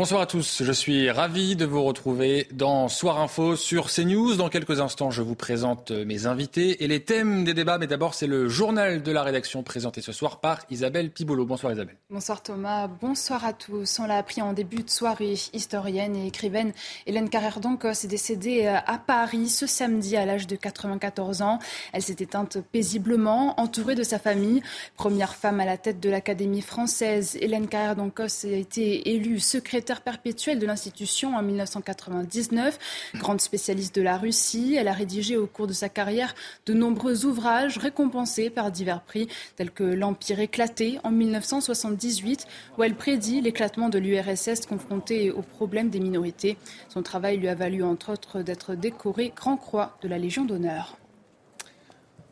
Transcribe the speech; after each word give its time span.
Bonsoir 0.00 0.22
à 0.22 0.26
tous, 0.26 0.62
je 0.62 0.72
suis 0.72 1.10
ravi 1.10 1.56
de 1.56 1.66
vous 1.66 1.82
retrouver 1.82 2.48
dans 2.52 2.88
Soir 2.88 3.20
Info 3.20 3.54
sur 3.54 3.90
CNews. 3.92 4.34
Dans 4.36 4.48
quelques 4.48 4.80
instants, 4.80 5.10
je 5.10 5.20
vous 5.20 5.34
présente 5.34 5.90
mes 5.90 6.24
invités 6.24 6.82
et 6.82 6.88
les 6.88 7.00
thèmes 7.00 7.44
des 7.44 7.52
débats. 7.52 7.76
Mais 7.76 7.86
d'abord, 7.86 8.14
c'est 8.14 8.26
le 8.26 8.48
journal 8.48 9.02
de 9.02 9.12
la 9.12 9.22
rédaction 9.22 9.62
présenté 9.62 10.00
ce 10.00 10.12
soir 10.12 10.40
par 10.40 10.60
Isabelle 10.70 11.10
Pibolo. 11.10 11.44
Bonsoir 11.44 11.74
Isabelle. 11.74 11.98
Bonsoir 12.08 12.42
Thomas, 12.42 12.88
bonsoir 12.88 13.44
à 13.44 13.52
tous. 13.52 13.98
On 13.98 14.06
l'a 14.06 14.16
appris 14.16 14.40
en 14.40 14.54
début 14.54 14.84
de 14.84 14.88
soirée, 14.88 15.34
historienne 15.52 16.16
et 16.16 16.28
écrivaine 16.28 16.72
Hélène 17.04 17.28
Carrère 17.28 17.60
d'Ancos 17.60 17.90
est 17.90 18.08
décédée 18.08 18.68
à 18.68 18.96
Paris 18.96 19.50
ce 19.50 19.66
samedi 19.66 20.16
à 20.16 20.24
l'âge 20.24 20.46
de 20.46 20.56
94 20.56 21.42
ans. 21.42 21.58
Elle 21.92 22.00
s'est 22.00 22.16
éteinte 22.20 22.56
paisiblement, 22.72 23.60
entourée 23.60 23.96
de 23.96 24.02
sa 24.02 24.18
famille. 24.18 24.62
Première 24.96 25.34
femme 25.34 25.60
à 25.60 25.66
la 25.66 25.76
tête 25.76 26.00
de 26.00 26.08
l'Académie 26.08 26.62
française, 26.62 27.36
Hélène 27.38 27.68
Carrère 27.68 27.96
d'Ancos 27.96 28.46
a 28.46 28.48
été 28.48 29.10
élue 29.10 29.40
secrétaire 29.40 29.89
perpétuelle 29.98 30.60
de 30.60 30.66
l'institution 30.66 31.34
en 31.34 31.42
1999. 31.42 32.78
Grande 33.16 33.40
spécialiste 33.40 33.96
de 33.96 34.02
la 34.02 34.16
Russie, 34.16 34.76
elle 34.78 34.86
a 34.86 34.92
rédigé 34.92 35.36
au 35.36 35.48
cours 35.48 35.66
de 35.66 35.72
sa 35.72 35.88
carrière 35.88 36.36
de 36.66 36.74
nombreux 36.74 37.24
ouvrages 37.26 37.78
récompensés 37.78 38.48
par 38.48 38.70
divers 38.70 39.02
prix, 39.02 39.26
tels 39.56 39.72
que 39.72 39.82
L'Empire 39.82 40.38
éclaté 40.38 41.00
en 41.02 41.10
1978, 41.10 42.46
où 42.78 42.84
elle 42.84 42.94
prédit 42.94 43.40
l'éclatement 43.40 43.88
de 43.88 43.98
l'URSS 43.98 44.66
confrontée 44.66 45.32
aux 45.32 45.42
problèmes 45.42 45.90
des 45.90 46.00
minorités. 46.00 46.56
Son 46.88 47.02
travail 47.02 47.38
lui 47.38 47.48
a 47.48 47.56
valu 47.56 47.82
entre 47.82 48.12
autres 48.12 48.42
d'être 48.42 48.76
décoré 48.76 49.32
Grand 49.34 49.56
Croix 49.56 49.96
de 50.02 50.08
la 50.08 50.18
Légion 50.18 50.44
d'honneur. 50.44 50.99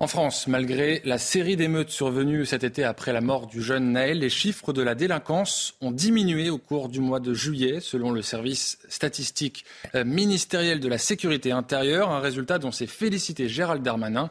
En 0.01 0.07
France, 0.07 0.47
malgré 0.47 1.03
la 1.05 1.19
série 1.19 1.57
d'émeutes 1.57 1.91
survenues 1.91 2.47
cet 2.47 2.63
été 2.63 2.85
après 2.85 3.13
la 3.13 3.21
mort 3.21 3.49
du 3.49 3.61
jeune 3.61 3.91
Naël, 3.91 4.21
les 4.21 4.29
chiffres 4.29 4.73
de 4.73 4.81
la 4.81 4.95
délinquance 4.95 5.75
ont 5.81 5.91
diminué 5.91 6.51
au 6.51 6.59
cours 6.59 6.89
du 6.89 7.01
mois 7.01 7.19
de 7.19 7.35
juillet, 7.35 7.81
selon 7.81 8.13
le 8.13 8.23
service 8.23 8.79
statistique 8.89 9.65
euh, 9.97 10.05
ministériel 10.05 10.79
de 10.79 10.87
la 10.87 10.99
sécurité 10.99 11.51
intérieure, 11.51 12.13
un 12.13 12.21
résultat 12.21 12.61
dont 12.61 12.71
s'est 12.71 12.87
félicité 12.87 13.49
Gérald 13.49 13.83
Darmanin. 13.83 14.31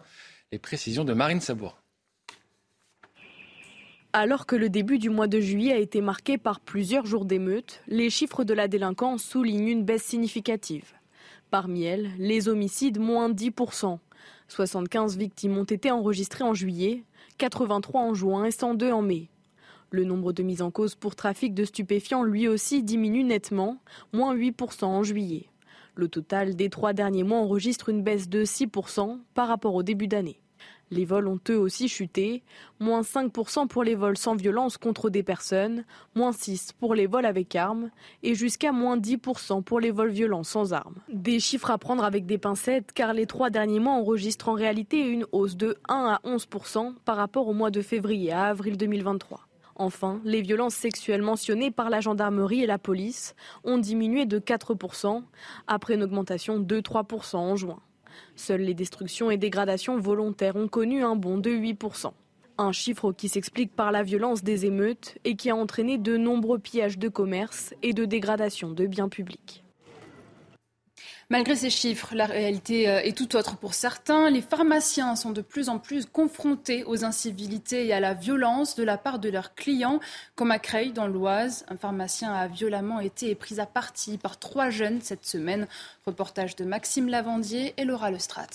Les 0.54 0.58
précisions 0.58 1.04
de 1.04 1.14
Marine 1.14 1.42
Sabour. 1.42 1.78
Alors 4.14 4.46
que 4.46 4.56
le 4.56 4.70
début 4.70 5.00
du 5.00 5.10
mois 5.10 5.28
de 5.28 5.42
juillet 5.42 5.74
a 5.74 5.80
été 5.80 6.00
marqué 6.00 6.38
par 6.38 6.62
plusieurs 6.62 7.06
jours 7.06 7.26
d'émeutes, 7.26 7.82
les 7.88 8.10
chiffres 8.10 8.46
de 8.46 8.54
la 8.54 8.70
délinquance 8.70 9.22
soulignent 9.22 9.68
une 9.68 9.84
baisse 9.84 10.04
significative. 10.04 10.94
Parmi 11.52 11.84
elles, 11.84 12.12
les 12.18 12.48
homicides 12.48 13.00
moins 13.00 13.30
10%. 13.30 14.00
75 14.48 15.18
victimes 15.18 15.58
ont 15.58 15.64
été 15.64 15.92
enregistrées 15.92 16.44
en 16.44 16.54
juillet, 16.54 17.04
83 17.38 18.02
en 18.02 18.14
juin 18.14 18.46
et 18.46 18.52
102 18.52 18.92
en 18.92 19.02
mai. 19.02 19.30
Le 19.90 20.04
nombre 20.04 20.34
de 20.34 20.44
mises 20.44 20.62
en 20.62 20.72
cause 20.72 20.96
pour 20.96 21.16
trafic 21.16 21.54
de 21.54 21.66
stupéfiants 21.66 22.24
lui 22.24 22.48
aussi 22.48 22.84
diminue 22.84 23.24
nettement, 23.24 23.78
moins 24.14 24.36
8% 24.36 24.86
en 24.86 25.04
juillet. 25.04 25.48
Le 25.96 26.08
total 26.08 26.56
des 26.56 26.70
trois 26.70 26.94
derniers 26.94 27.24
mois 27.24 27.40
enregistre 27.40 27.90
une 27.90 28.04
baisse 28.04 28.30
de 28.30 28.44
6% 28.44 29.20
par 29.34 29.48
rapport 29.48 29.76
au 29.76 29.84
début 29.84 30.08
d'année. 30.08 30.40
Les 30.90 31.06
vols 31.06 31.28
ont 31.28 31.40
eux 31.50 31.58
aussi 31.58 31.90
chuté, 31.90 32.44
moins 32.80 33.02
5% 33.02 33.68
pour 33.68 33.84
les 33.84 33.96
vols 33.96 34.18
sans 34.18 34.36
violence 34.36 34.78
contre 34.78 35.10
des 35.10 35.24
personnes, 35.24 35.84
moins 36.16 36.32
6% 36.32 36.72
pour 36.80 36.96
les 36.96 37.08
vols 37.08 37.26
avec 37.26 37.56
armes 37.56 37.92
et 38.24 38.36
jusqu'à 38.36 38.72
moins 38.72 38.98
10% 38.98 39.64
pour 39.64 39.80
les 39.80 39.92
vols 39.92 40.12
violents 40.12 40.44
sans 40.44 40.74
armes. 40.74 40.96
Des 41.10 41.40
chiffres 41.40 41.72
à 41.72 41.78
prendre 41.78 42.04
avec 42.04 42.26
des 42.26 42.38
pincettes 42.38 42.94
car 42.94 43.14
les 43.14 43.26
trois 43.26 43.50
derniers 43.50 43.80
mois 43.80 43.94
enregistrent 43.94 44.50
en 44.50 44.54
réalité 44.54 45.02
une 45.02 45.26
hausse 45.32 45.58
de 45.58 45.78
1 45.90 46.20
à 46.24 46.28
11% 46.28 46.94
par 47.04 47.18
rapport 47.18 47.48
au 47.48 47.54
mois 47.54 47.72
de 47.72 47.82
février 47.82 48.32
à 48.32 48.46
avril 48.46 48.78
2023. 48.78 49.48
Enfin, 49.80 50.20
les 50.24 50.42
violences 50.42 50.74
sexuelles 50.74 51.22
mentionnées 51.22 51.70
par 51.70 51.92
la 51.92 52.02
gendarmerie 52.02 52.64
et 52.64 52.68
la 52.68 52.80
police 52.80 53.36
ont 53.64 53.78
diminué 53.78 54.26
de 54.26 54.40
4% 54.40 55.22
après 55.68 55.94
une 55.94 56.04
augmentation 56.04 56.60
de 56.60 56.80
3% 56.80 57.36
en 57.36 57.56
juin. 57.56 57.80
Seules 58.36 58.62
les 58.62 58.74
destructions 58.74 59.32
et 59.32 59.38
dégradations 59.38 60.00
volontaires 60.00 60.56
ont 60.56 60.68
connu 60.68 61.04
un 61.04 61.16
bond 61.16 61.38
de 61.38 61.50
8%. 61.50 62.12
Un 62.58 62.72
chiffre 62.72 63.12
qui 63.12 63.30
s'explique 63.30 63.76
par 63.76 63.92
la 63.92 64.04
violence 64.04 64.44
des 64.44 64.66
émeutes 64.66 65.18
et 65.26 65.36
qui 65.36 65.50
a 65.50 65.56
entraîné 65.56 65.98
de 65.98 66.18
nombreux 66.18 66.60
pillages 66.60 66.98
de 66.98 67.08
commerce 67.08 67.74
et 67.84 67.94
de 67.94 68.06
dégradation 68.06 68.72
de 68.72 68.88
biens 68.88 69.10
publics. 69.10 69.64
Malgré 71.30 71.58
ces 71.58 71.70
chiffres, 71.70 72.16
la 72.16 72.26
réalité 72.26 72.88
euh, 72.88 73.02
est 73.02 73.18
tout 73.18 73.36
autre 73.36 73.58
pour 73.58 73.74
certains. 73.74 74.30
Les 74.30 74.42
pharmaciens 74.42 75.18
sont 75.18 75.32
de 75.32 75.42
plus 75.42 75.68
en 75.68 75.78
plus 75.78 76.06
confrontés 76.06 76.86
aux 76.86 77.04
incivilités 77.04 77.86
et 77.86 77.92
à 77.92 78.00
la 78.00 78.14
violence 78.14 78.76
de 78.76 78.84
la 78.84 78.98
part 78.98 79.20
de 79.20 79.30
leurs 79.30 79.54
clients, 79.54 80.00
comme 80.36 80.52
à 80.52 80.60
Creil, 80.60 80.94
dans 80.94 81.06
l'Oise. 81.06 81.66
Un 81.68 81.76
pharmacien 81.76 82.32
a 82.32 82.48
violemment 82.48 83.02
été 83.02 83.36
pris 83.36 83.60
à 83.60 83.66
partie 83.66 84.18
par 84.18 84.40
trois 84.40 84.70
jeunes 84.70 85.02
cette 85.02 85.26
semaine. 85.26 85.68
Reportage 86.06 86.56
de 86.56 86.64
Maxime 86.64 87.10
Lavandier 87.10 87.74
et 87.76 87.84
Laura 87.84 88.10
Lestrade. 88.10 88.48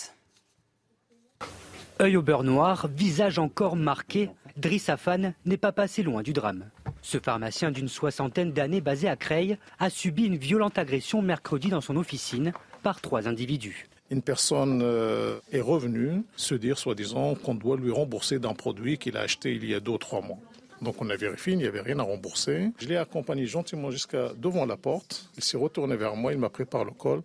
Œil 2.01 2.17
au 2.17 2.23
beurre 2.23 2.43
noir, 2.43 2.89
visage 2.89 3.39
encore 3.39 3.77
marqué, 3.77 4.31
Driss 4.57 4.89
Afan 4.89 5.33
n'est 5.47 5.57
pas 5.57 5.73
passé 5.73 6.03
loin 6.03 6.23
du 6.23 6.33
drame. 6.33 6.67
Ce 7.01 7.19
pharmacien 7.19 7.71
d'une 7.71 7.89
soixantaine 7.89 8.53
d'années 8.53 8.81
basé 8.81 9.09
à 9.09 9.17
Creil 9.17 9.57
a 9.79 9.89
subi 9.89 10.25
une 10.25 10.37
violente 10.37 10.79
agression 10.79 11.23
mercredi 11.23 11.69
dans 11.69 11.81
son 11.81 11.97
officine 11.97 12.53
par 12.83 13.01
trois 13.01 13.29
individus. 13.29 13.89
Une 14.11 14.21
personne 14.21 14.83
euh, 14.83 15.39
est 15.53 15.61
revenue 15.61 16.23
se 16.37 16.55
dire, 16.55 16.77
soi-disant, 16.77 17.35
qu'on 17.35 17.55
doit 17.55 17.79
lui 17.79 17.91
rembourser 17.91 18.39
d'un 18.39 18.53
produit 18.53 18.99
qu'il 18.99 19.17
a 19.17 19.21
acheté 19.21 19.55
il 19.55 19.65
y 19.65 19.75
a 19.75 19.81
deux 19.81 19.93
ou 19.93 19.99
trois 19.99 20.21
mois. 20.21 20.39
Donc 20.83 21.01
on 21.01 21.09
a 21.09 21.17
vérifié, 21.17 21.55
il 21.55 21.59
n'y 21.59 21.67
avait 21.67 21.81
rien 21.81 21.99
à 22.01 22.03
rembourser. 22.03 22.73
Je 22.79 22.89
l'ai 22.89 22.97
accompagné 22.97 23.47
gentiment 23.47 23.91
jusqu'à 23.91 24.33
devant 24.37 24.67
la 24.67 24.77
porte. 24.77 25.31
Il 25.37 25.45
s'est 25.45 25.57
retourné 25.57 25.97
vers 25.97 26.17
moi, 26.17 26.33
il 26.33 26.39
m'a 26.39 26.51
pris 26.51 26.67
par 26.67 26.85
le 26.85 26.91
col. 26.91 27.23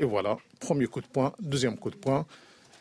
Et 0.00 0.04
voilà, 0.04 0.36
premier 0.60 0.86
coup 0.86 1.00
de 1.00 1.06
poing, 1.06 1.32
deuxième 1.40 1.78
coup 1.78 1.90
de 1.90 1.96
poing. 1.96 2.26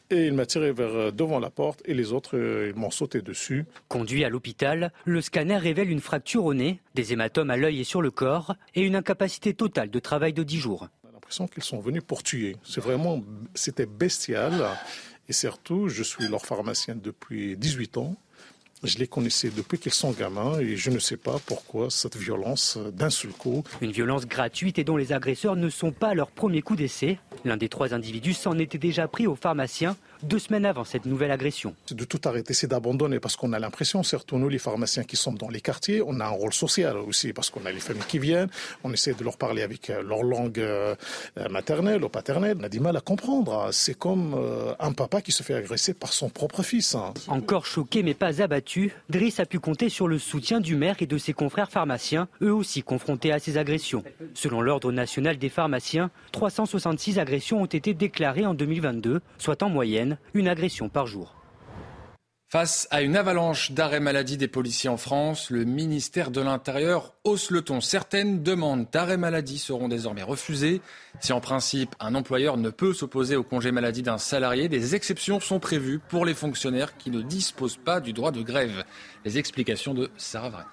Et 0.09 0.27
il 0.27 0.33
m'a 0.33 0.45
tiré 0.45 0.71
vers 0.71 0.95
euh, 0.95 1.11
devant 1.11 1.39
la 1.39 1.49
porte 1.49 1.81
et 1.85 1.93
les 1.93 2.13
autres, 2.13 2.37
euh, 2.37 2.71
m'ont 2.75 2.91
sauté 2.91 3.21
dessus. 3.21 3.65
Conduit 3.89 4.23
à 4.23 4.29
l'hôpital, 4.29 4.93
le 5.05 5.21
scanner 5.21 5.57
révèle 5.57 5.89
une 5.89 5.99
fracture 5.99 6.45
au 6.45 6.53
nez, 6.53 6.79
des 6.95 7.11
hématomes 7.11 7.49
à 7.49 7.57
l'œil 7.57 7.81
et 7.81 7.83
sur 7.83 8.01
le 8.01 8.09
corps 8.09 8.55
et 8.73 8.81
une 8.81 8.95
incapacité 8.95 9.53
totale 9.53 9.89
de 9.89 9.99
travail 9.99 10.31
de 10.31 10.43
10 10.43 10.59
jours. 10.59 10.87
J'ai 11.03 11.11
l'impression 11.11 11.47
qu'ils 11.47 11.63
sont 11.63 11.79
venus 11.79 12.03
pour 12.07 12.23
tuer. 12.23 12.55
C'est 12.63 12.81
vraiment, 12.81 13.21
c'était 13.53 13.85
bestial. 13.85 14.53
Et 15.27 15.33
surtout, 15.33 15.89
je 15.89 16.03
suis 16.03 16.27
leur 16.29 16.45
pharmacien 16.45 16.95
depuis 16.95 17.57
18 17.57 17.97
ans. 17.97 18.15
Je 18.83 18.99
les 18.99 19.07
connaissais 19.07 19.49
depuis 19.49 19.79
qu'ils 19.79 19.93
sont 19.93 20.11
gamins 20.11 20.59
et 20.59 20.75
je 20.75 20.91
ne 20.91 20.99
sais 20.99 21.17
pas 21.17 21.37
pourquoi 21.45 21.89
cette 21.89 22.15
violence 22.15 22.77
d'un 22.93 23.09
seul 23.09 23.31
coup. 23.31 23.63
Une 23.81 23.91
violence 23.91 24.27
gratuite 24.27 24.77
et 24.77 24.83
dont 24.83 24.97
les 24.97 25.13
agresseurs 25.13 25.55
ne 25.55 25.69
sont 25.69 25.91
pas 25.91 26.13
leur 26.13 26.29
premier 26.29 26.61
coup 26.61 26.75
d'essai. 26.75 27.17
L'un 27.43 27.57
des 27.57 27.69
trois 27.69 27.95
individus 27.95 28.33
s'en 28.33 28.59
était 28.59 28.77
déjà 28.77 29.07
pris 29.07 29.25
au 29.25 29.35
pharmacien 29.35 29.95
deux 30.23 30.39
semaines 30.39 30.65
avant 30.65 30.83
cette 30.83 31.05
nouvelle 31.05 31.31
agression. 31.31 31.75
C'est 31.85 31.97
de 31.97 32.03
tout 32.05 32.21
arrêter, 32.25 32.53
c'est 32.53 32.67
d'abandonner 32.67 33.19
parce 33.19 33.35
qu'on 33.35 33.53
a 33.53 33.59
l'impression, 33.59 34.03
surtout 34.03 34.37
nous 34.37 34.49
les 34.49 34.59
pharmaciens 34.59 35.03
qui 35.03 35.15
sommes 35.15 35.37
dans 35.37 35.49
les 35.49 35.61
quartiers, 35.61 36.01
on 36.05 36.19
a 36.19 36.25
un 36.25 36.29
rôle 36.29 36.53
social 36.53 36.97
aussi 36.97 37.33
parce 37.33 37.49
qu'on 37.49 37.65
a 37.65 37.71
les 37.71 37.79
familles 37.79 38.03
qui 38.07 38.19
viennent, 38.19 38.49
on 38.83 38.93
essaie 38.93 39.13
de 39.13 39.23
leur 39.23 39.37
parler 39.37 39.61
avec 39.61 39.89
euh, 39.89 40.01
leur 40.03 40.23
langue 40.23 40.59
euh, 40.59 40.95
maternelle 41.49 42.03
ou 42.03 42.09
paternelle, 42.09 42.57
on 42.59 42.63
a 42.63 42.69
du 42.69 42.79
mal 42.79 42.95
à 42.97 43.01
comprendre. 43.01 43.69
C'est 43.71 43.97
comme 43.97 44.33
euh, 44.37 44.73
un 44.79 44.93
papa 44.93 45.21
qui 45.21 45.31
se 45.31 45.43
fait 45.43 45.53
agresser 45.53 45.93
par 45.93 46.13
son 46.13 46.29
propre 46.29 46.63
fils. 46.63 46.95
hein. 46.95 47.13
Encore 47.27 47.65
choqué 47.65 48.03
mais 48.03 48.13
pas 48.13 48.41
abattu, 48.41 48.91
Driss 49.09 49.39
a 49.39 49.45
pu 49.45 49.59
compter 49.59 49.89
sur 49.89 50.07
le 50.07 50.19
soutien 50.19 50.59
du 50.59 50.75
maire 50.75 50.95
et 50.99 51.05
de 51.05 51.17
ses 51.17 51.33
confrères 51.33 51.71
pharmaciens, 51.71 52.27
eux 52.41 52.53
aussi 52.53 52.83
confrontés 52.83 53.31
à 53.31 53.39
ces 53.39 53.57
agressions. 53.57 54.03
Selon 54.33 54.61
l'Ordre 54.61 54.91
national 54.91 55.37
des 55.37 55.49
pharmaciens, 55.49 56.09
366 56.31 57.19
agressions 57.19 57.61
ont 57.61 57.65
été 57.65 57.93
déclarées 57.93 58.45
en 58.45 58.53
2022, 58.53 59.21
soit 59.37 59.63
en 59.63 59.69
moyenne 59.69 60.06
une 60.33 60.47
agression 60.47 60.89
par 60.89 61.07
jour. 61.07 61.37
Face 62.49 62.87
à 62.91 63.01
une 63.01 63.17
avalanche 63.17 63.73
d'arrêts 63.73 63.99
maladie 63.99 64.37
des 64.37 64.47
policiers 64.47 64.89
en 64.89 64.95
France, 64.95 65.49
le 65.49 65.65
ministère 65.65 66.31
de 66.31 66.39
l'Intérieur 66.39 67.13
hausse 67.25 67.51
le 67.51 67.61
ton. 67.61 67.81
Certaines 67.81 68.41
demandes 68.41 68.87
d'arrêt 68.89 69.17
maladie 69.17 69.57
seront 69.57 69.89
désormais 69.89 70.23
refusées. 70.23 70.79
Si 71.19 71.33
en 71.33 71.41
principe 71.41 71.93
un 71.99 72.15
employeur 72.15 72.55
ne 72.55 72.69
peut 72.69 72.93
s'opposer 72.93 73.35
au 73.35 73.43
congé 73.43 73.73
maladie 73.73 74.01
d'un 74.01 74.17
salarié, 74.17 74.69
des 74.69 74.95
exceptions 74.95 75.41
sont 75.41 75.59
prévues 75.59 75.99
pour 75.99 76.23
les 76.23 76.33
fonctionnaires 76.33 76.95
qui 76.95 77.11
ne 77.11 77.21
disposent 77.21 77.79
pas 77.83 77.99
du 77.99 78.13
droit 78.13 78.31
de 78.31 78.41
grève. 78.41 78.85
Les 79.25 79.37
explications 79.37 79.93
de 79.93 80.09
Sarah 80.15 80.49
Vray. 80.49 80.65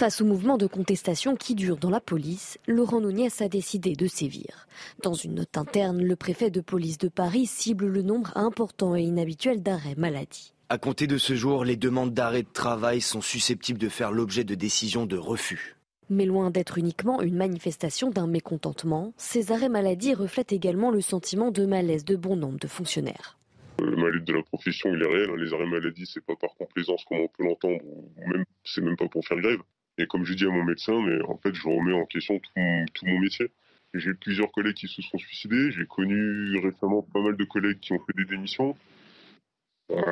Face 0.00 0.22
au 0.22 0.24
mouvement 0.24 0.56
de 0.56 0.66
contestation 0.66 1.36
qui 1.36 1.54
dure 1.54 1.76
dans 1.76 1.90
la 1.90 2.00
police, 2.00 2.56
Laurent 2.66 3.02
Nouniès 3.02 3.42
a 3.42 3.50
décidé 3.50 3.92
de 3.96 4.06
sévir. 4.06 4.66
Dans 5.02 5.12
une 5.12 5.34
note 5.34 5.58
interne, 5.58 6.02
le 6.02 6.16
préfet 6.16 6.48
de 6.48 6.62
police 6.62 6.96
de 6.96 7.08
Paris 7.08 7.44
cible 7.44 7.86
le 7.86 8.00
nombre 8.00 8.34
important 8.34 8.96
et 8.96 9.02
inhabituel 9.02 9.62
d'arrêts 9.62 9.96
maladie. 9.98 10.54
À 10.70 10.78
compter 10.78 11.06
de 11.06 11.18
ce 11.18 11.34
jour, 11.34 11.66
les 11.66 11.76
demandes 11.76 12.14
d'arrêt 12.14 12.44
de 12.44 12.48
travail 12.50 13.02
sont 13.02 13.20
susceptibles 13.20 13.78
de 13.78 13.90
faire 13.90 14.10
l'objet 14.10 14.42
de 14.42 14.54
décisions 14.54 15.04
de 15.04 15.18
refus. 15.18 15.76
Mais 16.08 16.24
loin 16.24 16.50
d'être 16.50 16.78
uniquement 16.78 17.20
une 17.20 17.36
manifestation 17.36 18.08
d'un 18.08 18.26
mécontentement, 18.26 19.12
ces 19.18 19.52
arrêts 19.52 19.68
maladie 19.68 20.14
reflètent 20.14 20.54
également 20.54 20.90
le 20.90 21.02
sentiment 21.02 21.50
de 21.50 21.66
malaise 21.66 22.06
de 22.06 22.16
bon 22.16 22.36
nombre 22.36 22.58
de 22.58 22.68
fonctionnaires. 22.68 23.36
Le 23.78 23.96
malaise 23.96 24.24
de 24.24 24.32
la 24.32 24.42
profession, 24.44 24.94
il 24.94 25.02
est 25.02 25.06
réel. 25.06 25.28
Hein. 25.28 25.36
Les 25.36 25.52
arrêts 25.52 25.66
maladie, 25.66 26.06
c'est 26.10 26.24
pas 26.24 26.36
par 26.36 26.54
complaisance 26.54 27.04
comme 27.04 27.18
on 27.18 27.28
peut 27.28 27.44
l'entendre, 27.44 27.82
ou 27.84 28.26
même 28.26 28.46
c'est 28.64 28.80
même 28.80 28.96
pas 28.96 29.06
pour 29.06 29.26
faire 29.26 29.36
grève. 29.36 29.60
Et 30.00 30.06
comme 30.06 30.24
je 30.24 30.32
dis 30.32 30.46
à 30.46 30.48
mon 30.48 30.64
médecin, 30.64 30.98
mais 31.02 31.20
en 31.28 31.36
fait, 31.36 31.54
je 31.54 31.68
remets 31.68 31.92
en 31.92 32.06
question 32.06 32.38
tout 32.38 33.04
mon, 33.06 33.18
métier. 33.18 33.50
J'ai 33.92 34.14
plusieurs 34.14 34.50
collègues 34.50 34.76
qui 34.76 34.88
se 34.88 35.02
sont 35.02 35.18
suicidés. 35.18 35.72
J'ai 35.72 35.84
connu 35.84 36.56
récemment 36.58 37.02
pas 37.02 37.20
mal 37.20 37.36
de 37.36 37.44
collègues 37.44 37.80
qui 37.80 37.92
ont 37.92 37.98
fait 37.98 38.16
des 38.16 38.24
démissions. 38.24 38.74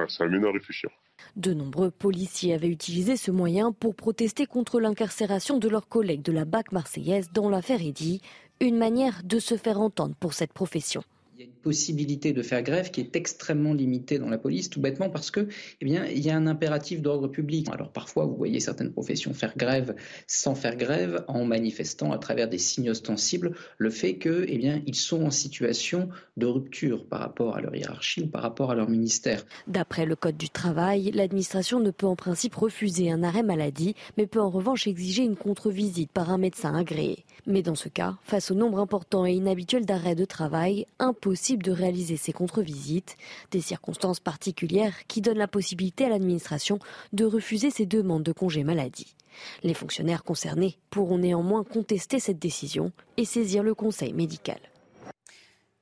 ça 0.08 0.24
amène 0.24 0.44
à 0.44 0.52
réfléchir. 0.52 0.90
De 1.36 1.54
nombreux 1.54 1.90
policiers 1.90 2.52
avaient 2.52 2.68
utilisé 2.68 3.16
ce 3.16 3.30
moyen 3.30 3.72
pour 3.72 3.96
protester 3.96 4.44
contre 4.44 4.78
l'incarcération 4.78 5.58
de 5.58 5.68
leurs 5.70 5.88
collègues 5.88 6.22
de 6.22 6.32
la 6.32 6.44
BAC 6.44 6.70
marseillaise 6.72 7.30
dans 7.32 7.48
l'affaire 7.48 7.80
Eddy, 7.80 8.20
une 8.60 8.76
manière 8.76 9.22
de 9.24 9.38
se 9.38 9.56
faire 9.56 9.80
entendre 9.80 10.16
pour 10.20 10.34
cette 10.34 10.52
profession 10.52 11.02
il 11.38 11.42
y 11.42 11.44
a 11.44 11.50
une 11.50 11.62
possibilité 11.62 12.32
de 12.32 12.42
faire 12.42 12.64
grève 12.64 12.90
qui 12.90 13.00
est 13.00 13.14
extrêmement 13.14 13.72
limitée 13.72 14.18
dans 14.18 14.28
la 14.28 14.38
police, 14.38 14.70
tout 14.70 14.80
bêtement 14.80 15.08
parce 15.08 15.30
que, 15.30 15.46
eh 15.80 15.84
bien, 15.84 16.04
il 16.06 16.18
y 16.18 16.30
a 16.30 16.36
un 16.36 16.48
impératif 16.48 17.00
d'ordre 17.00 17.28
public. 17.28 17.68
Alors 17.70 17.92
parfois, 17.92 18.26
vous 18.26 18.34
voyez 18.34 18.58
certaines 18.58 18.90
professions 18.90 19.32
faire 19.32 19.56
grève 19.56 19.94
sans 20.26 20.56
faire 20.56 20.74
grève, 20.74 21.24
en 21.28 21.44
manifestant 21.44 22.10
à 22.10 22.18
travers 22.18 22.48
des 22.48 22.58
signes 22.58 22.90
ostensibles 22.90 23.52
le 23.76 23.90
fait 23.90 24.16
que, 24.16 24.46
eh 24.48 24.58
bien, 24.58 24.82
ils 24.86 24.96
sont 24.96 25.22
en 25.22 25.30
situation 25.30 26.08
de 26.36 26.46
rupture 26.46 27.06
par 27.06 27.20
rapport 27.20 27.54
à 27.54 27.60
leur 27.60 27.76
hiérarchie 27.76 28.22
ou 28.22 28.26
par 28.26 28.42
rapport 28.42 28.72
à 28.72 28.74
leur 28.74 28.90
ministère. 28.90 29.46
D'après 29.68 30.06
le 30.06 30.16
code 30.16 30.36
du 30.36 30.50
travail, 30.50 31.12
l'administration 31.12 31.78
ne 31.78 31.92
peut 31.92 32.06
en 32.06 32.16
principe 32.16 32.56
refuser 32.56 33.12
un 33.12 33.22
arrêt 33.22 33.44
maladie, 33.44 33.94
mais 34.16 34.26
peut 34.26 34.40
en 34.40 34.50
revanche 34.50 34.88
exiger 34.88 35.22
une 35.22 35.36
contre-visite 35.36 36.10
par 36.10 36.30
un 36.30 36.38
médecin 36.38 36.74
agréé. 36.74 37.24
Mais 37.46 37.62
dans 37.62 37.76
ce 37.76 37.88
cas, 37.88 38.16
face 38.24 38.50
au 38.50 38.54
nombre 38.54 38.80
important 38.80 39.24
et 39.24 39.32
inhabituel 39.32 39.86
d'arrêts 39.86 40.16
de 40.16 40.24
travail, 40.24 40.86
de 41.28 41.72
réaliser 41.72 42.16
ces 42.16 42.32
contre-visites, 42.32 43.16
des 43.50 43.60
circonstances 43.60 44.20
particulières 44.20 45.06
qui 45.06 45.20
donnent 45.20 45.38
la 45.38 45.48
possibilité 45.48 46.04
à 46.04 46.08
l'administration 46.08 46.78
de 47.12 47.24
refuser 47.24 47.70
ces 47.70 47.86
demandes 47.86 48.22
de 48.22 48.32
congé 48.32 48.64
maladie. 48.64 49.14
Les 49.62 49.74
fonctionnaires 49.74 50.24
concernés 50.24 50.78
pourront 50.90 51.18
néanmoins 51.18 51.64
contester 51.64 52.18
cette 52.18 52.38
décision 52.38 52.92
et 53.16 53.24
saisir 53.24 53.62
le 53.62 53.74
conseil 53.74 54.12
médical. 54.12 54.58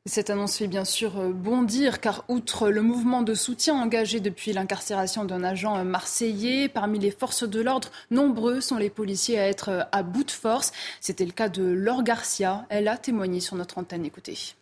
Cette 0.09 0.31
annonce 0.31 0.59
fait 0.59 0.69
bien 0.69 0.85
sûr 0.85 1.19
euh, 1.19 1.33
bondir 1.33 2.01
car 2.01 2.25
outre 2.29 2.69
le 2.69 2.81
mouvement 2.81 3.23
de 3.23 3.35
soutien 3.35 3.75
engagé 3.75 4.21
depuis 4.21 4.53
l'incarcération 4.53 5.25
d'un 5.25 5.43
agent 5.43 5.77
euh, 5.77 5.83
marseillais, 5.83 6.69
parmi 6.69 7.01
les 7.01 7.11
forces 7.11 7.43
de 7.49 7.61
l'ordre, 7.61 7.91
nombreux 8.13 8.61
sont 8.61 8.77
les 8.77 8.89
policiers 8.89 9.41
à 9.41 9.49
être 9.49 9.69
euh, 9.69 9.83
à 9.91 10.05
bout 10.05 10.23
de 10.23 10.31
force. 10.31 10.71
C'était 11.01 11.25
le 11.25 11.33
cas 11.33 11.49
de 11.49 11.65
Laure 11.65 12.05
Garcia. 12.05 12.67
Elle 12.69 12.87
a 12.87 12.97
témoigné 12.99 13.41
sur 13.41 13.57
notre 13.57 13.79
antenne. 13.79 14.07
Écoutez. 14.07 14.55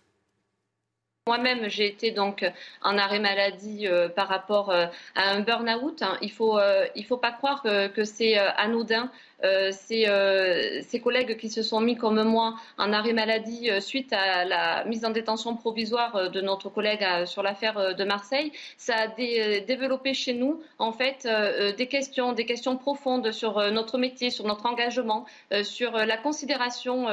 Moi-même, 1.26 1.70
j'ai 1.70 1.86
été 1.86 2.10
donc 2.10 2.44
en 2.82 2.98
arrêt 2.98 3.18
maladie 3.18 3.86
par 4.14 4.28
rapport 4.28 4.70
à 4.70 4.90
un 5.16 5.40
burn-out. 5.40 6.02
Il 6.20 6.26
ne 6.26 6.30
faut, 6.30 6.58
il 6.94 7.04
faut 7.06 7.16
pas 7.16 7.32
croire 7.32 7.62
que 7.62 8.04
c'est 8.04 8.36
anodin 8.36 9.10
euh, 9.44 9.72
euh, 9.90 10.80
ces, 10.82 11.00
collègues 11.00 11.36
qui 11.36 11.50
se 11.50 11.62
sont 11.62 11.80
mis 11.80 11.96
comme 11.96 12.22
moi 12.22 12.54
en 12.78 12.92
arrêt 12.92 13.12
maladie 13.12 13.70
euh, 13.70 13.80
suite 13.80 14.12
à 14.12 14.44
la 14.44 14.84
mise 14.84 15.04
en 15.04 15.10
détention 15.10 15.56
provisoire 15.56 16.30
de 16.30 16.40
notre 16.40 16.70
collègue 16.70 17.04
sur 17.26 17.42
l'affaire 17.42 17.94
de 17.94 18.04
Marseille, 18.04 18.52
ça 18.78 18.94
a 18.94 19.08
développé 19.08 20.14
chez 20.14 20.34
nous 20.34 20.62
en 20.78 20.92
fait 20.92 21.28
des 21.76 21.86
questions, 21.86 22.32
des 22.32 22.46
questions 22.46 22.76
profondes 22.76 23.32
sur 23.32 23.60
notre 23.70 23.98
métier, 23.98 24.30
sur 24.30 24.46
notre 24.46 24.66
engagement, 24.66 25.26
sur 25.62 25.92
la 25.92 26.16
considération 26.16 27.06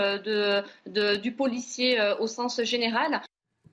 du 0.85 1.31
policier 1.31 1.99
au 2.19 2.27
sens 2.27 2.61
général. 2.63 3.21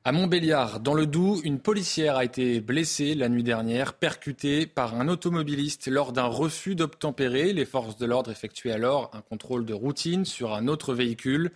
À 0.04 0.12
Montbéliard, 0.12 0.80
dans 0.80 0.94
le 0.94 1.06
Doubs, 1.06 1.40
une 1.44 1.58
policière 1.58 2.16
a 2.16 2.24
été 2.24 2.60
blessée 2.60 3.14
la 3.14 3.28
nuit 3.28 3.42
dernière, 3.42 3.94
percutée 3.94 4.66
par 4.66 4.94
un 4.94 5.08
automobiliste 5.08 5.88
lors 5.88 6.12
d'un 6.12 6.26
refus 6.26 6.76
d'obtempérer. 6.76 7.52
Les 7.52 7.64
forces 7.64 7.96
de 7.96 8.06
l'ordre 8.06 8.30
effectuaient 8.30 8.72
alors 8.72 9.10
un 9.12 9.20
contrôle 9.20 9.66
de 9.66 9.74
routine 9.74 10.24
sur 10.24 10.54
un 10.54 10.68
autre 10.68 10.94
véhicule. 10.94 11.50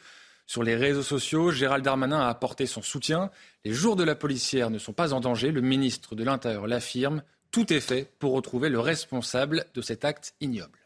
Sur 0.46 0.64
les 0.64 0.74
réseaux 0.74 1.04
sociaux, 1.04 1.50
Gérald 1.50 1.84
Darmanin 1.84 2.20
a 2.20 2.28
apporté 2.28 2.66
son 2.66 2.82
soutien. 2.82 3.30
Les 3.64 3.72
jours 3.72 3.96
de 3.96 4.04
la 4.04 4.16
policière 4.16 4.70
ne 4.70 4.78
sont 4.78 4.92
pas 4.92 5.14
en 5.14 5.20
danger. 5.20 5.52
Le 5.52 5.62
ministre 5.62 6.14
de 6.14 6.24
l'Intérieur 6.24 6.66
l'affirme. 6.66 7.22
Tout 7.52 7.72
est 7.72 7.80
fait 7.80 8.10
pour 8.18 8.32
retrouver 8.32 8.68
le 8.68 8.80
responsable 8.80 9.66
de 9.72 9.80
cet 9.80 10.04
acte 10.04 10.34
ignoble. 10.40 10.81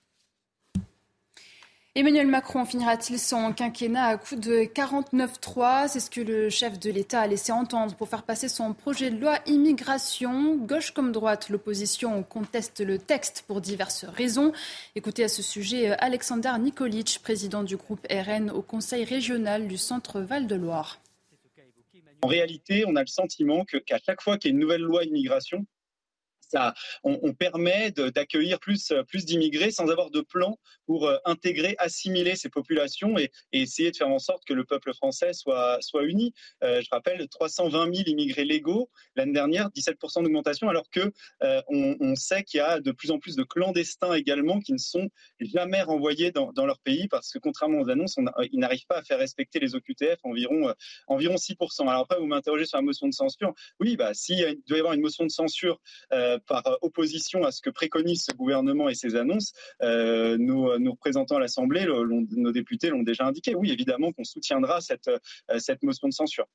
Emmanuel 1.98 2.26
Macron 2.26 2.66
finira-t-il 2.66 3.18
son 3.18 3.54
quinquennat 3.54 4.04
à 4.04 4.18
coup 4.18 4.36
de 4.36 4.64
49-3 4.64 5.88
C'est 5.88 6.00
ce 6.00 6.10
que 6.10 6.20
le 6.20 6.50
chef 6.50 6.78
de 6.78 6.90
l'État 6.90 7.22
a 7.22 7.26
laissé 7.26 7.52
entendre 7.52 7.94
pour 7.94 8.10
faire 8.10 8.22
passer 8.22 8.48
son 8.50 8.74
projet 8.74 9.10
de 9.10 9.18
loi 9.18 9.38
immigration. 9.46 10.56
Gauche 10.56 10.90
comme 10.90 11.10
droite, 11.10 11.48
l'opposition 11.48 12.22
conteste 12.22 12.80
le 12.80 12.98
texte 12.98 13.44
pour 13.46 13.62
diverses 13.62 14.04
raisons. 14.04 14.52
Écoutez 14.94 15.24
à 15.24 15.28
ce 15.28 15.40
sujet 15.40 15.92
Alexander 15.92 16.52
Nikolic, 16.60 17.20
président 17.22 17.62
du 17.62 17.78
groupe 17.78 18.06
RN 18.10 18.50
au 18.50 18.60
Conseil 18.60 19.04
régional 19.04 19.66
du 19.66 19.78
Centre 19.78 20.20
Val-de-Loire. 20.20 21.00
En 22.20 22.28
réalité, 22.28 22.84
on 22.86 22.94
a 22.96 23.00
le 23.00 23.06
sentiment 23.06 23.64
qu'à 23.64 23.98
chaque 24.04 24.20
fois 24.20 24.36
qu'il 24.36 24.50
y 24.50 24.52
a 24.52 24.54
une 24.54 24.60
nouvelle 24.60 24.82
loi 24.82 25.04
immigration, 25.04 25.64
on, 27.02 27.34
permet 27.34 27.90
d'accueillir 27.90 28.58
plus, 28.58 28.92
plus 29.08 29.24
d'immigrés 29.24 29.70
sans 29.70 29.88
avoir 29.88 30.10
de 30.10 30.20
plan 30.20 30.58
pour 30.86 31.06
euh, 31.06 31.16
intégrer, 31.24 31.74
assimiler 31.78 32.36
ces 32.36 32.48
populations 32.48 33.18
et, 33.18 33.30
essayer 33.52 33.90
de 33.90 33.96
faire 33.96 34.08
en 34.08 34.18
sorte 34.18 34.44
que 34.44 34.54
le 34.54 34.64
peuple 34.64 34.94
français 34.94 35.32
soit, 35.32 35.80
uni. 36.02 36.32
Euh, 36.62 36.80
je 36.82 36.88
rappelle 36.90 37.26
320 37.28 37.94
000 37.94 38.08
immigrés 38.08 38.44
légaux 38.44 38.90
l'année 39.16 39.32
dernière, 39.32 39.70
17% 39.70 40.22
d'augmentation, 40.22 40.68
alors 40.68 40.88
que 40.90 41.12
euh, 41.42 41.62
on, 41.68 42.14
sait 42.14 42.44
qu'il 42.44 42.58
y 42.58 42.60
a 42.60 42.80
de 42.80 42.92
plus 42.92 43.10
en 43.10 43.18
plus 43.18 43.34
de 43.36 43.42
clandestins 43.42 44.14
également 44.14 44.60
qui 44.60 44.72
ne 44.72 44.78
sont 44.78 45.08
jamais 45.40 45.82
renvoyés 45.82 46.30
dans, 46.30 46.52
leur 46.66 46.78
pays 46.80 47.08
parce 47.08 47.30
que 47.30 47.38
contrairement 47.38 47.80
aux 47.80 47.90
annonces, 47.90 48.16
ils 48.52 48.58
n'arrivent 48.58 48.86
pas 48.86 48.98
à 48.98 49.02
faire 49.02 49.18
respecter 49.18 49.58
les 49.58 49.74
OQTF 49.74 50.18
environ, 50.22 50.72
environ 51.06 51.34
6%. 51.34 51.82
Alors 51.82 52.02
après, 52.02 52.18
vous 52.18 52.26
m'interrogez 52.26 52.64
sur 52.64 52.78
la 52.78 52.82
motion 52.82 53.06
de 53.08 53.12
censure. 53.12 53.54
Oui, 53.80 53.96
bah, 53.96 54.14
s'il 54.14 54.38
doit 54.66 54.78
y 54.78 54.80
avoir 54.80 54.94
une 54.94 55.02
motion 55.02 55.24
de 55.24 55.30
censure 55.30 55.80
par 56.46 56.62
opposition 56.82 57.44
à 57.44 57.52
ce 57.52 57.60
que 57.60 57.70
préconise 57.70 58.24
ce 58.24 58.34
gouvernement 58.34 58.88
et 58.88 58.94
ses 58.94 59.16
annonces, 59.16 59.52
euh, 59.82 60.36
nos, 60.38 60.72
représentants 60.90 61.36
à 61.36 61.40
l'Assemblée, 61.40 61.86
nos 61.86 62.52
députés 62.52 62.90
l'ont 62.90 63.02
déjà 63.02 63.26
indiqué. 63.26 63.54
Oui, 63.54 63.70
évidemment 63.70 64.12
qu'on 64.12 64.24
soutiendra 64.24 64.80
cette, 64.80 65.08
euh, 65.08 65.58
cette 65.58 65.82
motion 65.82 66.08
de 66.08 66.12
censure. 66.12 66.46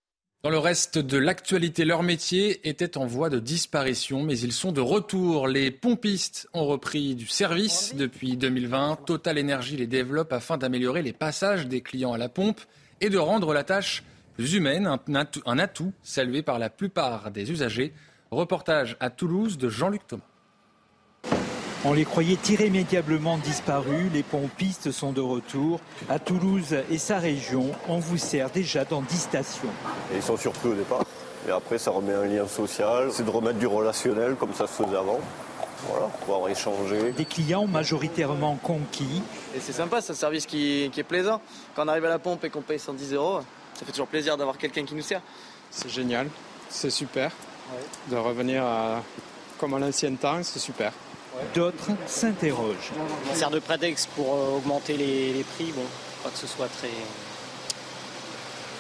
Dans 0.43 0.49
le 0.49 0.57
reste 0.57 0.97
de 0.97 1.19
l'actualité, 1.19 1.85
leur 1.85 2.01
métier 2.01 2.67
était 2.67 2.97
en 2.97 3.05
voie 3.05 3.29
de 3.29 3.37
disparition, 3.37 4.23
mais 4.23 4.39
ils 4.39 4.53
sont 4.53 4.71
de 4.71 4.81
retour. 4.81 5.47
Les 5.47 5.69
pompistes 5.69 6.49
ont 6.53 6.65
repris 6.65 7.13
du 7.13 7.27
service 7.27 7.93
depuis 7.95 8.37
2020. 8.37 9.01
Total 9.05 9.37
Energy 9.37 9.77
les 9.77 9.85
développe 9.85 10.33
afin 10.33 10.57
d'améliorer 10.57 11.03
les 11.03 11.13
passages 11.13 11.67
des 11.67 11.81
clients 11.81 12.13
à 12.13 12.17
la 12.17 12.27
pompe 12.27 12.59
et 13.01 13.09
de 13.11 13.19
rendre 13.19 13.53
la 13.53 13.63
tâche 13.63 14.03
plus 14.33 14.55
humaine, 14.55 14.89
un 15.45 15.59
atout 15.59 15.93
salué 16.01 16.41
par 16.41 16.57
la 16.57 16.71
plupart 16.71 17.29
des 17.29 17.51
usagers. 17.51 17.93
Reportage 18.33 18.95
à 19.01 19.09
Toulouse 19.09 19.57
de 19.57 19.67
Jean-Luc 19.67 20.07
Thomas. 20.07 20.23
On 21.83 21.91
les 21.91 22.05
croyait 22.05 22.37
irrémédiablement 22.47 23.37
disparus, 23.37 24.09
les 24.13 24.23
pompistes 24.23 24.93
sont 24.93 25.11
de 25.11 25.19
retour. 25.19 25.81
À 26.07 26.17
Toulouse 26.17 26.77
et 26.89 26.97
sa 26.97 27.19
région, 27.19 27.71
on 27.89 27.99
vous 27.99 28.17
sert 28.17 28.49
déjà 28.49 28.85
dans 28.85 29.01
10 29.01 29.17
stations. 29.17 29.67
ils 30.15 30.21
sont 30.21 30.37
surpris 30.37 30.69
au 30.69 30.75
départ, 30.75 31.03
et 31.45 31.51
après 31.51 31.77
ça 31.77 31.91
remet 31.91 32.13
un 32.13 32.23
lien 32.23 32.47
social, 32.47 33.09
c'est 33.11 33.25
de 33.25 33.29
remettre 33.29 33.59
du 33.59 33.67
relationnel 33.67 34.35
comme 34.35 34.53
ça 34.53 34.65
se 34.65 34.81
faisait 34.81 34.95
avant. 34.95 35.19
Voilà, 35.89 36.05
pouvoir 36.05 36.47
échanger. 36.47 37.11
Des 37.11 37.25
clients 37.25 37.67
majoritairement 37.67 38.57
conquis. 38.63 39.23
Et 39.53 39.59
c'est 39.59 39.73
sympa, 39.73 39.99
c'est 39.99 40.13
un 40.13 40.15
service 40.15 40.45
qui, 40.45 40.89
qui, 40.93 41.01
est 41.01 41.03
plaisant. 41.03 41.41
Quand 41.75 41.83
on 41.83 41.89
arrive 41.89 42.05
à 42.05 42.09
la 42.09 42.19
pompe 42.19 42.45
et 42.45 42.49
qu'on 42.49 42.61
paye 42.61 42.79
110 42.79 43.13
euros, 43.13 43.41
ça 43.73 43.85
fait 43.85 43.91
toujours 43.91 44.07
plaisir 44.07 44.37
d'avoir 44.37 44.57
quelqu'un 44.57 44.85
qui 44.85 44.95
nous 44.95 45.01
sert. 45.01 45.21
C'est 45.69 45.89
génial, 45.89 46.29
c'est 46.69 46.91
super 46.91 47.33
de 48.09 48.15
revenir 48.17 48.63
à 48.63 49.01
comme 49.61 49.75
à 49.75 49.79
l'ancien 49.79 50.15
temps, 50.15 50.41
c'est 50.41 50.57
super. 50.57 50.91
D'autres 51.53 51.91
s'interrogent. 52.07 52.91
Ça 53.29 53.35
sert 53.35 53.49
de 53.51 53.59
prétexte 53.59 54.09
pour 54.15 54.33
euh, 54.33 54.57
augmenter 54.57 54.97
les, 54.97 55.33
les 55.33 55.43
prix, 55.43 55.71
bon, 55.75 55.83
pas 56.23 56.29
que 56.29 56.37
ce 56.37 56.47
soit 56.47 56.67
très, 56.67 56.89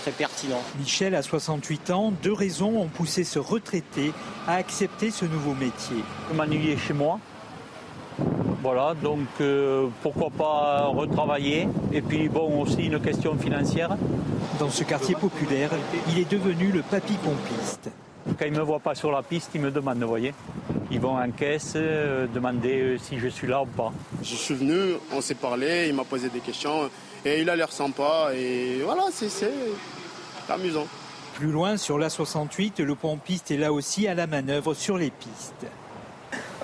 très 0.01 0.11
pertinent. 0.11 0.61
Michel 0.79 1.13
a 1.13 1.21
68 1.21 1.91
ans. 1.91 2.11
Deux 2.23 2.33
raisons 2.33 2.81
ont 2.81 2.87
poussé 2.87 3.23
ce 3.23 3.37
retraité 3.37 4.11
à 4.47 4.55
accepter 4.55 5.11
ce 5.11 5.25
nouveau 5.25 5.53
métier. 5.53 6.03
M'ennuyer 6.33 6.77
chez 6.77 6.93
moi. 6.93 7.19
Voilà, 8.63 8.95
donc 8.95 9.27
euh, 9.39 9.87
pourquoi 10.01 10.29
pas 10.31 10.87
retravailler? 10.87 11.67
Et 11.93 12.01
puis 12.01 12.27
bon, 12.27 12.61
aussi 12.61 12.85
une 12.85 12.99
question 12.99 13.37
financière. 13.37 13.97
Dans 14.59 14.69
ce 14.71 14.83
quartier 14.83 15.15
populaire, 15.15 15.69
il 16.09 16.19
est 16.19 16.31
devenu 16.31 16.71
le 16.71 16.81
papy 16.81 17.13
pompiste. 17.13 17.89
Quand 18.41 18.47
ils 18.47 18.53
ne 18.53 18.57
me 18.57 18.63
voient 18.63 18.79
pas 18.79 18.95
sur 18.95 19.11
la 19.11 19.21
piste, 19.21 19.51
ils 19.53 19.61
me 19.61 19.69
demandent, 19.69 20.01
vous 20.01 20.07
voyez. 20.07 20.33
Ils 20.89 20.99
vont 20.99 21.15
en 21.15 21.29
caisse 21.29 21.73
euh, 21.75 22.25
demander 22.25 22.81
euh, 22.81 22.97
si 22.97 23.19
je 23.19 23.27
suis 23.27 23.45
là 23.45 23.61
ou 23.61 23.67
pas. 23.67 23.93
Je 24.23 24.33
suis 24.33 24.55
venu, 24.55 24.95
on 25.13 25.21
s'est 25.21 25.35
parlé, 25.35 25.89
il 25.89 25.93
m'a 25.93 26.05
posé 26.05 26.27
des 26.29 26.39
questions 26.39 26.89
et 27.23 27.41
il 27.41 27.49
a 27.51 27.55
l'air 27.55 27.71
sympa 27.71 28.31
et 28.35 28.79
voilà, 28.83 29.03
c'est 29.11 29.29
amusant. 30.49 30.87
Plus 31.35 31.51
loin, 31.51 31.77
sur 31.77 31.99
l'A68, 31.99 32.81
le 32.81 32.95
pompiste 32.95 33.51
est 33.51 33.57
là 33.57 33.71
aussi 33.71 34.07
à 34.07 34.15
la 34.15 34.25
manœuvre 34.25 34.73
sur 34.73 34.97
les 34.97 35.11
pistes. 35.11 35.67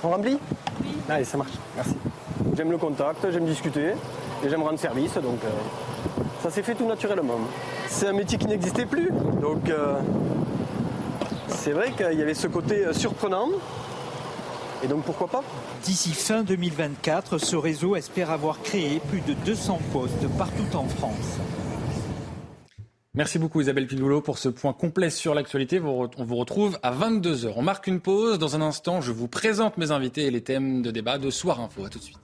On 0.04 0.10
remplit? 0.10 0.40
Oui. 0.82 0.88
Allez, 1.08 1.26
ça 1.26 1.38
marche, 1.38 1.54
merci. 1.76 1.96
J'aime 2.56 2.72
le 2.72 2.80
contact, 2.80 3.30
j'aime 3.30 3.46
discuter 3.46 3.92
et 4.44 4.50
j'aime 4.50 4.64
rendre 4.64 4.80
service, 4.80 5.14
donc 5.14 5.44
euh, 5.44 6.22
ça 6.42 6.50
s'est 6.50 6.64
fait 6.64 6.74
tout 6.74 6.88
naturellement. 6.88 7.40
C'est 7.88 8.08
un 8.08 8.14
métier 8.14 8.40
qui 8.40 8.48
n'existait 8.48 8.88
plus, 8.88 9.12
donc 9.40 9.70
euh, 9.70 10.00
c'est 11.58 11.72
vrai 11.72 11.92
qu'il 11.92 12.18
y 12.18 12.22
avait 12.22 12.34
ce 12.34 12.48
côté 12.48 12.86
euh, 12.86 12.94
surprenant. 12.94 13.50
Et 14.84 14.88
donc 14.88 15.04
pourquoi 15.04 15.28
pas? 15.28 15.44
D'ici 15.84 16.12
fin 16.12 16.44
2024, 16.44 17.40
ce 17.40 17.56
réseau 17.56 17.96
espère 17.96 18.32
avoir 18.32 18.62
créé 18.62 19.02
plus 19.10 19.22
de 19.22 19.34
200 19.34 19.80
postes 19.92 20.28
partout 20.38 20.76
en 20.76 20.88
France. 20.88 21.40
Merci 23.16 23.40
beaucoup 23.40 23.60
Isabelle 23.62 23.88
Piloulot 23.88 24.22
pour 24.22 24.38
ce 24.38 24.50
point 24.50 24.74
complet 24.74 25.10
sur 25.10 25.34
l'actualité. 25.34 25.82
On 25.82 26.24
vous 26.24 26.36
retrouve 26.36 26.78
à 26.84 26.92
22h. 26.92 27.54
On 27.56 27.64
marque 27.64 27.88
une 27.88 28.00
pause. 28.00 28.38
Dans 28.38 28.56
un 28.56 28.62
instant, 28.62 29.02
je 29.02 29.12
vous 29.12 29.28
présente 29.28 29.80
mes 29.80 29.90
invités 29.90 30.26
et 30.26 30.32
les 30.32 30.42
thèmes 30.42 30.84
de 30.84 30.92
débat 30.92 31.18
de 31.18 31.32
Soir 31.32 31.60
Info. 31.60 31.84
A 31.84 31.90
tout 31.90 31.98
de 31.98 32.04
suite. 32.04 32.20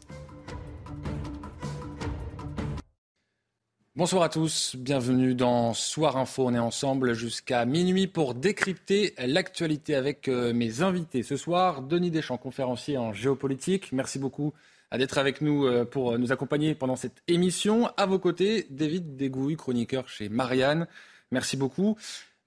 Bonsoir 3.96 4.24
à 4.24 4.30
tous, 4.30 4.76
bienvenue 4.76 5.36
dans 5.36 5.76
Soir 5.76 6.18
Info. 6.18 6.48
On 6.48 6.54
est 6.56 6.58
ensemble 6.58 7.14
jusqu'à 7.14 7.64
minuit 7.64 8.08
pour 8.08 8.34
décrypter 8.34 9.14
l'actualité 9.20 9.94
avec 9.94 10.28
euh, 10.28 10.52
mes 10.52 10.82
invités. 10.82 11.22
Ce 11.22 11.38
soir, 11.38 11.84
Denis 11.84 12.10
Deschamps, 12.10 12.38
conférencier 12.38 12.98
en 12.98 13.14
géopolitique. 13.14 13.92
Merci 13.92 14.18
beaucoup 14.18 14.52
euh, 14.92 14.98
d'être 14.98 15.20
avec 15.20 15.42
nous 15.42 15.68
euh, 15.68 15.86
pour 15.86 16.18
nous 16.18 16.32
accompagner 16.32 16.74
pendant 16.74 16.96
cette 16.96 17.22
émission. 17.28 17.92
À 17.96 18.08
vos 18.08 18.18
côtés, 18.18 18.66
David 18.72 19.16
Degouille, 19.16 19.58
chroniqueur 19.58 20.10
chez 20.10 20.28
Marianne. 20.28 20.88
Merci 21.30 21.56
beaucoup. 21.56 21.96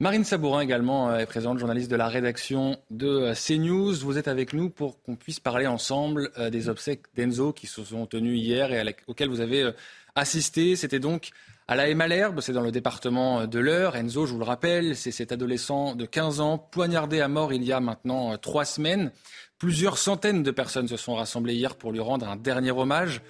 Marine 0.01 0.25
Sabourin 0.25 0.63
également 0.63 1.17
est 1.17 1.27
présente, 1.27 1.59
journaliste 1.59 1.91
de 1.91 1.97
la 1.97 2.09
rédaction 2.09 2.77
de 2.91 3.33
CNews. 3.35 3.95
Vous 3.95 4.19
êtes 4.19 4.29
avec 4.29 4.53
nous 4.53 4.69
pour 4.69 5.01
qu'on 5.01 5.15
puisse 5.15 5.41
parler 5.41 5.67
ensemble 5.67 6.31
des 6.51 6.69
obsèques 6.69 7.05
d'Enzo 7.15 7.55
qui 7.55 7.67
se 7.67 7.83
sont 7.83 8.05
tenues 8.05 8.35
hier 8.35 8.71
et 8.75 8.95
auxquelles 9.07 9.31
vous 9.31 9.41
avez 9.41 9.73
assisté. 10.17 10.75
C'était 10.75 10.99
donc 10.99 11.31
à 11.69 11.77
la 11.77 11.93
Malherbe, 11.95 12.41
c'est 12.41 12.53
dans 12.53 12.63
le 12.63 12.71
département 12.71 13.47
de 13.47 13.59
l'Eure. 13.59 13.97
Enzo, 13.97 14.25
je 14.27 14.33
vous 14.33 14.39
le 14.39 14.45
rappelle, 14.45 14.97
c'est 14.97 15.11
cet 15.11 15.33
adolescent 15.33 15.95
de 15.97 16.07
15 16.07 16.41
ans 16.41 16.59
poignardé 16.59 17.21
à 17.21 17.27
mort 17.27 17.53
il 17.53 17.65
y 17.65 17.73
a 17.73 17.81
maintenant 17.81 18.33
euh, 18.33 18.37
trois 18.37 18.65
semaines. 18.65 19.11
Plusieurs 19.59 19.99
centaines 19.99 20.43
de 20.45 20.51
personnes 20.53 20.87
se 20.87 20.97
sont 20.97 21.15
rassemblées 21.15 21.55
hier 21.55 21.75
pour 21.75 21.91
lui 21.91 22.01
rendre 22.01 22.29
un 22.29 22.37
dernier 22.37 22.71
hommage. 22.71 23.21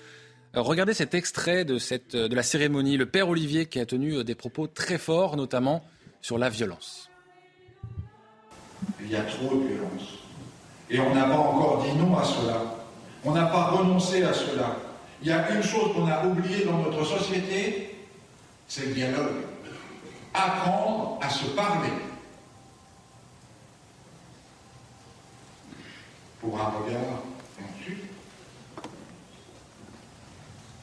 Euh, 0.54 0.60
regardez 0.60 0.92
cet 0.92 1.14
extrait 1.14 1.64
euh, 1.68 2.28
de 2.28 2.34
la 2.34 2.42
cérémonie. 2.42 2.98
Le 2.98 3.06
père 3.06 3.28
Olivier 3.28 3.66
qui 3.66 3.80
a 3.80 3.86
tenu 3.86 4.22
des 4.22 4.34
propos 4.34 4.66
très 4.66 4.98
forts, 4.98 5.36
notamment 5.36 5.82
sur 6.20 6.36
la 6.36 6.50
violence. 6.50 7.08
Il 9.00 9.10
y 9.10 9.16
a 9.16 9.22
trop 9.22 9.56
de 9.56 9.66
violence. 9.66 10.18
Et 10.90 11.00
on 11.00 11.14
n'a 11.14 11.24
pas 11.24 11.38
encore 11.38 11.84
dit 11.84 11.98
non 11.98 12.16
à 12.18 12.24
cela. 12.24 12.62
On 13.24 13.32
n'a 13.32 13.46
pas 13.46 13.70
renoncé 13.70 14.22
à 14.22 14.34
cela. 14.34 14.76
Il 15.22 15.28
y 15.28 15.32
a 15.32 15.50
une 15.50 15.62
chose 15.62 15.94
qu'on 15.94 16.06
a 16.06 16.24
oubliée 16.24 16.64
dans 16.64 16.78
notre 16.78 17.04
société, 17.04 17.96
c'est 18.68 18.86
le 18.86 18.94
dialogue. 18.94 19.36
Apprendre 20.34 21.18
à 21.22 21.30
se 21.30 21.46
parler. 21.46 21.88
Pour 26.40 26.60
un 26.60 26.68
regard, 26.68 27.22
ensuite, 27.58 28.04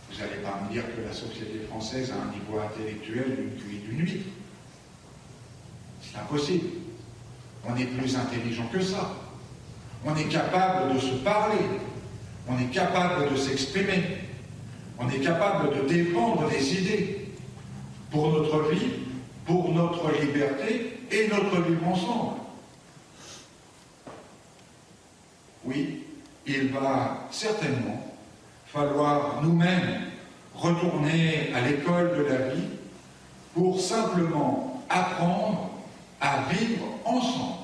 vous 0.10 0.20
n'allez 0.20 0.42
pas 0.42 0.60
me 0.64 0.74
dire 0.74 0.84
que 0.96 1.02
la 1.02 1.14
société 1.14 1.60
française 1.70 2.12
a 2.12 2.16
un 2.16 2.32
niveau 2.32 2.60
intellectuel 2.60 3.36
d'une 3.36 3.64
cuite 3.64 3.86
d'une 3.86 3.98
nuit. 3.98 4.24
C'est 6.02 6.18
impossible. 6.18 6.70
On 7.66 7.76
est 7.78 7.86
plus 7.86 8.18
intelligent 8.18 8.68
que 8.74 8.82
ça. 8.82 9.14
On 10.06 10.16
est 10.18 10.26
capable 10.28 10.96
de 10.96 11.00
se 11.00 11.14
parler. 11.24 11.60
On 12.48 12.58
est 12.60 12.72
capable 12.72 13.32
de 13.32 13.38
s'exprimer. 13.38 14.18
On 15.00 15.10
est 15.10 15.20
capable 15.20 15.76
de 15.76 15.88
défendre 15.88 16.50
des 16.50 16.74
idées 16.74 17.28
pour 18.12 18.32
notre 18.32 18.70
vie, 18.70 18.92
pour 19.46 19.74
notre 19.74 20.12
liberté 20.22 21.00
et 21.12 21.28
notre 21.30 21.62
vivre 21.62 21.88
ensemble. 21.88 22.38
Oui, 25.66 26.04
il 26.46 26.70
va 26.70 27.28
certainement 27.32 28.14
falloir 28.68 29.42
nous-mêmes 29.42 30.02
retourner 30.56 31.54
à 31.56 31.62
l'école 31.62 32.18
de 32.18 32.24
la 32.24 32.38
vie 32.50 32.68
pour 33.54 33.80
simplement 33.80 34.84
apprendre 34.90 35.72
à 36.20 36.44
vivre 36.52 36.86
ensemble. 37.06 37.63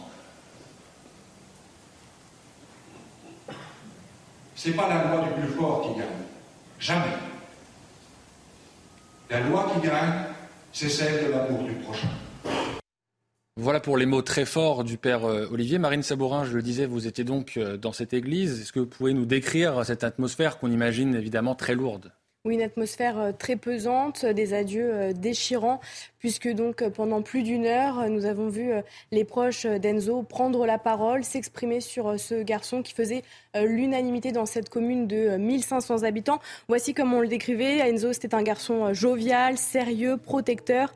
Ce 4.59 4.67
n'est 4.67 4.75
pas 4.75 4.89
la 4.89 5.05
loi 5.05 5.25
du 5.25 5.41
plus 5.41 5.53
fort 5.53 5.81
qui 5.83 5.97
gagne. 5.97 6.09
Jamais. 6.81 7.15
La 9.29 9.39
loi 9.39 9.71
qui 9.73 9.87
gagne, 9.87 10.11
c'est 10.73 10.89
celle 10.89 11.27
de 11.27 11.31
l'amour 11.31 11.63
du 11.63 11.71
prochain. 11.75 12.09
Voilà 13.55 13.79
pour 13.79 13.95
les 13.95 14.05
mots 14.05 14.21
très 14.21 14.43
forts 14.43 14.83
du 14.83 14.97
père 14.97 15.23
euh, 15.23 15.47
Olivier. 15.49 15.77
Marine 15.77 16.03
Sabourin, 16.03 16.43
je 16.43 16.51
le 16.51 16.61
disais, 16.61 16.87
vous 16.87 17.07
étiez 17.07 17.23
donc 17.23 17.53
euh, 17.55 17.77
dans 17.77 17.93
cette 17.93 18.13
église. 18.13 18.59
Est-ce 18.59 18.73
que 18.73 18.81
vous 18.81 18.85
pouvez 18.85 19.13
nous 19.13 19.25
décrire 19.25 19.85
cette 19.85 20.03
atmosphère 20.03 20.57
qu'on 20.57 20.71
imagine 20.71 21.15
évidemment 21.15 21.55
très 21.55 21.73
lourde? 21.73 22.11
Oui, 22.43 22.55
une 22.55 22.61
atmosphère 22.61 23.17
euh, 23.17 23.31
très 23.31 23.55
pesante, 23.55 24.25
des 24.25 24.53
adieux 24.53 25.13
déchirants 25.13 25.79
puisque 26.19 26.49
donc 26.49 26.81
euh, 26.81 26.89
pendant 26.89 27.21
plus 27.21 27.43
d'une 27.43 27.65
heure, 27.65 27.99
euh, 27.99 28.09
nous 28.09 28.25
avons 28.25 28.49
vu 28.49 28.71
euh, 28.71 28.81
les 29.11 29.23
proches 29.23 29.65
d'Enzo 29.65 30.21
prendre 30.23 30.65
la 30.65 30.77
parole, 30.77 31.23
s'exprimer 31.23 31.81
sur 31.81 32.19
ce 32.19 32.43
garçon 32.43 32.81
qui 32.83 32.93
faisait 32.93 33.23
l'unanimité 33.55 34.31
dans 34.31 34.45
cette 34.45 34.69
commune 34.69 35.07
de 35.07 35.37
1500 35.37 36.03
habitants. 36.03 36.39
Voici 36.67 36.93
comment 36.93 37.17
on 37.17 37.21
le 37.21 37.27
décrivait. 37.27 37.79
Enzo, 37.79 38.13
c'était 38.13 38.35
un 38.35 38.43
garçon 38.43 38.93
jovial, 38.93 39.57
sérieux, 39.57 40.17
protecteur, 40.17 40.93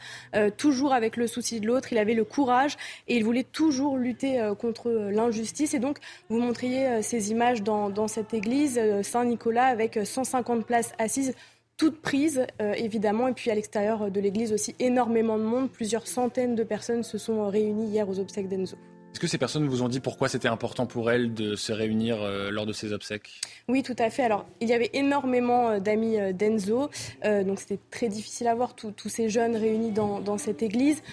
toujours 0.57 0.93
avec 0.93 1.17
le 1.17 1.25
souci 1.27 1.59
de 1.59 1.67
l'autre. 1.67 1.91
Il 1.91 1.97
avait 1.97 2.13
le 2.13 2.23
courage 2.23 2.77
et 3.07 3.15
il 3.15 3.23
voulait 3.23 3.43
toujours 3.43 3.97
lutter 3.97 4.51
contre 4.59 4.91
l'injustice. 4.91 5.73
Et 5.73 5.79
donc, 5.79 5.97
vous 6.29 6.39
montriez 6.39 7.01
ces 7.01 7.31
images 7.31 7.63
dans, 7.63 7.89
dans 7.89 8.07
cette 8.07 8.33
église 8.33 8.79
Saint-Nicolas 9.01 9.65
avec 9.65 9.99
150 10.03 10.65
places 10.65 10.93
assises 10.99 11.33
toute 11.77 12.01
prise, 12.01 12.45
euh, 12.61 12.73
évidemment. 12.73 13.27
Et 13.27 13.33
puis 13.33 13.51
à 13.51 13.55
l'extérieur 13.55 14.11
de 14.11 14.19
l'église 14.19 14.53
aussi, 14.53 14.75
énormément 14.79 15.37
de 15.37 15.43
monde. 15.43 15.69
Plusieurs 15.69 16.07
centaines 16.07 16.55
de 16.55 16.63
personnes 16.63 17.03
se 17.03 17.17
sont 17.17 17.47
réunies 17.47 17.87
hier 17.87 18.07
aux 18.07 18.19
obsèques 18.19 18.47
d'Enzo. 18.47 18.77
Est-ce 19.13 19.19
que 19.19 19.27
ces 19.27 19.37
personnes 19.37 19.67
vous 19.67 19.83
ont 19.83 19.89
dit 19.89 19.99
pourquoi 19.99 20.27
c'était 20.27 20.47
important 20.47 20.87
pour 20.87 21.11
elles 21.11 21.35
de 21.35 21.55
se 21.55 21.71
réunir 21.71 22.21
euh, 22.21 22.49
lors 22.49 22.65
de 22.65 22.73
ces 22.73 22.93
obsèques? 22.93 23.41
Oui, 23.67 23.83
tout 23.83 23.95
à 23.99 24.09
fait. 24.09 24.23
Alors, 24.23 24.47
il 24.59 24.67
y 24.67 24.73
avait 24.73 24.89
énormément 24.93 25.69
euh, 25.69 25.79
d'amis 25.79 26.17
d'Enzo, 26.33 26.89
donc 27.23 27.59
c'était 27.59 27.79
très 27.91 28.07
difficile 28.07 28.47
à 28.47 28.55
voir 28.55 28.75
tous 28.75 29.09
ces 29.09 29.29
jeunes 29.29 29.55
réunis 29.55 29.91
dans, 29.91 30.19
dans 30.19 30.37
cette 30.37 30.63
église 30.63 31.03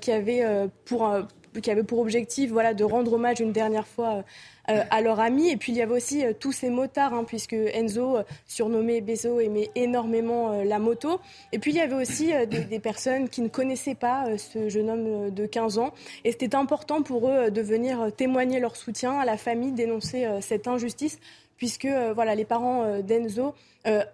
qui 0.00 0.10
avaient 0.10 0.68
pour 0.84 1.12
qui 1.60 1.70
avait 1.70 1.82
pour 1.82 1.98
objectif 1.98 2.50
voilà, 2.50 2.74
de 2.74 2.84
rendre 2.84 3.14
hommage 3.14 3.40
une 3.40 3.52
dernière 3.52 3.86
fois 3.86 4.24
euh, 4.68 4.82
à 4.90 5.00
leur 5.00 5.20
ami. 5.20 5.50
Et 5.50 5.56
puis 5.56 5.72
il 5.72 5.78
y 5.78 5.82
avait 5.82 5.94
aussi 5.94 6.24
euh, 6.24 6.32
tous 6.38 6.52
ces 6.52 6.70
motards, 6.70 7.14
hein, 7.14 7.24
puisque 7.24 7.54
Enzo, 7.54 8.18
euh, 8.18 8.22
surnommé 8.46 9.00
Bezo, 9.00 9.40
aimait 9.40 9.70
énormément 9.74 10.62
la 10.62 10.78
moto. 10.78 11.20
Et 11.52 11.58
puis 11.58 11.72
il 11.72 11.76
y 11.76 11.80
avait 11.80 11.94
aussi 11.94 12.32
des, 12.46 12.78
personnes 12.78 13.28
qui 13.28 13.40
ne 13.40 13.48
connaissaient 13.48 13.94
pas 13.94 14.36
ce 14.36 14.68
jeune 14.68 14.90
homme 14.90 15.30
de 15.30 15.46
15 15.46 15.78
ans. 15.78 15.92
Et 16.24 16.32
c'était 16.32 16.54
important 16.54 17.02
pour 17.02 17.28
eux 17.28 17.50
de 17.50 17.62
venir 17.62 18.10
témoigner 18.16 18.60
leur 18.60 18.76
soutien 18.76 19.18
à 19.18 19.24
la 19.24 19.36
famille, 19.36 19.72
dénoncer 19.72 20.26
cette 20.40 20.68
injustice 20.68 21.18
puisque 21.56 21.88
voilà, 22.14 22.34
les 22.34 22.46
parents 22.46 23.00
d'Enzo 23.00 23.54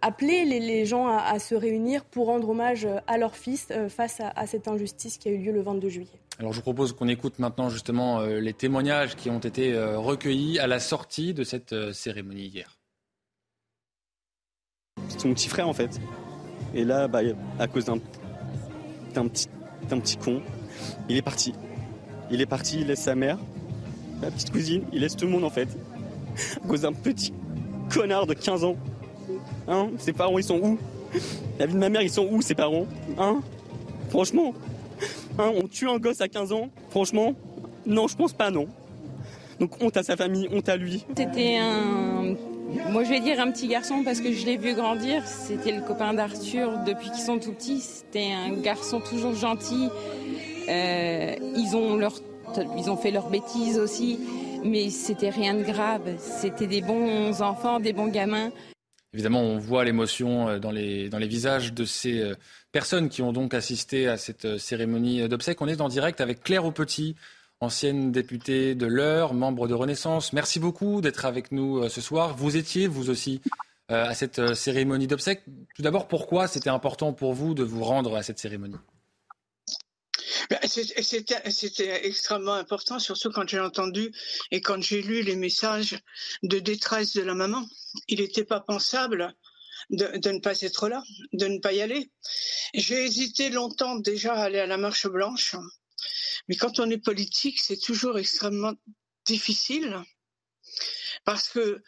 appelaient 0.03 0.45
les, 0.45 0.85
gens 0.85 1.07
à, 1.07 1.39
se 1.39 1.55
réunir 1.55 2.05
pour 2.05 2.27
rendre 2.27 2.51
hommage 2.51 2.89
à 3.07 3.19
leur 3.19 3.37
fils 3.37 3.69
face 3.89 4.21
à, 4.21 4.47
cette 4.47 4.69
injustice 4.69 5.19
qui 5.19 5.29
a 5.29 5.33
eu 5.33 5.39
lieu 5.39 5.53
le 5.53 5.63
22 5.63 5.89
juillet. 5.89 6.26
Alors 6.39 6.53
je 6.53 6.59
vous 6.59 6.63
propose 6.63 6.93
qu'on 6.93 7.09
écoute 7.09 7.39
maintenant 7.39 7.71
justement 7.71 8.21
les 8.21 8.53
témoignages 8.53 9.17
qui 9.17 9.31
ont 9.31 9.39
été 9.39 9.79
recueillis 9.79 10.59
à 10.59 10.67
la 10.67 10.81
sortie 10.81 11.33
de 11.33 11.45
cette 11.45 11.93
cérémonie 11.93 12.47
hier. 12.47 12.79
C'est 15.09 15.25
mon 15.25 15.35
petit 15.35 15.49
frère 15.49 15.69
en 15.69 15.73
fait. 15.73 15.99
Et 16.75 16.85
là, 16.85 17.09
bah, 17.09 17.21
à 17.59 17.67
cause 17.67 17.87
d'un 17.87 17.99
petit, 19.29 19.49
petit 19.89 20.17
con, 20.19 20.43
il 21.09 21.17
est 21.17 21.23
parti. 21.23 21.55
Il 22.31 22.41
est 22.41 22.47
parti, 22.47 22.81
il 22.81 22.89
laisse 22.89 23.03
sa 23.03 23.15
mère, 23.15 23.39
ma 24.21 24.31
petite 24.31 24.51
cousine, 24.51 24.85
il 24.93 25.01
laisse 25.01 25.17
tout 25.17 25.27
le 25.27 25.31
monde 25.31 25.45
en 25.45 25.51
fait. 25.51 25.69
À 26.63 26.69
cause 26.69 26.83
d'un 26.83 26.93
petit 26.93 27.33
connard 27.89 28.27
de 28.27 28.35
15 28.35 28.65
ans. 28.65 28.77
Hein 29.69 29.89
Ses 29.97 30.13
parents, 30.13 30.37
ils 30.37 30.45
sont 30.45 30.59
où? 30.59 30.79
La 31.59 31.65
vie 31.65 31.73
de 31.73 31.79
ma 31.79 31.89
mère, 31.89 32.03
ils 32.03 32.11
sont 32.11 32.29
où, 32.31 32.43
ses 32.43 32.55
parents? 32.55 32.87
Hein? 33.17 33.41
Franchement 34.11 34.53
Hein 35.39 35.53
On 35.63 35.67
tue 35.67 35.89
un 35.89 35.99
gosse 35.99 36.21
à 36.21 36.29
15 36.29 36.53
ans 36.53 36.71
Franchement 36.91 37.35
Non, 37.87 38.09
je 38.09 38.17
pense 38.17 38.33
pas, 38.33 38.51
non. 38.51 38.67
Donc 39.61 39.83
honte 39.83 39.97
à 39.97 40.03
sa 40.03 40.17
famille, 40.17 40.49
honte 40.53 40.69
à 40.69 40.77
lui. 40.77 41.05
C'était 41.17 41.57
un 41.57 42.35
moi, 42.91 43.05
je 43.05 43.11
vais 43.11 43.21
dire 43.21 43.41
un 43.41 43.51
petit 43.51 43.69
garçon 43.69 44.03
parce 44.05 44.21
que 44.21 44.33
je 44.33 44.45
l'ai 44.45 44.57
vu 44.57 44.75
grandir. 44.75 45.27
C'était 45.27 45.73
le 45.73 45.83
copain 45.83 46.15
d'Arthur 46.15 46.73
depuis 46.85 47.11
qu'ils 47.11 47.23
sont 47.23 47.39
tout 47.39 47.53
petits. 47.53 47.81
C'était 47.81 48.33
un 48.33 48.53
garçon 48.55 49.01
toujours 49.01 49.35
gentil. 49.35 49.89
Euh, 50.69 51.35
ils, 51.57 51.77
ont 51.77 51.97
leur, 51.97 52.15
ils 52.77 52.91
ont 52.91 52.97
fait 52.97 53.13
leurs 53.13 53.31
bêtises 53.31 53.79
aussi, 53.79 54.19
mais 54.65 54.91
c'était 54.91 55.31
rien 55.31 55.55
de 55.55 55.63
grave. 55.63 56.17
C'était 56.19 56.67
des 56.67 56.81
bons 56.81 57.41
enfants, 57.41 57.79
des 57.79 57.93
bons 57.93 58.09
gamins. 58.09 58.51
Évidemment, 59.17 59.43
on 59.43 59.59
voit 59.59 59.85
l'émotion 59.85 60.49
euh, 60.49 60.59
dans 60.59 60.71
les, 60.71 61.09
visages 61.27 61.73
de 61.73 61.85
ces 61.85 62.21
euh, 62.21 62.35
personnes 62.71 63.09
qui 63.09 63.23
ont 63.23 63.33
donc 63.33 63.55
assisté 63.55 64.09
à 64.09 64.17
cette 64.17 64.59
cérémonie 64.59 65.29
d'obsèques. 65.29 65.61
On 65.63 65.69
est 65.69 65.81
en 65.81 65.89
direct 65.89 66.21
avec 66.21 66.43
Claire 66.43 66.65
Aupetit, 66.65 67.17
ancienne 67.61 68.13
députée 68.13 68.75
de 68.75 68.87
l'Eure, 68.87 69.35
membre 69.35 69.67
de 69.69 69.75
Renaissance. 69.75 70.33
Merci 70.33 70.61
beaucoup 70.61 71.01
d'être 71.01 71.25
avec 71.25 71.53
nous 71.53 71.79
euh, 71.79 71.89
ce 71.89 72.01
soir. 72.01 72.37
Vous 72.37 72.57
étiez, 72.57 72.87
vous 72.87 73.11
aussi, 73.11 73.41
euh, 73.91 74.07
à 74.07 74.15
cette 74.15 74.39
euh, 74.39 74.55
cérémonie 74.55 75.07
d'obsèques. 75.07 75.43
Tout 75.75 75.83
d'abord, 75.83 76.09
pourquoi 76.09 76.49
c'était 76.49 76.71
important 76.71 77.13
pour 77.13 77.33
vous 77.33 77.55
de 77.55 77.63
vous 77.63 77.83
rendre 77.83 78.17
à 78.17 78.23
cette 78.23 78.39
cérémonie? 78.39 78.77
C'était 80.69 82.07
extrêmement 82.07 82.55
important, 82.55 82.99
surtout 82.99 83.31
quand 83.31 83.49
j'ai 83.49 83.61
entendu 83.61 84.13
et 84.51 84.61
quand 84.61 84.83
j'ai 84.83 85.03
lu 85.03 85.23
les 85.23 85.37
messages 85.37 85.99
de 86.43 86.59
détresse 86.59 87.15
de 87.15 87.23
la 87.23 87.35
maman. 87.35 87.67
Il 88.09 88.21
n'était 88.21 88.45
pas 88.45 88.61
pensable 88.61 89.35
de, 89.91 90.19
de, 90.19 90.31
ne 90.31 90.41
pas 90.41 90.61
être 90.61 90.89
là, 90.89 91.03
de 91.33 91.47
ne 91.47 91.59
pas 91.59 91.73
y 91.73 91.81
aller. 91.81 92.11
J'ai 92.75 93.05
hésité 93.05 93.51
longtemps 93.51 93.97
déjà 93.97 94.35
à 94.35 94.45
aller 94.45 94.59
à 94.59 94.67
la 94.67 94.77
marche 94.77 95.07
blanche 95.07 95.57
mais 96.49 96.57
quand 96.57 96.79
on 96.79 96.91
est 96.91 96.99
politique, 96.99 97.61
c'est 97.61 97.81
toujours 97.81 98.19
extrêmement 98.19 98.75
difficile 99.25 100.03
parce 101.25 101.49
que 101.49 101.83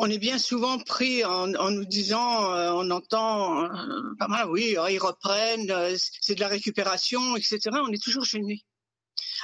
on 0.00 0.08
est 0.08 0.18
bien 0.18 0.38
souvent 0.38 0.78
pris 0.78 1.24
en, 1.24 1.48
nous 1.48 1.84
disant, 1.84 2.54
euh, 2.54 2.70
on 2.70 2.88
entend 2.92 3.64
euh, 3.64 4.46
oui, 4.46 4.76
oh, 4.78 4.86
ils 4.86 4.98
reprennent, 4.98 5.68
euh, 5.72 5.96
c'est 6.20 6.36
de 6.36 6.40
la 6.40 6.46
récupération, 6.46 7.34
etc. 7.34 7.58
On 7.72 7.92
est 7.92 8.02
toujours 8.02 8.24
gêné. 8.24 8.64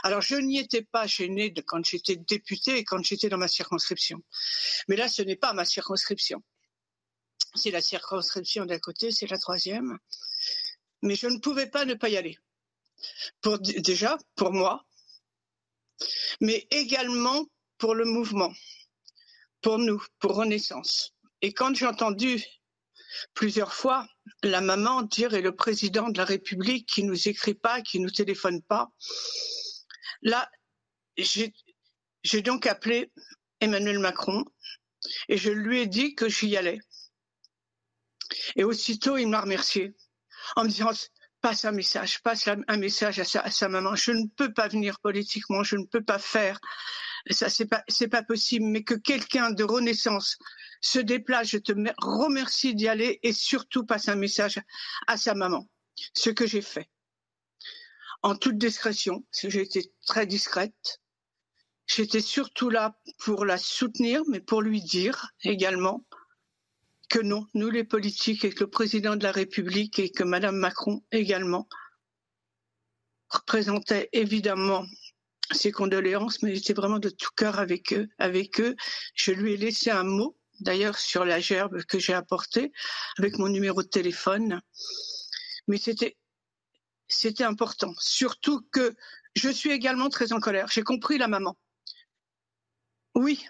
Alors 0.04 0.20
je 0.20 0.36
n'y 0.36 0.60
étais 0.60 0.82
pas 0.82 1.08
gêné 1.08 1.52
quand 1.66 1.84
j'étais 1.84 2.14
député 2.14 2.76
et 2.76 2.84
quand 2.84 3.02
j'étais 3.02 3.28
dans 3.28 3.36
ma 3.36 3.48
circonscription. 3.48 4.22
Mais 4.86 4.94
là, 4.94 5.08
ce 5.08 5.22
n'est 5.22 5.34
pas 5.34 5.52
ma 5.54 5.64
circonscription. 5.64 6.40
C'est 7.56 7.72
la 7.72 7.80
circonscription 7.80 8.64
d'à 8.64 8.78
côté, 8.78 9.10
c'est 9.10 9.28
la 9.28 9.38
troisième. 9.38 9.98
Mais 11.02 11.16
je 11.16 11.26
ne 11.26 11.38
pouvais 11.38 11.66
pas 11.66 11.84
ne 11.84 11.94
pas 11.94 12.08
y 12.08 12.16
aller 12.16 12.38
pour, 13.40 13.58
déjà 13.58 14.16
pour 14.36 14.52
moi, 14.52 14.84
mais 16.40 16.68
également 16.70 17.44
pour 17.76 17.96
le 17.96 18.04
mouvement, 18.04 18.52
pour 19.64 19.78
nous, 19.78 20.04
pour 20.18 20.36
Renaissance. 20.36 21.14
Et 21.40 21.54
quand 21.54 21.74
j'ai 21.74 21.86
entendu 21.86 22.44
plusieurs 23.32 23.72
fois 23.72 24.06
la 24.42 24.60
maman 24.60 25.00
dire 25.00 25.32
et 25.32 25.40
le 25.40 25.56
président 25.56 26.10
de 26.10 26.18
la 26.18 26.26
République 26.26 26.86
qui 26.86 27.02
nous 27.02 27.28
écrit 27.28 27.54
pas, 27.54 27.80
qui 27.80 27.98
nous 27.98 28.10
téléphone 28.10 28.60
pas, 28.62 28.90
là, 30.20 30.50
j'ai 31.16 32.42
donc 32.42 32.66
appelé 32.66 33.10
Emmanuel 33.60 34.00
Macron 34.00 34.44
et 35.30 35.38
je 35.38 35.50
lui 35.50 35.80
ai 35.80 35.86
dit 35.86 36.14
que 36.14 36.28
j'y 36.28 36.58
allais. 36.58 36.80
Et 38.56 38.64
aussitôt, 38.64 39.16
il 39.16 39.28
m'a 39.28 39.40
remercié 39.40 39.94
en 40.56 40.64
me 40.64 40.68
disant 40.68 40.90
passe 41.40 41.64
un 41.64 41.72
message, 41.72 42.22
passe 42.22 42.48
un 42.48 42.76
message 42.76 43.18
à 43.18 43.50
sa, 43.50 43.68
maman. 43.68 43.94
Je 43.94 44.12
ne 44.12 44.26
peux 44.28 44.52
pas 44.52 44.68
venir 44.68 45.00
politiquement, 45.00 45.62
je 45.62 45.76
ne 45.76 45.84
peux 45.84 46.02
pas 46.02 46.18
faire. 46.18 46.60
Ça, 47.30 47.48
c'est 47.48 47.66
pas, 47.66 47.82
c'est 47.88 48.08
pas 48.08 48.22
possible. 48.22 48.66
Mais 48.66 48.82
que 48.82 48.94
quelqu'un 48.94 49.50
de 49.50 49.64
Renaissance 49.64 50.38
se 50.80 50.98
déplace, 50.98 51.48
je 51.48 51.58
te 51.58 51.72
remercie 51.98 52.74
d'y 52.74 52.88
aller 52.88 53.18
et 53.22 53.32
surtout 53.32 53.84
passe 53.84 54.08
un 54.08 54.16
message 54.16 54.60
à 55.06 55.16
sa 55.16 55.34
maman. 55.34 55.68
Ce 56.14 56.30
que 56.30 56.46
j'ai 56.46 56.62
fait. 56.62 56.90
En 58.22 58.36
toute 58.36 58.58
discrétion, 58.58 59.24
que 59.40 59.50
j'ai 59.50 59.62
été 59.62 59.92
très 60.06 60.26
discrète. 60.26 61.00
J'étais 61.86 62.22
surtout 62.22 62.70
là 62.70 62.98
pour 63.18 63.44
la 63.44 63.58
soutenir, 63.58 64.22
mais 64.28 64.40
pour 64.40 64.62
lui 64.62 64.82
dire 64.82 65.30
également 65.42 66.04
que 67.10 67.18
non, 67.18 67.46
nous 67.54 67.70
les 67.70 67.84
politiques 67.84 68.44
et 68.44 68.50
que 68.50 68.64
le 68.64 68.70
président 68.70 69.16
de 69.16 69.22
la 69.22 69.32
République 69.32 69.98
et 69.98 70.10
que 70.10 70.24
Madame 70.24 70.56
Macron 70.56 71.02
également 71.12 71.68
représentaient 73.28 74.08
évidemment 74.12 74.84
ses 75.54 75.72
condoléances, 75.72 76.42
mais 76.42 76.54
j'étais 76.54 76.72
vraiment 76.72 76.98
de 76.98 77.10
tout 77.10 77.30
cœur 77.36 77.58
avec 77.58 77.92
eux. 77.92 78.08
Avec 78.18 78.60
eux, 78.60 78.76
je 79.14 79.32
lui 79.32 79.54
ai 79.54 79.56
laissé 79.56 79.90
un 79.90 80.04
mot, 80.04 80.36
d'ailleurs 80.60 80.98
sur 80.98 81.24
la 81.24 81.40
gerbe 81.40 81.82
que 81.84 81.98
j'ai 81.98 82.14
apportée, 82.14 82.72
avec 83.18 83.38
mon 83.38 83.48
numéro 83.48 83.82
de 83.82 83.88
téléphone. 83.88 84.60
Mais 85.68 85.78
c'était 85.78 86.16
c'était 87.06 87.44
important, 87.44 87.94
surtout 87.98 88.66
que 88.72 88.94
je 89.36 89.48
suis 89.50 89.70
également 89.70 90.08
très 90.08 90.32
en 90.32 90.40
colère. 90.40 90.68
J'ai 90.72 90.82
compris 90.82 91.18
la 91.18 91.28
maman. 91.28 91.56
Oui, 93.14 93.44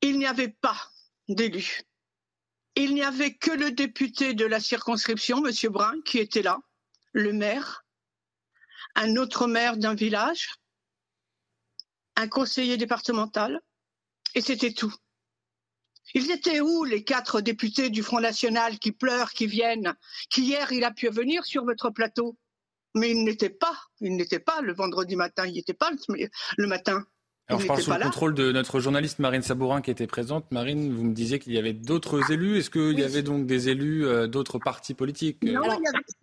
il 0.00 0.18
n'y 0.18 0.26
avait 0.26 0.48
pas 0.48 0.90
d'élu 1.28 1.84
il 2.76 2.94
n'y 2.94 3.02
avait 3.02 3.34
que 3.34 3.50
le 3.50 3.70
député 3.70 4.34
de 4.34 4.44
la 4.44 4.60
circonscription, 4.60 5.44
M. 5.44 5.52
Brun, 5.70 6.00
qui 6.04 6.18
était 6.18 6.42
là, 6.42 6.58
le 7.12 7.32
maire, 7.32 7.84
un 8.96 9.16
autre 9.16 9.46
maire 9.46 9.76
d'un 9.76 9.94
village, 9.94 10.48
un 12.16 12.28
conseiller 12.28 12.76
départemental, 12.76 13.60
et 14.34 14.40
c'était 14.40 14.72
tout. 14.72 14.94
Ils 16.14 16.30
étaient 16.30 16.60
où 16.60 16.84
les 16.84 17.02
quatre 17.02 17.40
députés 17.40 17.90
du 17.90 18.02
Front 18.02 18.20
National 18.20 18.78
qui 18.78 18.92
pleurent, 18.92 19.32
qui 19.32 19.46
viennent, 19.46 19.94
qui 20.30 20.42
hier 20.42 20.70
il 20.72 20.84
a 20.84 20.90
pu 20.90 21.08
venir 21.08 21.44
sur 21.44 21.64
votre 21.64 21.90
plateau, 21.90 22.36
mais 22.94 23.10
il 23.10 23.24
n'était 23.24 23.50
pas, 23.50 23.76
il 24.00 24.16
n'était 24.16 24.38
pas 24.38 24.60
le 24.60 24.74
vendredi 24.74 25.16
matin, 25.16 25.46
il 25.46 25.54
n'était 25.54 25.74
pas 25.74 25.90
le 26.56 26.66
matin. 26.66 27.04
Alors 27.48 27.60
je 27.60 27.66
parle 27.66 27.82
sous 27.82 27.92
le 27.92 28.00
contrôle 28.00 28.34
de 28.34 28.52
notre 28.52 28.80
journaliste 28.80 29.18
Marine 29.18 29.42
Sabourin 29.42 29.82
qui 29.82 29.90
était 29.90 30.06
présente. 30.06 30.46
Marine, 30.50 30.90
vous 30.94 31.04
me 31.04 31.12
disiez 31.12 31.38
qu'il 31.38 31.52
y 31.52 31.58
avait 31.58 31.74
d'autres 31.74 32.32
élus. 32.32 32.56
Est-ce 32.56 32.70
qu'il 32.70 32.98
y 32.98 33.04
avait 33.04 33.20
donc 33.20 33.44
des 33.44 33.68
élus 33.68 34.06
euh, 34.06 34.26
d'autres 34.26 34.58
partis 34.58 34.94
politiques 34.94 35.42
Non, 35.42 35.60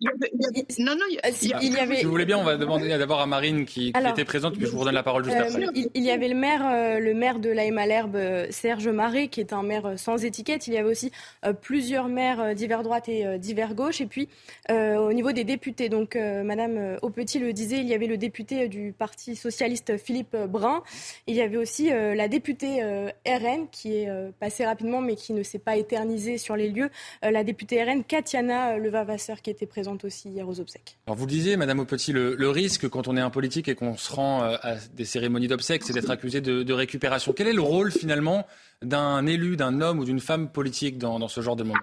y 0.00 0.08
avait, 0.08 0.66
non, 0.80 0.96
non, 0.96 1.04
il 1.08 1.14
y 1.14 1.78
avait... 1.78 1.96
Si 1.98 2.04
vous 2.04 2.10
voulez 2.10 2.24
bien, 2.24 2.38
on 2.38 2.42
va 2.42 2.56
demander 2.56 2.88
d'abord 2.98 3.20
à 3.20 3.26
Marine 3.26 3.66
qui, 3.66 3.92
était 3.96 4.24
présente, 4.24 4.56
puis 4.56 4.66
je 4.66 4.72
vous 4.72 4.80
redonne 4.80 4.94
la 4.94 5.04
parole 5.04 5.24
juste 5.24 5.36
euh, 5.36 5.46
après. 5.46 5.68
Il, 5.94 6.02
y 6.02 6.10
avait 6.10 6.26
le 6.26 6.34
maire, 6.34 6.66
euh, 6.66 6.98
le 6.98 7.14
maire 7.14 7.38
de 7.38 7.50
la 7.50 7.70
Malherbe, 7.70 8.18
Serge 8.50 8.88
Marais, 8.88 9.28
qui 9.28 9.38
est 9.38 9.52
un 9.52 9.62
maire 9.62 9.92
sans 9.98 10.24
étiquette. 10.24 10.66
Il 10.66 10.74
y 10.74 10.76
avait 10.76 10.90
aussi 10.90 11.12
plusieurs 11.60 12.08
maires 12.08 12.56
d'hiver 12.56 12.82
droite 12.82 13.08
et 13.08 13.38
d'hiver 13.38 13.76
gauche. 13.76 14.00
Et 14.00 14.06
puis 14.06 14.28
au 14.68 15.12
niveau 15.12 15.30
des 15.30 15.44
députés, 15.44 15.88
donc 15.88 16.16
Madame 16.16 16.98
Aupetit 17.02 17.38
le 17.38 17.52
disait, 17.52 17.78
il 17.78 17.86
y 17.86 17.94
avait 17.94 18.08
le 18.08 18.16
député 18.16 18.66
du 18.68 18.92
Parti 18.92 19.36
socialiste 19.36 19.96
Philippe 19.98 20.36
Brun. 20.48 20.82
Il 21.26 21.34
y 21.34 21.40
avait 21.40 21.56
aussi 21.56 21.92
euh, 21.92 22.14
la 22.14 22.28
députée 22.28 22.82
euh, 22.82 23.10
RN 23.26 23.68
qui 23.70 23.96
est 23.96 24.08
euh, 24.08 24.30
passée 24.38 24.64
rapidement 24.64 25.00
mais 25.00 25.16
qui 25.16 25.32
ne 25.32 25.42
s'est 25.42 25.58
pas 25.58 25.76
éternisée 25.76 26.38
sur 26.38 26.56
les 26.56 26.68
lieux. 26.68 26.90
la 27.22 27.44
députée 27.44 27.82
RN, 27.82 28.04
Katiana 28.04 28.78
Levavasseur, 28.78 29.42
qui 29.42 29.50
était 29.50 29.66
présente 29.66 30.04
aussi 30.04 30.30
hier 30.30 30.48
aux 30.48 30.60
obsèques. 30.60 30.98
Alors 31.06 31.16
vous 31.16 31.26
le 31.26 31.30
disiez, 31.30 31.56
Madame 31.56 31.80
Aupetit, 31.80 32.12
le, 32.12 32.34
le, 32.34 32.50
risque 32.50 32.88
quand 32.88 33.08
on 33.08 33.16
est 33.16 33.20
un 33.20 33.30
politique 33.30 33.68
et 33.68 33.74
qu'on 33.74 33.96
se 33.96 34.12
rend 34.12 34.42
à 34.42 34.76
des 34.92 35.04
cérémonies 35.04 35.48
d'obsèques, 35.48 35.84
c'est 35.84 35.92
d'être 35.92 36.10
accusé 36.10 36.40
de, 36.40 36.72
récupération. 36.72 37.32
Quel 37.32 37.48
est 37.48 37.52
le 37.52 37.62
rôle 37.62 37.92
finalement 37.92 38.46
d'un 38.82 39.26
élu, 39.26 39.56
d'un 39.56 39.80
homme 39.80 39.98
ou 39.98 40.04
d'une 40.04 40.20
femme 40.20 40.50
politique 40.50 40.98
dans, 40.98 41.28
ce 41.28 41.40
genre 41.40 41.56
de 41.56 41.62
moment, 41.64 41.80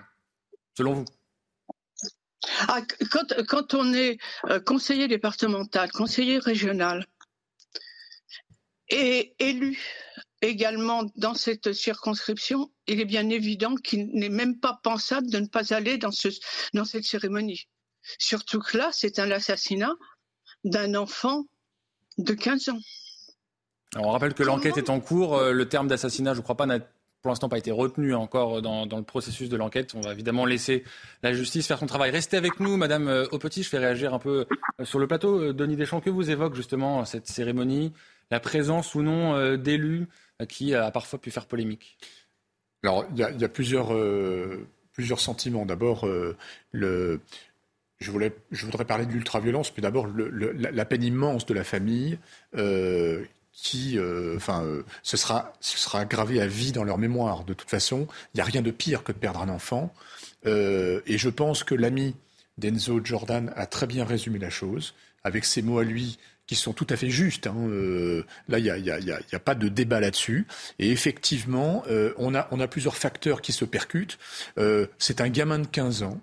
selon 0.77 0.93
vous? 0.93 1.05
Ah, 2.67 2.81
quand, 3.11 3.33
quand, 3.47 3.73
on 3.73 3.93
est 3.93 4.17
conseiller 4.65 5.07
départemental, 5.07 5.91
conseiller 5.91 6.39
régional, 6.39 7.05
et 8.89 9.33
élu 9.39 9.79
également 10.41 11.03
dans 11.15 11.33
cette 11.33 11.73
circonscription, 11.73 12.71
il 12.87 12.99
est 12.99 13.05
bien 13.05 13.29
évident 13.29 13.75
qu'il 13.75 14.07
n'est 14.13 14.29
même 14.29 14.59
pas 14.59 14.79
pensable 14.83 15.29
de 15.29 15.39
ne 15.39 15.47
pas 15.47 15.73
aller 15.73 15.97
dans, 15.97 16.11
ce, 16.11 16.29
dans 16.73 16.85
cette 16.85 17.03
cérémonie. 17.03 17.67
Surtout 18.17 18.59
que 18.59 18.77
là, 18.77 18.89
c'est 18.93 19.19
un 19.19 19.29
assassinat 19.31 19.93
d'un 20.63 20.95
enfant 20.95 21.45
de 22.17 22.33
15 22.33 22.69
ans. 22.69 22.79
on 23.97 24.11
rappelle 24.11 24.33
que 24.33 24.43
l'enquête 24.43 24.77
est 24.77 24.89
en 24.89 24.99
cours. 24.99 25.37
Euh, 25.37 25.51
le 25.51 25.67
terme 25.67 25.87
d'assassinat, 25.87 26.33
je 26.33 26.39
ne 26.39 26.43
crois 26.43 26.55
pas, 26.55 26.65
n'a 26.65 26.79
pour 27.21 27.31
l'instant 27.31 27.49
pas 27.49 27.57
été 27.57 27.71
retenu 27.71 28.13
encore 28.13 28.61
dans, 28.61 28.85
le 28.85 29.03
processus 29.03 29.49
de 29.49 29.57
l'enquête. 29.57 29.93
On 29.93 29.99
va 29.99 30.13
évidemment 30.13 30.45
laisser 30.45 30.85
la 31.21 31.33
justice 31.33 31.67
faire 31.67 31.77
son 31.77 31.85
travail. 31.85 32.11
Restez 32.11 32.37
avec 32.37 32.61
nous, 32.61 32.77
Madame 32.77 33.09
euh, 33.09 33.25
Aupetit. 33.31 33.63
Je 33.63 33.69
fais 33.69 33.77
réagir 33.77 34.13
un 34.13 34.19
peu 34.19 34.45
euh, 34.79 34.85
sur 34.85 34.99
le 34.99 35.07
plateau. 35.07 35.51
Denis 35.51 35.75
Deschamps, 35.75 35.99
que 35.99 36.09
vous 36.09 36.31
évoque 36.31 36.55
justement 36.55 37.03
cette 37.03 37.27
cérémonie, 37.27 37.91
la 38.31 38.39
présence 38.39 38.95
ou 38.95 39.01
non 39.01 39.55
d'élus 39.55 40.07
qui 40.47 40.73
a 40.73 40.91
parfois 40.91 41.19
pu 41.19 41.31
faire 41.31 41.45
polémique 41.45 41.97
Alors, 42.83 43.05
il 43.11 43.17
y, 43.17 43.23
a, 43.23 43.49
plusieurs, 43.49 43.89
sentiments. 45.19 45.65
D'abord, 45.65 46.07
je, 47.99 48.11
voudrais 48.11 48.85
parler 48.85 49.05
de 49.05 49.11
l'ultraviolence, 49.11 49.73
mais 49.75 49.81
d'abord 49.81 50.07
la, 50.07 50.85
peine 50.85 51.03
immense 51.03 51.45
de 51.45 51.53
la 51.53 51.63
famille 51.63 52.17
euh, 52.55 53.23
qui, 53.51 53.97
euh, 53.97 54.37
enfin, 54.37 54.63
euh, 54.63 54.83
ce, 55.03 55.17
sera, 55.17 55.53
ce 55.59 55.77
sera 55.77 56.05
gravé 56.05 56.39
à 56.39 56.47
vie 56.47 56.71
dans 56.71 56.83
leur 56.83 56.97
mémoire. 56.97 57.43
De 57.43 57.53
toute 57.53 57.69
façon, 57.69 58.07
il 58.33 58.37
n'y 58.37 58.41
a 58.41 58.45
rien 58.45 58.61
de 58.61 58.71
pire 58.71 59.03
que 59.03 59.11
de 59.11 59.17
perdre 59.17 59.41
un 59.41 59.49
enfant. 59.49 59.93
et 60.45 61.17
je 61.17 61.29
pense 61.29 61.63
que 61.63 61.75
l'ami 61.75 62.15
d'Enzo 62.57 63.01
Jordan 63.03 63.51
a 63.55 63.65
très 63.65 63.87
bien 63.87 64.05
résumé 64.05 64.39
la 64.39 64.49
chose, 64.49 64.93
avec 65.23 65.43
ses 65.45 65.61
mots 65.61 65.79
à 65.79 65.83
lui 65.83 66.17
qui 66.49 66.55
sont 66.55 66.73
tout 66.73 66.87
à 66.89 66.95
fait 66.95 67.11
justes. 67.11 67.45
Hein. 67.45 67.69
là, 68.47 68.57
il 68.57 68.63
n'y 68.63 68.71
a, 68.71 68.77
y 68.79 68.89
a, 68.89 68.99
y 68.99 69.35
a, 69.35 69.39
pas 69.39 69.53
de 69.53 69.67
débat 69.67 69.99
là-dessus. 69.99 70.47
Et 70.79 70.89
effectivement, 70.89 71.83
on, 72.17 72.33
a, 72.33 72.47
on 72.49 72.59
a 72.59 72.67
plusieurs 72.67 72.97
facteurs 72.97 73.43
qui 73.43 73.51
se 73.51 73.65
percutent. 73.65 74.17
c'est 74.97 75.21
un 75.21 75.29
gamin 75.29 75.59
de 75.59 75.67
15 75.67 76.01
ans 76.01 76.19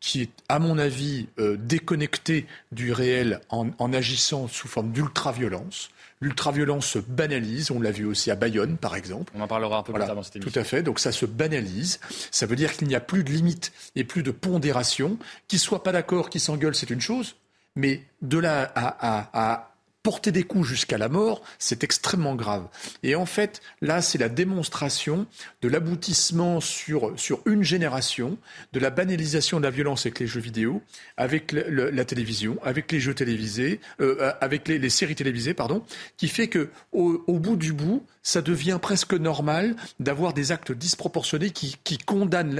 qui 0.00 0.22
est, 0.22 0.30
à 0.48 0.58
mon 0.58 0.78
avis, 0.78 1.28
euh, 1.38 1.56
déconnecté 1.58 2.46
du 2.72 2.92
réel 2.92 3.40
en, 3.50 3.68
en 3.78 3.92
agissant 3.92 4.48
sous 4.48 4.66
forme 4.66 4.92
d'ultra-violence. 4.92 5.90
L'ultra-violence 6.22 6.86
se 6.86 6.98
banalise, 6.98 7.70
on 7.70 7.80
l'a 7.80 7.90
vu 7.90 8.04
aussi 8.04 8.30
à 8.30 8.34
Bayonne, 8.34 8.76
par 8.76 8.96
exemple. 8.96 9.32
On 9.36 9.40
en 9.40 9.46
parlera 9.46 9.78
un 9.78 9.82
peu 9.82 9.92
plus 9.92 10.04
tard 10.04 10.14
dans 10.14 10.22
cette 10.22 10.36
émission. 10.36 10.52
Tout 10.52 10.58
à 10.58 10.64
fait, 10.64 10.82
donc 10.82 10.98
ça 10.98 11.12
se 11.12 11.24
banalise. 11.24 12.00
Ça 12.30 12.44
veut 12.46 12.56
dire 12.56 12.72
qu'il 12.72 12.88
n'y 12.88 12.94
a 12.94 13.00
plus 13.00 13.24
de 13.24 13.30
limite 13.30 13.72
et 13.96 14.04
plus 14.04 14.22
de 14.22 14.30
pondération. 14.30 15.16
Qu'ils 15.48 15.58
ne 15.58 15.62
soient 15.62 15.82
pas 15.82 15.92
d'accord, 15.92 16.28
qu'ils 16.28 16.42
s'engueulent, 16.42 16.74
c'est 16.74 16.90
une 16.90 17.00
chose. 17.00 17.36
Mais 17.76 18.02
de 18.22 18.38
là 18.38 18.72
à, 18.74 19.66
porter 20.02 20.32
des 20.32 20.44
coups 20.44 20.66
jusqu'à 20.66 20.96
la 20.96 21.10
mort, 21.10 21.42
c'est 21.58 21.84
extrêmement 21.84 22.34
grave. 22.34 22.66
Et 23.02 23.14
en 23.14 23.26
fait, 23.26 23.60
là, 23.82 24.00
c'est 24.00 24.16
la 24.16 24.30
démonstration 24.30 25.26
de 25.60 25.68
l'aboutissement 25.68 26.60
sur, 26.60 27.12
sur 27.18 27.40
une 27.44 27.62
génération, 27.62 28.38
de 28.72 28.80
la 28.80 28.88
banalisation 28.88 29.58
de 29.58 29.64
la 29.64 29.70
violence 29.70 30.06
avec 30.06 30.18
les 30.18 30.26
jeux 30.26 30.40
vidéo, 30.40 30.80
avec 31.18 31.52
la 31.52 32.04
télévision, 32.06 32.58
avec 32.62 32.90
les 32.92 32.98
jeux 32.98 33.14
télévisés, 33.14 33.80
euh, 34.00 34.16
euh, 34.20 34.32
avec 34.40 34.68
les, 34.68 34.88
séries 34.88 35.16
télévisées, 35.16 35.52
pardon, 35.52 35.84
qui 36.16 36.28
fait 36.28 36.48
que 36.48 36.70
au, 36.92 37.38
bout 37.38 37.56
du 37.56 37.74
bout, 37.74 38.04
ça 38.22 38.40
devient 38.40 38.78
presque 38.80 39.12
normal 39.12 39.76
d'avoir 39.98 40.32
des 40.32 40.50
actes 40.50 40.72
disproportionnés 40.72 41.50
qui, 41.50 41.76
qui 41.84 41.98
condamnent 41.98 42.54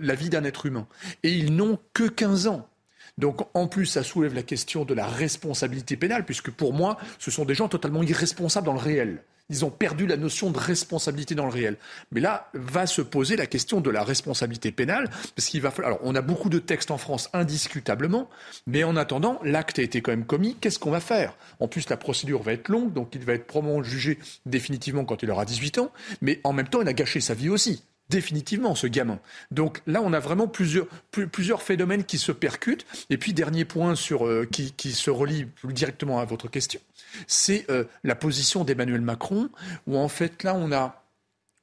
la 0.00 0.14
vie 0.14 0.30
d'un 0.30 0.44
être 0.44 0.64
humain. 0.64 0.86
Et 1.22 1.32
ils 1.32 1.54
n'ont 1.54 1.78
que 1.92 2.04
15 2.04 2.46
ans. 2.46 2.66
Donc 3.18 3.42
en 3.54 3.66
plus, 3.66 3.86
ça 3.86 4.02
soulève 4.02 4.34
la 4.34 4.42
question 4.42 4.84
de 4.84 4.94
la 4.94 5.06
responsabilité 5.06 5.96
pénale, 5.96 6.24
puisque 6.24 6.50
pour 6.50 6.72
moi, 6.72 6.96
ce 7.18 7.30
sont 7.30 7.44
des 7.44 7.54
gens 7.54 7.68
totalement 7.68 8.02
irresponsables 8.02 8.66
dans 8.66 8.72
le 8.72 8.78
réel. 8.78 9.22
Ils 9.50 9.64
ont 9.64 9.70
perdu 9.70 10.06
la 10.06 10.18
notion 10.18 10.50
de 10.50 10.58
responsabilité 10.58 11.34
dans 11.34 11.46
le 11.46 11.50
réel. 11.50 11.78
Mais 12.12 12.20
là, 12.20 12.50
va 12.52 12.86
se 12.86 13.00
poser 13.00 13.34
la 13.34 13.46
question 13.46 13.80
de 13.80 13.88
la 13.88 14.04
responsabilité 14.04 14.72
pénale, 14.72 15.08
parce 15.34 15.48
qu'il 15.48 15.62
va 15.62 15.70
falloir. 15.70 15.94
Alors, 15.94 16.00
on 16.04 16.14
a 16.14 16.20
beaucoup 16.20 16.50
de 16.50 16.58
textes 16.58 16.90
en 16.90 16.98
France, 16.98 17.30
indiscutablement, 17.32 18.28
mais 18.66 18.84
en 18.84 18.94
attendant, 18.94 19.40
l'acte 19.42 19.78
a 19.78 19.82
été 19.82 20.02
quand 20.02 20.12
même 20.12 20.26
commis. 20.26 20.54
Qu'est-ce 20.60 20.78
qu'on 20.78 20.90
va 20.90 21.00
faire? 21.00 21.34
En 21.60 21.66
plus, 21.66 21.88
la 21.88 21.96
procédure 21.96 22.42
va 22.42 22.52
être 22.52 22.68
longue, 22.68 22.92
donc 22.92 23.14
il 23.14 23.24
va 23.24 23.32
être 23.32 23.46
probablement 23.46 23.82
jugé 23.82 24.18
définitivement 24.44 25.06
quand 25.06 25.22
il 25.22 25.30
aura 25.30 25.46
18 25.46 25.78
ans, 25.78 25.90
mais 26.20 26.40
en 26.44 26.52
même 26.52 26.68
temps, 26.68 26.82
il 26.82 26.88
a 26.88 26.92
gâché 26.92 27.20
sa 27.20 27.32
vie 27.32 27.48
aussi 27.48 27.82
définitivement 28.08 28.74
ce 28.74 28.86
gamin. 28.86 29.18
Donc 29.50 29.82
là, 29.86 30.00
on 30.02 30.12
a 30.12 30.20
vraiment 30.20 30.48
plusieurs, 30.48 30.86
plusieurs 31.10 31.62
phénomènes 31.62 32.04
qui 32.04 32.18
se 32.18 32.32
percutent. 32.32 32.86
Et 33.10 33.18
puis, 33.18 33.32
dernier 33.32 33.64
point 33.64 33.94
sur, 33.94 34.26
euh, 34.26 34.46
qui, 34.50 34.72
qui, 34.72 34.92
se 34.92 35.10
relie 35.10 35.46
directement 35.64 36.20
à 36.20 36.24
votre 36.24 36.48
question, 36.48 36.80
c'est 37.26 37.66
euh, 37.70 37.84
la 38.04 38.14
position 38.14 38.64
d'Emmanuel 38.64 39.00
Macron, 39.00 39.50
où 39.86 39.98
en 39.98 40.08
fait, 40.08 40.42
là, 40.42 40.54
on 40.54 40.72
a... 40.72 41.04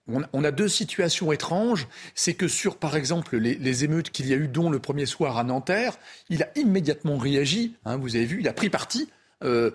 On 0.07 0.43
a 0.43 0.51
deux 0.51 0.67
situations 0.67 1.31
étranges. 1.31 1.87
C'est 2.13 2.35
que 2.35 2.47
sur, 2.47 2.77
par 2.77 2.95
exemple, 2.95 3.37
les, 3.37 3.55
les 3.55 3.85
émeutes 3.85 4.11
qu'il 4.11 4.27
y 4.27 4.33
a 4.33 4.35
eu, 4.35 4.47
dont 4.47 4.69
le 4.69 4.77
premier 4.77 5.07
soir 5.07 5.39
à 5.39 5.43
Nanterre, 5.43 5.97
il 6.29 6.43
a 6.43 6.49
immédiatement 6.55 7.17
réagi. 7.17 7.73
Hein, 7.85 7.97
vous 7.97 8.15
avez 8.15 8.25
vu, 8.25 8.41
il 8.41 8.47
a 8.47 8.53
pris 8.53 8.69
parti. 8.69 9.09
Euh, 9.43 9.71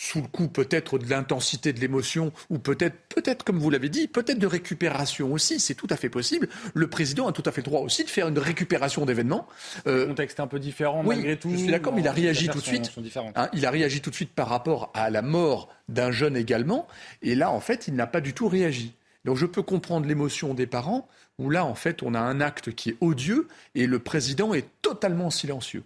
sous 0.00 0.22
le 0.22 0.28
coup 0.28 0.48
peut-être 0.48 0.98
de 0.98 1.10
l'intensité 1.10 1.74
de 1.74 1.78
l'émotion, 1.78 2.32
ou 2.48 2.58
peut-être, 2.58 2.96
peut-être 3.14 3.44
comme 3.44 3.58
vous 3.58 3.68
l'avez 3.68 3.90
dit, 3.90 4.08
peut-être 4.08 4.38
de 4.38 4.46
récupération 4.46 5.30
aussi, 5.30 5.60
c'est 5.60 5.74
tout 5.74 5.86
à 5.90 5.96
fait 5.96 6.08
possible. 6.08 6.48
Le 6.72 6.88
président 6.88 7.28
a 7.28 7.32
tout 7.32 7.42
à 7.44 7.52
fait 7.52 7.60
le 7.60 7.66
droit 7.66 7.80
aussi 7.80 8.02
de 8.04 8.08
faire 8.08 8.26
une 8.28 8.38
récupération 8.38 9.04
d'événements. 9.04 9.46
Euh, 9.86 10.00
le 10.00 10.06
contexte 10.06 10.38
est 10.38 10.42
un 10.42 10.46
peu 10.46 10.58
différent 10.58 11.02
malgré 11.02 11.36
tout. 11.38 11.50
Je 11.50 11.56
suis 11.56 11.70
d'accord, 11.70 11.92
mais 11.92 12.00
il 12.00 12.08
a 12.08 12.12
réagi 12.12 12.48
tout 12.48 12.60
de 12.60 12.64
suite. 12.64 12.90
Hein, 13.36 13.50
il 13.52 13.66
a 13.66 13.70
réagi 13.70 14.00
tout 14.00 14.08
de 14.08 14.14
suite 14.14 14.32
par 14.32 14.48
rapport 14.48 14.90
à 14.94 15.10
la 15.10 15.20
mort 15.20 15.68
d'un 15.90 16.10
jeune 16.10 16.34
également, 16.34 16.88
et 17.20 17.34
là 17.34 17.50
en 17.50 17.60
fait 17.60 17.86
il 17.86 17.94
n'a 17.94 18.06
pas 18.06 18.22
du 18.22 18.32
tout 18.32 18.48
réagi. 18.48 18.94
Donc 19.26 19.36
je 19.36 19.44
peux 19.44 19.62
comprendre 19.62 20.06
l'émotion 20.06 20.54
des 20.54 20.66
parents, 20.66 21.08
où 21.38 21.50
là 21.50 21.66
en 21.66 21.74
fait 21.74 22.02
on 22.02 22.14
a 22.14 22.20
un 22.20 22.40
acte 22.40 22.72
qui 22.72 22.88
est 22.88 22.96
odieux 23.02 23.48
et 23.74 23.86
le 23.86 23.98
président 23.98 24.54
est 24.54 24.66
totalement 24.80 25.28
silencieux. 25.28 25.82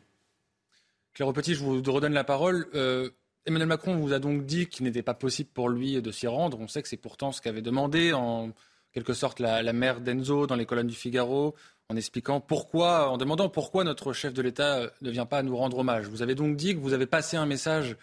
Claire 1.15 1.33
Petit, 1.33 1.55
je 1.55 1.65
vous 1.65 1.83
redonne 1.83 2.13
la 2.13 2.25
parole. 2.25 2.69
Euh, 2.77 3.11
Emmanuel 3.47 3.69
Macron 3.69 3.97
vous 3.97 4.15
a 4.15 4.19
donc 4.19 4.47
dit 4.47 4.69
qu'il 4.69 4.85
n'était 4.85 5.03
pas 5.03 5.13
possible 5.13 5.51
pour 5.53 5.69
lui 5.69 6.01
de 6.01 6.11
s'y 6.11 6.27
rendre. 6.27 6.59
On 6.61 6.69
sait 6.69 6.83
que 6.83 6.89
c'est 6.89 6.97
pourtant 6.97 7.31
ce 7.31 7.43
qu'avait 7.43 7.61
demandé 7.61 8.15
en 8.15 8.53
quelque 8.93 9.13
sorte 9.13 9.39
la, 9.39 9.73
mère 9.73 10.01
d'Enzo 10.01 10.47
dans 10.47 10.55
les 10.55 10.65
colonnes 10.65 10.87
du 10.87 10.95
Figaro, 10.95 11.55
en 11.91 11.97
expliquant 11.97 12.41
pourquoi, 12.41 13.11
en 13.11 13.19
demandant 13.19 13.51
pourquoi 13.51 13.85
notre 13.85 14.15
chef 14.15 14.33
de 14.33 14.41
l'État 14.41 14.79
euh, 14.79 14.91
ne 15.03 15.11
vient 15.11 15.27
pas 15.27 15.43
nous 15.43 15.57
rendre 15.57 15.79
hommage. 15.79 16.07
Vous 16.07 16.23
avez 16.23 16.35
donc 16.35 16.57
dit 16.57 16.75
que 16.75 16.79
vous 16.79 16.95
avez 16.95 17.07
passé 17.07 17.37
un 17.37 17.45
message 17.45 17.97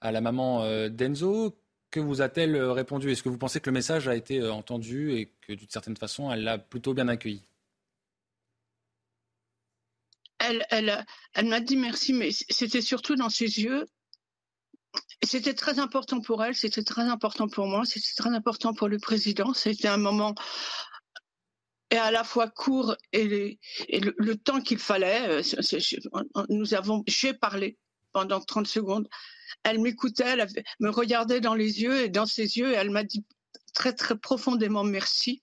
à 0.00 0.10
la 0.10 0.20
maman 0.20 0.64
euh, 0.64 0.88
d'Enzo. 0.88 1.56
Que 1.92 2.00
vous 2.00 2.22
a-t-elle 2.22 2.56
euh, 2.56 2.72
répondu? 2.72 3.12
Est-ce 3.12 3.22
que 3.22 3.28
vous 3.28 3.38
pensez 3.38 3.60
que 3.60 3.70
le 3.70 3.74
message 3.74 4.08
a 4.08 4.16
été 4.16 4.42
entendu 4.48 5.12
et 5.12 5.30
que 5.42 5.52
d'une 5.52 5.68
certaine 5.68 5.96
façon, 5.96 6.32
elle 6.32 6.42
l'a 6.42 6.58
plutôt 6.58 6.94
bien 6.94 7.06
accueilli? 7.06 7.42
Elle, 10.38 10.66
elle, 10.70 11.04
elle 11.34 11.46
m'a 11.46 11.60
dit 11.60 11.76
merci, 11.76 12.12
mais 12.12 12.30
c'était 12.32 12.80
surtout 12.80 13.14
dans 13.14 13.28
ses 13.28 13.60
yeux 13.60 13.86
c'était 15.26 15.54
très 15.54 15.78
important 15.78 16.20
pour 16.20 16.42
elle, 16.42 16.54
c'était 16.54 16.82
très 16.82 17.02
important 17.02 17.48
pour 17.48 17.66
moi, 17.66 17.84
c'était 17.84 18.14
très 18.16 18.30
important 18.30 18.72
pour 18.72 18.88
le 18.88 18.98
président. 18.98 19.52
C'était 19.54 19.88
un 19.88 19.98
moment 19.98 20.34
et 21.90 21.96
à 21.96 22.10
la 22.10 22.24
fois 22.24 22.48
court 22.48 22.96
et, 23.12 23.58
le, 23.90 24.34
temps 24.36 24.60
qu'il 24.60 24.78
fallait. 24.78 25.28
Euh, 25.28 25.42
nous 26.48 26.74
avons, 26.74 27.02
j'ai 27.06 27.34
parlé 27.34 27.78
pendant 28.12 28.40
30 28.40 28.66
secondes. 28.66 29.08
Elle 29.64 29.80
m'écoutait, 29.80 30.24
elle 30.24 30.46
me 30.78 30.90
regardait 30.90 31.40
dans 31.40 31.54
les 31.54 31.82
yeux 31.82 32.04
et 32.04 32.08
dans 32.08 32.26
ses 32.26 32.58
yeux, 32.58 32.72
elle 32.74 32.90
m'a 32.90 33.04
dit 33.04 33.24
très 33.74 33.92
très 33.92 34.16
profondément 34.16 34.84
merci. 34.84 35.42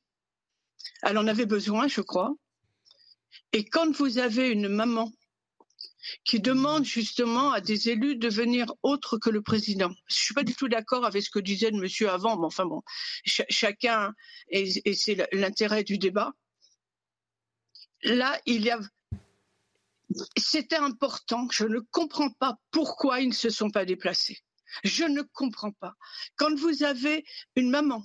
Elle 1.04 1.18
en 1.18 1.28
avait 1.28 1.46
besoin, 1.46 1.88
je 1.88 2.02
crois. 2.02 2.34
Et 3.52 3.66
quand 3.66 3.96
vous 3.96 4.18
avez 4.18 4.50
une 4.50 4.70
maman 4.70 5.12
qui 6.24 6.40
demande 6.40 6.86
justement 6.86 7.52
à 7.52 7.62
des 7.62 7.90
élus 7.90 8.16
de 8.16 8.30
venir 8.30 8.74
autre 8.84 9.18
que 9.18 9.30
le 9.30 9.42
président. 9.42 9.92
Je 10.08 10.16
suis 10.16 10.34
pas 10.34 10.44
du 10.44 10.56
tout 10.56 10.68
d'accord 10.68 11.06
avec 11.06 11.24
ce 11.24 11.30
que 11.30 11.40
disait 11.40 11.72
le 11.72 11.80
monsieur 11.80 12.10
avant, 12.10 12.38
mais 12.38 12.46
enfin 12.46 12.66
bon, 12.66 12.82
chacun 13.26 14.14
et, 14.50 14.94
c'est 14.94 15.28
l'intérêt 15.34 15.84
du 15.84 15.98
débat. 15.98 16.32
Là, 18.04 18.40
il 18.46 18.62
y 18.62 18.70
a 18.70 18.80
c'était 20.38 20.78
important. 20.78 21.48
Je 21.52 21.66
ne 21.66 21.80
comprends 21.80 22.30
pas 22.30 22.58
pourquoi 22.72 23.20
ils 23.20 23.30
ne 23.30 23.34
se 23.34 23.50
sont 23.50 23.70
pas 23.70 23.86
déplacés. 23.86 24.40
Je 24.84 25.04
ne 25.04 25.22
comprends 25.22 25.72
pas. 25.72 25.96
Quand 26.36 26.54
vous 26.56 26.84
avez 26.84 27.26
une 27.56 27.70
maman 27.70 28.04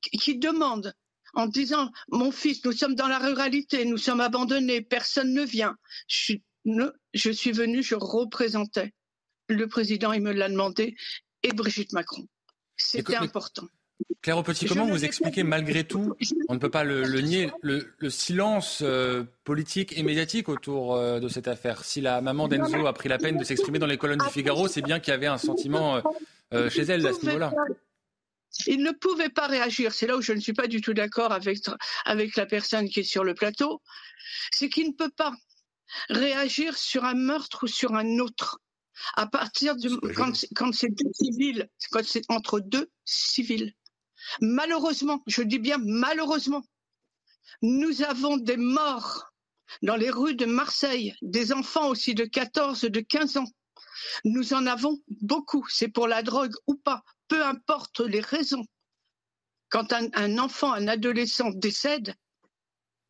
qui 0.00 0.38
demande 0.38 0.94
en 1.34 1.46
disant 1.46 1.90
mon 2.08 2.32
fils, 2.32 2.64
nous 2.64 2.72
sommes 2.72 2.94
dans 2.94 3.08
la 3.08 3.18
ruralité, 3.18 3.84
nous 3.84 3.98
sommes 3.98 4.20
abandonnés, 4.20 4.80
personne 4.80 5.34
ne 5.34 5.42
vient. 5.42 5.76
Je 7.14 7.30
suis 7.30 7.52
venue, 7.52 7.82
je 7.82 7.94
représentais 7.94 8.92
le 9.48 9.66
président, 9.68 10.12
il 10.12 10.22
me 10.22 10.32
l'a 10.32 10.48
demandé, 10.48 10.96
et 11.42 11.52
Brigitte 11.52 11.92
Macron. 11.92 12.26
C'était 12.76 13.16
important. 13.16 13.66
Claire 14.20 14.42
Petit, 14.42 14.66
comment 14.66 14.86
vous 14.86 15.04
expliquez 15.04 15.42
malgré 15.42 15.84
tout, 15.84 16.14
on 16.48 16.54
ne 16.54 16.58
peut 16.58 16.70
pas 16.70 16.84
le, 16.84 17.20
nier, 17.20 17.50
le, 17.62 18.10
silence 18.10 18.80
euh, 18.82 19.24
politique 19.44 19.96
et 19.96 20.02
médiatique 20.02 20.48
autour 20.48 20.96
euh, 20.96 21.20
de 21.20 21.28
cette 21.28 21.48
affaire? 21.48 21.84
Si 21.84 22.00
la 22.00 22.20
maman 22.20 22.48
d'Enzo 22.48 22.86
a 22.86 22.92
pris 22.92 23.08
la 23.08 23.18
peine 23.18 23.38
de 23.38 23.44
s'exprimer 23.44 23.78
dans 23.78 23.86
les 23.86 23.96
colonnes 23.96 24.18
du 24.18 24.30
Figaro, 24.30 24.68
c'est 24.68 24.82
bien 24.82 25.00
qu'il 25.00 25.12
y 25.12 25.14
avait 25.14 25.26
un 25.26 25.38
sentiment 25.38 26.02
euh, 26.52 26.68
chez 26.68 26.82
elle 26.82 27.06
à 27.06 27.12
ce 27.12 27.24
niveau-là. 27.24 27.52
Il 28.66 28.82
ne 28.82 28.90
pouvait 28.90 29.28
pas 29.28 29.46
réagir. 29.46 29.92
C'est 29.92 30.06
là 30.06 30.16
où 30.16 30.22
je 30.22 30.32
ne 30.32 30.40
suis 30.40 30.54
pas 30.54 30.66
du 30.66 30.80
tout 30.80 30.94
d'accord 30.94 31.32
avec, 31.32 31.58
avec 32.04 32.36
la 32.36 32.46
personne 32.46 32.88
qui 32.88 33.00
est 33.00 33.04
sur 33.04 33.22
le 33.22 33.34
plateau. 33.34 33.80
C'est 34.50 34.68
qu'il 34.68 34.88
ne 34.88 34.92
peut 34.92 35.10
pas 35.16 35.32
réagir 36.08 36.76
sur 36.76 37.04
un 37.04 37.14
meurtre 37.14 37.64
ou 37.64 37.66
sur 37.66 37.94
un 37.94 38.18
autre. 38.18 38.60
À 39.14 39.26
partir 39.26 39.76
du 39.76 39.90
quand, 40.16 40.32
quand 40.54 40.72
c'est 40.74 40.88
deux 40.88 41.12
civils, 41.12 41.68
quand 41.90 42.04
c'est 42.04 42.24
entre 42.28 42.60
deux 42.60 42.90
civils. 43.04 43.74
Malheureusement, 44.40 45.22
je 45.26 45.42
dis 45.42 45.58
bien 45.58 45.78
malheureusement, 45.78 46.64
nous 47.62 48.02
avons 48.02 48.36
des 48.36 48.56
morts 48.56 49.30
dans 49.82 49.96
les 49.96 50.10
rues 50.10 50.34
de 50.34 50.46
Marseille, 50.46 51.14
des 51.22 51.52
enfants 51.52 51.88
aussi 51.88 52.14
de 52.14 52.24
14, 52.24 52.82
de 52.82 53.00
15 53.00 53.36
ans. 53.38 53.50
Nous 54.24 54.54
en 54.54 54.66
avons 54.66 54.98
beaucoup. 55.20 55.66
C'est 55.68 55.88
pour 55.88 56.08
la 56.08 56.22
drogue 56.22 56.54
ou 56.66 56.74
pas, 56.74 57.02
peu 57.28 57.44
importe 57.44 58.00
les 58.00 58.20
raisons. 58.20 58.64
Quand 59.68 59.92
un, 59.92 60.08
un 60.14 60.38
enfant, 60.38 60.72
un 60.72 60.88
adolescent 60.88 61.50
décède, 61.50 62.14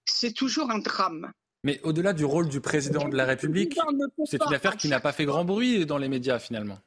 c'est 0.05 0.33
toujours 0.33 0.71
un 0.71 0.79
drame. 0.79 1.33
Mais 1.65 1.81
au-delà 1.83 2.13
du 2.13 2.25
rôle 2.25 2.49
du 2.49 2.61
président 2.61 3.09
de 3.09 3.17
la 3.17 3.25
République, 3.25 3.77
c'est 4.27 4.43
une 4.45 4.55
affaire 4.55 4.77
qui 4.77 4.89
n'a 4.89 5.01
pas 5.01 5.13
fait 5.13 5.25
grand 5.25 5.45
bruit 5.45 5.87
dans 5.87 5.99
les 5.99 6.09
médias 6.09 6.39
finalement. 6.39 6.79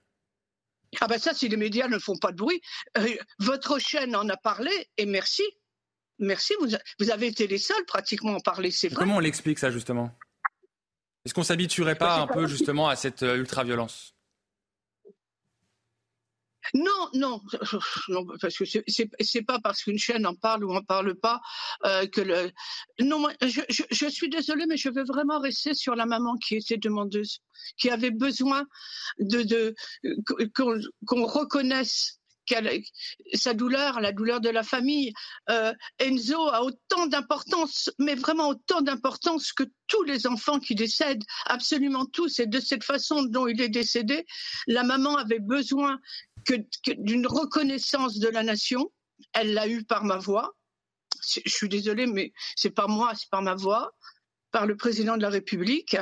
Ah 1.01 1.08
ben 1.08 1.19
ça, 1.19 1.34
si 1.34 1.47
les 1.47 1.58
médias 1.58 1.88
ne 1.88 1.99
font 1.99 2.17
pas 2.17 2.32
de 2.32 2.38
bruit, 2.38 2.62
euh, 2.97 3.08
votre 3.39 3.77
chaîne 3.79 4.15
en 4.15 4.27
a 4.29 4.38
parlé 4.38 4.71
et 4.97 5.05
merci. 5.05 5.43
Merci, 6.17 6.53
vous, 6.60 6.67
vous 6.99 7.12
avez 7.12 7.27
été 7.27 7.47
les 7.47 7.60
seuls 7.60 7.86
pratiquement 7.86 8.34
à 8.34 8.36
en 8.38 8.39
parler, 8.39 8.71
c'est 8.71 8.89
vrai. 8.89 8.97
Comment 8.97 9.17
on 9.17 9.19
l'explique 9.19 9.60
ça 9.60 9.71
justement? 9.71 10.12
Est-ce 11.25 11.34
qu'on 11.34 11.43
s'habituerait 11.43 11.95
pas 11.95 12.19
un 12.19 12.27
peu 12.27 12.47
justement 12.47 12.89
à 12.89 12.95
cette 12.95 13.23
euh, 13.23 13.38
ultra-violence? 13.38 14.15
Non, 16.73 17.10
non, 18.10 18.25
parce 18.41 18.58
que 18.58 18.65
c'est 18.65 19.41
pas 19.41 19.60
parce 19.60 19.84
qu'une 19.84 19.97
chaîne 19.97 20.25
en 20.25 20.36
parle 20.36 20.63
ou 20.63 20.73
en 20.73 20.84
parle 20.84 21.15
pas 21.15 21.41
euh, 21.86 22.05
que 22.08 22.21
le. 22.21 22.51
Non, 22.99 23.27
je, 23.41 23.62
je, 23.69 23.84
je, 23.89 24.08
suis 24.08 24.29
désolée, 24.29 24.65
mais 24.67 24.77
je 24.77 24.89
veux 24.89 25.03
vraiment 25.03 25.39
rester 25.39 25.73
sur 25.73 25.95
la 25.95 26.05
maman 26.05 26.36
qui 26.38 26.55
était 26.55 26.77
demandeuse, 26.77 27.39
qui 27.77 27.89
avait 27.89 28.12
besoin 28.12 28.63
de, 29.19 29.43
de 29.43 29.75
qu'on 31.05 31.25
reconnaisse 31.25 32.19
sa 33.34 33.53
douleur, 33.53 33.99
la 33.99 34.12
douleur 34.12 34.41
de 34.41 34.49
la 34.49 34.63
famille. 34.63 35.13
Euh, 35.49 35.73
Enzo 35.99 36.47
a 36.49 36.63
autant 36.63 37.08
d'importance, 37.08 37.89
mais 37.99 38.15
vraiment 38.15 38.49
autant 38.49 38.82
d'importance 38.82 39.53
que 39.53 39.63
tous 39.88 40.03
les 40.03 40.27
enfants 40.27 40.60
qui 40.60 40.75
décèdent, 40.75 41.23
absolument 41.45 42.05
tous. 42.05 42.39
Et 42.39 42.47
de 42.47 42.60
cette 42.60 42.84
façon 42.84 43.23
dont 43.23 43.47
il 43.47 43.62
est 43.62 43.69
décédé, 43.69 44.25
la 44.67 44.84
maman 44.84 45.17
avait 45.17 45.39
besoin 45.39 45.99
d'une 46.97 47.27
reconnaissance 47.27 48.19
de 48.19 48.27
la 48.27 48.43
nation. 48.43 48.91
Elle 49.33 49.53
l'a 49.53 49.67
eu 49.67 49.83
par 49.83 50.03
ma 50.03 50.17
voix. 50.17 50.55
Je 51.21 51.49
suis 51.49 51.69
désolée, 51.69 52.07
mais 52.07 52.33
c'est 52.55 52.69
pas 52.69 52.88
moi, 52.88 53.13
c'est 53.15 53.29
par 53.29 53.41
ma 53.41 53.55
voix, 53.55 53.93
par 54.51 54.65
le 54.65 54.77
président 54.77 55.17
de 55.17 55.21
la 55.21 55.29
République. 55.29 55.97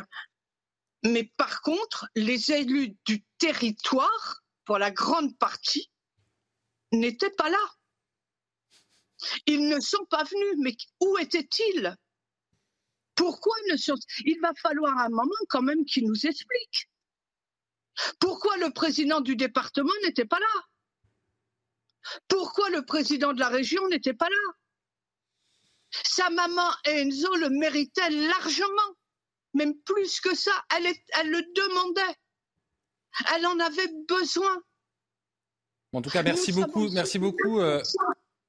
Mais 1.04 1.32
par 1.38 1.62
contre, 1.62 2.08
les 2.16 2.52
élus 2.52 2.96
du 3.06 3.24
territoire, 3.38 4.42
pour 4.66 4.78
la 4.78 4.92
grande 4.92 5.38
partie, 5.38 5.90
n'étaient 6.92 7.32
pas 7.32 7.50
là. 7.50 7.58
Ils 9.46 9.68
ne 9.68 9.80
sont 9.80 10.06
pas 10.10 10.24
venus, 10.24 10.56
mais 10.60 10.76
où 11.02 11.18
étaient-ils? 11.18 11.96
Pourquoi 13.16 13.56
ne 13.72 13.78
sont 13.78 13.98
Il 14.26 14.40
va 14.42 14.54
falloir 14.62 14.98
un 15.00 15.10
moment 15.10 15.32
quand 15.50 15.64
même 15.64 15.86
qu'ils 15.86 16.06
nous 16.06 16.26
expliquent. 16.28 16.88
Pourquoi 18.20 18.58
le 18.58 18.72
président 18.72 19.22
du 19.22 19.36
département 19.36 19.94
n'était 20.04 20.26
pas 20.26 20.40
là? 20.40 20.64
Pourquoi 22.28 22.70
le 22.70 22.86
président 22.86 23.34
de 23.34 23.40
la 23.40 23.50
région 23.50 23.88
n'était 23.90 24.14
pas 24.14 24.30
là? 24.30 24.54
Sa 26.04 26.30
maman 26.30 26.70
Enzo 26.86 27.34
le 27.36 27.50
méritait 27.50 28.10
largement, 28.10 28.96
même 29.54 29.74
plus 29.82 30.20
que 30.20 30.36
ça. 30.36 30.52
Elle, 30.76 30.86
elle 31.20 31.30
le 31.30 31.42
demandait. 31.42 32.16
Elle 33.36 33.46
en 33.46 33.60
avait 33.60 33.90
besoin. 34.08 34.62
En 35.94 36.02
tout 36.02 36.10
cas, 36.10 36.24
merci 36.24 36.52
beaucoup, 36.52 36.90
merci 36.90 37.18
beaucoup. 37.18 37.60
Euh, 37.60 37.82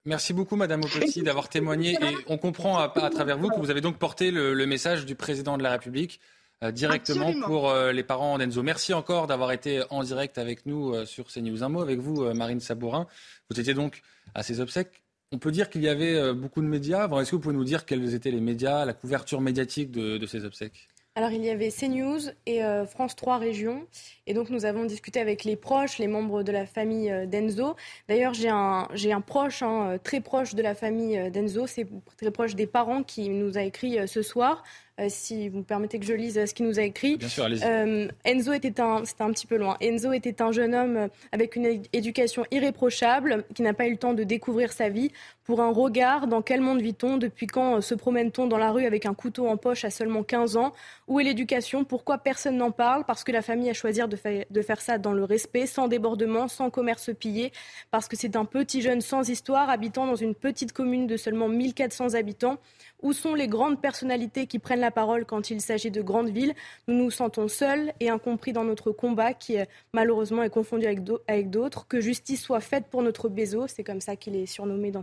merci 0.04 0.32
beaucoup, 0.32 0.56
Madame 0.56 0.82
Opessi, 0.82 1.22
d'avoir 1.22 1.48
témoigné. 1.48 1.92
Et 1.92 2.16
on 2.26 2.37
comprend 2.37 2.78
à, 2.78 3.11
travers 3.11 3.38
vous 3.38 3.48
que 3.48 3.58
vous 3.58 3.70
avez 3.70 3.80
donc 3.80 3.98
porté 3.98 4.30
le, 4.30 4.66
message 4.66 5.06
du 5.06 5.14
président 5.14 5.56
de 5.56 5.62
la 5.62 5.70
République 5.70 6.20
euh, 6.62 6.73
directement 6.73 7.33
pour 7.44 7.71
euh, 7.71 7.92
les 7.92 8.03
parents 8.03 8.38
d'Enzo. 8.38 8.62
Merci 8.62 8.94
encore 8.94 9.27
d'avoir 9.27 9.53
été 9.53 9.83
en 9.90 10.03
direct 10.03 10.38
avec 10.38 10.66
nous 10.66 11.05
sur 11.05 11.29
CNews. 11.29 11.62
Un 11.62 11.68
mot 11.68 11.81
avec 11.81 12.01
vous, 12.01 12.33
Marine 12.35 12.61
Sabourin. 12.61 13.07
Vous 13.51 13.61
étiez 13.61 13.75
donc 13.75 14.03
à 14.35 14.42
ces 14.42 14.61
obsèques. 14.61 15.03
On 15.31 15.38
peut 15.38 15.53
dire 15.53 15.68
qu'il 15.68 15.83
y 15.83 15.88
avait 15.88 16.33
beaucoup 16.33 16.62
de 16.62 16.66
médias. 16.66 17.07
Est-ce 17.21 17.31
que 17.31 17.37
vous 17.37 17.42
pouvez 17.42 17.55
nous 17.55 17.64
dire 17.64 17.85
quels 17.85 18.14
étaient 18.14 18.31
les 18.31 18.40
médias, 18.40 18.85
la 18.85 18.94
couverture 18.94 19.40
médiatique 19.40 19.90
de 19.90 20.27
ces 20.27 20.44
obsèques? 20.44 20.88
Alors 21.18 21.33
il 21.33 21.44
y 21.44 21.51
avait 21.51 21.71
CNews 21.73 22.31
et 22.47 22.62
euh, 22.62 22.87
France 22.87 23.16
3 23.16 23.38
Régions. 23.38 23.88
Et 24.29 24.35
donc 24.35 24.51
nous 24.51 24.64
avons 24.66 24.85
discuté 24.85 25.18
avec 25.18 25.42
les 25.42 25.57
proches, 25.57 25.99
les 25.99 26.07
membres 26.07 26.44
de 26.44 26.53
la 26.53 26.64
famille 26.64 27.11
euh, 27.11 27.27
d'Enzo. 27.27 27.75
D'ailleurs 28.09 28.35
j'ai 28.35 28.49
un, 28.49 28.87
un 28.88 29.21
proche, 29.21 29.64
hein, 29.64 29.99
très 30.05 30.21
proche 30.21 30.55
de 30.55 30.62
la 30.62 30.77
famille 30.77 31.29
d'Enzo, 31.33 31.66
c'est 31.66 31.88
très 32.18 32.31
proche 32.31 32.55
des 32.55 32.68
parents 32.68 33.03
qui 33.03 33.31
nous 33.31 33.59
a 33.59 33.62
écrit 33.62 33.99
ce 34.07 34.23
soir. 34.23 34.62
Euh, 35.00 35.06
si 35.08 35.48
vous 35.48 35.58
me 35.58 35.64
permettez 35.64 36.00
que 36.00 36.06
je 36.06 36.12
lise 36.12 36.44
ce 36.44 36.52
qu'il 36.52 36.66
nous 36.66 36.80
a 36.80 36.82
écrit. 36.82 37.16
Bien 37.16 37.28
sûr, 37.28 37.44
allez-y. 37.44 37.64
Euh, 37.64 38.08
Enzo 38.24 38.52
était 38.52 38.80
un, 38.80 39.04
c'était 39.04 39.22
un 39.22 39.30
petit 39.30 39.46
peu 39.46 39.56
loin. 39.56 39.76
Enzo 39.80 40.12
était 40.12 40.42
un 40.42 40.50
jeune 40.50 40.74
homme 40.74 41.08
avec 41.30 41.54
une 41.54 41.82
éducation 41.92 42.44
irréprochable, 42.50 43.44
qui 43.54 43.62
n'a 43.62 43.74
pas 43.74 43.87
eu 43.87 43.92
le 43.92 43.96
temps 43.96 44.14
de 44.14 44.24
découvrir 44.24 44.72
sa 44.72 44.88
vie. 44.88 45.12
Pour 45.44 45.61
un 45.61 45.72
regard, 45.72 46.26
dans 46.26 46.42
quel 46.42 46.61
monde 46.61 46.82
vit-on 46.82 47.16
Depuis 47.16 47.46
quand 47.46 47.76
euh, 47.76 47.80
se 47.80 47.94
promène-t-on 47.94 48.48
dans 48.48 48.58
la 48.58 48.72
rue 48.72 48.87
avec 48.87 49.06
un 49.06 49.14
couteau 49.14 49.46
en 49.48 49.56
poche 49.56 49.84
à 49.84 49.90
seulement 49.90 50.24
15 50.24 50.56
ans? 50.56 50.74
Où 51.06 51.20
est 51.20 51.24
l'éducation? 51.24 51.84
Pourquoi 51.84 52.18
personne 52.18 52.56
n'en 52.56 52.72
parle? 52.72 53.04
Parce 53.04 53.22
que 53.22 53.30
la 53.30 53.40
famille 53.40 53.70
a 53.70 53.74
choisi 53.74 54.00
de, 54.00 54.18
de 54.50 54.62
faire 54.62 54.80
ça 54.80 54.98
dans 54.98 55.12
le 55.12 55.24
respect, 55.24 55.66
sans 55.66 55.87
débordement, 55.87 56.48
sans 56.48 56.70
commerce 56.70 57.11
pillé, 57.18 57.52
parce 57.90 58.08
que 58.08 58.16
c'est 58.16 58.37
un 58.37 58.44
petit 58.44 58.82
jeune 58.82 59.00
sans 59.00 59.28
histoire 59.30 59.70
habitant 59.70 60.06
dans 60.06 60.16
une 60.16 60.34
petite 60.34 60.72
commune 60.72 61.06
de 61.06 61.16
seulement 61.16 61.48
1400 61.48 62.14
habitants 62.14 62.58
où 63.02 63.12
sont 63.12 63.34
les 63.34 63.48
grandes 63.48 63.80
personnalités 63.80 64.46
qui 64.46 64.58
prennent 64.58 64.80
la 64.80 64.90
parole 64.90 65.24
quand 65.24 65.50
il 65.50 65.61
s'agit 65.61 65.90
de 65.90 66.02
grandes 66.02 66.30
villes 66.30 66.54
Nous 66.87 66.94
nous 66.94 67.11
sentons 67.11 67.48
seuls 67.48 67.92
et 68.00 68.11
incompris 68.11 68.52
dans 68.52 68.64
notre 68.64 68.92
combat 68.92 69.34
qui 69.34 69.56
malheureusement 69.92 70.42
est 70.42 70.50
confondu 70.50 70.87
avec 70.87 71.50
d'autres. 71.50 71.87
Que 71.87 72.00
justice 72.00 72.42
soit 72.42 72.61
faite 72.61 72.87
pour 72.90 73.02
notre 73.02 73.28
Bézo, 73.28 73.66
c'est 73.66 73.84
comme 73.84 74.00
ça 74.00 74.16
qu'il 74.16 74.37
est 74.37 74.46
surnommé 74.46 74.90
dans, 74.90 75.02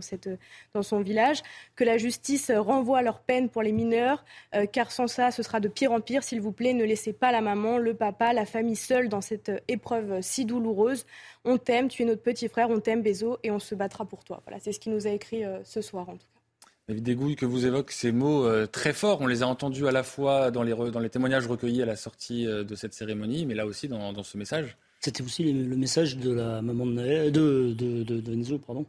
dans 0.74 0.82
son 0.82 1.00
village. 1.00 1.42
Que 1.74 1.84
la 1.84 1.98
justice 1.98 2.50
renvoie 2.50 3.02
leur 3.02 3.20
peine 3.20 3.48
pour 3.48 3.62
les 3.62 3.72
mineurs, 3.72 4.24
euh, 4.54 4.66
car 4.66 4.90
sans 4.90 5.06
ça, 5.06 5.30
ce 5.30 5.42
sera 5.42 5.60
de 5.60 5.68
pire 5.68 5.92
en 5.92 6.00
pire. 6.00 6.22
S'il 6.22 6.40
vous 6.40 6.52
plaît, 6.52 6.72
ne 6.72 6.84
laissez 6.84 7.12
pas 7.12 7.32
la 7.32 7.40
maman, 7.40 7.78
le 7.78 7.94
papa, 7.94 8.32
la 8.32 8.46
famille 8.46 8.76
seule 8.76 9.08
dans 9.08 9.20
cette 9.20 9.50
épreuve 9.68 10.20
si 10.20 10.44
douloureuse. 10.44 11.06
On 11.44 11.58
t'aime, 11.58 11.88
tu 11.88 12.02
es 12.02 12.04
notre 12.04 12.22
petit 12.22 12.48
frère, 12.48 12.70
on 12.70 12.80
t'aime 12.80 13.02
Bézo 13.02 13.38
et 13.42 13.50
on 13.50 13.58
se 13.58 13.74
battra 13.74 14.04
pour 14.04 14.24
toi. 14.24 14.42
Voilà, 14.44 14.60
c'est 14.60 14.72
ce 14.72 14.80
qu'il 14.80 14.92
nous 14.92 15.06
a 15.06 15.10
écrit 15.10 15.44
euh, 15.44 15.60
ce 15.64 15.80
soir 15.80 16.08
en 16.08 16.16
tout 16.16 16.26
cas. 16.26 16.35
David 16.88 17.02
Dégouille, 17.02 17.34
que 17.34 17.46
vous 17.46 17.66
évoquez 17.66 17.92
ces 17.92 18.12
mots 18.12 18.46
euh, 18.46 18.68
très 18.68 18.92
forts, 18.92 19.20
on 19.20 19.26
les 19.26 19.42
a 19.42 19.48
entendus 19.48 19.88
à 19.88 19.90
la 19.90 20.04
fois 20.04 20.52
dans 20.52 20.62
les, 20.62 21.10
témoignages 21.10 21.48
recueillis 21.48 21.82
à 21.82 21.86
la 21.86 21.96
sortie 21.96 22.46
euh, 22.46 22.62
de 22.62 22.76
cette 22.76 22.94
cérémonie, 22.94 23.44
mais 23.44 23.54
là 23.54 23.66
aussi 23.66 23.88
dans, 23.88 24.22
ce 24.22 24.38
message. 24.38 24.76
C'était 25.00 25.24
aussi 25.24 25.52
le 25.52 25.76
message 25.76 26.16
de 26.16 26.30
la 26.30 26.62
maman 26.62 26.86
de, 26.86 27.30
de, 27.30 28.02
de, 28.04 28.32
Enzo, 28.32 28.58
pardon. 28.58 28.86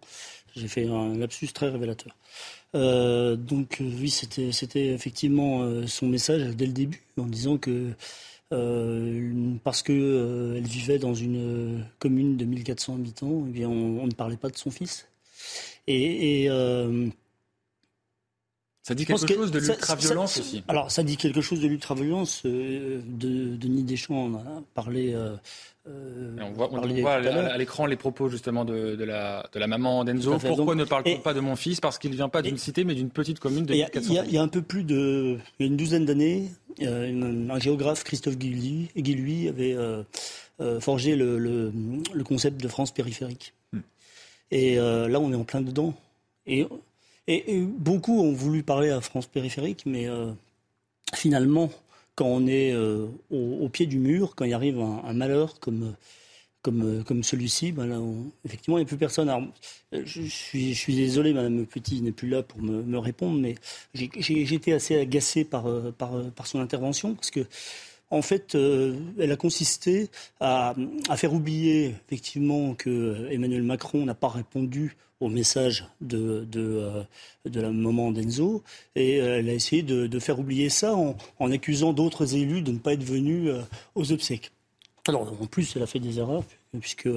J'ai 0.55 0.67
fait 0.67 0.87
un 0.87 1.17
lapsus 1.17 1.47
très 1.47 1.69
révélateur. 1.69 2.15
Euh, 2.75 3.35
donc 3.35 3.77
oui, 3.81 4.11
c'était, 4.11 4.93
effectivement 4.93 5.87
son 5.87 6.07
message 6.07 6.55
dès 6.55 6.67
le 6.67 6.73
début, 6.73 7.01
en 7.17 7.25
disant 7.25 7.57
que 7.57 7.93
parce 9.63 9.81
que 9.81 10.55
elle 10.55 10.67
vivait 10.67 10.99
dans 10.99 11.15
une 11.15 11.83
commune 11.97 12.37
de 12.37 12.45
1400 12.45 12.95
habitants, 12.95 13.43
eh 13.47 13.51
bien 13.51 13.67
on, 13.69 14.05
ne 14.05 14.13
parlait 14.13 14.37
pas 14.37 14.49
de 14.49 14.57
son 14.57 14.69
fils. 14.69 15.07
Et 15.87 16.47
ça 18.87 18.95
dit 18.95 19.05
quelque 19.05 19.27
chose 19.27 19.51
de 19.51 19.59
l'ultra-violence 19.59 20.37
aussi. 20.37 20.63
Alors, 20.69 20.91
ça 20.91 21.03
dit 21.03 21.17
quelque 21.17 21.41
chose 21.41 21.59
de 21.59 21.67
l'ultra-violence. 21.67 22.43
Euh, 22.45 23.01
de, 23.05 23.57
Denis 23.57 23.83
Deschamps 23.83 24.27
en 24.27 24.35
a 24.35 24.63
parlé. 24.75 25.13
Euh, 25.13 25.35
euh 25.89 26.37
on 26.41 26.53
voit, 26.53 26.69
on 26.71 26.87
voit 26.87 27.15
à, 27.15 27.57
l'écran 27.57 27.85
les 27.85 27.97
propos 27.97 28.29
justement 28.29 28.63
de, 28.63 28.95
de, 28.95 29.03
la, 29.03 29.45
de 29.51 29.59
la 29.59 29.67
maman 29.67 30.05
d'Enzo. 30.05 30.37
Pourquoi 30.39 30.75
ne 30.75 30.85
parle-t-on 30.85 31.19
pas 31.19 31.33
de 31.33 31.41
mon 31.41 31.57
fils? 31.57 31.81
Parce 31.81 31.97
qu'il 31.97 32.11
ne 32.11 32.15
vient 32.15 32.29
pas 32.29 32.41
d'une 32.41 32.57
cité, 32.57 32.85
mais 32.85 32.95
d'une 32.95 33.09
petite 33.09 33.41
commune 33.41 33.65
de 33.65 33.73
1400 33.73 34.23
il, 34.25 34.33
y 34.33 34.37
a, 34.37 34.41
un 34.41 34.47
peu 34.47 34.61
plus 34.61 34.85
de. 34.85 35.37
Il 35.59 35.65
y 35.65 35.67
a 35.67 35.67
une 35.69 35.75
douzaine 35.75 36.05
d'années, 36.05 36.49
un 36.81 37.59
géographe, 37.59 38.05
Christophe 38.05 38.37
Guilluy, 38.37 39.49
avait 39.49 39.75
forgé 40.79 41.17
le, 41.17 41.37
le, 41.37 41.73
le, 42.13 42.23
concept 42.23 42.63
de 42.63 42.69
France 42.69 42.93
périphérique. 42.93 43.53
Hmm. 43.73 43.81
Et 44.51 44.77
là, 44.77 45.19
on 45.19 45.33
est 45.33 45.35
en 45.35 45.43
plein 45.43 45.59
dedans. 45.59 45.93
Et 46.49 46.65
et, 47.27 47.61
beaucoup 47.61 48.21
ont 48.21 48.33
voulu 48.33 48.63
parler 48.63 48.89
à 48.89 49.01
France 49.01 49.27
périphérique, 49.27 49.83
mais 49.85 50.07
euh, 50.07 50.31
finalement, 51.13 51.69
quand 52.15 52.25
on 52.25 52.47
est 52.47 52.73
euh, 52.73 53.07
au, 53.29 53.69
pied 53.69 53.85
du 53.85 53.99
mur, 53.99 54.35
quand 54.35 54.45
il 54.45 54.53
arrive 54.53 54.79
un, 54.79 55.13
malheur 55.13 55.59
comme, 55.59 55.93
comme, 56.61 57.03
comme 57.03 57.23
celui-ci, 57.23 57.71
ben 57.71 57.85
là, 57.85 57.99
effectivement, 58.45 58.77
il 58.77 58.81
n'y 58.81 58.85
a 58.85 58.87
plus 58.87 58.97
personne. 58.97 59.51
Je, 59.91 60.21
suis, 60.23 60.95
désolé, 60.95 61.33
Madame 61.33 61.65
Petit 61.65 62.01
n'est 62.01 62.11
plus 62.11 62.29
là 62.29 62.43
pour 62.43 62.61
me, 62.61 62.97
répondre, 62.97 63.39
mais 63.39 63.55
été 63.93 64.73
assez 64.73 64.97
agacé 64.97 65.43
par, 65.43 65.65
par, 65.97 66.31
par 66.31 66.47
son 66.47 66.59
intervention 66.59 67.13
parce 67.13 67.29
que 67.29 67.45
en 68.09 68.21
fait, 68.21 68.55
euh, 68.55 68.97
elle 69.19 69.31
a 69.31 69.35
consisté 69.35 70.09
à, 70.39 70.75
faire 71.15 71.33
oublier 71.33 71.95
effectivement 72.07 72.73
que 72.73 73.27
Emmanuel 73.31 73.63
Macron 73.63 74.05
n'a 74.05 74.15
pas 74.15 74.29
répondu 74.29 74.95
au 75.19 75.29
message 75.29 75.85
de, 76.01 76.45
de, 76.45 76.61
euh, 76.61 77.03
la 77.45 77.71
maman 77.71 78.11
d'Enzo. 78.11 78.63
Et 78.95 79.21
euh, 79.21 79.39
elle 79.39 79.49
a 79.49 79.53
essayé 79.53 79.83
de, 79.83 80.19
faire 80.19 80.39
oublier 80.39 80.69
ça 80.69 80.95
en, 80.95 81.51
accusant 81.51 81.93
d'autres 81.93 82.35
élus 82.35 82.61
de 82.61 82.71
ne 82.71 82.79
pas 82.79 82.93
être 82.93 83.03
venus 83.03 83.51
aux 83.95 84.11
obsèques. 84.11 84.51
Alors, 85.07 85.41
en 85.41 85.45
plus, 85.45 85.75
elle 85.75 85.83
a 85.83 85.87
fait 85.87 85.99
des 85.99 86.19
erreurs, 86.19 86.43
puisque 86.79 87.07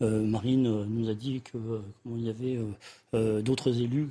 Marine 0.00 0.84
nous 0.84 1.08
a 1.08 1.14
dit 1.14 1.42
qu'il 1.42 2.24
y 2.24 2.28
avait 2.28 2.58
d'autres 3.42 3.80
élus 3.80 4.08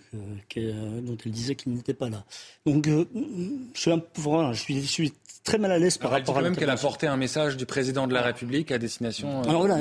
dont 0.53 1.17
elle 1.25 1.31
disait 1.31 1.55
qu'ils 1.55 1.73
n'étaient 1.73 1.93
pas 1.93 2.09
là. 2.09 2.23
Donc, 2.65 2.87
je 2.87 4.53
suis, 4.53 4.81
je 4.81 4.87
suis 4.87 5.13
très 5.45 5.57
mal 5.57 5.71
à 5.71 5.79
l'aise 5.79 5.97
par 5.97 6.11
rapport 6.11 6.17
à. 6.17 6.19
Elle 6.19 6.25
dit 6.25 6.33
quand 6.33 6.49
même 6.51 6.59
qu'elle 6.59 6.69
a 6.69 6.77
porté 6.77 7.07
un 7.07 7.15
message 7.15 7.55
du 7.55 7.65
président 7.65 8.07
de 8.07 8.13
la 8.13 8.21
République 8.21 8.71
à 8.71 8.77
destination. 8.77 9.39
Euh, 9.39 9.43
Alors 9.43 9.65
voilà, 9.65 9.79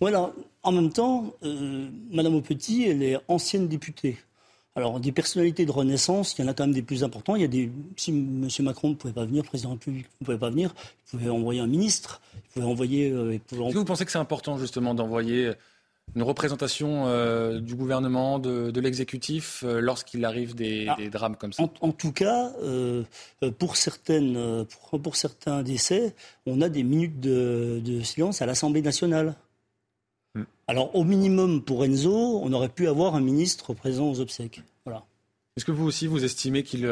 voilà, 0.00 0.32
en 0.64 0.72
même 0.72 0.90
temps, 0.90 1.32
euh, 1.44 1.88
Madame 2.10 2.34
Aupetit, 2.34 2.88
elle 2.88 3.02
est 3.02 3.18
ancienne 3.28 3.68
députée. 3.68 4.16
Alors, 4.76 4.98
des 4.98 5.12
personnalités 5.12 5.66
de 5.66 5.70
renaissance, 5.70 6.36
il 6.36 6.42
y 6.42 6.44
en 6.44 6.50
a 6.50 6.54
quand 6.54 6.64
même 6.64 6.74
des 6.74 6.82
plus 6.82 7.04
importants. 7.04 7.36
Il 7.36 7.42
y 7.42 7.44
a 7.44 7.48
des, 7.48 7.70
si 7.96 8.10
M. 8.10 8.48
Macron 8.60 8.90
ne 8.90 8.94
pouvait 8.94 9.14
pas 9.14 9.24
venir, 9.24 9.42
le 9.42 9.48
président 9.48 9.70
de 9.70 9.74
la 9.74 9.78
République 9.78 10.06
ne 10.20 10.26
pouvait 10.26 10.38
pas 10.38 10.50
venir, 10.50 10.74
il 11.06 11.18
pouvait 11.18 11.30
envoyer 11.30 11.60
un 11.60 11.66
ministre, 11.66 12.20
il 12.34 12.40
pouvait 12.54 12.66
envoyer. 12.66 13.10
Euh, 13.10 13.32
Est-ce 13.32 13.72
que 13.72 13.78
vous 13.78 13.84
pensez 13.84 14.04
que 14.04 14.10
c'est 14.10 14.18
important 14.18 14.58
justement 14.58 14.94
d'envoyer 14.94 15.52
une 16.14 16.22
représentation 16.22 17.06
euh, 17.06 17.60
du 17.60 17.74
gouvernement, 17.74 18.38
de, 18.38 18.80
l'exécutif, 18.80 19.64
euh, 19.64 19.80
lorsqu'il 19.80 20.24
arrive 20.24 20.54
des, 20.54 20.86
ah, 20.88 20.96
drames 21.10 21.36
comme 21.36 21.52
ça? 21.52 21.64
En, 21.80 21.92
tout 21.92 22.12
cas, 22.12 22.52
euh, 22.62 23.02
pour, 23.58 23.76
certaines, 23.76 24.64
pour, 25.02 25.16
certains 25.16 25.62
décès, 25.62 26.14
on 26.46 26.60
a 26.60 26.68
des 26.68 26.84
minutes 26.84 27.20
de, 27.20 28.00
silence 28.02 28.42
à 28.42 28.46
l'Assemblée 28.46 28.82
nationale. 28.82 29.34
Alors, 30.66 30.94
au 30.96 31.04
minimum, 31.04 31.62
pour 31.62 31.84
Enzo, 31.84 32.40
on 32.42 32.52
aurait 32.52 32.68
pu 32.68 32.88
avoir 32.88 33.14
un 33.14 33.20
ministre 33.20 33.74
présent 33.74 34.10
aux 34.10 34.20
obsèques. 34.20 34.62
Voilà. 34.84 35.04
Est-ce 35.56 35.64
que 35.64 35.72
vous 35.72 35.84
aussi, 35.84 36.06
vous 36.06 36.24
estimez 36.24 36.62
qu'il 36.62 36.88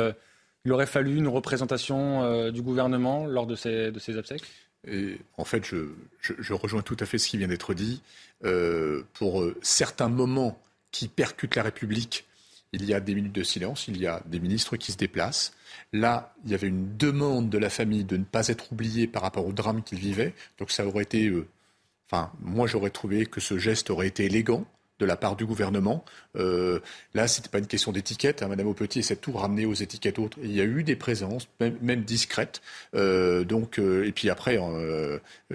aurait 0.69 0.87
fallu 0.87 1.17
une 1.17 1.29
représentation 1.29 2.51
du 2.51 2.63
gouvernement 2.63 3.27
lors 3.27 3.47
de 3.47 3.57
ces, 3.57 3.91
de 3.91 3.99
ces 3.99 4.17
obsèques? 4.17 4.45
Et 4.87 5.19
en 5.37 5.45
fait, 5.45 5.65
je, 5.65 6.53
rejoins 6.53 6.83
tout 6.83 6.97
à 6.99 7.07
fait 7.07 7.19
ce 7.19 7.29
qui 7.29 7.39
vient 7.39 7.49
d'être 7.49 7.75
dit. 7.75 8.03
Euh, 8.45 9.05
pour 9.15 9.43
euh, 9.43 9.57
certains 9.63 10.09
moments 10.09 10.61
qui 10.91 11.07
percutent 11.07 11.55
la 11.55 11.63
République, 11.63 12.25
il 12.73 12.85
y 12.85 12.95
a 12.95 13.01
des 13.01 13.15
minutes 13.15 13.35
de 13.35 13.45
silence, 13.45 13.87
il 13.87 13.99
y 13.99 14.07
a 14.07 14.23
des 14.27 14.41
ministres 14.41 14.77
qui 14.77 14.93
se 14.93 14.97
déplacent. 14.97 15.55
Là, 15.93 16.35
il 16.45 16.51
y 16.51 16.55
avait 16.55 16.67
une 16.67 16.97
demande 16.97 17.49
de 17.49 17.59
la 17.59 17.71
famille 17.71 18.05
de 18.05 18.17
ne 18.17 18.25
pas 18.25 18.49
être 18.49 18.73
oubliée 18.73 19.07
par 19.07 19.23
rapport 19.23 19.47
au 19.47 19.53
drame 19.53 19.83
qu'ils 19.83 19.99
vivaient. 19.99 20.35
Donc 20.59 20.71
ça 20.71 20.87
aurait 20.87 21.05
été... 21.05 21.33
Moi, 22.41 22.67
j'aurais 22.67 22.91
trouvé 22.91 23.27
que 23.27 23.41
ce 23.41 23.59
geste 23.59 23.91
aurait 23.91 24.09
été 24.09 24.25
élégant 24.27 24.65
de 25.03 25.07
la 25.07 25.17
part 25.17 25.35
du 25.35 25.45
gouvernement. 25.45 26.05
Euh, 26.37 26.79
là, 27.13 27.27
ce 27.27 27.41
n'était 27.41 27.51
pas 27.51 27.59
une 27.59 27.67
question 27.67 27.91
d'étiquette. 27.91 28.43
Hein. 28.43 28.49
Madame 28.49 28.69
Aupetit 28.69 29.01
essaie 29.01 29.17
de 29.17 29.21
tout 29.21 29.33
ramener 29.33 29.67
aux 29.67 29.75
étiquettes 29.75 30.21
autres. 30.21 30.39
il 30.43 30.53
y 30.53 30.61
a 30.61 30.65
eu 30.65 30.85
des 30.85 30.95
présences, 30.95 31.49
même, 31.61 32.03
discrètes. 32.03 32.63
Euh, 32.95 33.43
donc, 33.43 33.79
euh, 33.79 34.07
et 34.07 34.13
puis 34.13 34.31
après, 34.31 34.59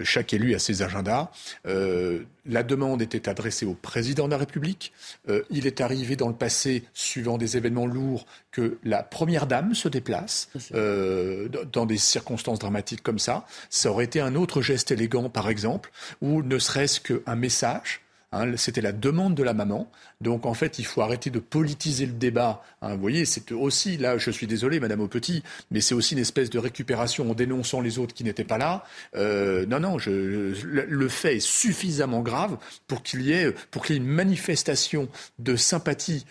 chaque 0.04 0.34
élu 0.34 0.54
a 0.54 0.60
ses 0.60 0.82
agendas. 0.82 1.32
la 1.66 2.64
demande 2.64 3.02
était 3.02 3.30
adressée 3.30 3.66
au 3.66 3.74
président 3.74 4.26
de 4.26 4.32
la 4.32 4.38
République. 4.38 4.92
il 5.50 5.66
est 5.66 5.82
arrivé 5.82 6.16
dans 6.16 6.28
le 6.28 6.36
passé, 6.36 6.84
suivant 6.94 7.38
des 7.38 7.56
événements 7.56 7.86
lourds, 7.86 8.26
que 8.52 8.78
la 8.84 9.04
première 9.04 9.48
dame 9.48 9.74
se 9.74 9.88
déplace 9.88 10.50
dans 10.74 11.86
des 11.86 11.98
circonstances 11.98 12.60
dramatiques 12.60 13.04
comme 13.04 13.20
ça. 13.20 13.46
Ça 13.70 13.92
aurait 13.92 14.06
été 14.06 14.20
un 14.20 14.36
autre 14.36 14.62
geste 14.62 14.92
élégant, 14.92 15.30
par 15.30 15.50
exemple, 15.50 15.92
ou 16.22 16.44
ne 16.44 16.60
serait-ce 16.60 17.00
qu'un 17.00 17.36
message 17.36 18.02
Hein, 18.34 18.58
c'était 18.58 18.82
la 18.82 18.92
demande 18.92 19.36
de 19.36 19.44
la 19.44 19.54
maman. 19.54 19.90
Donc 20.20 20.46
en 20.46 20.54
fait, 20.54 20.80
il 20.80 20.86
faut 20.86 21.02
arrêter 21.02 21.30
de 21.30 21.40
politiser 21.40 22.06
le 22.06 22.12
débat. 22.12 22.62
Hein, 22.82 22.96
vous 22.96 23.02
voyez, 23.02 23.24
c'est 23.24 23.52
aussi, 23.54 23.98
là, 23.98 24.18
je 24.18 24.32
suis 24.32 24.48
désolé, 24.48 24.80
Madame 24.80 25.00
Aupetit, 25.00 25.44
mais 25.72 25.80
c'est 25.80 25.96
aussi 25.96 26.13
une 26.13 26.20
espèce 26.20 26.50
de 26.50 26.60
récupération 26.60 27.32
en 27.32 27.34
dénonçant 27.34 27.80
les 27.80 28.00
autres 28.00 28.13
qui 28.13 28.26
n'étaient 28.26 28.44
pas 28.44 28.58
là. 28.58 28.84
Euh, 29.16 29.66
non, 29.66 29.80
non, 29.80 29.98
le 30.06 31.08
fait 31.08 31.38
est 31.38 31.40
suffisamment 31.40 32.22
grave 32.22 32.58
pour 32.88 33.02
qu'il 33.02 33.22
y 33.22 33.32
ait, 33.32 33.54
pour 33.72 33.86
qu'il 33.86 33.96
y 33.96 34.00
ait 34.00 34.02
une 34.02 34.10
manifestation 34.10 35.08
de 35.40 35.56
sympathie 35.56 36.26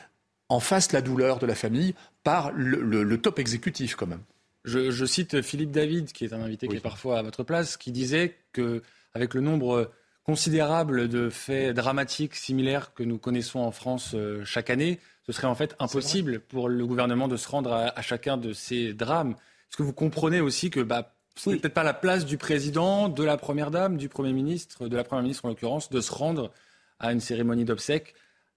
en 0.48 0.60
face 0.60 0.88
de 0.88 0.94
la 0.94 1.00
douleur 1.00 1.38
de 1.38 1.46
la 1.46 1.54
famille 1.54 1.94
par 2.22 2.52
le, 2.52 3.16
top 3.16 3.38
exécutif 3.38 3.94
quand 3.94 4.06
même. 4.06 4.22
Je, 4.64 5.06
cite 5.06 5.42
Philippe 5.42 5.70
David, 5.70 6.12
qui 6.12 6.24
est 6.24 6.32
un 6.32 6.42
invité 6.42 6.68
qui 6.68 6.76
est 6.76 6.80
parfois 6.80 7.18
à 7.20 7.22
votre 7.22 7.44
place, 7.44 7.76
qui 7.76 7.92
disait 7.92 8.34
que 8.52 8.82
avec 9.14 9.32
le 9.32 9.40
nombre 9.40 9.90
considérable 10.26 11.08
de 11.08 11.30
faits 11.30 11.74
dramatiques 11.74 12.34
similaires 12.34 12.92
que 12.94 13.04
nous 13.04 13.16
connaissons 13.16 13.60
en 13.60 13.70
France 13.70 14.12
euh, 14.14 14.44
chaque 14.44 14.70
année, 14.70 14.98
ce 15.24 15.32
serait 15.32 15.46
en 15.46 15.54
fait 15.54 15.76
impossible 15.78 16.40
pour 16.40 16.68
le 16.68 16.84
gouvernement 16.84 17.28
de 17.28 17.36
se 17.36 17.48
rendre 17.48 17.72
à, 17.72 18.02
chacun 18.02 18.36
de 18.36 18.52
ces 18.52 18.92
drames. 18.92 19.30
Est-ce 19.30 19.76
que 19.76 19.84
vous 19.84 19.92
comprenez 19.92 20.40
aussi 20.40 20.70
que 20.70 20.80
bah, 20.80 21.14
ce 21.36 21.50
n'est 21.50 21.56
peut-être 21.56 21.74
pas 21.74 21.84
la 21.84 21.94
place 21.94 22.26
du 22.26 22.38
président, 22.38 23.08
de 23.08 23.22
la 23.22 23.36
première 23.36 23.70
dame, 23.70 23.96
du 23.96 24.08
premier 24.08 24.32
ministre, 24.32 24.88
de 24.88 24.96
la 24.96 25.04
première 25.04 25.22
ministre 25.22 25.44
en 25.44 25.48
l'occurrence, 25.48 25.90
de 25.90 26.00
se 26.00 26.12
rendre 26.12 26.50
à 26.98 27.12
une 27.12 27.20
cérémonie 27.20 27.64
d'obsèques 27.64 28.14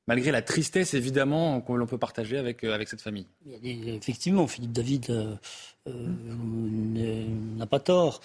malgré 0.07 0.31
la 0.31 0.41
tristesse 0.41 0.95
évidemment 0.95 1.61
que 1.61 1.71
l'on 1.71 1.85
peut 1.85 1.99
partager 1.99 2.39
avec, 2.39 2.63
euh, 2.63 2.73
avec 2.73 2.87
cette 2.87 3.01
famille? 3.01 3.27
Effectivement, 3.63 4.47
Philippe 4.47 4.71
David 4.71 5.11
euh, 5.11 5.95
n'a 7.57 7.67
pas 7.67 7.79
tort. 7.79 8.21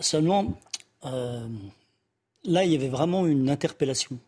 seulement, 0.00 0.58
Là, 2.44 2.64
il 2.64 2.72
y 2.72 2.74
avait 2.74 2.88
vraiment 2.88 3.26
une 3.26 3.50
interpellation. 3.50 4.18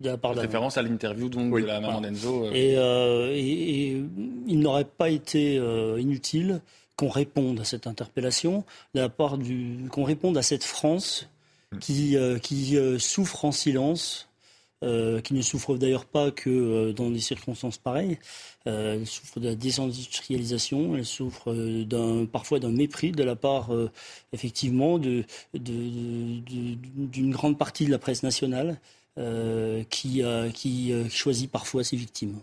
De 0.00 0.08
la 0.08 0.16
part 0.16 0.34
référence 0.34 0.78
à 0.78 0.82
l'interview 0.82 1.28
donc 1.28 1.52
de 1.52 1.66
la 1.66 1.78
maman 1.78 2.00
d'Enzo. 2.00 2.46
Euh. 2.46 2.52
Euh, 2.54 3.32
et, 3.34 4.02
il 4.46 4.58
n'aurait 4.58 4.86
pas 4.86 5.10
été 5.10 5.58
euh, 5.58 6.00
inutile 6.00 6.62
qu'on 6.96 7.10
réponde 7.10 7.60
à 7.60 7.64
cette 7.64 7.86
interpellation, 7.86 8.64
de 8.94 9.00
la 9.00 9.10
part 9.10 9.36
du, 9.36 9.88
qu'on 9.90 10.04
réponde 10.04 10.38
à 10.38 10.42
cette 10.42 10.64
France 10.64 11.28
mm. 11.72 11.78
qui, 11.78 12.16
qui 12.42 12.78
souffre 12.98 13.44
en 13.44 13.52
silence 13.52 14.29
euh, 14.82 15.20
qui 15.20 15.34
ne 15.34 15.42
souffre 15.42 15.76
d'ailleurs 15.76 16.06
pas 16.06 16.30
que 16.30 16.48
euh, 16.48 16.94
dans 16.94 17.10
des 17.10 17.20
circonstances 17.20 17.76
pareilles. 17.76 18.18
Euh, 18.66 18.94
elle 18.94 19.06
souffre 19.06 19.38
de 19.38 19.50
la 19.50 19.54
désindustrialisation, 19.54 20.96
elle 20.96 21.04
souffre 21.04 21.52
d'un, 21.84 22.24
parfois 22.24 22.60
d'un 22.60 22.70
mépris 22.70 23.12
de 23.12 23.22
la 23.22 23.36
part, 23.36 23.72
effectivement, 24.32 24.98
d'une 24.98 25.26
grande 27.30 27.58
partie 27.58 27.84
de 27.84 27.90
la 27.90 27.98
presse 27.98 28.22
nationale 28.22 28.80
qui, 29.90 30.22
qui 30.54 30.94
choisit 31.10 31.50
parfois 31.50 31.84
ses 31.84 31.96
victimes. 31.96 32.38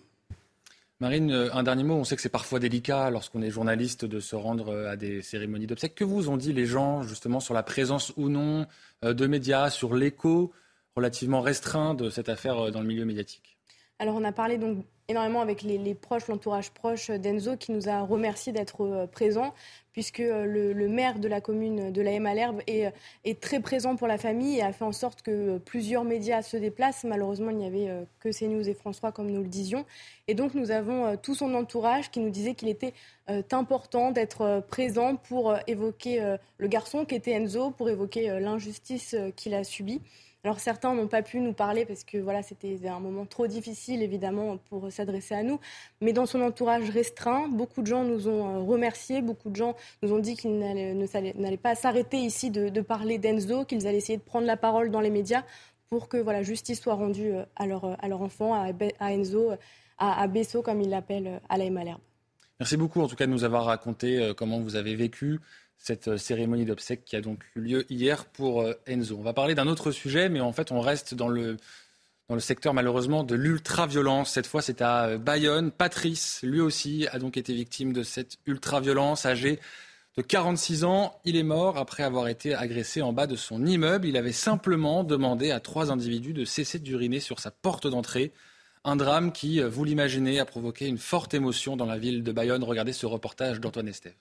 Marine, 1.00 1.32
un 1.32 1.64
dernier 1.64 1.84
mot. 1.84 1.96
On 1.96 2.04
sait 2.04 2.16
que 2.16 2.22
c'est 2.22 2.30
parfois 2.30 2.60
délicat 2.60 3.10
lorsqu'on 3.10 3.42
est 3.42 3.50
journaliste 3.50 4.06
de 4.06 4.20
se 4.20 4.36
rendre 4.36 4.76
à 4.88 4.96
des 4.96 5.24
cérémonies 5.24 5.66
d'obsèques. 5.66 5.96
Que 5.96 6.04
vous 6.04 6.30
ont 6.30 6.38
dit 6.38 6.54
les 6.54 6.68
gens 6.68 7.02
justement 7.02 7.40
sur 7.40 7.56
la 7.56 7.64
présence 7.64 8.14
ou 8.16 8.30
non 8.30 8.68
de 9.02 9.28
médias, 9.28 9.72
sur 9.72 9.96
l'écho 9.96 10.54
relativement 10.98 11.42
restreint 11.42 11.94
de 11.94 12.10
cette 12.10 12.28
affaire 12.28 12.58
euh, 12.60 12.72
dans 12.72 12.82
le 12.82 12.88
milieu 12.88 13.06
médiatique 13.06 13.56
Alors 14.00 14.16
on 14.16 14.24
a 14.24 14.32
parlé 14.32 14.58
donc 14.58 14.84
énormément 15.08 15.42
avec 15.42 15.62
les, 15.62 15.94
proches, 15.94 16.28
l'entourage 16.28 16.72
proche 16.72 17.12
d'Enzo 17.12 17.56
qui 17.56 17.72
nous 17.72 17.88
a 17.88 18.02
remercié 18.02 18.52
d'être 18.52 18.82
euh, 18.82 19.06
présent 19.06 19.54
puisque 19.94 20.20
euh, 20.20 20.74
le, 20.74 20.90
maire 20.90 21.20
de 21.20 21.28
la 21.28 21.40
commune 21.40 21.92
de 21.92 22.02
la 22.02 22.12
M 22.14 22.26
à 22.26 22.34
l'Herbe 22.34 22.62
est, 22.66 22.92
est, 23.26 23.40
très 23.40 23.60
présent 23.60 23.96
pour 23.96 24.08
la 24.08 24.18
famille 24.18 24.58
et 24.58 24.64
a 24.64 24.74
fait 24.74 24.86
en 24.86 24.92
sorte 24.92 25.22
que 25.22 25.60
plusieurs 25.60 26.04
médias 26.04 26.42
se 26.42 26.58
déplacent. 26.58 27.04
Malheureusement, 27.04 27.52
il 27.52 27.58
n'y 27.58 27.68
avait 27.68 28.06
que 28.20 28.30
CNews 28.30 28.68
et 28.68 28.74
France 28.74 28.98
3 28.98 29.12
comme 29.12 29.32
nous 29.32 29.42
le 29.42 29.48
disions. 29.48 29.86
Et 30.28 30.34
donc 30.36 30.54
nous 30.54 30.70
avons 30.70 31.18
tout 31.18 31.34
son 31.34 31.54
entourage 31.56 32.12
qui 32.12 32.20
nous 32.20 32.30
disait 32.30 32.54
qu'il 32.54 32.68
était 32.68 32.94
important 33.52 34.12
d'être 34.12 34.64
présent 34.68 35.16
pour 35.16 35.56
évoquer 35.66 36.38
le 36.60 36.68
garçon 36.68 37.06
qui 37.06 37.16
était 37.16 37.32
Enzo, 37.32 37.72
pour 37.72 37.90
évoquer 37.90 38.40
l'injustice 38.40 39.16
qu'il 39.36 39.56
a 39.56 39.64
subie. 39.64 40.02
Alors 40.48 40.62
certains 40.62 40.96
n'ont 40.96 41.10
pas 41.10 41.24
pu 41.24 41.42
nous 41.42 41.52
parler 41.52 41.86
parce 41.86 42.06
que 42.06 42.18
voilà, 42.18 42.42
c'était 42.42 42.80
un 42.88 43.02
moment 43.02 43.26
trop 43.26 43.48
difficile 43.48 44.02
évidemment 44.02 44.56
pour 44.70 44.90
s'adresser 44.90 45.36
à 45.36 45.44
nous. 45.44 45.60
Mais 46.00 46.14
dans 46.14 46.26
son 46.26 46.40
entourage 46.40 46.90
restreint, 46.90 47.50
beaucoup 47.50 47.82
de 47.82 47.88
gens 47.88 48.06
nous 48.06 48.30
ont 48.30 48.56
euh, 48.56 48.60
remerciés, 48.60 49.22
beaucoup 49.22 49.50
de 49.50 49.58
gens 49.58 49.76
nous 50.02 50.14
ont 50.14 50.20
dit 50.20 50.38
qu'ils 50.38 50.58
n'allaient 50.58 51.58
pas 51.58 51.76
s'arrêter 51.76 52.20
ici 52.20 52.50
de, 52.50 52.80
parler 52.80 53.18
d'Enzo, 53.18 53.66
qu'ils 53.66 53.88
allaient 53.88 53.98
essayer 53.98 54.18
de 54.18 54.24
prendre 54.24 54.48
la 54.48 54.56
parole 54.56 54.90
dans 54.90 55.02
les 55.02 55.10
médias 55.10 55.44
pour 55.90 56.08
que 56.08 56.16
voilà, 56.16 56.44
justice 56.44 56.80
soit 56.80 56.94
rendue 56.94 57.34
euh, 57.34 57.44
à 57.58 57.68
leur, 57.68 58.02
à 58.02 58.08
leur 58.08 58.22
enfant, 58.22 58.54
à, 58.54 59.12
Enzo, 59.12 59.52
à, 59.98 60.22
à 60.22 60.28
Besso 60.28 60.62
comme 60.62 60.80
ils 60.80 60.90
l'appellent 60.90 61.42
à 61.50 61.58
la 61.58 61.70
Malherbe. 61.70 62.00
Merci 62.62 62.78
beaucoup 62.78 63.02
en 63.02 63.10
tout 63.10 63.18
cas 63.18 63.26
de 63.26 63.32
nous 63.32 63.44
avoir 63.44 63.66
raconté 63.66 64.32
comment 64.38 64.62
vous 64.62 64.78
avez 64.78 64.96
vécu 64.96 65.42
cette 65.78 66.18
cérémonie 66.18 66.66
d'obsèques 66.66 67.06
qui 67.06 67.16
a 67.16 67.22
donc 67.22 67.44
eu 67.56 67.62
lieu 67.62 67.86
hier 67.92 68.26
pour 68.26 68.66
Enzo. 68.88 69.18
On 69.18 69.24
va 69.24 69.34
parler 69.34 69.56
d'un 69.56 69.68
autre 69.68 69.92
sujet, 69.92 70.30
mais 70.30 70.42
en 70.42 70.52
fait 70.52 70.72
on 70.72 70.82
reste 70.82 71.14
dans 71.14 71.28
le 71.28 71.58
dans 72.30 72.36
le 72.36 72.42
secteur 72.42 72.74
malheureusement 72.74 73.24
de 73.24 73.36
l'ultra-violence. 73.36 74.32
Cette 74.32 74.48
fois, 74.48 74.62
c'est 74.62 74.82
à 74.82 75.18
Bayonne. 75.18 75.72
Patrice, 75.72 76.42
lui 76.44 76.60
aussi, 76.60 77.08
a 77.12 77.20
donc 77.20 77.38
été 77.38 77.54
victime 77.54 77.94
de 77.94 78.04
cette 78.04 78.38
ultra-violence, 78.46 79.26
âgé 79.26 79.60
de 80.18 80.22
46 80.22 80.84
ans. 80.84 81.20
Il 81.24 81.38
est 81.38 81.44
mort 81.44 81.78
après 81.78 82.04
avoir 82.04 82.28
été 82.28 82.54
agressé 82.54 83.02
en 83.02 83.14
bas 83.14 83.28
de 83.28 83.36
son 83.36 83.66
immeuble. 83.66 84.08
Il 84.08 84.18
avait 84.18 84.34
simplement 84.34 85.04
demandé 85.04 85.52
à 85.52 85.60
trois 85.60 85.92
individus 85.92 86.34
de 86.34 86.44
cesser 86.44 86.80
d'uriner 86.80 87.20
sur 87.20 87.40
sa 87.40 87.52
porte 87.52 87.88
d'entrée. 87.88 88.34
Un 88.84 88.96
drame 88.96 89.32
qui, 89.32 89.62
vous 89.62 89.84
l'imaginez, 89.84 90.40
a 90.40 90.46
provoqué 90.46 90.88
une 90.88 90.98
forte 90.98 91.34
émotion 91.34 91.78
dans 91.78 91.86
la 91.86 91.98
ville 91.98 92.24
de 92.24 92.32
Bayonne. 92.32 92.64
Regardez 92.64 92.94
ce 92.94 93.06
reportage 93.06 93.60
d'Antoine 93.62 93.88
Estève. 93.88 94.16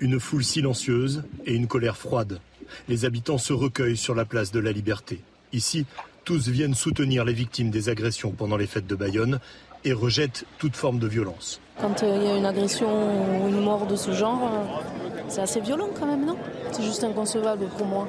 Une 0.00 0.20
foule 0.20 0.44
silencieuse 0.44 1.24
et 1.44 1.54
une 1.54 1.66
colère 1.66 1.96
froide. 1.96 2.40
Les 2.88 3.04
habitants 3.04 3.38
se 3.38 3.52
recueillent 3.52 3.96
sur 3.96 4.14
la 4.14 4.24
place 4.24 4.52
de 4.52 4.60
la 4.60 4.70
Liberté. 4.70 5.20
Ici, 5.52 5.86
tous 6.24 6.48
viennent 6.48 6.74
soutenir 6.74 7.24
les 7.24 7.32
victimes 7.32 7.70
des 7.70 7.88
agressions 7.88 8.30
pendant 8.30 8.56
les 8.56 8.66
fêtes 8.66 8.86
de 8.86 8.94
Bayonne 8.94 9.40
et 9.84 9.92
rejettent 9.92 10.44
toute 10.58 10.76
forme 10.76 11.00
de 11.00 11.08
violence. 11.08 11.60
Quand 11.80 12.02
euh, 12.02 12.16
il 12.16 12.28
y 12.28 12.30
a 12.30 12.36
une 12.36 12.46
agression 12.46 13.42
ou 13.42 13.48
une 13.48 13.60
mort 13.60 13.86
de 13.86 13.96
ce 13.96 14.12
genre, 14.12 14.40
euh, 14.44 15.20
c'est 15.28 15.40
assez 15.40 15.60
violent 15.60 15.88
quand 15.98 16.06
même, 16.06 16.24
non? 16.24 16.36
C'est 16.70 16.84
juste 16.84 17.02
inconcevable 17.02 17.66
pour 17.76 17.86
moi. 17.86 18.08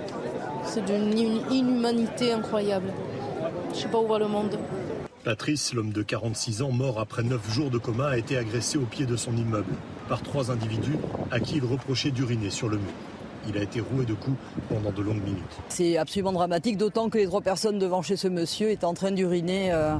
C'est 0.66 0.86
d'une 0.86 1.18
inhumanité 1.50 2.34
incroyable. 2.34 2.94
Je 3.72 3.78
ne 3.78 3.82
sais 3.82 3.88
pas 3.88 4.00
où 4.00 4.08
va 4.08 4.20
le 4.20 4.28
monde. 4.28 4.60
Patrice, 5.24 5.74
l'homme 5.74 5.92
de 5.92 6.02
46 6.02 6.62
ans, 6.62 6.72
mort 6.72 6.98
après 6.98 7.24
9 7.24 7.52
jours 7.52 7.70
de 7.70 7.78
coma, 7.78 8.08
a 8.08 8.18
été 8.18 8.38
agressé 8.38 8.78
au 8.78 8.86
pied 8.86 9.06
de 9.06 9.18
son 9.18 9.36
immeuble 9.36 9.74
par 10.08 10.22
trois 10.22 10.50
individus 10.50 10.96
à 11.30 11.42
qui 11.42 11.58
il 11.58 11.66
reprochait 11.66 12.12
d'uriner 12.12 12.50
sur 12.50 12.70
le 12.70 12.78
mur. 12.78 12.94
Il 13.48 13.58
a 13.58 13.64
été 13.64 13.82
roué 13.82 14.06
de 14.06 14.14
coups 14.14 14.38
pendant 14.70 14.92
de 14.92 15.02
longues 15.02 15.24
minutes. 15.24 15.58
C'est 15.68 15.98
absolument 15.98 16.32
dramatique, 16.32 16.78
d'autant 16.78 17.10
que 17.10 17.18
les 17.18 17.26
trois 17.26 17.42
personnes 17.42 17.80
devant 17.80 18.02
chez 18.02 18.16
ce 18.16 18.28
monsieur 18.28 18.70
étaient 18.70 18.86
en 18.86 18.94
train 18.94 19.12
d'uriner. 19.12 19.74
Euh, 19.74 19.96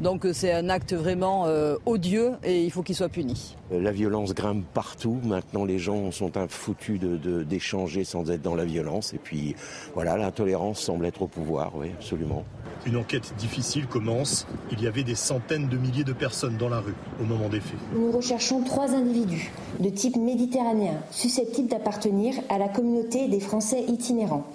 donc 0.00 0.26
c'est 0.32 0.52
un 0.52 0.68
acte 0.68 0.92
vraiment 0.92 1.46
euh, 1.46 1.76
odieux 1.86 2.32
et 2.42 2.64
il 2.64 2.70
faut 2.70 2.82
qu'il 2.82 2.96
soit 2.96 3.08
puni. 3.08 3.56
Euh, 3.72 3.80
la 3.80 3.92
violence 3.92 4.34
grimpe 4.34 4.64
partout. 4.74 5.18
Maintenant, 5.24 5.64
les 5.64 5.78
gens 5.78 6.10
sont 6.10 6.32
foutus 6.48 7.00
d'échanger 7.00 8.00
de, 8.00 8.04
sans 8.04 8.30
être 8.30 8.42
dans 8.42 8.54
la 8.54 8.64
violence. 8.64 9.14
Et 9.14 9.18
puis, 9.18 9.54
voilà, 9.94 10.16
l'intolérance 10.16 10.80
semble 10.80 11.06
être 11.06 11.22
au 11.22 11.26
pouvoir, 11.26 11.72
oui, 11.76 11.90
absolument. 11.94 12.44
Une 12.86 12.96
enquête 12.96 13.34
difficile 13.38 13.86
commence. 13.86 14.46
Il 14.70 14.82
y 14.82 14.86
avait 14.86 15.04
des 15.04 15.14
centaines 15.14 15.68
de 15.68 15.76
milliers 15.78 16.04
de 16.04 16.12
personnes 16.12 16.56
dans 16.58 16.68
la 16.68 16.80
rue 16.80 16.94
au 17.20 17.24
moment 17.24 17.48
des 17.48 17.60
faits. 17.60 17.78
Nous 17.94 18.10
recherchons 18.10 18.62
trois 18.62 18.94
individus 18.94 19.50
de 19.80 19.88
type 19.88 20.16
méditerranéen 20.16 20.98
susceptibles 21.10 21.68
d'appartenir 21.68 22.34
à 22.50 22.58
la 22.58 22.68
communauté 22.68 23.28
des 23.28 23.40
Français 23.40 23.82
itinérants. 23.88 24.46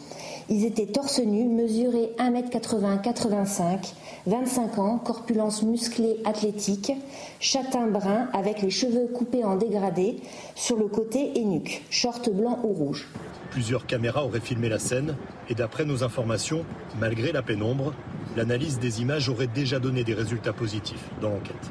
Ils 0.52 0.66
étaient 0.66 0.88
torse 0.88 1.20
nus, 1.20 1.46
mesurés 1.46 2.10
1m80-85, 2.18 3.94
25 4.26 4.80
ans, 4.80 4.98
corpulence 4.98 5.62
musclée 5.62 6.18
athlétique, 6.26 6.92
châtain 7.40 7.86
brun 7.86 8.30
avec 8.34 8.64
les 8.64 8.72
cheveux 8.72 9.08
coupés 9.14 9.44
en 9.44 9.58
dégradé 9.58 10.18
sur 10.56 10.76
le 10.76 10.88
côté 10.88 11.40
et 11.40 11.46
nuque, 11.46 11.84
short 11.92 12.32
blanc 12.32 12.58
ou 12.64 12.70
rouge. 12.70 13.08
Plusieurs 13.52 13.86
caméras 13.86 14.26
auraient 14.26 14.40
filmé 14.40 14.70
la 14.70 14.80
scène 14.80 15.16
et 15.50 15.56
d'après 15.56 15.86
nos 15.86 16.04
informations, 16.04 16.66
malgré 17.00 17.32
la 17.32 17.44
pénombre, 17.44 17.94
l'analyse 18.36 18.80
des 18.80 19.02
images 19.02 19.30
aurait 19.30 19.48
déjà 19.48 19.80
donné 19.80 20.04
des 20.04 20.16
résultats 20.16 20.54
positifs 20.54 21.10
dans 21.22 21.30
l'enquête. 21.30 21.70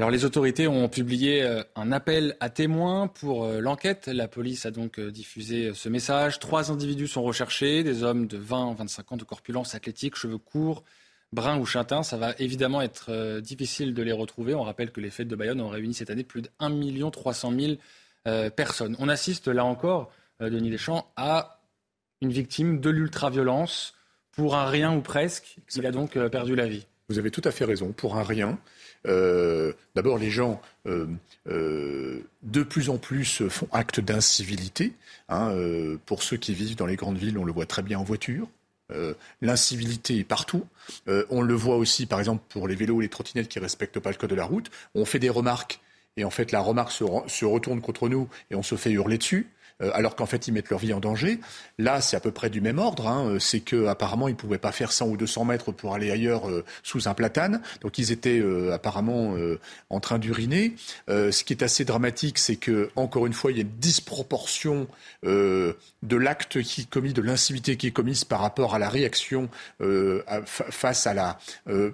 Alors 0.00 0.10
les 0.10 0.24
autorités 0.24 0.66
ont 0.66 0.88
publié 0.88 1.42
euh, 1.42 1.62
un 1.76 1.92
appel 1.92 2.34
à 2.40 2.48
témoins 2.48 3.06
pour 3.06 3.44
euh, 3.44 3.60
l'enquête. 3.60 4.06
La 4.06 4.28
police 4.28 4.64
a 4.64 4.70
donc 4.70 4.98
euh, 4.98 5.10
diffusé 5.10 5.72
ce 5.74 5.90
message. 5.90 6.38
Trois 6.38 6.72
individus 6.72 7.06
sont 7.06 7.22
recherchés, 7.22 7.82
des 7.82 8.02
hommes 8.02 8.26
de 8.26 8.38
20 8.38 8.76
25 8.78 9.12
ans 9.12 9.16
de 9.18 9.24
corpulence 9.24 9.74
athlétique, 9.74 10.16
cheveux 10.16 10.38
courts, 10.38 10.84
bruns 11.34 11.58
ou 11.58 11.66
châtains. 11.66 12.02
Ça 12.02 12.16
va 12.16 12.34
évidemment 12.38 12.80
être 12.80 13.40
difficile 13.40 13.92
de 13.92 14.02
les 14.02 14.12
retrouver. 14.12 14.54
On 14.54 14.62
rappelle 14.62 14.90
que 14.90 15.02
les 15.02 15.10
fêtes 15.10 15.28
de 15.28 15.36
Bayonne 15.36 15.60
ont 15.60 15.68
réuni 15.68 15.92
cette 15.92 16.08
année 16.08 16.24
plus 16.24 16.40
de 16.40 16.48
1 16.60 17.10
300 17.10 17.52
000 18.24 18.50
personnes. 18.52 18.96
On 19.00 19.08
assiste 19.10 19.48
là 19.48 19.66
encore, 19.66 20.10
Denis 20.40 20.70
Deschamps, 20.70 21.12
à 21.16 21.60
une 22.22 22.32
victime 22.32 22.80
de 22.80 22.88
l'ultraviolence 22.88 23.92
pour 24.32 24.56
un 24.56 24.64
rien 24.64 24.96
ou 24.96 25.02
presque. 25.02 25.58
Il 25.76 25.84
a 25.84 25.92
donc 25.92 26.18
perdu 26.30 26.54
la 26.54 26.68
vie. 26.68 26.86
Vous 27.10 27.18
avez 27.18 27.30
tout 27.30 27.42
à 27.44 27.50
fait 27.50 27.66
raison, 27.66 27.92
pour 27.92 28.16
un 28.16 28.22
rien. 28.22 28.58
Euh, 29.06 29.72
d'abord, 29.94 30.18
les 30.18 30.30
gens 30.30 30.60
euh, 30.86 31.06
euh, 31.48 32.20
de 32.42 32.62
plus 32.62 32.90
en 32.90 32.98
plus 32.98 33.48
font 33.48 33.68
acte 33.72 34.00
d'incivilité. 34.00 34.92
Hein, 35.28 35.54
pour 36.06 36.24
ceux 36.24 36.36
qui 36.36 36.54
vivent 36.54 36.76
dans 36.76 36.86
les 36.86 36.96
grandes 36.96 37.18
villes, 37.18 37.38
on 37.38 37.44
le 37.44 37.52
voit 37.52 37.66
très 37.66 37.82
bien 37.82 37.98
en 37.98 38.04
voiture. 38.04 38.48
L'incivilité 39.40 40.18
est 40.18 40.24
partout. 40.24 40.66
on 41.06 41.40
le 41.40 41.54
voit 41.54 41.76
aussi, 41.76 42.06
par 42.06 42.18
exemple, 42.18 42.42
pour 42.48 42.66
les 42.66 42.74
vélos 42.74 42.96
ou 42.96 43.00
les 43.00 43.08
trottinettes 43.08 43.48
qui 43.48 43.58
ne 43.58 43.62
respectent 43.62 44.00
pas 44.00 44.10
le 44.10 44.16
code 44.16 44.30
de 44.30 44.34
la 44.34 44.44
route. 44.44 44.72
On 44.96 45.04
fait 45.04 45.20
des 45.20 45.30
remarques 45.30 45.80
et 46.16 46.24
en 46.24 46.30
fait, 46.30 46.50
la 46.50 46.58
remarque 46.58 46.90
se 46.90 47.44
retourne 47.44 47.80
contre 47.80 48.08
nous 48.08 48.28
et 48.50 48.56
on 48.56 48.64
se 48.64 48.74
fait 48.74 48.90
hurler 48.90 49.18
dessus. 49.18 49.46
Euh, 49.82 49.90
alors 49.94 50.16
qu'en 50.16 50.26
fait 50.26 50.48
ils 50.48 50.52
mettent 50.52 50.70
leur 50.70 50.78
vie 50.78 50.92
en 50.92 51.00
danger. 51.00 51.40
Là, 51.78 52.00
c'est 52.00 52.16
à 52.16 52.20
peu 52.20 52.30
près 52.30 52.50
du 52.50 52.60
même 52.60 52.78
ordre. 52.78 53.08
Hein. 53.08 53.26
Euh, 53.26 53.38
c'est 53.38 53.60
qu'apparemment 53.60 54.28
ils 54.28 54.32
ne 54.32 54.36
pouvaient 54.36 54.58
pas 54.58 54.72
faire 54.72 54.92
100 54.92 55.06
ou 55.06 55.16
200 55.16 55.44
mètres 55.44 55.72
pour 55.72 55.94
aller 55.94 56.10
ailleurs 56.10 56.48
euh, 56.48 56.64
sous 56.82 57.08
un 57.08 57.14
platane. 57.14 57.62
Donc 57.80 57.98
ils 57.98 58.12
étaient 58.12 58.42
apparemment 58.72 59.34
en 59.90 60.00
train 60.00 60.18
d'uriner. 60.18 60.74
ce 61.08 61.44
qui 61.44 61.52
est 61.52 61.62
assez 61.62 61.84
dramatique, 61.84 62.38
c'est 62.38 62.56
que 62.56 62.90
encore 62.96 63.26
une 63.26 63.32
fois, 63.32 63.50
il 63.50 63.56
y 63.56 63.60
a 63.60 63.62
une 63.62 63.78
disproportion 63.78 64.86
de 65.22 65.76
l'acte 66.02 66.62
qui 66.62 66.82
est 66.82 66.90
commis, 66.90 67.12
de 67.12 67.22
l'incivilité 67.22 67.76
qui 67.76 67.88
est 67.88 67.92
commise 67.92 68.24
par 68.24 68.40
rapport 68.40 68.74
à 68.74 68.78
la 68.78 68.88
réaction 68.88 69.48
face 70.46 71.06
à 71.06 71.14
la 71.14 71.38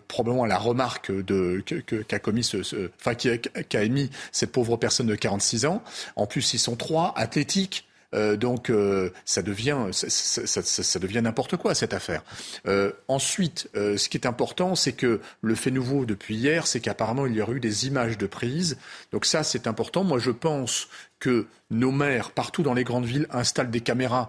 probablement 0.08 0.44
à 0.44 0.48
la 0.48 0.58
remarque 0.58 1.12
de 1.12 1.62
qu'a 1.64 2.20
ce, 2.42 3.82
émis 3.82 4.10
cette 4.32 4.52
pauvre 4.52 4.76
personne 4.76 5.06
de 5.06 5.14
46 5.14 5.66
ans. 5.66 5.82
En 6.16 6.26
plus, 6.26 6.54
ils 6.54 6.58
sont 6.58 6.76
trois 6.76 7.12
athlétiques 7.16 7.75
euh, 8.14 8.36
donc 8.36 8.70
euh, 8.70 9.10
ça 9.24 9.42
devient, 9.42 9.78
ça, 9.92 10.98
devient 10.98 11.20
n'importe 11.22 11.56
quoi 11.56 11.74
cette 11.74 11.94
affaire. 11.94 12.22
Euh, 12.66 12.92
ensuite, 13.08 13.68
ce 13.74 14.08
qui 14.08 14.16
est 14.16 14.26
important, 14.26 14.74
c'est 14.74 14.92
que 14.92 15.20
le 15.40 15.54
fait 15.54 15.70
nouveau 15.70 16.04
depuis 16.04 16.36
hier, 16.36 16.66
c'est 16.66 16.80
qu'apparemment 16.80 17.26
il 17.26 17.34
y 17.34 17.42
aurait 17.42 17.54
eu 17.54 17.60
des 17.60 17.86
images 17.86 18.18
de 18.18 18.26
prise. 18.26 18.78
Donc 19.12 19.24
ça, 19.24 19.42
c'est 19.42 19.66
important. 19.66 20.04
Moi, 20.04 20.18
je 20.18 20.30
pense 20.30 20.88
que 21.18 21.46
nos 21.70 21.92
maires, 21.92 22.30
partout 22.30 22.62
dans 22.62 22.74
les 22.74 22.84
grandes 22.84 23.06
villes, 23.06 23.26
installent 23.30 23.70
des 23.70 23.80
caméras 23.80 24.28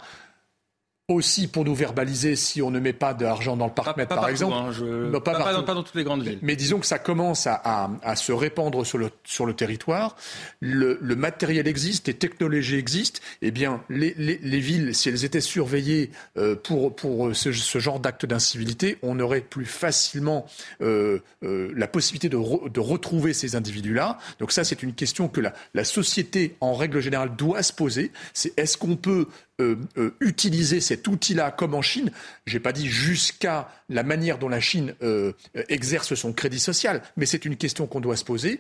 aussi 1.10 1.48
pour 1.48 1.64
nous 1.64 1.74
verbaliser 1.74 2.36
si 2.36 2.62
on 2.62 2.70
ne 2.70 2.82
met 2.82 2.92
pas 2.92 3.14
d'argent 3.14 3.56
dans 3.56 3.68
le 3.68 3.72
parc 3.72 4.06
par 4.08 4.28
exemple. 4.28 4.54
Hein, 4.54 5.20
pas, 5.22 5.74
dans, 5.74 5.82
toutes 5.82 5.96
les 5.96 6.04
grandes 6.04 6.24
villes. 6.24 6.40
Mais, 6.42 6.58
disons 6.58 6.80
que 6.80 6.86
ça 6.86 7.00
commence 7.00 7.48
à, 7.48 7.90
se 8.18 8.34
répandre 8.34 8.86
sur 8.86 8.98
le, 8.98 9.10
sur 9.24 9.46
le 9.46 9.54
territoire. 9.54 10.18
Le, 10.60 10.98
matériel 11.16 11.66
existe, 11.66 12.08
les 12.08 12.14
technologies 12.14 12.76
existent. 12.76 13.22
Eh 13.42 13.52
bien, 13.52 13.82
les, 13.90 14.12
villes, 14.60 14.94
si 14.94 15.08
elles 15.08 15.24
étaient 15.24 15.40
surveillées 15.40 16.12
euh, 16.38 16.58
pour, 16.58 16.94
pour 16.94 17.34
ce, 17.34 17.52
genre 17.52 18.02
d'acte 18.02 18.26
d'incivilité, 18.26 18.98
on 19.02 19.18
aurait 19.22 19.40
plus 19.40 19.66
facilement 19.66 20.46
euh, 20.82 21.20
euh, 21.44 21.72
la 21.74 21.88
possibilité 21.88 22.28
de, 22.28 22.68
de 22.68 22.80
retrouver 22.82 23.34
ces 23.34 23.56
individus-là. 23.56 24.18
Donc 24.40 24.52
ça, 24.52 24.66
c'est 24.66 24.84
une 24.84 24.94
question 24.94 25.30
que 25.30 25.40
la, 25.40 25.54
la 25.74 25.86
société, 25.86 26.58
en 26.60 26.74
règle 26.74 27.00
générale, 27.00 27.34
doit 27.38 27.64
se 27.64 27.72
poser. 27.72 28.12
C'est 28.34 28.52
est-ce 28.60 28.78
qu'on 28.78 28.98
peut 28.98 29.28
euh, 29.60 29.76
euh, 29.98 30.12
utiliser 30.20 30.80
cet 30.82 31.08
outil-là 31.08 31.50
comme 31.50 31.74
en 31.74 31.82
Chine, 31.82 32.12
j'ai 32.46 32.60
pas 32.60 32.72
dit 32.72 32.86
jusqu'à 32.86 33.72
la 33.90 34.04
manière 34.04 34.38
dont 34.38 34.50
la 34.50 34.60
Chine 34.60 34.94
euh, 35.02 35.34
exerce 35.68 36.14
son 36.14 36.32
crédit 36.32 36.60
social, 36.60 37.02
mais 37.16 37.26
c'est 37.26 37.44
une 37.44 37.56
question 37.56 37.88
qu'on 37.88 38.00
doit 38.00 38.18
se 38.18 38.24
poser. 38.24 38.60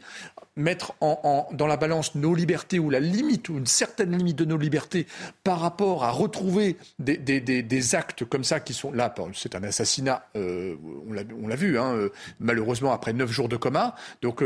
Mettre 0.56 0.96
en, 1.00 1.48
dans 1.52 1.68
la 1.68 1.78
balance 1.78 2.16
nos 2.16 2.34
libertés 2.34 2.80
ou 2.80 2.90
la 2.90 3.00
limite 3.00 3.48
ou 3.50 3.60
une 3.60 3.68
certaine 3.68 4.18
limite 4.18 4.38
de 4.38 4.46
nos 4.46 4.58
libertés 4.58 5.06
par 5.44 5.60
rapport 5.60 6.04
à 6.04 6.10
retrouver 6.10 6.78
des, 6.98 7.18
des, 7.18 7.42
des, 7.42 7.96
actes 7.96 8.26
comme 8.26 8.44
ça 8.44 8.60
qui 8.60 8.74
sont 8.74 8.92
là. 8.92 9.14
C'est 9.36 9.54
un 9.54 9.62
assassinat, 9.62 10.28
on 10.34 11.48
l'a 11.48 11.56
vu, 11.56 11.78
hein, 11.78 12.10
malheureusement 12.40 12.92
après 12.92 13.14
neuf 13.14 13.32
jours 13.32 13.50
de 13.50 13.56
coma. 13.56 13.94
Donc 14.24 14.44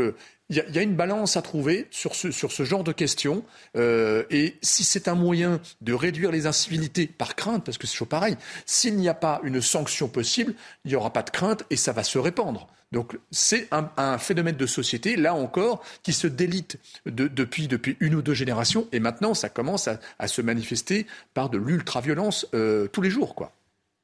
il 0.52 0.74
y, 0.74 0.78
a 0.78 0.82
une 0.82 0.96
balance 0.96 1.38
à 1.38 1.42
trouver 1.42 1.86
sur 1.90 2.14
ce, 2.14 2.62
genre 2.62 2.84
de 2.84 2.92
questions. 2.92 3.42
Euh, 3.74 4.24
et 4.28 4.56
si 4.60 4.84
c'est 4.84 5.08
un 5.08 5.14
moyen 5.14 5.60
de 5.80 5.94
réduire 5.94 6.30
les 6.30 6.46
incivilités 6.46 7.06
par 7.06 7.36
crainte, 7.36 7.64
parce 7.64 7.78
que 7.78 7.86
c'est 7.86 7.94
toujours 7.94 8.08
pareil, 8.08 8.36
s'il 8.66 8.96
n'y 8.96 9.08
a 9.08 9.14
pas 9.14 9.40
une 9.44 9.62
sanction 9.62 10.08
possible, 10.08 10.54
il 10.84 10.90
n'y 10.90 10.94
aura 10.94 11.10
pas 11.10 11.22
de 11.22 11.30
crainte 11.30 11.64
et 11.70 11.76
ça 11.76 11.92
va 11.92 12.04
se 12.04 12.18
répandre. 12.18 12.68
Donc 12.92 13.18
c'est 13.30 13.66
un, 13.70 14.18
phénomène 14.18 14.56
de 14.56 14.66
société, 14.66 15.16
là 15.16 15.34
encore, 15.34 15.82
qui 16.02 16.12
se 16.12 16.26
délite 16.26 16.78
depuis, 17.06 17.66
une 18.00 18.14
ou 18.14 18.20
deux 18.20 18.34
générations. 18.34 18.86
Et 18.92 19.00
maintenant, 19.00 19.32
ça 19.32 19.48
commence 19.48 19.88
à, 19.88 20.28
se 20.28 20.42
manifester 20.42 21.06
par 21.32 21.48
de 21.48 21.56
l'ultra-violence 21.56 22.46
euh, 22.52 22.88
tous 22.88 23.00
les 23.00 23.08
jours. 23.08 23.34
Quoi. 23.34 23.52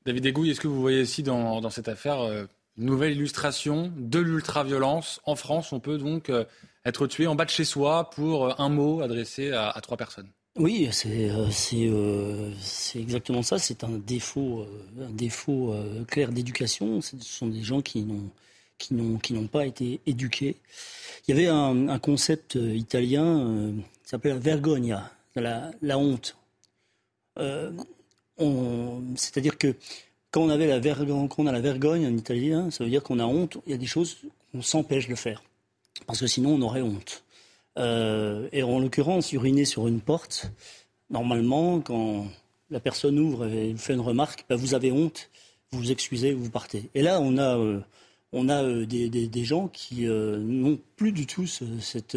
David 0.06 0.24
Egouille, 0.24 0.52
est-ce 0.52 0.60
que 0.60 0.68
vous 0.68 0.80
voyez 0.80 1.02
ici 1.02 1.22
dans, 1.22 1.60
dans 1.60 1.68
cette 1.68 1.88
affaire 1.88 2.22
euh, 2.22 2.46
Nouvelle 2.78 3.14
illustration 3.14 3.92
de 3.96 4.20
l'ultra-violence. 4.20 5.20
En 5.24 5.34
France, 5.34 5.72
on 5.72 5.80
peut 5.80 5.98
donc 5.98 6.30
euh, 6.30 6.44
être 6.84 7.08
tué 7.08 7.26
en 7.26 7.34
bas 7.34 7.44
de 7.44 7.50
chez 7.50 7.64
soi 7.64 8.08
pour 8.10 8.46
euh, 8.46 8.54
un 8.58 8.68
mot 8.68 9.02
adressé 9.02 9.50
à, 9.50 9.76
trois 9.82 9.96
personnes. 9.96 10.28
Oui, 10.56 10.88
c'est 10.92 11.30
exactement 12.96 13.42
ça. 13.42 13.58
C'est 13.58 13.82
un 13.82 13.98
défaut, 13.98 14.66
un 15.00 15.10
défaut 15.10 15.74
clair 16.08 16.32
d'éducation. 16.32 17.00
Ce 17.00 17.16
sont 17.20 17.46
des 17.46 17.62
gens 17.62 17.80
qui 17.80 18.04
n'ont 18.04 19.46
pas 19.46 19.66
été 19.66 20.00
éduqués. 20.06 20.56
Il 21.26 21.36
y 21.36 21.38
avait 21.38 21.48
un, 21.48 21.98
concept 22.00 22.56
italien 22.56 23.72
qui 24.02 24.08
s'appelait 24.08 24.32
la 24.32 24.38
vergogna, 24.38 25.12
la 25.36 25.98
honte. 25.98 26.36
C'est-à-dire 29.16 29.58
que 29.58 29.76
quand 30.38 30.44
on, 30.44 30.50
avait 30.50 30.68
la 30.68 30.78
vergogne, 30.78 31.28
on 31.36 31.46
a 31.48 31.52
la 31.52 31.60
vergogne 31.60 32.06
en 32.06 32.16
italien, 32.16 32.70
ça 32.70 32.84
veut 32.84 32.90
dire 32.90 33.02
qu'on 33.02 33.18
a 33.18 33.24
honte. 33.24 33.58
Il 33.66 33.72
y 33.72 33.74
a 33.74 33.76
des 33.76 33.86
choses 33.86 34.18
qu'on 34.52 34.62
s'empêche 34.62 35.08
de 35.08 35.16
faire. 35.16 35.42
Parce 36.06 36.20
que 36.20 36.28
sinon, 36.28 36.54
on 36.54 36.62
aurait 36.62 36.80
honte. 36.80 37.24
Euh, 37.76 38.48
et 38.52 38.62
en 38.62 38.78
l'occurrence, 38.78 39.32
uriner 39.32 39.64
sur 39.64 39.88
une 39.88 40.00
porte, 40.00 40.52
normalement, 41.10 41.80
quand 41.80 42.28
la 42.70 42.78
personne 42.78 43.18
ouvre 43.18 43.46
et 43.46 43.74
fait 43.76 43.94
une 43.94 44.00
remarque, 44.00 44.44
ben, 44.48 44.54
vous 44.54 44.74
avez 44.74 44.92
honte, 44.92 45.28
vous 45.72 45.80
vous 45.80 45.90
excusez, 45.90 46.34
vous 46.34 46.50
partez. 46.50 46.88
Et 46.94 47.02
là, 47.02 47.20
on 47.20 47.36
a, 47.36 47.58
euh, 47.58 47.80
on 48.32 48.48
a 48.48 48.62
euh, 48.62 48.86
des, 48.86 49.08
des, 49.08 49.26
des, 49.28 49.44
gens 49.44 49.68
qui 49.68 50.06
n'ont 50.06 50.78
plus 50.96 51.12
du 51.12 51.26
tout 51.26 51.46
cette, 51.46 52.16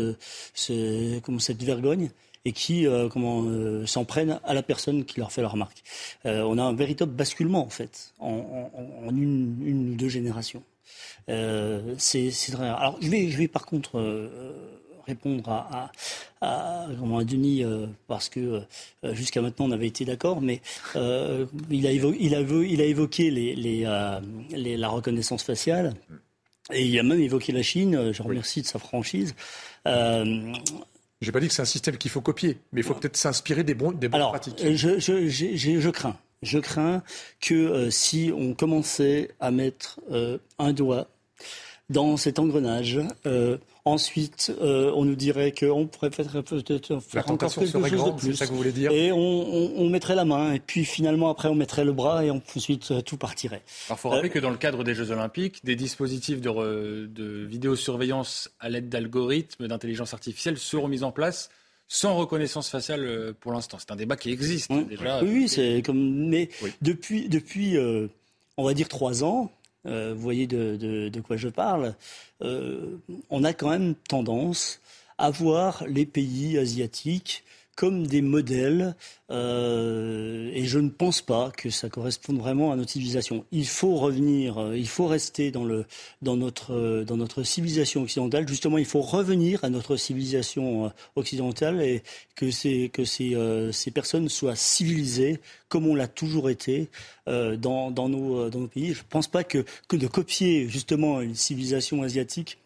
comme 1.23 1.39
cette 1.39 1.63
vergogne 1.63 2.09
et 2.45 2.51
qui 2.51 2.87
euh, 2.87 3.07
comment 3.09 3.43
euh, 3.43 3.85
s'en 3.85 4.05
prennent 4.05 4.39
à 4.43 4.53
la 4.53 4.63
personne 4.63 5.05
qui 5.05 5.19
leur 5.19 5.31
fait 5.31 5.41
la 5.41 5.47
remarque. 5.47 5.83
Euh, 6.25 6.41
on 6.41 6.57
a 6.57 6.63
un 6.63 6.73
véritable 6.73 7.11
basculement 7.11 7.63
en 7.65 7.69
fait 7.69 8.13
en, 8.19 8.71
en, 8.73 9.07
en 9.07 9.09
une, 9.09 9.57
une, 9.65 9.91
ou 9.91 9.95
deux 9.95 10.09
générations. 10.09 10.63
Euh, 11.29 11.95
c'est 11.97 12.31
très 12.51 12.69
rare. 12.69 12.79
Alors 12.79 12.97
je 13.01 13.09
vais, 13.09 13.29
je 13.29 13.37
vais 13.37 13.47
par 13.47 13.65
contre 13.65 13.99
répondre 15.05 15.49
à, 15.49 15.91
à, 16.41 16.83
à, 16.83 17.23
Denis 17.23 17.63
parce 18.07 18.29
que 18.29 18.61
jusqu'à 19.03 19.41
maintenant 19.41 19.65
on 19.65 19.71
avait 19.71 19.87
été 19.87 20.05
d'accord, 20.05 20.41
mais 20.41 20.61
il, 20.95 21.87
a 21.87 21.91
évoqué, 21.91 22.17
il, 22.19 22.35
a, 22.35 22.41
il 22.41 22.81
a 22.81 22.85
évoqué 22.85 23.31
les, 23.31 23.55
les, 23.55 24.19
les, 24.51 24.77
la 24.77 24.89
reconnaissance 24.89 25.43
faciale. 25.43 25.93
Et 26.71 26.85
il 26.85 26.97
a 26.99 27.03
même 27.03 27.19
évoqué 27.19 27.51
la 27.51 27.63
Chine, 27.63 28.11
je 28.13 28.21
remercie 28.21 28.61
de 28.61 28.67
sa 28.67 28.79
franchise. 28.79 29.35
Euh, 29.87 30.53
je 31.21 31.27
n'ai 31.27 31.31
pas 31.31 31.39
dit 31.39 31.47
que 31.47 31.53
c'est 31.53 31.61
un 31.61 31.65
système 31.65 31.97
qu'il 31.97 32.09
faut 32.09 32.21
copier, 32.21 32.57
mais 32.71 32.81
il 32.81 32.83
faut 32.83 32.95
peut-être 32.95 33.15
s'inspirer 33.15 33.63
des, 33.63 33.75
bons, 33.75 33.91
des 33.91 34.07
bonnes 34.07 34.15
Alors, 34.15 34.31
pratiques. 34.31 34.59
Je, 34.59 34.99
je, 34.99 35.27
je, 35.29 35.89
crains. 35.89 36.17
Je 36.41 36.57
crains 36.57 37.03
que 37.39 37.53
euh, 37.53 37.91
si 37.91 38.31
on 38.35 38.55
commençait 38.55 39.29
à 39.39 39.51
mettre 39.51 39.99
euh, 40.11 40.39
un 40.57 40.73
doigt 40.73 41.07
dans 41.91 42.17
cet 42.17 42.39
engrenage, 42.39 42.99
euh, 43.27 43.57
Ensuite, 43.83 44.53
euh, 44.61 44.91
on 44.95 45.05
nous 45.05 45.15
dirait 45.15 45.51
qu'on 45.51 45.87
pourrait 45.87 46.11
peut-être 46.11 46.43
faire 46.99 47.31
encore 47.31 47.53
quelque 47.53 47.71
chose 47.71 47.73
de 47.73 48.11
plus. 48.19 48.35
Ça 48.35 48.45
que 48.45 48.51
vous 48.51 48.57
voulez 48.57 48.71
dire 48.71 48.91
et 48.91 49.11
on, 49.11 49.17
on, 49.17 49.73
on, 49.75 49.89
mettrait 49.89 50.13
la 50.13 50.23
main, 50.23 50.53
et 50.53 50.59
puis 50.59 50.85
finalement, 50.85 51.31
après, 51.31 51.47
on 51.47 51.55
mettrait 51.55 51.83
le 51.83 51.91
bras, 51.91 52.23
et 52.23 52.29
ensuite, 52.29 52.91
euh, 52.91 53.01
tout 53.01 53.17
partirait. 53.17 53.63
il 53.89 53.95
faut 53.95 54.09
rappeler 54.09 54.29
euh, 54.29 54.33
que 54.33 54.39
dans 54.39 54.51
le 54.51 54.57
cadre 54.57 54.83
des 54.83 54.93
Jeux 54.93 55.09
Olympiques, 55.09 55.65
des 55.65 55.75
dispositifs 55.75 56.41
de, 56.41 57.07
de 57.07 57.45
vidéosurveillance 57.45 58.51
à 58.59 58.69
l'aide 58.69 58.87
d'algorithmes 58.87 59.67
d'intelligence 59.67 60.13
artificielle 60.13 60.59
seront 60.59 60.87
mis 60.87 61.03
en 61.03 61.11
place 61.11 61.49
sans 61.87 62.15
reconnaissance 62.15 62.69
faciale 62.69 63.33
pour 63.39 63.51
l'instant. 63.51 63.77
C'est 63.79 63.91
un 63.91 63.95
débat 63.95 64.15
qui 64.15 64.31
existe 64.31 64.71
déjà. 64.71 65.21
Oui, 65.23 65.49
c'est 65.49 65.81
comme. 65.83 66.29
Mais 66.29 66.49
depuis, 66.81 67.27
depuis 67.27 67.77
on 68.57 68.63
va 68.63 68.73
dire 68.73 68.87
trois 68.87 69.23
ans, 69.23 69.51
vous 69.85 70.21
voyez 70.21 70.47
de, 70.47 70.75
de, 70.75 71.09
de, 71.09 71.21
quoi 71.21 71.37
je 71.37 71.49
parle, 71.49 71.95
euh, 72.41 72.97
on 73.29 73.43
a 73.43 73.53
quand 73.53 73.69
même 73.69 73.95
tendance 73.95 74.81
à 75.17 75.29
voir 75.29 75.83
les 75.87 76.05
pays 76.05 76.57
asiatiques 76.57 77.43
comme 77.81 78.05
des 78.05 78.21
modèles, 78.21 78.95
euh, 79.31 80.51
et 80.53 80.65
je 80.65 80.77
ne 80.77 80.89
pense 80.89 81.23
pas 81.23 81.49
que 81.49 81.71
ça 81.71 81.89
corresponde 81.89 82.37
vraiment 82.37 82.71
à 82.71 82.75
notre 82.75 82.91
civilisation. 82.91 83.43
Il 83.51 83.65
faut 83.65 83.95
revenir, 83.95 84.59
euh, 84.59 84.77
il 84.77 84.87
faut 84.87 85.07
rester 85.07 85.49
dans, 85.49 85.65
le, 85.65 85.87
dans, 86.21 86.37
notre, 86.37 87.03
dans 87.07 87.17
notre 87.17 87.41
civilisation 87.41 88.03
occidentale. 88.03 88.47
Justement, 88.47 88.77
il 88.77 88.85
faut 88.85 89.01
revenir 89.01 89.63
à 89.63 89.71
notre 89.71 89.95
civilisation 89.95 90.91
occidentale 91.15 91.81
et 91.81 92.03
que, 92.35 92.45
que 92.89 93.03
ces, 93.03 93.71
ces 93.71 93.89
personnes 93.89 94.29
soient 94.29 94.55
civilisées 94.55 95.39
comme 95.67 95.87
on 95.87 95.95
l'a 95.95 96.07
toujours 96.07 96.51
été 96.51 96.87
dans, 97.25 97.89
dans, 97.89 98.09
nos, 98.09 98.47
dans 98.51 98.59
nos 98.59 98.67
pays. 98.67 98.93
Je 98.93 98.99
ne 98.99 99.09
pense 99.09 99.27
pas 99.27 99.43
que, 99.43 99.65
que 99.87 99.95
de 99.95 100.05
copier 100.05 100.69
justement 100.69 101.19
une 101.19 101.33
civilisation 101.33 102.03
asiatique 102.03 102.59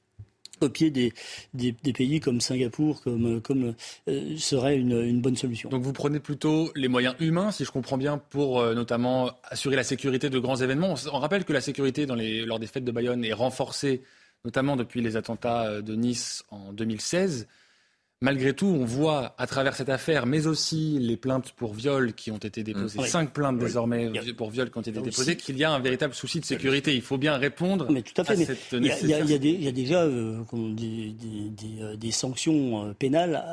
copier 0.60 0.89
des, 0.89 1.14
des, 1.53 1.74
pays 1.93 2.20
comme 2.20 2.41
Singapour 2.41 3.01
comme, 3.01 3.76
euh, 4.08 4.38
serait 4.38 4.78
une, 4.78 5.22
bonne 5.22 5.36
solution. 5.36 5.70
Donc 5.70 5.84
vous 5.84 5.93
prenez 5.93 6.20
plutôt 6.20 6.72
les 6.76 6.88
moyens 6.88 7.16
humains, 7.20 7.51
si 7.51 7.66
je 7.66 7.72
comprends 7.72 7.97
bien, 7.97 8.18
pour 8.18 8.60
euh, 8.60 8.74
notamment 8.74 9.32
assurer 9.43 9.76
la 9.76 9.84
sécurité 9.84 10.30
de 10.30 10.39
grands 10.39 10.58
événements. 10.58 10.95
On, 11.12 11.20
rappelle 11.20 11.45
que 11.45 11.53
la 11.53 11.62
sécurité 11.62 12.06
lors 12.06 12.60
des 12.60 12.68
fêtes 12.68 12.86
de 12.86 12.91
Bayonne 12.91 13.24
est 13.24 13.34
renforcée, 13.34 14.01
notamment 14.43 14.76
depuis 14.76 15.01
les 15.01 15.18
attentats 15.18 15.66
euh, 15.66 15.82
de 15.82 15.95
Nice 15.95 16.43
en 16.51 16.74
2016 16.74 17.47
malgré 18.22 18.53
tout, 18.53 18.68
on 18.68 18.86
voit 18.86 19.36
à 19.38 19.47
travers 19.47 19.76
cette 19.76 19.89
affaire, 19.89 20.26
mais 20.26 20.47
aussi 20.47 20.97
les 20.99 21.18
plaintes 21.18 21.51
pour 21.51 21.74
viol 21.74 22.13
qui 22.13 22.32
ont 22.32 22.38
été 22.38 22.63
déposées, 22.63 23.01
cinq 23.03 23.32
plaintes 23.32 23.59
désormais 23.59 24.11
pour 24.38 24.49
viol 24.49 24.70
qui 24.72 24.78
ont 24.78 24.82
été 24.82 24.91
déposées, 24.91 25.36
qu'il 25.36 25.57
y 25.57 25.63
a 25.63 25.72
un 25.72 25.80
véritable 25.80 26.13
souci 26.13 26.39
de 26.39 26.45
sécurité. 26.45 26.95
Il 26.95 27.01
faut 27.01 27.18
bien 27.18 27.38
répondre 27.38 27.88
mais 27.91 28.01
tout 28.01 28.20
à, 28.22 28.24
fait, 28.24 28.38
cette 28.38 28.72
Il 28.72 28.86
y, 28.86 29.07
y, 29.07 29.68
a 29.68 29.72
déjà 29.72 30.03
euh, 30.03 30.41
des, 30.53 31.11
des, 31.11 31.82
euh, 31.82 31.95
des, 31.95 32.11
sanctions 32.11 32.88
euh, 32.88 32.93
pénales 32.93 33.43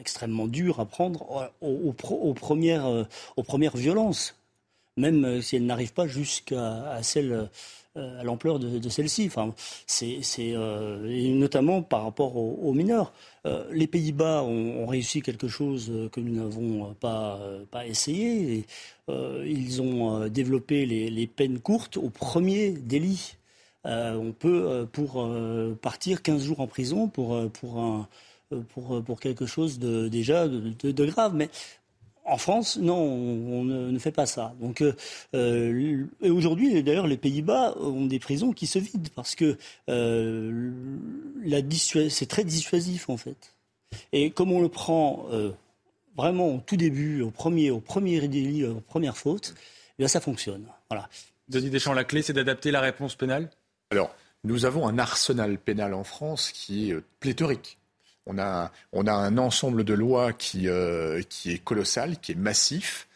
extrêmement 0.00 0.46
dures 0.46 0.80
à 0.80 0.86
prendre 0.86 1.52
aux, 1.60 1.94
aux, 2.10 2.34
premières, 2.34 3.06
aux 3.36 3.42
premières 3.42 3.76
violences, 3.76 4.36
même 4.96 5.40
si 5.40 5.56
elles 5.56 5.66
n'arrivent 5.66 5.92
pas 5.92 6.06
jusqu'à 6.06 6.98
celles 7.02 7.48
à 7.96 8.22
l'ampleur 8.22 8.58
de, 8.58 8.88
celle-ci. 8.88 9.26
Enfin, 9.26 9.54
c'est, 9.86 10.20
euh, 10.38 11.34
notamment 11.34 11.82
par 11.82 12.04
rapport 12.04 12.36
aux, 12.36 12.72
mineurs. 12.72 13.12
Euh, 13.46 13.64
les 13.72 13.86
Pays-Bas 13.86 14.42
ont, 14.42 14.86
réussi 14.86 15.22
quelque 15.22 15.48
chose 15.48 15.92
que 16.12 16.20
nous 16.20 16.34
n'avons 16.34 16.94
pas, 16.94 17.40
pas 17.70 17.86
essayé. 17.86 18.64
Euh, 19.08 19.44
ils 19.46 19.82
ont 19.82 20.28
développé 20.28 20.86
les, 20.86 21.10
les, 21.10 21.26
peines 21.26 21.60
courtes 21.60 21.96
au 21.96 22.10
premier 22.10 22.70
délit. 22.70 23.36
on 23.84 24.32
peut, 24.38 24.86
pour 24.92 25.28
partir 25.80 26.22
15 26.22 26.44
jours 26.44 26.60
en 26.60 26.66
prison 26.66 27.08
pour, 27.08 27.50
pour 27.50 27.78
un, 27.80 28.08
pour, 28.74 29.02
pour 29.02 29.20
quelque 29.20 29.46
chose 29.46 29.78
de, 29.78 30.08
déjà 30.08 30.48
de, 30.48 30.90
de, 30.90 31.06
grave. 31.06 31.34
Mais 31.34 31.50
en 32.30 32.38
France, 32.38 32.78
non, 32.78 32.96
on, 32.96 33.64
ne, 33.64 33.98
fait 33.98 34.12
pas 34.12 34.26
ça. 34.26 34.54
Donc, 34.60 34.82
euh, 34.82 34.94
euh, 35.34 36.06
et 36.22 36.30
aujourd'hui, 36.30 36.82
d'ailleurs, 36.82 37.08
les 37.08 37.16
Pays-Bas 37.16 37.74
ont 37.78 38.06
des 38.06 38.20
prisons 38.20 38.52
qui 38.52 38.66
se 38.66 38.78
vident 38.78 39.10
parce 39.14 39.34
que 39.34 39.58
euh, 39.88 40.70
c'est 42.08 42.28
très 42.28 42.44
dissuasif 42.44 43.10
en 43.10 43.16
fait. 43.16 43.54
Et 44.12 44.30
comme 44.30 44.52
on 44.52 44.60
le 44.60 44.68
prend 44.68 45.26
vraiment 46.16 46.54
au 46.54 46.58
tout 46.64 46.76
début, 46.76 47.22
au 47.22 47.30
premier, 47.30 47.70
au 47.70 47.80
premier 47.80 48.26
délit, 48.28 48.64
aux 48.64 48.80
premières 48.80 49.16
fautes, 49.16 49.54
eh 49.56 49.94
bien 50.02 50.08
ça 50.08 50.20
fonctionne. 50.20 50.66
Voilà. 50.88 51.08
Denis 51.48 51.70
Deschamps, 51.70 51.94
la 51.94 52.04
clé, 52.04 52.22
c'est 52.22 52.32
d'adapter 52.32 52.70
la 52.70 52.80
réponse 52.80 53.16
pénale? 53.16 53.50
Alors, 53.90 54.14
nous 54.44 54.64
avons 54.64 54.86
un 54.86 54.98
arsenal 54.98 55.58
pénal 55.58 55.94
en 55.94 56.04
France 56.04 56.52
qui 56.52 56.92
est 56.92 56.96
pléthorique. 57.18 57.79
On 58.26 58.38
a, 58.38 58.70
on 58.92 59.06
a 59.06 59.12
un 59.12 59.38
ensemble 59.38 59.84
de 59.84 59.94
lois 59.94 60.32
qui, 60.32 60.68
euh, 60.68 61.22
qui 61.28 61.52
est 61.52 61.58
colossal, 61.58 62.18
qui 62.18 62.32
est 62.32 62.36
massif, 62.36 63.08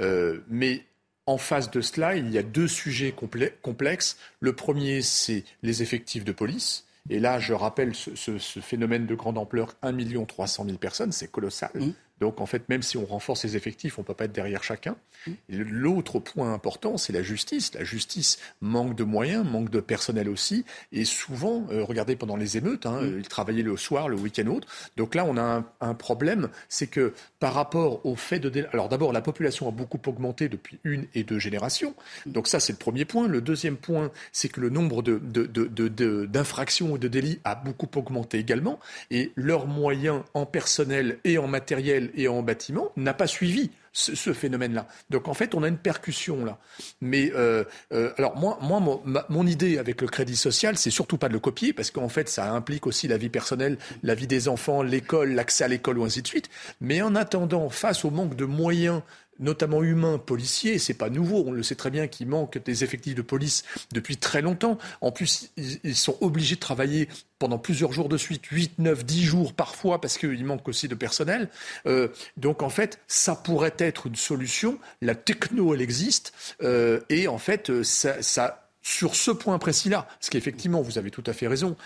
euh, 0.00 0.40
mais 0.48 0.84
en 1.26 1.38
face 1.38 1.70
de 1.70 1.80
cela, 1.80 2.16
il 2.16 2.30
y 2.30 2.38
a 2.38 2.42
deux 2.42 2.68
sujets 2.68 3.14
complexes. 3.62 4.16
Le 4.40 4.52
premier, 4.52 5.02
c'est 5.02 5.44
les 5.62 5.82
effectifs 5.82 6.24
de 6.24 6.32
police. 6.32 6.86
Et 7.08 7.18
là, 7.18 7.38
je 7.38 7.54
rappelle 7.54 7.94
ce, 7.94 8.38
phénomène 8.60 9.06
de 9.06 9.14
grande 9.14 9.38
ampleur, 9.38 9.74
1 9.82 10.24
300 10.26 10.64
000 10.64 10.76
personnes, 10.76 11.12
c'est 11.12 11.30
colossal. 11.30 11.70
Mmh. 11.74 11.90
Donc 12.20 12.40
en 12.40 12.46
fait, 12.46 12.68
même 12.68 12.82
si 12.82 12.96
on 12.96 13.06
renforce 13.06 13.44
les 13.44 13.56
effectifs, 13.56 13.98
on 13.98 14.02
ne 14.02 14.06
peut 14.06 14.14
pas 14.14 14.26
être 14.26 14.32
derrière 14.32 14.62
chacun. 14.62 14.96
Mmh. 15.26 15.32
L'autre 15.48 16.18
point 16.18 16.52
important, 16.52 16.96
c'est 16.96 17.12
la 17.12 17.22
justice. 17.22 17.72
La 17.74 17.84
justice 17.84 18.38
manque 18.60 18.94
de 18.94 19.04
moyens, 19.04 19.44
manque 19.44 19.70
de 19.70 19.80
personnel 19.80 20.28
aussi. 20.28 20.64
Et 20.92 21.04
souvent, 21.04 21.66
euh, 21.70 21.82
regardez 21.82 22.16
pendant 22.16 22.36
les 22.36 22.56
émeutes, 22.58 22.86
hein, 22.86 23.00
mmh. 23.00 23.18
ils 23.18 23.28
travaillaient 23.28 23.62
le 23.62 23.76
soir, 23.76 24.08
le 24.08 24.16
week-end 24.16 24.46
autre. 24.48 24.68
Donc 24.96 25.14
là, 25.14 25.24
on 25.24 25.36
a 25.36 25.64
un, 25.80 25.94
problème, 25.94 26.48
c'est 26.68 26.86
que 26.86 27.12
par 27.40 27.54
rapport 27.54 28.04
au 28.06 28.14
fait 28.16 28.38
de... 28.38 28.66
Alors 28.72 28.88
d'abord, 28.88 29.12
la 29.12 29.20
population 29.20 29.68
a 29.68 29.70
beaucoup 29.70 30.00
augmenté 30.06 30.48
depuis 30.48 30.78
une 30.84 31.06
et 31.14 31.24
deux 31.24 31.38
générations. 31.38 31.94
Mmh. 32.26 32.32
Donc 32.32 32.48
ça, 32.48 32.60
c'est 32.60 32.72
le 32.72 32.78
premier 32.78 33.04
point. 33.04 33.28
Le 33.28 33.40
deuxième 33.40 33.76
point, 33.76 34.10
c'est 34.32 34.48
que 34.48 34.60
le 34.60 34.68
nombre 34.68 35.02
d'infractions 35.02 36.86
de, 36.86 36.90
de, 36.90 36.94
ou 36.94 36.98
de 36.98 37.08
délits 37.08 37.40
a 37.44 37.54
beaucoup 37.54 37.88
augmenté 37.98 38.38
également. 38.38 38.78
Et 39.10 39.32
leurs 39.36 39.66
moyens 39.66 40.22
en 40.34 40.44
personnel 40.46 41.18
et 41.24 41.38
en 41.38 41.46
matériel 41.46 42.09
et 42.14 42.28
en 42.28 42.42
bâtiment 42.42 42.92
n'a 42.96 43.14
pas 43.14 43.26
suivi 43.26 43.70
ce, 43.92 44.32
phénomène-là. 44.32 44.86
Donc 45.10 45.28
en 45.28 45.34
fait, 45.34 45.54
on 45.54 45.62
a 45.62 45.68
une 45.68 45.78
percussion 45.78 46.44
là. 46.44 46.58
Mais 47.00 47.32
euh, 47.34 47.64
euh, 47.92 48.12
alors 48.18 48.36
moi, 48.36 48.58
moi 48.62 48.80
mon, 49.28 49.46
idée 49.46 49.78
avec 49.78 50.00
le 50.00 50.06
crédit 50.06 50.36
social, 50.36 50.76
c'est 50.76 50.90
surtout 50.90 51.18
pas 51.18 51.28
de 51.28 51.32
le 51.32 51.40
copier 51.40 51.72
parce 51.72 51.90
qu'en 51.90 52.08
fait, 52.08 52.28
ça 52.28 52.52
implique 52.52 52.86
aussi 52.86 53.08
la 53.08 53.16
vie 53.16 53.30
personnelle, 53.30 53.78
la 54.02 54.14
vie 54.14 54.26
des 54.26 54.48
enfants, 54.48 54.82
l'école, 54.82 55.32
l'accès 55.32 55.64
à 55.64 55.68
l'école 55.68 55.98
ou 55.98 56.04
ainsi 56.04 56.22
de 56.22 56.28
suite. 56.28 56.48
Mais 56.80 57.02
en 57.02 57.16
attendant, 57.16 57.68
face 57.68 58.04
au 58.04 58.10
manque 58.10 58.36
de 58.36 58.44
moyens 58.44 59.02
notamment 59.40 59.82
humains, 59.82 60.18
policiers. 60.18 60.78
C'est 60.78 60.94
pas 60.94 61.10
nouveau. 61.10 61.42
On 61.46 61.52
le 61.52 61.62
sait 61.62 61.74
très 61.74 61.90
bien 61.90 62.06
qu'il 62.06 62.28
manque 62.28 62.58
des 62.58 62.84
effectifs 62.84 63.14
de 63.14 63.22
police 63.22 63.64
depuis 63.92 64.16
très 64.16 64.42
longtemps. 64.42 64.78
En 65.00 65.10
plus, 65.10 65.50
ils 65.56 65.96
sont 65.96 66.16
obligés 66.20 66.54
de 66.54 66.60
travailler 66.60 67.08
pendant 67.40 67.58
plusieurs 67.58 67.92
jours 67.92 68.08
de 68.08 68.18
suite, 68.18 68.46
8, 68.46 68.78
9, 68.78 69.04
10 69.04 69.24
jours 69.24 69.52
parfois, 69.54 70.00
parce 70.00 70.18
qu'il 70.18 70.44
manque 70.44 70.68
aussi 70.68 70.86
de 70.86 70.94
personnel. 70.94 71.48
Euh, 71.86 72.08
donc 72.36 72.62
en 72.62 72.68
fait, 72.68 73.00
ça 73.08 73.34
pourrait 73.34 73.74
être 73.78 74.06
une 74.06 74.14
solution. 74.14 74.78
La 75.00 75.14
techno, 75.14 75.74
elle 75.74 75.80
existe. 75.80 76.32
Euh, 76.62 77.00
et 77.08 77.26
en 77.26 77.38
fait, 77.38 77.70
euh, 77.70 77.82
ça, 77.82 78.22
ça 78.22 78.68
sur 78.82 79.14
ce 79.14 79.30
point 79.30 79.58
précis-là, 79.58 80.06
parce 80.08 80.30
qu'effectivement, 80.30 80.80
vous 80.80 80.98
avez 80.98 81.10
tout 81.10 81.24
à 81.26 81.34
fait 81.34 81.46
raison, 81.46 81.76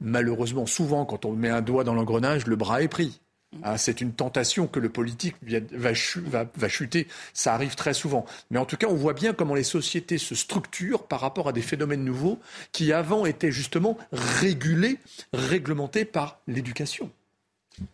malheureusement, 0.00 0.64
souvent, 0.64 1.04
quand 1.04 1.24
on 1.24 1.32
met 1.32 1.48
un 1.48 1.60
doigt 1.60 1.82
dans 1.82 1.94
l'engrenage, 1.94 2.46
le 2.46 2.54
bras 2.54 2.82
est 2.82 2.88
pris. 2.88 3.20
Ah, 3.62 3.78
c'est 3.78 4.00
une 4.00 4.12
tentation 4.12 4.66
que 4.66 4.80
le 4.80 4.88
politique 4.88 5.36
va, 5.72 5.94
chuter. 6.68 7.06
Ça 7.34 7.54
arrive 7.54 7.74
très 7.74 7.94
souvent. 7.94 8.24
Mais 8.50 8.58
en 8.58 8.64
tout 8.64 8.76
cas, 8.76 8.86
on 8.88 8.94
voit 8.94 9.12
bien 9.12 9.32
comment 9.32 9.54
les 9.54 9.62
sociétés 9.62 10.18
se 10.18 10.34
structurent 10.34 11.04
par 11.04 11.20
rapport 11.20 11.48
à 11.48 11.52
des 11.52 11.62
phénomènes 11.62 12.04
nouveaux 12.04 12.38
qui 12.72 12.92
avant 12.92 13.26
étaient 13.26 13.52
justement 13.52 13.98
régulés, 14.12 14.98
réglementés 15.32 16.04
par 16.04 16.40
l'éducation. 16.46 17.10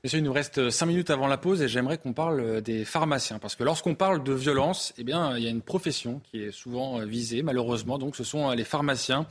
Monsieur, 0.03 0.19
il 0.19 0.25
nous 0.25 0.33
reste 0.33 0.71
cinq 0.71 0.87
minutes 0.87 1.11
avant 1.11 1.29
la 1.29 1.37
pause 1.37 1.63
et 1.63 1.69
j'aimerais 1.69 1.99
qu'on 1.99 2.13
parle 2.13 2.61
des 2.63 2.85
pharmaciens. 2.85 3.39
Parce 3.39 3.55
que 3.55 3.65
lorsqu'on 3.65 3.95
parle 3.95 4.23
de 4.25 4.33
violence, 4.33 4.93
eh 4.99 5.03
il 5.03 5.09
y 5.09 5.47
a 5.47 5.51
une 5.51 5.63
profession 5.63 6.21
qui 6.31 6.43
est 6.43 6.53
souvent 6.53 6.99
visée, 7.01 7.43
malheureusement. 7.43 7.99
Donc, 7.99 8.17
ce 8.17 8.25
sont 8.25 8.51
les 8.51 8.65
pharmaciens 8.65 9.27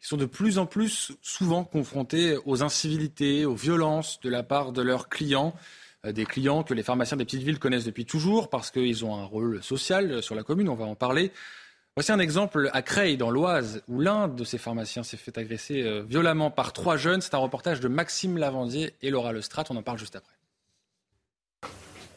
qui 0.00 0.08
sont 0.08 0.16
de 0.16 0.26
plus 0.26 0.58
en 0.58 0.66
plus 0.66 1.12
souvent 1.20 1.64
confrontés 1.64 2.36
aux 2.46 2.62
incivilités, 2.62 3.44
aux 3.44 3.54
violences 3.54 4.20
de 4.20 4.30
la 4.30 4.42
part 4.42 4.72
de 4.72 4.82
leurs 4.82 5.08
clients 5.08 5.54
euh, 6.06 6.12
des 6.12 6.24
clients 6.24 6.62
que 6.62 6.74
les 6.74 6.82
pharmaciens 6.82 7.16
des 7.16 7.24
petites 7.24 7.42
villes 7.42 7.58
connaissent 7.58 7.84
depuis 7.84 8.06
toujours 8.06 8.48
parce 8.48 8.70
qu'ils 8.70 9.04
ont 9.04 9.16
un 9.16 9.24
rôle 9.24 9.62
social 9.62 10.22
sur 10.22 10.34
la 10.34 10.42
commune, 10.42 10.68
on 10.68 10.74
va 10.74 10.86
en 10.86 10.94
parler. 10.94 11.30
Voici 11.96 12.12
un 12.12 12.20
exemple 12.20 12.70
à 12.72 12.82
Creil, 12.82 13.16
dans 13.16 13.30
l'Oise, 13.30 13.82
où 13.88 14.00
l'un 14.00 14.28
de 14.28 14.44
ces 14.44 14.58
pharmaciens 14.58 15.02
s'est 15.02 15.16
fait 15.16 15.36
agresser 15.36 15.82
euh, 15.82 16.02
violemment 16.02 16.50
par 16.50 16.72
trois 16.72 16.96
jeunes. 16.96 17.20
C'est 17.20 17.34
un 17.34 17.38
reportage 17.38 17.80
de 17.80 17.88
Maxime 17.88 18.38
Lavandier 18.38 18.94
et 19.02 19.10
Laura 19.10 19.32
Lestrade. 19.32 19.66
On 19.70 19.76
en 19.76 19.82
parle 19.82 19.98
juste 19.98 20.14
après. 20.14 20.32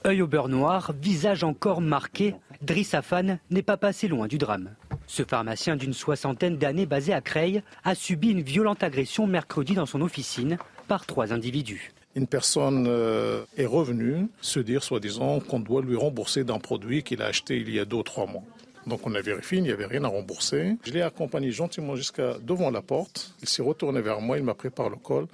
Œil 0.05 0.21
au 0.21 0.27
beurre 0.27 0.49
noir, 0.49 0.93
visage 1.01 1.43
encore 1.43 1.81
marqué, 1.81 2.35
Driss 2.61 2.93
Afan 2.93 3.39
n'est 3.49 3.63
pas 3.63 3.77
passé 3.77 4.07
loin 4.07 4.27
du 4.27 4.37
drame. 4.37 4.75
Ce 5.07 5.23
pharmacien 5.23 5.75
d'une 5.75 5.93
soixantaine 5.93 6.57
d'années 6.57 6.85
basé 6.85 7.11
à 7.11 7.21
Creil 7.21 7.63
a 7.83 7.95
subi 7.95 8.29
une 8.29 8.41
violente 8.41 8.83
agression 8.83 9.27
mercredi 9.27 9.73
dans 9.73 9.85
son 9.85 10.01
officine 10.01 10.57
par 10.87 11.05
trois 11.07 11.33
individus. 11.33 11.93
Une 12.15 12.27
personne 12.27 12.85
euh, 12.87 13.43
est 13.57 13.65
revenue 13.65 14.27
se 14.39 14.59
dire, 14.59 14.83
soi-disant, 14.83 15.39
qu'on 15.39 15.59
doit 15.59 15.81
lui 15.81 15.95
rembourser 15.95 16.43
d'un 16.43 16.59
produit 16.59 17.01
qu'il 17.01 17.23
a 17.23 17.25
acheté 17.25 17.57
il 17.57 17.73
y 17.73 17.79
a 17.79 17.85
deux 17.85 17.97
ou 17.97 18.03
trois 18.03 18.27
mois. 18.27 18.43
Donc 18.87 19.05
on 19.05 19.13
a 19.15 19.21
vérifié, 19.21 19.59
il 19.59 19.63
n'y 19.63 19.71
avait 19.71 19.85
rien 19.85 20.03
à 20.03 20.07
rembourser. 20.07 20.75
Je 20.83 20.91
l'ai 20.91 21.01
accompagné 21.01 21.51
gentiment 21.51 21.95
jusqu'à 21.95 22.37
devant 22.41 22.71
la 22.71 22.81
porte. 22.81 23.33
Il 23.41 23.47
s'est 23.47 23.61
retourné 23.61 24.01
vers 24.01 24.21
moi, 24.21 24.37
il 24.37 24.43
m'a 24.43 24.53
pris 24.53 24.69
par 24.69 24.89
le 24.89 24.97
col. 24.97 25.27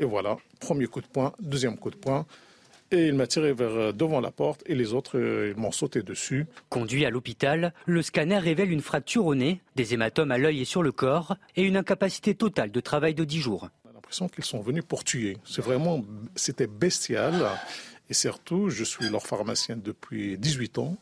Et 0.00 0.04
voilà, 0.04 0.36
premier 0.60 0.86
coup 0.86 1.00
de 1.00 1.06
poing, 1.06 1.32
deuxième 1.40 1.76
coup 1.76 1.90
de 1.90 1.96
poing. 1.96 2.26
Et 2.90 3.08
il 3.08 3.14
m'a 3.14 3.26
tiré 3.26 3.52
vers 3.52 3.70
euh, 3.70 3.92
devant 3.92 4.20
la 4.20 4.30
porte 4.30 4.62
et 4.66 4.74
les 4.74 4.92
autres 4.92 5.18
euh, 5.18 5.54
m'ont 5.56 5.72
sauté 5.72 6.02
dessus. 6.02 6.46
Conduit 6.68 7.04
à 7.04 7.10
l'hôpital, 7.10 7.72
le 7.86 8.02
scanner 8.02 8.38
révèle 8.38 8.70
une 8.70 8.82
fracture 8.82 9.26
au 9.26 9.34
nez, 9.34 9.60
des 9.74 9.94
hématomes 9.94 10.30
à 10.30 10.38
l'œil 10.38 10.60
et 10.60 10.64
sur 10.64 10.82
le 10.82 10.92
corps 10.92 11.36
et 11.56 11.62
une 11.62 11.76
incapacité 11.76 12.34
totale 12.34 12.70
de 12.70 12.80
travail 12.80 13.14
de 13.14 13.24
10 13.24 13.40
jours. 13.40 13.68
On 13.84 13.90
a 13.90 13.92
l'impression 13.94 14.28
qu'ils 14.28 14.44
sont 14.44 14.60
venus 14.60 14.84
pour 14.86 15.02
tuer. 15.02 15.38
C'est 15.44 15.62
vraiment, 15.62 16.04
c'était 16.36 16.68
bestial. 16.68 17.34
Et 18.10 18.14
surtout, 18.14 18.68
je 18.68 18.84
suis 18.84 19.08
leur 19.08 19.26
pharmacien 19.26 19.76
depuis 19.76 20.36
18 20.36 20.78
ans. 20.78 20.96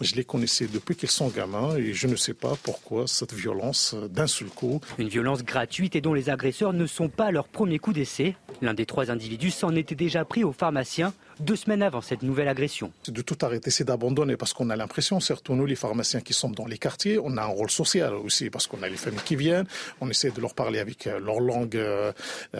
Je 0.00 0.14
les 0.14 0.24
connaissais 0.24 0.66
depuis 0.66 0.96
qu'ils 0.96 1.10
sont 1.10 1.28
gamins 1.28 1.76
et 1.76 1.92
je 1.92 2.06
ne 2.06 2.16
sais 2.16 2.32
pas 2.32 2.54
pourquoi 2.62 3.06
cette 3.06 3.34
violence 3.34 3.94
d'un 4.10 4.26
seul 4.26 4.48
coup. 4.48 4.80
Une 4.98 5.08
violence 5.08 5.44
gratuite 5.44 5.94
et 5.94 6.00
dont 6.00 6.14
les 6.14 6.30
agresseurs 6.30 6.72
ne 6.72 6.86
sont 6.86 7.10
pas 7.10 7.30
leur 7.30 7.48
premier 7.48 7.78
coup 7.78 7.92
d'essai. 7.92 8.34
L'un 8.62 8.72
des 8.72 8.86
trois 8.86 9.10
individus 9.10 9.50
s'en 9.50 9.74
était 9.76 9.94
déjà 9.94 10.24
pris 10.24 10.42
au 10.42 10.52
pharmacien 10.52 11.12
deux 11.40 11.56
semaines 11.56 11.82
avant 11.82 12.00
cette 12.00 12.22
nouvelle 12.22 12.48
agression. 12.48 12.92
C'est 13.02 13.14
de 13.14 13.22
tout 13.22 13.38
arrêter, 13.42 13.70
c'est 13.70 13.84
d'abandonner 13.84 14.36
parce 14.36 14.52
qu'on 14.52 14.70
a 14.70 14.76
l'impression, 14.76 15.20
surtout 15.20 15.54
nous 15.54 15.66
les 15.66 15.74
pharmaciens 15.74 16.20
qui 16.20 16.32
sommes 16.32 16.54
dans 16.54 16.66
les 16.66 16.78
quartiers, 16.78 17.18
on 17.18 17.36
a 17.36 17.42
un 17.42 17.46
rôle 17.46 17.70
social 17.70 18.14
aussi 18.14 18.50
parce 18.50 18.66
qu'on 18.66 18.82
a 18.82 18.88
les 18.88 18.96
familles 18.96 19.20
qui 19.24 19.36
viennent, 19.36 19.66
on 20.00 20.08
essaie 20.08 20.30
de 20.30 20.40
leur 20.40 20.54
parler 20.54 20.78
avec 20.78 21.06
euh, 21.06 21.18
leur 21.18 21.40
langue 21.40 21.76
euh, 21.76 22.12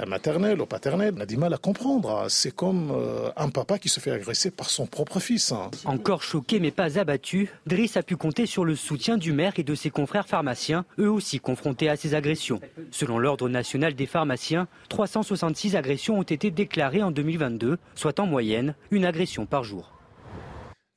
maternelle 0.07 0.61
ou 0.61 0.67
paternelle. 0.67 1.15
On 1.17 1.21
a 1.21 1.27
du 1.27 1.37
mal 1.37 1.53
à 1.55 1.59
comprendre. 1.59 2.27
C'est 2.29 2.55
comme 2.55 2.91
euh, 2.91 3.31
un 3.37 3.51
papa 3.51 3.79
qui 3.79 3.89
se 3.89 4.01
fait 4.01 4.11
agresser 4.11 4.51
par 4.51 4.71
son 4.71 4.87
propre 4.87 5.21
fils. 5.21 5.53
Hein. 5.53 5.71
Encore 5.85 6.23
choqué 6.23 6.61
mais 6.61 6.71
pas 6.71 6.99
abattu, 6.99 7.51
Driss 7.67 7.97
a 7.97 8.03
pu 8.03 8.17
compter 8.17 8.47
sur 8.47 8.65
le 8.65 8.77
soutien 8.77 9.17
du 9.19 9.33
maire 9.33 9.53
et 9.57 9.63
de 9.63 9.75
ses 9.75 9.91
confrères 9.91 10.27
pharmaciens, 10.27 10.85
eux 10.99 11.11
aussi 11.11 11.41
confrontés 11.41 11.89
à 11.89 11.97
ces 11.97 12.15
agressions. 12.15 12.61
Selon 12.91 13.19
l'Ordre 13.19 13.49
national 13.49 13.95
des 13.95 14.07
pharmaciens, 14.07 14.69
366 14.89 15.77
agressions 15.77 16.19
ont 16.19 16.23
été 16.23 16.51
déclarées 16.51 17.03
en 17.03 17.11
2022, 17.11 17.79
soit 17.95 18.21
en 18.21 18.27
moyenne 18.27 18.70
une 18.91 19.05
agression 19.05 19.47
par 19.47 19.65
jour. 19.65 20.01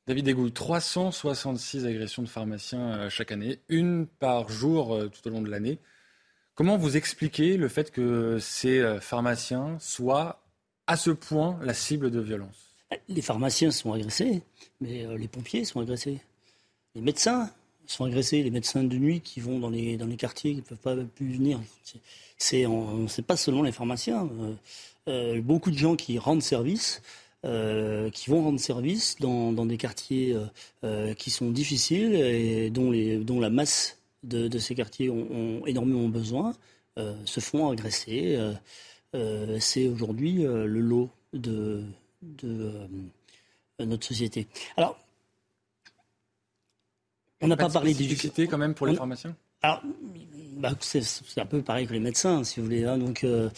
David 0.05 0.25
Degouille, 0.25 0.51
366 0.51 1.85
agressions 1.85 2.23
de 2.23 2.27
pharmaciens 2.27 2.97
euh, 2.97 3.09
chaque 3.09 3.31
année, 3.31 3.59
une 3.69 4.05
par 4.05 4.49
jour 4.49 4.93
euh, 4.93 5.07
tout 5.07 5.25
au 5.29 5.31
long 5.31 5.41
de 5.41 5.49
l'année. 5.49 5.79
Comment 6.55 6.75
vous 6.75 6.97
expliquez 6.97 7.55
le 7.55 7.69
fait 7.69 7.89
que 7.89 8.37
ces 8.37 8.79
euh, 8.79 8.99
pharmaciens 8.99 9.77
soient 9.79 10.43
à 10.87 10.97
ce 10.97 11.09
point 11.09 11.57
la 11.63 11.73
cible 11.73 12.11
de 12.11 12.19
violence? 12.19 12.75
Les 13.07 13.21
pharmaciens 13.21 13.71
sont 13.71 13.93
agressés, 13.93 14.41
mais 14.81 15.07
les 15.17 15.27
pompiers 15.29 15.63
sont 15.63 15.79
agressés. 15.79 16.19
Les 16.95 17.01
médecins 17.01 17.49
sont 17.87 18.03
agressés, 18.03 18.43
les 18.43 18.51
médecins 18.51 18.83
de 18.83 18.97
nuit 18.97 19.21
qui 19.21 19.39
vont 19.39 19.57
dans 19.57 19.69
les, 19.69 19.95
dans 19.95 20.05
les 20.05 20.17
quartiers, 20.17 20.51
qui 20.51 20.57
ne 20.57 20.63
peuvent 20.63 20.77
pas 20.77 20.95
plus 21.15 21.31
venir. 21.31 21.61
C'est, 22.37 22.67
pas 23.25 23.37
seulement 23.37 23.63
les 23.63 23.71
pharmaciens. 23.71 24.29
beaucoup 25.37 25.71
de 25.71 25.77
gens 25.77 25.95
qui 25.95 26.19
rendent 26.19 26.43
service 26.43 27.01
euh, 27.45 28.09
qui 28.09 28.29
vont 28.29 28.41
rendre 28.41 28.59
service 28.59 29.17
dans, 29.19 29.65
des 29.65 29.75
quartiers 29.75 30.33
euh, 30.33 30.45
euh, 30.85 31.13
qui 31.13 31.29
sont 31.29 31.51
difficiles 31.51 32.15
et 32.15 32.69
dont, 32.69 32.89
les, 32.89 33.17
dont 33.17 33.41
la 33.41 33.49
masse 33.49 33.97
de, 34.23 34.57
ces 34.59 34.75
quartiers 34.75 35.09
ont, 35.09 35.65
énormément 35.65 36.07
besoin, 36.07 36.55
se 37.25 37.39
font 37.41 37.69
agresser. 37.69 38.39
C'est 39.59 39.89
aujourd'hui 39.89 40.43
le 40.43 40.79
lot 40.79 41.09
de, 41.33 41.83
de 42.21 42.71
notre 43.79 44.05
société. 44.05 44.47
Alors, 44.77 44.97
on 47.41 47.47
n'a 47.47 47.57
pas, 47.57 47.69
parlé 47.69 47.93
d'éducation. 47.93 48.47
quand 48.49 48.57
même 48.57 48.73
pour 48.73 48.87
les 48.87 48.95
pharmaciens 48.95 49.35
alors, 49.63 49.81
bah, 50.57 50.73
c'est 50.81 51.01
un 51.37 51.45
peu 51.45 51.61
pareil 51.61 51.87
que 51.87 51.93
les 51.93 51.99
médecins, 52.01 52.43
si 52.43 52.59
vous 52.59 52.65
voulez. 52.65 52.83
Hein. 52.83 52.97
Donc, 52.97 53.23
euh, 53.23 53.49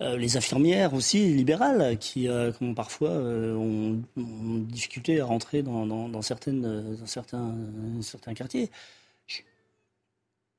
euh, 0.00 0.16
les 0.16 0.36
infirmières 0.36 0.92
aussi, 0.92 1.32
libérales, 1.32 1.98
qui 1.98 2.28
euh, 2.28 2.50
parfois 2.74 3.10
ont, 3.10 4.02
ont, 4.16 4.58
difficulté 4.58 5.20
à 5.20 5.24
rentrer 5.24 5.62
dans, 5.62 6.22
certains, 6.22 7.44
quartiers. 8.34 8.70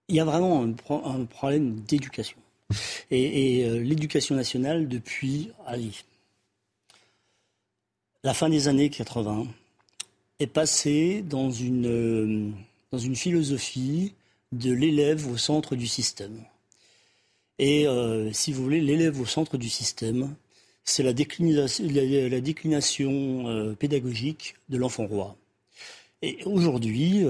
Il 0.08 0.16
y 0.16 0.20
a 0.22 0.26
vraiment 0.26 0.64
un, 0.64 1.26
problème 1.26 1.82
d'éducation. 1.82 2.38
Et, 3.12 3.70
l'éducation 3.80 4.36
nationale, 4.36 4.88
depuis 4.88 5.52
allez, 5.68 5.92
la 8.24 8.34
fin 8.34 8.50
des 8.50 8.70
années 8.70 8.90
80, 8.90 9.48
est 10.40 10.48
passée 10.48 11.22
dans 11.22 11.52
une 11.52 12.56
philosophie 13.16 14.14
de 14.54 14.72
l'élève 14.72 15.28
au 15.28 15.38
centre 15.38 15.76
du 15.76 15.88
système. 15.88 16.44
Et 17.60 17.88
euh, 17.88 18.32
si 18.32 18.52
vous 18.52 18.64
voulez, 18.64 18.82
l'élève 18.82 19.22
au 19.22 19.26
centre 19.26 19.58
du 19.58 19.70
système, 19.70 20.36
c'est 20.84 21.04
la 21.04 21.14
déclination, 21.14 23.48
euh, 23.48 23.74
pédagogique 23.74 24.56
de 24.70 24.78
l'enfant 24.78 25.08
roi. 25.08 25.36
Et 26.22 26.40
aujourd'hui, 26.46 27.26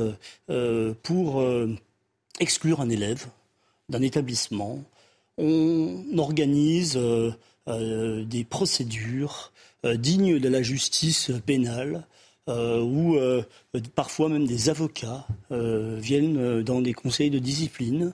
euh, 0.49 0.93
pour 1.01 1.43
exclure 2.39 2.79
un 2.79 2.89
élève 2.89 3.25
d'un 3.89 4.01
établissement, 4.01 4.83
on 5.37 6.03
organise 6.17 6.99
des 7.67 8.43
procédures 8.47 9.51
dignes 9.83 10.39
de 10.39 10.49
la 10.49 10.61
justice 10.61 11.31
pénale 11.43 12.05
euh, 12.49 12.81
où 12.81 13.15
euh, 13.15 13.43
parfois 13.95 14.29
même 14.29 14.45
des 14.45 14.69
avocats 14.69 15.25
euh, 15.51 15.97
viennent 15.99 16.61
dans 16.61 16.81
des 16.81 16.93
conseils 16.93 17.29
de 17.29 17.39
discipline 17.39 18.13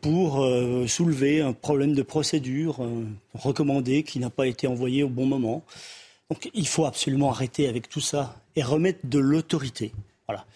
pour 0.00 0.46
soulever 0.88 1.40
un 1.40 1.52
problème 1.52 1.94
de 1.94 2.02
procédure 2.02 2.80
recommandé 3.34 4.02
qui 4.02 4.18
n'a 4.18 4.30
pas 4.30 4.46
été 4.46 4.66
envoyé 4.66 5.02
au 5.02 5.08
bon 5.08 5.26
moment. 5.26 5.64
Donc 6.30 6.50
il 6.54 6.66
faut 6.66 6.86
absolument 6.86 7.30
arrêter 7.30 7.68
avec 7.68 7.88
tout 7.88 8.00
ça 8.00 8.36
et 8.56 8.62
remettre 8.62 9.00
de 9.04 9.18
l'autorité. 9.18 9.92
Voilà. 10.26 10.46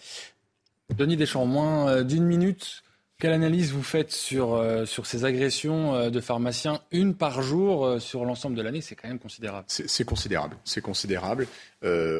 Denis 0.95 1.17
Deschamps, 1.17 1.45
moins 1.45 1.89
euh, 1.89 2.03
d'une 2.03 2.23
minute. 2.23 2.83
Quelle 3.19 3.33
analyse 3.33 3.71
vous 3.71 3.81
faites 3.81 4.11
sur, 4.11 4.53
euh, 4.53 4.85
sur 4.85 5.07
ces 5.07 5.25
agressions 5.25 5.95
euh, 5.95 6.09
de 6.11 6.19
pharmaciens, 6.19 6.81
une 6.91 7.15
par 7.15 7.41
jour 7.41 7.99
sur 7.99 8.25
l'ensemble 8.25 8.55
de 8.55 8.61
l'année? 8.61 8.81
C'est 8.81 8.93
quand 8.93 9.07
même 9.07 9.17
considérable. 9.17 9.65
C'est 9.67 10.05
considérable. 10.05 10.55
C'est 10.63 10.81
considérable. 10.81 11.47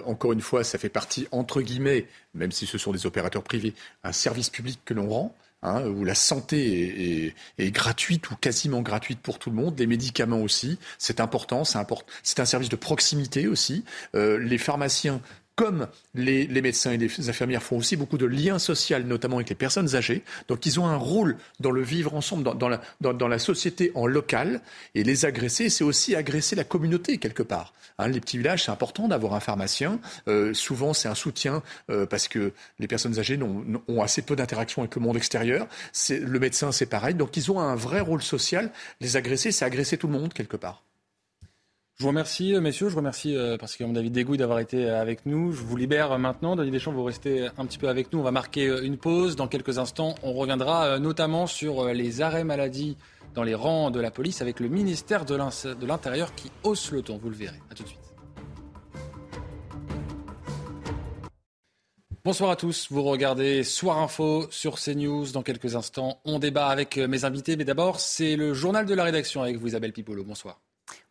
encore 0.05 0.33
une 0.33 0.41
fois, 0.41 0.63
ça 0.63 0.79
fait 0.79 0.89
partie, 0.89 1.27
entre 1.31 1.61
guillemets, 1.61 2.07
même 2.33 2.51
si 2.51 2.65
ce 2.65 2.79
sont 2.79 2.91
des 2.91 3.05
opérateurs 3.05 3.43
privés, 3.43 3.75
un 4.03 4.11
service 4.11 4.49
public 4.49 4.79
que 4.85 4.93
l'on 4.95 5.07
rend. 5.07 5.35
Hein, 5.63 5.87
où 5.87 6.05
la 6.05 6.13
santé 6.13 7.33
est, 7.57 7.71
gratuite 7.71 8.29
ou 8.29 8.35
quasiment 8.35 8.83
gratuite 8.83 9.19
pour 9.19 9.39
tout 9.39 9.49
le 9.49 9.55
monde, 9.55 9.77
les 9.79 9.87
médicaments 9.87 10.41
aussi, 10.41 10.77
c'est 10.99 11.19
important, 11.19 11.63
c'est 11.63 12.39
un 12.39 12.45
service 12.45 12.69
de 12.69 12.75
proximité 12.75 13.47
aussi. 13.47 13.83
les 14.13 14.57
pharmaciens 14.59 15.19
comme 15.57 15.87
les, 16.13 16.47
médecins 16.61 16.91
et 16.91 16.97
les 16.97 17.29
infirmières 17.29 17.63
font 17.63 17.77
aussi 17.77 17.97
beaucoup 17.97 18.19
de 18.19 18.27
liens 18.27 18.59
sociaux, 18.59 18.99
notamment 18.99 19.37
avec 19.37 19.49
les 19.49 19.55
personnes 19.55 19.95
âgées. 19.95 20.23
Donc 20.47 20.67
ils 20.67 20.79
ont 20.79 20.85
un 20.85 20.95
rôle 20.95 21.35
dans 21.59 21.71
le 21.71 21.81
vivre 21.81 22.13
ensemble, 22.13 22.55
dans, 22.55 23.27
la, 23.27 23.39
société 23.39 23.91
en 23.95 24.05
local. 24.05 24.61
Et 24.93 25.03
les 25.03 25.25
agresser, 25.25 25.69
c'est 25.69 25.83
aussi 25.83 26.15
agresser 26.15 26.55
la 26.55 26.63
communauté 26.63 27.17
quelque 27.17 27.41
part. 27.41 27.73
Hein, 27.97 28.07
les 28.09 28.19
petits 28.19 28.37
villages, 28.37 28.65
c'est 28.65 28.71
important 28.71 29.07
d'avoir 29.07 29.33
un 29.33 29.39
pharmacien. 29.39 29.99
Euh, 30.27 30.53
souvent, 30.53 30.93
c'est 30.93 31.09
un 31.09 31.15
soutien 31.15 31.63
euh, 31.89 32.05
parce 32.05 32.27
que 32.27 32.53
les 32.77 32.87
personnes 32.87 33.17
âgées 33.17 33.39
ont, 33.41 34.01
assez 34.03 34.21
peu 34.21 34.35
d'interaction 34.35 34.83
avec 34.83 34.95
le 34.95 35.01
monde 35.01 35.17
extérieur. 35.17 35.67
Le 36.11 36.39
médecin, 36.39 36.71
c'est 36.71 36.85
pareil. 36.85 37.15
Donc 37.15 37.35
ils 37.35 37.51
ont 37.51 37.59
un 37.59 37.75
vrai 37.75 37.99
rôle 37.99 38.21
social. 38.21 38.71
Les 39.01 39.17
agresser, 39.17 39.51
c'est 39.51 39.65
agresser 39.65 39.97
tout 39.97 40.05
le 40.05 40.13
monde 40.13 40.35
quelque 40.35 40.55
part. 40.55 40.83
Je 41.99 42.03
vous 42.03 42.09
remercie, 42.09 42.53
euh, 42.53 42.61
messieurs. 42.61 42.89
Je 42.89 42.95
remercie 42.95 43.35
euh, 43.35 43.57
parce 43.57 43.75
que 43.75 43.83
David 43.83 44.13
Degouille 44.13 44.37
d'avoir 44.37 44.59
été 44.59 44.85
euh, 44.85 45.01
avec 45.01 45.25
nous. 45.25 45.51
Je 45.51 45.63
vous 45.63 45.75
libère 45.75 46.19
maintenant. 46.19 46.55
Denis 46.55 46.69
Deschamps, 46.69 46.91
vous 46.91 47.03
restez 47.03 47.47
un 47.57 47.65
petit 47.65 47.79
peu 47.79 47.89
avec 47.89 48.13
nous. 48.13 48.19
On 48.19 48.23
va 48.23 48.29
marquer 48.29 48.67
une 48.83 48.97
pause. 48.97 49.35
Dans 49.35 49.47
quelques 49.47 49.79
instants, 49.79 50.13
on 50.21 50.33
reviendra 50.33 50.99
notamment 50.99 51.47
sur 51.47 51.85
les 51.85 52.21
arrêts 52.21 52.43
maladie 52.43 52.97
dans 53.33 53.41
les 53.41 53.55
rangs 53.55 53.89
de 53.89 53.99
la 53.99 54.11
police 54.11 54.43
avec 54.43 54.59
le 54.59 54.67
ministère 54.67 55.25
de 55.25 55.35
l'Intérieur 55.87 56.35
qui 56.35 56.51
hausse 56.61 56.91
le 56.91 57.01
ton. 57.01 57.17
Vous 57.17 57.31
le 57.31 57.35
verrez. 57.35 57.59
À 57.71 57.73
tout 57.73 57.81
de 57.81 57.87
suite. 57.87 57.99
Bonsoir 62.23 62.51
à 62.51 62.55
tous. 62.55 62.89
Vous 62.91 63.01
regardez 63.01 63.63
Soir 63.63 63.97
Info 63.97 64.45
sur 64.51 64.79
CNews. 64.79 65.31
Dans 65.31 65.41
quelques 65.41 65.75
instants, 65.75 66.19
on 66.25 66.37
débat 66.37 66.67
avec 66.67 66.97
mes 66.97 67.25
invités. 67.25 67.55
Mais 67.55 67.65
d'abord, 67.65 67.99
c'est 67.99 68.35
le 68.35 68.53
journal 68.53 68.85
de 68.85 68.93
la 68.93 69.03
rédaction 69.03 69.41
avec 69.41 69.57
vous, 69.57 69.65
Isabelle 69.65 69.93
Pipolo. 69.93 70.23
Bonsoir. 70.23 70.59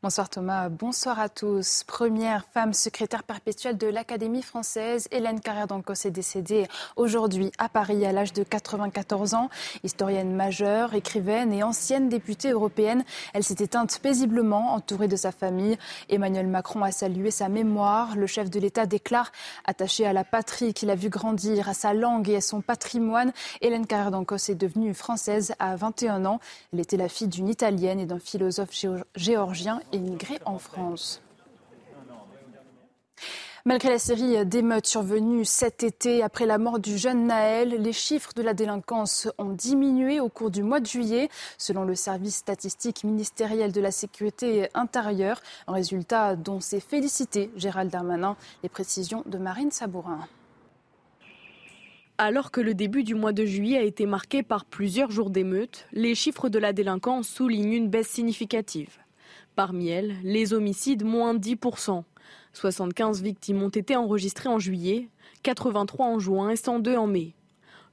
Bonsoir 0.03 0.29
Thomas, 0.29 0.69
bonsoir 0.69 1.19
à 1.19 1.31
tous. 1.31 1.83
Première 1.85 2.45
femme 2.53 2.75
secrétaire 2.75 3.23
perpétuelle 3.23 3.79
de 3.79 3.87
l'Académie 3.87 4.43
française, 4.43 5.09
Hélène 5.11 5.41
Carrère 5.41 5.67
d'Ancos 5.67 6.05
est 6.05 6.11
décédée 6.11 6.69
aujourd'hui 6.97 7.51
à 7.57 7.71
Paris 7.71 8.05
à 8.05 8.13
l'âge 8.13 8.35
de 8.35 8.43
94 8.43 9.33
ans. 9.33 9.49
Historienne 9.85 10.35
majeure, 10.35 10.93
écrivaine 10.95 11.51
et 11.51 11.63
ancienne 11.63 12.11
députée 12.11 12.51
européenne, 12.51 13.05
elle 13.33 13.43
s'est 13.43 13.57
éteinte 13.59 13.99
paisiblement 14.01 14.75
entourée 14.75 15.09
de 15.09 15.17
sa 15.17 15.33
famille. 15.33 15.79
Emmanuel 16.11 16.47
Macron 16.47 16.83
a 16.83 16.93
salué 16.93 17.31
sa 17.31 17.49
mémoire. 17.49 18.17
Le 18.17 18.27
chef 18.27 18.51
de 18.51 18.61
l'État 18.61 18.85
déclare, 18.85 19.33
attaché 19.65 20.07
à 20.07 20.13
la 20.13 20.25
patrie 20.25 20.75
qu'il 20.75 20.91
a 20.91 20.95
vu 20.95 21.09
grandir, 21.09 21.71
à 21.71 21.75
sa 21.75 21.95
langue 21.95 22.29
et 22.29 22.37
à 22.37 22.43
son 22.43 22.61
patrimoine, 22.61 23.33
Hélène 23.63 23.87
Carrère 23.87 24.11
d'Ancos 24.11 24.51
est 24.51 24.57
devenue 24.57 24.93
française 24.93 25.55
à 25.59 25.75
21 25.75 26.27
ans. 26.27 26.39
Elle 26.75 26.81
était 26.81 26.99
la 26.99 27.09
fille 27.09 27.29
d'une 27.29 27.49
Italienne 27.49 27.99
et 27.99 28.07
d'un 28.07 28.21
philosophe 28.21 28.71
géorgien 29.15 29.81
émigré 29.93 30.39
en 30.45 30.59
France. 30.59 31.23
Malgré 33.67 33.91
la 33.91 33.99
série 33.99 34.47
d'émeutes 34.47 34.87
survenues 34.87 35.45
cet 35.45 35.83
été 35.83 36.23
après 36.23 36.47
la 36.47 36.57
mort 36.57 36.79
du 36.79 36.97
jeune 36.97 37.27
Naël, 37.27 37.71
les 37.71 37.93
chiffres 37.93 38.31
de 38.33 38.43
la 38.43 38.55
délinquance 38.55 39.27
ont 39.39 39.51
diminué 39.51 40.21
au 40.21 40.29
cours 40.29 40.53
du 40.53 40.63
mois 40.63 40.79
de 40.79 40.87
juillet, 40.87 41.29
selon 41.59 41.83
le 41.83 41.97
service 41.97 42.37
statistique 42.37 43.03
ministériel 43.03 43.73
de 43.73 43.81
la 43.81 43.91
sécurité 43.91 44.69
intérieure, 44.75 45.41
un 45.67 45.73
résultat 45.73 46.37
dont 46.37 46.61
s'est 46.61 46.79
félicité 46.79 47.51
Gérald 47.57 47.91
Darmanin. 47.91 48.37
Les 48.63 48.69
précisions 48.69 49.25
de 49.27 49.37
Marine 49.37 49.73
Sabourin. 49.73 50.21
Alors 52.19 52.53
que 52.53 52.61
le 52.61 52.75
début 52.75 53.03
du 53.03 53.17
mois 53.17 53.33
de 53.33 53.45
juillet 53.45 53.79
a 53.79 53.83
été 53.83 54.07
marqué 54.07 54.45
par 54.45 54.65
plusieurs 54.65 55.11
jours 55.11 55.29
d'émeutes, 55.29 55.87
les 55.91 56.15
chiffres 56.15 56.49
de 56.49 56.61
la 56.61 56.73
délinquance 56.73 57.27
soulignent 57.27 57.73
une 57.73 57.91
baisse 57.91 58.11
significative. 58.11 58.97
Parmi 59.57 59.89
elles, 59.89 60.17
les 60.23 60.53
homicides, 60.53 61.03
moins 61.03 61.35
10%. 61.35 62.05
75 62.53 63.23
victimes 63.23 63.63
ont 63.63 63.71
été 63.71 63.97
enregistrées 63.97 64.51
en 64.51 64.59
juillet, 64.59 65.09
83 65.45 66.07
en 66.07 66.19
juin 66.19 66.51
et 66.51 66.57
102 66.57 66.95
en 66.95 67.07
mai. 67.07 67.33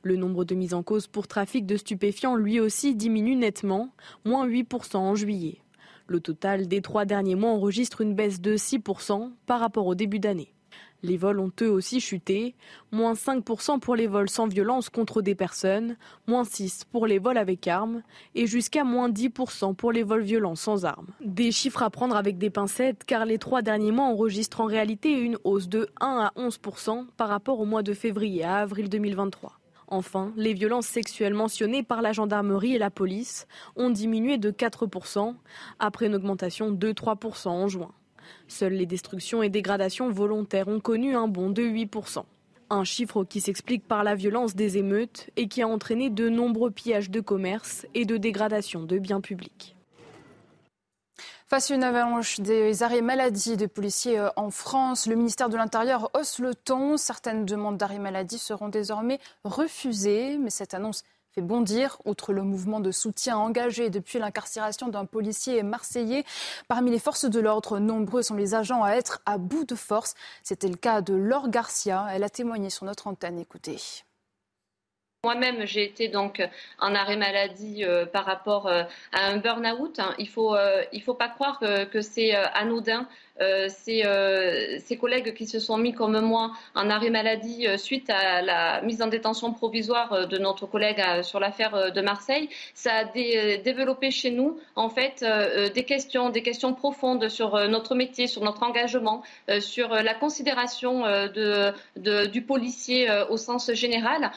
Le 0.01 0.17
nombre 0.17 0.43
de 0.43 0.55
mises 0.55 0.73
en 0.73 0.83
cause 0.83 1.07
pour 1.07 1.25
trafic 1.25 1.65
de 1.65 1.77
stupéfiants 1.77 2.35
lui 2.35 2.59
aussi 2.59 2.95
diminue 2.95 3.37
nettement, 3.37 3.91
moins 4.25 4.45
8% 4.45 4.97
en 4.97 5.15
juillet. 5.15 5.59
Le 6.07 6.19
total 6.19 6.67
des 6.67 6.81
trois 6.81 7.05
derniers 7.05 7.35
mois 7.35 7.51
enregistre 7.51 8.01
une 8.01 8.13
baisse 8.13 8.41
de 8.41 8.57
6% 8.57 9.31
par 9.45 9.61
rapport 9.61 9.87
au 9.87 9.95
début 9.95 10.19
d'année. 10.19 10.53
Les 11.03 11.17
vols 11.17 11.39
ont 11.39 11.51
eux 11.61 11.69
aussi 11.69 11.99
chuté, 11.99 12.55
moins 12.93 13.13
5% 13.13 13.79
pour 13.79 13.95
les 13.95 14.07
vols 14.07 14.29
sans 14.29 14.47
violence 14.47 14.89
contre 14.89 15.21
des 15.21 15.35
personnes, 15.35 15.97
moins 16.27 16.43
6% 16.43 16.83
pour 16.91 17.07
les 17.07 17.19
vols 17.19 17.37
avec 17.37 17.67
armes 17.67 18.03
et 18.35 18.47
jusqu'à 18.47 18.85
moins 18.85 19.09
10% 19.09 19.75
pour 19.75 19.91
les 19.91 20.03
vols 20.03 20.23
violents 20.23 20.55
sans 20.55 20.85
armes. 20.85 21.11
Des 21.19 21.51
chiffres 21.51 21.83
à 21.83 21.89
prendre 21.89 22.15
avec 22.15 22.37
des 22.37 22.49
pincettes 22.49 23.03
car 23.03 23.25
les 23.25 23.37
trois 23.37 23.61
derniers 23.61 23.91
mois 23.91 24.05
enregistrent 24.05 24.61
en 24.61 24.65
réalité 24.65 25.11
une 25.11 25.37
hausse 25.43 25.67
de 25.67 25.89
1 25.99 26.31
à 26.33 26.41
11% 26.41 27.07
par 27.17 27.27
rapport 27.27 27.59
au 27.59 27.65
mois 27.65 27.83
de 27.83 27.93
février 27.93 28.45
à 28.45 28.55
avril 28.55 28.87
2023. 28.87 29.59
Enfin, 29.87 30.31
les 30.37 30.53
violences 30.53 30.87
sexuelles 30.87 31.33
mentionnées 31.33 31.83
par 31.83 32.01
la 32.01 32.13
gendarmerie 32.13 32.75
et 32.75 32.79
la 32.79 32.89
police 32.89 33.45
ont 33.75 33.89
diminué 33.89 34.37
de 34.37 34.51
4% 34.51 35.35
après 35.79 36.05
une 36.05 36.15
augmentation 36.15 36.71
de 36.71 36.91
3% 36.91 37.49
en 37.49 37.67
juin. 37.67 37.91
Seules 38.47 38.73
les 38.73 38.85
destructions 38.85 39.43
et 39.43 39.49
dégradations 39.49 40.09
volontaires 40.09 40.67
ont 40.67 40.79
connu 40.79 41.15
un 41.15 41.27
bond 41.27 41.49
de 41.49 41.63
8%. 41.63 42.23
Un 42.69 42.83
chiffre 42.83 43.23
qui 43.23 43.41
s'explique 43.41 43.87
par 43.87 44.03
la 44.03 44.15
violence 44.15 44.55
des 44.55 44.77
émeutes 44.77 45.29
et 45.35 45.47
qui 45.47 45.61
a 45.61 45.67
entraîné 45.67 46.09
de 46.09 46.29
nombreux 46.29 46.71
pillages 46.71 47.09
de 47.09 47.19
commerce 47.19 47.85
et 47.93 48.05
de 48.05 48.17
dégradation 48.17 48.83
de 48.83 48.97
biens 48.97 49.21
publics. 49.21 49.75
Face 51.53 51.69
à 51.69 51.75
une 51.75 51.83
avalanche 51.83 52.39
des 52.39 52.81
arrêts 52.81 53.01
maladie 53.01 53.57
de 53.57 53.67
policiers 53.67 54.17
euh, 54.17 54.29
en 54.37 54.49
France, 54.49 55.05
le 55.05 55.15
ministère 55.15 55.49
de 55.49 55.55
l'Intérieur 55.55 56.09
hausse 56.15 56.39
le 56.39 56.55
ton. 56.55 56.97
Certaines 56.97 57.45
demandes 57.45 57.77
d'arrêt 57.77 57.99
maladie 57.99 58.39
seront 58.39 58.69
désormais 58.69 59.19
refusées, 59.43 60.39
mais 60.39 60.49
cette 60.49 60.73
annonce 60.73 61.03
fait 61.33 61.41
bondir. 61.41 61.97
Outre 62.05 62.33
le 62.33 62.43
mouvement 62.43 62.79
de 62.79 62.91
soutien 62.91 63.37
engagé 63.37 63.89
depuis 63.89 64.19
l'incarcération 64.19 64.87
d'un 64.87 65.05
policier 65.05 65.63
marseillais, 65.63 66.25
parmi 66.67 66.91
les 66.91 66.99
forces 66.99 67.25
de 67.25 67.39
l'ordre, 67.39 67.79
nombreux 67.79 68.21
sont 68.21 68.35
les 68.35 68.55
agents 68.55 68.83
à 68.83 68.91
être 68.91 69.21
à 69.25 69.37
bout 69.37 69.65
de 69.65 69.75
force. 69.75 70.15
C'était 70.43 70.67
le 70.69 70.75
cas 70.75 71.01
de 71.01 71.13
Laure 71.13 71.49
Garcia. 71.49 72.07
Elle 72.11 72.23
a 72.23 72.29
témoigné 72.29 72.69
sur 72.69 72.85
notre 72.85 73.07
antenne. 73.07 73.39
Écoutez. 73.39 73.77
Moi-même, 75.25 75.65
j'ai 75.65 75.85
été 75.85 76.09
donc 76.09 76.45
en 76.79 76.93
arrêt 76.93 77.15
maladie 77.15 77.85
euh, 77.85 78.05
par 78.05 78.25
rapport 78.25 78.67
euh, 78.67 78.83
à 79.13 79.27
un 79.27 79.37
burn-out. 79.37 80.01
Il 80.19 80.27
faut, 80.27 80.53
euh, 80.53 80.83
faut 81.01 81.13
pas 81.13 81.29
croire 81.29 81.59
que, 81.59 81.85
que 81.85 82.01
c'est 82.01 82.35
anodin. 82.35 83.07
Ces, 83.67 84.03
ces, 84.85 84.97
collègues 84.97 85.33
qui 85.33 85.47
se 85.47 85.59
sont 85.59 85.77
mis 85.77 85.93
comme 85.93 86.19
moi 86.21 86.51
en 86.75 86.89
arrêt 86.89 87.09
maladie 87.09 87.65
suite 87.77 88.09
à 88.11 88.43
la 88.43 88.81
mise 88.83 89.01
en 89.01 89.07
détention 89.07 89.53
provisoire 89.53 90.27
de 90.27 90.37
notre 90.37 90.67
collègue 90.67 91.01
sur 91.23 91.39
l'affaire 91.39 91.91
de 91.91 92.01
Marseille, 92.01 92.47
ça 92.75 92.93
a 92.93 93.03
développé 93.05 94.11
chez 94.11 94.29
nous 94.29 94.59
en 94.75 94.87
fait 94.87 95.25
des 95.73 95.83
questions, 95.83 96.29
des 96.29 96.43
questions 96.43 96.75
profondes 96.75 97.27
sur 97.27 97.57
notre 97.67 97.95
métier, 97.95 98.27
sur 98.27 98.43
notre 98.43 98.61
engagement, 98.61 99.23
sur 99.59 99.89
la 99.89 100.13
considération 100.13 101.03
du 101.95 102.41
policier 102.43 103.09
au 103.29 103.37
sens 103.37 103.73
général. 103.73 104.31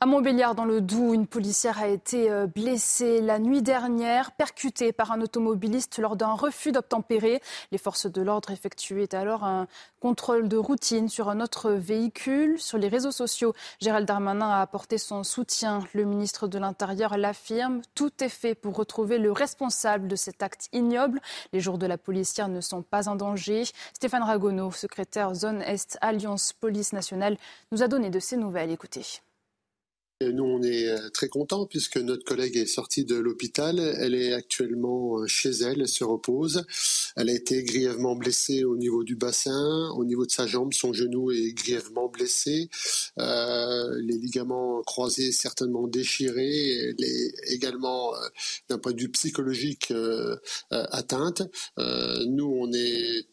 À 0.00 0.06
Montbéliard, 0.06 0.56
dans 0.56 0.64
le 0.64 0.80
Doubs, 0.80 1.14
une 1.14 1.26
policière 1.26 1.78
a 1.78 1.86
été 1.86 2.28
euh, 2.28 2.46
blessée 2.46 3.20
la 3.20 3.38
nuit 3.38 3.62
dernière, 3.62 4.32
percutée 4.32 4.92
par 4.92 5.12
un 5.12 5.20
automobiliste 5.20 5.98
lors 5.98 6.16
d'un 6.16 6.32
refus 6.32 6.72
d'obtempérer. 6.72 7.40
Les 7.70 7.78
forces 7.78 8.06
de 8.06 8.20
l'ordre 8.20 8.50
effectuaient 8.50 9.14
alors 9.14 9.44
un 9.44 9.68
contrôle 10.00 10.48
de 10.48 10.56
routine 10.56 11.08
sur 11.08 11.28
un 11.28 11.40
autre 11.40 11.70
véhicule. 11.70 12.60
Sur 12.60 12.76
les 12.76 12.88
réseaux 12.88 13.12
sociaux, 13.12 13.54
Gérald 13.80 14.06
Darmanin 14.06 14.50
a 14.50 14.60
apporté 14.60 14.98
son 14.98 15.22
soutien. 15.22 15.80
Le 15.94 16.04
ministre 16.04 16.48
de 16.48 16.58
l'Intérieur 16.58 17.16
l'affirme. 17.16 17.80
Tout 17.94 18.12
est 18.22 18.28
fait 18.28 18.56
pour 18.56 18.74
retrouver 18.74 19.18
le 19.18 19.30
responsable 19.30 20.08
de 20.08 20.16
cet 20.16 20.42
acte 20.42 20.68
ignoble. 20.72 21.20
Les 21.52 21.60
jours 21.60 21.78
de 21.78 21.86
la 21.86 21.98
policière 21.98 22.48
ne 22.48 22.60
sont 22.60 22.82
pas 22.82 23.08
en 23.08 23.14
danger. 23.14 23.62
Stéphane 23.92 24.24
Ragonneau, 24.24 24.72
secrétaire 24.72 25.34
zone 25.34 25.62
Est 25.62 25.98
Alliance 26.00 26.52
Police 26.52 26.92
Nationale, 26.92 27.36
nous 27.70 27.82
a 27.84 27.88
donné 27.88 28.10
de 28.10 28.18
ces 28.18 28.36
nouvelles. 28.36 28.72
Écoutez. 28.72 29.22
Nous, 30.32 30.44
on 30.44 30.62
est 30.62 30.88
euh, 30.88 31.10
très 31.10 31.28
contents 31.28 31.66
puisque 31.66 31.96
notre 31.96 32.24
collègue 32.24 32.56
est 32.56 32.66
sortie 32.66 33.04
de 33.04 33.16
l'hôpital. 33.16 33.78
Elle 33.78 34.14
est 34.14 34.32
actuellement 34.32 35.18
euh, 35.18 35.26
chez 35.26 35.50
elle, 35.50 35.82
elle 35.82 35.88
se 35.88 36.04
repose. 36.04 36.64
Elle 37.16 37.28
a 37.28 37.32
été 37.32 37.62
grièvement 37.64 38.16
blessée 38.16 38.64
au 38.64 38.76
niveau 38.76 39.04
du 39.04 39.16
bassin, 39.16 39.90
au 39.96 40.04
niveau 40.04 40.26
de 40.26 40.30
sa 40.30 40.46
jambe, 40.46 40.72
son 40.72 40.92
genou 40.92 41.30
est 41.30 41.52
grièvement 41.52 42.08
blessé. 42.08 42.68
Euh, 43.18 44.00
les 44.00 44.18
ligaments 44.18 44.82
croisés 44.82 45.32
certainement 45.32 45.86
déchirés. 45.86 46.70
Elle 46.90 47.04
est 47.04 47.34
également, 47.52 48.12
d'un 48.68 48.78
point 48.78 48.92
de 48.92 49.00
vue 49.00 49.10
psychologique, 49.10 49.92
atteinte. 50.70 51.42
nous, 51.78 52.46
on 52.46 52.72
est, 52.72 53.26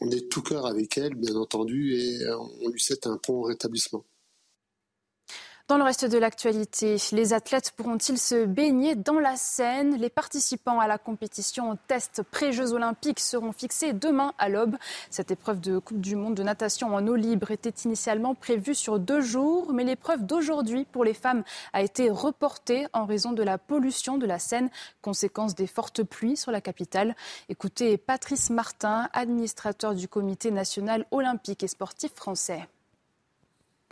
on 0.00 0.10
tout 0.30 0.42
cœur 0.42 0.66
avec 0.66 0.98
elle, 0.98 1.14
bien 1.14 1.36
entendu, 1.36 1.94
et 1.94 2.18
on 2.62 2.68
lui 2.68 2.80
souhaite 2.80 3.06
un 3.06 3.16
prompt 3.16 3.42
rétablissement. 3.42 4.04
Dans 5.68 5.78
le 5.78 5.82
reste 5.82 6.04
de 6.04 6.16
l'actualité, 6.16 6.96
les 7.10 7.32
athlètes 7.32 7.72
pourront-ils 7.72 8.18
se 8.18 8.44
baigner 8.44 8.94
dans 8.94 9.18
la 9.18 9.34
Seine? 9.34 9.96
Les 9.96 10.10
participants 10.10 10.78
à 10.78 10.86
la 10.86 10.96
compétition 10.96 11.76
test 11.88 12.22
pré-Jeux 12.22 12.72
olympiques 12.72 13.18
seront 13.18 13.50
fixés 13.50 13.92
demain 13.92 14.32
à 14.38 14.48
l'aube. 14.48 14.76
Cette 15.10 15.32
épreuve 15.32 15.58
de 15.58 15.80
Coupe 15.80 16.00
du 16.00 16.14
Monde 16.14 16.36
de 16.36 16.44
natation 16.44 16.94
en 16.94 17.04
eau 17.08 17.16
libre 17.16 17.50
était 17.50 17.74
initialement 17.84 18.36
prévue 18.36 18.76
sur 18.76 19.00
deux 19.00 19.20
jours, 19.20 19.72
mais 19.72 19.82
l'épreuve 19.82 20.24
d'aujourd'hui 20.24 20.84
pour 20.84 21.02
les 21.02 21.14
femmes 21.14 21.42
a 21.72 21.82
été 21.82 22.10
reportée 22.10 22.86
en 22.92 23.04
raison 23.04 23.32
de 23.32 23.42
la 23.42 23.58
pollution 23.58 24.18
de 24.18 24.26
la 24.26 24.38
Seine, 24.38 24.70
conséquence 25.02 25.56
des 25.56 25.66
fortes 25.66 26.04
pluies 26.04 26.36
sur 26.36 26.52
la 26.52 26.60
capitale. 26.60 27.16
Écoutez 27.48 27.96
Patrice 27.96 28.50
Martin, 28.50 29.08
administrateur 29.12 29.96
du 29.96 30.06
Comité 30.06 30.52
national 30.52 31.06
olympique 31.10 31.64
et 31.64 31.68
sportif 31.68 32.12
français 32.14 32.68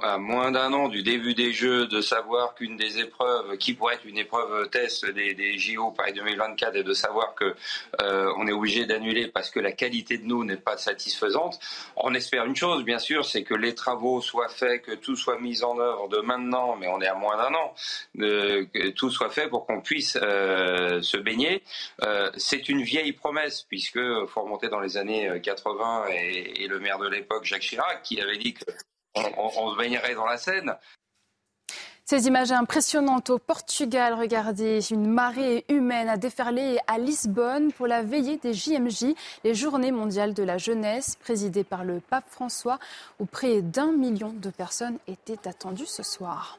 à 0.02 0.18
moins 0.18 0.50
d'un 0.50 0.72
an 0.72 0.88
du 0.88 1.02
début 1.02 1.34
des 1.34 1.52
Jeux, 1.52 1.86
de 1.86 2.00
savoir 2.00 2.54
qu'une 2.54 2.76
des 2.76 2.98
épreuves, 2.98 3.56
qui 3.58 3.74
pourrait 3.74 3.94
être 3.94 4.04
une 4.04 4.18
épreuve 4.18 4.68
test 4.70 5.06
des, 5.06 5.56
JO 5.56 5.92
Paris 5.92 6.12
2024, 6.12 6.76
et 6.76 6.82
de 6.82 6.92
savoir 6.92 7.34
que 7.34 7.54
euh, 8.02 8.32
on 8.36 8.46
est 8.48 8.52
obligé 8.52 8.86
d'annuler 8.86 9.28
parce 9.28 9.50
que 9.50 9.60
la 9.60 9.70
qualité 9.70 10.18
de 10.18 10.24
nous 10.24 10.44
n'est 10.44 10.56
pas 10.56 10.76
satisfaisante, 10.76 11.60
on 11.96 12.12
espère 12.12 12.44
une 12.44 12.56
chose, 12.56 12.84
bien 12.84 12.98
sûr, 12.98 13.24
c'est 13.24 13.44
que 13.44 13.54
les 13.54 13.74
travaux 13.74 14.20
soient 14.20 14.48
faits, 14.48 14.82
que 14.82 14.92
tout 14.92 15.14
soit 15.14 15.38
mis 15.38 15.62
en 15.62 15.78
œuvre 15.78 16.08
de 16.08 16.18
maintenant, 16.18 16.76
mais 16.76 16.88
on 16.88 17.00
est 17.00 17.06
à 17.06 17.14
moins 17.14 17.36
d'un 17.36 17.54
an, 17.54 17.74
de, 18.16 18.66
que 18.74 18.88
tout 18.90 19.10
soit 19.10 19.30
fait 19.30 19.48
pour 19.48 19.64
qu'on 19.64 19.80
puisse 19.80 20.18
euh, 20.20 21.00
se 21.02 21.16
baigner. 21.16 21.62
Euh, 22.02 22.30
c'est 22.36 22.68
une 22.68 22.82
vieille 22.82 23.12
promesse, 23.12 23.62
puisque 23.62 24.00
faut 24.26 24.42
remonter 24.42 24.68
dans 24.68 24.80
les 24.80 24.96
années 24.96 25.40
80 25.40 26.06
et, 26.10 26.64
et 26.64 26.68
le 26.68 26.80
maire 26.80 26.98
de 26.98 27.08
l'époque, 27.08 27.44
Jacques 27.44 27.62
Chirac, 27.62 28.02
qui 28.02 28.20
avait 28.20 28.38
dit 28.38 28.54
que 28.54 28.64
on, 29.14 29.72
se 29.72 29.78
baignerait 29.78 30.14
dans 30.14 30.26
la 30.26 30.38
Seine. 30.38 30.76
Ces 32.06 32.26
images 32.26 32.52
impressionnantes 32.52 33.30
au 33.30 33.38
Portugal, 33.38 34.12
regardez, 34.12 34.80
une 34.92 35.06
marée 35.06 35.64
humaine 35.70 36.10
a 36.10 36.18
déferlé 36.18 36.78
à 36.86 36.98
Lisbonne 36.98 37.72
pour 37.72 37.86
la 37.86 38.02
veillée 38.02 38.36
des 38.36 38.52
JMJ, 38.52 39.14
les 39.42 39.54
Journées 39.54 39.90
mondiales 39.90 40.34
de 40.34 40.42
la 40.42 40.58
jeunesse, 40.58 41.16
présidées 41.16 41.64
par 41.64 41.82
le 41.82 42.00
pape 42.00 42.28
François, 42.28 42.78
où 43.20 43.24
près 43.24 43.62
d'un 43.62 43.92
million 43.92 44.34
de 44.34 44.50
personnes 44.50 44.98
étaient 45.06 45.48
attendues 45.48 45.86
ce 45.86 46.02
soir. 46.02 46.58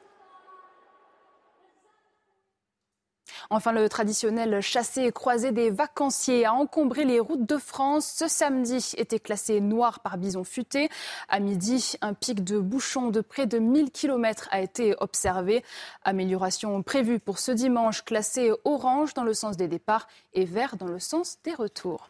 Enfin, 3.50 3.72
le 3.72 3.88
traditionnel 3.90 4.62
chassé 4.62 5.04
et 5.04 5.12
croisé 5.12 5.52
des 5.52 5.70
vacanciers 5.70 6.46
a 6.46 6.54
encombré 6.54 7.06
les 7.06 7.20
routes 7.20 7.46
de 7.46 7.58
France. 7.58 8.12
Ce 8.16 8.28
samedi 8.28 8.94
était 8.98 9.20
classé 9.20 9.62
noir 9.62 10.00
par 10.00 10.18
bison 10.18 10.44
futé. 10.44 10.90
À 11.30 11.40
midi, 11.40 11.96
un 12.02 12.14
pic 12.14 12.44
de 12.44 12.60
bouchons 12.60 13.10
de 13.10 13.22
près 13.22 13.46
de 13.46 13.60
1000 13.60 13.92
km 13.92 14.48
a 14.52 14.62
été 14.62 14.96
observé. 15.00 15.64
Amélioration 16.04 16.82
prévue 16.84 17.20
pour 17.20 17.40
ce 17.40 17.52
dimanche, 17.52 18.04
classé 18.04 18.52
orange 18.64 19.14
dans 19.14 19.24
le 19.24 19.34
sens 19.34 19.58
des 19.58 19.68
départs 19.68 20.08
et 20.34 20.46
vert 20.46 20.76
dans 20.78 20.88
le 20.88 21.00
sens 21.00 21.38
des 21.44 21.54
retours. 21.54 22.10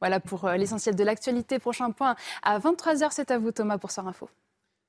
Voilà 0.00 0.18
pour 0.18 0.46
euh, 0.46 0.56
l'essentiel 0.56 0.96
de 0.96 1.04
l'actualité. 1.04 1.58
Prochain 1.58 1.90
point 1.90 2.16
à 2.42 2.58
23h, 2.58 3.08
c'est 3.10 3.30
à 3.30 3.38
vous 3.38 3.52
Thomas 3.52 3.78
pour 3.78 3.90
Soir 3.90 4.08
Info. 4.08 4.28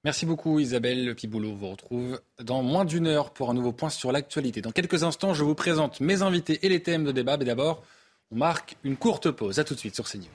Merci 0.04 0.26
beaucoup 0.26 0.60
Isabelle 0.60 1.06
Le 1.06 1.14
Piboulot 1.14 1.54
vous 1.54 1.70
retrouve 1.70 2.20
dans 2.44 2.64
moins 2.64 2.86
d'une 2.86 3.06
heure 3.06 3.30
pour 3.30 3.52
un 3.52 3.54
nouveau 3.54 3.72
point 3.72 3.92
sur 3.92 4.12
l'actualité. 4.12 4.60
Dans 4.60 4.72
quelques 4.72 5.04
instants, 5.04 5.36
je 5.36 5.44
vous 5.44 5.54
présente 5.54 6.00
mes 6.00 6.24
invités 6.24 6.66
et 6.66 6.70
les 6.70 6.82
thèmes 6.82 7.04
de 7.04 7.12
débat. 7.12 7.38
Mais 7.38 7.46
d'abord, 7.46 7.84
on 8.32 8.38
marque 8.38 8.78
une 8.84 8.98
courte 8.98 9.30
pause. 9.30 9.60
A 9.60 9.64
tout 9.64 9.76
de 9.76 9.80
suite 9.80 9.94
sur 9.94 10.10
CNews. 10.10 10.26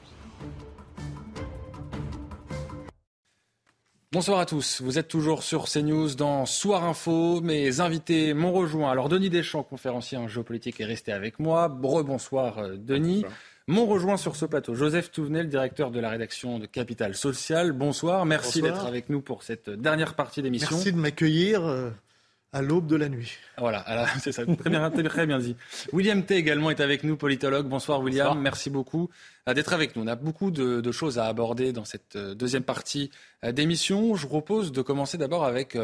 Bonsoir 4.12 4.38
à 4.38 4.46
tous. 4.46 4.82
Vous 4.82 5.00
êtes 5.00 5.08
toujours 5.08 5.42
sur 5.42 5.64
CNews 5.64 6.14
dans 6.14 6.46
Soir 6.46 6.84
Info. 6.84 7.40
Mes 7.40 7.80
invités 7.80 8.34
m'ont 8.34 8.52
rejoint. 8.52 8.92
Alors 8.92 9.08
Denis 9.08 9.30
Deschamps, 9.30 9.64
conférencier 9.64 10.16
en 10.16 10.28
géopolitique, 10.28 10.80
est 10.80 10.84
resté 10.84 11.10
avec 11.10 11.40
moi. 11.40 11.64
Rebonsoir 11.82 12.58
euh, 12.58 12.76
Denis. 12.76 13.24
M'ont 13.68 13.86
rejoint 13.86 14.16
sur 14.16 14.36
ce 14.36 14.44
plateau 14.44 14.76
Joseph 14.76 15.10
Touvenel, 15.10 15.48
directeur 15.48 15.90
de 15.90 15.98
la 15.98 16.08
rédaction 16.08 16.60
de 16.60 16.66
Capital 16.66 17.16
Social. 17.16 17.72
Bonsoir, 17.72 18.24
merci 18.24 18.62
d'être 18.62 18.86
avec 18.86 19.10
nous 19.10 19.20
pour 19.20 19.42
cette 19.42 19.68
dernière 19.68 20.14
partie 20.14 20.40
d'émission. 20.40 20.68
Merci 20.70 20.92
de 20.92 20.96
m'accueillir 20.96 21.66
euh, 21.66 21.90
à 22.52 22.62
l'aube 22.62 22.86
de 22.86 22.94
la 22.94 23.08
nuit. 23.08 23.32
Voilà, 23.58 24.06
c'est 24.20 24.30
ça, 24.30 24.46
très 24.46 24.70
bien, 24.70 24.88
très 24.88 25.26
bien 25.26 25.40
dit. 25.40 25.56
William 25.92 26.22
T 26.22 26.36
également 26.36 26.70
est 26.70 26.78
avec 26.78 27.02
nous, 27.02 27.16
politologue. 27.16 27.66
Bonsoir 27.66 28.00
William, 28.02 28.40
merci 28.40 28.70
beaucoup 28.70 29.10
euh, 29.48 29.54
d'être 29.54 29.72
avec 29.72 29.96
nous. 29.96 30.04
On 30.04 30.06
a 30.06 30.14
beaucoup 30.14 30.52
de, 30.52 30.92
choses 30.92 31.18
à 31.18 31.26
aborder 31.26 31.72
dans 31.72 31.84
cette 31.84 32.14
euh, 32.14 32.34
deuxième 32.36 32.62
partie 32.62 33.10
d'émission. 33.42 34.14
Je 34.14 34.22
vous 34.22 34.28
propose 34.28 34.70
de 34.70 34.80
commencer 34.80 35.18
d'abord 35.18 35.44
avec 35.44 35.76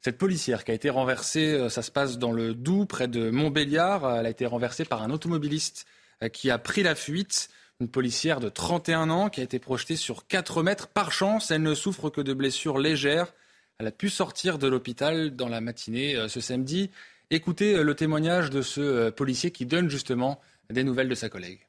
cette 0.00 0.18
policière 0.18 0.64
qui 0.64 0.72
a 0.72 0.74
été 0.74 0.90
renversée. 0.90 1.68
Ça 1.70 1.82
se 1.82 1.92
passe 1.92 2.18
dans 2.18 2.32
le 2.32 2.52
Doubs, 2.52 2.86
près 2.86 3.06
de 3.06 3.30
Montbéliard. 3.30 4.16
Elle 4.16 4.26
a 4.26 4.30
été 4.30 4.44
renversée 4.44 4.84
par 4.84 5.04
un 5.04 5.10
automobiliste 5.10 5.86
euh, 5.86 5.97
qui 6.32 6.50
a 6.50 6.58
pris 6.58 6.82
la 6.82 6.94
fuite. 6.94 7.48
Une 7.80 7.88
policière 7.88 8.40
de 8.40 8.48
31 8.48 9.08
ans 9.08 9.28
qui 9.28 9.40
a 9.40 9.44
été 9.44 9.60
projetée 9.60 9.94
sur 9.94 10.26
4 10.26 10.64
mètres. 10.64 10.88
Par 10.88 11.12
chance, 11.12 11.52
elle 11.52 11.62
ne 11.62 11.74
souffre 11.74 12.10
que 12.10 12.20
de 12.20 12.34
blessures 12.34 12.78
légères. 12.78 13.32
Elle 13.78 13.86
a 13.86 13.92
pu 13.92 14.08
sortir 14.08 14.58
de 14.58 14.66
l'hôpital 14.66 15.36
dans 15.36 15.48
la 15.48 15.60
matinée 15.60 16.16
euh, 16.16 16.26
ce 16.26 16.40
samedi. 16.40 16.90
Écoutez 17.30 17.76
euh, 17.76 17.82
le 17.82 17.94
témoignage 17.94 18.50
de 18.50 18.62
ce 18.62 19.10
policier 19.10 19.52
qui 19.52 19.66
donne 19.66 19.88
justement 19.88 20.40
des 20.70 20.82
nouvelles 20.82 21.08
de 21.08 21.14
sa 21.14 21.28
collègue. 21.28 21.67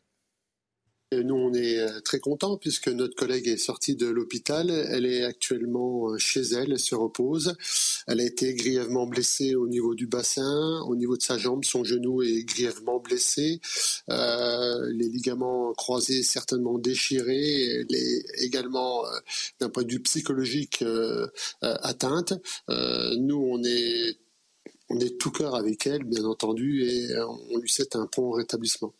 Nous, 1.11 1.33
on 1.33 1.51
est 1.55 1.79
euh, 1.79 2.01
très 2.01 2.19
contents 2.19 2.57
puisque 2.57 2.87
notre 2.87 3.15
collègue 3.15 3.47
est 3.47 3.57
sortie 3.57 3.95
de 3.95 4.05
l'hôpital. 4.05 4.69
Elle 4.69 5.07
est 5.07 5.23
actuellement 5.23 6.11
euh, 6.11 6.19
chez 6.19 6.41
elle, 6.41 6.73
elle 6.73 6.79
se 6.79 6.93
repose. 6.93 7.55
Elle 8.05 8.19
a 8.21 8.25
été 8.25 8.53
grièvement 8.53 9.07
blessée 9.07 9.55
au 9.55 9.67
niveau 9.67 9.95
du 9.95 10.05
bassin, 10.05 10.83
au 10.87 10.95
niveau 10.95 11.17
de 11.17 11.23
sa 11.23 11.39
jambe, 11.39 11.65
son 11.65 11.83
genou 11.83 12.21
est 12.21 12.43
grièvement 12.43 12.99
blessé. 12.99 13.59
Euh, 14.11 14.87
les 14.93 15.09
ligaments 15.09 15.73
croisés 15.73 16.21
certainement 16.21 16.77
déchirés. 16.77 17.79
Elle 17.79 17.95
est 17.95 18.25
également, 18.43 19.03
d'un 19.59 19.69
point 19.69 19.83
de 19.83 19.91
vue 19.91 20.01
psychologique, 20.01 20.83
atteinte. 21.61 22.33
nous, 22.67 23.49
on 23.51 23.63
est, 23.63 24.19
on 24.89 24.99
est 24.99 25.17
tout 25.19 25.31
cœur 25.31 25.55
avec 25.55 25.87
elle, 25.87 26.03
bien 26.03 26.25
entendu, 26.25 26.83
et 26.83 27.15
on 27.19 27.57
lui 27.57 27.69
souhaite 27.69 27.95
un 27.95 28.05
prompt 28.05 28.33
rétablissement. 28.33 28.93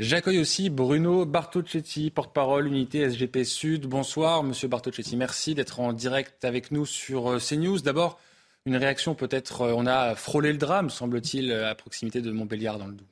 J'accueille 0.00 0.40
aussi 0.40 0.70
Bruno 0.70 1.24
Bartocchetti, 1.24 2.10
porte-parole 2.10 2.66
unité 2.66 3.08
SGP 3.08 3.44
Sud. 3.44 3.86
Bonsoir, 3.86 4.42
monsieur 4.42 4.66
Bartocchetti. 4.66 5.16
Merci 5.16 5.54
d'être 5.54 5.78
en 5.78 5.92
direct 5.92 6.44
avec 6.44 6.72
nous 6.72 6.84
sur 6.84 7.30
euh, 7.30 7.38
CNews. 7.38 7.78
D'abord, 7.78 8.18
une 8.66 8.74
réaction 8.74 9.14
peut-être. 9.14 9.60
Euh, 9.62 9.72
on 9.76 9.86
a 9.86 10.16
frôlé 10.16 10.50
le 10.50 10.58
drame, 10.58 10.90
semble-t-il, 10.90 11.52
à 11.52 11.76
proximité 11.76 12.22
de 12.22 12.32
Montbéliard 12.32 12.80
dans 12.80 12.88
le 12.88 12.94
Doubs. 12.94 13.06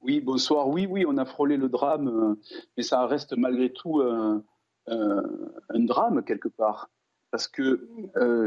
Oui, 0.00 0.22
bonsoir. 0.22 0.66
Oui, 0.66 0.86
oui, 0.88 1.04
on 1.06 1.18
a 1.18 1.26
frôlé 1.26 1.58
le 1.58 1.68
drame, 1.68 2.08
euh, 2.08 2.34
mais 2.78 2.82
ça 2.82 3.06
reste 3.06 3.36
malgré 3.36 3.70
tout 3.70 4.00
un, 4.00 4.42
drame 5.74 6.24
quelque 6.24 6.48
part. 6.48 6.88
Parce 7.30 7.48
que 7.48 7.86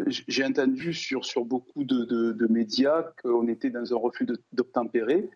j'ai 0.07 0.43
entendu 0.43 0.95
sur, 0.95 1.25
sur 1.25 1.45
beaucoup 1.45 1.83
de, 1.83 2.05
de 2.05 2.47
médias 2.47 3.03
qu'on 3.21 3.47
était 3.47 3.69
dans 3.69 3.93
un 3.93 3.97
refus 3.97 4.25
d'obtempérer. 4.51 5.29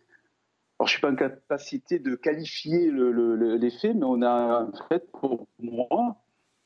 Alors, 0.78 0.88
je 0.88 0.94
ne 0.94 0.98
suis 0.98 1.02
pas 1.02 1.12
en 1.12 1.16
capacité 1.16 2.00
de 2.00 2.16
qualifier 2.16 2.92
le, 2.92 3.56
les 3.56 3.72
faits, 3.72 3.96
mais 3.96 4.06
on 4.06 4.22
a, 4.22 4.66
en 4.66 4.88
fait, 4.90 5.10
pour 5.12 5.48
moi, 5.60 6.18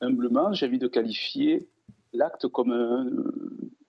humblement, 0.01 0.51
j'ai 0.53 0.65
envie 0.65 0.79
de 0.79 0.87
qualifier 0.87 1.69
l'acte 2.13 2.47
comme 2.47 2.73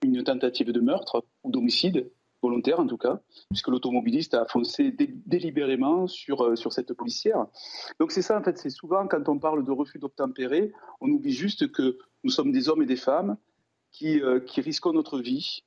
une 0.03 0.23
tentative 0.23 0.73
de 0.73 0.81
meurtre 0.81 1.25
ou 1.43 1.51
d'homicide, 1.51 2.11
volontaire 2.43 2.81
en 2.81 2.87
tout 2.87 2.97
cas, 2.97 3.21
puisque 3.51 3.69
l'automobiliste 3.69 4.35
a 4.35 4.47
foncé 4.47 4.95
délibérément 5.27 6.07
sur, 6.07 6.43
euh, 6.43 6.57
sur 6.57 6.73
cette 6.73 6.93
policière. 6.95 7.47
Donc 7.99 8.13
c'est 8.13 8.23
ça, 8.23 8.39
en 8.39 8.43
fait, 8.43 8.59
c'est 8.59 8.71
souvent 8.71 9.07
quand 9.07 9.29
on 9.29 9.39
parle 9.39 9.65
de 9.65 9.71
refus 9.71 9.99
d'obtempérer, 9.99 10.73
on 11.01 11.09
oublie 11.11 11.33
juste 11.33 11.71
que 11.71 11.99
nous 12.25 12.31
sommes 12.31 12.53
des 12.53 12.69
hommes 12.69 12.83
et 12.83 12.87
des 12.87 12.97
femmes 12.97 13.37
qui, 13.91 14.21
euh, 14.21 14.41
qui 14.41 14.61
risquons 14.61 14.93
notre 14.93 15.19
vie, 15.19 15.65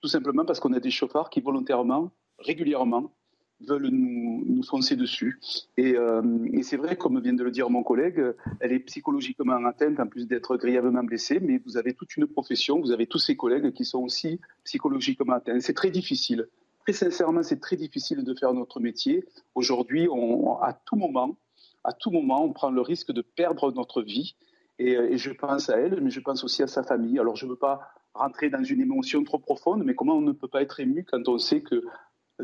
tout 0.00 0.08
simplement 0.08 0.44
parce 0.44 0.60
qu'on 0.60 0.72
a 0.72 0.80
des 0.80 0.90
chauffards 0.90 1.30
qui 1.30 1.40
volontairement, 1.40 2.10
régulièrement, 2.38 3.15
veulent 3.60 3.88
nous, 3.88 4.44
nous 4.46 4.62
foncer 4.62 4.96
dessus. 4.96 5.38
Et, 5.76 5.96
euh, 5.96 6.22
et 6.52 6.62
c'est 6.62 6.76
vrai, 6.76 6.96
comme 6.96 7.20
vient 7.20 7.32
de 7.32 7.42
le 7.42 7.50
dire 7.50 7.70
mon 7.70 7.82
collègue, 7.82 8.22
elle 8.60 8.72
est 8.72 8.80
psychologiquement 8.80 9.64
atteinte 9.64 9.98
en 10.00 10.06
plus 10.06 10.26
d'être 10.26 10.56
grièvement 10.56 11.02
blessée, 11.02 11.40
mais 11.40 11.60
vous 11.64 11.76
avez 11.76 11.94
toute 11.94 12.16
une 12.16 12.26
profession, 12.26 12.80
vous 12.80 12.92
avez 12.92 13.06
tous 13.06 13.18
ces 13.18 13.36
collègues 13.36 13.72
qui 13.72 13.84
sont 13.84 14.02
aussi 14.02 14.40
psychologiquement 14.64 15.34
atteints. 15.34 15.60
C'est 15.60 15.74
très 15.74 15.90
difficile. 15.90 16.48
Très 16.84 16.92
sincèrement, 16.92 17.42
c'est 17.42 17.60
très 17.60 17.76
difficile 17.76 18.22
de 18.22 18.34
faire 18.34 18.52
notre 18.52 18.80
métier. 18.80 19.24
Aujourd'hui, 19.54 20.08
à 20.62 20.72
tout 20.84 20.96
moment, 20.96 21.36
à 21.82 21.92
tout 21.92 22.10
moment, 22.10 22.44
on 22.44 22.52
prend 22.52 22.70
le 22.70 22.80
risque 22.80 23.12
de 23.12 23.22
perdre 23.22 23.72
notre 23.72 24.02
vie. 24.02 24.36
Et, 24.78 24.92
et 24.92 25.16
je 25.16 25.30
pense 25.30 25.70
à 25.70 25.78
elle, 25.78 26.00
mais 26.02 26.10
je 26.10 26.20
pense 26.20 26.44
aussi 26.44 26.62
à 26.62 26.66
sa 26.66 26.82
famille. 26.82 27.18
Alors, 27.18 27.34
je 27.34 27.46
ne 27.46 27.50
veux 27.50 27.56
pas 27.56 27.80
rentrer 28.16 28.50
dans 28.50 28.62
une 28.62 28.80
émotion 28.80 29.24
trop 29.24 29.38
profonde, 29.38 29.82
mais 29.84 29.94
comment 29.94 30.16
on 30.16 30.22
ne 30.22 30.32
peut 30.32 30.48
pas 30.48 30.62
être 30.62 30.80
ému 30.80 31.04
quand 31.04 31.28
on 31.28 31.38
sait 31.38 31.60
que 31.60 31.82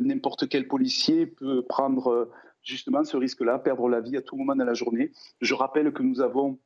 n'importe 0.01 0.49
quel 0.49 0.69
policier 0.69 1.27
peut 1.27 1.63
prendre 1.63 2.09
euh, 2.09 2.31
justement 2.63 3.05
ce 3.05 3.17
risque-là, 3.17 3.59
perdre 3.59 3.89
la 3.89 4.01
vie 4.01 4.17
à 4.17 4.23
tout 4.23 4.37
moment 4.37 4.57
dans 4.57 4.65
la 4.65 4.75
journée. 4.75 5.13
Je 5.41 5.55
rappelle 5.55 5.93
que 5.93 6.03
nous 6.03 6.21
avons 6.21 6.59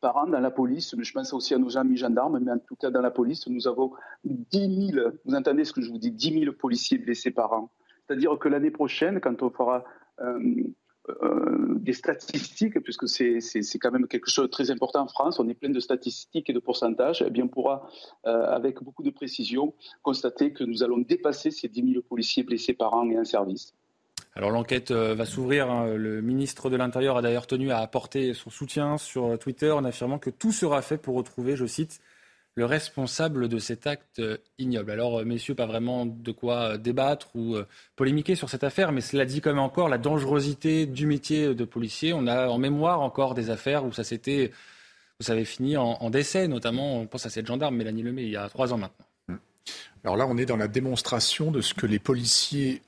par 0.00 0.16
an 0.16 0.26
dans 0.26 0.40
la 0.40 0.50
police, 0.50 0.94
mais 0.94 1.04
je 1.04 1.12
pense 1.12 1.32
aussi 1.32 1.54
à 1.54 1.58
nos 1.58 1.76
amis 1.76 1.96
gendarmes, 1.96 2.38
mais 2.40 2.50
en 2.50 2.58
tout 2.58 2.76
cas 2.76 2.90
dans 2.90 3.00
la 3.00 3.10
police, 3.10 3.46
nous 3.46 3.68
avons 3.68 3.92
10 4.24 4.92
000, 4.92 5.08
vous 5.24 5.34
entendez 5.34 5.64
ce 5.64 5.72
que 5.72 5.80
je 5.80 5.90
vous 5.90 5.98
dis, 5.98 6.10
10 6.10 6.40
000 6.40 6.52
policiers 6.52 6.98
blessés 6.98 7.30
par 7.30 7.52
an. 7.52 7.70
C'est-à-dire 8.06 8.38
que 8.38 8.48
l'année 8.48 8.70
prochaine, 8.70 9.20
quand 9.20 9.42
on 9.42 9.50
fera 9.50 9.84
euh, 10.20 10.64
euh, 11.10 11.74
des 11.76 11.92
statistiques, 11.92 12.80
puisque 12.80 13.06
c'est 13.06 13.40
quand 13.78 13.90
même 13.90 14.06
quelque 14.06 14.30
chose 14.30 14.46
de 14.46 14.50
très 14.50 14.70
important 14.70 15.02
en 15.02 15.08
France, 15.08 15.38
on 15.38 15.46
est 15.50 15.54
plein 15.54 15.68
de 15.68 15.80
statistiques 15.80 16.48
et 16.48 16.54
de 16.54 16.58
pourcentages, 16.60 17.22
eh 17.26 17.28
bien 17.28 17.44
on 17.44 17.48
pourra, 17.48 17.90
euh, 18.26 18.46
avec 18.46 18.82
beaucoup 18.82 19.02
de 19.02 19.10
précision, 19.10 19.74
constater 20.02 20.54
que 20.54 20.64
nous 20.64 20.82
allons 20.82 20.96
dépasser 20.96 21.50
ces 21.50 21.68
10 21.68 21.92
000 21.92 22.02
policiers 22.08 22.42
blessés 22.42 22.72
par 22.72 22.94
an 22.94 23.10
et 23.10 23.18
en 23.18 23.24
service. 23.24 23.74
Alors 24.34 24.50
l'enquête 24.50 24.92
euh, 24.92 25.14
va 25.14 25.26
s'ouvrir. 25.26 25.70
Hein. 25.70 25.94
Le 25.94 26.22
ministre 26.22 26.70
de 26.70 26.76
l'Intérieur 26.76 27.18
a 27.18 27.22
d'ailleurs 27.22 27.46
tenu 27.46 27.70
à 27.70 27.80
apporter 27.80 28.32
son 28.32 28.48
soutien 28.48 28.96
sur 28.96 29.38
Twitter 29.38 29.72
en 29.72 29.84
affirmant 29.84 30.18
que 30.18 30.30
tout 30.30 30.52
sera 30.52 30.80
fait 30.80 30.96
pour 30.96 31.16
retrouver, 31.16 31.54
je 31.54 31.66
cite, 31.66 32.00
le 32.56 32.64
responsable 32.64 33.48
de 33.48 33.58
cet 33.58 33.86
acte 33.86 34.20
euh, 34.20 34.38
ignoble. 34.58 34.90
Alors, 34.90 35.20
euh, 35.20 35.24
messieurs, 35.24 35.54
pas 35.54 35.66
vraiment 35.66 36.06
de 36.06 36.32
quoi 36.32 36.74
euh, 36.74 36.76
débattre 36.76 37.34
ou 37.34 37.56
polémiquer 37.96 38.36
sur 38.36 38.48
cette 38.48 38.64
affaire, 38.64 38.92
mais 38.92 39.00
cela 39.00 39.24
dit 39.24 39.40
quand 39.40 39.50
même 39.50 39.58
encore 39.58 39.88
la 39.88 39.98
dangerosité 39.98 40.86
du 40.86 41.06
métier 41.06 41.54
de 41.54 41.64
policier. 41.64 42.12
On 42.12 42.26
a 42.26 42.48
en 42.48 42.58
mémoire 42.58 43.00
encore 43.00 43.34
des 43.34 43.50
affaires 43.50 43.84
où 43.84 43.92
ça 43.92 44.04
s'était, 44.04 44.52
vous 45.18 45.26
savez, 45.26 45.44
fini 45.44 45.76
en, 45.76 46.10
décès, 46.10 46.46
notamment, 46.48 46.98
on 46.98 47.06
pense 47.06 47.26
à 47.26 47.30
cette 47.30 47.46
gendarme, 47.46 47.76
Mélanie 47.76 48.02
Lemay, 48.02 48.24
il 48.24 48.30
y 48.30 48.36
a 48.36 48.48
trois 48.48 48.72
ans 48.72 48.78
maintenant. 48.78 49.06
Alors 50.04 50.16
là, 50.16 50.26
on 50.28 50.36
est 50.36 50.44
dans 50.44 50.58
la 50.58 50.68
démonstration 50.68 51.50
de 51.50 51.62
ce 51.62 51.72
que 51.72 51.86
les 51.86 51.98
policiers 51.98 52.82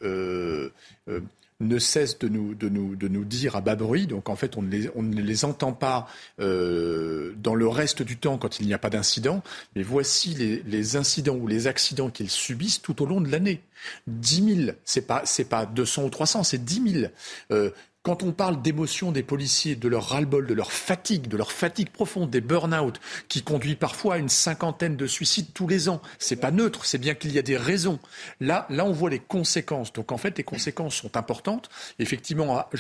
ne 1.61 1.79
cesse 1.79 2.19
de 2.19 2.29
nous, 2.29 3.25
dire 3.25 3.57
à 3.57 3.61
bas 3.61 3.77
bruit. 3.77 4.07
Donc 4.07 4.29
en 4.29 4.37
fait, 4.37 4.57
on 4.57 4.63
ne 4.63 4.71
les, 4.71 4.91
on 4.95 5.03
ne 5.03 5.21
les 5.21 5.45
entend 5.45 5.73
pas 5.73 6.07
euh, 6.41 7.33
dans 7.37 7.55
le 7.55 7.67
reste 7.67 8.03
du 8.03 8.17
temps 8.17 8.39
quand 8.39 8.61
il 8.61 8.67
n'y 8.67 8.75
a 8.75 8.79
pas 8.79 8.91
d'incident. 8.91 9.43
Mais 9.75 9.83
voici 9.83 10.63
les, 10.67 10.97
incidents 10.97 11.37
ou 11.37 11.47
les 11.47 11.67
accidents 11.67 12.11
qu'ils 12.11 12.31
subissent 12.31 12.83
tout 12.83 13.03
au 13.03 13.07
long 13.07 13.21
de 13.21 13.31
l'année. 13.31 13.63
10 14.07 14.65
000, 14.65 14.77
c'est 14.85 15.07
pas, 15.07 15.25
pas 15.49 15.67
200 15.67 16.05
ou 16.05 16.11
300, 16.11 16.45
c'est 16.45 16.65
10 16.65 17.01
000. 17.01 17.13
Euh, 17.51 17.71
quand 18.07 18.23
on 18.23 18.31
parle 18.31 18.63
d'émotion 18.63 19.11
des 19.11 19.25
policiers, 19.25 19.75
de 19.75 19.89
leur 19.89 20.11
ras-le-bol, 20.11 20.47
de 20.47 20.55
leur 20.55 20.71
fatigue, 20.71 21.27
de 21.27 21.37
leur 21.37 21.51
fatigue 21.51 21.91
profonde, 21.91 22.31
des 22.31 22.41
burn-out, 22.41 23.01
qui 23.27 23.43
conduit 23.43 23.75
parfois 23.75 24.15
à 24.15 24.19
une 24.19 24.29
cinquantaine 24.29 24.97
de 24.97 25.09
suicides 25.09 25.53
tous 25.53 25.67
les 25.67 25.89
ans, 25.89 26.01
c'est 26.21 26.37
pas 26.37 26.53
neutre, 26.53 26.85
c'est 26.85 26.99
bien 26.99 27.15
qu'il 27.15 27.33
y 27.33 27.39
a 27.41 27.43
des 27.43 27.57
raisons. 27.57 27.99
Là, 28.39 28.65
là, 28.71 28.85
on 28.85 28.93
voit 28.93 29.11
les 29.11 29.19
conséquences. 29.19 29.93
Donc 29.93 30.13
en 30.13 30.19
fait, 30.19 30.39
les 30.39 30.45
conséquences 30.45 30.95
sont 30.95 31.17
importantes. 31.17 31.69
Effectivement, 31.99 32.57
ah, 32.57 32.71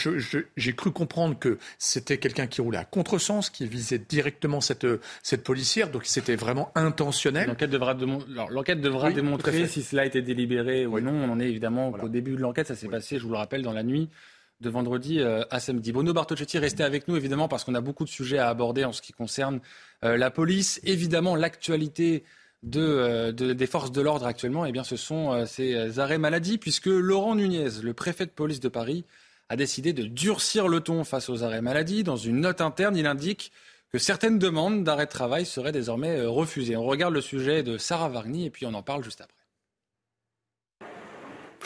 j'ai 0.57 0.75
cru 0.77 0.93
comprendre 0.93 1.37
que 1.37 1.59
c'était 1.77 2.19
quelqu'un 2.19 2.47
qui 2.47 2.61
roulait 2.61 2.79
à 2.79 2.85
contresens, 2.85 3.51
qui 3.51 3.67
visait 3.67 3.99
directement 3.99 4.61
cette, 4.61 4.87
cette 5.25 5.43
policière, 5.43 5.91
donc 5.91 6.05
c'était 6.05 6.37
vraiment 6.37 6.71
intentionnel. 6.77 7.49
L'enquête 7.49 7.71
devra, 7.71 7.95
devra 7.95 9.11
démontrer 9.11 9.67
si 9.67 9.83
cela 9.83 10.03
a 10.03 10.05
été 10.05 10.23
délibéré 10.23 10.87
ou 10.87 11.01
non. 11.01 11.11
On 11.11 11.33
en 11.33 11.41
est 11.41 11.49
évidemment 11.49 11.89
au 11.89 12.09
début 12.09 12.37
de 12.37 12.41
l'enquête, 12.41 12.69
ça 12.69 12.77
s'est 12.77 12.87
passé, 12.87 13.19
je 13.19 13.25
vous 13.25 13.33
le 13.33 13.39
rappelle, 13.39 13.63
dans 13.63 13.73
la 13.73 13.83
nuit 13.83 14.09
de 14.61 14.71
vendredi 14.71 15.21
euh, 15.21 15.45
à 15.51 15.61
samedi. 15.61 15.93
Bruno 15.93 16.13
Bartocchetti, 16.13 16.59
restez 16.59 16.83
avec 16.83 17.09
nous 17.09 17.17
évidemment 17.17 17.49
parce 17.49 17.65
qu'on 17.65 17.75
a 17.75 17.81
beaucoup 17.81 18.05
de 18.05 18.09
sujets 18.09 18.39
à 18.39 18.49
aborder 18.49 18.85
en 18.85 18.93
ce 18.93 19.03
qui 19.03 19.13
concerne 19.13 19.61
euh, 20.05 20.17
la 20.17 20.31
police. 20.31 20.81
Évidemment, 20.85 21.37
l'actualité 21.37 22.25
euh, 22.75 23.33
de, 23.33 23.53
des 23.53 23.67
forces 23.67 23.93
de 23.93 24.01
l'ordre 24.01 24.27
actuellement, 24.27 24.65
eh 24.65 24.73
bien, 24.73 24.85
ce 24.85 24.97
sont 24.97 25.45
ces 25.47 25.99
arrêts 25.99 26.19
maladie 26.19 26.59
puisque 26.59 26.87
Laurent 26.87 27.35
Nunez, 27.35 27.83
le 27.83 27.93
préfet 27.93 28.27
de 28.27 28.31
police 28.31 28.61
de 28.61 28.69
Paris, 28.69 29.05
a 29.49 29.57
décidé 29.57 29.93
de 29.93 30.05
durcir 30.05 30.67
le 30.67 30.81
ton 30.81 31.05
face 31.05 31.29
aux 31.29 31.45
arrêts 31.45 31.63
maladie. 31.63 32.03
Dans 32.03 32.17
une 32.17 32.41
note 32.41 32.61
interne, 32.61 32.97
il 32.97 33.07
indique 33.07 33.53
que 33.93 33.99
certaines 33.99 34.39
demandes 34.39 34.83
d'arrêt 34.83 35.07
de 35.07 35.11
travail 35.11 35.47
seraient 35.47 35.71
désormais 35.71 36.23
refusées. 36.23 36.77
On 36.77 36.85
regarde 36.85 37.15
le 37.15 37.21
sujet 37.21 37.63
de 37.63 37.79
Sarah 37.79 38.09
Varny 38.09 38.47
et 38.47 38.51
puis 38.51 38.67
on 38.67 38.75
en 38.75 38.83
parle 38.83 39.05
juste 39.05 39.21
après. 39.21 39.36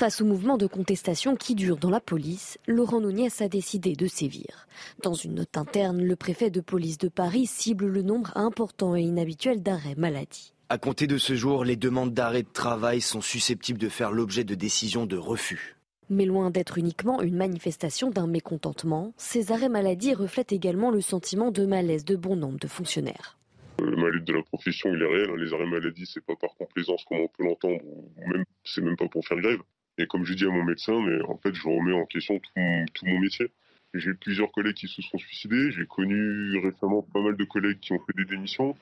Face 0.00 0.22
au 0.22 0.24
mouvement 0.24 0.56
de 0.56 0.66
contestation 0.66 1.36
qui 1.36 1.54
dure 1.54 1.76
dans 1.76 1.90
la 1.90 2.00
police, 2.00 2.56
Laurent 2.66 3.02
Nunez 3.02 3.28
a 3.40 3.48
décidé 3.48 3.96
de 3.96 4.06
sévir. 4.06 4.66
Dans 5.02 5.12
une 5.12 5.34
note 5.34 5.58
interne, 5.58 6.02
le 6.02 6.16
préfet 6.16 6.48
de 6.48 6.62
police 6.62 6.96
de 6.96 7.08
Paris 7.08 7.44
cible 7.44 7.84
le 7.84 8.00
nombre 8.00 8.34
important 8.34 8.96
et 8.96 9.02
inhabituel 9.02 9.62
d'arrêts 9.62 9.96
maladie. 9.96 10.54
À 10.70 10.78
compter 10.78 11.06
de 11.06 11.18
ce 11.18 11.34
jour, 11.34 11.66
les 11.66 11.76
demandes 11.76 12.14
d'arrêt 12.14 12.44
de 12.44 12.48
travail 12.50 13.02
sont 13.02 13.20
susceptibles 13.20 13.78
de 13.78 13.90
faire 13.90 14.10
l'objet 14.10 14.42
de 14.42 14.54
décisions 14.54 15.04
de 15.04 15.18
refus. 15.18 15.76
Mais 16.08 16.24
loin 16.24 16.50
d'être 16.50 16.78
uniquement 16.78 17.20
une 17.20 17.36
manifestation 17.36 18.08
d'un 18.08 18.26
mécontentement, 18.26 19.12
ces 19.18 19.52
arrêts 19.52 19.68
maladie 19.68 20.14
reflètent 20.14 20.52
également 20.52 20.90
le 20.90 21.02
sentiment 21.02 21.50
de 21.50 21.66
malaise 21.66 22.06
de 22.06 22.16
bon 22.16 22.36
nombre 22.36 22.58
de 22.58 22.68
fonctionnaires. 22.68 23.36
Le 23.78 23.96
malaise 23.96 24.24
de 24.24 24.32
la 24.32 24.42
profession, 24.44 24.94
il 24.94 25.02
est 25.02 25.06
réel. 25.06 25.28
Hein. 25.28 25.36
Les 25.36 25.52
arrêts 25.52 25.66
maladie, 25.66 26.06
c'est 26.06 26.24
pas 26.24 26.36
par 26.36 26.54
complaisance 26.56 27.04
comme 27.04 27.18
on 27.18 27.28
peut 27.28 27.44
l'entendre, 27.44 27.82
ou 27.84 28.28
même 28.32 28.46
c'est 28.64 28.80
même 28.80 28.96
pas 28.96 29.06
pour 29.06 29.26
faire 29.26 29.36
grève. 29.36 29.60
Et 30.00 30.06
comme 30.06 30.24
je 30.24 30.32
dis 30.32 30.46
à 30.46 30.48
mon 30.48 30.64
médecin, 30.64 30.98
mais 30.98 31.20
en 31.28 31.36
fait, 31.36 31.52
je 31.52 31.68
remets 31.68 31.92
en 31.92 32.06
question 32.06 32.38
tout 32.38 33.04
mon, 33.04 33.18
métier. 33.18 33.50
J'ai 33.92 34.14
plusieurs 34.14 34.50
collègues 34.50 34.76
qui 34.76 34.88
se 34.88 35.02
sont 35.02 35.18
suicidés. 35.18 35.72
J'ai 35.72 35.84
connu 35.84 36.56
récemment 36.58 37.02
pas 37.02 37.20
mal 37.20 37.36
de 37.36 37.44
collègues 37.44 37.80
qui 37.80 37.92
ont 37.92 37.98
fait 37.98 38.16
des 38.16 38.24
démissions. 38.24 38.74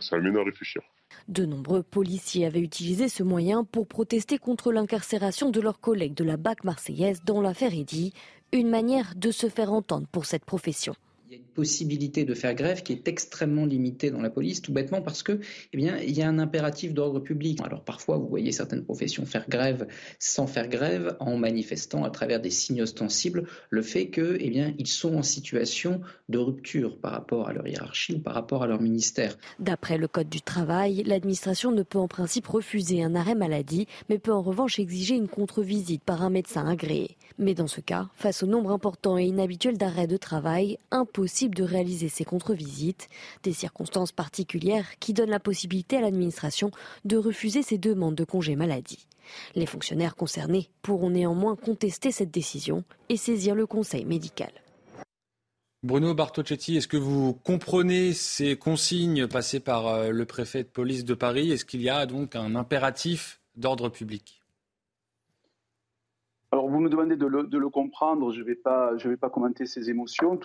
ça 0.00 0.16
amène 0.16 0.36
à 0.36 0.44
réfléchir. 0.44 0.82
De 1.28 1.46
nombreux 1.46 1.82
policiers 1.82 2.44
avaient 2.44 2.60
utilisé 2.60 3.08
ce 3.08 3.22
moyen 3.22 3.64
pour 3.64 3.88
protester 3.88 4.36
contre 4.36 4.70
l'incarcération 4.70 5.50
de 5.50 5.62
leurs 5.62 5.80
collègues 5.80 6.14
de 6.14 6.24
la 6.24 6.36
BAC 6.36 6.62
marseillaise 6.64 7.22
dans 7.24 7.40
l'affaire 7.40 7.72
Eddy, 7.72 8.12
une 8.52 8.68
manière 8.68 9.14
de 9.16 9.30
se 9.30 9.48
faire 9.48 9.72
entendre 9.72 10.08
pour 10.12 10.26
cette 10.26 10.44
profession 10.44 10.94
il 11.30 11.34
y 11.34 11.36
a 11.36 11.42
une 11.42 11.54
possibilité 11.54 12.24
de 12.24 12.34
faire 12.34 12.56
grève 12.56 12.82
qui 12.82 12.92
est 12.92 13.06
extrêmement 13.06 13.64
limitée 13.64 14.10
dans 14.10 14.20
la 14.20 14.30
police, 14.30 14.62
tout 14.62 14.72
bêtement 14.72 15.00
parce 15.00 15.22
que, 15.22 15.38
eh 15.72 15.76
bien, 15.76 15.96
il 15.98 16.18
y 16.18 16.22
a 16.22 16.28
un 16.28 16.40
impératif 16.40 16.92
d'ordre 16.92 17.20
public. 17.20 17.60
Alors 17.62 17.84
parfois, 17.84 18.16
vous 18.18 18.26
voyez 18.26 18.50
certaines 18.50 18.82
professions 18.82 19.24
faire 19.24 19.48
grève 19.48 19.86
sans 20.18 20.48
faire 20.48 20.66
grève, 20.66 21.16
en 21.20 21.36
manifestant 21.36 22.02
à 22.02 22.10
travers 22.10 22.40
des 22.40 22.50
signes 22.50 22.82
ostensibles 22.82 23.44
le 23.68 23.82
fait 23.82 24.08
que, 24.08 24.38
eh 24.40 24.50
bien, 24.50 24.74
ils 24.78 24.88
sont 24.88 25.14
en 25.14 25.22
situation 25.22 26.00
de 26.28 26.38
rupture 26.38 26.98
par 26.98 27.12
rapport 27.12 27.46
à 27.46 27.52
leur 27.52 27.68
hiérarchie 27.68 28.14
ou 28.14 28.18
par 28.18 28.34
rapport 28.34 28.64
à 28.64 28.66
leur 28.66 28.80
ministère. 28.80 29.38
D'après 29.60 29.98
le 29.98 30.08
code 30.08 30.28
du 30.28 30.40
travail, 30.40 31.04
l'administration 31.04 31.70
ne 31.70 31.84
peut 31.84 31.98
en 31.98 32.08
principe 32.08 32.48
refuser 32.48 33.04
un 33.04 33.14
arrêt 33.14 33.36
maladie, 33.36 33.86
mais 34.08 34.18
peut 34.18 34.32
en 34.32 34.42
revanche 34.42 34.80
exiger 34.80 35.14
une 35.14 35.28
contre-visite 35.28 36.02
par 36.02 36.22
un 36.22 36.30
médecin 36.30 36.66
agréé. 36.66 37.16
Mais 37.38 37.54
dans 37.54 37.68
ce 37.68 37.80
cas, 37.80 38.08
face 38.16 38.42
au 38.42 38.46
nombre 38.46 38.72
important 38.72 39.16
et 39.16 39.24
inhabituel 39.24 39.78
d'arrêts 39.78 40.08
de 40.08 40.16
travail, 40.16 40.78
de 41.20 41.62
réaliser 41.62 42.08
ces 42.08 42.24
contre-visites, 42.24 43.08
des 43.42 43.52
circonstances 43.52 44.12
particulières 44.12 44.98
qui 45.00 45.12
donnent 45.12 45.30
la 45.30 45.40
possibilité 45.40 45.98
à 45.98 46.00
l'administration 46.00 46.70
de 47.04 47.16
refuser 47.16 47.62
ces 47.62 47.78
demandes 47.78 48.14
de 48.14 48.24
congé 48.24 48.56
maladie. 48.56 49.06
Les 49.54 49.66
fonctionnaires 49.66 50.16
concernés 50.16 50.70
pourront 50.82 51.10
néanmoins 51.10 51.56
contester 51.56 52.10
cette 52.10 52.30
décision 52.30 52.84
et 53.08 53.16
saisir 53.16 53.54
le 53.54 53.66
conseil 53.66 54.04
médical. 54.04 54.50
Bruno 55.82 56.14
Bartocchetti, 56.14 56.76
est-ce 56.76 56.88
que 56.88 56.96
vous 56.96 57.34
comprenez 57.34 58.12
ces 58.12 58.56
consignes 58.56 59.26
passées 59.26 59.60
par 59.60 59.86
euh, 59.86 60.10
le 60.10 60.24
préfet 60.26 60.62
de 60.62 60.68
police 60.68 61.04
de 61.04 61.14
Paris? 61.14 61.52
Est-ce 61.52 61.64
qu'il 61.64 61.82
y 61.82 61.88
a 61.88 62.06
donc 62.06 62.36
un 62.36 62.54
impératif 62.54 63.40
d'ordre 63.56 63.88
public? 63.88 64.39
Alors, 66.52 66.68
vous 66.68 66.80
me 66.80 66.88
demandez 66.88 67.14
de 67.16 67.26
le, 67.26 67.68
comprendre, 67.68 68.32
je 68.32 68.40
ne 68.40 68.44
vais, 68.44 68.56
pas, 68.56 69.30
commenter 69.32 69.66
ces 69.66 69.88
émotions. 69.88 70.40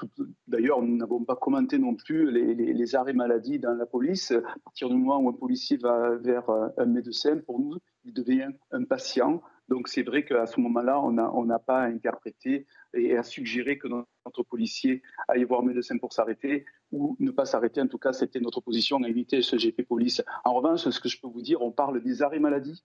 D'ailleurs, 0.47 0.83
nous 0.83 0.97
n'avons 0.97 1.23
pas 1.23 1.35
commenté 1.35 1.79
non 1.79 1.95
plus 1.95 2.29
les, 2.31 2.95
arrêts 2.95 3.13
maladie 3.13 3.57
dans 3.57 3.73
la 3.73 3.87
police. 3.87 4.29
À 4.31 4.59
partir 4.63 4.89
du 4.89 4.95
moment 4.95 5.17
où 5.17 5.29
un 5.29 5.33
policier 5.33 5.77
va 5.77 6.15
vers 6.17 6.47
euh, 6.51 6.67
un 6.77 6.85
médecin, 6.85 7.39
pour 7.39 7.59
nous, 7.59 7.79
il 8.03 8.13
devient 8.13 8.49
un 8.69 8.83
patient. 8.83 9.41
Donc, 9.67 9.87
c'est 9.87 10.03
vrai 10.03 10.23
qu'à 10.23 10.45
ce 10.45 10.59
moment-là, 10.59 11.01
on 11.01 11.45
n'a 11.45 11.59
pas 11.59 11.79
à 11.79 11.87
interpréter 11.87 12.67
et 12.93 13.17
à 13.17 13.23
suggérer 13.23 13.79
que 13.79 13.87
notre 13.87 14.43
policier 14.43 15.01
aille 15.27 15.43
voir 15.43 15.61
un 15.61 15.65
médecin 15.65 15.97
pour 15.97 16.13
s'arrêter 16.13 16.65
ou 16.91 17.17
ne 17.19 17.31
pas 17.31 17.45
s'arrêter. 17.45 17.81
En 17.81 17.87
tout 17.87 17.97
cas, 17.97 18.13
c'était 18.13 18.39
notre 18.39 18.61
position 18.61 19.01
à 19.01 19.09
éviter 19.09 19.41
ce 19.41 19.55
GP 19.55 19.87
police. 19.87 20.23
En 20.43 20.53
revanche, 20.53 20.87
ce 20.87 20.99
que 20.99 21.09
je 21.09 21.19
peux 21.19 21.27
vous 21.27 21.41
dire, 21.41 21.63
on 21.63 21.71
parle 21.71 21.99
des 22.03 22.21
arrêts 22.21 22.37
maladie 22.37 22.83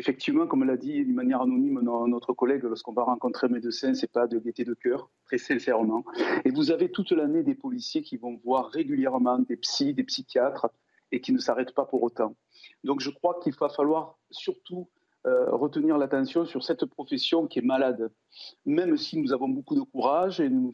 Effectivement, 0.00 0.46
comme 0.46 0.64
l'a 0.64 0.78
dit 0.78 1.04
d'une 1.04 1.12
manière 1.12 1.42
anonyme 1.42 1.78
notre 1.82 2.32
collègue, 2.32 2.62
lorsqu'on 2.62 2.94
va 2.94 3.02
rencontrer 3.02 3.48
un 3.48 3.50
médecin, 3.50 3.92
c'est 3.92 4.10
pas 4.10 4.26
de 4.26 4.38
gaieté 4.38 4.64
de 4.64 4.72
cœur, 4.72 5.10
très 5.26 5.36
sincèrement. 5.36 6.06
Et 6.46 6.50
vous 6.50 6.70
avez 6.70 6.90
toute 6.90 7.10
l'année 7.10 7.42
des 7.42 7.54
policiers 7.54 8.00
qui 8.00 8.16
vont 8.16 8.40
voir 8.42 8.70
régulièrement 8.70 9.40
des 9.40 9.58
psys, 9.58 9.92
des 9.92 10.04
psychiatres, 10.04 10.68
et 11.12 11.20
qui 11.20 11.34
ne 11.34 11.38
s'arrêtent 11.38 11.74
pas 11.74 11.84
pour 11.84 12.02
autant. 12.02 12.34
Donc 12.82 13.00
je 13.00 13.10
crois 13.10 13.38
qu'il 13.42 13.52
va 13.52 13.68
falloir 13.68 14.16
surtout 14.30 14.88
euh, 15.26 15.50
retenir 15.50 15.98
l'attention 15.98 16.46
sur 16.46 16.64
cette 16.64 16.86
profession 16.86 17.46
qui 17.46 17.58
est 17.58 17.62
malade. 17.62 18.10
Même 18.64 18.96
si 18.96 19.18
nous 19.18 19.34
avons 19.34 19.50
beaucoup 19.50 19.74
de 19.74 19.82
courage 19.82 20.40
et 20.40 20.48
nous, 20.48 20.72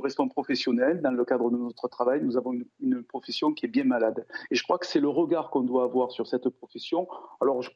restons 0.00 0.30
professionnels 0.30 1.02
dans 1.02 1.10
le 1.10 1.26
cadre 1.26 1.50
de 1.50 1.58
notre 1.58 1.88
travail, 1.88 2.22
nous 2.24 2.38
avons 2.38 2.54
une, 2.54 2.64
une 2.80 3.02
profession 3.02 3.52
qui 3.52 3.66
est 3.66 3.68
bien 3.68 3.84
malade. 3.84 4.26
Et 4.50 4.54
je 4.54 4.62
crois 4.62 4.78
que 4.78 4.86
c'est 4.86 5.00
le 5.00 5.10
regard 5.10 5.50
qu'on 5.50 5.60
doit 5.60 5.84
avoir 5.84 6.10
sur 6.10 6.26
cette 6.26 6.48
profession. 6.48 7.06
Alors, 7.42 7.60
je, 7.60 7.68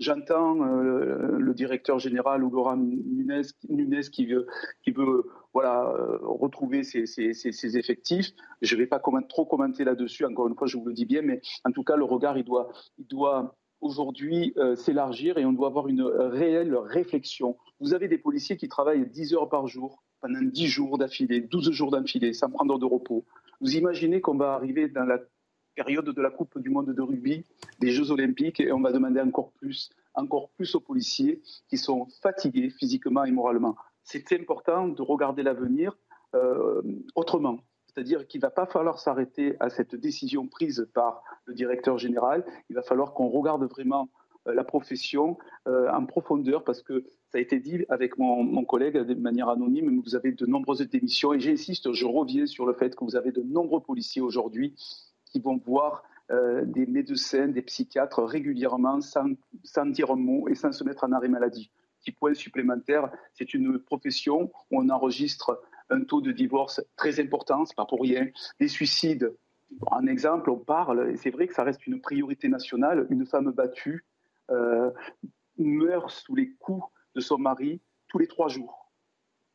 J'entends 0.00 0.64
euh, 0.64 1.38
le 1.38 1.54
directeur 1.54 1.98
général 1.98 2.42
Laurent 2.42 2.76
Nunez, 2.76 4.02
qui 4.12 4.26
veut, 4.26 4.46
euh, 5.56 6.18
retrouver 6.22 6.84
ses, 6.84 7.76
effectifs. 7.76 8.30
Je 8.62 8.74
ne 8.76 8.80
vais 8.80 8.86
pas 8.86 9.00
trop 9.28 9.44
commenter 9.44 9.82
là-dessus, 9.82 10.24
encore 10.24 10.46
une 10.46 10.54
fois, 10.54 10.68
je 10.68 10.76
vous 10.76 10.86
le 10.86 10.92
dis 10.92 11.04
bien, 11.04 11.22
mais 11.22 11.40
en 11.64 11.72
tout 11.72 11.82
cas, 11.82 11.96
le 11.96 12.04
regard, 12.04 12.38
il 12.38 12.44
doit, 12.44 12.68
il 12.98 13.08
doit 13.08 13.56
aujourd'hui 13.80 14.52
euh, 14.56 14.76
s'élargir 14.76 15.36
et 15.36 15.44
on 15.44 15.52
doit 15.52 15.66
avoir 15.66 15.88
une 15.88 16.02
réelle 16.02 16.76
réflexion. 16.76 17.56
Vous 17.80 17.92
avez 17.92 18.06
des 18.06 18.18
policiers 18.18 18.56
qui 18.56 18.68
travaillent 18.68 19.08
10 19.08 19.34
heures 19.34 19.48
par 19.48 19.66
jour, 19.66 20.04
pendant 20.20 20.42
10 20.42 20.66
jours 20.68 20.98
d'affilée, 20.98 21.40
12 21.40 21.72
jours 21.72 21.90
d'affilée, 21.90 22.32
sans 22.32 22.50
prendre 22.50 22.78
de 22.78 22.84
repos. 22.84 23.24
Vous 23.60 23.76
imaginez 23.76 24.20
qu'on 24.20 24.36
va 24.36 24.52
arriver 24.52 24.88
dans 24.88 25.04
la 25.04 25.18
période 25.78 26.10
de 26.10 26.22
la 26.22 26.30
Coupe 26.30 26.58
du 26.58 26.70
Monde 26.70 26.92
de 26.92 27.00
rugby, 27.00 27.44
des 27.78 27.90
Jeux 27.92 28.10
Olympiques, 28.10 28.58
et 28.58 28.72
on 28.72 28.80
va 28.80 28.90
demander 28.90 29.20
encore 29.20 29.52
plus, 29.52 29.90
encore 30.12 30.50
plus 30.56 30.74
aux 30.74 30.80
policiers 30.80 31.40
qui 31.68 31.78
sont 31.78 32.08
fatigués 32.20 32.70
physiquement 32.70 33.22
et 33.22 33.30
moralement. 33.30 33.76
C'est 34.02 34.32
important 34.32 34.88
de 34.88 35.02
regarder 35.02 35.44
l'avenir 35.44 35.96
euh, 36.34 36.82
autrement. 37.14 37.60
C'est-à-dire 37.86 38.26
qu'il 38.26 38.40
ne 38.40 38.46
va 38.46 38.50
pas 38.50 38.66
falloir 38.66 38.98
s'arrêter 38.98 39.54
à 39.60 39.70
cette 39.70 39.94
décision 39.94 40.48
prise 40.48 40.88
par 40.94 41.22
le 41.44 41.54
directeur 41.54 41.96
général. 41.96 42.44
Il 42.70 42.74
va 42.74 42.82
falloir 42.82 43.14
qu'on 43.14 43.28
regarde 43.28 43.62
vraiment 43.70 44.08
euh, 44.48 44.54
la 44.54 44.64
profession 44.64 45.38
euh, 45.68 45.88
en 45.92 46.06
profondeur 46.06 46.64
parce 46.64 46.82
que 46.82 47.04
ça 47.30 47.38
a 47.38 47.40
été 47.40 47.60
dit 47.60 47.84
avec 47.88 48.18
mon, 48.18 48.42
mon, 48.42 48.64
collègue 48.64 48.96
de 48.96 49.14
manière 49.14 49.48
anonyme, 49.48 49.90
mais 49.90 50.02
vous 50.04 50.16
avez 50.16 50.32
de 50.32 50.46
nombreuses 50.46 50.80
démissions 50.80 51.34
et 51.34 51.40
j'insiste, 51.40 51.92
je 51.92 52.06
reviens 52.06 52.46
sur 52.46 52.66
le 52.66 52.72
fait 52.72 52.96
que 52.96 53.04
vous 53.04 53.14
avez 53.14 53.30
de 53.30 53.42
nombreux 53.42 53.80
policiers 53.80 54.22
aujourd'hui 54.22 54.74
qui 55.28 55.40
vont 55.40 55.56
voir 55.56 56.02
euh, 56.30 56.64
des 56.64 56.86
médecins, 56.86 57.48
des 57.48 57.62
psychiatres 57.62 58.22
régulièrement 58.22 59.00
sans, 59.00 59.86
dire 59.86 60.10
un 60.10 60.16
mot 60.16 60.48
et 60.48 60.54
sans 60.54 60.72
se 60.72 60.84
mettre 60.84 61.04
en 61.04 61.12
arrêt 61.12 61.28
maladie. 61.28 61.70
Petit 62.00 62.12
point 62.12 62.34
supplémentaire, 62.34 63.10
c'est 63.32 63.54
une 63.54 63.78
profession 63.78 64.52
où 64.70 64.82
on 64.82 64.88
enregistre 64.90 65.60
un 65.90 66.04
taux 66.04 66.20
de 66.20 66.32
divorce 66.32 66.82
très 66.96 67.18
important, 67.18 67.64
c'est 67.64 67.76
pas 67.76 67.86
pour 67.86 68.02
rien. 68.02 68.28
Les 68.60 68.68
suicides, 68.68 69.34
un 69.90 70.06
exemple, 70.06 70.50
on 70.50 70.58
parle, 70.58 71.10
et 71.10 71.16
c'est 71.16 71.30
vrai 71.30 71.46
que 71.46 71.54
ça 71.54 71.64
reste 71.64 71.86
une 71.86 72.00
priorité 72.00 72.48
nationale, 72.48 73.06
une 73.10 73.24
femme 73.24 73.50
battue 73.50 74.04
euh, 74.50 74.90
meurt 75.56 76.10
sous 76.10 76.34
les 76.34 76.50
coups 76.52 76.84
de 77.14 77.20
son 77.20 77.38
mari 77.38 77.80
tous 78.08 78.18
les 78.18 78.26
trois 78.26 78.48
jours. 78.48 78.92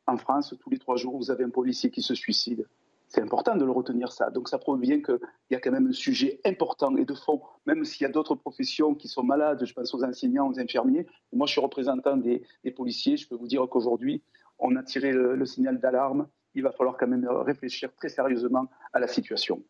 En 0.05 0.17
France, 0.17 0.55
tous 0.59 0.69
les 0.69 0.79
trois 0.79 0.97
jours, 0.97 1.17
vous 1.17 1.31
avez 1.31 1.43
un 1.43 1.49
policier 1.49 1.89
qui 1.89 2.01
se 2.01 2.15
suicide 2.15 2.67
c'est 3.13 3.21
important 3.21 3.55
de 3.55 3.63
le 3.63 3.71
retenir 3.71 4.11
ça. 4.11 4.31
Donc 4.31 4.49
ça 4.49 4.57
prouve 4.57 4.79
bien 4.79 4.99
qu'il 5.01 5.19
y 5.51 5.55
a 5.55 5.59
quand 5.59 5.71
même 5.71 5.87
un 5.87 5.93
sujet 5.93 6.41
important 6.45 6.95
et 6.97 7.05
de 7.05 7.13
fond, 7.13 7.41
même 7.67 7.85
s'il 7.85 8.01
y 8.01 8.05
a 8.05 8.11
d'autres 8.11 8.33
professions 8.33 8.95
qui 8.95 9.07
sont 9.07 9.23
malades, 9.23 9.63
je 9.63 9.73
pense 9.73 9.93
aux 9.93 10.03
enseignants, 10.03 10.49
aux 10.49 10.59
infirmiers. 10.59 11.05
Moi, 11.31 11.45
je 11.45 11.51
suis 11.51 11.61
représentant 11.61 12.17
des, 12.17 12.41
policiers, 12.75 13.17
je 13.17 13.27
peux 13.27 13.35
vous 13.35 13.47
dire 13.47 13.67
qu'aujourd'hui, 13.69 14.23
on 14.57 14.75
a 14.75 14.83
tiré 14.83 15.11
le, 15.11 15.45
signal 15.45 15.79
d'alarme. 15.79 16.27
Il 16.55 16.63
va 16.63 16.71
falloir 16.71 16.97
quand 16.97 17.07
même 17.07 17.27
réfléchir 17.27 17.93
très 17.95 18.09
sérieusement 18.09 18.67
à 18.93 18.99
la 18.99 19.07
situation. 19.07 19.61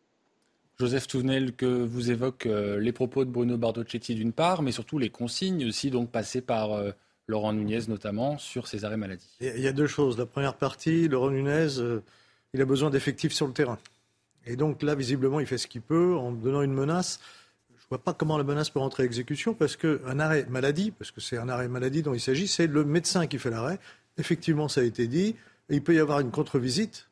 Joseph 0.80 1.08
Touvenel, 1.08 1.54
que 1.54 1.66
vous 1.66 2.12
évoquez 2.12 2.50
euh, 2.50 2.80
les 2.80 2.94
propos 2.94 3.26
de 3.26 3.30
Bruno 3.30 3.58
Bardocchetti 3.58 4.16
d'une 4.16 4.34
part, 4.34 4.64
mais 4.64 4.72
surtout 4.72 4.98
les 4.98 5.10
consignes 5.10 5.68
aussi 5.68 5.92
donc 5.92 6.10
passées 6.10 6.42
par 6.42 6.74
euh, 6.74 6.92
Laurent 7.28 7.54
Nunez 7.54 7.82
notamment 7.90 8.38
sur 8.38 8.68
ces 8.68 8.86
arrêts 8.86 8.98
maladie. 8.98 9.38
Il 9.42 9.60
y 9.60 9.68
a 9.68 9.74
deux 9.74 9.86
choses. 9.86 10.18
La 10.18 10.26
première 10.26 10.56
partie, 10.56 11.10
Laurent 11.10 11.30
Nunez... 11.30 11.68
Il 12.54 12.62
a 12.62 12.66
besoin 12.66 12.90
d'effectifs 12.90 13.34
sur 13.34 13.48
le 13.48 13.54
terrain. 13.54 13.80
Et 14.46 14.56
donc 14.56 14.82
là, 14.84 14.96
visiblement, 14.96 15.40
il 15.40 15.48
fait 15.48 15.58
ce 15.58 15.68
qu'il 15.68 15.82
peut 15.82 16.16
en 16.16 16.32
donnant 16.32 16.62
une 16.62 16.74
menace. 16.74 17.20
Je 17.70 17.84
ne 17.86 17.90
vois 17.90 18.04
pas 18.04 18.14
comment 18.14 18.38
la 18.38 18.44
menace 18.44 18.70
peut 18.70 18.80
rentrer 18.80 19.04
à 19.04 19.06
exécution 19.06 19.54
parce 19.54 19.76
qu'un 19.76 20.20
arrêt 20.20 20.46
maladie, 20.50 20.92
parce 20.92 21.12
que 21.12 21.22
c'est 21.22 21.38
un 21.38 21.50
arrêt 21.50 21.68
maladie 21.68 22.02
dont 22.02 22.14
il 22.14 22.20
s'agit, 22.20 22.48
c'est 22.48 22.68
le 22.68 22.84
médecin 22.84 23.28
qui 23.28 23.40
fait 23.40 23.50
l'arrêt. 23.50 23.80
Effectivement, 24.18 24.68
ça 24.68 24.82
a 24.82 24.84
été 24.84 25.08
dit. 25.08 25.36
il 25.70 25.82
peut 25.82 25.96
y 25.96 26.00
avoir 26.00 26.20
une 26.20 26.32
contre-visite, 26.32 27.08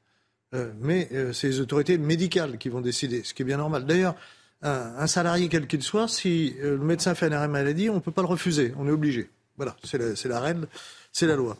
euh, 0.53 0.71
mais 0.81 1.09
euh, 1.13 1.33
c'est 1.33 1.47
les 1.47 1.59
autorités 1.59 1.97
médicales 1.97 2.57
qui 2.57 2.69
vont 2.69 2.81
décider, 2.81 3.23
ce 3.23 3.33
qui 3.33 3.41
est 3.41 3.45
bien 3.45 3.57
normal. 3.57 3.85
D'ailleurs, 3.85 4.15
un, 4.61 5.07
salarié 5.07 5.49
quel 5.49 5.65
qu'il 5.65 5.81
soit, 5.81 6.07
si 6.07 6.55
euh, 6.59 6.77
le 6.77 6.83
médecin 6.83 7.15
fait 7.15 7.25
un 7.25 7.31
arrêt 7.31 7.47
maladie, 7.47 7.89
on 7.89 7.95
ne 7.95 7.99
peut 7.99 8.11
pas 8.11 8.21
le 8.21 8.27
refuser, 8.27 8.73
on 8.77 8.87
est 8.87 8.91
obligé. 8.91 9.29
Voilà, 9.57 9.75
c'est 9.83 9.97
la, 9.97 10.29
la 10.29 10.39
règle, 10.39 10.67
c'est 11.11 11.25
la 11.25 11.35
loi 11.35 11.57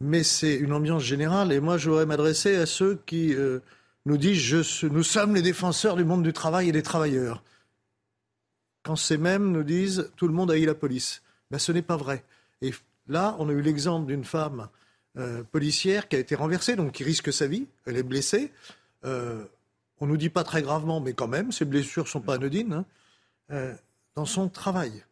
mais 0.00 0.22
c'est 0.22 0.54
une 0.54 0.72
ambiance 0.72 1.02
générale. 1.02 1.52
Et 1.52 1.60
moi, 1.60 1.78
je 1.78 1.88
voudrais 1.88 2.06
m'adresser 2.06 2.56
à 2.56 2.66
ceux 2.66 3.00
qui 3.06 3.34
euh, 3.34 3.60
nous 4.04 4.16
disent 4.16 4.82
nous 4.84 5.02
sommes 5.02 5.34
les 5.34 5.42
défenseurs 5.42 5.96
du 5.96 6.04
monde 6.04 6.22
du 6.22 6.32
travail 6.32 6.68
et 6.68 6.72
des 6.72 6.82
travailleurs. 6.82 7.42
Quand 8.82 8.96
ces 8.96 9.18
mêmes 9.18 9.50
nous 9.52 9.64
disent 9.64 10.10
tout 10.16 10.28
le 10.28 10.34
monde 10.34 10.50
haït 10.50 10.66
la 10.66 10.74
police. 10.74 11.22
Ben, 11.50 11.58
ce 11.58 11.72
n'est 11.72 11.82
pas 11.82 11.96
vrai. 11.96 12.24
Et 12.62 12.72
là, 13.08 13.36
on 13.38 13.48
a 13.48 13.52
eu 13.52 13.62
l'exemple 13.62 14.06
d'une 14.06 14.24
femme 14.24 14.68
euh, 15.16 15.42
policière 15.44 16.08
qui 16.08 16.16
a 16.16 16.18
été 16.18 16.34
renversée, 16.34 16.76
donc 16.76 16.92
qui 16.92 17.04
risque 17.04 17.32
sa 17.32 17.46
vie. 17.46 17.66
Elle 17.86 17.96
est 17.96 18.02
blessée. 18.02 18.52
Euh, 19.04 19.44
on 20.00 20.06
ne 20.06 20.12
nous 20.12 20.16
dit 20.16 20.28
pas 20.28 20.44
très 20.44 20.62
gravement, 20.62 21.00
mais 21.00 21.14
quand 21.14 21.28
même, 21.28 21.52
ces 21.52 21.64
blessures 21.64 22.04
ne 22.04 22.08
sont 22.08 22.20
pas 22.20 22.34
anodines, 22.34 22.84
hein, 23.48 23.74
dans 24.14 24.26
son 24.26 24.48
travail 24.48 25.04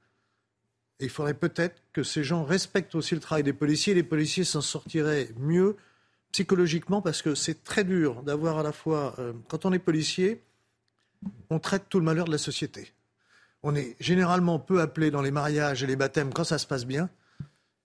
il 1.00 1.10
faudrait 1.10 1.34
peut-être 1.34 1.82
que 1.92 2.02
ces 2.02 2.24
gens 2.24 2.44
respectent 2.44 2.94
aussi 2.94 3.14
le 3.14 3.20
travail 3.20 3.42
des 3.42 3.52
policiers. 3.52 3.94
Les 3.94 4.02
policiers 4.02 4.44
s'en 4.44 4.60
sortiraient 4.60 5.28
mieux 5.38 5.76
psychologiquement 6.32 7.02
parce 7.02 7.22
que 7.22 7.34
c'est 7.34 7.62
très 7.64 7.84
dur 7.84 8.22
d'avoir 8.22 8.58
à 8.58 8.62
la 8.62 8.72
fois, 8.72 9.14
euh, 9.18 9.32
quand 9.48 9.66
on 9.66 9.72
est 9.72 9.78
policier, 9.78 10.42
on 11.50 11.58
traite 11.58 11.84
tout 11.88 11.98
le 11.98 12.04
malheur 12.04 12.26
de 12.26 12.32
la 12.32 12.38
société. 12.38 12.92
On 13.62 13.74
est 13.74 13.96
généralement 14.00 14.58
peu 14.58 14.80
appelé 14.80 15.10
dans 15.10 15.22
les 15.22 15.30
mariages 15.30 15.82
et 15.82 15.86
les 15.86 15.96
baptêmes 15.96 16.32
quand 16.32 16.44
ça 16.44 16.58
se 16.58 16.66
passe 16.66 16.84
bien, 16.84 17.08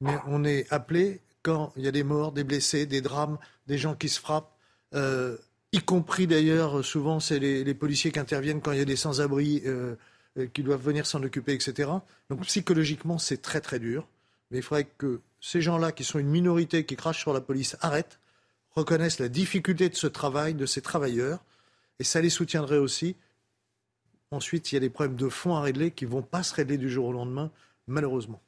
mais 0.01 0.15
on 0.27 0.43
est 0.43 0.71
appelé 0.71 1.21
quand 1.41 1.71
il 1.77 1.83
y 1.83 1.87
a 1.87 1.91
des 1.91 2.03
morts, 2.03 2.31
des 2.31 2.43
blessés, 2.43 2.85
des 2.85 3.01
drames, 3.01 3.37
des 3.67 3.77
gens 3.77 3.95
qui 3.95 4.09
se 4.09 4.19
frappent. 4.19 4.53
Euh, 4.93 5.37
y 5.71 5.79
compris 5.79 6.27
d'ailleurs, 6.27 6.83
souvent 6.83 7.19
c'est 7.19 7.39
les, 7.39 7.73
policiers 7.73 8.11
qui 8.11 8.19
interviennent 8.19 8.61
quand 8.61 8.71
il 8.71 8.79
y 8.79 8.81
a 8.81 8.85
des 8.85 8.95
sans-abri 8.95 9.61
euh, 9.65 9.95
qui 10.47 10.63
doivent 10.63 10.81
venir 10.81 11.05
s'en 11.05 11.21
occuper, 11.23 11.53
etc. 11.53 11.89
Donc 12.29 12.41
psychologiquement, 12.41 13.17
c'est 13.17 13.41
très 13.41 13.61
très 13.61 13.79
dur. 13.79 14.07
Mais 14.51 14.57
il 14.57 14.63
faudrait 14.63 14.87
que 14.97 15.21
ces 15.41 15.61
gens-là, 15.61 15.91
qui 15.91 16.03
sont 16.03 16.19
une 16.19 16.29
minorité, 16.29 16.85
qui 16.85 16.95
crachent 16.95 17.19
sur 17.19 17.33
la 17.33 17.41
police, 17.41 17.77
arrêtent, 17.81 18.19
reconnaissent 18.71 19.19
la 19.19 19.29
difficulté 19.29 19.89
de 19.89 19.95
ce 19.95 20.07
travail, 20.07 20.53
de 20.53 20.65
ces 20.65 20.81
travailleurs, 20.81 21.43
et 21.99 22.03
ça 22.03 22.21
les 22.21 22.29
soutiendrait 22.29 22.77
aussi. 22.77 23.15
Ensuite, 24.31 24.71
il 24.71 24.75
y 24.75 24.77
a 24.77 24.81
des 24.81 24.89
problèmes 24.89 25.15
de 25.15 25.29
fond 25.29 25.55
à 25.55 25.61
régler 25.61 25.91
qui 25.91 26.05
ne 26.05 26.11
vont 26.11 26.21
pas 26.21 26.43
se 26.43 26.53
régler 26.53 26.77
du 26.77 26.89
jour 26.89 27.07
au 27.07 27.11
lendemain, 27.11 27.51
malheureusement. 27.87 28.41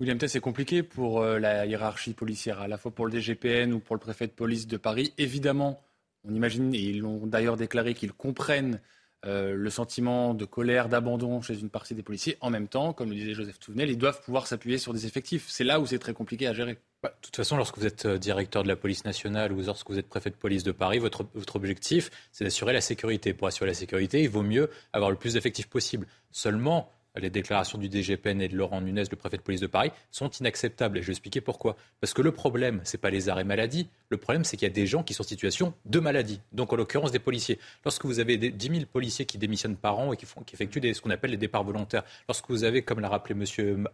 William 0.00 0.18
Tess, 0.18 0.32
c'est 0.32 0.40
compliqué 0.40 0.82
pour 0.82 1.20
euh, 1.20 1.38
la 1.38 1.66
hiérarchie 1.66 2.14
policière, 2.14 2.60
à 2.60 2.68
la 2.68 2.76
fois 2.76 2.90
pour 2.90 3.06
le 3.06 3.12
DGPN 3.12 3.72
ou 3.72 3.78
pour 3.78 3.94
le 3.94 4.00
préfet 4.00 4.26
de 4.26 4.32
police 4.32 4.66
de 4.66 4.76
Paris. 4.76 5.12
Évidemment, 5.18 5.80
on 6.24 6.34
imagine, 6.34 6.74
et 6.74 6.80
ils 6.80 7.00
l'ont 7.00 7.26
d'ailleurs 7.26 7.56
déclaré, 7.56 7.94
qu'ils 7.94 8.12
comprennent 8.12 8.80
euh, 9.24 9.54
le 9.54 9.70
sentiment 9.70 10.34
de 10.34 10.44
colère, 10.44 10.88
d'abandon 10.88 11.40
chez 11.42 11.58
une 11.58 11.70
partie 11.70 11.94
des 11.94 12.02
policiers. 12.02 12.36
En 12.40 12.50
même 12.50 12.66
temps, 12.66 12.92
comme 12.92 13.10
le 13.10 13.14
disait 13.14 13.34
Joseph 13.34 13.60
Touvenel, 13.60 13.88
ils 13.88 13.98
doivent 13.98 14.20
pouvoir 14.20 14.48
s'appuyer 14.48 14.78
sur 14.78 14.92
des 14.92 15.06
effectifs. 15.06 15.46
C'est 15.48 15.62
là 15.62 15.78
où 15.78 15.86
c'est 15.86 16.00
très 16.00 16.12
compliqué 16.12 16.48
à 16.48 16.52
gérer. 16.52 16.78
de 17.04 17.10
toute 17.20 17.36
façon, 17.36 17.56
lorsque 17.56 17.78
vous 17.78 17.86
êtes 17.86 18.06
euh, 18.06 18.18
directeur 18.18 18.64
de 18.64 18.68
la 18.68 18.74
police 18.74 19.04
nationale 19.04 19.52
ou 19.52 19.62
lorsque 19.62 19.88
vous 19.88 19.98
êtes 19.98 20.08
préfet 20.08 20.30
de 20.30 20.34
police 20.34 20.64
de 20.64 20.72
Paris, 20.72 20.98
votre, 20.98 21.24
votre 21.34 21.54
objectif, 21.54 22.10
c'est 22.32 22.42
d'assurer 22.42 22.72
la 22.72 22.80
sécurité. 22.80 23.32
Pour 23.32 23.46
assurer 23.46 23.68
la 23.68 23.74
sécurité, 23.74 24.22
il 24.22 24.28
vaut 24.28 24.42
mieux 24.42 24.68
avoir 24.92 25.10
le 25.10 25.16
plus 25.16 25.34
d'effectifs 25.34 25.68
possible. 25.68 26.06
Seulement, 26.32 26.90
les 27.20 27.30
déclarations 27.30 27.78
du 27.78 27.88
DGPN 27.90 28.40
et 28.40 28.48
de 28.48 28.56
Laurent 28.56 28.80
Nunez, 28.80 29.04
le 29.10 29.16
préfet 29.16 29.36
de 29.36 29.42
police 29.42 29.60
de 29.60 29.66
Paris, 29.66 29.90
sont 30.10 30.30
inacceptables. 30.30 30.98
Et 30.98 31.02
je 31.02 31.08
vais 31.08 31.12
expliquer 31.12 31.40
pourquoi. 31.40 31.76
Parce 32.00 32.14
que 32.14 32.22
le 32.22 32.32
problème, 32.32 32.80
ce 32.84 32.96
n'est 32.96 33.00
pas 33.00 33.10
les 33.10 33.28
arrêts 33.28 33.44
maladie. 33.44 33.88
Le 34.08 34.16
problème, 34.16 34.44
c'est 34.44 34.56
qu'il 34.56 34.66
y 34.66 34.70
a 34.70 34.74
des 34.74 34.86
gens 34.86 35.02
qui 35.02 35.14
sont 35.14 35.22
en 35.22 35.26
situation 35.26 35.74
de 35.84 36.00
maladie. 36.00 36.40
Donc, 36.52 36.72
en 36.72 36.76
l'occurrence, 36.76 37.12
des 37.12 37.18
policiers. 37.18 37.58
Lorsque 37.84 38.04
vous 38.04 38.18
avez 38.18 38.36
10 38.36 38.68
000 38.68 38.86
policiers 38.90 39.26
qui 39.26 39.38
démissionnent 39.38 39.76
par 39.76 39.98
an 39.98 40.12
et 40.12 40.16
qui, 40.16 40.26
effectuent 40.52 40.94
ce 40.94 41.00
qu'on 41.00 41.10
appelle 41.10 41.30
les 41.32 41.36
départs 41.36 41.64
volontaires, 41.64 42.04
lorsque 42.28 42.48
vous 42.48 42.64
avez, 42.64 42.82
comme 42.82 43.00
l'a 43.00 43.08
rappelé 43.08 43.34
monsieur 43.34 43.84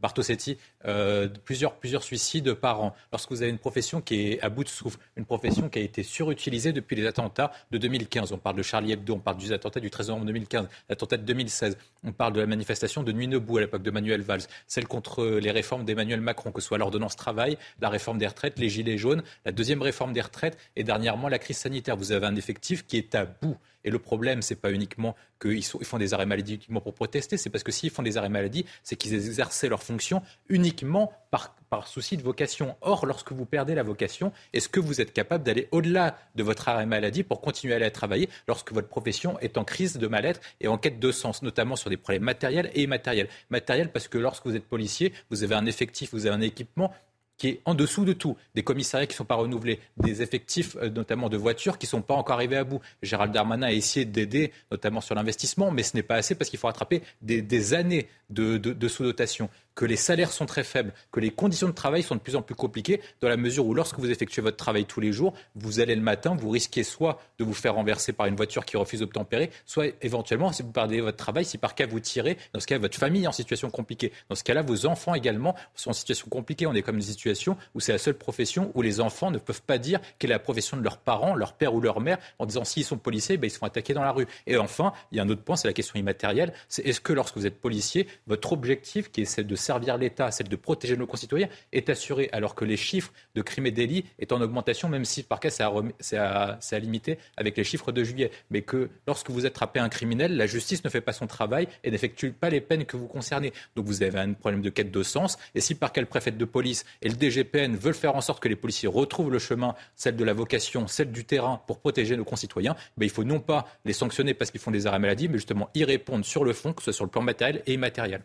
Bartosetti, 0.00 0.58
euh, 0.84 1.28
plusieurs, 1.44 1.74
plusieurs 1.74 2.02
suicides 2.02 2.54
par 2.54 2.80
an. 2.80 2.94
Lorsque 3.12 3.30
vous 3.30 3.42
avez 3.42 3.50
une 3.50 3.58
profession 3.58 4.00
qui 4.00 4.32
est 4.32 4.40
à 4.42 4.48
bout 4.48 4.64
de 4.64 4.68
souffle, 4.68 4.98
une 5.16 5.24
profession 5.24 5.68
qui 5.68 5.78
a 5.78 5.82
été 5.82 6.02
surutilisée 6.02 6.72
depuis 6.72 6.96
les 6.96 7.06
attentats 7.06 7.52
de 7.70 7.78
2015. 7.78 8.32
On 8.32 8.38
parle 8.38 8.56
de 8.56 8.62
Charlie 8.62 8.92
Hebdo, 8.92 9.14
on 9.14 9.18
parle 9.18 9.38
des 9.38 9.52
attentats 9.52 9.80
du 9.80 9.90
13 9.90 10.08
novembre 10.08 10.26
2015, 10.26 10.68
l'attentat 10.88 11.16
de 11.16 11.24
2016. 11.24 11.76
On 12.04 12.12
parle 12.12 12.32
de 12.32 12.40
la 12.40 12.46
manifestation 12.46 13.02
de 13.02 13.12
Nuit 13.12 13.28
Debout 13.28 13.58
à 13.58 13.60
l'époque 13.60 13.82
de 13.82 13.90
Manuel 13.90 14.22
Valls, 14.22 14.42
celle 14.66 14.86
contre 14.86 15.24
les 15.24 15.50
réformes 15.50 15.84
d'Emmanuel 15.84 16.20
Macron, 16.20 16.52
que 16.52 16.60
ce 16.60 16.68
soit 16.68 16.78
l'ordonnance 16.78 17.16
travail, 17.16 17.58
la 17.80 17.88
réforme 17.88 18.18
des 18.18 18.26
retraites, 18.26 18.58
les 18.58 18.68
gilets 18.68 18.98
jaunes, 18.98 19.22
la 19.44 19.52
deuxième 19.52 19.82
réforme 19.82 20.12
des 20.12 20.20
retraites 20.20 20.56
et 20.76 20.84
dernièrement 20.84 21.28
la 21.28 21.38
crise 21.38 21.58
sanitaire. 21.58 21.96
Vous 21.96 22.12
avez 22.12 22.26
un 22.26 22.36
effectif 22.36 22.86
qui 22.86 22.96
est 22.96 23.14
à 23.14 23.24
bout. 23.24 23.56
Et 23.84 23.90
le 23.90 23.98
problème, 23.98 24.42
c'est 24.42 24.56
pas 24.56 24.72
uniquement 24.72 25.14
qu'ils 25.40 25.64
font 25.64 25.98
des 25.98 26.14
arrêts 26.14 26.26
maladie 26.26 26.54
uniquement 26.54 26.80
pour 26.80 26.94
protester, 26.94 27.36
c'est 27.36 27.50
parce 27.50 27.62
que 27.62 27.72
s'ils 27.72 27.90
font 27.90 28.02
des 28.02 28.16
arrêts 28.16 28.28
maladie, 28.28 28.64
c'est 28.82 28.96
qu'ils 28.96 29.14
exerçaient 29.14 29.68
leur 29.68 29.82
fonction 29.82 30.22
uniquement 30.48 31.12
par, 31.30 31.54
par, 31.70 31.86
souci 31.86 32.16
de 32.16 32.22
vocation. 32.22 32.76
Or, 32.80 33.06
lorsque 33.06 33.32
vous 33.32 33.44
perdez 33.44 33.74
la 33.74 33.82
vocation, 33.82 34.32
est-ce 34.52 34.68
que 34.68 34.80
vous 34.80 35.00
êtes 35.00 35.12
capable 35.12 35.44
d'aller 35.44 35.68
au-delà 35.70 36.18
de 36.34 36.42
votre 36.42 36.68
arrêt 36.68 36.86
maladie 36.86 37.22
pour 37.22 37.40
continuer 37.40 37.74
à 37.74 37.76
aller 37.76 37.90
travailler 37.90 38.28
lorsque 38.48 38.72
votre 38.72 38.88
profession 38.88 39.38
est 39.40 39.58
en 39.58 39.64
crise 39.64 39.96
de 39.96 40.06
mal-être 40.06 40.40
et 40.60 40.68
en 40.68 40.78
quête 40.78 40.98
de 40.98 41.12
sens, 41.12 41.42
notamment 41.42 41.76
sur 41.76 41.90
des 41.90 41.96
problèmes 41.96 42.24
matériels 42.24 42.70
et 42.74 42.82
immatériels? 42.82 43.28
Matériel 43.50 43.92
parce 43.92 44.08
que 44.08 44.18
lorsque 44.18 44.46
vous 44.46 44.56
êtes 44.56 44.66
policier, 44.66 45.12
vous 45.30 45.44
avez 45.44 45.54
un 45.54 45.66
effectif, 45.66 46.10
vous 46.12 46.26
avez 46.26 46.34
un 46.34 46.40
équipement 46.40 46.92
qui 47.38 47.48
est 47.48 47.60
en 47.64 47.74
dessous 47.74 48.04
de 48.04 48.12
tout. 48.12 48.36
Des 48.54 48.62
commissariats 48.62 49.06
qui 49.06 49.14
ne 49.14 49.18
sont 49.18 49.24
pas 49.24 49.36
renouvelés, 49.36 49.80
des 49.96 50.22
effectifs 50.22 50.76
euh, 50.76 50.90
notamment 50.90 51.28
de 51.28 51.36
voitures 51.36 51.78
qui 51.78 51.86
ne 51.86 51.90
sont 51.90 52.02
pas 52.02 52.14
encore 52.14 52.34
arrivés 52.34 52.56
à 52.56 52.64
bout. 52.64 52.80
Gérald 53.02 53.32
Darmanin 53.32 53.68
a 53.68 53.72
essayé 53.72 54.04
d'aider 54.04 54.52
notamment 54.70 55.00
sur 55.00 55.14
l'investissement, 55.14 55.70
mais 55.70 55.82
ce 55.82 55.96
n'est 55.96 56.02
pas 56.02 56.16
assez 56.16 56.34
parce 56.34 56.50
qu'il 56.50 56.58
faut 56.58 56.66
rattraper 56.66 57.02
des, 57.22 57.74
années 57.74 58.08
de 58.30 58.88
sous-dotation 58.88 59.48
que 59.78 59.84
les 59.84 59.94
salaires 59.94 60.32
sont 60.32 60.44
très 60.44 60.64
faibles, 60.64 60.92
que 61.12 61.20
les 61.20 61.30
conditions 61.30 61.68
de 61.68 61.72
travail 61.72 62.02
sont 62.02 62.16
de 62.16 62.20
plus 62.20 62.34
en 62.34 62.42
plus 62.42 62.56
compliquées, 62.56 63.00
dans 63.20 63.28
la 63.28 63.36
mesure 63.36 63.64
où 63.64 63.74
lorsque 63.74 64.00
vous 64.00 64.10
effectuez 64.10 64.42
votre 64.42 64.56
travail 64.56 64.86
tous 64.86 64.98
les 64.98 65.12
jours, 65.12 65.34
vous 65.54 65.78
allez 65.78 65.94
le 65.94 66.02
matin, 66.02 66.34
vous 66.34 66.50
risquez 66.50 66.82
soit 66.82 67.20
de 67.38 67.44
vous 67.44 67.54
faire 67.54 67.74
renverser 67.74 68.12
par 68.12 68.26
une 68.26 68.34
voiture 68.34 68.64
qui 68.64 68.76
refuse 68.76 68.98
d'obtempérer, 68.98 69.52
soit 69.66 69.94
éventuellement, 70.02 70.50
si 70.50 70.64
vous 70.64 70.72
perdez 70.72 71.00
votre 71.00 71.16
travail, 71.16 71.44
si 71.44 71.58
par 71.58 71.76
cas 71.76 71.86
vous 71.86 72.00
tirez, 72.00 72.38
dans 72.52 72.58
ce 72.58 72.66
cas, 72.66 72.76
votre 72.76 72.98
famille 72.98 73.22
est 73.22 73.28
en 73.28 73.32
situation 73.32 73.70
compliquée. 73.70 74.10
Dans 74.28 74.34
ce 74.34 74.42
cas-là, 74.42 74.62
vos 74.62 74.84
enfants 74.86 75.14
également 75.14 75.54
sont 75.76 75.90
en 75.90 75.92
situation 75.92 76.26
compliquée. 76.28 76.66
On 76.66 76.74
est 76.74 76.82
comme 76.82 76.96
une 76.96 77.02
situation 77.02 77.56
où 77.76 77.78
c'est 77.78 77.92
la 77.92 77.98
seule 77.98 78.18
profession 78.18 78.72
où 78.74 78.82
les 78.82 79.00
enfants 79.00 79.30
ne 79.30 79.38
peuvent 79.38 79.62
pas 79.62 79.78
dire 79.78 80.00
quelle 80.18 80.32
est 80.32 80.34
la 80.34 80.40
profession 80.40 80.76
de 80.76 80.82
leurs 80.82 80.98
parents, 80.98 81.36
leur 81.36 81.52
père 81.52 81.72
ou 81.72 81.80
leur 81.80 82.00
mère, 82.00 82.18
en 82.40 82.46
disant 82.46 82.64
s'ils 82.64 82.84
sont 82.84 82.98
policiers, 82.98 83.36
ben, 83.36 83.46
ils 83.46 83.52
se 83.52 83.58
font 83.58 83.66
attaquer 83.66 83.94
dans 83.94 84.02
la 84.02 84.10
rue. 84.10 84.26
Et 84.48 84.56
enfin, 84.56 84.92
il 85.12 85.18
y 85.18 85.20
a 85.20 85.22
un 85.22 85.28
autre 85.28 85.42
point, 85.42 85.54
c'est 85.54 85.68
la 85.68 85.72
question 85.72 86.00
immatérielle. 86.00 86.52
C'est 86.68 86.84
est-ce 86.84 87.00
que 87.00 87.12
lorsque 87.12 87.36
vous 87.36 87.46
êtes 87.46 87.60
policier, 87.60 88.08
votre 88.26 88.52
objectif, 88.52 89.12
qui 89.12 89.20
est 89.20 89.24
celle 89.24 89.46
de 89.46 89.54
servir 89.68 89.98
l'État, 89.98 90.30
celle 90.30 90.48
de 90.48 90.56
protéger 90.56 90.96
nos 90.96 91.06
concitoyens, 91.06 91.48
est 91.72 91.90
assurée, 91.90 92.30
alors 92.32 92.54
que 92.54 92.64
les 92.64 92.78
chiffres 92.78 93.12
de 93.34 93.42
crimes 93.42 93.66
et 93.66 93.70
délits 93.70 94.04
est 94.18 94.32
en 94.32 94.40
augmentation, 94.40 94.88
même 94.88 95.04
si 95.04 95.22
par 95.22 95.40
cas 95.40 95.50
c'est 95.50 96.16
à, 96.16 96.78
limiter 96.78 97.18
avec 97.36 97.56
les 97.56 97.64
chiffres 97.64 97.92
de 97.92 98.02
juillet. 98.02 98.30
Mais 98.50 98.62
que 98.62 98.88
lorsque 99.06 99.30
vous 99.30 99.44
attrapez 99.44 99.78
un 99.80 99.90
criminel, 99.90 100.36
la 100.36 100.46
justice 100.46 100.84
ne 100.84 100.90
fait 100.90 101.02
pas 101.02 101.12
son 101.12 101.26
travail 101.26 101.68
et 101.84 101.90
n'effectue 101.90 102.30
pas 102.32 102.48
les 102.48 102.62
peines 102.62 102.86
que 102.86 102.96
vous 102.96 103.08
concernez. 103.08 103.52
Donc 103.76 103.84
vous 103.86 104.02
avez 104.02 104.18
un 104.18 104.32
problème 104.32 104.62
de 104.62 104.70
quête 104.70 104.90
de 104.90 105.02
sens. 105.02 105.36
Et 105.54 105.60
si 105.60 105.74
par 105.74 105.92
cas 105.92 106.00
le 106.00 106.06
préfet 106.06 106.30
de 106.30 106.44
police 106.44 106.86
et 107.02 107.08
le 107.10 107.14
DGPN 107.14 107.76
veulent 107.76 107.94
faire 107.94 108.16
en 108.16 108.22
sorte 108.22 108.42
que 108.42 108.48
les 108.48 108.56
policiers 108.56 108.88
retrouvent 108.88 109.30
le 109.30 109.38
chemin, 109.38 109.74
celle 109.96 110.16
de 110.16 110.24
la 110.24 110.32
vocation, 110.32 110.86
celle 110.86 111.12
du 111.12 111.24
terrain 111.24 111.60
pour 111.66 111.80
protéger 111.80 112.16
nos 112.16 112.24
concitoyens, 112.24 112.74
ben 112.96 113.04
il 113.04 113.10
faut 113.10 113.24
non 113.24 113.40
pas 113.40 113.66
les 113.84 113.92
sanctionner 113.92 114.32
parce 114.32 114.50
qu'ils 114.50 114.60
font 114.60 114.70
des 114.70 114.86
arrêts 114.86 114.98
maladie, 114.98 115.28
mais 115.28 115.38
justement 115.38 115.68
y 115.74 115.84
répondre 115.84 116.24
sur 116.24 116.44
le 116.44 116.54
fond, 116.54 116.72
que 116.72 116.82
ce 116.82 116.86
soit 116.86 116.94
sur 116.94 117.04
le 117.04 117.10
plan 117.10 117.22
matériel 117.22 117.62
et 117.66 117.74
immatériel. 117.74 118.22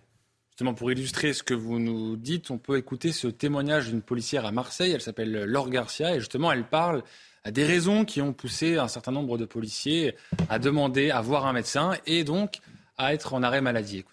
Justement, 0.53 0.75
pour 0.75 0.91
illustrer 0.91 1.33
ce 1.33 1.41
que 1.41 1.55
vous 1.55 1.79
nous 1.79 2.15
dites, 2.15 2.51
on 2.51 2.59
peut 2.59 2.77
écouter 2.77 3.11
ce 3.11 3.25
témoignage 3.25 3.89
d'une 3.89 4.03
policière 4.03 4.45
à 4.45 4.51
Marseille. 4.51 4.91
Elle 4.91 5.01
s'appelle 5.01 5.45
Laure 5.45 5.71
Garcia 5.71 6.13
et 6.13 6.19
justement, 6.19 6.51
elle 6.51 6.63
parle 6.63 7.01
des 7.49 7.65
raisons 7.65 8.05
qui 8.05 8.21
ont 8.21 8.33
poussé 8.33 8.77
un 8.77 8.87
certain 8.87 9.11
nombre 9.11 9.39
de 9.39 9.45
policiers 9.45 10.13
à 10.49 10.59
demander 10.59 11.09
à 11.09 11.21
voir 11.21 11.47
un 11.47 11.53
médecin 11.53 11.93
et 12.05 12.23
donc 12.23 12.59
à 12.99 13.15
être 13.15 13.33
en 13.33 13.41
arrêt 13.41 13.61
maladie. 13.61 14.05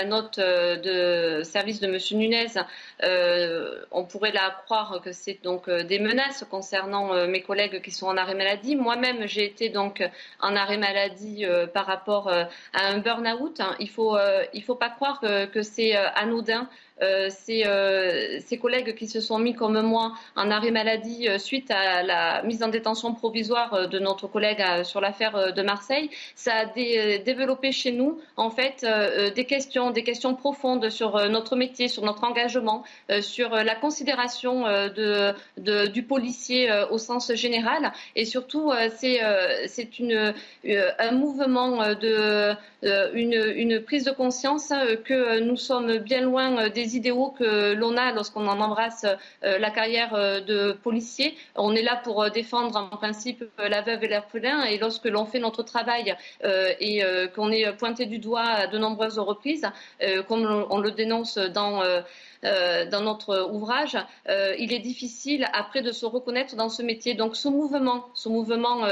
La 0.00 0.06
note 0.06 0.38
euh, 0.38 0.78
de 0.78 1.42
service 1.42 1.78
de 1.78 1.86
M. 1.86 1.98
Nunez, 2.18 2.46
euh, 3.02 3.84
on 3.90 4.04
pourrait 4.04 4.32
la 4.32 4.48
croire 4.64 5.02
que 5.04 5.12
c'est 5.12 5.42
donc 5.42 5.68
euh, 5.68 5.82
des 5.82 5.98
menaces 5.98 6.42
concernant 6.50 7.26
mes 7.26 7.42
collègues 7.42 7.82
qui 7.82 7.90
sont 7.90 8.06
en 8.06 8.16
arrêt 8.16 8.34
maladie. 8.34 8.76
Moi-même, 8.76 9.26
j'ai 9.26 9.44
été 9.44 9.68
donc 9.68 10.02
en 10.40 10.56
arrêt 10.56 10.78
maladie 10.78 11.44
par 11.74 11.84
rapport 11.84 12.30
à 12.30 12.48
un 12.72 12.98
burn-out. 12.98 13.60
Il 13.78 13.84
ne 13.84 13.90
faut, 13.90 14.16
il 14.54 14.62
faut 14.62 14.74
pas 14.74 14.88
croire 14.88 15.20
que 15.20 15.62
c'est 15.62 15.94
anodin 15.94 16.66
euh, 17.02 17.30
euh, 17.48 18.38
ces, 18.46 18.58
collègues 18.58 18.94
qui 18.94 19.08
se 19.08 19.20
sont 19.20 19.38
mis 19.38 19.54
comme 19.54 19.80
moi 19.80 20.12
en 20.36 20.50
arrêt 20.50 20.70
maladie 20.70 21.28
euh, 21.28 21.38
suite 21.38 21.70
à 21.70 22.02
la 22.02 22.42
mise 22.42 22.62
en 22.62 22.68
détention 22.68 23.14
provisoire 23.14 23.88
de 23.88 23.98
notre 23.98 24.26
collègue 24.26 24.62
sur 24.84 25.00
l'affaire 25.00 25.52
de 25.52 25.62
Marseille, 25.62 26.10
ça 26.34 26.52
a 26.54 26.64
développé 26.66 27.72
chez 27.72 27.92
nous 27.92 28.20
en 28.36 28.50
fait 28.50 28.86
des 29.34 29.44
questions, 29.44 29.90
des 29.90 30.02
questions 30.02 30.34
profondes 30.34 30.90
sur 30.90 31.28
notre 31.28 31.56
métier, 31.56 31.88
sur 31.88 32.04
notre 32.04 32.24
engagement, 32.24 32.84
sur 33.20 33.50
la 33.50 33.74
considération 33.74 34.64
du 35.56 36.02
policier 36.02 36.70
au 36.90 36.98
sens 36.98 37.32
général. 37.34 37.92
Et 38.16 38.24
surtout 38.24 38.72
c'est 38.96 39.20
un 40.98 41.12
mouvement 41.12 41.82
une 42.82 43.80
prise 43.80 44.04
de 44.04 44.12
conscience 44.12 44.72
que 45.04 45.40
nous 45.40 45.56
sommes 45.56 45.98
bien 45.98 46.20
loin 46.22 46.68
des 46.68 46.89
idéaux 46.94 47.30
que 47.30 47.74
l'on 47.74 47.96
a 47.96 48.12
lorsqu'on 48.12 48.46
en 48.46 48.60
embrasse 48.60 49.04
euh, 49.44 49.58
la 49.58 49.70
carrière 49.70 50.14
euh, 50.14 50.40
de 50.40 50.72
policier. 50.72 51.36
On 51.56 51.74
est 51.74 51.82
là 51.82 52.00
pour 52.02 52.22
euh, 52.22 52.30
défendre 52.30 52.76
en 52.76 52.96
principe 52.96 53.44
la 53.58 53.82
veuve 53.82 54.04
et 54.04 54.08
l'orphelin 54.08 54.62
et 54.64 54.78
lorsque 54.78 55.06
l'on 55.06 55.26
fait 55.26 55.38
notre 55.38 55.62
travail 55.62 56.14
et 56.80 57.02
qu'on 57.34 57.50
est 57.50 57.72
pointé 57.72 58.06
du 58.06 58.18
doigt 58.18 58.42
à 58.42 58.66
de 58.66 58.78
nombreuses 58.78 59.18
reprises, 59.18 59.66
comme 60.28 60.66
on 60.70 60.78
le 60.78 60.90
dénonce 60.90 61.38
dans 61.38 61.82
dans 62.42 63.02
notre 63.02 63.50
ouvrage, 63.50 63.98
il 64.26 64.72
est 64.72 64.78
difficile 64.78 65.46
après 65.52 65.82
de 65.82 65.92
se 65.92 66.06
reconnaître 66.06 66.56
dans 66.56 66.68
ce 66.70 66.82
métier. 66.82 67.14
Donc 67.14 67.36
ce 67.36 67.48
mouvement, 67.48 68.06
ce 68.14 68.28
mouvement 68.28 68.86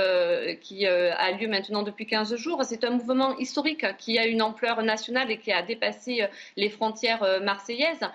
qui 0.61 0.87
a 0.87 1.31
lieu 1.33 1.49
maintenant 1.49 1.83
depuis 1.83 2.07
15 2.07 2.37
jours, 2.37 2.63
c'est 2.65 2.85
un 2.85 2.91
mouvement 2.91 3.39
historique 3.39 3.87
qui 3.97 4.19
a 4.19 4.27
une 4.27 4.43
ampleur 4.43 4.83
nationale 4.83 5.31
et 5.31 5.39
qui 5.39 5.51
a 5.51 5.63
dépassé 5.63 6.27
les 6.57 6.69
frontières 6.69 7.41
marseillaises. 7.43 8.07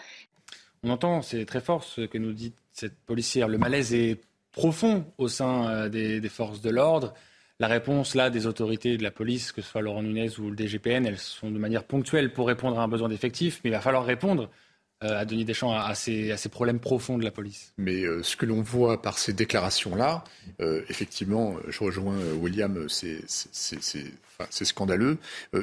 On 0.83 0.89
entend, 0.89 1.21
c'est 1.21 1.45
très 1.45 1.61
fort 1.61 1.83
ce 1.83 2.01
que 2.01 2.17
nous 2.17 2.33
dit 2.33 2.53
cette 2.73 2.97
policière. 3.05 3.47
Le 3.47 3.57
malaise 3.57 3.93
est 3.93 4.19
profond 4.51 5.05
au 5.17 5.29
sein 5.29 5.69
euh, 5.69 5.89
des, 5.89 6.29
forces 6.29 6.61
de 6.61 6.69
l'ordre. 6.69 7.13
La 7.59 7.67
réponse 7.67 8.15
là 8.15 8.29
des 8.29 8.47
autorités 8.47 8.97
de 8.97 9.03
la 9.03 9.11
police, 9.11 9.51
que 9.51 9.61
ce 9.61 9.69
soit 9.69 9.81
Laurent 9.81 10.03
Nunez 10.03 10.39
ou 10.39 10.49
le 10.49 10.55
DGPN, 10.55 11.05
elles 11.05 11.17
sont 11.17 11.51
de 11.51 11.57
manière 11.57 11.85
ponctuelle 11.85 12.33
pour 12.33 12.47
répondre 12.47 12.79
à 12.79 12.83
un 12.83 12.87
besoin 12.87 13.07
d'effectifs, 13.07 13.61
mais 13.63 13.69
il 13.69 13.73
va 13.73 13.79
falloir 13.79 14.03
répondre 14.03 14.43
euh, 14.43 14.47
à 15.03 15.25
Denis 15.25 15.45
Deschamps 15.45 15.73
à, 15.73 15.95
ces, 15.95 16.35
problèmes 16.51 16.79
profonds 16.79 17.17
de 17.17 17.23
la 17.23 17.31
police. 17.31 17.73
Mais 17.77 18.03
euh, 18.03 18.23
ce 18.23 18.35
que 18.35 18.45
l'on 18.45 18.61
voit 18.61 19.01
par 19.01 19.17
ces 19.17 19.33
déclarations-là, 19.33 20.23
effectivement, 20.89 21.55
je 21.67 21.83
rejoins 21.83 22.17
William, 22.39 22.87
c'est 22.87 23.23
scandaleux. 24.49 25.17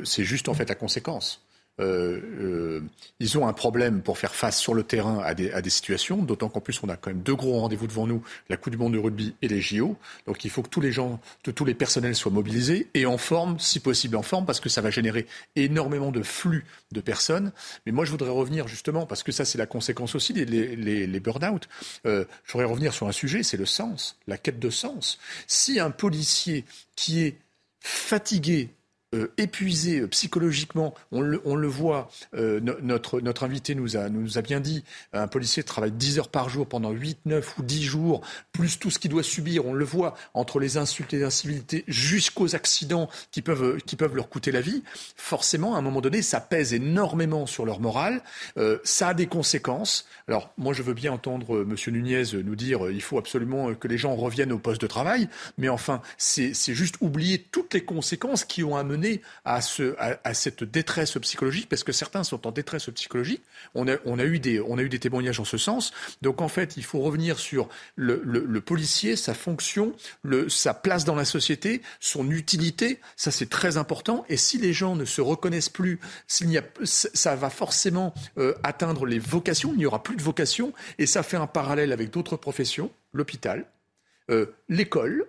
c'est 0.04 0.24
juste 0.24 0.48
en 0.48 0.54
fait 0.54 0.68
la 0.68 0.74
conséquence. 0.74 1.42
Euh, 1.80 2.20
euh, 2.40 2.82
ils 3.18 3.38
ont 3.38 3.46
un 3.46 3.52
problème 3.52 4.02
pour 4.02 4.18
faire 4.18 4.34
face 4.34 4.58
sur 4.58 4.74
le 4.74 4.82
terrain 4.82 5.20
à 5.22 5.34
des, 5.34 5.70
situations, 5.70 6.18
d'autant 6.22 6.48
qu'en 6.48 6.60
plus 6.60 6.82
on 6.82 6.88
a 6.88 6.96
quand 6.96 7.10
même 7.10 7.22
deux 7.22 7.34
gros 7.34 7.60
rendez-vous 7.60 7.86
devant 7.86 8.06
nous, 8.06 8.22
la 8.48 8.56
Coupe 8.56 8.72
du 8.72 8.78
Monde 8.78 8.94
de 8.94 8.98
rugby 8.98 9.34
et 9.42 9.48
les 9.48 9.60
JO. 9.60 9.96
Donc 10.26 10.44
il 10.44 10.50
faut 10.50 10.62
que 10.62 10.68
tous 10.68 10.80
les 10.80 10.92
gens, 10.92 11.20
que 11.42 11.50
tous 11.50 11.64
les 11.64 11.74
personnels 11.74 12.14
soient 12.14 12.32
mobilisés 12.32 12.88
et 12.94 13.06
en 13.06 13.18
forme, 13.18 13.58
si 13.58 13.80
possible 13.80 14.16
en 14.16 14.22
forme, 14.22 14.46
parce 14.46 14.60
que 14.60 14.68
ça 14.68 14.80
va 14.80 14.90
générer 14.90 15.26
énormément 15.56 16.10
de 16.10 16.22
flux 16.22 16.64
de 16.92 17.00
personnes. 17.00 17.52
Mais 17.86 17.92
moi 17.92 18.04
je 18.04 18.10
voudrais 18.10 18.30
revenir 18.30 18.68
justement, 18.68 19.06
parce 19.06 19.22
que 19.22 19.32
ça 19.32 19.44
c'est 19.44 19.58
la 19.58 19.66
conséquence 19.66 20.14
aussi 20.14 20.32
des 20.32 20.44
les, 20.44 21.20
burn-out. 21.20 21.68
Euh, 22.06 22.24
je 22.44 22.52
voudrais 22.52 22.66
revenir 22.66 22.92
sur 22.92 23.06
un 23.06 23.12
sujet, 23.12 23.42
c'est 23.42 23.56
le 23.56 23.66
sens, 23.66 24.16
la 24.26 24.38
quête 24.38 24.58
de 24.58 24.70
sens. 24.70 25.18
Si 25.46 25.78
un 25.78 25.90
policier 25.90 26.64
qui 26.96 27.22
est 27.22 27.38
fatigué 27.80 28.70
euh, 29.12 29.26
épuisé 29.38 29.98
euh, 29.98 30.06
psychologiquement. 30.06 30.94
On 31.10 31.20
le, 31.20 31.66
voit, 31.66 32.08
euh, 32.34 32.60
notre, 32.60 33.20
notre 33.20 33.42
invité 33.42 33.74
nous 33.74 33.96
a, 33.96 34.08
nous 34.08 34.38
a 34.38 34.40
bien 34.40 34.60
dit, 34.60 34.84
un 35.12 35.26
policier 35.26 35.64
travaille 35.64 35.90
10 35.90 36.20
heures 36.20 36.28
par 36.28 36.48
jour 36.48 36.68
pendant 36.68 36.92
8, 36.92 37.18
9 37.24 37.58
ou 37.58 37.64
10 37.64 37.82
jours, 37.82 38.20
plus 38.52 38.78
tout 38.78 38.88
ce 38.88 39.00
qu'il 39.00 39.10
doit 39.10 39.24
subir. 39.24 39.66
On 39.66 39.72
le 39.72 39.84
voit 39.84 40.14
entre 40.32 40.60
les 40.60 40.76
insultes 40.76 41.12
et 41.12 41.18
les 41.18 41.24
incivilités 41.24 41.82
jusqu'aux 41.88 42.54
accidents 42.54 43.10
qui 43.32 43.42
peuvent, 43.42 43.78
qui 43.78 43.96
peuvent 43.96 44.14
leur 44.14 44.28
coûter 44.28 44.52
la 44.52 44.60
vie. 44.60 44.84
Forcément, 45.16 45.74
à 45.74 45.80
un 45.80 45.82
moment 45.82 46.00
donné, 46.00 46.22
ça 46.22 46.38
pèse 46.40 46.72
énormément 46.72 47.46
sur 47.46 47.66
leur 47.66 47.80
morale. 47.80 48.22
ça 48.84 49.08
a 49.08 49.14
des 49.14 49.26
conséquences. 49.26 50.06
Alors, 50.28 50.52
moi, 50.56 50.72
je 50.72 50.84
veux 50.84 50.94
bien 50.94 51.12
entendre 51.12 51.62
M. 51.62 51.74
Nunez 51.92 52.22
nous 52.44 52.54
dire 52.54 52.88
il 52.88 53.02
faut 53.02 53.18
absolument 53.18 53.74
que 53.74 53.88
les 53.88 53.98
gens 53.98 54.14
reviennent 54.14 54.52
au 54.52 54.58
poste 54.58 54.82
de 54.82 54.86
travail, 54.86 55.28
mais 55.58 55.68
enfin, 55.68 56.00
c'est 56.16 56.54
juste 56.54 56.94
oublier 57.00 57.44
toutes 57.50 57.74
les 57.74 57.84
conséquences 57.84 58.44
qui 58.44 58.62
ont 58.62 58.76
amené 58.76 58.99
à, 59.44 59.60
ce, 59.60 59.94
à, 59.98 60.34
cette 60.34 60.64
détresse 60.64 61.18
psychologique, 61.18 61.68
parce 61.68 61.84
que 61.84 61.92
certains 61.92 62.24
sont 62.24 62.46
en 62.46 62.52
détresse 62.52 62.88
psychologique. 62.94 63.42
On 63.74 63.88
a, 63.88 64.24
eu, 64.24 64.38
des, 64.38 64.98
témoignages 64.98 65.40
en 65.40 65.44
ce 65.44 65.58
sens. 65.58 65.92
Donc 66.22 66.40
en 66.40 66.48
fait, 66.48 66.76
il 66.76 66.84
faut 66.84 67.00
revenir 67.00 67.38
sur 67.38 67.68
le, 67.96 68.60
policier, 68.60 69.16
sa 69.16 69.34
fonction, 69.34 69.94
sa 70.48 70.74
place 70.74 71.04
dans 71.04 71.14
la 71.14 71.24
société, 71.24 71.82
son 72.00 72.30
utilité. 72.30 73.00
Ça, 73.16 73.30
c'est 73.30 73.48
très 73.48 73.76
important. 73.76 74.24
Et 74.28 74.36
si 74.36 74.58
les 74.58 74.72
gens 74.72 74.96
ne 74.96 75.04
se 75.04 75.20
reconnaissent 75.20 75.68
plus, 75.68 75.98
ça 76.84 77.36
va 77.36 77.50
forcément 77.50 78.14
euh, 78.38 78.54
atteindre 78.62 79.06
les 79.06 79.18
vocations. 79.18 79.72
Il 79.72 79.78
n'y 79.78 79.86
aura 79.86 80.02
plus 80.02 80.16
de 80.16 80.22
vocation. 80.22 80.72
Et 80.98 81.06
ça 81.06 81.22
fait 81.22 81.36
un 81.36 81.46
parallèle 81.46 81.92
avec 81.92 82.10
d'autres 82.10 82.36
professions, 82.36 82.90
l'hôpital, 83.12 83.66
euh, 84.30 84.46
l'école, 84.68 85.26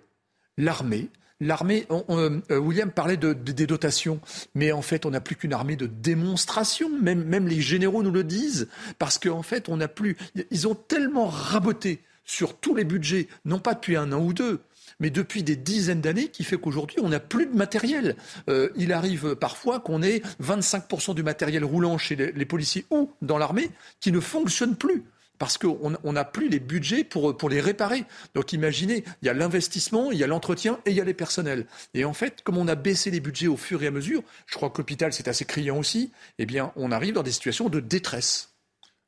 l'armée. 0.56 1.08
L'armée, 1.42 1.86
euh, 1.90 2.40
William 2.50 2.92
parlait 2.92 3.16
de, 3.16 3.32
des 3.32 3.66
dotations, 3.66 4.20
mais 4.54 4.70
en 4.70 4.80
fait, 4.80 5.04
on 5.06 5.10
n'a 5.10 5.20
plus 5.20 5.34
qu'une 5.34 5.52
armée 5.52 5.74
de 5.74 5.86
démonstration. 5.86 6.88
Même, 7.00 7.24
même 7.24 7.48
les 7.48 7.60
généraux 7.60 8.04
nous 8.04 8.12
le 8.12 8.22
disent, 8.22 8.68
parce 9.00 9.18
qu'en 9.18 9.42
fait, 9.42 9.68
on 9.68 9.76
n'a 9.76 9.88
plus. 9.88 10.16
Ils 10.52 10.68
ont 10.68 10.76
tellement 10.76 11.26
raboté 11.26 12.00
sur 12.24 12.56
tous 12.56 12.76
les 12.76 12.84
budgets, 12.84 13.26
non 13.44 13.58
pas 13.58 13.74
depuis 13.74 13.96
un 13.96 14.12
an 14.12 14.20
ou 14.22 14.32
deux, 14.32 14.60
mais 15.00 15.10
depuis 15.10 15.42
des 15.42 15.56
dizaines 15.56 16.00
d'années, 16.00 16.28
qui 16.28 16.44
fait 16.44 16.58
qu'aujourd'hui, 16.58 16.98
on 17.02 17.08
n'a 17.08 17.18
plus 17.18 17.46
de 17.46 17.56
matériel. 17.56 18.14
Euh, 18.48 18.68
il 18.76 18.92
arrive 18.92 19.34
parfois 19.34 19.80
qu'on 19.80 20.00
ait 20.00 20.22
25% 20.40 21.16
du 21.16 21.24
matériel 21.24 21.64
roulant 21.64 21.98
chez 21.98 22.14
les 22.14 22.44
policiers 22.46 22.86
ou 22.90 23.10
dans 23.20 23.38
l'armée 23.38 23.70
qui 23.98 24.12
ne 24.12 24.20
fonctionne 24.20 24.76
plus 24.76 25.02
parce 25.42 25.58
qu'on 25.58 26.12
n'a 26.12 26.24
plus 26.24 26.48
les 26.48 26.60
budgets 26.60 27.02
pour, 27.02 27.36
pour 27.36 27.48
les 27.48 27.60
réparer. 27.60 28.04
Donc 28.32 28.52
imaginez, 28.52 29.02
il 29.22 29.26
y 29.26 29.28
a 29.28 29.34
l'investissement, 29.34 30.12
il 30.12 30.18
y 30.18 30.22
a 30.22 30.28
l'entretien 30.28 30.78
et 30.86 30.92
il 30.92 30.96
y 30.96 31.00
a 31.00 31.04
les 31.04 31.14
personnels. 31.14 31.66
Et 31.94 32.04
en 32.04 32.12
fait, 32.12 32.42
comme 32.44 32.58
on 32.58 32.68
a 32.68 32.76
baissé 32.76 33.10
les 33.10 33.18
budgets 33.18 33.48
au 33.48 33.56
fur 33.56 33.82
et 33.82 33.88
à 33.88 33.90
mesure, 33.90 34.22
je 34.46 34.54
crois 34.54 34.70
que 34.70 34.78
l'hôpital 34.78 35.12
c'est 35.12 35.26
assez 35.26 35.44
criant 35.44 35.78
aussi, 35.78 36.12
eh 36.38 36.46
bien 36.46 36.70
on 36.76 36.92
arrive 36.92 37.14
dans 37.14 37.24
des 37.24 37.32
situations 37.32 37.68
de 37.68 37.80
détresse. 37.80 38.54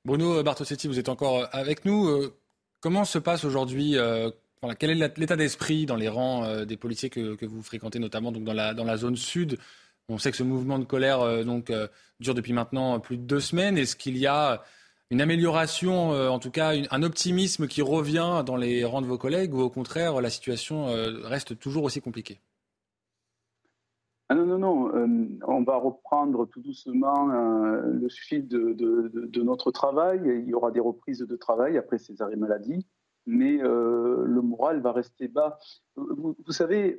Bruno 0.04 0.42
Bartosetti, 0.42 0.88
vous 0.88 0.98
êtes 0.98 1.08
encore 1.08 1.48
avec 1.52 1.84
nous. 1.84 2.08
Euh, 2.08 2.34
comment 2.80 3.04
se 3.04 3.20
passe 3.20 3.44
aujourd'hui 3.44 3.96
euh, 3.96 4.28
quel 4.80 4.90
est 4.90 5.16
l'état 5.16 5.36
d'esprit 5.36 5.86
dans 5.86 5.94
les 5.94 6.08
rangs 6.08 6.42
euh, 6.42 6.64
des 6.64 6.76
policiers 6.76 7.10
que, 7.10 7.44
vous 7.46 7.62
fréquentez, 7.62 8.00
notamment 8.00 8.32
donc 8.32 8.42
dans, 8.42 8.54
la, 8.54 8.74
dans 8.74 8.84
la 8.84 8.96
zone 8.96 9.16
sud? 9.16 9.56
On 10.08 10.18
sait 10.18 10.32
que 10.32 10.36
ce 10.36 10.42
mouvement 10.42 10.80
de 10.80 10.84
colère 10.84 11.44
donc, 11.44 11.72
dure 12.18 12.34
depuis 12.34 12.52
maintenant 12.52 12.98
plus 12.98 13.18
de 13.18 13.22
deux 13.22 13.38
semaines. 13.38 13.78
Est-ce 13.78 13.94
qu'il 13.94 14.18
y 14.18 14.26
a 14.26 14.64
une 15.10 15.20
amélioration, 15.20 16.12
euh, 16.12 16.28
en 16.28 16.38
tout 16.38 16.50
cas 16.50 16.72
un 16.90 17.02
optimisme 17.02 17.66
qui 17.66 17.82
revient 17.82 18.42
dans 18.44 18.56
les 18.56 18.84
rangs 18.84 19.02
de 19.02 19.06
vos 19.06 19.18
collègues 19.18 19.54
ou 19.54 19.60
au 19.60 19.70
contraire 19.70 20.20
la 20.20 20.30
situation 20.30 20.88
euh, 20.88 21.20
reste 21.24 21.58
toujours 21.58 21.84
aussi 21.84 22.00
compliquée? 22.00 22.40
Ah 24.30 24.34
non, 24.34 24.46
non, 24.46 24.58
non, 24.58 24.96
euh, 24.96 25.28
on 25.46 25.62
va 25.62 25.76
reprendre 25.76 26.46
tout 26.46 26.60
doucement 26.60 27.26
le 27.26 28.08
fil 28.08 28.48
de, 28.48 29.42
notre 29.42 29.70
travail. 29.70 30.22
Il 30.24 30.48
y 30.48 30.54
aura 30.54 30.70
des 30.70 30.80
reprises 30.80 31.18
de 31.18 31.36
travail 31.36 31.76
après 31.76 31.98
ces 31.98 32.22
arrêts 32.22 32.36
maladie, 32.36 32.86
mais 33.26 33.58
le 33.58 34.40
moral 34.40 34.80
va 34.80 34.92
rester 34.92 35.28
bas. 35.28 35.58
Vous, 35.96 36.34
savez, 36.48 36.98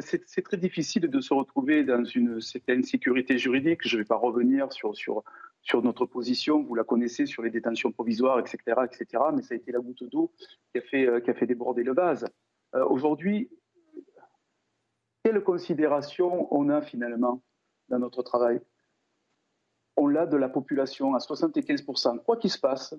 c'est 0.00 0.42
très 0.42 0.56
difficile 0.56 1.08
de 1.08 1.20
se 1.20 1.34
retrouver 1.34 1.84
dans 1.84 2.04
une 2.04 2.40
certaine 2.40 2.82
sécurité 2.82 3.36
juridique. 3.36 3.80
Je 3.86 3.98
ne 3.98 4.02
vais 4.02 4.06
pas 4.06 4.16
revenir 4.16 4.72
sur, 4.72 4.96
sur, 4.96 5.22
sur 5.62 5.82
notre 5.82 6.06
position, 6.06 6.62
vous 6.62 6.74
la 6.74 6.84
connaissez, 6.84 7.24
sur 7.24 7.42
les 7.42 7.50
détentions 7.50 7.92
provisoires, 7.92 8.38
etc., 8.40 8.58
etc. 8.84 9.24
Mais 9.32 9.42
ça 9.42 9.54
a 9.54 9.56
été 9.56 9.70
la 9.72 9.78
goutte 9.78 10.04
d'eau 10.04 10.32
qui 10.72 10.78
a 10.78 10.82
fait, 10.82 11.06
euh, 11.06 11.46
déborder 11.46 11.84
le 11.84 11.94
vase. 11.94 12.26
Euh, 12.74 12.84
aujourd'hui, 12.86 13.48
quelle 15.22 15.42
considération 15.42 16.52
on 16.52 16.68
a 16.68 16.82
finalement 16.82 17.42
dans 17.88 18.00
notre 18.00 18.22
travail? 18.22 18.60
On 19.96 20.08
l'a 20.08 20.26
de 20.26 20.36
la 20.36 20.48
population 20.48 21.14
à 21.14 21.18
75%. 21.18 22.18
Quoi 22.24 22.36
qu'il 22.38 22.50
se 22.50 22.58
passe, 22.58 22.94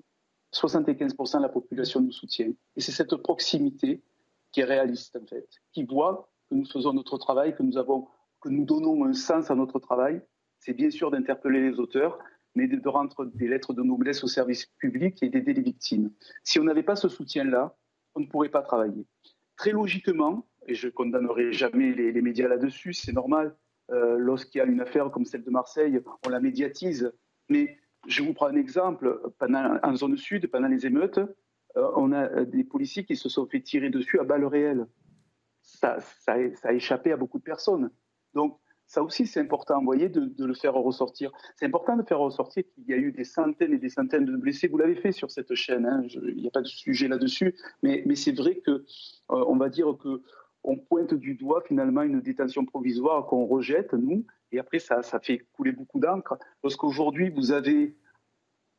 75% 0.54 1.38
de 1.38 1.42
la 1.42 1.48
population 1.50 2.00
nous 2.00 2.12
soutient. 2.12 2.52
Et 2.76 2.80
c'est 2.80 2.92
cette 2.92 3.14
proximité 3.16 4.02
qui 4.52 4.60
est 4.60 4.64
réaliste, 4.64 5.16
en 5.16 5.26
fait, 5.26 5.46
qui 5.72 5.84
voit 5.84 6.30
que 6.48 6.54
nous 6.54 6.64
faisons 6.64 6.92
notre 6.94 7.18
travail, 7.18 7.54
que 7.54 7.62
nous, 7.62 7.76
avons, 7.76 8.08
que 8.40 8.48
nous 8.48 8.64
donnons 8.64 9.04
un 9.04 9.12
sens 9.12 9.50
à 9.50 9.54
notre 9.54 9.78
travail. 9.80 10.22
C'est 10.60 10.72
bien 10.72 10.90
sûr 10.90 11.10
d'interpeller 11.10 11.70
les 11.70 11.78
auteurs, 11.78 12.18
mais 12.54 12.68
de, 12.68 12.88
rendre 12.88 13.24
des 13.26 13.48
lettres 13.48 13.72
de 13.72 13.82
noblesse 13.82 14.22
au 14.24 14.28
service 14.28 14.66
public 14.78 15.22
et 15.22 15.28
d'aider 15.28 15.52
les 15.54 15.62
victimes. 15.62 16.12
Si 16.42 16.58
on 16.58 16.64
n'avait 16.64 16.82
pas 16.82 16.96
ce 16.96 17.08
soutien-là, 17.08 17.76
on 18.14 18.20
ne 18.20 18.26
pourrait 18.26 18.48
pas 18.48 18.62
travailler. 18.62 19.06
Très 19.56 19.72
logiquement, 19.72 20.46
et 20.66 20.74
je 20.74 20.88
condamnerai 20.88 21.52
jamais 21.52 21.92
les, 21.92 22.22
médias 22.22 22.48
là-dessus, 22.48 22.92
c'est 22.92 23.12
normal, 23.12 23.56
euh, 23.90 24.16
lorsqu'il 24.18 24.58
y 24.58 24.62
a 24.62 24.64
une 24.64 24.80
affaire 24.80 25.10
comme 25.10 25.24
celle 25.24 25.44
de 25.44 25.50
Marseille, 25.50 26.00
on 26.26 26.30
la 26.30 26.40
médiatise. 26.40 27.12
Mais 27.48 27.78
je 28.06 28.22
vous 28.22 28.32
prends 28.32 28.46
un 28.46 28.56
exemple, 28.56 29.20
pendant, 29.38 29.78
en 29.82 29.94
zone 29.94 30.16
sud, 30.16 30.46
pendant 30.48 30.68
les 30.68 30.86
émeutes, 30.86 31.18
euh, 31.76 31.90
on 31.96 32.12
a 32.12 32.44
des 32.44 32.64
policiers 32.64 33.04
qui 33.04 33.16
se 33.16 33.28
sont 33.28 33.46
fait 33.46 33.60
tirer 33.60 33.90
dessus 33.90 34.18
à 34.20 34.24
balles 34.24 34.44
réelles. 34.44 34.86
Ça, 35.62 35.98
ça, 36.00 36.36
ça 36.54 36.68
a 36.68 36.72
échappé 36.72 37.12
à 37.12 37.16
beaucoup 37.16 37.38
de 37.38 37.44
personnes. 37.44 37.90
Donc, 38.34 38.58
ça 38.86 39.02
aussi, 39.02 39.26
c'est 39.26 39.40
important, 39.40 39.78
vous 39.78 39.84
voyez, 39.86 40.08
de, 40.08 40.44
le 40.44 40.54
faire 40.54 40.74
ressortir. 40.74 41.32
C'est 41.56 41.66
important 41.66 41.96
de 41.96 42.02
faire 42.02 42.18
ressortir 42.18 42.64
qu'il 42.74 42.84
y 42.86 42.92
a 42.92 42.96
eu 42.96 43.12
des 43.12 43.24
centaines 43.24 43.72
et 43.72 43.78
des 43.78 43.88
centaines 43.88 44.24
de 44.24 44.36
blessés. 44.36 44.68
Vous 44.68 44.78
l'avez 44.78 44.94
fait 44.94 45.12
sur 45.12 45.30
cette 45.30 45.54
chaîne, 45.54 45.86
hein. 45.86 46.02
il 46.06 46.36
n'y 46.36 46.46
a 46.46 46.50
pas 46.50 46.62
de 46.62 46.66
sujet 46.66 47.08
là-dessus, 47.08 47.54
mais, 47.82 48.04
c'est 48.14 48.36
vrai 48.36 48.56
que, 48.56 48.70
euh, 48.70 48.84
on 49.28 49.56
va 49.56 49.68
dire 49.68 49.96
que 50.02 50.22
on 50.64 50.78
pointe 50.78 51.12
du 51.12 51.34
doigt 51.34 51.62
finalement 51.66 52.02
une 52.02 52.20
détention 52.20 52.64
provisoire 52.64 53.26
qu'on 53.26 53.44
rejette, 53.44 53.92
nous, 53.92 54.24
et 54.50 54.58
après 54.58 54.78
ça, 54.78 55.02
ça 55.02 55.20
fait 55.20 55.46
couler 55.52 55.72
beaucoup 55.72 56.00
d'encre. 56.00 56.38
Parce 56.62 56.76
qu'aujourd'hui, 56.76 57.30
vous 57.30 57.52
avez, 57.52 57.96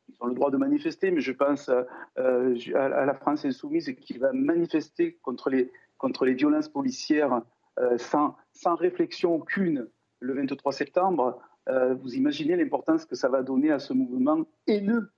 ils 0.08 0.16
ont 0.20 0.26
le 0.26 0.34
droit 0.34 0.50
de 0.50 0.56
manifester, 0.56 1.12
mais 1.12 1.20
je 1.20 1.32
pense 1.32 1.68
euh, 1.68 2.54
à, 2.74 3.04
la 3.04 3.14
France 3.14 3.44
insoumise 3.44 3.94
qui 4.00 4.18
va 4.18 4.32
manifester 4.32 5.18
contre 5.22 5.48
les, 5.50 5.70
violences 6.34 6.68
policières 6.68 7.42
euh, 7.78 7.96
sans 7.98 8.74
réflexion 8.74 9.34
aucune 9.34 9.88
le 10.20 10.34
23 10.34 10.72
septembre, 10.72 11.40
euh, 11.68 11.94
vous 11.94 12.14
imaginez 12.14 12.56
l'importance 12.56 13.04
que 13.04 13.16
ça 13.16 13.28
va 13.28 13.42
donner 13.42 13.70
à 13.70 13.78
ce 13.78 13.92
mouvement 13.92 14.44
haineux, 14.66 15.10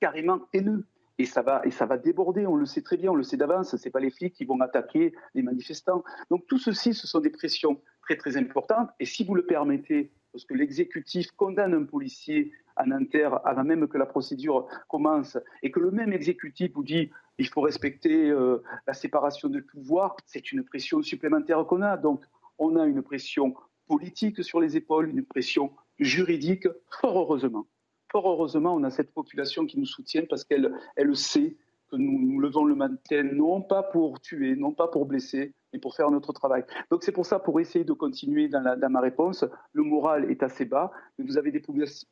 carrément 0.00 0.40
haineux. 0.52 0.86
Et 1.18 1.26
ça, 1.26 1.42
va, 1.42 1.60
et 1.66 1.70
ça 1.70 1.84
va 1.84 1.98
déborder, 1.98 2.46
on 2.46 2.56
le 2.56 2.64
sait 2.64 2.80
très 2.80 2.96
bien, 2.96 3.10
on 3.10 3.14
le 3.14 3.22
sait 3.22 3.36
d'avance, 3.36 3.76
ce 3.76 3.84
n'est 3.84 3.90
pas 3.90 4.00
les 4.00 4.10
flics 4.10 4.32
qui 4.32 4.46
vont 4.46 4.58
attaquer 4.60 5.12
les 5.34 5.42
manifestants. 5.42 6.02
Donc 6.30 6.46
tout 6.46 6.56
ceci, 6.56 6.94
ce 6.94 7.06
sont 7.06 7.20
des 7.20 7.28
pressions 7.28 7.78
très 8.02 8.16
très 8.16 8.38
importantes. 8.38 8.88
Et 9.00 9.04
si 9.04 9.22
vous 9.22 9.34
le 9.34 9.44
permettez, 9.44 10.12
parce 10.32 10.46
que 10.46 10.54
l'exécutif 10.54 11.30
condamne 11.32 11.74
un 11.74 11.84
policier 11.84 12.52
à 12.76 12.86
Nanterre 12.86 13.46
avant 13.46 13.64
même 13.64 13.86
que 13.86 13.98
la 13.98 14.06
procédure 14.06 14.66
commence, 14.88 15.36
et 15.62 15.70
que 15.70 15.80
le 15.80 15.90
même 15.90 16.14
exécutif 16.14 16.72
vous 16.72 16.84
dit 16.84 17.10
il 17.36 17.48
faut 17.48 17.60
respecter 17.60 18.30
euh, 18.30 18.62
la 18.86 18.94
séparation 18.94 19.50
de 19.50 19.60
pouvoir, 19.60 20.16
c'est 20.24 20.52
une 20.52 20.64
pression 20.64 21.02
supplémentaire 21.02 21.66
qu'on 21.66 21.82
a. 21.82 21.98
Donc 21.98 22.24
on 22.58 22.76
a 22.76 22.86
une 22.86 23.02
pression 23.02 23.54
politique 23.90 24.44
sur 24.44 24.60
les 24.60 24.76
épaules, 24.76 25.08
une 25.08 25.24
pression 25.24 25.72
juridique, 25.98 26.68
fort 27.00 27.18
heureusement. 27.18 27.66
Fort 28.12 28.28
heureusement, 28.28 28.72
on 28.76 28.84
a 28.84 28.90
cette 28.90 29.12
population 29.12 29.66
qui 29.66 29.80
nous 29.80 29.90
soutient 29.96 30.22
parce 30.30 30.44
qu'elle 30.44 30.72
elle 30.94 31.16
sait 31.16 31.56
que 31.90 31.96
nous 31.96 32.20
nous 32.20 32.38
levons 32.38 32.64
le 32.64 32.76
matin 32.76 33.24
non 33.24 33.60
pas 33.60 33.82
pour 33.82 34.20
tuer, 34.20 34.54
non 34.54 34.70
pas 34.70 34.86
pour 34.86 35.06
blesser, 35.06 35.54
mais 35.72 35.80
pour 35.80 35.96
faire 35.96 36.08
notre 36.12 36.32
travail. 36.32 36.62
Donc 36.92 37.02
c'est 37.02 37.10
pour 37.10 37.26
ça, 37.26 37.40
pour 37.40 37.58
essayer 37.58 37.84
de 37.84 37.92
continuer 37.92 38.46
dans, 38.46 38.62
ma 38.88 39.00
réponse, 39.00 39.44
le 39.72 39.82
moral 39.82 40.30
est 40.30 40.44
assez 40.44 40.66
bas, 40.66 40.92
mais 41.18 41.24
vous 41.24 41.36
avez 41.36 41.50
des 41.50 41.62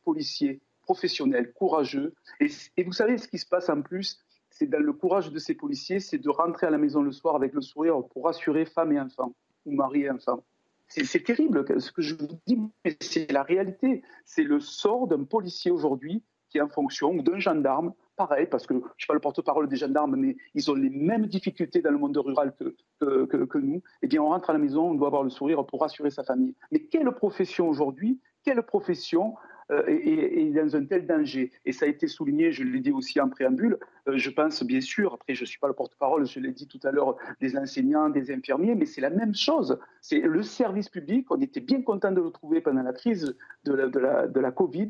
policiers 0.04 0.60
professionnels, 0.82 1.52
courageux, 1.52 2.12
et, 2.40 2.48
et 2.76 2.82
vous 2.82 2.92
savez 2.92 3.18
ce 3.18 3.28
qui 3.28 3.38
se 3.38 3.46
passe 3.46 3.68
en 3.68 3.82
plus, 3.82 4.18
c'est 4.50 4.66
dans 4.66 4.82
le 4.82 4.92
courage 4.92 5.30
de 5.30 5.38
ces 5.38 5.54
policiers, 5.54 6.00
c'est 6.00 6.18
de 6.18 6.28
rentrer 6.28 6.66
à 6.66 6.70
la 6.70 6.78
maison 6.78 7.02
le 7.02 7.12
soir 7.12 7.36
avec 7.36 7.52
le 7.52 7.60
sourire 7.60 8.02
pour 8.10 8.24
rassurer 8.24 8.64
femmes 8.64 8.92
et 8.94 9.00
enfants, 9.00 9.32
ou 9.64 9.72
mari 9.72 10.02
et 10.02 10.10
enfants. 10.10 10.42
C'est 10.88 11.22
terrible 11.22 11.64
ce 11.80 11.92
que 11.92 12.02
je 12.02 12.14
vous 12.14 12.28
dis, 12.46 12.58
mais 12.84 12.96
c'est 13.00 13.30
la 13.30 13.42
réalité. 13.42 14.02
C'est 14.24 14.42
le 14.42 14.58
sort 14.60 15.06
d'un 15.06 15.24
policier 15.24 15.70
aujourd'hui 15.70 16.22
qui 16.48 16.58
est 16.58 16.62
en 16.62 16.68
fonction, 16.68 17.10
ou 17.12 17.22
d'un 17.22 17.38
gendarme, 17.38 17.92
pareil, 18.16 18.46
parce 18.46 18.66
que 18.66 18.74
je 18.74 18.78
ne 18.78 18.84
suis 18.96 19.06
pas 19.06 19.14
le 19.14 19.20
porte-parole 19.20 19.68
des 19.68 19.76
gendarmes, 19.76 20.16
mais 20.16 20.36
ils 20.54 20.70
ont 20.70 20.74
les 20.74 20.88
mêmes 20.88 21.26
difficultés 21.26 21.82
dans 21.82 21.90
le 21.90 21.98
monde 21.98 22.16
rural 22.16 22.54
que, 22.58 22.74
que, 23.00 23.44
que, 23.44 23.58
nous. 23.58 23.82
Eh 24.02 24.06
bien, 24.06 24.22
on 24.22 24.28
rentre 24.28 24.48
à 24.48 24.54
la 24.54 24.58
maison, 24.58 24.90
on 24.90 24.94
doit 24.94 25.08
avoir 25.08 25.22
le 25.22 25.30
sourire 25.30 25.64
pour 25.66 25.82
rassurer 25.82 26.10
sa 26.10 26.24
famille. 26.24 26.54
Mais 26.72 26.80
quelle 26.80 27.10
profession 27.12 27.68
aujourd'hui? 27.68 28.20
Quelle 28.44 28.62
profession 28.62 29.34
euh, 29.70 29.82
et, 29.86 30.50
dans 30.50 30.76
un 30.76 30.84
tel 30.84 31.06
danger. 31.06 31.52
Et 31.64 31.72
ça 31.72 31.84
a 31.84 31.88
été 31.88 32.08
souligné, 32.08 32.52
je 32.52 32.64
l'ai 32.64 32.80
dit 32.80 32.90
aussi 32.90 33.20
en 33.20 33.28
préambule, 33.28 33.78
euh, 34.08 34.16
je 34.16 34.30
pense 34.30 34.62
bien 34.62 34.80
sûr, 34.80 35.14
après 35.14 35.34
je 35.34 35.42
ne 35.42 35.46
suis 35.46 35.58
pas 35.58 35.68
le 35.68 35.74
porte-parole, 35.74 36.26
je 36.26 36.40
l'ai 36.40 36.52
dit 36.52 36.66
tout 36.66 36.80
à 36.84 36.90
l'heure, 36.90 37.16
des 37.40 37.56
enseignants, 37.56 38.08
des 38.08 38.30
infirmiers, 38.30 38.74
mais 38.74 38.86
c'est 38.86 39.00
la 39.00 39.10
même 39.10 39.34
chose. 39.34 39.78
C'est 40.00 40.20
le 40.20 40.42
service 40.42 40.88
public, 40.88 41.26
on 41.30 41.40
était 41.40 41.60
bien 41.60 41.82
content 41.82 42.12
de 42.12 42.20
le 42.20 42.30
trouver 42.30 42.60
pendant 42.60 42.82
la 42.82 42.92
crise 42.92 43.36
de 43.64 44.40
la 44.40 44.50
Covid, 44.52 44.88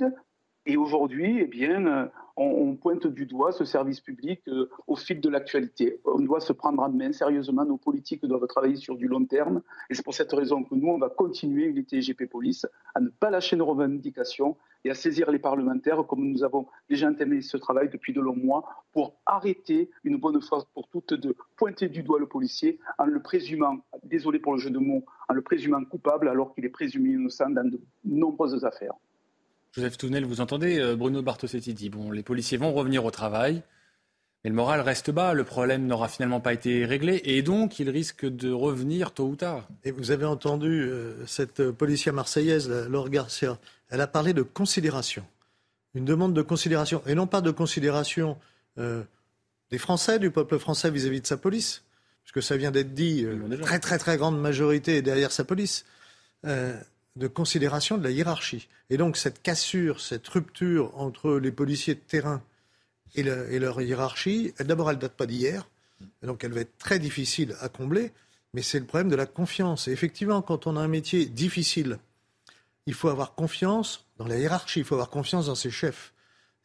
Et 0.71 0.77
aujourd'hui, 0.77 1.39
eh 1.41 1.47
bien, 1.47 2.11
on, 2.37 2.77
pointe 2.77 3.07
du 3.07 3.25
doigt 3.25 3.53
ce 3.53 3.65
service 3.65 4.01
public 4.01 4.43
euh, 4.49 4.69
au 4.87 4.97
fil 4.97 5.19
de 5.19 5.31
l'actualité. 5.31 5.99
On 6.05 6.21
doit 6.21 6.41
se 6.41 6.53
prendre 6.53 6.83
en 6.83 6.91
main 6.91 7.11
sérieusement. 7.11 7.65
Nos 7.65 7.79
politiques 7.79 8.27
doivent 8.27 8.47
travailler 8.47 8.77
sur 8.77 8.95
du 8.95 9.09
long 9.09 9.25
terme. 9.25 9.63
Et 9.89 9.95
c'est 9.95 10.05
pour 10.05 10.13
cette 10.13 10.31
raison 10.31 10.63
que 10.65 10.75
nous, 10.75 10.89
on 10.89 10.99
va 10.99 11.09
continuer, 11.09 11.73
GP 11.73 12.29
Police, 12.31 12.67
à 12.95 13.01
ne 13.01 13.09
pas 13.09 13.31
lâcher 13.31 13.57
nos 13.57 13.65
revendications 13.65 14.59
et 14.85 14.91
à 14.91 14.95
saisir 14.95 15.31
les 15.31 15.39
parlementaires, 15.39 16.05
comme 16.07 16.29
nous 16.31 16.45
avons 16.45 16.67
déjà 16.91 17.09
entamé 17.09 17.41
ce 17.41 17.57
travail 17.57 17.89
depuis 17.89 18.13
de 18.13 18.21
longs 18.21 18.37
mois, 18.37 18.69
pour 18.93 19.17
arrêter 19.25 19.91
une 20.05 20.19
bonne 20.19 20.43
fois 20.43 20.67
pour 20.75 20.87
toutes 20.89 21.15
de 21.15 21.35
pointer 21.57 21.89
du 21.89 22.03
doigt 22.03 22.21
le 22.21 22.27
policier 22.27 22.79
en 22.99 23.07
le 23.07 23.23
présumant, 23.23 23.79
désolé 24.05 24.39
pour 24.39 24.53
le 24.53 24.59
jeu 24.59 24.71
de 24.71 24.79
mots, 24.79 25.07
en 25.31 25.33
le 25.33 25.41
présumant 25.41 25.83
coupable 25.87 26.29
alors 26.29 26.55
qu'il 26.55 26.67
est 26.67 26.69
présumé 26.69 27.13
innocent 27.13 27.49
dans 27.49 27.67
de 27.67 27.81
nombreuses 28.05 28.67
affaires. 28.67 28.93
Joseph 29.73 29.99
Tounel, 29.99 30.25
vous 30.25 30.41
entendez 30.41 30.79
euh, 30.79 30.97
Bruno 30.97 31.23
Bartosetti 31.23 31.75
dit 31.75 31.91
bon, 31.91 32.11
les 32.11 32.23
policiers 32.23 32.59
vont 32.59 32.73
revenir 32.73 33.05
au 33.05 33.11
travail, 33.11 33.63
mais 34.43 34.51
le 34.51 34.57
moral 34.57 34.81
reste 34.81 35.11
bas. 35.11 35.35
Le 35.35 35.45
problème 35.45 35.87
n'aura 35.87 36.09
finalement 36.09 36.41
pas 36.41 36.53
été 36.53 36.85
réglé 36.87 37.21
et 37.25 37.43
donc 37.43 37.79
il 37.79 37.91
risque 37.91 38.25
de 38.25 38.51
revenir 38.51 39.13
tôt 39.13 39.27
ou 39.27 39.37
tard. 39.37 39.69
Et 39.85 39.91
vous 39.91 40.11
avez 40.11 40.25
entendu 40.25 40.83
euh, 40.83 41.27
cette 41.27 41.71
policière 41.71 42.15
marseillaise, 42.15 42.71
Laure 42.89 43.11
Garcia, 43.11 43.59
elle 43.91 44.01
a 44.01 44.07
parlé 44.07 44.33
de 44.33 44.43
considération. 44.43 45.25
Une 45.95 46.05
demande 46.05 46.35
de 46.35 46.43
considération, 46.43 47.03
et 47.07 47.15
non 47.15 47.27
pas 47.27 47.41
de 47.41 47.51
considération 47.51 48.39
euh, 48.79 49.03
des 49.71 49.79
Français, 49.79 50.19
du 50.19 50.31
peuple 50.31 50.59
français 50.59 50.91
vis-à-vis 50.91 51.21
de 51.21 51.27
sa 51.27 51.37
police, 51.37 51.83
puisque 52.23 52.43
ça 52.43 52.57
vient 52.57 52.71
d'être 52.71 52.95
dit, 52.95 53.27
très 53.63 53.79
très 53.81 53.99
très 53.99 54.17
grande 54.17 54.41
majorité 54.41 54.97
est 54.97 55.03
derrière 55.03 55.33
sa 55.33 55.45
police 55.45 55.85
de 57.19 57.27
considération 57.27 57.99
de 57.99 58.05
la 58.05 58.11
hiérarchie. 58.11 58.69
Et 58.91 58.97
donc 58.97 59.17
cette 59.17 59.43
cassure, 59.43 60.01
cette 60.01 60.27
rupture 60.29 60.97
entre 60.97 61.39
les 61.39 61.53
policiers 61.53 61.95
de 61.95 62.01
terrain 62.01 62.43
et, 63.15 63.23
leur 63.23 63.81
hiérarchie, 63.81 64.55
d'abord 64.61 64.91
elle 64.91 64.97
ne 64.97 65.03
date 65.03 65.15
pas 65.15 65.27
d'hier, 65.27 65.69
donc 66.23 66.45
elle 66.45 66.53
va 66.53 66.61
être 66.61 66.79
très 66.79 66.99
difficile 66.99 67.57
à 67.61 67.69
combler, 67.69 68.13
mais 68.55 68.63
c'est 68.63 68.79
le 68.79 68.87
problème 68.87 69.09
de 69.09 69.17
la 69.17 69.27
confiance. 69.27 69.89
Et 69.89 69.93
effectivement, 69.93 70.43
quand 70.43 70.67
on 70.67 70.77
a 70.77 70.81
un 70.81 70.89
métier 70.89 71.27
difficile, 71.27 71.99
il 72.87 72.95
faut 72.95 73.09
avoir 73.09 73.35
confiance 73.35 74.07
dans 74.17 74.27
la 74.27 74.39
hiérarchie, 74.39 74.81
il 74.81 74.85
faut 74.85 74.95
avoir 74.95 75.11
confiance 75.11 75.47
dans 75.47 75.55
ses 75.55 75.71
chefs. 75.71 76.15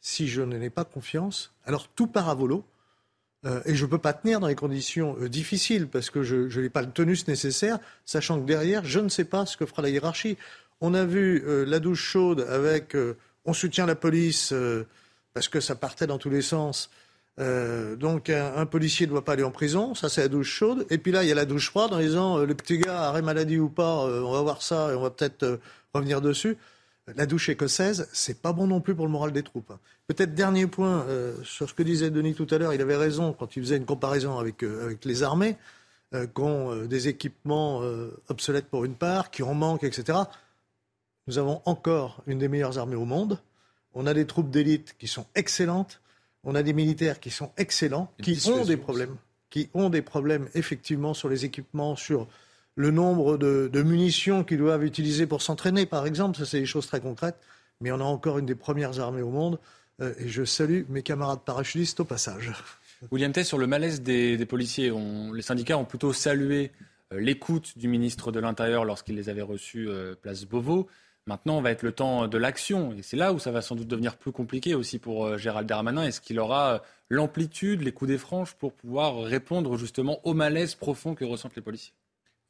Si 0.00 0.28
je 0.28 0.42
n'ai 0.42 0.70
pas 0.70 0.84
confiance, 0.84 1.52
alors 1.64 1.88
tout 1.88 2.06
part 2.06 2.28
à 2.28 2.34
volo. 2.34 2.64
Euh, 3.46 3.60
et 3.66 3.74
je 3.74 3.84
ne 3.84 3.90
peux 3.90 3.98
pas 3.98 4.12
tenir 4.12 4.40
dans 4.40 4.46
les 4.46 4.54
conditions 4.54 5.16
euh, 5.20 5.28
difficiles 5.28 5.86
parce 5.88 6.10
que 6.10 6.22
je 6.22 6.60
n'ai 6.60 6.70
pas 6.70 6.82
le 6.82 6.90
tenus 6.90 7.28
nécessaire, 7.28 7.78
sachant 8.06 8.40
que 8.40 8.46
derrière, 8.46 8.84
je 8.84 9.00
ne 9.00 9.08
sais 9.08 9.24
pas 9.24 9.44
ce 9.44 9.56
que 9.56 9.66
fera 9.66 9.82
la 9.82 9.90
hiérarchie. 9.90 10.38
On 10.80 10.94
a 10.94 11.04
vu 11.04 11.42
euh, 11.46 11.64
la 11.66 11.78
douche 11.78 12.02
chaude 12.02 12.46
avec 12.48 12.96
on 13.44 13.52
soutient 13.52 13.86
la 13.86 13.94
police 13.94 14.54
parce 15.34 15.48
que 15.48 15.60
ça 15.60 15.74
partait 15.74 16.06
dans 16.06 16.18
tous 16.18 16.30
les 16.30 16.42
sens. 16.42 16.90
donc 17.38 18.30
un, 18.30 18.66
policier 18.66 19.06
ne 19.06 19.10
doit 19.10 19.24
pas 19.24 19.32
aller 19.34 19.42
en 19.42 19.50
prison, 19.50 19.94
ça 19.94 20.08
c'est 20.08 20.22
la 20.22 20.28
douche 20.28 20.50
chaude. 20.50 20.86
Et 20.88 20.96
puis 20.96 21.12
là, 21.12 21.22
il 21.24 21.28
y 21.28 21.32
a 21.32 21.34
la 21.34 21.44
douche 21.44 21.68
froide 21.68 21.92
en 21.92 21.98
disant 21.98 22.38
le 22.38 22.54
petit 22.54 22.78
gars, 22.78 23.02
arrêt 23.02 23.20
maladie 23.20 23.58
ou 23.58 23.68
pas, 23.68 24.06
on 24.06 24.32
va 24.32 24.40
voir 24.40 24.62
ça 24.62 24.92
et 24.92 24.94
on 24.94 25.02
va 25.02 25.10
peut-être 25.10 25.60
revenir 25.92 26.22
dessus 26.22 26.56
la 27.14 27.26
douche 27.26 27.48
écossaise, 27.48 28.08
c'est 28.12 28.40
pas 28.40 28.52
bon 28.52 28.66
non 28.66 28.80
plus 28.80 28.94
pour 28.94 29.04
le 29.04 29.12
moral 29.12 29.32
des 29.32 29.42
troupes. 29.42 29.72
Peut-être 30.06 30.34
dernier 30.34 30.66
point 30.66 31.02
euh, 31.02 31.36
sur 31.42 31.68
ce 31.68 31.74
que 31.74 31.82
disait 31.82 32.10
Denis 32.10 32.34
tout 32.34 32.46
à 32.50 32.58
l'heure, 32.58 32.72
il 32.72 32.80
avait 32.80 32.96
raison 32.96 33.32
quand 33.32 33.56
il 33.56 33.62
faisait 33.62 33.76
une 33.76 33.84
comparaison 33.84 34.38
avec, 34.38 34.62
euh, 34.62 34.84
avec 34.84 35.04
les 35.04 35.22
armées, 35.22 35.56
euh, 36.14 36.26
qui 36.26 36.40
ont 36.40 36.86
des 36.86 37.08
équipements 37.08 37.82
obsolètes 38.28 38.66
pour 38.66 38.84
une 38.84 38.94
part, 38.94 39.30
qui 39.30 39.42
en 39.42 39.54
manquent, 39.54 39.84
etc. 39.84 40.18
Nous 41.26 41.38
avons 41.38 41.60
encore 41.64 42.22
une 42.26 42.38
des 42.38 42.48
meilleures 42.48 42.78
armées 42.78 42.96
au 42.96 43.04
monde. 43.04 43.38
On 43.94 44.06
a 44.06 44.14
des 44.14 44.26
troupes 44.26 44.50
d'élite 44.50 44.94
qui 44.98 45.06
sont 45.06 45.26
excellentes. 45.34 46.00
On 46.42 46.54
a 46.54 46.62
des 46.62 46.72
militaires 46.72 47.20
qui 47.20 47.30
sont 47.30 47.50
excellents, 47.56 48.12
qui 48.22 48.38
ont 48.48 48.64
des 48.64 48.76
problèmes, 48.76 49.16
qui 49.50 49.70
ont 49.72 49.88
des 49.88 50.02
problèmes 50.02 50.48
effectivement 50.54 51.14
sur 51.14 51.28
les 51.28 51.44
équipements, 51.44 51.96
sur 51.96 52.28
le 52.76 52.90
nombre 52.90 53.36
de, 53.36 53.82
munitions 53.82 54.44
qu'ils 54.44 54.58
doivent 54.58 54.84
utiliser 54.84 55.26
pour 55.26 55.42
s'entraîner, 55.42 55.86
par 55.86 56.06
exemple. 56.06 56.38
Ça, 56.38 56.44
c'est 56.44 56.60
des 56.60 56.66
choses 56.66 56.86
très 56.86 57.00
concrètes. 57.00 57.36
Mais 57.80 57.92
on 57.92 58.00
a 58.00 58.04
encore 58.04 58.38
une 58.38 58.46
des 58.46 58.54
premières 58.54 59.00
armées 59.00 59.22
au 59.22 59.30
monde. 59.30 59.58
Euh, 60.00 60.14
et 60.18 60.28
je 60.28 60.44
salue 60.44 60.82
mes 60.88 61.02
camarades 61.02 61.40
parachutistes 61.44 62.00
au 62.00 62.04
passage. 62.04 62.52
William 63.12 63.32
Tess, 63.32 63.46
sur 63.46 63.58
le 63.58 63.66
malaise 63.66 64.02
des, 64.02 64.44
policiers, 64.46 64.92
les 65.32 65.42
syndicats 65.42 65.78
ont 65.78 65.84
plutôt 65.84 66.12
salué 66.12 66.72
euh, 67.12 67.20
l'écoute 67.20 67.76
du 67.76 67.86
ministre 67.86 68.32
de 68.32 68.40
l'Intérieur 68.40 68.84
lorsqu'il 68.84 69.14
les 69.14 69.28
avait 69.28 69.42
reçus 69.42 69.88
euh, 69.88 70.14
place 70.20 70.44
Beauvau. 70.46 70.88
Maintenant, 71.26 71.58
on 71.58 71.62
va 71.62 71.70
être 71.70 71.82
le 71.82 71.92
temps 71.92 72.26
de 72.26 72.38
l'action. 72.38 72.92
Et 72.92 73.02
c'est 73.02 73.16
là 73.16 73.32
où 73.32 73.38
ça 73.38 73.50
va 73.50 73.62
sans 73.62 73.76
doute 73.76 73.88
devenir 73.88 74.16
plus 74.16 74.32
compliqué 74.32 74.74
aussi 74.74 74.98
pour 74.98 75.38
Gérald 75.38 75.66
Darmanin. 75.66 76.02
Est-ce 76.02 76.20
qu'il 76.20 76.38
aura 76.38 76.82
l'amplitude, 77.08 77.82
les 77.82 77.92
coups 77.92 78.10
des 78.10 78.18
franches 78.18 78.54
pour 78.54 78.74
pouvoir 78.74 79.22
répondre 79.22 79.76
justement 79.78 80.20
au 80.24 80.34
malaise 80.34 80.74
profond 80.74 81.14
que 81.14 81.24
ressentent 81.24 81.56
les 81.56 81.62
policiers? 81.62 81.94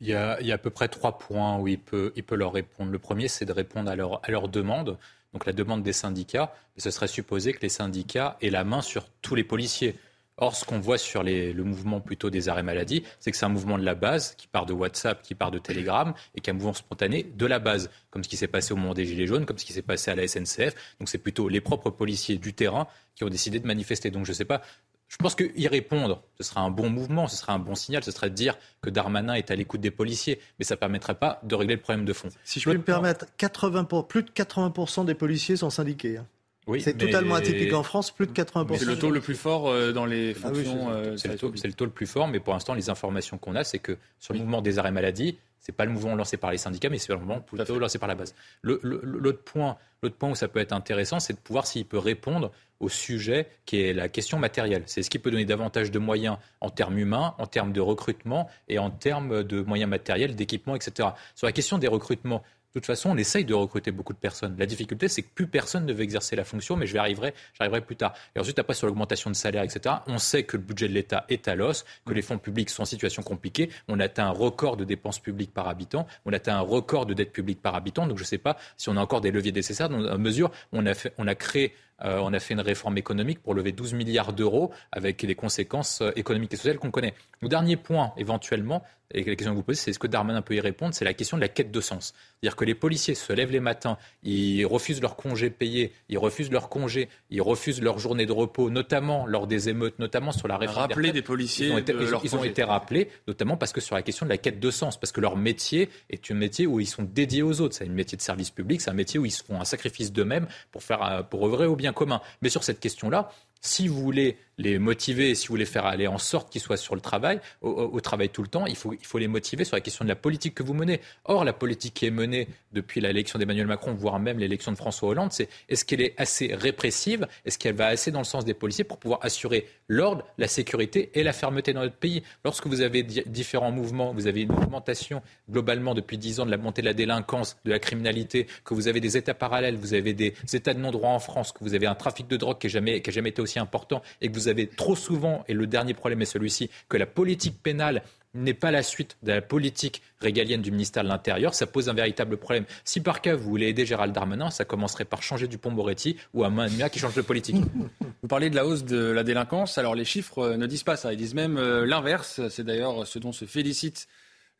Il 0.00 0.08
y, 0.08 0.14
a, 0.14 0.36
à 0.36 0.58
peu 0.58 0.70
près 0.70 0.88
trois 0.88 1.18
points 1.18 1.58
où 1.58 1.68
il 1.68 1.78
peut, 1.78 2.12
il 2.16 2.24
peut 2.24 2.34
leur 2.34 2.52
répondre. 2.52 2.90
Le 2.90 2.98
premier, 2.98 3.28
c'est 3.28 3.44
de 3.44 3.52
répondre 3.52 3.90
à 3.90 3.96
leur, 3.96 4.20
à 4.24 4.30
leur 4.30 4.48
demande, 4.48 4.98
donc 5.32 5.46
la 5.46 5.52
demande 5.52 5.82
des 5.82 5.92
syndicats. 5.92 6.54
Et 6.76 6.80
ce 6.80 6.90
serait 6.90 7.08
supposé 7.08 7.52
que 7.52 7.60
les 7.60 7.68
syndicats 7.68 8.36
aient 8.40 8.50
la 8.50 8.64
main 8.64 8.82
sur 8.82 9.08
tous 9.22 9.34
les 9.34 9.44
policiers. 9.44 9.96
Or, 10.36 10.56
ce 10.56 10.64
qu'on 10.64 10.80
voit 10.80 10.98
sur 10.98 11.22
le 11.22 11.62
mouvement 11.62 12.00
plutôt 12.00 12.28
des 12.28 12.48
arrêts 12.48 12.64
maladie, 12.64 13.04
c'est 13.20 13.30
que 13.30 13.36
c'est 13.36 13.46
un 13.46 13.50
mouvement 13.50 13.78
de 13.78 13.84
la 13.84 13.94
base 13.94 14.34
qui 14.34 14.48
part 14.48 14.66
de 14.66 14.72
WhatsApp, 14.72 15.22
qui 15.22 15.36
part 15.36 15.52
de 15.52 15.58
Telegram 15.58 16.12
et 16.34 16.40
qui 16.40 16.50
est 16.50 16.52
un 16.52 16.56
mouvement 16.56 16.74
spontané 16.74 17.22
de 17.22 17.46
la 17.46 17.60
base, 17.60 17.88
comme 18.10 18.24
ce 18.24 18.28
qui 18.28 18.36
s'est 18.36 18.48
passé 18.48 18.72
au 18.72 18.76
moment 18.76 18.94
des 18.94 19.06
Gilets 19.06 19.28
jaunes, 19.28 19.46
comme 19.46 19.58
ce 19.58 19.64
qui 19.64 19.72
s'est 19.72 19.82
passé 19.82 20.10
à 20.10 20.16
la 20.16 20.26
SNCF. 20.26 20.74
Donc, 20.98 21.08
c'est 21.08 21.18
plutôt 21.18 21.48
les 21.48 21.60
propres 21.60 21.90
policiers 21.90 22.36
du 22.36 22.52
terrain 22.52 22.88
qui 23.14 23.22
ont 23.22 23.28
décidé 23.28 23.60
de 23.60 23.66
manifester. 23.68 24.10
Donc, 24.10 24.24
je 24.24 24.32
ne 24.32 24.34
sais 24.34 24.44
pas 24.44 24.60
je 25.08 25.16
pense 25.16 25.34
qu'y 25.34 25.68
répondre, 25.68 26.22
ce 26.38 26.44
sera 26.44 26.60
un 26.62 26.70
bon 26.70 26.90
mouvement, 26.90 27.28
ce 27.28 27.36
sera 27.36 27.52
un 27.52 27.58
bon 27.58 27.74
signal, 27.74 28.02
ce 28.02 28.10
serait 28.10 28.30
de 28.30 28.34
dire 28.34 28.58
que 28.82 28.90
Darmanin 28.90 29.34
est 29.34 29.50
à 29.50 29.54
l'écoute 29.54 29.80
des 29.80 29.90
policiers, 29.90 30.40
mais 30.58 30.64
ça 30.64 30.74
ne 30.74 30.80
permettrait 30.80 31.14
pas 31.14 31.40
de 31.42 31.54
régler 31.54 31.76
le 31.76 31.80
problème 31.80 32.04
de 32.04 32.12
fond. 32.12 32.28
Si 32.44 32.58
je 32.58 32.68
peux 32.68 32.76
me 32.76 32.82
permettre, 32.82 33.26
80 33.36 33.84
plus 34.08 34.22
de 34.22 34.30
80% 34.30 35.04
des 35.04 35.14
policiers 35.14 35.56
sont 35.56 35.70
syndiqués. 35.70 36.18
Hein. 36.18 36.26
Oui, 36.66 36.80
c'est 36.80 36.94
totalement 36.94 37.34
atypique 37.34 37.72
en 37.72 37.82
France, 37.82 38.10
plus 38.10 38.26
de 38.26 38.32
80%. 38.32 38.78
C'est 38.78 38.84
le 38.84 38.98
taux 38.98 39.10
le 39.10 39.20
plus 39.20 39.34
fort 39.34 39.68
euh, 39.68 39.92
dans 39.92 40.06
les 40.06 40.34
ah 40.36 40.48
fonctions. 40.48 40.90
Euh, 40.90 41.16
c'est 41.16 41.28
le, 41.28 41.72
taux 41.72 41.84
le 41.84 41.90
plus 41.90 42.06
fort, 42.06 42.26
mais 42.26 42.40
pour 42.40 42.54
l'instant, 42.54 42.74
les 42.74 42.88
informations 42.88 43.36
qu'on 43.36 43.54
a, 43.54 43.64
c'est 43.64 43.78
que 43.78 43.96
sur 44.18 44.32
le 44.32 44.40
mouvement 44.40 44.62
des 44.62 44.78
arrêts 44.78 44.90
maladie, 44.90 45.36
c'est 45.64 45.72
pas 45.72 45.84
le 45.84 45.92
mouvement 45.92 46.14
lancé 46.14 46.36
par 46.36 46.50
les 46.50 46.58
syndicats, 46.58 46.90
mais 46.90 46.98
c'est 46.98 47.12
le 47.12 47.18
mouvement 47.18 47.40
plutôt 47.40 47.78
lancé 47.78 47.98
par 47.98 48.08
la 48.08 48.14
base. 48.14 48.34
L'autre 48.62 49.42
point, 49.42 49.76
point 50.10 50.30
où 50.30 50.34
ça 50.34 50.48
peut 50.48 50.58
être 50.60 50.72
intéressant, 50.72 51.20
c'est 51.20 51.32
de 51.32 51.38
pouvoir 51.38 51.66
s'il 51.66 51.86
peut 51.86 51.98
répondre 51.98 52.50
au 52.80 52.88
sujet 52.88 53.46
qui 53.64 53.80
est 53.80 53.94
la 53.94 54.08
question 54.08 54.38
matérielle. 54.38 54.82
C'est 54.86 55.02
ce 55.02 55.08
qui 55.08 55.18
peut 55.18 55.30
donner 55.30 55.46
davantage 55.46 55.90
de 55.90 55.98
moyens 55.98 56.36
en 56.60 56.68
termes 56.68 56.98
humains, 56.98 57.34
en 57.38 57.46
termes 57.46 57.72
de 57.72 57.80
recrutement 57.80 58.48
et 58.68 58.78
en 58.78 58.90
termes 58.90 59.42
de 59.42 59.62
moyens 59.62 59.88
matériels, 59.88 60.34
d'équipement, 60.36 60.76
etc. 60.76 61.08
Sur 61.34 61.46
la 61.46 61.52
question 61.52 61.78
des 61.78 61.88
recrutements, 61.88 62.42
de 62.74 62.80
toute 62.80 62.86
façon, 62.86 63.10
on 63.10 63.16
essaye 63.16 63.44
de 63.44 63.54
recruter 63.54 63.92
beaucoup 63.92 64.12
de 64.12 64.18
personnes. 64.18 64.56
La 64.58 64.66
difficulté, 64.66 65.06
c'est 65.06 65.22
que 65.22 65.28
plus 65.32 65.46
personne 65.46 65.86
ne 65.86 65.92
veut 65.92 66.02
exercer 66.02 66.34
la 66.34 66.42
fonction, 66.42 66.74
mais 66.74 66.88
je 66.88 66.92
vais 66.92 66.98
arriver, 66.98 67.32
j'arriverai 67.56 67.82
plus 67.82 67.94
tard. 67.94 68.14
Et 68.34 68.40
ensuite, 68.40 68.58
après, 68.58 68.74
sur 68.74 68.88
l'augmentation 68.88 69.30
de 69.30 69.36
salaire, 69.36 69.62
etc., 69.62 69.94
on 70.08 70.18
sait 70.18 70.42
que 70.42 70.56
le 70.56 70.64
budget 70.64 70.88
de 70.88 70.92
l'État 70.92 71.24
est 71.28 71.46
à 71.46 71.54
l'os, 71.54 71.84
que 72.04 72.12
les 72.12 72.22
fonds 72.22 72.38
publics 72.38 72.70
sont 72.70 72.82
en 72.82 72.86
situation 72.86 73.22
compliquée. 73.22 73.70
On 73.86 74.00
atteint 74.00 74.26
un 74.26 74.30
record 74.30 74.76
de 74.76 74.82
dépenses 74.82 75.20
publiques 75.20 75.54
par 75.54 75.68
habitant, 75.68 76.08
on 76.26 76.32
atteint 76.32 76.56
un 76.56 76.62
record 76.62 77.06
de 77.06 77.14
dette 77.14 77.32
publique 77.32 77.62
par 77.62 77.76
habitant. 77.76 78.08
Donc, 78.08 78.18
je 78.18 78.24
ne 78.24 78.26
sais 78.26 78.38
pas 78.38 78.56
si 78.76 78.88
on 78.88 78.96
a 78.96 79.00
encore 79.00 79.20
des 79.20 79.30
leviers 79.30 79.52
nécessaires. 79.52 79.88
Dans 79.88 79.98
la 79.98 80.18
mesure, 80.18 80.50
on 80.72 80.84
a, 80.84 80.94
fait, 80.94 81.14
on 81.16 81.28
a 81.28 81.36
créé 81.36 81.74
euh, 82.02 82.18
on 82.22 82.32
a 82.32 82.40
fait 82.40 82.54
une 82.54 82.60
réforme 82.60 82.98
économique 82.98 83.42
pour 83.42 83.54
lever 83.54 83.72
12 83.72 83.94
milliards 83.94 84.32
d'euros 84.32 84.72
avec 84.92 85.22
les 85.22 85.34
conséquences 85.34 86.00
euh, 86.00 86.10
économiques 86.16 86.52
et 86.52 86.56
sociales 86.56 86.78
qu'on 86.78 86.90
connaît. 86.90 87.14
Le 87.40 87.48
dernier 87.48 87.76
point, 87.76 88.12
éventuellement, 88.16 88.82
et 89.12 89.22
la 89.22 89.36
question 89.36 89.52
que 89.52 89.56
vous 89.56 89.62
posez, 89.62 89.80
c'est 89.80 89.90
est-ce 89.90 89.98
que 89.98 90.06
Darmanin 90.06 90.42
peut 90.42 90.54
y 90.54 90.60
répondre 90.60 90.94
C'est 90.94 91.04
la 91.04 91.14
question 91.14 91.36
de 91.36 91.42
la 91.42 91.48
quête 91.48 91.70
de 91.70 91.80
sens. 91.80 92.14
C'est-à-dire 92.40 92.56
que 92.56 92.64
les 92.64 92.74
policiers 92.74 93.14
se 93.14 93.32
lèvent 93.32 93.52
les 93.52 93.60
matins, 93.60 93.96
ils 94.22 94.64
refusent 94.64 95.00
leur 95.00 95.14
congé 95.16 95.50
payé, 95.50 95.92
ils 96.08 96.18
refusent 96.18 96.50
leur 96.50 96.68
congé, 96.68 97.08
ils 97.30 97.42
refusent 97.42 97.80
leur 97.80 97.98
journée 97.98 98.26
de 98.26 98.32
repos, 98.32 98.70
notamment 98.70 99.26
lors 99.26 99.46
des 99.46 99.68
émeutes, 99.68 99.98
notamment 99.98 100.32
sur 100.32 100.48
la 100.48 100.56
réforme. 100.56 100.80
Rappeler 100.80 101.12
des 101.12 101.22
policiers. 101.22 101.68
Ils 101.68 101.72
ont, 101.72 101.78
été, 101.78 101.94
ils, 102.24 102.34
ont 102.34 102.44
été 102.44 102.64
rappelés, 102.64 103.08
notamment 103.28 103.56
parce 103.56 103.72
que 103.72 103.80
sur 103.80 103.94
la 103.94 104.02
question 104.02 104.26
de 104.26 104.30
la 104.30 104.38
quête 104.38 104.58
de 104.58 104.70
sens, 104.70 104.98
parce 104.98 105.12
que 105.12 105.20
leur 105.20 105.36
métier 105.36 105.90
est 106.10 106.30
un 106.30 106.34
métier 106.34 106.66
où 106.66 106.80
ils 106.80 106.86
sont 106.86 107.04
dédiés 107.04 107.42
aux 107.42 107.60
autres. 107.60 107.74
C'est 107.76 107.86
un 107.86 107.92
métier 107.92 108.16
de 108.16 108.22
service 108.22 108.50
public, 108.50 108.80
c'est 108.80 108.90
un 108.90 108.94
métier 108.94 109.20
où 109.20 109.26
ils 109.26 109.32
font 109.32 109.60
un 109.60 109.64
sacrifice 109.64 110.12
d'eux-mêmes 110.12 110.48
pour, 110.72 110.82
faire, 110.82 111.26
pour 111.30 111.46
œuvrer 111.46 111.66
au 111.66 111.76
bien 111.76 111.83
commun. 111.92 112.20
Mais 112.42 112.48
sur 112.48 112.64
cette 112.64 112.80
question-là, 112.80 113.30
si 113.60 113.88
vous 113.88 114.00
voulez 114.00 114.38
les 114.58 114.78
motiver, 114.78 115.34
si 115.34 115.48
vous 115.48 115.52
voulez 115.52 115.64
faire 115.64 115.86
aller 115.86 116.06
en 116.06 116.18
sorte 116.18 116.50
qu'ils 116.50 116.60
soient 116.60 116.76
sur 116.76 116.94
le 116.94 117.00
travail, 117.00 117.40
au, 117.60 118.00
travail 118.00 118.28
tout 118.28 118.42
le 118.42 118.48
temps, 118.48 118.66
il 118.66 118.76
faut, 118.76 118.92
il 118.92 119.04
faut 119.04 119.18
les 119.18 119.28
motiver 119.28 119.64
sur 119.64 119.76
la 119.76 119.80
question 119.80 120.04
de 120.04 120.08
la 120.08 120.16
politique 120.16 120.54
que 120.54 120.62
vous 120.62 120.74
menez. 120.74 121.00
Or, 121.24 121.44
la 121.44 121.52
politique 121.52 121.94
qui 121.94 122.06
est 122.06 122.10
menée 122.10 122.48
depuis 122.72 123.00
l'élection 123.00 123.38
d'Emmanuel 123.38 123.66
Macron, 123.66 123.94
voire 123.94 124.18
même 124.18 124.38
l'élection 124.38 124.72
de 124.72 124.76
François 124.76 125.08
Hollande, 125.08 125.32
c'est 125.32 125.48
est-ce 125.68 125.84
qu'elle 125.84 126.00
est 126.00 126.14
assez 126.18 126.54
répressive 126.54 127.26
Est-ce 127.44 127.58
qu'elle 127.58 127.74
va 127.74 127.86
assez 127.86 128.10
dans 128.10 128.20
le 128.20 128.24
sens 128.24 128.44
des 128.44 128.54
policiers 128.54 128.84
pour 128.84 128.98
pouvoir 128.98 129.20
assurer 129.22 129.66
l'ordre, 129.88 130.24
la 130.38 130.48
sécurité 130.48 131.10
et 131.14 131.22
la 131.22 131.32
fermeté 131.32 131.72
dans 131.72 131.82
notre 131.82 131.96
pays? 131.96 132.22
Lorsque 132.44 132.66
vous 132.66 132.80
avez 132.80 133.02
différents 133.02 133.70
mouvements, 133.70 134.12
vous 134.12 134.26
avez 134.26 134.42
une 134.42 134.52
augmentation 134.52 135.22
globalement 135.50 135.94
depuis 135.94 136.18
dix 136.18 136.40
ans 136.40 136.46
de 136.46 136.50
la 136.50 136.56
montée 136.56 136.82
de 136.82 136.86
la 136.86 136.94
délinquance, 136.94 137.56
de 137.64 137.70
la 137.70 137.78
criminalité, 137.78 138.46
que 138.64 138.74
vous 138.74 138.88
avez 138.88 139.00
des 139.00 139.16
États 139.16 139.34
parallèles, 139.34 139.76
vous 139.76 139.94
avez 139.94 140.14
des 140.14 140.34
États 140.52 140.74
de 140.74 140.80
non-droit 140.80 141.10
en 141.10 141.18
France, 141.18 141.52
que 141.52 141.62
vous 141.62 141.74
avez 141.74 141.86
un 141.86 141.94
trafic 141.94 142.28
de 142.28 142.36
drogue 142.36 142.58
qui 142.58 142.66
n'a 142.66 142.72
jamais, 142.72 143.02
jamais 143.06 143.30
été 143.30 143.42
aussi 143.42 143.58
important 143.58 144.02
et 144.20 144.28
que 144.28 144.34
vous 144.34 144.43
avez 144.48 144.66
trop 144.66 144.96
souvent, 144.96 145.44
et 145.48 145.54
le 145.54 145.66
dernier 145.66 145.94
problème 145.94 146.22
est 146.22 146.26
celui-ci, 146.26 146.70
que 146.88 146.96
la 146.96 147.06
politique 147.06 147.62
pénale 147.62 148.02
n'est 148.34 148.54
pas 148.54 148.70
la 148.70 148.82
suite 148.82 149.16
de 149.22 149.32
la 149.32 149.40
politique 149.40 150.02
régalienne 150.20 150.60
du 150.60 150.70
ministère 150.70 151.04
de 151.04 151.08
l'Intérieur, 151.08 151.54
ça 151.54 151.66
pose 151.66 151.88
un 151.88 151.94
véritable 151.94 152.36
problème. 152.36 152.64
Si 152.84 153.00
par 153.00 153.20
cas 153.20 153.36
vous 153.36 153.48
voulez 153.48 153.68
aider 153.68 153.86
Gérald 153.86 154.12
Darmanin, 154.12 154.50
ça 154.50 154.64
commencerait 154.64 155.04
par 155.04 155.22
changer 155.22 155.46
du 155.46 155.56
pont 155.56 155.70
Moretti 155.70 156.16
ou 156.34 156.44
un 156.44 156.50
Mania 156.50 156.88
qui 156.88 156.98
change 156.98 157.14
de 157.14 157.22
politique. 157.22 157.56
Vous 158.22 158.28
parlez 158.28 158.50
de 158.50 158.56
la 158.56 158.66
hausse 158.66 158.84
de 158.84 158.98
la 158.98 159.22
délinquance, 159.22 159.78
alors 159.78 159.94
les 159.94 160.04
chiffres 160.04 160.38
euh, 160.38 160.56
ne 160.56 160.66
disent 160.66 160.82
pas 160.82 160.96
ça, 160.96 161.12
ils 161.12 161.16
disent 161.16 161.34
même 161.34 161.58
euh, 161.58 161.86
l'inverse. 161.86 162.40
C'est 162.48 162.64
d'ailleurs 162.64 163.06
ce 163.06 163.18
dont 163.18 163.32
se 163.32 163.44
félicite 163.44 164.08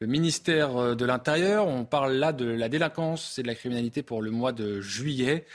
le 0.01 0.07
ministère 0.07 0.77
euh, 0.77 0.95
de 0.95 1.05
l'Intérieur. 1.05 1.67
On 1.67 1.85
parle 1.85 2.13
là 2.13 2.33
de 2.33 2.45
la 2.45 2.69
délinquance 2.69 3.39
et 3.39 3.43
de 3.43 3.47
la 3.47 3.55
criminalité 3.55 4.03
pour 4.03 4.23
le 4.23 4.31
mois 4.31 4.53
de 4.53 4.81
juillet. 4.81 5.47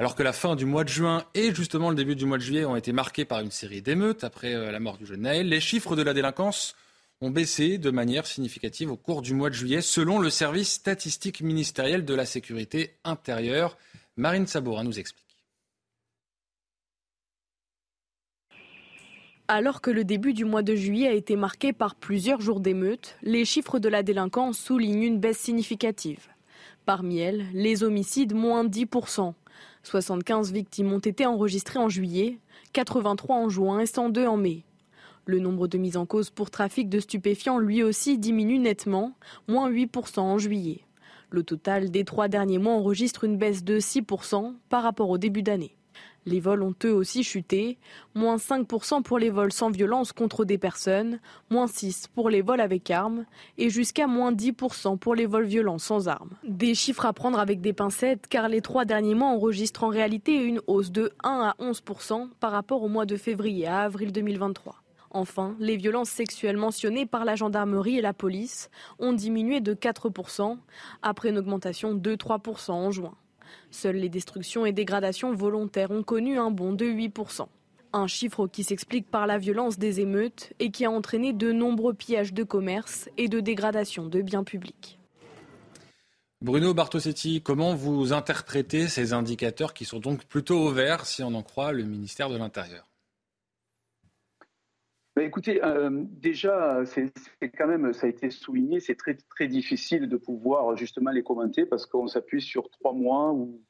Alors 0.00 0.14
que 0.14 0.22
la 0.22 0.32
fin 0.32 0.54
du 0.54 0.64
mois 0.64 0.84
de 0.84 0.88
juin 0.88 1.24
et 1.34 1.52
justement 1.52 1.90
le 1.90 1.96
début 1.96 2.14
du 2.14 2.24
mois 2.24 2.38
de 2.38 2.42
juillet 2.42 2.64
ont 2.64 2.76
été 2.76 2.92
marqués 2.92 3.24
par 3.24 3.40
une 3.40 3.50
série 3.50 3.82
d'émeutes 3.82 4.22
après 4.22 4.54
la 4.70 4.78
mort 4.78 4.96
du 4.96 5.06
jeune 5.06 5.22
Naël, 5.22 5.48
les 5.48 5.60
chiffres 5.60 5.96
de 5.96 6.02
la 6.02 6.14
délinquance 6.14 6.76
ont 7.20 7.30
baissé 7.30 7.78
de 7.78 7.90
manière 7.90 8.26
significative 8.26 8.92
au 8.92 8.96
cours 8.96 9.22
du 9.22 9.34
mois 9.34 9.50
de 9.50 9.54
juillet, 9.54 9.80
selon 9.80 10.20
le 10.20 10.30
service 10.30 10.70
statistique 10.70 11.40
ministériel 11.40 12.04
de 12.04 12.14
la 12.14 12.26
sécurité 12.26 12.94
intérieure. 13.02 13.76
Marine 14.16 14.46
Sabourin 14.46 14.84
nous 14.84 15.00
explique. 15.00 15.24
Alors 19.48 19.80
que 19.80 19.90
le 19.90 20.04
début 20.04 20.34
du 20.34 20.44
mois 20.44 20.62
de 20.62 20.76
juillet 20.76 21.08
a 21.08 21.12
été 21.12 21.34
marqué 21.34 21.72
par 21.72 21.96
plusieurs 21.96 22.40
jours 22.40 22.60
d'émeutes, 22.60 23.16
les 23.22 23.44
chiffres 23.44 23.78
de 23.78 23.88
la 23.88 24.04
délinquance 24.04 24.58
soulignent 24.58 25.02
une 25.02 25.18
baisse 25.18 25.38
significative. 25.38 26.28
Parmi 26.84 27.18
elles, 27.18 27.46
les 27.52 27.82
homicides 27.82 28.34
moins 28.34 28.64
10%. 28.64 29.34
75 29.88 30.52
victimes 30.52 30.92
ont 30.92 30.98
été 30.98 31.24
enregistrées 31.24 31.78
en 31.78 31.88
juillet, 31.88 32.38
83 32.74 33.36
en 33.36 33.48
juin 33.48 33.80
et 33.80 33.86
102 33.86 34.26
en 34.26 34.36
mai. 34.36 34.64
Le 35.24 35.38
nombre 35.38 35.66
de 35.66 35.78
mises 35.78 35.96
en 35.96 36.04
cause 36.04 36.28
pour 36.28 36.50
trafic 36.50 36.90
de 36.90 37.00
stupéfiants 37.00 37.58
lui 37.58 37.82
aussi 37.82 38.18
diminue 38.18 38.58
nettement, 38.58 39.14
moins 39.48 39.70
8% 39.70 40.20
en 40.20 40.36
juillet. 40.36 40.82
Le 41.30 41.42
total 41.42 41.90
des 41.90 42.04
trois 42.04 42.28
derniers 42.28 42.58
mois 42.58 42.74
enregistre 42.74 43.24
une 43.24 43.38
baisse 43.38 43.64
de 43.64 43.78
6% 43.78 44.56
par 44.68 44.82
rapport 44.82 45.08
au 45.08 45.16
début 45.16 45.42
d'année. 45.42 45.74
Les 46.26 46.40
vols 46.40 46.62
ont 46.62 46.74
eux 46.84 46.92
aussi 46.92 47.22
chuté, 47.24 47.78
moins 48.14 48.36
5% 48.36 49.02
pour 49.02 49.18
les 49.18 49.30
vols 49.30 49.52
sans 49.52 49.70
violence 49.70 50.12
contre 50.12 50.44
des 50.44 50.58
personnes, 50.58 51.20
moins 51.50 51.66
6% 51.66 52.06
pour 52.14 52.28
les 52.28 52.42
vols 52.42 52.60
avec 52.60 52.90
armes 52.90 53.24
et 53.56 53.70
jusqu'à 53.70 54.06
moins 54.06 54.32
10% 54.32 54.98
pour 54.98 55.14
les 55.14 55.26
vols 55.26 55.46
violents 55.46 55.78
sans 55.78 56.08
armes. 56.08 56.36
Des 56.44 56.74
chiffres 56.74 57.06
à 57.06 57.12
prendre 57.12 57.38
avec 57.38 57.60
des 57.60 57.72
pincettes 57.72 58.26
car 58.28 58.48
les 58.48 58.60
trois 58.60 58.84
derniers 58.84 59.14
mois 59.14 59.28
enregistrent 59.28 59.84
en 59.84 59.88
réalité 59.88 60.34
une 60.34 60.60
hausse 60.66 60.90
de 60.90 61.12
1 61.24 61.54
à 61.58 61.62
11% 61.62 62.28
par 62.40 62.52
rapport 62.52 62.82
au 62.82 62.88
mois 62.88 63.06
de 63.06 63.16
février 63.16 63.66
à 63.66 63.80
avril 63.80 64.12
2023. 64.12 64.82
Enfin, 65.10 65.56
les 65.58 65.76
violences 65.76 66.10
sexuelles 66.10 66.56
mentionnées 66.56 67.06
par 67.06 67.24
la 67.24 67.34
gendarmerie 67.34 67.98
et 67.98 68.02
la 68.02 68.12
police 68.12 68.70
ont 68.98 69.12
diminué 69.12 69.60
de 69.60 69.72
4%, 69.72 70.58
après 71.02 71.30
une 71.30 71.38
augmentation 71.38 71.94
de 71.94 72.14
3% 72.14 72.72
en 72.72 72.90
juin. 72.90 73.14
Seules 73.70 73.96
les 73.96 74.08
destructions 74.08 74.66
et 74.66 74.72
dégradations 74.72 75.32
volontaires 75.32 75.90
ont 75.90 76.02
connu 76.02 76.38
un 76.38 76.50
bond 76.50 76.72
de 76.72 76.84
8%. 76.84 77.46
Un 77.92 78.06
chiffre 78.06 78.46
qui 78.46 78.64
s'explique 78.64 79.10
par 79.10 79.26
la 79.26 79.38
violence 79.38 79.78
des 79.78 80.00
émeutes 80.00 80.52
et 80.58 80.70
qui 80.70 80.84
a 80.84 80.90
entraîné 80.90 81.32
de 81.32 81.52
nombreux 81.52 81.94
pillages 81.94 82.34
de 82.34 82.44
commerce 82.44 83.08
et 83.16 83.28
de 83.28 83.40
dégradation 83.40 84.06
de 84.06 84.20
biens 84.20 84.44
publics. 84.44 84.98
Bruno 86.40 86.72
Bartosetti, 86.72 87.42
comment 87.42 87.74
vous 87.74 88.12
interprétez 88.12 88.86
ces 88.86 89.12
indicateurs 89.12 89.74
qui 89.74 89.84
sont 89.84 89.98
donc 89.98 90.24
plutôt 90.24 90.58
au 90.58 90.70
vert 90.70 91.04
si 91.04 91.22
on 91.22 91.34
en 91.34 91.42
croit 91.42 91.72
le 91.72 91.82
ministère 91.82 92.30
de 92.30 92.36
l'Intérieur? 92.36 92.87
Écoutez, 95.24 95.64
euh, 95.64 95.90
déjà, 95.92 96.84
c'est 96.84 97.12
quand 97.56 97.66
même, 97.66 97.92
ça 97.92 98.06
a 98.06 98.10
été 98.10 98.30
souligné, 98.30 98.80
c'est 98.80 98.94
très, 98.94 99.14
très 99.14 99.48
difficile 99.48 100.08
de 100.08 100.16
pouvoir 100.16 100.76
justement 100.76 101.10
les 101.10 101.22
commenter 101.22 101.66
parce 101.66 101.86
qu'on 101.86 102.06
s'appuie 102.06 102.42
sur 102.42 102.68
trois 102.70 102.92
mois 102.92 103.32
ou, 103.32 103.60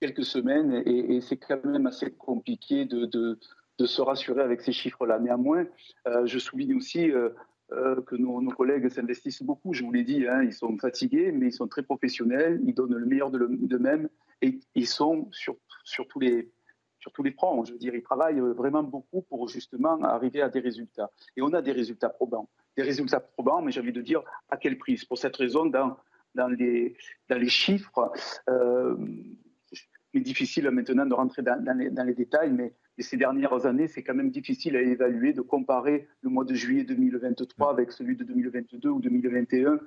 quelques 0.00 0.24
semaines 0.24 0.82
et, 0.84 1.20
c'est 1.20 1.36
quand 1.36 1.64
même 1.64 1.86
assez 1.86 2.10
compliqué 2.10 2.84
de, 2.86 3.06
de, 3.06 3.38
se 3.86 4.00
rassurer 4.00 4.42
avec 4.42 4.60
ces 4.60 4.72
chiffres-là. 4.72 5.18
Néanmoins, 5.18 5.64
euh, 6.06 6.24
je 6.26 6.38
souligne 6.38 6.76
aussi 6.76 7.10
euh, 7.10 7.30
que 8.02 8.16
nos, 8.16 8.40
collègues 8.50 8.88
s'investissent 8.88 9.42
beaucoup. 9.42 9.72
Je 9.72 9.82
vous 9.84 9.92
l'ai 9.92 10.04
dit, 10.04 10.26
hein, 10.26 10.42
ils 10.42 10.52
sont 10.52 10.76
fatigués, 10.78 11.32
mais 11.32 11.48
ils 11.48 11.52
sont 11.52 11.68
très 11.68 11.82
professionnels, 11.82 12.60
ils 12.64 12.74
donnent 12.74 12.94
le 12.94 13.06
meilleur 13.06 13.30
d'eux-mêmes 13.30 14.08
et 14.40 14.58
ils 14.74 14.86
sont 14.86 15.28
sur, 15.32 15.56
sur 15.84 16.06
tous 16.08 16.20
les 16.20 16.50
sur 17.02 17.12
tous 17.12 17.22
les 17.22 17.32
fronts. 17.32 17.64
Je 17.64 17.72
veux 17.72 17.78
dire, 17.78 17.94
ils 17.94 18.02
travaillent 18.02 18.40
euh, 18.40 18.52
vraiment 18.52 18.84
beaucoup 18.84 19.22
pour 19.22 19.48
justement 19.48 20.00
arriver 20.02 20.40
à 20.40 20.48
des 20.48 20.60
résultats. 20.60 21.10
Et 21.36 21.42
on 21.42 21.52
a 21.52 21.60
des 21.60 21.72
résultats 21.72 22.08
probants. 22.08 22.48
Des 22.76 22.84
résultats 22.84 23.20
probants, 23.20 23.60
mais 23.60 23.72
j'ai 23.72 23.80
envie 23.80 23.92
de 23.92 24.00
dire 24.00 24.22
à 24.48 24.56
quel 24.56 24.78
prix? 24.78 25.02
Pour 25.08 25.18
cette 25.18 25.36
raison, 25.36 25.66
dans, 25.66 25.96
dans, 26.36 26.48
les, 26.48 26.96
dans 27.28 27.38
les 27.38 27.48
chiffres, 27.48 28.12
euh, 28.48 28.96
c'est 30.14 30.20
difficile 30.20 30.70
maintenant 30.70 31.06
de 31.06 31.14
rentrer 31.14 31.42
dans, 31.42 31.76
les, 31.76 31.90
dans 31.90 32.04
les, 32.04 32.14
détails, 32.14 32.52
mais, 32.52 32.72
ces 32.98 33.16
dernières 33.16 33.66
années, 33.66 33.88
c'est 33.88 34.04
quand 34.04 34.14
même 34.14 34.30
difficile 34.30 34.76
à 34.76 34.80
évaluer, 34.80 35.32
de 35.32 35.40
comparer 35.40 36.06
le 36.20 36.30
mois 36.30 36.44
de 36.44 36.54
juillet 36.54 36.84
2023 36.84 37.70
avec 37.70 37.90
celui 37.90 38.14
de 38.16 38.22
2022 38.22 38.88
ou 38.90 39.00
2021 39.00 39.80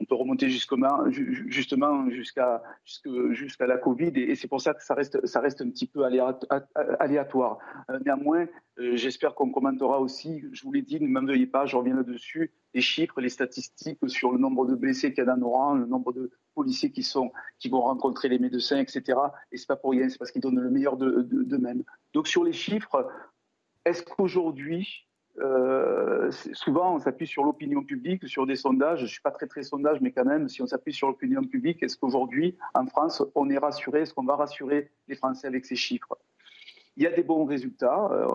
on 0.00 0.04
peut 0.04 0.14
remonter 0.14 0.50
justement 0.50 1.08
jusqu'à 2.10 2.62
la 3.60 3.78
Covid 3.78 4.12
et, 4.16 4.34
c'est 4.34 4.48
pour 4.48 4.60
ça 4.60 4.74
que 4.74 4.82
ça 4.82 4.94
reste, 4.94 5.60
un 5.62 5.70
petit 5.70 5.86
peu 5.86 6.04
aléatoire. 6.04 7.58
Euh, 7.90 7.98
néanmoins, 8.04 8.46
euh, 8.78 8.96
j'espère 8.96 9.34
qu'on 9.34 9.50
commentera 9.50 10.00
aussi, 10.00 10.42
je 10.52 10.62
vous 10.64 10.72
l'ai 10.72 10.82
dit, 10.82 11.00
ne 11.00 11.08
m'en 11.08 11.24
veuillez 11.24 11.46
pas, 11.46 11.64
je 11.66 11.76
reviens 11.76 11.94
là-dessus, 11.94 12.52
les 12.74 12.80
chiffres, 12.80 13.20
les 13.20 13.28
statistiques 13.28 13.98
sur 14.08 14.32
le 14.32 14.38
nombre 14.38 14.66
de 14.66 14.74
blessés 14.74 15.12
qu'il 15.12 15.18
y 15.18 15.22
a 15.22 15.26
dans 15.26 15.36
nos 15.36 15.50
rangs, 15.50 15.74
le 15.74 15.86
nombre 15.86 16.12
de 16.12 16.30
policiers 16.54 16.90
qui 16.90 17.68
vont 17.68 17.80
rencontrer 17.80 18.28
les 18.28 18.38
médecins, 18.38 18.78
etc. 18.78 19.18
Et 19.52 19.56
c'est 19.56 19.68
pas 19.68 19.76
pour 19.76 19.92
rien, 19.92 20.08
c'est 20.08 20.18
parce 20.18 20.32
qu'ils 20.32 20.42
donnent 20.42 20.60
le 20.60 20.70
meilleur 20.70 20.96
d'eux-mêmes. 20.96 21.84
Donc 22.12 22.26
sur 22.26 22.42
les 22.42 22.52
chiffres, 22.52 23.08
est-ce 23.84 24.02
qu'aujourd'hui, 24.02 25.06
euh, 25.40 26.30
souvent, 26.52 26.94
on 26.94 26.98
s'appuie 27.00 27.26
sur 27.26 27.44
l'opinion 27.44 27.82
publique, 27.82 28.26
sur 28.28 28.46
des 28.46 28.56
sondages. 28.56 29.00
Je 29.00 29.04
ne 29.04 29.08
suis 29.08 29.20
pas 29.20 29.30
très 29.30 29.46
très 29.46 29.62
sondage, 29.62 30.00
mais 30.00 30.12
quand 30.12 30.24
même, 30.24 30.48
si 30.48 30.62
on 30.62 30.66
s'appuie 30.66 30.92
sur 30.92 31.08
l'opinion 31.08 31.42
publique, 31.42 31.82
est-ce 31.82 31.96
qu'aujourd'hui, 31.96 32.56
en 32.74 32.86
France, 32.86 33.22
on 33.34 33.50
est 33.50 33.58
rassuré? 33.58 34.02
Est-ce 34.02 34.14
qu'on 34.14 34.24
va 34.24 34.36
rassurer 34.36 34.90
les 35.08 35.16
Français 35.16 35.46
avec 35.46 35.64
ces 35.64 35.76
chiffres? 35.76 36.16
Il 36.96 37.02
y 37.02 37.06
a 37.06 37.10
des 37.10 37.24
bons 37.24 37.44
résultats, 37.44 38.08
euh, 38.12 38.26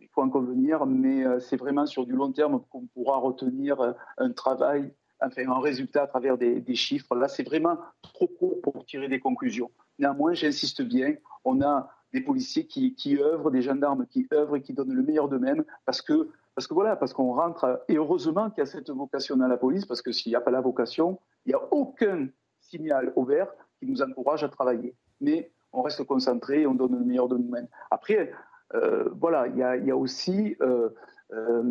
il 0.00 0.08
faut 0.14 0.22
en 0.22 0.30
convenir, 0.30 0.86
mais 0.86 1.24
euh, 1.24 1.40
c'est 1.40 1.56
vraiment 1.56 1.86
sur 1.86 2.06
du 2.06 2.12
long 2.12 2.30
terme 2.30 2.62
qu'on 2.70 2.86
pourra 2.86 3.18
retenir 3.18 3.94
un 4.18 4.30
travail, 4.30 4.92
enfin 5.20 5.48
un 5.48 5.60
résultat 5.60 6.04
à 6.04 6.06
travers 6.06 6.38
des, 6.38 6.74
chiffres. 6.74 7.16
Là, 7.16 7.26
c'est 7.26 7.42
vraiment 7.42 7.78
trop 8.02 8.28
court 8.28 8.60
pour 8.62 8.84
tirer 8.84 9.08
des 9.08 9.18
conclusions. 9.18 9.70
Néanmoins, 9.98 10.34
j'insiste 10.34 10.82
bien, 10.82 11.14
on 11.44 11.60
a 11.62 11.90
des 12.16 12.22
policiers 12.22 12.66
qui, 12.66 13.18
œuvrent, 13.20 13.50
des 13.50 13.60
gendarmes 13.60 14.06
qui 14.06 14.26
œuvrent 14.32 14.56
et 14.56 14.62
qui 14.62 14.72
donnent 14.72 14.94
le 14.94 15.02
meilleur 15.02 15.28
d'eux-mêmes 15.28 15.64
parce 15.84 16.00
que, 16.00 16.30
parce 16.54 16.66
que 16.66 16.72
voilà, 16.72 16.96
parce 16.96 17.12
qu'on 17.12 17.34
rentre, 17.34 17.84
et 17.88 17.96
heureusement 17.96 18.48
qu'il 18.48 18.60
y 18.60 18.62
a 18.62 18.66
cette 18.66 18.88
vocation 18.88 19.36
dans 19.36 19.48
la 19.48 19.58
police, 19.58 19.84
parce 19.84 20.00
que 20.00 20.12
s'il 20.12 20.30
n'y 20.30 20.36
a 20.36 20.40
pas 20.40 20.50
la 20.50 20.62
vocation, 20.62 21.18
il 21.44 21.50
n'y 21.50 21.54
a 21.54 21.60
aucun 21.72 22.28
signal 22.58 23.12
ouvert 23.16 23.48
qui 23.78 23.86
nous 23.86 24.00
encourage 24.00 24.42
à 24.44 24.48
travailler. 24.48 24.94
Mais 25.20 25.50
on 25.72 25.82
reste 25.82 26.02
concentré 26.04 26.66
on 26.66 26.74
donne 26.74 26.98
le 26.98 27.04
meilleur 27.04 27.28
de 27.28 27.36
nous-mêmes. 27.36 27.68
Après, 27.90 28.32
euh, 28.74 29.10
voilà, 29.20 29.46
il 29.48 29.58
y, 29.58 29.90
a, 29.90 29.96
aussi 29.96 30.56
euh, 30.62 30.88
euh, 31.34 31.70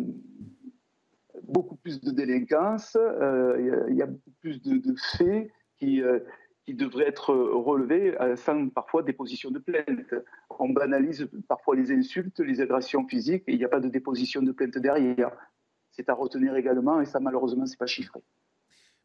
beaucoup 1.42 1.74
plus 1.76 2.00
de 2.00 2.12
délinquance, 2.12 2.96
il 3.58 3.96
y, 3.96 4.02
a 4.02 4.06
beaucoup 4.06 4.30
plus 4.40 4.62
de 4.62 4.94
faits 5.16 5.50
qui, 5.78 6.00
qui 6.66 6.74
devraient 6.74 7.06
être 7.06 7.32
relevés 7.32 8.20
euh, 8.20 8.34
sans 8.34 8.68
parfois 8.68 9.04
déposition 9.04 9.50
de 9.52 9.60
plainte. 9.60 10.14
On 10.58 10.68
banalise 10.68 11.28
parfois 11.48 11.76
les 11.76 11.92
insultes, 11.92 12.40
les 12.40 12.60
agressions 12.60 13.06
physiques, 13.06 13.44
et 13.46 13.52
il 13.52 13.58
n'y 13.58 13.64
a 13.64 13.68
pas 13.68 13.80
de 13.80 13.88
déposition 13.88 14.42
de 14.42 14.50
plainte 14.50 14.76
derrière. 14.76 15.30
C'est 15.92 16.08
à 16.08 16.14
retenir 16.14 16.56
également, 16.56 17.00
et 17.00 17.06
ça 17.06 17.20
malheureusement, 17.20 17.64
n'est 17.64 17.76
pas 17.76 17.86
chiffré. 17.86 18.20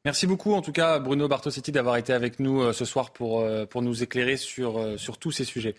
Merci 0.03 0.25
beaucoup, 0.25 0.53
en 0.53 0.63
tout 0.63 0.71
cas, 0.71 0.97
Bruno 0.97 1.27
Bartosetti, 1.27 1.71
d'avoir 1.71 1.97
été 1.97 2.11
avec 2.11 2.39
nous 2.39 2.61
euh, 2.61 2.73
ce 2.73 2.83
soir 2.83 3.13
pour, 3.13 3.41
euh, 3.41 3.67
pour 3.67 3.83
nous 3.83 4.01
éclairer 4.01 4.37
sur, 4.37 4.99
sur 4.99 5.19
tous 5.19 5.31
ces 5.31 5.43
sujets. 5.43 5.75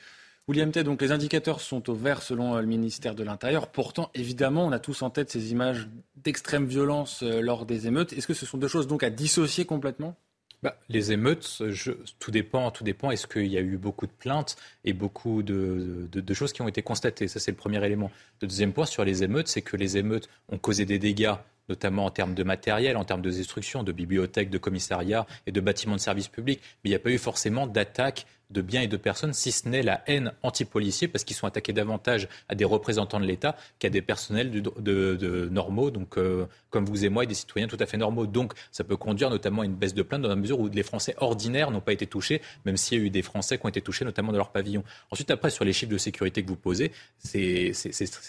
William 0.47 0.71
T, 0.71 0.85
donc 0.85 1.03
les 1.03 1.11
indicateurs 1.11 1.61
sont 1.61 1.91
au 1.91 1.95
vert 1.95 2.23
selon 2.23 2.57
le 2.57 2.67
ministère 2.67 3.17
de 3.17 3.25
l'Intérieur. 3.25 3.69
Pourtant, 3.69 4.11
évidemment, 4.15 4.67
on 4.67 4.73
a 4.73 4.79
tous 4.79 5.03
en 5.03 5.11
tête 5.11 5.31
ces 5.31 5.53
images 5.53 5.89
d'extrême 6.17 6.67
violence 6.67 7.23
lors 7.23 7.65
des 7.65 7.87
émeutes. 7.87 8.13
Est-ce 8.13 8.27
que 8.27 8.35
ce 8.35 8.45
sont 8.45 8.59
deux 8.59 8.67
choses 8.67 8.89
donc 8.89 9.05
à 9.05 9.11
dissocier 9.11 9.67
complètement? 9.67 10.17
Bah, 10.63 10.77
les 10.89 11.13
émeutes, 11.13 11.63
tout 12.19 12.31
dépend. 12.31 12.71
Tout 12.71 12.85
dépend. 12.85 13.11
Est-ce 13.11 13.27
qu'il 13.27 13.47
y 13.47 13.59
a 13.59 13.61
eu 13.61 13.77
beaucoup 13.77 14.07
de 14.07 14.13
plaintes 14.13 14.57
et 14.85 14.93
beaucoup 14.93 15.43
de, 15.43 16.09
choses 16.33 16.53
qui 16.53 16.63
ont 16.63 16.69
été 16.69 16.83
constatées? 16.83 17.29
Ça, 17.29 17.41
c'est 17.41 17.51
le 17.51 17.57
premier 17.57 17.85
élément. 17.85 18.11
Le 18.41 18.49
deuxième 18.49 18.73
point 18.73 18.87
sur 18.87 19.05
les 19.05 19.25
émeutes, 19.25 19.49
c'est 19.49 19.63
que 19.63 19.77
les 19.77 19.97
émeutes 19.97 20.29
ont 20.49 20.59
causé 20.59 20.85
des 20.85 20.99
dégâts 20.99 21.35
notamment 21.69 22.07
en 22.07 22.11
termes 22.11 22.35
de 22.35 22.43
matériel, 22.43 22.97
en 22.97 23.05
termes 23.05 23.23
de 23.23 23.31
destruction, 23.31 23.85
de 23.85 23.93
bibliothèques, 23.93 24.51
de 24.51 24.59
commissariats 24.59 25.27
et 25.47 25.53
de 25.53 25.61
bâtiments 25.61 25.95
de 25.95 26.01
services 26.01 26.27
publics. 26.29 26.61
Mais 26.83 26.91
il 26.91 26.93
n'y 26.93 26.97
a 26.97 26.99
pas 26.99 27.11
eu 27.11 27.19
forcément 27.19 27.69
d'attaque 27.69 28.27
de 28.53 28.63
biens 28.63 28.83
et 28.83 28.87
de 28.87 28.97
personnes, 28.97 29.33
si 29.33 29.53
ce 29.53 29.69
n'est 29.69 29.83
la 29.83 30.03
haine 30.07 30.33
anti-policier, 30.43 31.09
parce 31.09 31.25
qu'ils 31.25 31.37
sont 31.37 31.47
attaqués 31.47 31.73
davantage 31.73 32.29
à 32.49 32.55
des 32.55 32.65
représentants 32.65 33.21
de 33.21 33.25
l'État 33.25 33.57
qu'à 33.79 33.91
des 33.91 34.03
personnels 34.03 34.51
de, 34.51 35.49
normaux, 35.51 35.91
donc 35.91 36.19
euh, 36.19 36.47
comme 36.71 36.85
vous 36.85 37.05
et 37.05 37.09
moi, 37.09 37.25
et 37.25 37.27
des 37.27 37.35
citoyens 37.35 37.69
tout 37.69 37.77
à 37.81 37.87
fait 37.87 37.97
normaux. 37.97 38.27
Donc 38.27 38.53
ça 38.71 38.85
peut 38.85 38.97
conduire 38.97 39.31
notamment 39.31 39.63
à 39.63 39.65
une 39.65 39.75
baisse 39.75 39.95
de 39.95 40.03
plainte 40.03 40.23
dans 40.23 40.29
la 40.29 40.37
mesure 40.37 40.61
où 40.61 40.69
les 40.69 40.83
Français 40.83 41.15
ordinaires 41.19 41.71
n'ont 41.71 41.81
pas 41.81 41.93
été 41.93 42.07
touchés, 42.07 42.41
même 42.65 42.77
s'il 42.77 42.99
y 42.99 43.01
a 43.01 43.05
eu 43.05 43.11
des 43.11 43.23
Français 43.23 43.59
qui 43.59 43.67
ont 43.67 43.69
été 43.69 43.81
touchés, 43.81 44.05
notamment 44.05 44.33
dans 44.33 44.39
leur 44.39 44.51
pavillon. 44.51 44.85
Ensuite, 45.11 45.31
après, 45.31 45.51
sur 45.51 45.65
les 45.65 45.73
chiffres 45.73 45.93
de 45.93 45.99
sécurité 45.99 46.43
que 46.43 46.49
vous 46.49 46.57
posez, 46.57 46.93
c'est 47.19 47.73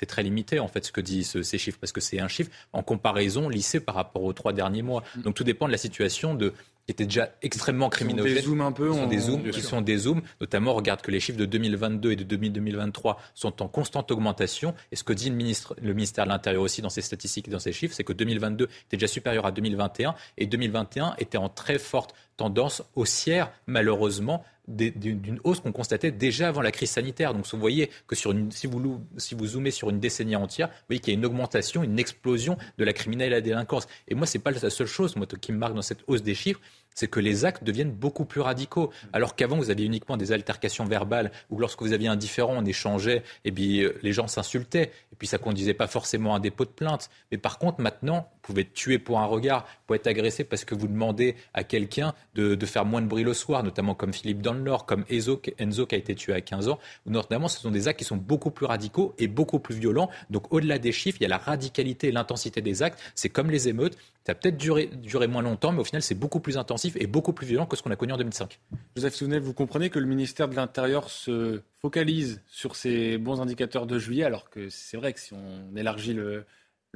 très 0.07 0.23
limité, 0.23 0.59
en 0.59 0.67
fait, 0.67 0.85
ce 0.85 0.91
que 0.91 1.01
disent 1.01 1.41
ces 1.41 1.57
chiffres, 1.57 1.77
parce 1.79 1.91
que 1.91 2.01
c'est 2.01 2.19
un 2.19 2.27
chiffre 2.27 2.51
en 2.71 2.83
comparaison 2.83 3.49
lissé 3.49 3.79
par 3.79 3.95
rapport 3.95 4.23
aux 4.23 4.33
trois 4.33 4.53
derniers 4.53 4.81
mois. 4.81 5.03
Donc 5.17 5.35
tout 5.35 5.43
dépend 5.43 5.67
de 5.67 5.71
la 5.71 5.77
situation 5.77 6.33
de 6.33 6.53
étaient 6.87 7.05
déjà 7.05 7.29
extrêmement 7.41 7.89
criminogènes. 7.89 8.35
Des 8.35 8.41
zooms 8.41 8.61
un 8.61 8.71
peu. 8.71 8.89
Qui 8.91 8.97
sont 8.97 9.07
des 9.07 9.19
zooms, 9.19 9.49
qui 9.51 9.61
sont 9.61 9.81
des 9.81 9.97
zooms. 9.97 10.21
Notamment, 10.41 10.73
regarde 10.73 11.01
que 11.01 11.11
les 11.11 11.19
chiffres 11.19 11.37
de 11.37 11.45
2022 11.45 12.11
et 12.11 12.15
de 12.15 12.23
2023 12.23 13.19
sont 13.33 13.61
en 13.61 13.67
constante 13.67 14.11
augmentation. 14.11 14.73
Et 14.91 14.95
ce 14.95 15.03
que 15.03 15.13
dit 15.13 15.29
le, 15.29 15.35
ministre, 15.35 15.75
le 15.81 15.93
ministère 15.93 16.25
de 16.25 16.29
l'Intérieur 16.29 16.61
aussi 16.61 16.81
dans 16.81 16.89
ses 16.89 17.01
statistiques 17.01 17.47
et 17.47 17.51
dans 17.51 17.59
ses 17.59 17.71
chiffres, 17.71 17.95
c'est 17.95 18.03
que 18.03 18.13
2022 18.13 18.65
était 18.65 18.97
déjà 18.97 19.07
supérieur 19.07 19.45
à 19.45 19.51
2021 19.51 20.15
et 20.37 20.45
2021 20.45 21.15
était 21.19 21.37
en 21.37 21.49
très 21.49 21.79
forte 21.79 22.13
tendance 22.37 22.83
haussière, 22.95 23.51
malheureusement, 23.67 24.43
d'une 24.67 25.39
hausse 25.43 25.59
qu'on 25.59 25.71
constatait 25.71 26.11
déjà 26.11 26.47
avant 26.47 26.61
la 26.61 26.71
crise 26.71 26.91
sanitaire. 26.91 27.33
Donc 27.33 27.45
vous 27.51 27.59
voyez 27.59 27.89
que 28.07 28.15
sur 28.15 28.31
une, 28.31 28.51
si, 28.51 28.67
vous, 28.67 29.01
si 29.17 29.35
vous 29.35 29.45
zoomez 29.45 29.71
sur 29.71 29.89
une 29.89 29.99
décennie 29.99 30.35
entière, 30.35 30.69
vous 30.69 30.85
voyez 30.89 30.99
qu'il 30.99 31.13
y 31.13 31.15
a 31.15 31.19
une 31.19 31.25
augmentation, 31.25 31.83
une 31.83 31.99
explosion 31.99 32.57
de 32.77 32.83
la 32.83 32.93
criminalité 32.93 33.27
et 33.27 33.29
la 33.29 33.41
délinquance. 33.41 33.87
Et 34.07 34.15
moi, 34.15 34.25
ce 34.25 34.37
n'est 34.37 34.43
pas 34.43 34.51
la 34.51 34.69
seule 34.69 34.87
chose 34.87 35.15
moi, 35.15 35.27
qui 35.27 35.51
me 35.51 35.57
marque 35.57 35.75
dans 35.75 35.81
cette 35.81 36.03
hausse 36.07 36.23
des 36.23 36.35
chiffres, 36.35 36.61
c'est 36.95 37.07
que 37.07 37.19
les 37.19 37.45
actes 37.45 37.63
deviennent 37.63 37.91
beaucoup 37.91 38.25
plus 38.25 38.41
radicaux. 38.41 38.91
Alors 39.13 39.35
qu'avant, 39.35 39.57
vous 39.57 39.69
aviez 39.69 39.85
uniquement 39.85 40.17
des 40.17 40.31
altercations 40.31 40.85
verbales, 40.85 41.31
ou 41.49 41.59
lorsque 41.59 41.81
vous 41.81 41.93
aviez 41.93 42.07
un 42.07 42.15
différent, 42.15 42.53
on 42.57 42.65
échangeait, 42.65 43.23
et 43.45 43.51
puis 43.51 43.83
euh, 43.83 43.93
les 44.01 44.13
gens 44.13 44.27
s'insultaient, 44.27 44.91
et 45.11 45.15
puis 45.17 45.27
ça 45.27 45.37
conduisait 45.37 45.73
pas 45.73 45.87
forcément 45.87 46.33
à 46.33 46.37
un 46.37 46.39
dépôt 46.39 46.65
de 46.65 46.69
plainte. 46.69 47.09
Mais 47.31 47.37
par 47.37 47.59
contre, 47.59 47.81
maintenant, 47.81 48.27
vous 48.33 48.39
pouvez 48.41 48.61
être 48.61 48.73
tué 48.73 48.99
pour 48.99 49.19
un 49.19 49.25
regard, 49.25 49.61
vous 49.61 49.87
pouvez 49.87 49.97
être 49.97 50.07
agressé 50.07 50.43
parce 50.43 50.65
que 50.65 50.75
vous 50.75 50.87
demandez 50.87 51.35
à 51.53 51.63
quelqu'un 51.63 52.13
de, 52.35 52.57
faire 52.65 52.85
moins 52.85 53.01
de 53.01 53.07
bruit 53.07 53.23
le 53.23 53.33
soir, 53.33 53.63
notamment 53.63 53.95
comme 53.95 54.13
Philippe 54.13 54.41
dans 54.41 54.53
le 54.53 54.61
Nord, 54.61 54.85
comme 54.85 55.05
Enzo, 55.09 55.37
qui 55.37 55.51
a 55.59 55.97
été 55.97 56.15
tué 56.15 56.33
à 56.33 56.41
15 56.41 56.69
ans. 56.69 56.79
Notamment, 57.05 57.47
ce 57.47 57.59
sont 57.59 57.71
des 57.71 57.87
actes 57.87 57.99
qui 57.99 58.05
sont 58.05 58.17
beaucoup 58.17 58.51
plus 58.51 58.65
radicaux 58.65 59.13
et 59.17 59.27
beaucoup 59.27 59.59
plus 59.59 59.75
violents. 59.75 60.09
Donc 60.29 60.51
au-delà 60.53 60.79
des 60.79 60.91
chiffres, 60.91 61.17
il 61.21 61.23
y 61.23 61.25
a 61.25 61.29
la 61.29 61.37
radicalité 61.37 62.07
et 62.07 62.11
l'intensité 62.11 62.61
des 62.61 62.83
actes. 62.83 62.99
C'est 63.15 63.29
comme 63.29 63.49
les 63.49 63.69
émeutes. 63.69 63.97
Ça 64.25 64.35
peut-être 64.35 64.57
duré, 64.57 64.89
moins 65.27 65.41
longtemps, 65.41 65.73
mais 65.73 65.81
au 65.81 65.83
final, 65.83 66.01
c'est 66.01 66.15
beaucoup 66.15 66.39
plus 66.39 66.57
intensif 66.57 66.82
et 66.95 67.07
beaucoup 67.07 67.33
plus 67.33 67.47
violent 67.47 67.65
que 67.65 67.75
ce 67.75 67.83
qu'on 67.83 67.91
a 67.91 67.95
connu 67.95 68.13
en 68.13 68.17
2005. 68.17 68.59
Joseph 68.95 69.15
Souvenel, 69.15 69.41
vous 69.41 69.53
comprenez 69.53 69.89
que 69.89 69.99
le 69.99 70.05
ministère 70.05 70.47
de 70.47 70.55
l'Intérieur 70.55 71.09
se 71.09 71.61
focalise 71.81 72.41
sur 72.47 72.75
ces 72.75 73.17
bons 73.17 73.41
indicateurs 73.41 73.85
de 73.85 73.99
juillet, 73.99 74.23
alors 74.23 74.49
que 74.49 74.69
c'est 74.69 74.97
vrai 74.97 75.13
que 75.13 75.19
si 75.19 75.33
on 75.33 75.75
élargit 75.75 76.13
le, 76.13 76.45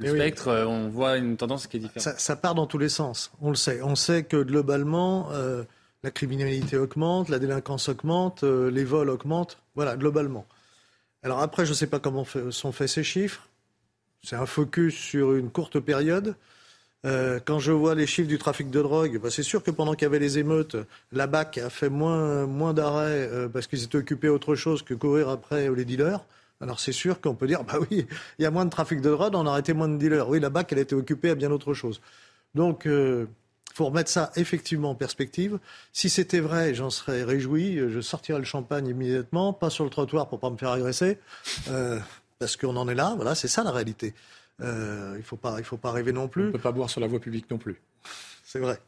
spectre, 0.02 0.48
euh, 0.48 0.66
on 0.66 0.88
voit 0.88 1.16
une 1.16 1.36
tendance 1.36 1.66
qui 1.66 1.78
est 1.78 1.80
différente. 1.80 2.18
Ça, 2.18 2.36
part 2.36 2.54
dans 2.54 2.66
tous 2.66 2.78
les 2.78 2.88
sens, 2.88 3.32
on 3.40 3.50
le 3.50 3.56
sait. 3.56 3.82
On 3.82 3.94
sait 3.94 4.24
que 4.24 4.42
globalement, 4.42 5.30
euh, 5.32 5.64
la 6.02 6.10
criminalité 6.10 6.76
augmente, 6.76 7.28
la 7.28 7.38
délinquance 7.38 7.88
augmente, 7.88 8.44
euh, 8.44 8.70
les 8.70 8.84
vols 8.84 9.10
augmentent, 9.10 9.58
voilà, 9.74 9.96
globalement. 9.96 10.46
Alors 11.22 11.40
après, 11.40 11.64
je 11.64 11.70
ne 11.70 11.74
sais 11.74 11.88
pas 11.88 11.98
comment 11.98 12.24
sont 12.50 12.72
faits 12.72 12.88
ces 12.88 13.02
chiffres. 13.02 13.48
C'est 14.22 14.36
un 14.36 14.46
focus 14.46 14.94
sur 14.94 15.34
une 15.34 15.50
courte 15.50 15.80
période. 15.80 16.36
Euh, 17.06 17.38
quand 17.44 17.60
je 17.60 17.70
vois 17.70 17.94
les 17.94 18.06
chiffres 18.06 18.28
du 18.28 18.38
trafic 18.38 18.70
de 18.70 18.82
drogue, 18.82 19.20
bah, 19.22 19.30
c'est 19.30 19.44
sûr 19.44 19.62
que 19.62 19.70
pendant 19.70 19.94
qu'il 19.94 20.02
y 20.02 20.06
avait 20.06 20.18
les 20.18 20.38
émeutes, 20.38 20.76
la 21.12 21.26
BAC 21.28 21.58
a 21.58 21.70
fait 21.70 21.88
moins, 21.88 22.46
moins 22.46 22.74
d'arrêts 22.74 23.28
euh, 23.30 23.48
parce 23.48 23.68
qu'ils 23.68 23.84
étaient 23.84 23.98
occupés 23.98 24.28
à 24.28 24.32
autre 24.32 24.56
chose 24.56 24.82
que 24.82 24.94
courir 24.94 25.28
après 25.28 25.70
les 25.70 25.84
dealers. 25.84 26.24
Alors 26.60 26.80
c'est 26.80 26.92
sûr 26.92 27.20
qu'on 27.20 27.36
peut 27.36 27.46
dire, 27.46 27.62
bah 27.62 27.78
oui, 27.90 28.06
il 28.38 28.42
y 28.42 28.46
a 28.46 28.50
moins 28.50 28.64
de 28.64 28.70
trafic 28.70 29.00
de 29.00 29.10
drogue, 29.10 29.34
on 29.36 29.46
a 29.46 29.50
arrêté 29.50 29.74
moins 29.74 29.88
de 29.88 29.96
dealers. 29.96 30.28
Oui, 30.28 30.40
la 30.40 30.50
BAC, 30.50 30.72
elle 30.72 30.80
était 30.80 30.96
occupée 30.96 31.30
à 31.30 31.34
bien 31.36 31.52
autre 31.52 31.72
chose. 31.72 32.00
Donc, 32.56 32.82
il 32.84 32.90
euh, 32.90 33.26
faut 33.74 33.84
remettre 33.86 34.10
ça 34.10 34.32
effectivement 34.34 34.90
en 34.90 34.94
perspective. 34.96 35.60
Si 35.92 36.10
c'était 36.10 36.40
vrai, 36.40 36.74
j'en 36.74 36.90
serais 36.90 37.22
réjoui. 37.22 37.76
Je 37.76 38.00
sortirais 38.00 38.40
le 38.40 38.44
champagne 38.44 38.88
immédiatement, 38.88 39.52
pas 39.52 39.70
sur 39.70 39.84
le 39.84 39.90
trottoir 39.90 40.28
pour 40.28 40.40
pas 40.40 40.50
me 40.50 40.56
faire 40.56 40.70
agresser, 40.70 41.18
parce 42.40 42.56
qu'on 42.56 42.76
en 42.76 42.88
est 42.88 42.96
là. 42.96 43.12
Voilà, 43.14 43.36
c'est 43.36 43.46
ça 43.46 43.62
la 43.62 43.70
réalité. 43.70 44.14
Euh, 44.60 45.12
il 45.14 45.18
ne 45.18 45.22
faut, 45.22 45.36
pas, 45.36 45.62
faut 45.62 45.76
pas 45.76 45.92
rêver 45.92 46.12
non 46.12 46.28
plus. 46.28 46.44
On 46.44 46.46
ne 46.46 46.52
peut 46.52 46.58
pas 46.58 46.72
boire 46.72 46.90
sur 46.90 47.00
la 47.00 47.06
voie 47.06 47.20
publique 47.20 47.50
non 47.50 47.58
plus. 47.58 47.80
C'est 48.44 48.58
vrai. 48.58 48.80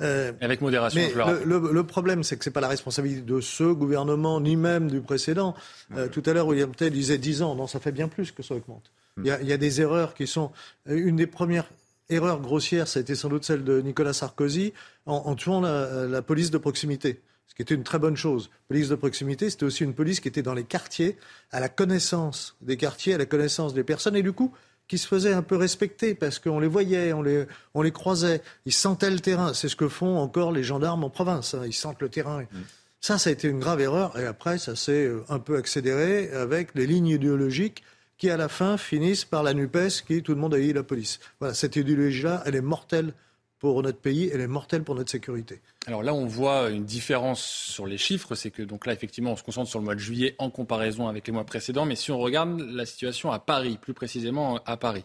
Euh, 0.00 0.32
Avec 0.40 0.62
modération, 0.62 1.02
je 1.12 1.18
le, 1.18 1.44
le, 1.44 1.72
le, 1.72 1.84
problème, 1.84 2.22
c'est 2.22 2.38
que 2.38 2.44
ce 2.44 2.48
n'est 2.48 2.54
pas 2.54 2.62
la 2.62 2.68
responsabilité 2.68 3.20
de 3.20 3.40
ce 3.40 3.64
gouvernement, 3.64 4.40
ni 4.40 4.56
même 4.56 4.90
du 4.90 5.02
précédent. 5.02 5.54
Euh, 5.94 6.08
tout 6.08 6.22
à 6.24 6.32
l'heure, 6.32 6.46
William 6.46 6.74
Tell 6.74 6.92
disait 6.92 7.18
10 7.18 7.42
ans. 7.42 7.54
Non, 7.54 7.66
ça 7.66 7.80
fait 7.80 7.92
bien 7.92 8.08
plus 8.08 8.32
que 8.32 8.42
ça 8.42 8.54
augmente. 8.54 8.90
Hmm. 9.18 9.26
Il 9.26 9.46
y, 9.46 9.52
a, 9.52 9.56
des 9.58 9.80
erreurs 9.82 10.14
qui 10.14 10.26
sont. 10.26 10.52
Une 10.86 11.16
des 11.16 11.26
premières 11.26 11.68
erreurs 12.08 12.40
grossières, 12.40 12.88
ça 12.88 12.98
a 12.98 13.02
été 13.02 13.14
sans 13.14 13.28
doute 13.28 13.44
celle 13.44 13.62
de 13.62 13.82
Nicolas 13.82 14.14
Sarkozy, 14.14 14.72
en, 15.04 15.34
tuant 15.34 15.60
la, 15.60 16.06
la, 16.06 16.22
police 16.22 16.50
de 16.50 16.58
proximité 16.58 17.20
ce 17.50 17.54
qui 17.56 17.62
était 17.62 17.74
une 17.74 17.82
très 17.82 17.98
bonne 17.98 18.16
chose. 18.16 18.48
Police 18.68 18.88
de 18.88 18.94
proximité, 18.94 19.50
c'était 19.50 19.64
aussi 19.64 19.82
une 19.82 19.92
police 19.92 20.20
qui 20.20 20.28
était 20.28 20.40
dans 20.40 20.54
les 20.54 20.62
quartiers, 20.62 21.18
à 21.50 21.58
la 21.58 21.68
connaissance 21.68 22.56
des 22.60 22.76
quartiers, 22.76 23.14
à 23.14 23.18
la 23.18 23.26
connaissance 23.26 23.74
des 23.74 23.82
personnes, 23.82 24.14
et 24.14 24.22
du 24.22 24.32
coup, 24.32 24.54
qui 24.90 24.98
se 24.98 25.06
faisaient 25.06 25.32
un 25.32 25.42
peu 25.42 25.54
respecter 25.54 26.16
parce 26.16 26.40
qu'on 26.40 26.58
les 26.58 26.66
voyait, 26.66 27.12
on 27.12 27.22
les, 27.22 27.46
on 27.74 27.82
les 27.82 27.92
croisait, 27.92 28.42
ils 28.66 28.72
sentaient 28.72 29.08
le 29.08 29.20
terrain. 29.20 29.54
C'est 29.54 29.68
ce 29.68 29.76
que 29.76 29.86
font 29.86 30.18
encore 30.18 30.50
les 30.50 30.64
gendarmes 30.64 31.04
en 31.04 31.10
province, 31.10 31.54
hein. 31.54 31.62
ils 31.64 31.72
sentent 31.72 32.02
le 32.02 32.08
terrain. 32.08 32.42
Mm. 32.42 32.58
Ça, 33.00 33.16
ça 33.16 33.30
a 33.30 33.32
été 33.32 33.46
une 33.46 33.60
grave 33.60 33.80
erreur 33.80 34.18
et 34.18 34.26
après, 34.26 34.58
ça 34.58 34.74
s'est 34.74 35.04
euh, 35.04 35.24
un 35.28 35.38
peu 35.38 35.56
accéléré 35.56 36.32
avec 36.32 36.74
les 36.74 36.88
lignes 36.88 37.06
idéologiques 37.06 37.84
qui, 38.18 38.30
à 38.30 38.36
la 38.36 38.48
fin, 38.48 38.76
finissent 38.76 39.24
par 39.24 39.44
la 39.44 39.54
NUPES 39.54 40.02
qui, 40.08 40.24
tout 40.24 40.34
le 40.34 40.40
monde 40.40 40.54
a 40.54 40.58
eu 40.58 40.72
la 40.72 40.82
police. 40.82 41.20
Voilà, 41.38 41.54
cette 41.54 41.76
idéologie-là, 41.76 42.42
elle 42.44 42.56
est 42.56 42.60
mortelle 42.60 43.14
pour 43.60 43.82
notre 43.82 43.98
pays, 43.98 44.30
elle 44.32 44.40
est 44.40 44.46
mortelle 44.48 44.82
pour 44.82 44.94
notre 44.94 45.10
sécurité. 45.10 45.60
Alors 45.86 46.02
là, 46.02 46.14
on 46.14 46.24
voit 46.24 46.70
une 46.70 46.84
différence 46.84 47.44
sur 47.44 47.86
les 47.86 47.98
chiffres, 47.98 48.34
c'est 48.34 48.50
que 48.50 48.62
donc 48.62 48.86
là, 48.86 48.94
effectivement, 48.94 49.32
on 49.32 49.36
se 49.36 49.42
concentre 49.42 49.68
sur 49.68 49.78
le 49.78 49.84
mois 49.84 49.94
de 49.94 50.00
juillet 50.00 50.34
en 50.38 50.50
comparaison 50.50 51.08
avec 51.08 51.26
les 51.26 51.32
mois 51.32 51.44
précédents, 51.44 51.84
mais 51.84 51.94
si 51.94 52.10
on 52.10 52.18
regarde 52.18 52.58
la 52.58 52.86
situation 52.86 53.30
à 53.30 53.38
Paris, 53.38 53.78
plus 53.80 53.92
précisément 53.92 54.60
à 54.64 54.78
Paris, 54.78 55.04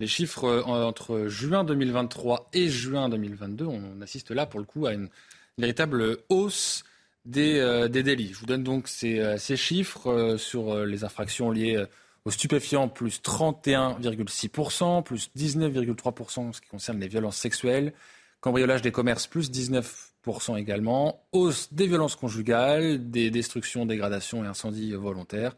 les 0.00 0.08
chiffres 0.08 0.44
euh, 0.44 0.62
entre 0.64 1.28
juin 1.28 1.62
2023 1.62 2.50
et 2.52 2.68
juin 2.68 3.08
2022, 3.08 3.64
on 3.64 4.00
assiste 4.02 4.32
là 4.32 4.44
pour 4.44 4.58
le 4.58 4.66
coup 4.66 4.86
à 4.86 4.92
une 4.92 5.08
véritable 5.56 6.18
hausse 6.28 6.82
des, 7.24 7.60
euh, 7.60 7.86
délits. 7.86 8.32
Je 8.32 8.40
vous 8.40 8.46
donne 8.46 8.64
donc 8.64 8.88
ces, 8.88 9.20
euh, 9.20 9.38
ces 9.38 9.56
chiffres 9.56 10.34
sur 10.36 10.84
les 10.84 11.04
infractions 11.04 11.52
liées 11.52 11.84
aux 12.24 12.30
stupéfiants, 12.30 12.88
plus 12.88 13.20
31,6%, 13.20 15.02
plus 15.02 15.30
19,3% 15.36 16.40
en 16.40 16.52
ce 16.52 16.60
qui 16.60 16.68
concerne 16.68 16.98
les 16.98 17.08
violences 17.08 17.36
sexuelles. 17.36 17.92
Cambriolage 18.40 18.82
des 18.82 18.92
commerces, 18.92 19.26
plus 19.26 19.50
19% 19.50 20.58
également. 20.58 21.26
Hausse 21.32 21.72
des 21.72 21.86
violences 21.86 22.16
conjugales, 22.16 23.10
des 23.10 23.30
destructions, 23.30 23.86
dégradations 23.86 24.44
et 24.44 24.46
incendies 24.46 24.92
volontaires. 24.94 25.56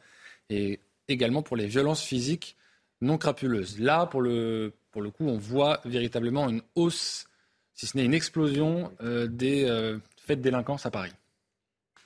Et 0.51 0.81
également 1.09 1.43
pour 1.43 1.57
les 1.57 1.67
violences 1.67 2.03
physiques 2.03 2.57
non 3.01 3.19
crapuleuses. 3.19 3.79
Là, 3.79 4.07
pour 4.07 4.23
le, 4.23 4.73
coup, 4.93 5.27
on 5.27 5.39
voit 5.39 5.81
véritablement 5.85 6.49
une 6.49 6.63
hausse, 6.75 7.27
si 7.75 7.87
ce 7.87 7.97
n'est 7.97 8.05
une 8.05 8.15
explosion, 8.15 8.93
euh, 9.03 9.27
des 9.27 9.65
euh, 9.65 9.99
faits 10.17 10.39
de 10.39 10.43
délinquance 10.43 10.87
à 10.87 10.91
Paris. 10.91 11.13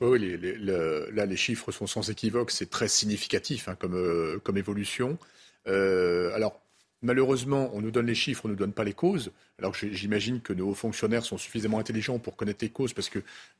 Oui, 0.01 0.39
là, 0.63 1.27
les 1.27 1.37
chiffres 1.37 1.73
sont 1.73 1.87
sans 1.87 2.09
équivoque. 2.11 2.51
C'est 2.51 2.71
très 2.71 2.89
significatif 2.89 3.69
hein, 3.69 3.77
comme, 3.79 3.95
euh, 3.95 4.39
comme 4.43 4.57
évolution. 4.57 5.19
Euh, 5.67 6.35
alors, 6.35 6.61
malheureusement, 7.03 7.71
on 7.75 7.83
nous 7.83 7.91
donne 7.91 8.07
les 8.07 8.15
chiffres, 8.15 8.47
on 8.47 8.49
ne 8.49 8.55
nous 8.55 8.59
donne 8.59 8.73
pas 8.73 8.85
les 8.85 8.95
causes. 8.95 9.31
Alors, 9.59 9.75
j'imagine 9.75 10.41
que 10.41 10.55
nos 10.55 10.71
hauts 10.71 10.75
fonctionnaires 10.75 11.25
sont 11.25 11.37
suffisamment 11.37 11.79
intelligents 11.79 12.19
pour 12.19 12.37
connaître 12.37 12.65
les 12.65 12.71
causes 12.71 12.95
parce 12.95 13.11
que 13.11 13.19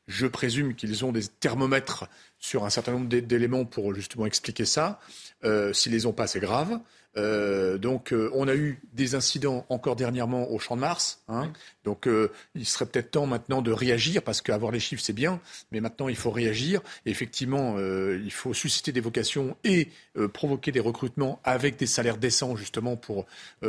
je 0.09 0.27
présume 0.27 0.75
qu'ils 0.75 1.05
ont 1.05 1.13
des 1.13 1.27
thermomètres 1.27 2.07
sur 2.39 2.65
un 2.65 2.71
certain 2.71 2.93
nombre 2.93 3.09
d'éléments 3.09 3.67
pour 3.67 3.95
justement 3.95 4.25
expliquer 4.25 4.65
ça. 4.65 4.99
Euh, 5.45 5.75
S'ils 5.75 5.93
les 5.93 6.07
ont 6.07 6.15
pas, 6.15 6.27
c'est 6.27 6.41
grave. 6.41 6.81
Euh, 7.17 7.79
donc, 7.79 8.13
euh, 8.13 8.31
on 8.35 8.47
a 8.47 8.55
eu 8.55 8.81
des 8.93 9.15
incidents 9.15 9.67
encore 9.69 9.97
dernièrement 9.97 10.51
au 10.51 10.59
Champ 10.59 10.77
de 10.77 10.81
Mars. 10.81 11.23
Hein. 11.29 11.53
Donc, 11.85 12.07
euh, 12.07 12.31
il 12.55 12.67
serait 12.67 12.87
peut-être 12.87 13.11
temps 13.11 13.27
maintenant 13.27 13.63
de 13.63 13.73
réagir, 13.73 14.23
parce 14.23 14.43
qu'avoir 14.43 14.71
les 14.71 14.81
chiffres, 14.81 15.03
c'est 15.03 15.13
bien, 15.13 15.41
mais 15.73 15.81
maintenant, 15.81 16.09
il 16.09 16.17
faut 16.17 16.31
réagir. 16.31 16.81
Et 17.07 17.11
effectivement, 17.11 17.77
il 17.79 18.33
faut 18.33 18.55
susciter 18.55 18.93
des 18.93 19.01
vocations 19.01 19.57
et 19.65 19.89
provoquer 20.33 20.73
des 20.73 20.81
recrutements 20.81 21.41
avec 21.45 21.77
des 21.77 21.87
salaires 21.87 22.19
décents, 22.19 22.57
justement, 22.57 22.97
pour, 22.97 23.27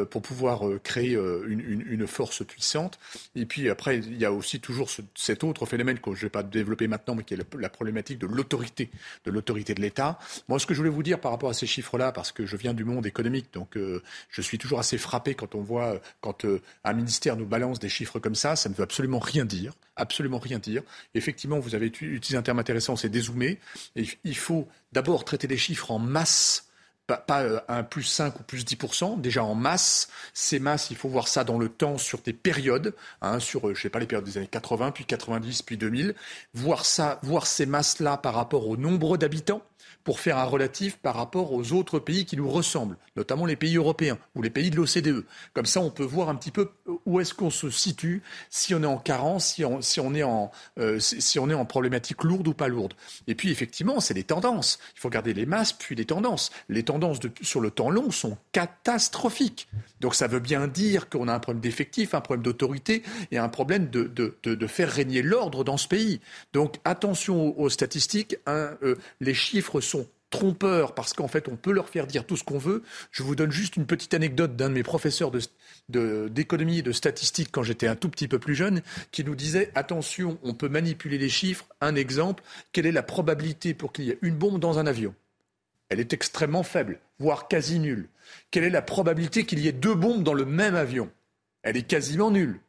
pour 0.10 0.22
pouvoir 0.22 0.64
créer 0.84 1.14
une, 1.14 1.60
une, 1.60 1.84
une, 1.88 2.08
force 2.08 2.46
puissante. 2.46 3.00
Et 3.36 3.46
puis, 3.46 3.70
après, 3.70 3.98
il 3.98 4.18
y 4.18 4.26
a 4.26 4.32
aussi 4.32 4.60
toujours 4.60 4.90
ce, 4.90 5.02
cet 5.16 5.44
autre 5.44 5.66
phénomène 5.66 6.00
que 6.00 6.14
je 6.14 6.18
ne 6.18 6.22
vais 6.24 6.30
pas 6.30 6.44
développer 6.44 6.88
maintenant, 6.88 7.16
mais 7.16 7.24
qui 7.24 7.34
est 7.34 7.38
la, 7.38 7.60
la 7.60 7.70
problématique 7.70 8.20
de 8.20 8.28
l'autorité, 8.28 8.90
de 9.26 9.32
l'autorité 9.32 9.74
de 9.74 9.82
l'État. 9.82 10.20
Moi, 10.48 10.60
ce 10.60 10.66
que 10.66 10.74
je 10.74 10.80
voulais 10.80 10.90
vous 10.90 11.04
dire 11.04 11.20
par 11.20 11.32
rapport 11.32 11.50
à 11.50 11.54
ces 11.54 11.68
chiffres-là, 11.68 12.12
parce 12.12 12.32
que 12.32 12.46
je 12.46 12.58
viens 12.58 12.74
du 12.74 12.84
monde 12.84 13.06
économique, 13.06 13.31
donc 13.54 13.78
euh, 13.78 14.02
je 14.30 14.42
suis 14.42 14.58
toujours 14.58 14.80
assez 14.80 14.98
frappé 14.98 15.36
quand 15.36 15.56
on 15.56 15.62
voit, 15.62 16.00
quand 16.22 16.46
euh, 16.46 16.62
un 16.84 16.94
ministère 16.94 17.36
nous 17.38 17.46
balance 17.46 17.80
des 17.80 17.90
chiffres 17.90 18.20
comme 18.20 18.36
ça, 18.36 18.56
ça 18.56 18.70
ne 18.70 18.74
veut 18.74 18.84
absolument 18.84 19.20
rien 19.20 19.46
dire, 19.46 19.74
absolument 19.96 20.40
rien 20.40 20.60
dire. 20.60 20.84
Effectivement, 21.14 21.60
vous 21.60 21.76
avez 21.76 21.88
utilisé 21.88 22.38
un 22.38 22.42
terme 22.42 22.60
intéressant, 22.60 22.96
c'est 22.96 23.10
dézoomer. 23.10 23.60
Il 23.96 24.38
faut 24.38 24.68
d'abord 24.92 25.26
traiter 25.26 25.48
les 25.48 25.58
chiffres 25.58 25.92
en 25.92 26.00
masse 26.00 26.72
pas, 27.18 27.42
euh, 27.42 27.60
un 27.68 27.84
plus 27.84 28.04
5 28.04 28.40
ou 28.40 28.44
plus 28.44 28.66
10%, 28.66 29.20
déjà 29.20 29.44
en 29.44 29.56
masse. 29.56 30.10
Ces 30.34 30.60
masses, 30.60 30.90
il 30.92 30.98
faut 30.98 31.10
voir 31.10 31.28
ça 31.28 31.44
dans 31.44 31.58
le 31.58 31.70
temps 31.70 31.98
sur 31.98 32.20
des 32.20 32.34
périodes, 32.34 32.94
hein, 33.22 33.40
sur, 33.40 33.74
je 33.74 33.82
sais 33.82 33.90
pas, 33.90 34.00
les 34.00 34.06
périodes 34.06 34.26
des 34.26 34.38
années 34.38 34.48
80, 34.48 34.92
puis 34.92 35.06
90, 35.06 35.62
puis 35.64 35.78
2000. 35.78 36.16
Voir 36.54 36.86
ça, 36.86 37.20
voir 37.24 37.48
ces 37.48 37.66
masses-là 37.66 38.18
par 38.18 38.36
rapport 38.36 38.68
au 38.68 38.78
nombre 38.78 39.18
d'habitants 39.18 39.62
pour 40.04 40.20
faire 40.20 40.38
un 40.38 40.46
relatif 40.46 40.98
par 40.98 41.16
rapport 41.16 41.54
aux 41.54 41.74
autres 41.74 42.00
pays 42.00 42.26
qui 42.26 42.38
nous 42.38 42.50
ressemblent, 42.50 42.98
notamment 43.16 43.46
les 43.46 43.56
pays 43.56 43.78
européens 43.78 44.18
ou 44.36 44.42
les 44.42 44.50
pays 44.50 44.70
de 44.70 44.76
l'OCDE. 44.76 45.26
Comme 45.54 45.66
ça, 45.66 45.82
on 45.82 45.90
peut 45.90 46.04
voir 46.04 46.30
un 46.30 46.36
petit 46.36 46.52
peu 46.52 46.72
où 47.06 47.20
est-ce 47.20 47.34
qu'on 47.34 47.50
se 47.50 47.70
situe, 47.70 48.22
si 48.50 48.74
on 48.74 48.84
est 48.84 48.88
en 48.88 48.98
carence, 48.98 49.54
si 49.54 49.66
on, 49.66 49.82
si 49.82 50.00
on, 50.00 50.14
est, 50.14 50.24
en, 50.24 50.52
euh, 50.80 51.00
si 51.00 51.40
on 51.40 51.50
est 51.50 51.54
en 51.54 51.66
problématique 51.66 52.24
lourde 52.24 52.48
ou 52.48 52.54
pas 52.54 52.68
lourde. 52.68 52.94
Et 53.28 53.36
puis, 53.36 53.52
effectivement, 53.52 54.00
c'est 54.00 54.14
les 54.14 54.24
tendances. 54.24 54.80
Il 54.96 55.00
faut 55.00 55.08
regarder 55.08 55.34
les 55.34 55.46
masses, 55.46 55.74
puis 55.74 55.96
les 55.96 56.06
tendances. 56.06 56.52
Les 56.70 56.84
tendances 56.84 57.20
sur 57.42 57.62
le 57.62 57.72
temps 57.72 57.90
long 57.90 58.12
sont 58.12 58.38
catastrophiques. 58.52 59.68
Donc, 60.00 60.16
ça 60.16 60.28
veut 60.28 60.40
bien 60.40 60.68
dire 60.68 61.10
qu'on 61.10 61.28
a 61.28 61.34
un 61.34 61.40
problème 61.40 61.62
d'effectif, 61.62 62.14
un 62.14 62.22
problème 62.22 62.44
d'autorité 62.44 63.04
et 63.32 63.38
un 63.38 63.50
problème 63.50 63.90
de, 63.90 64.04
de, 64.04 64.36
de, 64.44 64.68
faire 64.68 64.90
régner 64.90 65.22
l'ordre 65.22 65.64
dans 65.64 65.78
ce 65.78 65.88
pays. 65.88 66.22
Donc, 66.54 66.78
attention 66.86 67.60
aux, 67.60 67.70
statistiques. 67.70 68.38
Hein, 68.46 68.72
euh, 68.84 68.96
les 69.20 69.34
chiffres 69.34 69.82
trompeurs 70.32 70.96
parce 70.96 71.14
qu'en 71.14 71.28
fait 71.28 71.48
on 71.48 71.56
peut 71.56 71.72
leur 71.72 71.90
faire 71.90 72.08
dire 72.08 72.26
tout 72.26 72.36
ce 72.36 72.44
qu'on 72.44 72.58
veut. 72.58 72.82
Je 73.12 73.22
vous 73.22 73.36
donne 73.36 73.52
juste 73.52 73.76
une 73.76 73.86
petite 73.86 74.16
anecdote 74.16 74.56
d'un 74.56 74.70
de 74.70 74.74
mes 74.74 74.82
professeurs 74.84 75.32
d'économie 75.90 76.76
de, 76.76 76.80
et 76.80 76.82
de 76.82 76.92
statistique 76.92 77.50
quand 77.52 77.62
j'étais 77.62 77.88
un 77.88 77.96
tout 77.96 78.10
petit 78.10 78.28
peu 78.28 78.40
plus 78.40 78.56
jeune 78.56 78.82
qui 79.12 79.24
nous 79.24 79.36
disait 79.36 79.72
attention, 79.76 80.40
on 80.42 80.56
peut 80.56 80.70
manipuler 80.70 81.20
les 81.20 81.30
chiffres. 81.30 81.68
Un 81.82 81.96
exemple, 81.96 82.44
quelle 82.72 82.88
est 82.88 82.92
la 82.92 83.04
probabilité 83.04 83.76
pour 83.76 83.94
qu'il 83.94 84.06
y 84.06 84.10
ait 84.10 84.20
une 84.24 84.36
bombe 84.36 84.60
dans 84.60 84.80
un 84.80 84.88
avion? 84.88 85.14
Elle 85.90 86.00
est 86.00 86.14
extrêmement 86.14 86.64
faible, 86.64 87.00
voire 87.20 87.48
quasi 87.50 87.78
nulle. 87.78 88.08
Quelle 88.50 88.64
est 88.64 88.70
la 88.70 88.82
probabilité 88.82 89.46
qu'il 89.46 89.60
y 89.60 89.68
ait 89.68 89.74
deux 89.74 89.94
bombes 89.94 90.24
dans 90.24 90.34
le 90.34 90.46
même 90.46 90.76
avion? 90.76 91.12
Elle 91.64 91.78
est 91.78 91.88
quasiment 91.88 92.32
nulle. 92.32 92.62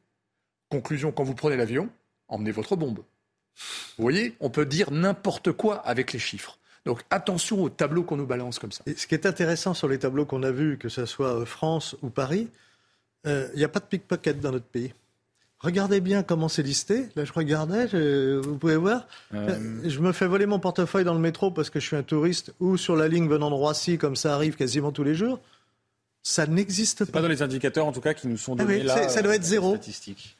Conclusion, 0.68 1.12
quand 1.12 1.22
vous 1.22 1.34
prenez 1.34 1.56
l'avion, 1.56 1.89
emmenez 2.28 2.51
votre 2.51 2.74
bombe. 2.74 3.05
Vous 3.97 4.02
voyez, 4.02 4.34
on 4.40 4.51
peut 4.51 4.66
dire 4.66 4.90
n'importe 4.90 5.52
quoi 5.52 5.76
avec 5.76 6.12
les 6.12 6.18
chiffres. 6.18 6.59
Donc 6.84 7.02
attention 7.10 7.62
aux 7.62 7.68
tableaux 7.68 8.02
qu'on 8.02 8.16
nous 8.16 8.26
balance 8.26 8.59
comme 8.59 8.72
ça. 8.72 8.82
Et 8.86 8.94
ce 8.94 9.06
qui 9.06 9.14
est 9.14 9.26
intéressant 9.26 9.74
sur 9.74 9.88
les 9.88 9.98
tableaux 9.98 10.26
qu'on 10.26 10.42
a 10.42 10.50
vus, 10.50 10.78
que 10.78 10.88
ce 10.88 11.06
soit 11.06 11.40
euh, 11.40 11.44
France 11.44 11.96
ou 12.02 12.10
Paris, 12.10 12.48
il 13.24 13.30
euh, 13.30 13.48
n'y 13.54 13.64
a 13.64 13.68
pas 13.68 13.78
de 13.78 13.84
pickpocket 13.84 14.40
dans 14.40 14.50
notre 14.50 14.66
pays. 14.66 14.92
Regardez 15.60 16.00
bien 16.00 16.24
comment 16.24 16.48
c'est 16.48 16.64
listé. 16.64 17.06
Là, 17.14 17.24
je 17.24 17.32
regardais, 17.32 17.86
vous 18.40 18.59
pouvez 18.59 18.74
voir. 18.74 19.06
Euh. 19.32 19.80
Je 19.84 20.00
me 20.00 20.10
fais 20.10 20.26
voler 20.26 20.44
mon 20.44 20.59
portefeuille 20.59 21.04
dans 21.04 21.14
le 21.14 21.20
métro 21.20 21.52
parce 21.52 21.70
que 21.70 21.78
je 21.78 21.86
suis 21.86 21.94
un 21.94 22.02
touriste 22.02 22.52
ou 22.59 22.76
sur 22.76 22.96
la 22.96 23.06
ligne 23.06 23.28
venant 23.28 23.48
de 23.48 23.54
Roissy, 23.54 23.96
comme 23.96 24.16
ça 24.16 24.34
arrive 24.34 24.56
quasiment 24.56 24.90
tous 24.90 25.04
les 25.04 25.14
jours. 25.14 25.38
Ça 26.24 26.47
n'existe 26.47 27.05
pas. 27.07 27.12
Pas 27.12 27.23
dans 27.23 27.28
les 27.28 27.43
indicateurs, 27.43 27.85
en 27.85 27.90
tout 27.90 28.01
cas, 28.01 28.15
qui 28.15 28.28
nous 28.28 28.36
sont 28.36 28.55
ah 28.59 28.62
donnés 28.62 28.85
là. 28.85 29.09
Ça 29.09 29.23
doit 29.23 29.35
être 29.35 29.43
zéro. 29.43 29.77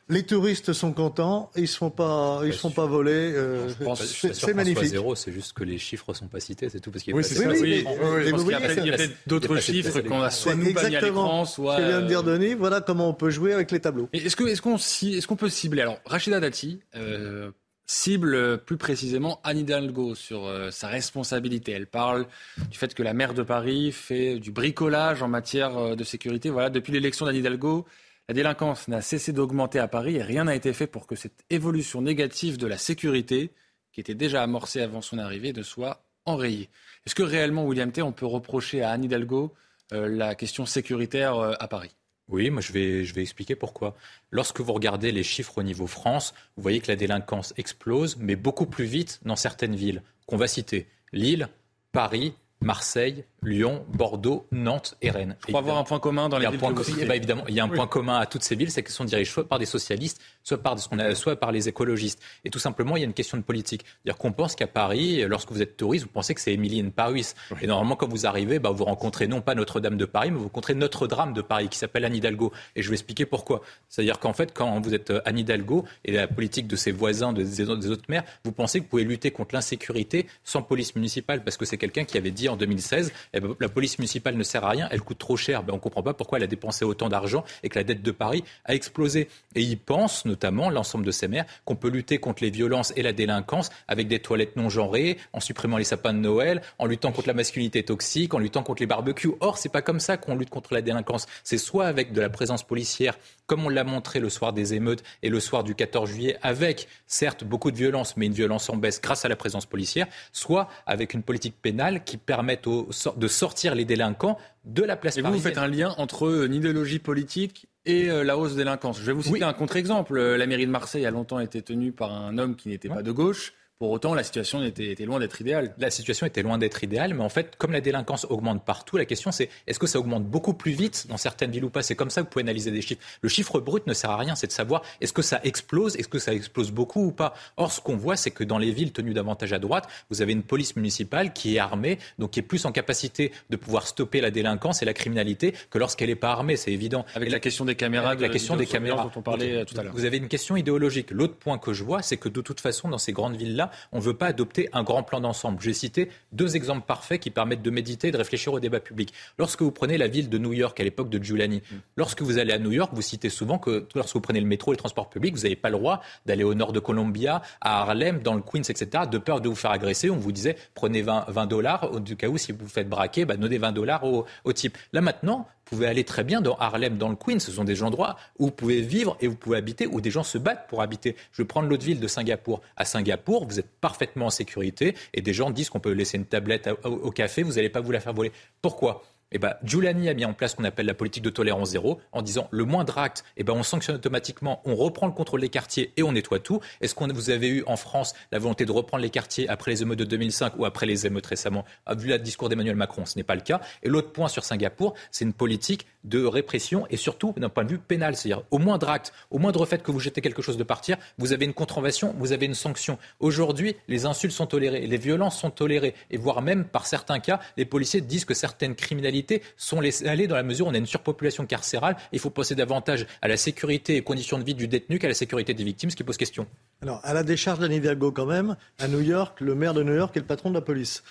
Les 0.09 0.23
touristes 0.23 0.73
sont 0.73 0.93
contents, 0.93 1.51
ils 1.57 1.63
ne 1.63 1.67
se 1.67 1.77
font 1.77 1.91
pas, 1.91 2.41
ils 2.45 2.53
se 2.53 2.69
pas 2.69 2.87
voler. 2.87 3.33
Euh, 3.35 3.69
c'est 4.07 4.55
magnifique. 4.55 4.85
zéro, 4.85 5.17
c'est 5.17 5.33
juste 5.33 5.55
que 5.55 5.65
les 5.65 5.79
chiffres 5.79 6.05
ne 6.11 6.15
sont 6.15 6.29
pas 6.29 6.39
cités, 6.39 6.69
c'est 6.69 6.79
tout. 6.79 6.93
Parce 6.93 7.03
qu'il 7.03 7.13
y 7.13 7.15
a 7.15 7.17
oui, 7.17 7.25
c'est 7.25 7.35
ça. 7.35 7.49
Oui, 7.49 7.85
il 7.85 8.87
y 8.87 8.91
a 8.91 8.97
peut-être 8.97 9.17
d'autres 9.27 9.57
chiffres 9.59 10.01
qu'on 10.03 10.23
a 10.23 10.31
soit 10.31 10.55
nous 10.55 10.73
bannis 10.73 10.97
à 10.97 11.01
l'écran, 11.01 11.45
soit. 11.47 11.77
Ce 11.77 11.83
que 11.83 11.89
vient 11.89 12.01
de 12.03 12.07
dire 12.07 12.23
Denis, 12.23 12.55
voilà 12.55 12.81
comment 12.81 13.09
on 13.09 13.15
peut 13.15 13.31
jouer 13.31 13.53
avec 13.53 13.73
les 13.73 13.81
tableaux. 13.81 14.09
Est-ce 14.13 14.37
qu'on 14.37 14.47
est 14.47 15.27
qu'on 15.27 15.37
peut 15.37 15.49
cibler 15.49 15.83
Alors, 15.83 15.99
Rachida 16.05 16.39
Dati, 16.39 16.81
euh, 16.95 17.51
cible 17.87 18.59
plus 18.59 18.77
précisément 18.77 19.41
Anne 19.45 19.59
Hidalgo 19.59 20.15
sur 20.15 20.47
euh, 20.47 20.71
sa 20.71 20.89
responsabilité. 20.89 21.73
Elle 21.73 21.87
parle 21.87 22.27
du 22.71 22.79
fait 22.79 22.95
que 22.95 23.03
la 23.03 23.13
maire 23.13 23.35
de 23.35 23.43
Paris 23.43 23.93
fait 23.93 24.39
du 24.39 24.51
bricolage 24.51 25.23
en 25.23 25.29
matière 25.29 25.77
euh, 25.77 25.97
de 25.97 26.05
sécurité. 26.05 26.51
Voilà, 26.51 26.71
depuis 26.71 26.93
l'élection 26.93 27.27
d'Anne 27.27 27.37
Hidalgo, 27.37 27.87
la 28.29 28.35
délinquance 28.35 28.89
n'a 28.89 29.03
cessé 29.03 29.33
d'augmenter 29.33 29.79
à 29.79 29.89
Paris 29.89 30.17
et 30.17 30.23
rien 30.23 30.45
n'a 30.45 30.55
été 30.55 30.73
fait 30.73 30.87
pour 30.87 31.07
que 31.07 31.17
cette 31.17 31.45
évolution 31.51 32.03
négative 32.03 32.57
de 32.57 32.67
la 32.67 32.79
sécurité, 32.79 33.51
qui 33.93 34.01
était 34.01 34.15
déjà 34.15 34.43
amorcée 34.43 34.81
avant 34.81 35.03
son 35.03 35.19
arrivée, 35.19 35.53
ne 35.53 35.63
soit 35.63 36.05
enrayée. 36.25 36.71
Est-ce 37.05 37.15
que 37.15 37.23
réellement, 37.23 37.67
William 37.67 37.91
T., 37.91 38.01
on 38.01 38.13
peut 38.13 38.27
reprocher 38.27 38.83
à 38.83 38.91
Anne 38.91 39.05
Hidalgo 39.05 39.53
euh, 39.93 40.09
la 40.09 40.35
question 40.35 40.67
sécuritaire 40.67 41.35
à 41.37 41.69
Paris? 41.69 41.91
Oui, 42.33 42.51
moi 42.51 42.63
je 42.63 42.73
vais, 42.73 43.05
je 43.05 43.15
vais 43.15 43.23
expliquer 43.23 43.55
pourquoi. 43.55 43.95
Lorsque 44.31 44.61
vous 44.61 44.73
regardez 44.73 45.13
les 45.13 45.23
chiffres 45.23 45.59
au 45.59 45.63
niveau 45.63 45.87
France, 45.87 46.35
vous 46.57 46.63
voyez 46.63 46.81
que 46.81 46.89
la 46.89 46.97
délinquance 46.97 47.53
explose, 47.57 48.17
mais 48.19 48.37
beaucoup 48.37 48.67
plus 48.67 48.87
vite 48.87 49.21
dans 49.25 49.37
certaines 49.37 49.77
villes 49.77 50.03
qu'on 50.27 50.37
va 50.37 50.49
citer. 50.49 50.89
Lille, 51.13 51.49
Paris, 51.93 52.35
Marseille, 52.61 53.25
Lyon, 53.43 53.85
Bordeaux, 53.93 54.47
Nantes 54.52 54.97
et 55.02 55.10
Rennes. 55.10 55.36
On 55.48 55.52
va 55.52 55.59
avoir 55.59 55.78
un 55.78 55.85
point 55.85 55.98
commun 55.98 56.28
dans 56.28 56.39
les 56.39 56.48
villes 56.48 56.59
point, 56.59 56.74
eh 57.01 57.05
ben, 57.05 57.14
Évidemment, 57.14 57.44
il 57.48 57.55
y 57.55 57.60
a 57.60 57.64
un 57.64 57.69
point 57.69 57.86
commun 57.86 58.19
à 58.19 58.27
toutes 58.27 58.44
ces 58.44 58.55
villes, 58.55 58.70
c'est 58.70 58.82
qu'elles 58.82 58.93
sont 58.93 59.05
dirigées 59.05 59.31
soit 59.31 59.48
par 59.48 59.59
des 59.59 59.66
socialistes, 59.66 60.20
soit 60.44 60.62
par, 60.62 60.77
soit 61.14 61.36
par 61.36 61.51
les 61.51 61.69
écologistes. 61.69 62.20
Et 62.44 62.51
tout 62.51 62.59
simplement, 62.59 62.97
il 62.97 63.01
y 63.01 63.02
a 63.02 63.06
une 63.06 63.14
question 63.14 63.36
de 63.36 63.43
politique. 63.43 63.85
C'est-à-dire 63.85 64.19
qu'on 64.19 64.32
pense 64.32 64.55
qu'à 64.55 64.66
Paris, 64.66 65.24
lorsque 65.27 65.51
vous 65.51 65.60
êtes 65.60 65.77
touriste, 65.77 66.05
vous 66.05 66.10
pensez 66.10 66.35
que 66.35 66.40
c'est 66.40 66.52
Émilie 66.52 66.82
Paris. 66.90 67.32
Et 67.60 67.66
normalement, 67.66 67.97
quand 67.97 68.09
vous 68.09 68.27
arrivez, 68.27 68.59
bah, 68.59 68.70
vous 68.70 68.85
rencontrez 68.85 69.27
non 69.27 69.40
pas 69.40 69.55
Notre-Dame 69.55 69.97
de 69.97 70.05
Paris, 70.05 70.31
mais 70.31 70.39
vous 70.39 70.44
rencontrez 70.44 70.74
Notre-Dame 70.74 71.32
de 71.32 71.43
Paris, 71.43 71.69
qui 71.69 71.78
s'appelle 71.78 72.05
Anne 72.05 72.14
Hidalgo. 72.14 72.52
Et 72.77 72.82
je 72.82 72.89
vais 72.89 72.94
expliquer 72.94 73.27
pourquoi. 73.27 73.62
C'est-à-dire 73.89 74.19
qu'en 74.20 74.32
fait, 74.32 74.52
quand 74.52 74.81
vous 74.81 74.94
êtes 74.94 75.10
euh, 75.10 75.20
Anne 75.24 75.39
Hidalgo 75.39 75.85
et 76.05 76.12
la 76.12 76.28
politique 76.28 76.66
de 76.66 76.77
ses 76.77 76.93
voisins, 76.93 77.32
des, 77.32 77.44
des 77.44 77.70
autres 77.70 78.05
maires, 78.09 78.24
vous 78.44 78.52
pensez 78.52 78.78
que 78.78 78.85
vous 78.85 78.90
pouvez 78.90 79.05
lutter 79.05 79.31
contre 79.31 79.55
l'insécurité 79.55 80.27
sans 80.44 80.62
police 80.62 80.94
municipale, 80.94 81.43
parce 81.43 81.56
que 81.56 81.64
c'est 81.64 81.77
quelqu'un 81.77 82.05
qui 82.05 82.19
avait 82.19 82.31
dit 82.31 82.48
en 82.48 82.56
2016, 82.56 83.12
eh 83.33 83.41
ben, 83.41 83.55
la 83.61 83.69
police 83.69 83.99
municipale 83.99 84.37
ne 84.37 84.43
sert 84.43 84.65
à 84.65 84.71
rien, 84.71 84.89
elle 84.91 85.01
coûte 85.01 85.19
trop 85.19 85.37
cher. 85.37 85.63
Ben, 85.63 85.73
on 85.73 85.77
ne 85.77 85.81
comprend 85.81 86.03
pas 86.03 86.15
pourquoi 86.15 86.39
elle 86.39 86.45
a 86.45 86.49
dépensé 86.49 86.85
autant 86.85 87.09
d'argent 87.09 87.45
et 87.63 87.69
que 87.69 87.79
la 87.79 87.85
dette 87.85 88.03
de 88.03 88.11
Paris 88.11 88.45
a 88.65 88.75
explosé. 88.75 89.29
Et 89.55 89.63
il 89.63 89.79
pense, 89.79 90.25
notamment, 90.25 90.71
l'ensemble 90.71 91.05
de 91.05 91.11
ces 91.11 91.29
maires, 91.29 91.47
qu'on 91.65 91.77
peut 91.77 91.89
lutter 91.89 92.19
contre 92.19 92.43
les 92.43 92.51
violences 92.51 92.93
et 92.97 93.03
la 93.03 93.13
délinquance 93.13 93.71
avec 93.89 94.09
des 94.09 94.19
toilettes 94.19 94.57
non 94.57 94.69
genrées, 94.69 95.19
en 95.33 95.41
supprimant 95.41 95.79
les 95.79 95.85
sapins 95.85 96.13
de 96.13 96.19
Noël, 96.19 96.63
en 96.79 96.87
luttant 96.87 97.13
contre 97.13 97.29
la 97.29 97.35
masculinité 97.35 97.83
toxique, 97.83 98.35
en 98.35 98.39
luttant 98.39 98.63
contre 98.63 98.83
les 98.83 98.87
barbecues. 98.87 99.33
Or, 99.41 99.59
c'est 99.59 99.69
pas 99.69 99.83
comme 99.83 100.01
ça 100.01 100.17
qu'on 100.17 100.37
lutte 100.37 100.51
contre 100.51 100.75
la 100.75 100.83
délinquance. 100.83 101.27
C'est 101.45 101.59
soit 101.59 101.87
avec 101.87 102.13
de 102.13 102.21
la 102.21 102.29
présence 102.29 102.63
policière, 102.63 103.19
comme 103.47 103.66
on 103.66 103.69
l'a 103.69 103.85
montré 103.85 104.20
le 104.20 104.28
soir 104.28 104.52
des 104.52 104.74
émeutes 104.74 105.02
et 105.23 105.28
le 105.28 105.40
soir 105.40 105.64
du 105.64 105.74
14 105.74 106.10
juillet, 106.10 106.36
avec 106.43 106.89
certes 107.06 107.44
beaucoup 107.44 107.70
de 107.70 107.77
violence, 107.77 108.16
mais 108.16 108.27
une 108.27 108.32
violence 108.32 108.69
en 108.70 108.77
baisse 108.77 109.01
grâce 109.01 109.24
à 109.24 109.28
la 109.28 109.36
présence 109.36 109.66
policière, 109.66 110.06
soit 110.32 110.69
avec 110.86 111.14
une 111.14 111.23
politique 111.23 111.56
pénale 111.60 112.05
qui 112.05 112.16
permette 112.16 112.69
de 112.69 113.28
sortir 113.28 113.74
les 113.74 113.85
délinquants 113.85 114.39
de 114.64 114.82
la 114.82 114.97
place 114.97 115.16
Et 115.16 115.23
vous, 115.23 115.32
vous 115.32 115.39
faites 115.39 115.59
un 115.59 115.69
lien 115.69 115.94
entre 115.98 116.27
euh, 116.27 116.47
une 116.47 116.55
idéologie 116.55 116.98
politique 116.98 117.66
et 117.85 118.09
euh, 118.09 118.23
la 118.23 118.39
hausse 118.39 118.52
de 118.52 118.59
délinquance. 118.59 119.01
Je 119.01 119.05
vais 119.05 119.12
vous 119.12 119.23
citer 119.23 119.43
un 119.43 119.52
contre-exemple. 119.52 120.16
Euh, 120.16 120.36
la 120.36 120.47
mairie 120.47 120.66
de 120.66 120.70
Marseille 120.70 121.05
a 121.05 121.10
longtemps 121.10 121.40
été 121.40 121.62
tenue 121.62 121.93
par 121.93 122.12
un 122.12 122.39
homme 122.39 122.55
qui 122.55 122.69
n'était 122.69 122.89
pas 122.89 123.02
de 123.02 123.12
gauche. 123.12 123.55
Pour 123.83 123.91
autant, 123.91 124.15
la 124.15 124.23
situation 124.23 124.63
était, 124.63 124.95
loin 125.05 125.19
d'être 125.19 125.41
idéale. 125.41 125.75
La 125.77 125.91
situation 125.91 126.25
était 126.25 126.43
loin 126.43 126.57
d'être 126.57 126.85
idéale, 126.85 127.15
mais 127.15 127.25
en 127.25 127.29
fait, 127.29 127.57
comme 127.59 127.73
la 127.73 127.81
délinquance 127.81 128.25
augmente 128.31 128.65
partout, 128.65 128.97
la 128.97 129.07
question 129.07 129.33
c'est 129.33 129.49
est-ce 129.67 129.81
que 129.81 129.89
ça 129.89 129.99
augmente 129.99 130.25
beaucoup 130.25 130.55
plus 130.55 130.71
vite 130.71 131.07
dans 131.09 131.17
certaines 131.17 131.51
villes 131.51 131.65
ou 131.65 131.69
pas? 131.69 131.83
C'est 131.83 131.97
comme 131.97 132.09
ça 132.09 132.21
que 132.21 132.27
vous 132.27 132.31
pouvez 132.31 132.45
analyser 132.45 132.71
des 132.71 132.81
chiffres. 132.81 133.01
Le 133.23 133.29
chiffre 133.29 133.59
brut 133.59 133.85
ne 133.89 133.93
sert 133.93 134.13
à 134.13 134.17
rien, 134.19 134.37
c'est 134.37 134.47
de 134.47 134.53
savoir 134.53 134.83
est-ce 135.01 135.13
que 135.13 135.21
ça 135.21 135.41
explose, 135.43 135.97
est-ce 135.97 136.07
que 136.07 136.21
ça 136.21 136.33
explose 136.33 136.71
beaucoup 136.71 137.07
ou 137.07 137.11
pas. 137.11 137.35
Or, 137.57 137.73
ce 137.73 137.81
qu'on 137.81 137.97
voit, 137.97 138.15
c'est 138.15 138.31
que 138.31 138.45
dans 138.45 138.59
les 138.59 138.71
villes 138.71 138.93
tenues 138.93 139.15
davantage 139.15 139.53
à 139.53 139.59
droite, 139.59 139.89
vous 140.11 140.23
avez 140.23 140.33
une 140.33 140.45
police 140.45 140.77
municipale 140.77 141.33
qui 141.33 141.57
est 141.57 141.59
armée, 141.59 141.99
donc 142.21 142.31
qui 142.31 142.39
est 142.39 142.45
plus 142.45 142.65
en 142.67 142.71
capacité 142.71 143.33
de 143.51 143.57
pouvoir 143.57 143.89
stopper 143.89 144.21
la 144.21 144.31
délinquance 144.31 144.81
et 144.83 144.85
la 144.85 144.95
criminalité 144.95 145.55
que 145.71 145.79
lorsqu'elle 145.79 146.11
n'est 146.11 146.15
pas 146.15 146.31
armée, 146.31 146.55
c'est 146.55 146.71
évident. 146.71 147.05
Avec 147.17 147.33
la 147.33 147.41
question 147.41 147.65
des 147.65 147.75
caméras, 147.75 148.15
la 148.15 148.29
question 148.29 148.55
des 148.55 148.67
caméras 148.67 149.03
dont 149.03 149.11
on 149.17 149.23
parlait 149.23 149.65
tout 149.65 149.77
à 149.77 149.83
l'heure. 149.83 149.93
Vous 149.93 150.05
avez 150.05 150.19
une 150.19 150.29
question 150.29 150.55
idéologique. 150.55 151.11
L'autre 151.11 151.35
point 151.35 151.59
que 151.59 151.73
je 151.73 151.83
vois, 151.83 152.01
c'est 152.01 152.17
que 152.17 152.29
de 152.29 152.41
toute 152.41 152.61
façon, 152.61 152.89
dans 152.89 152.99
ces 152.99 153.11
grandes 153.11 153.35
villes-là, 153.35 153.72
on 153.93 153.99
ne 153.99 154.03
veut 154.03 154.15
pas 154.15 154.27
adopter 154.27 154.69
un 154.73 154.82
grand 154.82 155.03
plan 155.03 155.20
d'ensemble. 155.20 155.61
J'ai 155.61 155.73
cité 155.73 156.11
deux 156.32 156.57
exemples 156.57 156.86
parfaits 156.86 157.20
qui 157.20 157.31
permettent 157.31 157.62
de 157.62 157.70
méditer 157.70 158.09
et 158.09 158.11
de 158.11 158.16
réfléchir 158.16 158.53
au 158.53 158.61
débat 158.61 158.81
public. 158.81 159.12
Lorsque 159.39 159.62
vous 159.62 159.70
prenez 159.70 159.99
la 159.99 160.09
ville 160.09 160.28
de 160.28 160.39
New 160.39 160.53
York 160.53 160.78
à 160.81 160.85
l'époque 160.85 161.11
de 161.11 161.23
Giuliani, 161.23 161.59
mm. 161.59 161.77
lorsque 161.97 162.23
vous 162.23 162.39
allez 162.39 162.53
à 162.53 162.59
New 162.59 162.73
York, 162.73 162.90
vous 162.94 163.03
citez 163.03 163.31
souvent 163.31 163.59
que 163.59 163.86
lorsque 163.94 164.15
vous 164.15 164.20
prenez 164.20 164.40
le 164.40 164.47
métro 164.47 164.73
et 164.73 164.74
le 164.74 164.78
transport 164.78 165.09
public, 165.09 165.35
vous 165.35 165.43
n'avez 165.43 165.57
pas 165.57 165.70
le 165.70 165.78
droit 165.78 166.01
d'aller 166.27 166.44
au 166.44 166.55
nord 166.55 166.73
de 166.73 166.81
Columbia, 166.81 167.43
à 167.61 167.81
Harlem, 167.82 168.20
dans 168.23 168.35
le 168.35 168.43
Queens, 168.43 168.62
etc., 168.69 169.05
de 169.11 169.19
peur 169.19 169.40
de 169.40 169.49
vous 169.49 169.55
faire 169.55 169.70
agresser. 169.70 170.11
On 170.11 170.16
vous 170.16 170.32
disait, 170.32 170.57
prenez 170.74 171.03
20, 171.03 171.47
dollars, 171.47 171.90
au 171.93 172.01
cas 172.01 172.28
où 172.28 172.39
si 172.39 172.53
vous 172.53 172.59
vous 172.62 172.69
faites 172.69 172.89
braquer, 172.89 173.24
bah, 173.24 173.36
donnez 173.36 173.59
20 173.59 173.73
dollars 173.73 174.05
au, 174.05 174.27
au 174.44 174.53
type. 174.53 174.78
Là 174.93 175.01
maintenant, 175.01 175.47
vous 175.65 175.77
pouvez 175.77 175.87
aller 175.87 176.05
très 176.05 176.25
bien 176.25 176.41
dans 176.41 176.57
Harlem, 176.57 176.99
dans 176.99 177.09
le 177.09 177.17
Queens. 177.17 177.39
Ce 177.39 177.53
sont 177.53 177.65
des 177.65 177.83
endroits 177.83 178.17
où 178.39 178.47
vous 178.47 178.51
pouvez 178.51 178.83
vivre 178.83 179.17
et 179.21 179.27
vous 179.27 179.37
pouvez 179.37 179.57
habiter, 179.57 179.87
où 179.87 180.01
des 180.01 180.11
gens 180.11 180.23
se 180.23 180.39
battent 180.39 180.69
pour 180.69 180.83
habiter. 180.83 181.17
Je 181.33 181.43
vais 181.43 181.47
prendre 181.47 181.69
l'autre 181.69 181.85
ville 181.85 182.01
de 182.01 182.09
Singapour. 182.09 182.61
À 182.77 182.85
Singapour, 182.85 183.47
vous 183.47 183.59
êtes 183.59 183.71
parfaitement 183.81 184.27
en 184.27 184.31
sécurité 184.31 184.95
et 185.15 185.23
des 185.23 185.33
gens 185.33 185.51
disent 185.51 185.71
qu'on 185.71 185.81
peut 185.81 185.93
laisser 185.93 186.19
une 186.19 186.27
tablette 186.27 186.69
au 186.85 187.11
café, 187.11 187.43
vous 187.43 187.55
n'allez 187.55 187.71
pas 187.71 187.81
vous 187.81 187.93
la 187.93 188.01
faire 188.01 188.13
voler. 188.13 188.33
Pourquoi? 188.61 189.03
Eh 189.33 189.39
ben, 189.39 189.55
Giuliani 189.65 190.09
a 190.09 190.15
mis 190.15 190.25
en 190.25 190.35
place 190.35 190.53
ce 190.53 190.57
qu'on 190.57 190.65
appelle 190.65 190.87
la 190.87 190.95
politique 190.95 191.23
de 191.23 191.31
tolérance 191.31 191.71
zéro 191.71 192.01
en 192.13 192.23
disant 192.23 192.49
le 192.51 192.65
moindre 192.65 192.99
acte, 192.99 193.25
eh 193.37 193.45
ben, 193.45 193.53
on 193.55 193.63
sanctionne 193.63 193.97
automatiquement, 193.97 194.63
on 194.65 194.77
reprend 194.77 195.07
le 195.07 195.13
contrôle 195.13 195.41
des 195.41 195.49
quartiers 195.49 195.93
et 195.97 196.03
on 196.03 196.13
nettoie 196.13 196.39
tout. 196.39 196.61
Est-ce 196.81 196.95
que 196.95 197.13
vous 197.13 197.31
avez 197.31 197.49
eu 197.49 197.65
en 197.67 197.77
France 197.77 198.15
la 198.31 198.39
volonté 198.39 198.65
de 198.65 198.73
reprendre 198.73 199.03
les 199.03 199.11
quartiers 199.11 199.49
après 199.49 199.71
les 199.71 199.83
émeutes 199.83 199.99
de 199.99 200.05
2005 200.05 200.59
ou 200.59 200.65
après 200.65 200.87
les 200.87 201.07
émeutes 201.07 201.27
récemment? 201.27 201.65
Vu 201.97 202.09
le 202.09 202.19
discours 202.19 202.49
d'Emmanuel 202.49 202.77
Macron, 202.77 203.05
ce 203.07 203.17
n'est 203.17 203.25
pas 203.25 203.35
le 203.35 203.41
cas. 203.41 203.61
Et 203.83 203.89
l'autre 203.89 204.13
point 204.13 204.29
sur 204.29 204.45
Singapour, 204.45 204.95
c'est 205.11 205.25
une 205.25 205.33
politique 205.33 205.87
de 206.05 206.24
répression 206.24 206.87
et 206.91 206.97
surtout 206.97 207.35
d'un 207.37 207.49
point 207.49 207.65
de 207.65 207.70
vue 207.70 207.79
pénal. 207.79 208.16
C'est-à-dire 208.16 208.43
au 208.51 208.59
moindre 208.59 208.89
acte, 208.89 209.12
au 209.31 209.39
moindre 209.39 209.65
fait 209.66 209.83
que 209.83 209.91
vous 209.91 210.01
jetez 210.01 210.20
quelque 210.20 210.43
chose 210.43 210.57
de 210.57 210.65
partir, 210.65 210.97
vous 211.19 211.33
avez 211.33 211.45
une 211.45 211.55
contravention, 211.55 212.15
vous 212.19 212.33
avez 212.33 212.47
une 212.47 212.55
sanction. 212.55 212.99
Aujourd'hui, 213.20 213.77
les 213.89 214.07
insultes 214.07 214.33
sont 214.33 214.47
tolérées, 214.47 214.87
les 214.87 214.97
violences 214.97 215.39
sont 215.39 215.51
tolérées 215.51 215.95
et 216.11 216.16
voire 216.16 216.43
même 216.43 216.65
par 216.65 216.87
certains 216.87 217.20
cas, 217.20 217.41
les 217.57 217.65
policiers 217.65 218.01
disent 218.01 218.24
que 218.24 218.35
certaines 218.35 218.74
criminalités 218.74 219.43
sont 219.57 219.81
laissées 219.81 220.09
aller 220.09 220.27
dans 220.27 220.37
la 220.37 220.43
mesure 220.43 220.66
où 220.66 220.70
on 220.70 220.74
a 220.74 220.79
une 220.79 220.87
surpopulation 220.87 221.47
carcérale. 221.47 221.97
Il 222.12 222.19
faut 222.19 222.31
passer 222.31 222.55
davantage 222.55 223.07
à 223.20 223.29
la 223.29 223.37
sécurité 223.37 223.97
et 223.97 224.03
conditions 224.03 224.39
de 224.39 224.45
vie 224.45 224.55
du 224.55 224.69
détenu 224.69 224.99
qu'à 224.99 225.09
la 225.09 225.15
sécurité 225.15 225.55
des 225.55 225.65
victimes, 225.65 225.91
ce 225.91 225.97
qui 225.97 226.05
pose 226.05 226.16
question. 226.16 226.47
Alors, 226.83 227.01
à 227.05 227.15
la 227.15 227.23
décharge 227.23 227.61
d'Anne 227.61 227.73
Hidalgo 227.73 228.12
quand 228.12 228.27
même, 228.27 228.57
à 228.79 228.89
New 228.89 229.01
York, 229.01 229.41
le 229.41 229.55
maire 229.55 229.74
de 229.74 229.83
New 229.83 229.95
York 229.95 230.16
est 230.16 230.20
le 230.20 230.27
patron 230.27 230.51
de 230.51 230.55
la 230.55 230.61
police. 230.61 231.03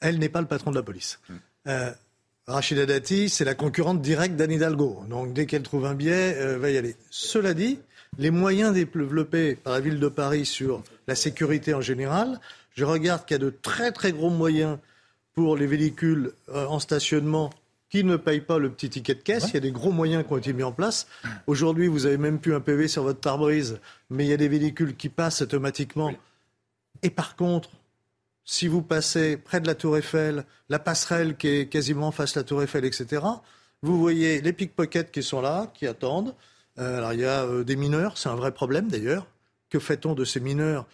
Elle 0.00 0.18
n'est 0.18 0.28
pas 0.28 0.40
le 0.40 0.46
patron 0.46 0.70
de 0.70 0.76
la 0.76 0.82
police. 0.82 1.20
Hmm. 1.28 1.36
Euh, 1.68 1.92
Rachida 2.50 2.84
Dati, 2.84 3.28
c'est 3.28 3.44
la 3.44 3.54
concurrente 3.54 4.02
directe 4.02 4.34
d'Anne 4.34 4.50
Hidalgo. 4.50 5.04
Donc 5.08 5.32
dès 5.32 5.46
qu'elle 5.46 5.62
trouve 5.62 5.86
un 5.86 5.94
biais, 5.94 6.34
euh, 6.36 6.58
va 6.58 6.70
y 6.70 6.76
aller. 6.76 6.96
Cela 7.08 7.54
dit, 7.54 7.78
les 8.18 8.32
moyens 8.32 8.74
développés 8.74 9.54
par 9.54 9.74
la 9.74 9.80
ville 9.80 10.00
de 10.00 10.08
Paris 10.08 10.46
sur 10.46 10.82
la 11.06 11.14
sécurité 11.14 11.74
en 11.74 11.80
général, 11.80 12.40
je 12.74 12.84
regarde 12.84 13.24
qu'il 13.24 13.36
y 13.36 13.40
a 13.40 13.44
de 13.44 13.50
très 13.50 13.92
très 13.92 14.10
gros 14.10 14.30
moyens 14.30 14.78
pour 15.34 15.56
les 15.56 15.68
véhicules 15.68 16.32
euh, 16.48 16.66
en 16.66 16.80
stationnement 16.80 17.50
qui 17.88 18.02
ne 18.02 18.16
payent 18.16 18.40
pas 18.40 18.58
le 18.58 18.70
petit 18.70 18.90
ticket 18.90 19.14
de 19.14 19.20
caisse. 19.20 19.50
Il 19.50 19.54
y 19.54 19.58
a 19.58 19.60
des 19.60 19.72
gros 19.72 19.92
moyens 19.92 20.26
qui 20.26 20.32
ont 20.32 20.38
été 20.38 20.52
mis 20.52 20.64
en 20.64 20.72
place. 20.72 21.06
Aujourd'hui, 21.46 21.86
vous 21.86 22.06
avez 22.06 22.18
même 22.18 22.40
plus 22.40 22.54
un 22.54 22.60
PV 22.60 22.88
sur 22.88 23.04
votre 23.04 23.20
pare-brise, 23.20 23.78
mais 24.10 24.24
il 24.24 24.28
y 24.28 24.32
a 24.32 24.36
des 24.36 24.48
véhicules 24.48 24.96
qui 24.96 25.08
passent 25.08 25.42
automatiquement. 25.42 26.12
Et 27.02 27.10
par 27.10 27.36
contre, 27.36 27.70
si 28.50 28.66
vous 28.66 28.82
passez 28.82 29.36
près 29.36 29.60
de 29.60 29.68
la 29.68 29.76
Tour 29.76 29.96
Eiffel, 29.96 30.44
la 30.70 30.80
passerelle 30.80 31.36
qui 31.36 31.46
est 31.46 31.66
quasiment 31.68 32.10
face 32.10 32.36
à 32.36 32.40
la 32.40 32.44
Tour 32.44 32.64
Eiffel, 32.64 32.84
etc., 32.84 33.22
vous 33.80 33.96
voyez 33.96 34.40
les 34.40 34.52
pickpockets 34.52 35.12
qui 35.12 35.22
sont 35.22 35.40
là, 35.40 35.70
qui 35.72 35.86
attendent. 35.86 36.34
Euh, 36.80 36.98
alors 36.98 37.12
il 37.12 37.20
y 37.20 37.24
a 37.24 37.44
euh, 37.44 37.62
des 37.62 37.76
mineurs, 37.76 38.18
c'est 38.18 38.28
un 38.28 38.34
vrai 38.34 38.50
problème 38.50 38.88
d'ailleurs. 38.88 39.28
Que 39.68 39.78
fait-on 39.78 40.14
de 40.14 40.24
ces 40.24 40.40
mineurs 40.40 40.86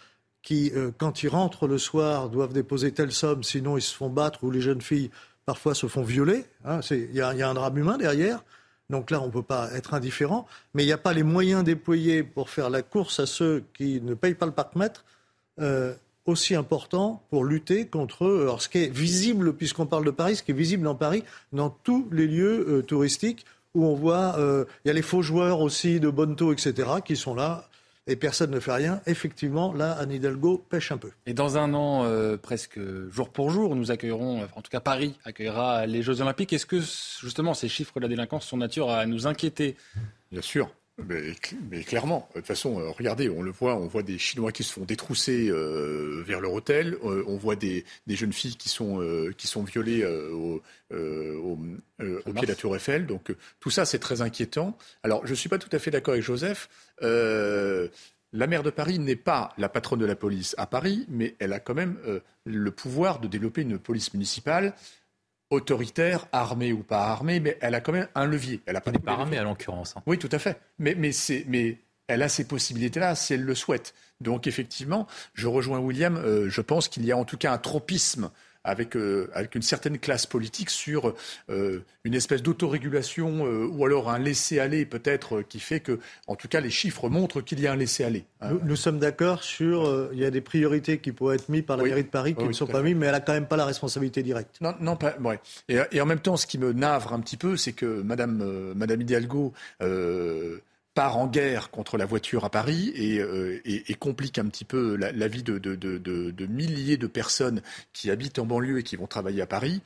qui, 0.43 0.71
euh, 0.77 0.91
quand 0.99 1.23
ils 1.23 1.29
rentrent 1.29 1.67
le 1.67 1.79
soir, 1.79 2.29
doivent 2.29 2.53
déposer 2.53 2.93
telle 2.93 3.11
somme, 3.11 3.43
sinon 3.43 3.79
ils 3.79 3.83
se 3.83 3.95
font 3.95 4.11
battre 4.11 4.45
ou 4.45 4.51
les 4.51 4.61
jeunes 4.61 4.83
filles 4.83 5.11
parfois 5.47 5.75
se 5.75 5.87
font 5.87 6.03
violer 6.03 6.45
hein, 6.67 6.81
Il 6.91 7.15
y, 7.15 7.23
a 7.23 7.31
un 7.31 7.55
drame 7.55 7.79
humain 7.79 7.97
derrière. 7.97 8.45
Donc 8.91 9.11
là, 9.11 9.23
on 9.23 9.29
ne 9.29 9.33
peut 9.33 9.43
pas 9.43 9.73
être 9.73 9.95
indifférent. 9.95 10.47
Mais 10.75 10.83
il 10.83 10.87
n'y 10.87 10.93
a 10.93 10.99
pas 10.99 11.15
les 11.15 11.23
moyens 11.23 11.65
déployés 11.65 12.23
pour 12.23 12.51
faire 12.51 12.69
la 12.69 12.83
course 12.83 13.19
à 13.19 13.25
ceux 13.25 13.65
qui 13.73 14.03
ne 14.03 14.13
payent 14.13 14.35
pas 14.35 14.47
le 14.47 14.53
parc-mètre 14.53 15.07
aussi 16.27 16.55
important 16.55 17.23
pour 17.31 17.45
lutter 17.45 17.87
contre 17.87 18.27
alors 18.27 18.63
ce 18.63 18.69
qui 18.69 18.79
est 18.79 18.89
visible, 18.89 19.55
puisqu'on 19.55 19.87
parle 19.87 20.05
de 20.05 20.11
Paris, 20.11 20.37
ce 20.37 20.43
qui 20.43 20.51
est 20.51 20.55
visible 20.55 20.83
dans 20.83 20.95
Paris, 20.95 21.23
dans 21.53 21.71
tous 21.71 22.09
les 22.13 22.27
lieux 22.27 22.67
euh, 22.69 22.83
touristiques 22.83 23.45
où 23.75 23.85
on 23.85 23.95
voit, 23.95 24.37
euh, 24.39 24.65
il 24.85 24.89
y 24.89 24.91
a 24.91 24.95
les 24.95 25.03
faux 25.03 25.23
joueurs 25.23 25.61
aussi 25.61 26.01
de 26.01 26.09
Bonto, 26.09 26.53
etc., 26.53 26.89
qui 27.05 27.15
sont 27.15 27.35
là. 27.35 27.69
Et 28.09 28.15
personne 28.15 28.53
ne 28.53 28.61
fait 28.61 28.73
rien. 28.73 29.01
Effectivement, 29.07 29.73
là, 29.73 29.93
Anne 29.99 30.13
Hidalgo 30.13 30.65
pêche 30.71 30.93
un 30.93 30.97
peu. 30.97 31.11
Et 31.27 31.35
dans 31.35 31.59
un 31.59 31.75
an, 31.75 32.05
euh, 32.05 32.37
presque 32.37 32.79
jour 33.11 33.31
pour 33.31 33.51
jour, 33.51 33.75
nous 33.75 33.91
accueillerons, 33.91 34.47
en 34.55 34.63
tout 34.63 34.71
cas 34.71 34.79
Paris 34.79 35.19
accueillera 35.25 35.87
les 35.87 36.03
Jeux 36.03 36.21
Olympiques. 36.21 36.53
Est-ce 36.53 36.67
que 36.67 36.81
justement 36.81 37.53
ces 37.53 37.69
chiffres 37.69 37.95
de 37.97 38.03
la 38.03 38.09
délinquance 38.09 38.47
sont 38.47 38.59
nature 38.59 38.91
à 38.91 39.07
nous 39.07 39.27
inquiéter? 39.27 39.77
Bien 40.31 40.43
sûr. 40.43 40.71
Mais, 40.99 41.83
clairement, 41.83 42.27
de 42.31 42.41
toute 42.41 42.47
façon, 42.47 42.81
euh, 42.81 42.89
regardez, 42.89 43.29
on 43.29 43.43
le 43.43 43.51
voit, 43.51 43.77
on 43.77 43.87
voit 43.87 44.03
des 44.03 44.17
Chinois 44.17 44.51
qui 44.51 44.65
se 44.65 44.73
font 44.73 44.85
détrousser 44.85 45.49
euh, 45.51 46.23
vers 46.27 46.41
leur 46.41 46.55
hôtel, 46.55 46.97
euh, 47.05 47.23
on 47.27 47.37
voit 47.37 47.55
des, 47.55 47.85
jeunes 48.09 48.33
filles 48.33 48.57
qui 48.57 48.71
sont, 48.71 49.07
qui 49.37 49.47
sont 49.47 49.63
violées 49.63 50.07
au, 50.07 50.63
pied 50.89 52.43
de 52.43 52.47
la 52.47 52.55
Tour 52.55 52.77
Eiffel. 52.77 53.07
Donc 53.07 53.35
tout 53.61 53.71
ça, 53.71 53.85
c'est 53.85 53.99
très 53.99 54.23
inquiétant. 54.23 54.77
Alors, 55.03 55.27
je 55.27 55.33
ne 55.33 55.37
suis 55.37 55.51
pas 55.51 55.59
tout 55.59 55.69
à 55.73 55.79
fait 55.79 55.91
d'accord 55.91 56.13
avec 56.13 56.25
Joseph. 56.25 56.69
la 57.03 58.47
maire 58.47 58.63
de 58.63 58.71
Paris 58.71 58.99
n'est 58.99 59.17
pas 59.17 59.53
la 59.59 59.69
patronne 59.69 60.01
de 60.01 60.07
la 60.07 60.17
police 60.17 60.55
à 60.57 60.67
Paris, 60.67 61.05
mais 61.11 61.37
elle 61.41 61.53
a 61.53 61.61
quand 61.61 61.75
même 61.75 61.99
le 62.47 62.71
pouvoir 62.71 63.21
de 63.21 63.29
développer 63.29 63.61
une 63.63 63.79
police 63.79 64.15
municipale 64.15 64.75
autoritaire, 65.51 66.27
armée 66.33 66.73
ou 66.73 66.83
pas 66.83 67.07
armée, 67.07 67.41
mais 67.41 67.57
elle 67.61 67.75
a 67.75 67.81
quand 67.81 67.93
même 67.93 68.09
un 68.15 68.27
levier. 68.27 68.61
Elle 68.67 68.77
a 68.77 68.81
pas, 68.81 68.93
pas 68.93 69.13
armée 69.13 69.39
à 69.39 69.45
l'occurrence. 69.45 69.95
Hein. 69.97 70.03
Oui, 70.07 70.19
tout 70.19 70.29
à 70.33 70.39
fait. 70.39 70.59
Mais, 70.79 70.95
mais, 70.95 71.11
mais 71.47 71.79
elle 72.09 72.23
a 72.23 72.29
ces 72.29 72.45
possibilités-là 72.45 73.15
si 73.15 73.35
elle 73.35 73.43
le 73.43 73.55
souhaite. 73.55 73.95
Donc 74.21 74.47
effectivement, 74.47 75.07
je 75.35 75.47
rejoins 75.47 75.79
William, 75.79 76.17
euh, 76.17 76.49
je 76.49 76.61
pense 76.61 76.89
qu'il 76.89 77.05
y 77.05 77.13
a 77.13 77.17
en 77.17 77.25
tout 77.25 77.37
cas 77.37 77.53
un 77.53 77.59
tropisme 77.59 78.31
avec, 78.67 78.97
euh, 78.97 79.31
avec 79.33 79.55
une 79.55 79.63
certaine 79.63 79.99
classe 79.99 80.27
politique 80.27 80.71
sur 80.71 81.15
euh, 81.49 81.81
une 82.05 82.15
espèce 82.15 82.43
d'autorégulation 82.43 83.47
euh, 83.47 83.67
ou 83.67 83.85
alors 83.85 84.11
un 84.11 84.19
laisser-aller 84.19 84.85
peut-être 84.85 85.43
qui 85.43 85.61
fait 85.61 85.81
que, 85.81 86.01
en 86.27 86.35
tout 86.35 86.49
cas, 86.49 86.61
les 86.61 86.71
chiffres 86.71 87.09
montrent 87.09 87.41
qu'il 87.41 87.61
y 87.61 87.67
a 87.67 87.73
un 87.73 87.77
laisser-aller. 87.77 88.25
Hein. 88.41 88.59
Nous, 88.65 88.77
sommes 88.77 88.99
d'accord 88.99 89.43
sur 89.43 90.11
il 90.13 90.19
y 90.19 90.25
a 90.25 90.31
des 90.31 90.41
priorités 90.41 90.99
qui 90.99 91.13
pourraient 91.13 91.37
être 91.37 91.49
mises 91.49 91.63
par 91.63 91.77
la 91.77 91.85
mairie 91.85 92.03
de 92.03 92.09
Paris 92.09 92.35
qui 92.35 92.45
ne 92.45 92.53
sont 92.53 92.67
pas 92.67 92.83
mises, 92.83 92.97
mais 92.97 93.07
elle 93.07 93.15
a 93.15 93.21
quand 93.21 93.33
même 93.33 93.47
pas 93.47 93.57
la 93.57 93.65
responsabilité 93.65 94.23
directe. 94.23 94.57
Non, 94.61 94.75
non 94.81 94.97
pas. 94.97 95.15
Ouais. 95.21 95.39
Et, 95.69 95.79
et, 95.93 96.01
en 96.01 96.07
même 96.07 96.21
temps, 96.21 96.37
ce 96.37 96.47
qui 96.47 96.59
me 96.59 96.73
navre 96.73 97.13
un 97.13 97.21
petit 97.21 97.37
peu, 97.37 97.57
c'est 97.57 97.73
que 97.73 98.03
Madame, 98.03 98.73
Madame 98.75 99.01
Hidalgo 99.01 99.53
part 100.97 101.19
en 101.19 101.27
guerre 101.27 101.71
contre 101.71 101.99
la 101.99 102.07
voiture 102.07 102.45
à 102.45 102.51
Paris 102.51 102.91
et, 102.97 103.21
euh, 103.21 103.61
complique 104.01 104.39
un 104.39 104.47
petit 104.47 104.65
peu 104.65 104.97
la, 104.97 105.29
vie 105.29 105.43
de, 105.43 105.59
de, 105.59 106.47
milliers 106.47 106.97
de 106.97 107.07
personnes 107.07 107.61
qui 107.93 108.11
habitent 108.11 108.39
en 108.39 108.47
banlieue 108.47 108.79
et 108.79 108.83
qui 108.83 108.97
vont 108.97 109.07
travailler 109.07 109.43
à 109.43 109.47
Paris 109.47 109.83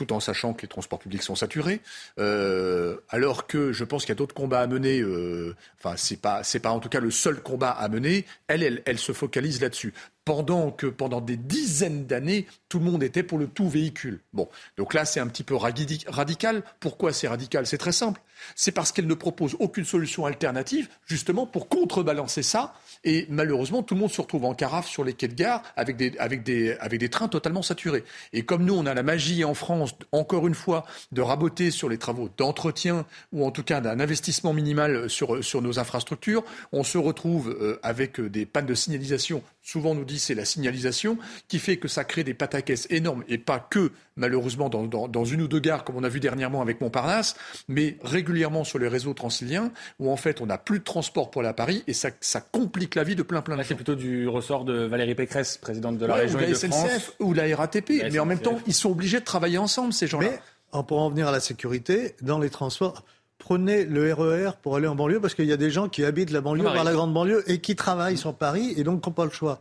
tout 0.00 0.14
en 0.14 0.20
sachant 0.20 0.54
que 0.54 0.62
les 0.62 0.68
transports 0.68 0.98
publics 0.98 1.22
sont 1.22 1.34
saturés, 1.34 1.82
euh, 2.18 2.96
alors 3.10 3.46
que 3.46 3.70
je 3.70 3.84
pense 3.84 4.04
qu'il 4.04 4.10
y 4.10 4.12
a 4.12 4.16
d'autres 4.16 4.34
combats 4.34 4.62
à 4.62 4.66
mener. 4.66 5.00
Euh, 5.00 5.54
enfin, 5.78 5.94
c'est 5.98 6.16
pas 6.16 6.42
c'est 6.42 6.58
pas 6.58 6.70
en 6.70 6.80
tout 6.80 6.88
cas 6.88 7.00
le 7.00 7.10
seul 7.10 7.42
combat 7.42 7.70
à 7.70 7.86
mener. 7.90 8.24
Elle, 8.48 8.62
elle, 8.62 8.82
elle 8.86 8.98
se 8.98 9.12
focalise 9.12 9.60
là-dessus. 9.60 9.92
Pendant 10.24 10.70
que 10.70 10.86
pendant 10.86 11.20
des 11.20 11.36
dizaines 11.36 12.06
d'années, 12.06 12.46
tout 12.68 12.78
le 12.78 12.84
monde 12.84 13.02
était 13.02 13.22
pour 13.22 13.36
le 13.36 13.46
tout 13.46 13.68
véhicule. 13.68 14.20
Bon, 14.32 14.48
donc 14.78 14.94
là, 14.94 15.04
c'est 15.04 15.20
un 15.20 15.26
petit 15.26 15.42
peu 15.42 15.54
radical. 15.54 16.62
Pourquoi 16.78 17.12
c'est 17.12 17.28
radical? 17.28 17.66
C'est 17.66 17.78
très 17.78 17.92
simple. 17.92 18.20
C'est 18.54 18.72
parce 18.72 18.92
qu'elle 18.92 19.06
ne 19.06 19.14
propose 19.14 19.56
aucune 19.58 19.84
solution 19.84 20.24
alternative, 20.24 20.88
justement 21.04 21.46
pour 21.46 21.68
contrebalancer 21.68 22.42
ça 22.42 22.74
et 23.04 23.26
malheureusement, 23.30 23.82
tout 23.82 23.94
le 23.94 24.00
monde 24.00 24.10
se 24.10 24.20
retrouve 24.20 24.44
en 24.44 24.54
carafe 24.54 24.86
sur 24.86 25.04
les 25.04 25.14
quais 25.14 25.28
de 25.28 25.34
gare 25.34 25.62
avec 25.76 25.96
des, 25.96 27.08
trains 27.10 27.28
totalement 27.28 27.62
saturés. 27.62 28.04
Et 28.32 28.42
comme 28.42 28.64
nous, 28.64 28.74
on 28.74 28.86
a 28.86 28.94
la 28.94 29.02
magie 29.02 29.42
en 29.44 29.54
France, 29.54 29.94
encore 30.12 30.46
une 30.46 30.54
fois, 30.54 30.84
de 31.12 31.22
raboter 31.22 31.70
sur 31.70 31.88
les 31.88 31.98
travaux 31.98 32.28
d'entretien 32.36 33.06
ou 33.32 33.44
en 33.44 33.50
tout 33.50 33.62
cas 33.62 33.80
d'un 33.80 34.00
investissement 34.00 34.52
minimal 34.52 35.08
sur, 35.08 35.42
sur 35.42 35.62
nos 35.62 35.78
infrastructures, 35.78 36.44
on 36.72 36.84
se 36.84 36.98
retrouve 36.98 37.50
euh, 37.50 37.78
avec 37.82 38.20
des 38.20 38.44
pannes 38.44 38.66
de 38.66 38.74
signalisation. 38.74 39.42
Souvent, 39.62 39.94
nous 39.94 40.04
dit 40.04 40.18
c'est 40.18 40.34
la 40.34 40.44
signalisation 40.44 41.18
qui 41.48 41.58
fait 41.58 41.76
que 41.76 41.86
ça 41.86 42.04
crée 42.04 42.24
des 42.24 42.34
pataquès 42.34 42.86
énormes 42.90 43.24
et 43.28 43.36
pas 43.36 43.58
que 43.58 43.92
malheureusement 44.16 44.68
dans, 44.68 44.86
dans, 44.86 45.24
une 45.24 45.42
ou 45.42 45.48
deux 45.48 45.60
gares 45.60 45.84
comme 45.84 45.96
on 45.96 46.04
a 46.04 46.08
vu 46.08 46.18
dernièrement 46.18 46.62
avec 46.62 46.80
Montparnasse, 46.80 47.36
mais 47.68 47.98
régulièrement 48.02 48.64
sur 48.64 48.78
les 48.78 48.88
réseaux 48.88 49.14
transiliens 49.14 49.70
où 49.98 50.10
en 50.10 50.16
fait 50.16 50.40
on 50.40 50.46
n'a 50.46 50.58
plus 50.58 50.78
de 50.78 50.84
transport 50.84 51.30
pour 51.30 51.42
aller 51.42 51.50
à 51.50 51.54
Paris 51.54 51.84
et 51.86 51.92
ça, 51.92 52.10
ça 52.20 52.40
complique 52.40 52.94
la 52.94 53.04
vie 53.04 53.16
de 53.16 53.22
plein 53.22 53.42
plein 53.42 53.56
de 53.56 53.62
C'est 53.62 53.74
plutôt 53.74 53.94
du 53.94 54.28
ressort 54.28 54.64
de 54.64 54.84
Valérie 54.84 55.14
Pécresse, 55.14 55.58
présidente 55.58 55.98
de 55.98 56.06
la 56.06 56.14
région 56.14 56.38
ou 56.38 56.42
la 56.42 56.54
SNCF 56.54 57.12
ou 57.20 57.34
la 57.34 57.56
RATP. 57.56 57.90
mais 58.10 58.18
en 58.18 58.26
même 58.26 58.40
temps, 58.40 58.58
ils 58.66 58.74
sont 58.74 58.90
obligés 58.90 59.20
de 59.20 59.24
travailler 59.24 59.58
ensemble, 59.58 59.92
ces 59.92 60.06
gens-là. 60.06 60.30
Mais 60.30 60.82
pour 60.84 61.00
en 61.00 61.10
venir 61.10 61.28
à 61.28 61.32
la 61.32 61.40
sécurité, 61.40 62.14
dans 62.22 62.38
les 62.38 62.50
transports, 62.50 63.04
prenez 63.40 63.84
le 63.84 64.12
RER 64.14 64.50
e 64.50 64.52
pour 64.62 64.76
aller 64.76 64.86
en 64.86 64.94
banlieue, 64.94 65.20
parce 65.20 65.34
qu'il 65.34 65.46
y 65.46 65.52
a 65.52 65.56
des 65.56 65.70
gens 65.70 65.88
qui 65.88 66.04
habitent 66.04 66.30
la 66.30 66.40
banlieue, 66.40 66.62
par 66.62 66.84
la 66.84 66.92
grande 66.92 67.12
banlieue, 67.12 67.42
et 67.50 67.60
qui 67.60 67.74
travaillent 67.74 68.16
sur 68.16 68.34
Paris, 68.34 68.74
et 68.76 68.84
donc 68.84 69.04
n'ont 69.04 69.12
pas 69.12 69.24
le 69.24 69.32
choix. 69.32 69.60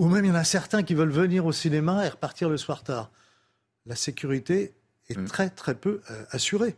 Ou 0.00 0.08
même 0.08 0.24
il 0.24 0.28
y 0.28 0.30
en 0.32 0.34
a 0.34 0.44
certains 0.44 0.82
qui 0.82 0.94
veulent 0.94 1.10
venir 1.10 1.46
au 1.46 1.52
cinéma 1.52 2.04
et 2.04 2.08
repartir 2.08 2.48
le 2.48 2.56
soir 2.56 2.82
tard. 2.82 3.10
La 3.86 3.94
sécurité 3.94 4.74
est 5.08 5.18
mm. 5.18 5.26
très 5.26 5.50
très 5.50 5.74
peu 5.74 6.00
euh, 6.10 6.24
assurée 6.30 6.76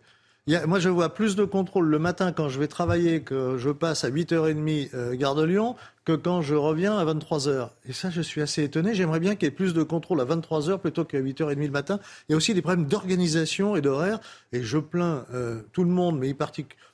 moi, 0.67 0.79
je 0.79 0.89
vois 0.89 1.15
plus 1.15 1.37
de 1.37 1.45
contrôle 1.45 1.87
le 1.87 1.99
matin 1.99 2.33
quand 2.33 2.49
je 2.49 2.59
vais 2.59 2.69
travailler, 2.69 3.23
que 3.23 3.57
je 3.59 3.71
passe 3.71 4.05
à 4.05 4.11
8h30 4.11 4.91
euh, 4.95 5.15
Gare 5.15 5.35
de 5.35 5.45
Lyon, 5.45 5.77
que 6.05 6.13
quand 6.13 6.41
je 6.43 6.55
reviens 6.55 6.97
à 6.97 7.05
23h. 7.05 7.71
Et 7.89 7.93
ça, 7.93 8.11
je 8.11 8.21
suis 8.21 8.41
assez 8.41 8.65
étonné. 8.65 8.95
J'aimerais 8.95 9.21
bien 9.21 9.35
qu'il 9.37 9.47
y 9.47 9.49
ait 9.49 9.55
plus 9.55 9.75
de 9.75 9.83
contrôle 9.83 10.21
à 10.21 10.25
23h 10.25 10.79
plutôt 10.79 11.05
qu'à 11.05 11.21
8h30 11.21 11.57
le 11.57 11.71
matin. 11.71 12.01
Il 12.29 12.33
y 12.33 12.35
a 12.35 12.37
aussi 12.37 12.55
des 12.55 12.63
problèmes 12.63 12.87
d'organisation 12.87 13.77
et 13.77 13.81
d'horaire. 13.81 14.19
Et 14.53 14.63
je 14.63 14.79
plains 14.79 15.27
euh, 15.33 15.61
tout 15.73 15.85
le 15.85 15.91
monde, 15.91 16.19
mais 16.19 16.35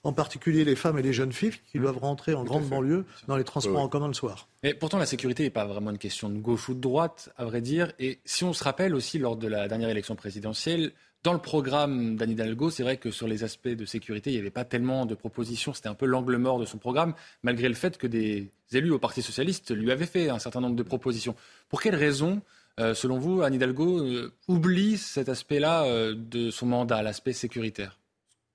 en 0.03 0.13
particulier 0.13 0.65
les 0.65 0.77
femmes 0.77 0.99
et 0.99 1.03
les 1.03 1.13
jeunes 1.13 1.33
filles 1.33 1.55
qui 1.71 1.79
doivent 1.79 1.99
rentrer 1.99 2.35
en 2.35 2.45
grande 2.45 2.69
banlieue 2.69 3.05
dans 3.29 3.37
les 3.37 3.45
transports 3.45 3.81
en 3.81 3.89
commun 3.89 4.09
le 4.09 4.15
soir. 4.15 4.49
Mais 4.63 4.75
pourtant, 4.75 4.99
la 4.99 5.07
sécurité 5.07 5.45
n'est 5.45 5.51
pas 5.51 5.65
vraiment 5.65 5.91
une 5.91 5.99
question 5.99 6.29
de 6.29 6.39
gauche 6.39 6.69
ou 6.69 6.75
de 6.75 6.81
droite, 6.81 7.31
à 7.37 7.45
vrai 7.45 7.61
dire. 7.61 7.93
Et 7.99 8.19
si 8.25 8.45
on 8.45 8.53
se 8.53 8.65
rappelle 8.65 8.95
aussi, 8.95 9.19
lors 9.19 9.37
de 9.37 9.47
la 9.47 9.69
dernière 9.69 9.89
élection 9.89 10.17
présidentielle, 10.17 10.93
dans 11.27 11.33
le 11.33 11.41
programme 11.41 12.15
d'Anne 12.15 12.31
Hidalgo, 12.31 12.71
c'est 12.71 12.85
vrai 12.85 12.99
que 12.99 13.11
sur 13.11 13.27
les 13.27 13.43
aspects 13.43 13.67
de 13.67 13.85
sécurité, 13.85 14.31
il 14.31 14.35
n'y 14.35 14.39
avait 14.39 14.51
pas 14.51 14.65
tellement 14.65 15.07
de 15.07 15.17
propositions. 15.17 15.75
C'était 15.75 15.89
un 15.89 15.97
peu 15.97 16.07
l'angle 16.07 16.37
mort 16.37 16.61
de 16.61 16.65
son 16.65 16.79
programme, 16.79 17.15
malgré 17.43 17.69
le 17.69 17.75
fait 17.75 17.99
que 17.99 18.07
des 18.07 18.53
élus 18.71 18.93
au 18.93 19.01
Parti 19.01 19.23
socialiste 19.23 19.75
lui 19.75 19.91
avaient 19.91 20.07
fait 20.07 20.29
un 20.29 20.39
certain 20.39 20.61
nombre 20.61 20.77
de 20.77 20.85
propositions. 20.85 21.35
Pour 21.69 21.83
quelles 21.83 21.97
raisons, 21.97 22.43
euh, 22.79 22.95
selon 22.95 23.19
vous, 23.19 23.43
Anne 23.43 23.55
Hidalgo 23.55 24.05
euh, 24.05 24.35
oublie 24.47 24.99
cet 24.99 25.29
aspect-là 25.29 25.87
euh, 25.87 26.15
de 26.17 26.51
son 26.51 26.67
mandat, 26.67 27.03
l'aspect 27.03 27.33
sécuritaire? 27.33 27.99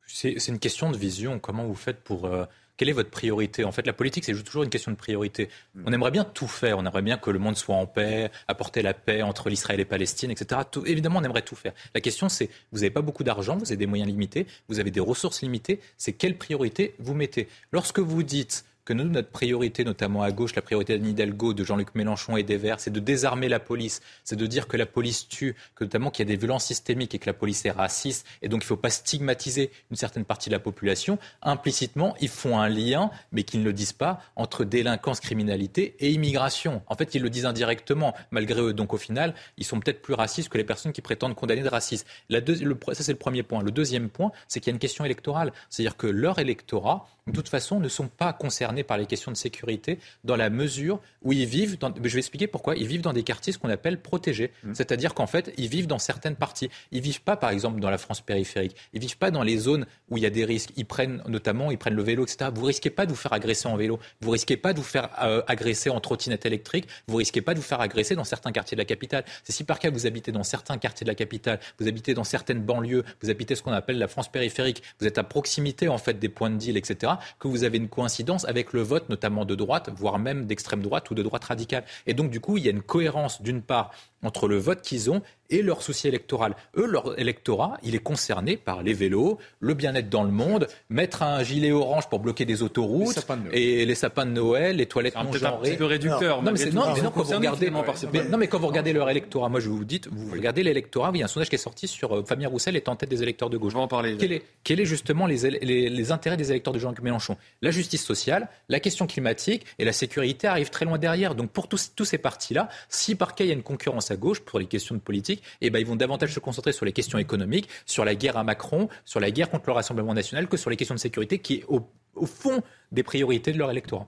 C'est 0.08 0.48
une 0.48 0.60
question 0.60 0.92
de 0.92 0.98
vision. 0.98 1.40
Comment 1.40 1.66
vous 1.66 1.76
faites 1.76 2.02
pour 2.02 2.30
quelle 2.78 2.90
est 2.90 2.94
votre 2.94 3.10
priorité? 3.10 3.64
En 3.64 3.72
fait, 3.72 3.86
la 3.86 3.94
politique, 3.94 4.26
c'est 4.26 4.44
toujours 4.44 4.64
une 4.64 4.70
question 4.70 4.92
de 4.92 4.98
priorité. 4.98 5.50
Hmm. 5.76 5.84
On 5.86 5.94
aimerait 5.94 6.12
bien 6.12 6.24
tout 6.24 6.48
faire. 6.48 6.78
On 6.78 6.86
aimerait 6.86 7.02
bien 7.02 7.18
que 7.18 7.30
le 7.30 7.40
monde 7.40 7.58
soit 7.58 7.76
en 7.76 7.86
paix, 7.86 8.32
apporter 8.48 8.82
la 8.82 8.94
paix 8.94 9.22
entre 9.22 9.50
l'Israël 9.50 9.80
et 9.80 9.86
Palestine, 9.86 10.32
etc. 10.32 10.62
évidemment, 10.86 11.20
on 11.20 11.24
aimerait 11.24 11.42
tout 11.42 11.56
faire. 11.56 11.74
La 11.94 12.02
question, 12.02 12.30
c'est 12.30 12.50
vous 12.72 12.80
n'avez 12.80 12.92
pas 12.92 13.02
beaucoup 13.02 13.24
d'argent, 13.24 13.58
vous 13.58 13.66
avez 13.66 13.78
des 13.78 13.88
moyens 13.88 14.10
limités, 14.10 14.48
vous 14.68 14.80
avez 14.80 14.92
des 14.92 15.00
ressources 15.00 15.42
limitées. 15.42 15.80
C'est 15.98 16.14
quelle 16.14 16.38
priorité 16.38 16.96
vous 17.00 17.14
mettez? 17.14 17.48
Lorsque 17.72 18.00
vous 18.00 18.24
dites 18.24 18.66
que 18.86 18.94
nous, 18.94 19.04
notre 19.04 19.30
priorité, 19.30 19.84
notamment 19.84 20.24
à 20.24 20.32
gauche, 20.32 20.56
la 20.56 20.62
priorité 20.62 20.98
d'Anne 20.98 21.08
Hidalgo, 21.08 21.54
de 21.54 21.64
Jean-Luc 21.64 21.94
Mélenchon 21.96 22.38
et 22.38 22.44
des 22.44 22.58
Verts, 22.58 22.80
c'est 22.80 22.92
de 22.92 23.00
désarmer 23.00 23.50
la 23.50 23.60
police, 23.60 24.02
c'est 24.24 24.36
de 24.36 24.46
dire 24.46 24.68
que 24.68 24.78
la 24.78 24.86
police 24.86 25.28
tue, 25.28 25.56
que 25.76 25.84
notamment 25.84 26.10
qu'il 26.10 26.28
y 26.28 26.30
a 26.30 26.34
des 26.34 26.40
violences 26.40 26.66
systémiques 26.66 27.14
et 27.16 27.20
que 27.20 27.28
la 27.28 27.34
police 27.34 27.66
est 27.66 27.72
raciste, 27.72 28.26
et 28.42 28.50
donc 28.50 28.62
il 28.62 28.66
ne 28.66 28.68
faut 28.68 28.78
pas 28.78 28.90
stigmatiser 28.90 29.72
une 29.90 29.98
certaine 29.98 30.26
partie 30.26 30.50
de 30.50 30.56
la 30.56 30.60
population. 30.60 31.20
Implicitement, 31.42 32.16
ils 32.22 32.30
font 32.30 32.60
un 32.60 32.70
lien, 32.70 33.12
mais 33.32 33.44
qu'ils 33.44 33.62
ne 33.62 33.66
le 33.66 33.74
disent 33.74 33.94
pas, 33.94 34.22
entre 34.36 34.64
délinquance, 34.64 35.20
criminalité 35.20 35.96
et 36.00 36.12
immigration. 36.12 36.82
En 36.88 36.96
fait, 36.96 37.16
ils 37.16 37.22
le 37.22 37.30
disent 37.30 37.46
indirectement, 37.46 38.16
malgré 38.32 38.62
eux. 38.62 38.74
Donc 38.74 38.94
au 38.94 38.98
final, 38.98 39.34
ils 39.58 39.66
sont 39.66 39.80
peut-être 39.80 40.02
plus 40.02 40.14
racistes 40.14 40.50
que 40.50 40.58
les 40.58 40.64
personnes 40.64 40.92
qui 40.92 41.02
prétendent 41.02 41.36
condamner 41.36 41.62
de 41.62 41.70
racisme. 41.70 42.06
Ça, 42.30 43.04
c'est 43.04 43.12
le 43.12 43.18
premier 43.18 43.44
point. 43.44 43.62
Le 43.62 43.72
deuxième 43.72 44.10
point, 44.10 44.32
c'est 44.48 44.60
qu'il 44.60 44.72
y 44.72 44.74
a 44.74 44.76
une 44.76 44.80
question 44.80 45.06
électorale. 45.06 45.54
C'est-à-dire 45.70 45.98
que 45.98 46.08
leur 46.08 46.40
électorat, 46.40 47.08
de 47.28 47.34
toute 47.34 47.50
façon, 47.50 47.80
ne 47.80 47.88
sont 47.88 48.08
pas 48.08 48.34
concernés 48.34 48.84
par 48.84 48.98
les 48.98 49.06
questions 49.06 49.32
de 49.32 49.38
sécurité 49.38 50.00
dans 50.24 50.36
la 50.36 50.50
mesure 50.50 51.00
où 51.22 51.34
ils 51.34 51.46
vivent, 51.46 51.78
dans, 51.78 51.94
je 51.96 52.10
vais 52.10 52.20
expliquer 52.20 52.48
pourquoi, 52.48 52.76
ils 52.76 52.88
vivent 52.88 53.02
dans 53.02 53.14
des 53.14 53.24
quartiers 53.24 53.54
ce 53.54 53.60
qu'on 53.60 53.70
appelle 53.70 54.02
protégés. 54.02 54.52
Mmh. 54.64 54.74
C'est-à-dire 54.74 55.14
qu'en 55.14 55.28
fait, 55.28 55.54
ils 55.58 55.68
vivent 55.68 55.88
dans 55.88 56.00
certaines 56.00 56.36
parties. 56.36 56.70
Ils 56.92 57.02
vivent 57.02 57.22
pas, 57.22 57.38
par 57.38 57.52
exemple, 57.52 57.80
dans 57.80 57.92
la 57.92 58.00
France 58.00 58.22
périphérique. 58.22 58.76
Ils 58.94 59.02
vivent 59.02 59.18
pas 59.18 59.30
dans 59.30 59.44
les 59.44 59.58
zones 59.58 59.86
où 60.10 60.18
il 60.18 60.24
y 60.24 60.26
a 60.26 60.32
des 60.32 60.46
risques. 60.46 60.72
Ils 60.78 60.86
prennent, 60.86 61.22
notamment, 61.28 61.70
ils 61.70 61.78
prennent 61.78 61.96
le 61.96 62.04
vélo, 62.04 62.24
etc. 62.24 62.50
Vous 62.54 62.66
risquez 62.66 62.90
pas 62.90 63.06
de 63.06 63.12
vous 63.12 63.18
faire 63.18 63.34
agresser 63.34 63.68
en 63.68 63.76
vélo. 63.76 64.00
Vous 64.22 64.32
risquez 64.32 64.58
pas 64.58 64.74
de 64.74 64.80
vous 64.80 64.84
faire 64.84 65.10
euh, 65.22 65.44
agresser 65.48 65.92
en 65.92 66.00
trottinette 66.00 66.46
électrique. 66.46 66.88
Vous 67.08 67.18
risquez 67.18 67.42
pas 67.42 67.54
de 67.54 67.60
vous 67.60 67.66
faire 67.66 67.82
agresser 67.82 68.16
dans 68.16 68.24
certains 68.24 68.52
quartiers 68.52 68.76
de 68.76 68.82
la 68.82 68.86
capitale. 68.86 69.26
C'est 69.44 69.54
si 69.54 69.64
par 69.64 69.78
cas 69.78 69.92
vous 69.92 70.08
habitez 70.08 70.32
dans 70.32 70.44
certains 70.44 70.78
quartiers 70.80 71.06
de 71.06 71.10
la 71.10 71.16
capitale, 71.16 71.60
vous 71.80 71.88
habitez 71.88 72.14
dans 72.14 72.24
certaines 72.24 72.62
banlieues, 72.62 73.04
vous 73.22 73.30
habitez 73.30 73.56
ce 73.56 73.62
qu'on 73.62 73.74
appelle 73.74 74.00
la 74.00 74.08
France 74.08 74.32
périphérique, 74.32 74.82
vous 75.00 75.08
êtes 75.08 75.18
à 75.18 75.24
proximité, 75.24 75.88
en 75.88 75.98
fait, 75.98 76.18
des 76.18 76.30
points 76.30 76.50
de 76.50 76.58
deal, 76.58 76.78
etc., 76.78 77.11
que 77.40 77.48
vous 77.48 77.64
avez 77.64 77.78
une 77.78 77.90
coïncidence 77.90 78.46
avec 78.46 78.74
le 78.74 78.82
vote, 78.82 79.10
notamment 79.10 79.46
de 79.46 79.56
droite, 79.56 79.90
voire 79.96 80.20
même 80.20 80.46
d'extrême 80.46 80.82
droite 80.82 81.10
ou 81.12 81.16
de 81.16 81.24
droite 81.24 81.46
radicale. 81.46 81.84
Et 82.08 82.14
donc, 82.14 82.32
du 82.32 82.40
coup, 82.40 82.58
il 82.58 82.66
y 82.66 82.68
a 82.68 82.72
une 82.72 82.82
cohérence, 82.82 83.42
d'une 83.42 83.62
part, 83.62 83.92
entre 84.24 84.48
le 84.48 84.58
vote 84.58 84.82
qu'ils 84.82 85.10
ont 85.10 85.22
et 85.52 85.62
leur 85.62 85.84
souci 85.84 86.08
électoral. 86.08 86.56
Eux, 86.78 86.88
leur 86.88 87.20
électorat, 87.20 87.78
il 87.84 87.94
est 87.94 88.00
concerné 88.00 88.58
par 88.58 88.82
les 88.82 88.94
vélos, 88.94 89.38
le 89.60 89.74
bien-être 89.74 90.10
dans 90.10 90.24
le 90.24 90.32
monde, 90.32 90.68
mettre 90.90 91.24
un 91.24 91.44
gilet 91.44 91.72
orange 91.72 92.10
pour 92.10 92.20
bloquer 92.20 92.46
des 92.46 92.64
autoroutes 92.64 93.26
et 93.52 93.86
les 93.86 93.96
sapins 93.96 94.26
de 94.26 94.32
Noël, 94.32 94.78
les 94.78 94.86
toilettes 94.86 95.16
non 95.16 95.32
genrées. 95.34 95.74
Un 95.74 95.76
peu 95.76 95.86
réducteur. 95.86 96.42
Non, 96.42 96.52
mais, 96.52 96.66
non, 96.72 96.94
mais 96.94 97.02
non, 97.02 97.12
quand 97.12 97.24
vous 97.24 97.36
regardez, 97.36 97.70
non, 97.70 98.38
mais 98.38 98.48
quand 98.48 98.60
vous 98.60 98.68
regardez 98.68 98.94
leur 98.94 99.10
électorat, 99.10 99.50
moi 99.50 99.60
je 99.60 99.70
vous 99.70 99.84
dis, 99.84 100.02
vous 100.10 100.32
regardez 100.32 100.64
l'électorat, 100.64 101.12
il 101.14 101.20
y 101.20 101.22
a 101.22 101.26
un 101.26 101.28
sondage 101.28 101.50
qui 101.50 101.56
est 101.56 101.60
sorti 101.60 101.88
sur 101.88 102.16
euh, 102.16 102.24
Fabien 102.24 102.48
Roussel 102.48 102.76
est 102.76 102.88
en 102.88 102.96
tête 102.96 103.10
des 103.10 103.22
électeurs 103.22 103.50
de 103.50 103.58
gauche. 103.58 103.74
On 103.76 103.80
va 103.80 103.84
en 103.84 103.88
parler. 103.88 104.16
Quel 104.18 104.32
est, 104.32 104.44
quel 104.64 104.80
est 104.80 104.86
justement 104.86 105.28
les, 105.28 105.50
les, 105.50 105.90
les, 105.90 106.12
intérêts 106.12 106.38
des 106.38 106.52
électeurs 106.52 106.74
de 106.74 106.80
Jean-Luc 106.80 107.02
Mélenchon? 107.02 107.38
La 107.62 107.72
justice 107.72 108.04
sociale, 108.04 108.48
la 108.70 108.80
question 108.80 109.08
climatique 109.08 109.66
et 109.80 109.86
la 109.86 109.94
sécurité 109.94 110.48
arrivent 110.48 110.70
très 110.70 110.86
loin 110.86 110.98
derrière. 110.98 111.36
Donc 111.36 111.52
pour 111.52 111.68
tous, 111.68 111.92
tous 111.96 112.06
ces 112.06 112.18
partis-là, 112.18 112.70
si 112.90 113.16
par 113.16 113.36
cas 113.36 113.44
il 113.44 113.48
y 113.48 113.52
a 113.52 113.56
une 113.56 113.64
concurrence 113.64 114.12
à 114.12 114.16
gauche 114.16 114.40
pour 114.40 114.60
les 114.60 114.66
questions 114.66 114.96
de 114.96 115.02
politique, 115.02 115.41
eh 115.62 115.70
ben, 115.70 115.80
ils 115.80 115.86
vont 115.86 115.96
davantage 115.96 116.34
se 116.34 116.40
concentrer 116.40 116.72
sur 116.72 116.86
les 116.86 116.94
questions 116.94 117.18
économiques, 117.18 117.70
sur 117.86 118.06
la 118.06 118.16
guerre 118.16 118.38
à 118.38 118.44
Macron, 118.44 118.90
sur 119.06 119.20
la 119.20 119.32
guerre 119.32 119.50
contre 119.50 119.66
le 119.68 119.74
Rassemblement 119.74 120.14
national, 120.14 120.48
que 120.48 120.58
sur 120.58 120.70
les 120.70 120.78
questions 120.78 120.96
de 120.96 121.00
sécurité 121.00 121.40
qui 121.40 121.56
est 121.56 121.66
au, 121.68 121.88
fond 122.26 122.62
des 122.92 123.04
priorités 123.04 123.52
de 123.52 123.58
leur 123.58 123.72
électorat. 123.72 124.08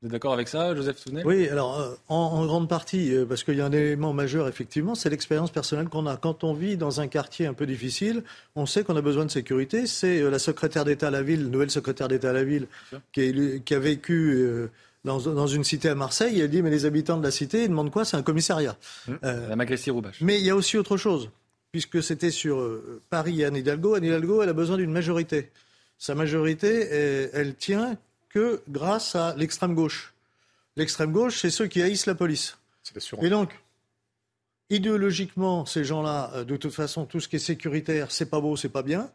Vous 0.00 0.06
êtes 0.06 0.12
d'accord 0.12 0.32
avec 0.32 0.48
ça, 0.48 0.74
Joseph 0.74 0.98
Sounet? 0.98 1.22
Oui, 1.26 1.48
alors 1.48 1.78
euh, 1.78 1.94
en, 2.08 2.46
grande 2.46 2.68
partie, 2.68 3.14
euh, 3.14 3.26
parce 3.26 3.44
qu'il 3.44 3.56
y 3.56 3.60
a 3.60 3.66
un 3.66 3.72
élément 3.72 4.14
majeur, 4.14 4.48
effectivement, 4.48 4.94
c'est 4.94 5.10
l'expérience 5.10 5.50
personnelle 5.50 5.88
qu'on 5.88 6.06
a. 6.06 6.16
Quand 6.16 6.42
on 6.42 6.54
vit 6.54 6.78
dans 6.78 7.02
un 7.02 7.06
quartier 7.06 7.46
un 7.46 7.52
peu 7.52 7.66
difficile, 7.66 8.22
on 8.56 8.64
sait 8.64 8.82
qu'on 8.82 8.96
a 8.96 9.02
besoin 9.02 9.26
de 9.26 9.30
sécurité. 9.30 9.86
C'est 9.86 10.22
euh, 10.22 10.30
la 10.30 10.38
secrétaire 10.38 10.86
d'État 10.86 11.08
à 11.08 11.10
la 11.10 11.22
ville, 11.22 11.50
nouvelle 11.50 11.70
secrétaire 11.70 12.08
d'État 12.08 12.30
à 12.30 12.32
la 12.32 12.44
ville, 12.44 12.66
qui, 13.12 13.62
qui, 13.62 13.74
a 13.74 13.78
vécu 13.78 14.70
dans, 15.04 15.46
une 15.46 15.64
cité 15.64 15.88
à 15.88 15.94
Marseille, 15.94 16.40
elle 16.40 16.50
dit 16.50 16.62
mais 16.62 16.70
les 16.70 16.84
habitants 16.84 17.16
de 17.16 17.22
la 17.22 17.30
cité, 17.30 17.64
ils 17.64 17.68
demandent 17.68 17.90
quoi? 17.90 18.04
C'est 18.04 18.16
un 18.16 18.22
commissariat. 18.22 18.76
Mmh. 19.08 19.12
Euh, 19.24 19.48
la 19.48 19.56
Magressi-Roubache. 19.56 20.20
Mais 20.20 20.38
il 20.38 20.44
y 20.44 20.50
a 20.50 20.56
aussi 20.56 20.76
autre 20.76 20.96
chose, 20.96 21.30
puisque 21.72 22.02
c'était 22.02 22.30
sur 22.30 22.60
euh, 22.60 23.00
Paris 23.08 23.40
et 23.40 23.46
Anne 23.46 23.56
Hidalgo. 23.56 23.94
Anne 23.94 24.04
Hidalgo, 24.04 24.42
elle 24.42 24.50
a 24.50 24.54
besoin 24.54 24.76
d'une 24.76 24.92
majorité. 24.92 25.50
Sa 25.96 26.14
majorité, 26.14 26.88
elle, 27.32 27.54
tient 27.54 27.96
que 28.30 28.62
grâce 28.68 29.16
à 29.16 29.34
l'extrême 29.36 29.74
gauche. 29.74 30.14
L'extrême 30.76 31.12
gauche, 31.12 31.40
c'est 31.40 31.50
ceux 31.50 31.66
qui 31.66 31.82
haïssent 31.82 32.06
la 32.06 32.14
police. 32.14 32.56
Et 33.20 33.28
donc, 33.28 33.58
idéologiquement, 34.70 35.66
ces 35.66 35.84
gens-là, 35.84 36.30
euh, 36.34 36.44
de 36.44 36.56
toute 36.56 36.72
façon, 36.72 37.04
tout 37.06 37.20
ce 37.20 37.28
qui 37.28 37.36
est 37.36 37.40
sécuritaire, 37.40 38.10
c'est 38.10 38.30
pas 38.30 38.40
beau, 38.40 38.56
c'est 38.56 38.68
pas 38.68 38.82
bien. 38.82 39.10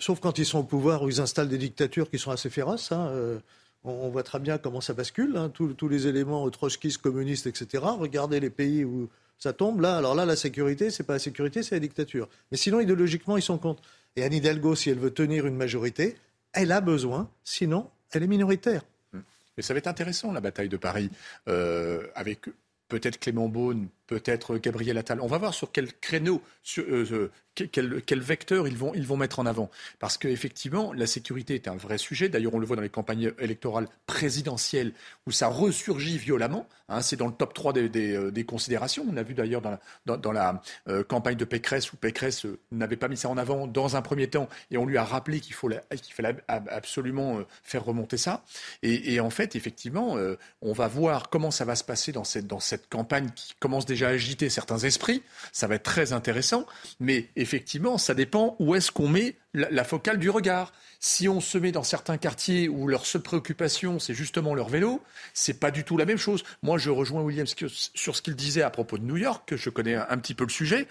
sauf 0.00 0.20
quand 0.20 0.38
ils 0.38 0.46
sont 0.46 0.58
au 0.58 0.64
pouvoir 0.64 1.02
où 1.02 1.08
ils 1.08 1.20
installent 1.20 1.48
des 1.48 1.58
dictatures 1.58 2.10
qui 2.10 2.18
sont 2.18 2.30
assez 2.30 2.50
féroces. 2.50 2.92
Hein, 2.92 3.40
on, 3.86 4.08
voit 4.08 4.22
très 4.22 4.38
bien 4.38 4.58
comment 4.58 4.80
ça 4.80 4.92
bascule, 4.92 5.36
hein, 5.36 5.50
tous, 5.50 5.88
les 5.88 6.06
éléments 6.06 6.48
trotskistes, 6.50 6.98
communistes, 6.98 7.46
etc. 7.46 7.84
Regardez 7.98 8.40
les 8.40 8.50
pays 8.50 8.84
où 8.84 9.08
ça 9.38 9.52
tombe. 9.52 9.80
Là, 9.80 9.96
alors 9.96 10.14
là, 10.14 10.26
la 10.26 10.36
sécurité, 10.36 10.90
c'est 10.90 11.04
pas 11.04 11.14
la 11.14 11.18
sécurité, 11.18 11.62
c'est 11.62 11.76
la 11.76 11.80
dictature. 11.80 12.28
Mais 12.50 12.56
sinon, 12.56 12.80
idéologiquement, 12.80 13.36
ils 13.36 13.42
sont 13.42 13.58
contre. 13.58 13.82
Et 14.16 14.24
Anne 14.24 14.32
Hidalgo, 14.32 14.74
si 14.74 14.90
elle 14.90 14.98
veut 14.98 15.12
tenir 15.12 15.46
une 15.46 15.56
majorité, 15.56 16.16
elle 16.52 16.72
a 16.72 16.80
besoin, 16.80 17.30
sinon, 17.44 17.88
elle 18.10 18.22
est 18.22 18.28
minoritaire. 18.28 18.82
Mais 19.12 19.62
ça 19.62 19.72
va 19.72 19.78
être 19.78 19.86
intéressant, 19.86 20.32
la 20.32 20.40
bataille 20.40 20.68
de 20.68 20.76
Paris, 20.76 21.10
euh, 21.48 22.06
avec 22.14 22.48
peut-être 22.88 23.18
Clément 23.18 23.48
Beaune, 23.48 23.88
peut-être 24.06 24.58
Gabriel 24.58 24.98
Attal. 24.98 25.20
On 25.20 25.26
va 25.26 25.38
voir 25.38 25.54
sur 25.54 25.72
quel 25.72 25.92
créneau, 25.92 26.42
euh, 26.78 27.06
euh, 27.12 27.30
quel, 27.54 28.20
vecteur 28.20 28.68
ils 28.68 28.76
vont, 28.76 28.92
ils 28.94 29.06
vont 29.06 29.16
mettre 29.16 29.38
en 29.38 29.46
avant. 29.46 29.70
Parce 29.98 30.18
qu'effectivement, 30.18 30.92
la 30.92 31.06
sécurité 31.06 31.54
est 31.54 31.68
un 31.68 31.76
vrai 31.76 31.98
sujet. 31.98 32.28
D'ailleurs, 32.28 32.54
on 32.54 32.58
le 32.58 32.66
voit 32.66 32.76
dans 32.76 32.82
les 32.82 32.88
campagnes 32.88 33.32
électorales 33.38 33.88
présidentielles 34.06 34.92
où 35.26 35.30
ça 35.30 35.48
ressurgit 35.48 36.18
violemment. 36.18 36.68
Hein. 36.88 37.02
c'est 37.02 37.16
dans 37.16 37.26
le 37.26 37.32
top 37.32 37.52
3 37.54 37.72
des, 37.72 37.88
des, 37.88 38.14
euh, 38.14 38.30
des, 38.30 38.44
considérations. 38.44 39.04
On 39.10 39.16
a 39.16 39.22
vu 39.22 39.34
d'ailleurs 39.34 39.62
dans 40.06 40.32
la, 40.32 40.62
campagne 41.08 41.36
de 41.36 41.44
Pécresse 41.44 41.92
où 41.92 41.96
Pécresse 41.96 42.46
n'avait 42.70 42.96
pas 42.96 43.08
mis 43.08 43.16
ça 43.16 43.28
en 43.28 43.36
avant 43.36 43.66
dans 43.66 43.96
un 43.96 44.02
premier 44.02 44.28
temps 44.28 44.48
et 44.70 44.76
on 44.76 44.86
lui 44.86 44.96
a 44.96 45.04
rappelé 45.04 45.40
qu'il 45.40 45.54
faut 45.54 45.68
fallait 46.14 46.36
absolument 46.46 47.40
faire 47.62 47.84
remonter 47.84 48.16
ça. 48.16 48.44
Et, 48.82 49.14
et 49.14 49.20
en 49.20 49.30
fait, 49.30 49.56
effectivement, 49.56 50.16
on 50.62 50.72
va 50.72 50.86
voir 50.86 51.28
comment 51.28 51.50
ça 51.50 51.64
va 51.64 51.74
se 51.74 51.84
passer 51.84 52.12
dans 52.12 52.24
cette, 52.24 52.46
dans 52.46 52.60
cette 52.60 52.88
campagne 52.88 53.30
qui 53.34 53.54
commence 53.58 53.86
déjà 53.86 53.95
déjà 53.96 54.08
agité 54.08 54.50
certains 54.50 54.78
esprits. 54.78 55.22
Ça 55.52 55.66
va 55.66 55.76
être 55.76 55.82
très 55.82 56.12
intéressant. 56.12 56.66
Mais 57.00 57.28
effectivement, 57.34 57.98
ça 57.98 58.14
dépend 58.14 58.56
où 58.58 58.74
est-ce 58.74 58.92
qu'on 58.92 59.08
met 59.08 59.36
la, 59.54 59.84
focale 59.84 60.18
du 60.18 60.28
regard. 60.30 60.72
Si 61.00 61.28
on 61.28 61.40
se 61.40 61.56
met 61.56 61.72
dans 61.72 61.82
certains 61.82 62.18
quartiers 62.18 62.68
où 62.68 62.88
leur 62.88 63.06
seule 63.06 63.22
préoccupation, 63.22 63.98
c'est 63.98 64.14
justement 64.14 64.54
leur 64.54 64.68
vélo, 64.68 65.02
c'est 65.32 65.58
pas 65.58 65.70
du 65.70 65.82
tout 65.82 65.96
la 65.96 66.04
même 66.04 66.18
chose. 66.18 66.44
Moi, 66.62 66.78
je 66.78 66.90
rejoins 66.90 67.22
William 67.22 67.46
sur 67.46 68.16
ce 68.16 68.22
qu'il 68.22 68.36
disait 68.36 68.62
à 68.62 68.70
propos 68.70 68.98
de 68.98 69.04
New 69.04 69.16
York, 69.16 69.44
que 69.46 69.56
je 69.56 69.70
connais 69.70 69.94
un, 69.94 70.18
petit 70.18 70.34
peu 70.34 70.44
le 70.44 70.50
sujet. 70.50 70.86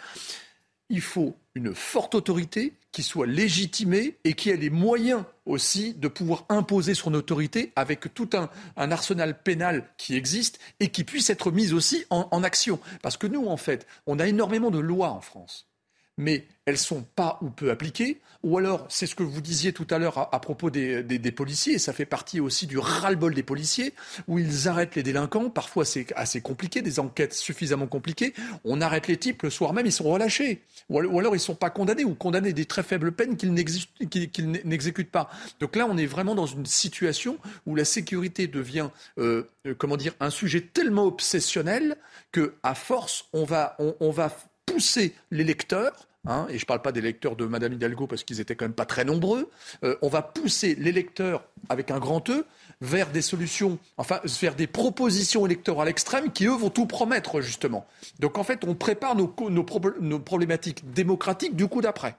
Il 0.89 1.01
faut 1.01 1.35
une 1.55 1.73
forte 1.73 2.15
autorité 2.15 2.73
qui 2.91 3.03
soit 3.03 3.27
légitimée 3.27 4.17
et 4.23 4.33
qui 4.33 4.49
ait 4.49 4.57
les 4.57 4.69
moyens 4.69 5.23
aussi 5.45 5.93
de 5.93 6.07
pouvoir 6.07 6.45
imposer 6.49 6.93
son 6.93 7.13
autorité 7.13 7.71
avec 7.75 8.13
tout 8.13 8.29
un, 8.33 8.49
arsenal 8.77 9.41
pénal 9.41 9.89
qui 9.97 10.15
existe 10.15 10.59
et 10.79 10.89
qui 10.89 11.03
puisse 11.03 11.29
être 11.29 11.51
mis 11.51 11.73
aussi 11.73 12.05
en 12.09 12.43
action. 12.43 12.79
Parce 13.01 13.17
que 13.17 13.27
nous, 13.27 13.47
en 13.47 13.57
fait, 13.57 13.87
on 14.05 14.19
a 14.19 14.27
énormément 14.27 14.71
de 14.71 14.79
lois 14.79 15.09
en 15.09 15.21
France 15.21 15.67
mais 16.17 16.45
elles 16.65 16.77
sont 16.77 17.03
pas 17.03 17.37
ou 17.41 17.49
peu 17.49 17.69
appliquées, 17.69 18.21
ou 18.41 18.57
alors 18.57 18.85
c'est 18.89 19.05
ce 19.05 19.15
que 19.15 19.23
vous 19.23 19.41
disiez 19.41 19.71
tout 19.73 19.85
à 19.89 19.99
l'heure 19.99 20.33
à, 20.33 20.39
propos 20.39 20.69
des, 20.69 21.31
policiers, 21.31 21.73
et 21.73 21.79
ça 21.79 21.93
fait 21.93 22.05
partie 22.05 22.39
aussi 22.39 22.65
du 22.65 22.77
ras-le-bol 22.77 23.33
des 23.33 23.43
policiers, 23.43 23.93
où 24.27 24.39
ils 24.39 24.67
arrêtent 24.67 24.95
les 24.95 25.03
délinquants, 25.03 25.49
parfois 25.49 25.85
c'est 25.85 26.11
assez 26.15 26.41
compliqué, 26.41 26.81
des 26.81 26.99
enquêtes 26.99 27.33
suffisamment 27.33 27.87
compliquées, 27.87 28.33
on 28.63 28.81
arrête 28.81 29.07
les 29.07 29.17
types, 29.17 29.43
le 29.43 29.49
soir 29.49 29.73
même 29.73 29.85
ils 29.85 29.91
sont 29.91 30.05
relâchés, 30.05 30.61
ou, 30.89 30.99
alors 30.99 31.33
ils 31.33 31.37
ne 31.37 31.37
sont 31.37 31.55
pas 31.55 31.69
condamnés, 31.69 32.05
ou 32.05 32.15
condamnés 32.15 32.53
des 32.53 32.65
très 32.65 32.83
faibles 32.83 33.11
peines 33.11 33.37
qu'ils 33.37 33.53
n'exécutent 33.53 35.11
pas. 35.11 35.29
Donc 35.59 35.75
là 35.75 35.85
on 35.89 35.97
est 35.97 36.05
vraiment 36.05 36.33
dans 36.33 36.47
une 36.47 36.65
situation 36.65 37.37
où 37.65 37.75
la 37.75 37.85
sécurité 37.85 38.47
devient, 38.47 38.89
euh, 39.19 39.47
euh, 39.67 39.75
comment 39.77 39.97
dire, 39.97 40.13
un 40.19 40.29
sujet 40.29 40.61
tellement 40.61 41.05
obsessionnel 41.05 41.97
que 42.31 42.55
à 42.63 42.73
force 42.73 43.25
on 43.33 43.43
va, 43.43 43.77
on 43.99 44.09
va 44.11 44.29
pousser 44.75 45.15
les 45.31 45.45
lecteurs, 45.45 45.93
hein, 46.27 46.47
et 46.49 46.57
je 46.57 46.63
ne 46.63 46.65
parle 46.65 46.81
pas 46.81 46.91
des 46.91 46.99
lecteurs 46.99 47.37
de 47.37 47.45
Madame 47.45 47.71
Hidalgo 47.71 48.07
parce 48.07 48.25
qu'ils 48.25 48.41
étaient 48.41 48.55
quand 48.55 48.65
même 48.65 48.73
pas 48.73 48.85
très 48.85 49.05
nombreux, 49.05 49.49
euh, 49.85 49.95
on 50.01 50.09
va 50.09 50.21
pousser 50.21 50.75
les 50.75 50.91
lecteurs 50.91 51.45
avec 51.69 51.91
un 51.91 51.99
grand 51.99 52.29
E 52.29 52.45
vers 52.81 53.09
des 53.09 53.21
solutions, 53.21 53.79
enfin 53.95 54.19
vers 54.41 54.53
des 54.53 54.67
propositions 54.67 55.45
électorales 55.45 55.87
extrêmes 55.87 56.33
qui, 56.33 56.45
eux, 56.45 56.57
vont 56.57 56.69
tout 56.69 56.87
promettre, 56.87 57.39
justement. 57.39 57.87
Donc 58.19 58.37
en 58.37 58.43
fait, 58.43 58.65
on 58.65 58.75
prépare 58.75 59.15
nos, 59.15 59.33
nos 59.49 60.19
problématiques 60.19 60.91
démocratiques 60.91 61.55
du 61.55 61.67
coup 61.67 61.79
d'après. 61.79 62.17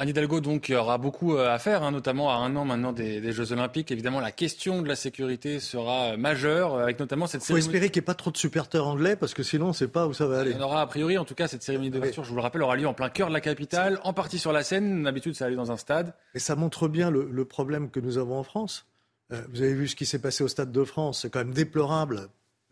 Anne 0.00 0.08
Hidalgo, 0.08 0.40
donc, 0.40 0.70
il 0.70 0.72
y 0.72 0.76
aura 0.76 0.96
beaucoup 0.96 1.36
euh, 1.36 1.54
à 1.54 1.58
faire, 1.58 1.82
hein, 1.82 1.90
notamment 1.90 2.30
à 2.30 2.36
un 2.36 2.56
an 2.56 2.64
maintenant 2.64 2.94
des, 2.94 3.32
Jeux 3.32 3.52
Olympiques. 3.52 3.90
Évidemment, 3.90 4.20
la 4.20 4.32
question 4.32 4.80
de 4.80 4.88
la 4.88 4.96
sécurité 4.96 5.60
sera 5.60 6.12
euh, 6.12 6.16
majeure, 6.16 6.72
euh, 6.72 6.82
avec 6.84 6.98
notamment 6.98 7.26
cette 7.26 7.42
cérémonie. 7.42 7.60
Il 7.60 7.68
faut 7.68 7.68
espérer 7.68 7.90
qu'il 7.90 8.00
n'y 8.00 8.04
ait 8.04 8.06
pas 8.06 8.14
trop 8.14 8.30
de 8.30 8.38
supporters 8.38 8.86
anglais, 8.86 9.14
parce 9.14 9.34
que 9.34 9.42
sinon, 9.42 9.66
on 9.66 9.68
ne 9.68 9.74
sait 9.74 9.88
pas 9.88 10.06
où 10.06 10.14
ça 10.14 10.26
va 10.26 10.40
aller. 10.40 10.52
Il 10.52 10.56
y 10.56 10.58
en 10.58 10.64
aura 10.64 10.80
a 10.80 10.86
priori, 10.86 11.18
en 11.18 11.26
tout 11.26 11.34
cas, 11.34 11.48
cette 11.48 11.62
cérémonie 11.62 11.90
d'ouverture, 11.90 12.24
je 12.24 12.30
vous 12.30 12.36
le 12.36 12.40
rappelle, 12.40 12.62
aura 12.62 12.76
lieu 12.76 12.86
en 12.86 12.94
plein 12.94 13.10
cœur 13.10 13.28
de 13.28 13.34
la 13.34 13.42
capitale, 13.42 14.00
en 14.02 14.14
partie 14.14 14.38
sur 14.38 14.52
la 14.52 14.62
Seine. 14.62 15.02
D'habitude, 15.02 15.34
ça 15.34 15.44
allait 15.44 15.54
dans 15.54 15.70
un 15.70 15.76
stade. 15.76 16.14
Et 16.34 16.38
ça 16.38 16.56
montre 16.56 16.88
bien 16.88 17.10
le, 17.10 17.44
problème 17.44 17.90
que 17.90 18.00
nous 18.00 18.16
avons 18.16 18.38
en 18.38 18.42
France. 18.42 18.86
vous 19.28 19.60
avez 19.60 19.74
vu 19.74 19.86
ce 19.86 19.96
qui 19.96 20.06
s'est 20.06 20.18
passé 20.18 20.42
au 20.42 20.48
Stade 20.48 20.72
de 20.72 20.84
France. 20.84 21.20
C'est 21.20 21.30
quand 21.30 21.40
même 21.40 21.52
déplorable 21.52 22.28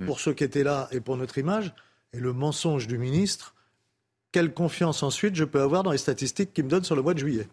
pour 0.06 0.16
mm. 0.16 0.20
ceux 0.20 0.32
qui 0.32 0.44
étaient 0.44 0.64
là 0.64 0.88
et 0.92 1.00
pour 1.02 1.18
notre 1.18 1.36
image. 1.36 1.74
Et 2.14 2.20
le 2.20 2.32
mensonge 2.32 2.86
du 2.86 2.96
ministre 2.96 3.54
quelle 4.32 4.52
confiance 4.52 5.02
ensuite 5.02 5.34
je 5.34 5.44
peux 5.44 5.60
avoir 5.60 5.82
dans 5.82 5.92
les 5.92 5.98
statistiques 5.98 6.52
qui 6.52 6.62
me 6.62 6.68
donnent 6.68 6.84
sur 6.84 6.96
le 6.96 7.02
mois 7.02 7.14
de 7.14 7.18
juillet 7.18 7.48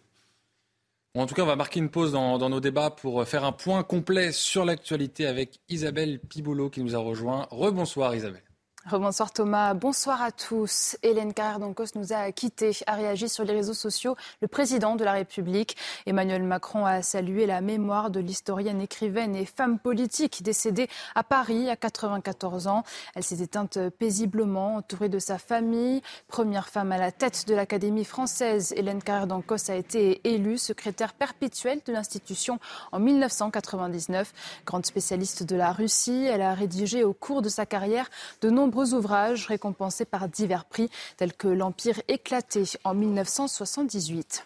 en 1.18 1.24
tout 1.24 1.34
cas, 1.34 1.44
on 1.44 1.46
va 1.46 1.56
marquer 1.56 1.80
une 1.80 1.88
pause 1.88 2.12
dans, 2.12 2.38
nos 2.50 2.60
débats 2.60 2.90
pour 2.90 3.26
faire 3.26 3.44
un 3.44 3.52
point 3.52 3.82
complet 3.82 4.32
sur 4.32 4.66
l'actualité 4.66 5.26
avec 5.26 5.60
Isabelle 5.70 6.20
Piboulot 6.20 6.68
qui 6.68 6.82
nous 6.82 6.94
a 6.94 6.98
rejoint. 6.98 7.48
Rebonsoir 7.50 8.14
Isabelle. 8.14 8.42
Rebonsoir 8.88 9.32
Thomas, 9.32 9.74
bonsoir 9.74 10.22
à 10.22 10.30
tous. 10.30 10.96
Hélène 11.02 11.34
Carrère 11.34 11.58
d'Ancos 11.58 11.96
nous 11.96 12.12
a 12.12 12.30
quittés, 12.30 12.70
a 12.86 12.94
réagi 12.94 13.28
sur 13.28 13.42
les 13.42 13.52
réseaux 13.52 13.74
sociaux. 13.74 14.14
Le 14.40 14.46
président 14.46 14.94
de 14.94 15.02
la 15.02 15.10
République, 15.10 15.76
Emmanuel 16.06 16.44
Macron, 16.44 16.86
a 16.86 17.02
salué 17.02 17.46
la 17.46 17.60
mémoire 17.60 18.12
de 18.12 18.20
l'historienne, 18.20 18.80
écrivaine 18.80 19.34
et 19.34 19.44
femme 19.44 19.80
politique 19.80 20.44
décédée 20.44 20.88
à 21.16 21.24
Paris 21.24 21.68
à 21.68 21.74
94 21.74 22.68
ans. 22.68 22.84
Elle 23.16 23.24
s'est 23.24 23.42
éteinte 23.42 23.76
paisiblement, 23.98 24.76
entourée 24.76 25.08
de 25.08 25.18
sa 25.18 25.38
famille. 25.38 26.00
Première 26.28 26.68
femme 26.68 26.92
à 26.92 26.98
la 26.98 27.10
tête 27.10 27.48
de 27.48 27.56
l'Académie 27.56 28.04
française, 28.04 28.72
Hélène 28.76 29.02
Carrère 29.02 29.26
d'Ancos 29.26 29.68
a 29.68 29.74
été 29.74 30.20
élue 30.22 30.58
secrétaire 30.58 31.14
perpétuelle 31.14 31.80
de 31.84 31.92
l'institution 31.92 32.60
en 32.92 33.00
1999. 33.00 34.32
Grande 34.64 34.86
spécialiste 34.86 35.42
de 35.42 35.56
la 35.56 35.72
Russie, 35.72 36.24
elle 36.30 36.42
a 36.42 36.54
rédigé 36.54 37.02
au 37.02 37.14
cours 37.14 37.42
de 37.42 37.48
sa 37.48 37.66
carrière 37.66 38.08
de 38.42 38.48
nombreux 38.48 38.75
ouvrages 38.84 39.46
récompensés 39.46 40.04
par 40.04 40.28
divers 40.28 40.64
prix, 40.64 40.90
tels 41.16 41.34
que 41.34 41.48
L'Empire 41.48 42.00
éclaté 42.08 42.64
en 42.84 42.94
1978. 42.94 44.44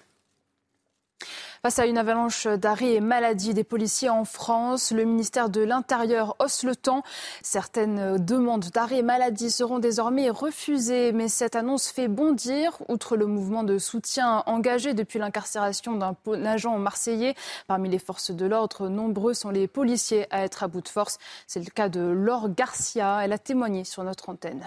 Face 1.63 1.79
à 1.79 1.85
une 1.85 1.99
avalanche 1.99 2.47
d'arrêts 2.47 2.95
et 2.95 3.01
maladies 3.03 3.53
des 3.53 3.65
policiers 3.65 4.09
en 4.09 4.25
France, 4.25 4.93
le 4.93 5.05
ministère 5.05 5.51
de 5.51 5.61
l'Intérieur 5.61 6.35
hausse 6.39 6.63
le 6.63 6.75
temps. 6.75 7.03
Certaines 7.43 8.17
demandes 8.17 8.71
d'arrêt 8.73 9.01
et 9.01 9.03
maladie 9.03 9.51
seront 9.51 9.79
désormais 9.79 10.31
refusées, 10.31 11.13
mais 11.13 11.29
cette 11.29 11.57
annonce 11.57 11.89
fait 11.89 12.09
bondir. 12.09 12.79
Outre 12.89 13.15
le 13.15 13.27
mouvement 13.27 13.63
de 13.63 13.77
soutien 13.77 14.43
engagé 14.47 14.95
depuis 14.95 15.19
l'incarcération 15.19 15.97
d'un 15.97 16.17
agent 16.47 16.79
marseillais, 16.79 17.35
parmi 17.67 17.91
les 17.91 17.99
forces 17.99 18.31
de 18.31 18.47
l'ordre, 18.47 18.89
nombreux 18.89 19.35
sont 19.35 19.51
les 19.51 19.69
policiers 19.69 20.27
à 20.31 20.45
être 20.45 20.63
à 20.63 20.69
bout 20.69 20.81
de 20.81 20.89
force. 20.89 21.19
C'est 21.47 21.61
le 21.61 21.71
cas 21.71 21.91
de 21.91 22.01
Laure 22.01 22.49
Garcia. 22.49 23.21
Elle 23.23 23.35
a 23.35 23.39
témoigné 23.39 23.85
sur 23.85 24.03
notre 24.03 24.31
antenne. 24.31 24.67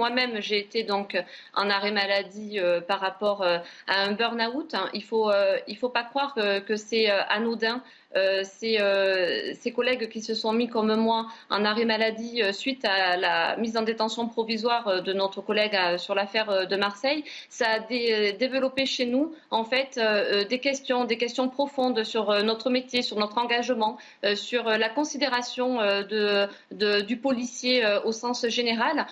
Moi-même, 0.00 0.40
j'ai 0.40 0.60
été 0.60 0.84
donc 0.84 1.20
en 1.54 1.68
arrêt 1.70 1.90
maladie 1.90 2.60
euh, 2.60 2.80
par 2.80 3.00
rapport 3.00 3.42
euh, 3.42 3.58
à 3.88 4.02
un 4.04 4.12
burn-out. 4.12 4.72
Hein. 4.72 4.88
Il 4.94 5.02
faut, 5.02 5.28
euh, 5.28 5.58
faut 5.76 5.88
pas 5.88 6.04
croire 6.04 6.36
que, 6.36 6.76
c'est 6.76 7.10
anodin. 7.10 7.82
Ces, 8.44 9.72
collègues 9.74 10.08
qui 10.08 10.22
se 10.22 10.34
sont 10.34 10.52
mis 10.52 10.68
comme 10.68 10.94
moi 10.94 11.26
en 11.50 11.64
arrêt 11.64 11.84
maladie 11.84 12.42
suite 12.52 12.84
à 12.84 13.16
la 13.16 13.56
mise 13.56 13.76
en 13.76 13.82
détention 13.82 14.28
provisoire 14.28 15.02
de 15.02 15.12
notre 15.12 15.40
collègue 15.40 15.76
sur 15.96 16.14
l'affaire 16.14 16.68
de 16.68 16.76
Marseille, 16.76 17.24
ça 17.48 17.66
a 17.68 17.78
développé 17.80 18.86
chez 18.86 19.04
nous 19.04 19.34
en 19.50 19.64
fait 19.64 20.00
des 20.48 20.58
questions, 20.60 21.04
des 21.06 21.18
questions 21.18 21.48
profondes 21.48 22.04
sur 22.04 22.42
notre 22.44 22.70
métier, 22.70 23.02
sur 23.02 23.18
notre 23.18 23.38
engagement, 23.38 23.98
sur 24.36 24.64
la 24.64 24.88
considération 24.88 25.78
du 26.70 27.16
policier 27.16 27.84
au 28.04 28.12
sens 28.12 28.46
général. 28.48 29.06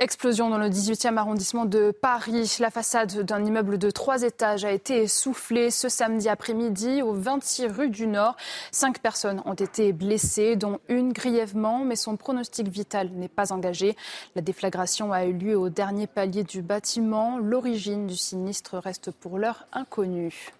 Explosion 0.00 0.48
dans 0.48 0.58
le 0.58 0.68
18e 0.68 1.16
arrondissement 1.16 1.64
de 1.64 1.90
Paris. 1.90 2.58
La 2.60 2.70
façade 2.70 3.22
d'un 3.22 3.44
immeuble 3.44 3.78
de 3.78 3.90
trois 3.90 4.22
étages 4.22 4.64
a 4.64 4.70
été 4.70 5.02
essoufflée 5.02 5.72
ce 5.72 5.88
samedi 5.88 6.28
après-midi 6.28 7.02
au 7.02 7.14
26 7.14 7.66
rue 7.66 7.90
du 7.90 8.06
Nord. 8.06 8.36
Cinq 8.70 9.00
personnes 9.00 9.42
ont 9.44 9.54
été 9.54 9.92
blessées, 9.92 10.54
dont 10.54 10.78
une 10.88 11.12
grièvement, 11.12 11.84
mais 11.84 11.96
son 11.96 12.16
pronostic 12.16 12.68
vital 12.68 13.10
n'est 13.10 13.26
pas 13.26 13.52
engagé. 13.52 13.96
La 14.36 14.42
déflagration 14.42 15.12
a 15.12 15.24
eu 15.24 15.32
lieu 15.32 15.58
au 15.58 15.68
dernier 15.68 16.06
palier 16.06 16.44
du 16.44 16.62
bâtiment. 16.62 17.36
L'origine 17.36 18.06
du 18.06 18.16
sinistre 18.16 18.78
reste 18.78 19.10
pour 19.10 19.36
l'heure 19.36 19.66
inconnue. 19.72 20.52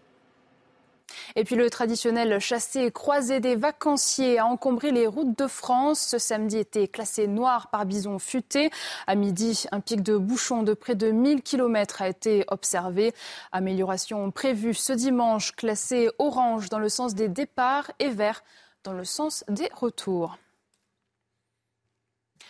Et 1.36 1.44
puis 1.44 1.56
le 1.56 1.70
traditionnel 1.70 2.39
chassé 2.39 2.90
croisé 2.90 3.40
des 3.40 3.56
vacanciers 3.56 4.39
a 4.39 4.47
encombré 4.47 4.90
les 4.90 5.06
routes 5.06 5.39
de 5.39 5.47
France. 5.47 6.01
Ce 6.01 6.18
samedi 6.18 6.59
était 6.59 6.89
classé 6.89 7.26
noir 7.26 7.68
par 7.70 7.86
bison 7.86 8.18
futé. 8.18 8.70
À 9.06 9.14
midi, 9.14 9.64
un 9.72 9.80
pic 9.80 10.02
de 10.02 10.16
bouchon 10.16 10.62
de 10.62 10.74
près 10.74 10.94
de 10.94 11.10
1000 11.10 11.43
km 11.43 12.02
a 12.02 12.09
été 12.09 12.44
observé. 12.48 13.14
Amélioration 13.52 14.30
prévue 14.30 14.74
ce 14.74 14.93
dimanche, 14.93 15.52
classé 15.52 16.10
orange 16.18 16.68
dans 16.68 16.78
le 16.78 16.89
sens 16.89 17.14
des 17.14 17.28
départs 17.28 17.90
et 17.98 18.09
vert 18.09 18.43
dans 18.85 18.93
le 18.93 19.05
sens 19.05 19.44
des 19.48 19.68
retours. 19.74 20.39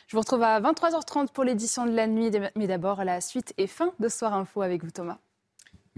Je 0.07 0.17
vous 0.17 0.21
retrouve 0.21 0.43
à 0.43 0.59
23h30 0.61 1.29
pour 1.29 1.45
l'édition 1.45 1.85
de 1.85 1.91
la 1.91 2.07
nuit, 2.07 2.31
mais 2.57 2.67
d'abord 2.67 3.05
la 3.05 3.21
suite 3.21 3.53
et 3.59 3.67
fin 3.67 3.93
de 3.99 4.09
Soir 4.09 4.33
Info 4.33 4.63
avec 4.63 4.83
vous 4.83 4.91
Thomas. 4.91 5.19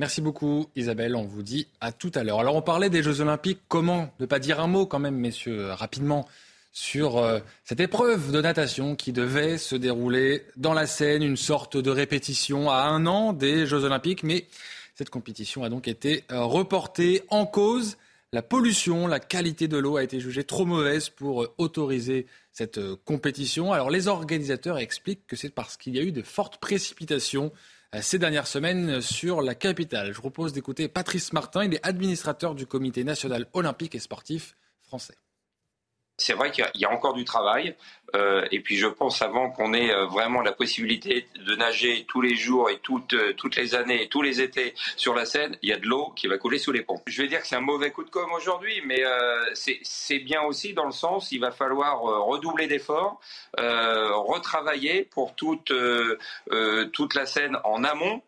Merci 0.00 0.22
beaucoup 0.22 0.66
Isabelle, 0.76 1.14
on 1.14 1.24
vous 1.24 1.42
dit 1.42 1.66
à 1.82 1.92
tout 1.92 2.10
à 2.14 2.24
l'heure. 2.24 2.40
Alors 2.40 2.56
on 2.56 2.62
parlait 2.62 2.88
des 2.88 3.02
Jeux 3.02 3.20
Olympiques, 3.20 3.60
comment 3.68 4.10
ne 4.18 4.24
pas 4.24 4.38
dire 4.38 4.58
un 4.58 4.66
mot 4.66 4.86
quand 4.86 4.98
même 4.98 5.16
messieurs 5.16 5.72
rapidement 5.72 6.26
sur 6.72 7.18
euh, 7.18 7.40
cette 7.64 7.80
épreuve 7.80 8.32
de 8.32 8.40
natation 8.40 8.96
qui 8.96 9.12
devait 9.12 9.58
se 9.58 9.76
dérouler 9.76 10.46
dans 10.56 10.72
la 10.72 10.86
Seine, 10.86 11.22
une 11.22 11.36
sorte 11.36 11.76
de 11.76 11.90
répétition 11.90 12.70
à 12.70 12.84
un 12.84 13.04
an 13.04 13.34
des 13.34 13.66
Jeux 13.66 13.84
Olympiques, 13.84 14.22
mais 14.22 14.46
cette 14.94 15.10
compétition 15.10 15.64
a 15.64 15.68
donc 15.68 15.86
été 15.86 16.24
euh, 16.32 16.44
reportée 16.44 17.22
en 17.28 17.44
cause. 17.44 17.98
La 18.32 18.40
pollution, 18.40 19.06
la 19.06 19.20
qualité 19.20 19.68
de 19.68 19.76
l'eau 19.76 19.98
a 19.98 20.02
été 20.02 20.18
jugée 20.18 20.44
trop 20.44 20.64
mauvaise 20.64 21.10
pour 21.10 21.42
euh, 21.42 21.54
autoriser 21.58 22.26
cette 22.52 22.80
compétition. 23.04 23.74
Alors 23.74 23.90
les 23.90 24.08
organisateurs 24.08 24.78
expliquent 24.78 25.26
que 25.26 25.36
c'est 25.36 25.50
parce 25.50 25.76
qu'il 25.76 25.94
y 25.94 25.98
a 25.98 26.02
eu 26.02 26.12
de 26.12 26.22
fortes 26.22 26.56
précipitations 26.56 27.52
euh, 27.52 27.79
ces 28.00 28.18
dernières 28.18 28.46
semaines 28.46 29.00
sur 29.00 29.42
la 29.42 29.54
capitale. 29.54 30.08
Je 30.08 30.14
vous 30.14 30.20
propose 30.20 30.52
d'écouter 30.52 30.88
Patrice 30.88 31.32
Martin, 31.32 31.64
il 31.64 31.74
est 31.74 31.86
administrateur 31.86 32.54
du 32.54 32.66
Comité 32.66 33.02
national 33.04 33.46
olympique 33.52 33.94
et 33.94 33.98
sportif 33.98 34.56
français. 34.82 35.16
C'est 36.16 36.34
vrai 36.34 36.50
qu'il 36.50 36.68
y 36.74 36.84
a 36.84 36.90
encore 36.90 37.14
du 37.14 37.24
travail. 37.24 37.74
Euh, 38.14 38.46
et 38.50 38.60
puis 38.60 38.76
je 38.76 38.86
pense 38.86 39.22
avant 39.22 39.50
qu'on 39.50 39.72
ait 39.72 39.92
euh, 39.92 40.06
vraiment 40.06 40.42
la 40.42 40.52
possibilité 40.52 41.28
de 41.46 41.54
nager 41.54 42.04
tous 42.08 42.20
les 42.20 42.34
jours 42.34 42.70
et 42.70 42.78
toutes, 42.78 43.14
toutes 43.36 43.56
les 43.56 43.74
années 43.74 44.02
et 44.02 44.08
tous 44.08 44.22
les 44.22 44.40
étés 44.40 44.74
sur 44.96 45.14
la 45.14 45.24
Seine, 45.24 45.56
il 45.62 45.68
y 45.68 45.72
a 45.72 45.76
de 45.76 45.86
l'eau 45.86 46.12
qui 46.16 46.26
va 46.26 46.38
couler 46.38 46.58
sous 46.58 46.72
les 46.72 46.82
ponts. 46.82 47.00
Je 47.06 47.22
vais 47.22 47.28
dire 47.28 47.40
que 47.40 47.46
c'est 47.46 47.56
un 47.56 47.60
mauvais 47.60 47.90
coup 47.90 48.04
de 48.04 48.10
com' 48.10 48.30
aujourd'hui, 48.32 48.82
mais 48.84 49.02
c'est 49.54 50.18
bien 50.18 50.42
aussi 50.42 50.72
dans 50.72 50.86
le 50.86 50.92
sens 50.92 51.32
il 51.32 51.40
va 51.40 51.50
falloir 51.50 52.00
redoubler 52.00 52.66
d'efforts, 52.66 53.20
retravailler 53.56 55.04
pour 55.04 55.34
toute, 55.34 55.72
toute 56.92 57.14
la 57.14 57.26
Seine 57.26 57.58
en 57.64 57.84
amont 57.84 58.22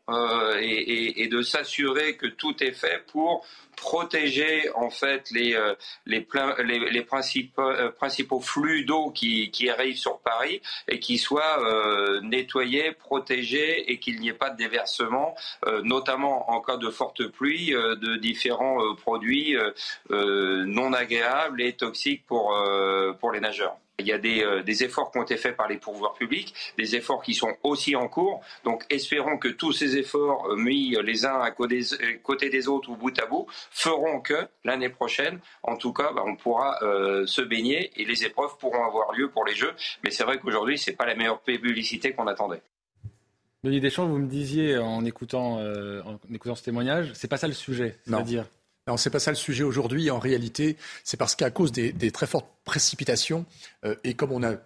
et, 0.59 0.65
et, 0.65 1.23
et 1.23 1.29
de 1.29 1.43
s'assurer 1.43 2.17
que 2.17 2.27
tout 2.27 2.63
est 2.63 2.73
fait 2.73 3.05
pour 3.11 3.45
protéger 3.77 4.71
en 4.75 4.91
fait 4.91 5.31
les, 5.31 5.55
euh, 5.55 5.75
les, 6.07 6.25
les, 6.91 7.03
principaux, 7.03 7.63
euh, 7.63 7.91
principaux 7.91 8.41
flux 8.41 8.85
d'eau 8.85 9.11
qui, 9.11 9.51
qui, 9.51 9.71
arrivent 9.73 9.99
sur 9.99 10.21
Paris 10.21 10.63
et 10.89 11.01
qui 11.01 11.19
soient 11.19 11.59
euh, 11.61 12.21
nettoyés, 12.23 12.93
protégés 12.93 13.91
et 13.91 13.99
qu'il 13.99 14.21
n'y 14.21 14.29
ait 14.29 14.35
pas 14.35 14.51
de 14.51 14.57
déversement, 14.57 15.35
notamment 15.83 16.51
en 16.51 16.61
cas 16.61 16.77
de 16.77 16.91
forte 16.91 17.27
pluie, 17.27 17.71
de 17.73 18.17
différents 18.17 18.95
produits 18.97 19.57
non 20.11 20.93
agréables 20.93 21.63
et 21.63 21.73
toxiques 21.75 22.25
pour, 22.27 22.57
pour 23.21 23.33
les 23.33 23.41
nageurs. 23.41 23.82
Il 23.99 24.07
y 24.07 24.13
a 24.13 24.17
euh, 24.17 24.63
des, 24.63 24.85
efforts 24.85 25.11
qui 25.11 25.19
ont 25.19 25.23
été 25.23 25.37
faits 25.37 25.57
par 25.57 25.69
les 25.69 25.77
pourvoirs 25.77 26.15
publics, 26.15 26.55
des 26.79 26.97
efforts 26.97 27.23
qui 27.23 27.35
sont 27.35 27.55
aussi 27.63 27.95
en 27.95 28.09
cours. 28.09 28.41
Donc 28.65 28.85
espérons 28.91 29.39
que 29.39 29.49
tous 29.49 29.73
ces 29.73 29.97
efforts 29.97 30.47
euh, 30.51 30.57
mis 30.57 30.97
les 31.03 31.27
uns 31.27 31.41
à 31.41 31.51
côté, 31.51 31.81
des 32.51 32.69
autres 32.69 32.91
ou 32.91 32.97
bout 32.97 33.17
à 33.19 33.27
bout 33.27 33.47
feront 33.71 34.21
que 34.21 34.49
l'année 34.65 34.89
prochaine, 34.89 35.41
en 35.63 35.77
tout 35.77 35.93
cas, 35.93 36.13
bah, 36.13 36.23
on 36.27 36.37
pourra 36.37 36.79
euh, 36.83 37.27
se 37.27 37.43
baigner 37.43 37.91
et 37.97 38.05
les 38.05 38.25
épreuves 38.25 38.57
pourront 38.59 38.85
avoir 38.85 39.13
lieu 39.13 39.31
pour 39.31 39.45
les 39.45 39.55
Jeux. 39.55 39.73
Mais 40.03 40.11
c'est 40.11 40.25
vrai 40.25 40.39
qu'aujourd'hui, 40.39 40.79
ce 40.79 40.91
n'est 40.91 40.97
pas 40.97 41.07
la 41.07 41.15
meilleure 41.15 41.41
publicité 41.41 42.13
qu'on 42.13 42.27
attendait. 42.27 42.63
Denis 43.63 43.81
Deschamps, 43.81 44.07
vous 44.07 44.19
me 44.19 44.27
disiez 44.27 44.79
en 44.79 45.05
écoutant, 45.05 45.61
en 45.61 46.19
écoutant 46.35 46.57
ce 46.57 46.65
témoignage, 46.65 47.13
c'est 47.15 47.29
pas 47.29 47.37
ça 47.37 47.47
le 47.47 47.53
sujet, 47.53 47.97
c'est-à-dire 48.05 48.47
non, 48.89 48.97
c'est 48.97 49.11
pas 49.11 49.21
ça 49.21 49.31
le 49.31 49.37
sujet 49.37 49.63
aujourd'hui. 49.63 50.11
En 50.11 50.19
réalité, 50.19 50.77
c'est 51.05 51.17
parce 51.17 51.37
qu'à 51.37 51.51
cause 51.51 51.71
des, 51.73 52.11
très 52.11 52.27
fortes 52.27 52.49
précipitations 52.65 53.47
euh, 53.85 53.95
et 54.05 54.15
comme 54.15 54.33
on 54.33 54.43
a 54.43 54.57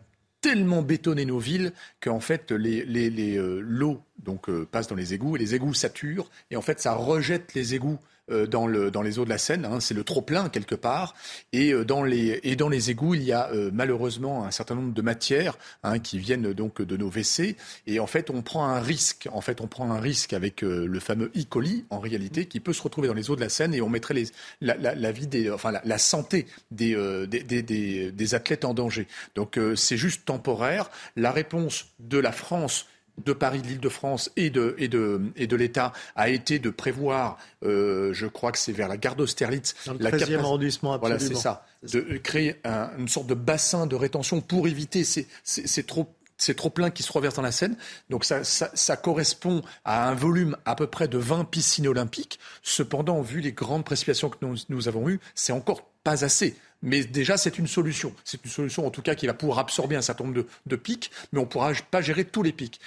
tellement 0.40 0.82
bétonné 0.82 1.24
nos 1.24 1.38
villes 1.38 1.72
qu'en 2.00 2.20
fait 2.20 2.52
les, 2.52 3.36
euh, 3.36 3.60
l'eau 3.60 4.00
donc 4.22 4.48
euh, 4.48 4.66
passe 4.70 4.86
dans 4.86 4.94
les 4.94 5.14
égouts 5.14 5.34
et 5.36 5.38
les 5.38 5.54
égouts 5.54 5.74
saturent 5.74 6.30
et 6.50 6.56
en 6.56 6.62
fait 6.62 6.78
ça 6.78 6.94
rejette 6.94 7.54
les 7.54 7.74
égouts 7.74 7.98
dans, 8.28 8.66
le, 8.66 8.90
dans 8.90 9.02
les 9.02 9.18
eaux 9.18 9.24
de 9.24 9.30
la 9.30 9.38
Seine. 9.38 9.64
Hein, 9.64 9.80
c'est 9.80 9.94
le 9.94 10.04
trop-plein 10.04 10.48
quelque 10.48 10.74
part. 10.74 11.14
Et, 11.52 11.72
euh, 11.72 11.84
dans 11.84 12.02
les, 12.02 12.40
et 12.42 12.56
dans 12.56 12.68
les 12.68 12.90
égouts, 12.90 13.14
il 13.14 13.22
y 13.22 13.32
a 13.32 13.50
euh, 13.50 13.70
malheureusement 13.72 14.44
un 14.44 14.50
certain 14.50 14.74
nombre 14.74 14.94
de 14.94 15.02
matières 15.02 15.56
hein, 15.82 15.98
qui 15.98 16.18
viennent 16.18 16.52
donc 16.52 16.82
de 16.82 16.96
nos 16.96 17.08
WC. 17.08 17.56
Et 17.86 18.00
en 18.00 18.06
fait, 18.06 18.30
on 18.30 18.42
prend 18.42 18.66
un 18.66 18.80
risque. 18.80 19.28
En 19.32 19.40
fait, 19.40 19.60
on 19.60 19.66
prend 19.66 19.90
un 19.90 20.00
risque 20.00 20.32
avec 20.32 20.62
le 20.62 21.00
fameux 21.00 21.30
E. 21.36 21.44
coli, 21.48 21.84
en 21.90 22.00
réalité, 22.00 22.46
qui 22.46 22.60
peut 22.60 22.72
se 22.72 22.82
retrouver 22.82 23.08
dans 23.08 23.14
les 23.14 23.30
eaux 23.30 23.36
de 23.36 23.40
la 23.40 23.48
Seine 23.48 23.74
et 23.74 23.80
on 23.80 23.88
mettrait 23.88 24.14
les, 24.14 24.26
la, 24.60 24.76
la, 24.76 25.12
vie 25.12 25.26
des, 25.26 25.50
enfin, 25.50 25.70
la, 25.70 25.82
la 25.84 25.98
santé 25.98 26.46
des, 26.70 26.94
des, 27.26 27.42
des, 27.42 27.62
des, 27.62 28.12
des 28.12 28.34
athlètes 28.34 28.64
en 28.64 28.74
danger. 28.74 29.06
Donc, 29.34 29.58
c'est 29.76 29.96
juste 29.96 30.24
temporaire. 30.24 30.90
La 31.16 31.30
réponse 31.30 31.86
de 32.00 32.18
la 32.18 32.32
France 32.32 32.86
de 33.24 33.32
Paris, 33.32 33.62
de 33.62 33.66
l'Île-de-France 33.66 34.30
et 34.36 34.50
de, 34.50 34.74
et 34.78 34.88
de, 34.88 35.20
et 35.36 35.46
de 35.46 35.56
l'État 35.56 35.92
a 36.14 36.28
été 36.28 36.58
de 36.58 36.70
prévoir, 36.70 37.38
euh, 37.64 38.12
je 38.12 38.26
crois 38.26 38.52
que 38.52 38.58
c'est 38.58 38.72
vers 38.72 38.88
la 38.88 38.96
gare 38.96 39.16
d'Austerlitz, 39.16 39.74
le 39.86 39.94
13e 39.94 40.38
arrondissement, 40.38 40.94
absolument. 40.94 41.18
Voilà, 41.18 41.18
c'est 41.18 41.34
ça. 41.34 41.66
De 41.82 42.16
créer 42.18 42.56
une 42.98 43.08
sorte 43.08 43.26
de 43.26 43.34
bassin 43.34 43.86
de 43.86 43.96
rétention 43.96 44.40
pour 44.40 44.66
éviter 44.66 45.04
ces, 45.04 45.26
ces, 45.44 45.84
trop 45.84 46.12
c'est 46.38 46.54
trop 46.54 46.70
plein 46.70 46.90
qui 46.90 47.02
se 47.02 47.12
reversent 47.12 47.36
dans 47.36 47.42
la 47.42 47.52
Seine. 47.52 47.76
Donc 48.10 48.24
ça, 48.24 48.44
ça, 48.44 48.70
ça, 48.74 48.96
correspond 48.96 49.62
à 49.84 50.08
un 50.08 50.14
volume 50.14 50.56
à 50.64 50.74
peu 50.74 50.86
près 50.86 51.08
de 51.08 51.16
20 51.16 51.44
piscines 51.44 51.88
olympiques. 51.88 52.38
Cependant, 52.62 53.22
vu 53.22 53.40
les 53.40 53.52
grandes 53.52 53.84
précipitations 53.84 54.28
que 54.28 54.36
nous, 54.42 54.56
nous 54.68 54.88
avons 54.88 55.08
eues, 55.08 55.20
c'est 55.34 55.52
encore 55.52 55.88
pas 56.04 56.24
assez. 56.24 56.56
Mais 56.86 57.04
déjà, 57.04 57.36
c'est 57.36 57.58
une 57.58 57.66
solution. 57.66 58.14
C'est 58.24 58.42
une 58.44 58.50
solution, 58.50 58.86
en 58.86 58.90
tout 58.90 59.02
cas, 59.02 59.16
qui 59.16 59.26
va 59.26 59.34
pouvoir 59.34 59.58
absorber 59.58 59.96
un 59.96 60.02
certain 60.02 60.24
nombre 60.24 60.44
de, 60.66 60.76
pics, 60.76 61.10
mais 61.32 61.40
on 61.40 61.42
ne 61.42 61.48
pourra 61.48 61.72
pas 61.90 62.00
gérer 62.00 62.24
tous 62.24 62.44
les 62.44 62.52
pics. 62.52 62.80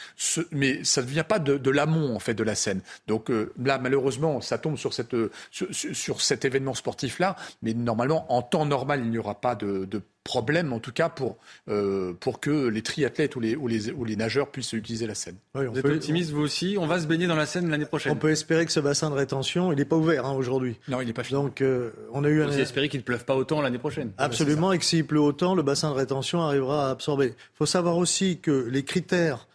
mais 0.51 0.83
ça 0.85 1.01
ne 1.01 1.07
vient 1.07 1.25
pas 1.25 1.37
de, 1.37 1.69
l'amont, 1.69 2.15
en 2.15 2.19
fait, 2.19 2.33
de 2.33 2.43
la 2.43 2.55
scène. 2.55 2.81
Donc 3.07 3.29
euh, 3.29 3.51
là, 3.61 3.77
malheureusement, 3.77 4.39
ça 4.39 4.57
tombe 4.57 4.77
sur, 4.77 4.93
cette, 4.93 5.15
sur, 5.51 6.21
cet 6.21 6.45
événement 6.45 6.73
sportif-là, 6.73 7.35
mais 7.61 7.73
normalement, 7.73 8.25
en 8.33 8.41
temps 8.41 8.65
normal, 8.65 9.01
il 9.03 9.11
n'y 9.11 9.17
aura 9.17 9.41
pas 9.41 9.55
de, 9.55 9.85
de 9.85 10.01
problème, 10.29 10.73
en 10.73 10.79
tout 10.79 10.91
cas, 10.91 11.09
pour, 11.09 11.37
euh, 11.69 12.13
pour 12.19 12.39
que 12.39 12.67
les 12.67 12.83
triathlètes 12.83 13.35
ou 13.35 13.39
les, 13.39 13.55
ou, 13.55 13.67
les, 13.67 13.91
ou 13.91 14.05
les 14.05 14.15
nageurs 14.15 14.49
puissent 14.49 14.73
utiliser 14.73 15.07
la 15.07 15.15
Seine. 15.15 15.37
vous 15.55 15.79
êtes 15.79 15.83
optimiste, 15.83 16.29
vous 16.29 16.41
aussi? 16.41 16.77
On 16.79 16.85
va 16.85 16.99
se 16.99 17.07
baigner 17.07 17.25
dans 17.25 17.35
la 17.35 17.47
Seine 17.47 17.67
l'année 17.69 17.85
prochaine 17.85 18.11
On 18.11 18.15
peut 18.15 18.29
espérer 18.29 18.65
que 18.67 18.71
ce 18.71 18.79
bassin 18.79 19.09
de 19.09 19.15
rétention, 19.15 19.71
il 19.71 19.77
n'est 19.77 19.85
pas 19.85 19.95
ouvert 19.95 20.27
hein, 20.27 20.33
aujourd'hui. 20.33 20.77
Non, 20.87 21.01
il 21.01 21.07
n'est 21.07 21.13
pas 21.13 21.23
fini. 21.23 21.41
Donc, 21.41 21.61
euh, 21.61 21.89
on 22.13 22.23
a 22.23 22.29
eu 22.29 22.43
on 22.43 22.47
un... 22.47 22.51
espérer 22.51 22.89
qu'il 22.89 22.99
ne 22.99 23.05
pleuve 23.05 23.25
pas 23.25 23.35
autant 23.35 23.59
l'année 23.61 23.79
prochaine. 23.79 23.88
Absolument, 24.17 24.71
et 24.71 24.79
que 24.79 24.85
s'il 24.85 25.05
pleut 25.05 25.19
autant, 25.19 25.55
le 25.55 25.63
bassin 25.63 25.89
de 25.89 25.95
rétention 25.95 26.41
arrivera 26.41 26.87
à 26.87 26.91
absorber. 26.91 27.27
Il 27.27 27.57
faut 27.57 27.65
savoir 27.65 27.97
aussi 27.97 28.39
que 28.39 28.67
les 28.69 28.83
critères 28.83 29.47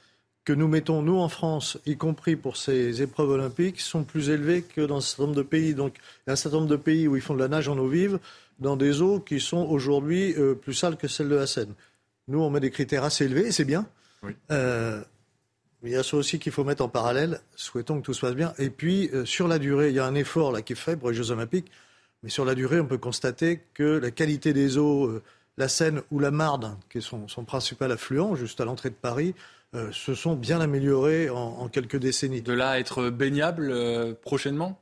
que 0.45 0.53
nous 0.53 0.69
mettons, 0.69 1.01
nous, 1.01 1.19
en 1.19 1.29
France, 1.29 1.79
y 1.87 1.97
compris 1.97 2.37
pour 2.37 2.57
ces 2.57 3.01
épreuves 3.01 3.31
olympiques, 3.31 3.81
sont 3.81 4.05
plus 4.05 4.29
élevés 4.29 4.63
que 4.63 4.83
dans 4.83 4.99
un 4.99 5.01
certain 5.01 5.25
nombre 5.25 5.37
de 5.37 5.43
pays. 5.43 5.75
Donc, 5.75 5.95
il 5.97 6.29
y 6.29 6.31
a 6.31 6.33
un 6.35 6.37
certain 6.37 6.59
nombre 6.59 6.69
de 6.69 6.77
pays 6.77 7.09
où 7.09 7.17
ils 7.17 7.23
font 7.23 7.35
de 7.35 7.41
la 7.41 7.49
nage 7.49 7.69
en 7.69 7.79
eau 7.79 7.89
vive 7.89 8.19
dans 8.59 8.77
des 8.77 9.01
eaux 9.01 9.21
qui 9.21 9.41
sont 9.41 9.67
aujourd'hui 9.69 10.35
euh, 10.39 10.55
plus 10.55 10.75
sales 10.75 10.97
que 10.97 11.09
celles 11.09 11.29
de 11.29 11.35
la 11.35 11.47
Seine. 11.47 11.75
Nous, 12.29 12.41
on 12.41 12.51
met 12.51 12.61
des 12.61 12.71
critères 12.71 13.05
assez 13.05 13.25
élevés, 13.25 13.53
c'est 13.53 13.65
bien. 13.65 13.87
Euh, 14.51 15.03
il 15.83 15.91
y 15.91 15.97
a 15.97 16.03
ça 16.03 16.17
aussi 16.17 16.39
qu'il 16.39 16.53
faut 16.53 16.65
mettre 16.65 16.83
en 16.83 16.89
parallèle. 16.89 17.41
Souhaitons 17.57 18.01
que 18.01 18.07
tout 18.07 18.15
se 18.15 18.21
passe 18.21 18.35
bien. 18.35 18.55
Et 18.59 18.71
puis, 18.71 19.11
euh, 19.13 19.25
sur 19.25 19.49
la 19.49 19.59
durée, 19.59 19.91
il 19.91 19.95
y 19.95 19.99
a 19.99 20.07
un 20.07 20.15
effort 20.15 20.53
là 20.53 20.63
qui 20.63 20.73
est 20.73 20.77
fait 20.77 20.97
pour 20.97 21.11
les 21.11 21.17
Jeux 21.17 21.31
Olympiques. 21.31 21.71
Mais 22.25 22.31
sur 22.31 22.45
la 22.45 22.57
durée, 22.57 22.81
on 22.81 22.87
peut 22.87 22.99
constater 22.99 23.61
que 23.75 23.85
la 23.85 24.11
qualité 24.11 24.53
des 24.53 24.79
eaux, 24.79 25.21
la 25.57 25.69
Seine 25.69 26.03
ou 26.11 26.19
la 26.19 26.33
Marne, 26.33 26.77
qui 26.91 26.99
est 26.99 27.01
son, 27.01 27.27
principal 27.47 27.93
affluent, 27.93 28.35
juste 28.35 28.61
à 28.61 28.65
l'entrée 28.65 28.91
de 28.91 28.97
Paris, 28.97 29.35
se 29.93 30.15
sont 30.15 30.35
bien 30.35 30.61
améliorées 30.61 31.31
en, 31.31 31.37
en, 31.37 31.69
quelques 31.69 31.99
décennies. 31.99 32.43
De 32.43 32.53
là 32.53 32.71
à 32.71 32.79
être 32.79 33.11
baignable 33.11 34.17
prochainement? 34.23 34.81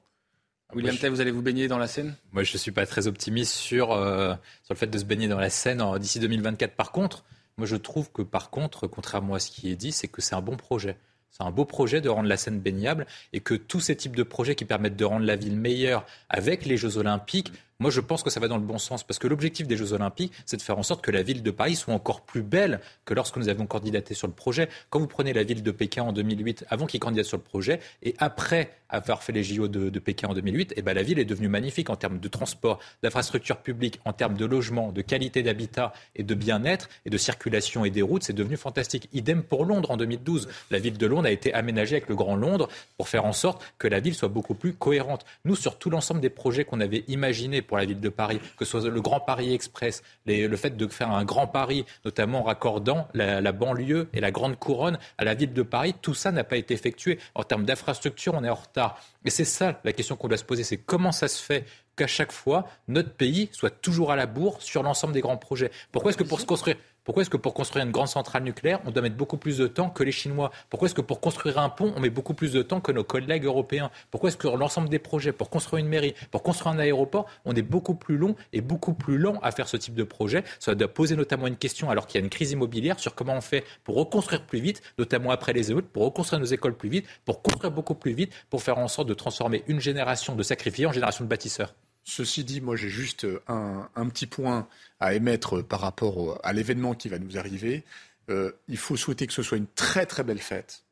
William 0.74 0.96
Tay, 0.96 1.08
vous 1.08 1.20
allez 1.20 1.30
vous 1.30 1.42
baigner 1.42 1.68
dans 1.68 1.78
la 1.78 1.86
Seine? 1.86 2.16
Moi, 2.32 2.44
je 2.44 2.54
ne 2.54 2.58
suis 2.58 2.70
pas 2.70 2.86
très 2.86 3.06
optimiste 3.06 3.52
sur, 3.52 3.92
euh, 3.92 4.34
sur 4.64 4.74
le 4.74 4.78
fait 4.78 4.86
de 4.86 4.98
se 4.98 5.04
baigner 5.04 5.28
dans 5.28 5.38
la 5.38 5.50
Seine 5.50 5.82
d'ici 5.98 6.18
2024. 6.18 6.74
Par 6.74 6.92
contre, 6.92 7.24
moi, 7.58 7.66
je 7.66 7.76
trouve 7.76 8.10
que, 8.10 8.22
par 8.22 8.50
contre, 8.50 8.86
contrairement 8.86 9.34
à 9.34 9.38
ce 9.38 9.50
qui 9.50 9.70
est 9.70 9.76
dit, 9.76 9.92
c'est 9.92 10.08
que 10.08 10.22
c'est 10.22 10.34
un 10.34 10.40
bon 10.40 10.56
projet. 10.56 10.96
C'est 11.32 11.42
un 11.42 11.50
beau 11.50 11.64
projet 11.64 12.02
de 12.02 12.10
rendre 12.10 12.28
la 12.28 12.36
Seine 12.36 12.60
baignable 12.60 13.06
et 13.32 13.40
que 13.40 13.54
tous 13.54 13.80
ces 13.80 13.96
types 13.96 14.14
de 14.14 14.22
projets 14.22 14.54
qui 14.54 14.66
permettent 14.66 14.96
de 14.96 15.04
rendre 15.06 15.24
la 15.24 15.34
ville 15.34 15.56
meilleure 15.56 16.04
avec 16.28 16.66
les 16.66 16.76
Jeux 16.76 16.98
Olympiques 16.98 17.52
moi, 17.82 17.90
je 17.90 18.00
pense 18.00 18.22
que 18.22 18.30
ça 18.30 18.38
va 18.38 18.46
dans 18.46 18.58
le 18.58 18.62
bon 18.62 18.78
sens 18.78 19.02
parce 19.02 19.18
que 19.18 19.26
l'objectif 19.26 19.66
des 19.66 19.76
Jeux 19.76 19.92
Olympiques, 19.92 20.32
c'est 20.46 20.56
de 20.56 20.62
faire 20.62 20.78
en 20.78 20.84
sorte 20.84 21.02
que 21.02 21.10
la 21.10 21.22
ville 21.22 21.42
de 21.42 21.50
Paris 21.50 21.74
soit 21.74 21.92
encore 21.92 22.20
plus 22.20 22.42
belle 22.42 22.80
que 23.04 23.12
lorsque 23.12 23.36
nous 23.36 23.48
avions 23.48 23.66
candidaté 23.66 24.14
sur 24.14 24.28
le 24.28 24.32
projet. 24.32 24.68
Quand 24.88 25.00
vous 25.00 25.08
prenez 25.08 25.32
la 25.32 25.42
ville 25.42 25.64
de 25.64 25.70
Pékin 25.72 26.04
en 26.04 26.12
2008, 26.12 26.64
avant 26.70 26.86
qu'ils 26.86 27.00
candidatent 27.00 27.26
sur 27.26 27.38
le 27.38 27.42
projet, 27.42 27.80
et 28.04 28.14
après 28.18 28.70
avoir 28.88 29.22
fait 29.22 29.32
les 29.32 29.42
JO 29.42 29.68
de, 29.68 29.98
Pékin 29.98 30.28
en 30.28 30.34
2008, 30.34 30.74
eh 30.76 30.82
ben, 30.82 30.92
la 30.94 31.02
ville 31.02 31.18
est 31.18 31.24
devenue 31.24 31.48
magnifique 31.48 31.90
en 31.90 31.96
termes 31.96 32.18
de 32.18 32.28
transport, 32.28 32.78
d'infrastructures 33.02 33.58
publiques, 33.58 33.98
en 34.04 34.12
termes 34.12 34.36
de 34.36 34.44
logement, 34.44 34.92
de 34.92 35.00
qualité 35.00 35.42
d'habitat 35.42 35.92
et 36.14 36.22
de 36.22 36.34
bien-être 36.34 36.88
et 37.06 37.10
de 37.10 37.16
circulation 37.16 37.84
et 37.84 37.90
des 37.90 38.02
routes. 38.02 38.22
C'est 38.22 38.32
devenu 38.32 38.56
fantastique. 38.56 39.08
Idem 39.12 39.42
pour 39.42 39.64
Londres 39.64 39.90
en 39.90 39.96
2012. 39.96 40.48
La 40.70 40.78
ville 40.78 40.98
de 40.98 41.06
Londres 41.06 41.26
a 41.26 41.30
été 41.30 41.52
aménagée 41.54 41.96
avec 41.96 42.08
le 42.08 42.14
Grand 42.14 42.36
Londres 42.36 42.68
pour 42.96 43.08
faire 43.08 43.24
en 43.24 43.32
sorte 43.32 43.64
que 43.78 43.88
la 43.88 44.00
ville 44.00 44.14
soit 44.14 44.28
beaucoup 44.28 44.54
plus 44.54 44.74
cohérente. 44.74 45.24
Nous, 45.44 45.56
sur 45.56 45.78
tout 45.78 45.90
l'ensemble 45.90 46.20
des 46.20 46.30
projets 46.30 46.64
qu'on 46.64 46.80
avait 46.80 47.04
imaginés 47.08 47.62
pour 47.62 47.71
la 47.78 47.84
ville 47.84 48.00
de 48.00 48.08
Paris, 48.08 48.40
que 48.56 48.64
ce 48.64 48.80
soit 48.80 48.88
le 48.88 49.00
Grand 49.00 49.20
Paris 49.20 49.54
Express, 49.54 50.02
le 50.26 50.56
fait 50.56 50.76
de 50.76 50.86
faire 50.88 51.10
un 51.10 51.24
Grand 51.24 51.46
Paris, 51.46 51.84
notamment 52.04 52.40
en 52.40 52.44
raccordant 52.44 53.08
la, 53.14 53.52
banlieue 53.52 54.08
et 54.12 54.20
la 54.20 54.30
Grande 54.30 54.58
Couronne 54.58 54.98
à 55.18 55.24
la 55.24 55.34
ville 55.34 55.52
de 55.52 55.62
Paris, 55.62 55.94
tout 56.00 56.14
ça 56.14 56.32
n'a 56.32 56.44
pas 56.44 56.56
été 56.56 56.74
effectué. 56.74 57.18
En 57.34 57.42
termes 57.42 57.64
d'infrastructure, 57.64 58.34
on 58.34 58.44
est 58.44 58.50
en 58.50 58.54
retard. 58.54 58.98
Et 59.24 59.30
c'est 59.30 59.44
ça 59.44 59.80
la 59.84 59.92
question 59.92 60.16
qu'on 60.16 60.28
doit 60.28 60.36
se 60.36 60.44
poser, 60.44 60.64
c'est 60.64 60.78
comment 60.78 61.12
ça 61.12 61.28
se 61.28 61.42
fait 61.42 61.64
qu'à 61.96 62.06
chaque 62.06 62.32
fois, 62.32 62.66
notre 62.88 63.12
pays 63.12 63.48
soit 63.52 63.70
toujours 63.70 64.10
à 64.10 64.16
la 64.16 64.26
bourre 64.26 64.62
sur 64.62 64.82
l'ensemble 64.82 65.12
des 65.12 65.20
grands 65.20 65.36
projets? 65.36 65.70
Pourquoi 65.90 66.10
est-ce 66.10 66.18
que 66.18 66.24
pour 66.24 66.40
se 66.40 66.46
construire 66.46 66.76
pourquoi 67.04 67.22
est-ce 67.22 67.30
que 67.30 67.36
pour 67.36 67.54
construire 67.54 67.84
une 67.84 67.90
grande 67.90 68.08
centrale 68.08 68.44
nucléaire, 68.44 68.80
on 68.86 68.90
doit 68.90 69.02
mettre 69.02 69.16
beaucoup 69.16 69.36
plus 69.36 69.58
de 69.58 69.66
temps 69.66 69.90
que 69.90 70.04
les 70.04 70.12
Chinois? 70.12 70.52
Pourquoi 70.70 70.86
est-ce 70.86 70.94
que 70.94 71.00
pour 71.00 71.20
construire 71.20 71.58
un 71.58 71.68
pont, 71.68 71.92
on 71.96 72.00
met 72.00 72.10
beaucoup 72.10 72.34
plus 72.34 72.52
de 72.52 72.62
temps 72.62 72.80
que 72.80 72.92
nos 72.92 73.02
collègues 73.02 73.44
européens? 73.44 73.90
Pourquoi 74.10 74.28
est-ce 74.28 74.36
que 74.36 74.46
l'ensemble 74.46 74.88
des 74.88 75.00
projets, 75.00 75.32
pour 75.32 75.50
construire 75.50 75.84
une 75.84 75.88
mairie, 75.88 76.14
pour 76.30 76.42
construire 76.42 76.74
un 76.74 76.78
aéroport, 76.78 77.26
on 77.44 77.54
est 77.54 77.62
beaucoup 77.62 77.96
plus 77.96 78.16
long 78.16 78.36
et 78.52 78.60
beaucoup 78.60 78.94
plus 78.94 79.18
lent 79.18 79.38
à 79.42 79.50
faire 79.50 79.68
ce 79.68 79.76
type 79.76 79.94
de 79.94 80.04
projet? 80.04 80.44
Ça 80.60 80.74
doit 80.74 80.88
poser 80.88 81.16
notamment 81.16 81.46
une 81.48 81.56
question, 81.56 81.90
alors 81.90 82.06
qu'il 82.06 82.20
y 82.20 82.22
a 82.22 82.24
une 82.24 82.30
crise 82.30 82.52
immobilière, 82.52 83.00
sur 83.00 83.14
comment 83.14 83.34
on 83.34 83.40
fait 83.40 83.64
pour 83.82 83.96
reconstruire 83.96 84.46
plus 84.46 84.60
vite, 84.60 84.82
notamment 84.98 85.30
après 85.30 85.52
les 85.52 85.70
émeutes, 85.70 85.88
pour 85.88 86.04
reconstruire 86.04 86.40
nos 86.40 86.46
écoles 86.46 86.76
plus 86.76 86.88
vite, 86.88 87.06
pour 87.24 87.42
construire 87.42 87.72
beaucoup 87.72 87.94
plus 87.94 88.12
vite, 88.12 88.32
pour 88.48 88.62
faire 88.62 88.78
en 88.78 88.88
sorte 88.88 89.08
de 89.08 89.14
transformer 89.14 89.64
une 89.66 89.80
génération 89.80 90.36
de 90.36 90.42
sacrifiés 90.42 90.86
en 90.86 90.92
génération 90.92 91.24
de 91.24 91.28
bâtisseurs. 91.28 91.74
Ceci 92.04 92.44
dit, 92.44 92.60
moi 92.60 92.76
j'ai 92.76 92.88
juste 92.88 93.26
un, 93.46 94.08
petit 94.08 94.26
point 94.26 94.66
à 95.00 95.14
émettre 95.14 95.62
par 95.62 95.80
rapport 95.80 96.40
à 96.42 96.52
l'événement 96.52 96.94
qui 96.94 97.08
va 97.08 97.18
nous 97.18 97.38
arriver. 97.38 97.84
Euh, 98.28 98.52
il 98.68 98.76
faut 98.76 98.96
souhaiter 98.96 99.26
que 99.26 99.32
ce 99.32 99.42
soit 99.42 99.58
une 99.58 99.68
très 99.74 100.06
très 100.06 100.24
belle 100.24 100.40
fête. 100.40 100.82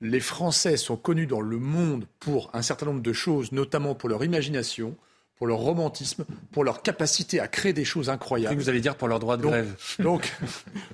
Les 0.00 0.20
Français 0.20 0.76
sont 0.76 0.96
connus 0.96 1.26
dans 1.26 1.40
le 1.40 1.58
monde 1.58 2.06
pour 2.18 2.50
un 2.54 2.62
certain 2.62 2.86
nombre 2.86 3.02
de 3.02 3.12
choses, 3.12 3.52
notamment 3.52 3.94
pour 3.94 4.08
leur 4.08 4.24
imagination, 4.24 4.96
pour 5.42 5.48
leur 5.48 5.58
romantisme, 5.58 6.24
pour 6.52 6.62
leur 6.62 6.82
capacité 6.82 7.40
à 7.40 7.48
créer 7.48 7.72
des 7.72 7.84
choses 7.84 8.10
incroyables. 8.10 8.54
que 8.54 8.62
vous 8.62 8.68
allez 8.68 8.80
dire 8.80 8.94
pour 8.94 9.08
leur 9.08 9.18
droit 9.18 9.36
de 9.36 9.42
grève. 9.42 9.74
Donc, 9.98 10.32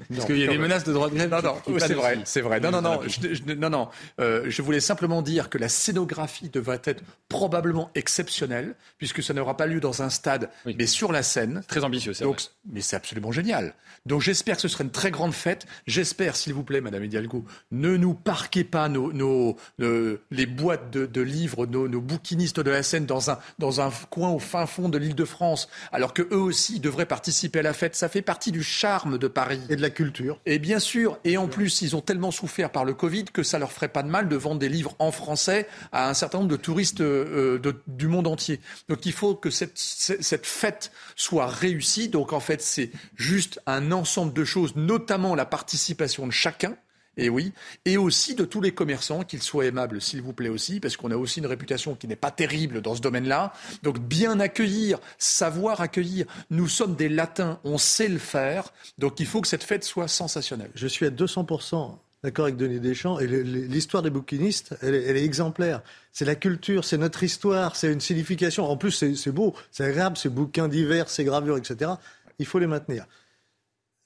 parce 0.08 0.24
qu'il 0.24 0.38
y 0.38 0.44
a 0.44 0.46
des 0.46 0.56
menaces 0.56 0.84
de 0.84 0.92
droit 0.94 1.10
de 1.10 1.16
grève. 1.16 1.28
Non, 1.28 1.42
non, 1.42 1.78
c'est 1.78 1.92
vrai, 1.92 2.18
c'est 2.24 2.40
vrai. 2.40 2.58
Non, 2.58 2.70
non, 2.70 2.80
non, 2.80 3.00
je, 3.06 3.52
non, 3.52 3.68
non. 3.68 3.88
Euh, 4.20 4.46
je 4.48 4.62
voulais 4.62 4.80
simplement 4.80 5.20
dire 5.20 5.50
que 5.50 5.58
la 5.58 5.68
scénographie 5.68 6.48
devrait 6.48 6.80
être 6.84 7.02
probablement 7.28 7.90
exceptionnelle, 7.94 8.74
puisque 8.96 9.22
ça 9.22 9.34
n'aura 9.34 9.54
pas 9.54 9.66
lieu 9.66 9.80
dans 9.80 10.00
un 10.00 10.08
stade, 10.08 10.48
mais 10.64 10.86
sur 10.86 11.12
la 11.12 11.22
scène. 11.22 11.62
Très 11.68 11.84
ambitieux, 11.84 12.14
c'est 12.14 12.24
vrai. 12.24 12.36
Mais 12.72 12.80
c'est 12.80 12.96
absolument 12.96 13.32
génial. 13.32 13.74
Donc 14.06 14.22
j'espère 14.22 14.56
que 14.56 14.62
ce 14.62 14.68
sera 14.68 14.82
une 14.84 14.90
très 14.90 15.10
grande 15.10 15.34
fête. 15.34 15.66
J'espère, 15.86 16.36
s'il 16.36 16.54
vous 16.54 16.62
plaît, 16.62 16.80
Madame 16.80 17.04
Hidalgo, 17.04 17.44
ne 17.70 17.98
nous 17.98 18.14
parquez 18.14 18.64
pas 18.64 18.88
nos, 18.88 19.12
nos, 19.12 19.56
les 19.78 20.46
boîtes 20.46 20.90
de, 20.90 21.04
de 21.04 21.20
livres, 21.20 21.66
nos, 21.66 21.86
nos, 21.86 22.00
bouquinistes 22.00 22.60
de 22.60 22.70
la 22.70 22.82
scène 22.82 23.04
dans 23.04 23.30
un, 23.30 23.38
dans 23.58 23.82
un 23.82 23.90
coin 24.08 24.30
au 24.38 24.40
fin 24.40 24.66
fond 24.66 24.88
de 24.88 24.98
l'Île-de-France, 24.98 25.68
alors 25.90 26.14
que 26.14 26.22
eux 26.22 26.38
aussi 26.38 26.78
devraient 26.78 27.06
participer 27.06 27.58
à 27.58 27.62
la 27.62 27.72
fête. 27.72 27.96
Ça 27.96 28.08
fait 28.08 28.22
partie 28.22 28.52
du 28.52 28.62
charme 28.62 29.18
de 29.18 29.26
Paris. 29.26 29.60
Et 29.68 29.74
de 29.74 29.82
la 29.82 29.90
culture. 29.90 30.38
Et 30.46 30.60
bien 30.60 30.78
sûr, 30.78 31.18
et 31.24 31.36
en 31.36 31.48
plus, 31.48 31.82
ils 31.82 31.96
ont 31.96 32.00
tellement 32.00 32.30
souffert 32.30 32.70
par 32.70 32.84
le 32.84 32.94
Covid 32.94 33.24
que 33.24 33.42
ça 33.42 33.58
leur 33.58 33.72
ferait 33.72 33.88
pas 33.88 34.04
de 34.04 34.08
mal 34.08 34.28
de 34.28 34.36
vendre 34.36 34.60
des 34.60 34.68
livres 34.68 34.94
en 35.00 35.10
français 35.10 35.66
à 35.90 36.08
un 36.08 36.14
certain 36.14 36.38
nombre 36.38 36.50
de 36.50 36.56
touristes 36.56 37.00
euh, 37.00 37.58
du 37.88 38.06
monde 38.06 38.28
entier. 38.28 38.60
Donc 38.88 39.06
il 39.06 39.12
faut 39.12 39.34
que 39.34 39.50
cette, 39.50 39.76
cette 39.76 40.46
fête 40.46 40.92
soit 41.16 41.48
réussie. 41.48 42.08
Donc 42.08 42.32
en 42.32 42.40
fait, 42.40 42.62
c'est 42.62 42.92
juste 43.16 43.60
un 43.66 43.90
ensemble 43.90 44.32
de 44.32 44.44
choses, 44.44 44.76
notamment 44.76 45.34
la 45.34 45.46
participation 45.46 46.26
de 46.26 46.32
chacun 46.32 46.76
et 47.18 47.28
oui, 47.28 47.52
et 47.84 47.96
aussi 47.96 48.36
de 48.36 48.44
tous 48.44 48.60
les 48.60 48.72
commerçants, 48.72 49.24
qu'ils 49.24 49.42
soient 49.42 49.66
aimables, 49.66 50.00
s'il 50.00 50.22
vous 50.22 50.32
plaît 50.32 50.48
aussi, 50.48 50.78
parce 50.78 50.96
qu'on 50.96 51.10
a 51.10 51.16
aussi 51.16 51.40
une 51.40 51.46
réputation 51.46 51.96
qui 51.96 52.06
n'est 52.06 52.16
pas 52.16 52.30
terrible 52.30 52.80
dans 52.80 52.94
ce 52.94 53.00
domaine-là. 53.00 53.52
Donc 53.82 53.98
bien 53.98 54.38
accueillir, 54.38 55.00
savoir 55.18 55.80
accueillir. 55.80 56.26
Nous 56.50 56.68
sommes 56.68 56.94
des 56.94 57.08
latins, 57.08 57.58
on 57.64 57.76
sait 57.76 58.08
le 58.08 58.18
faire, 58.18 58.72
donc 58.98 59.18
il 59.18 59.26
faut 59.26 59.40
que 59.40 59.48
cette 59.48 59.64
fête 59.64 59.82
soit 59.82 60.06
sensationnelle. 60.08 60.70
Je 60.76 60.86
suis 60.86 61.06
à 61.06 61.10
200%. 61.10 61.96
D'accord 62.24 62.46
avec 62.46 62.56
Denis 62.56 62.80
Deschamps. 62.80 63.20
Et 63.20 63.26
l'histoire 63.28 64.02
des 64.02 64.10
bouquinistes, 64.10 64.76
elle 64.82 64.94
est, 64.94 65.24
exemplaire. 65.24 65.82
C'est 66.10 66.24
la 66.24 66.34
culture, 66.34 66.84
c'est 66.84 66.98
notre 66.98 67.22
histoire, 67.22 67.76
c'est 67.76 67.92
une 67.92 68.00
signification. 68.00 68.68
En 68.68 68.76
plus, 68.76 68.90
c'est 68.90 69.30
beau, 69.30 69.54
c'est 69.70 69.84
agréable, 69.84 70.16
ces 70.16 70.28
bouquins 70.28 70.66
divers, 70.66 71.08
ces 71.08 71.22
gravures, 71.22 71.56
etc. 71.56 71.92
Il 72.40 72.46
faut 72.46 72.58
les 72.58 72.66
maintenir 72.66 73.06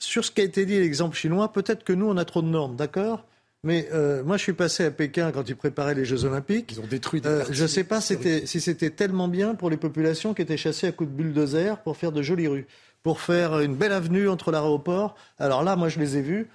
sur 0.03 0.25
ce 0.25 0.31
qui 0.31 0.41
a 0.41 0.45
été 0.45 0.67
dit, 0.67 0.79
l'exemple 0.79 1.17
chinois, 1.17 1.53
peut-être 1.53 1.85
que 1.85 1.93
nous, 1.93 2.07
on 2.07 2.17
a 2.17 2.25
trop 2.25 2.43
de 2.43 2.49
normes, 2.49 2.77
d'accord? 2.77 3.25
Mais 3.65 3.89
euh, 3.93 4.25
moi, 4.25 4.37
je 4.37 4.43
suis 4.43 4.53
passé 4.53 4.85
à 4.85 4.91
Pékin 4.91 5.31
quand 5.31 5.49
ils 5.49 5.55
préparaient 5.55 5.95
les 5.95 6.05
Jeux 6.05 6.25
Olympiques. 6.25 6.73
Ils 6.73 6.81
ont 6.81 6.87
détruit 6.87 7.21
des 7.21 7.29
euh, 7.29 7.45
Je 7.51 7.63
ne 7.63 7.69
sais 7.69 7.85
pas 7.85 8.01
si 8.01 8.47
c'était 8.47 8.91
tellement 8.91 9.29
bien 9.29 9.55
pour 9.55 9.71
les 9.71 9.77
populations 9.77 10.35
qui 10.35 10.43
étaient 10.43 10.57
chassées 10.57 10.89
à 10.89 10.93
coups 10.93 11.11
de 11.11 11.15
bulldozer 11.15 11.79
pour 11.85 11.97
faire 11.97 12.11
de 12.11 12.23
jolies 12.23 12.49
rues, 12.49 12.67
pour 13.05 13.21
faire 13.21 13.61
une 13.61 13.77
belle 13.77 13.93
avenue 13.93 14.29
entre 14.29 14.51
l'aéroport. 14.51 15.15
Alors 15.39 15.63
là, 15.63 15.77
moi, 15.77 15.89
je 15.89 16.01
les 16.01 16.17
ai 16.17 16.23
vus. 16.23 16.49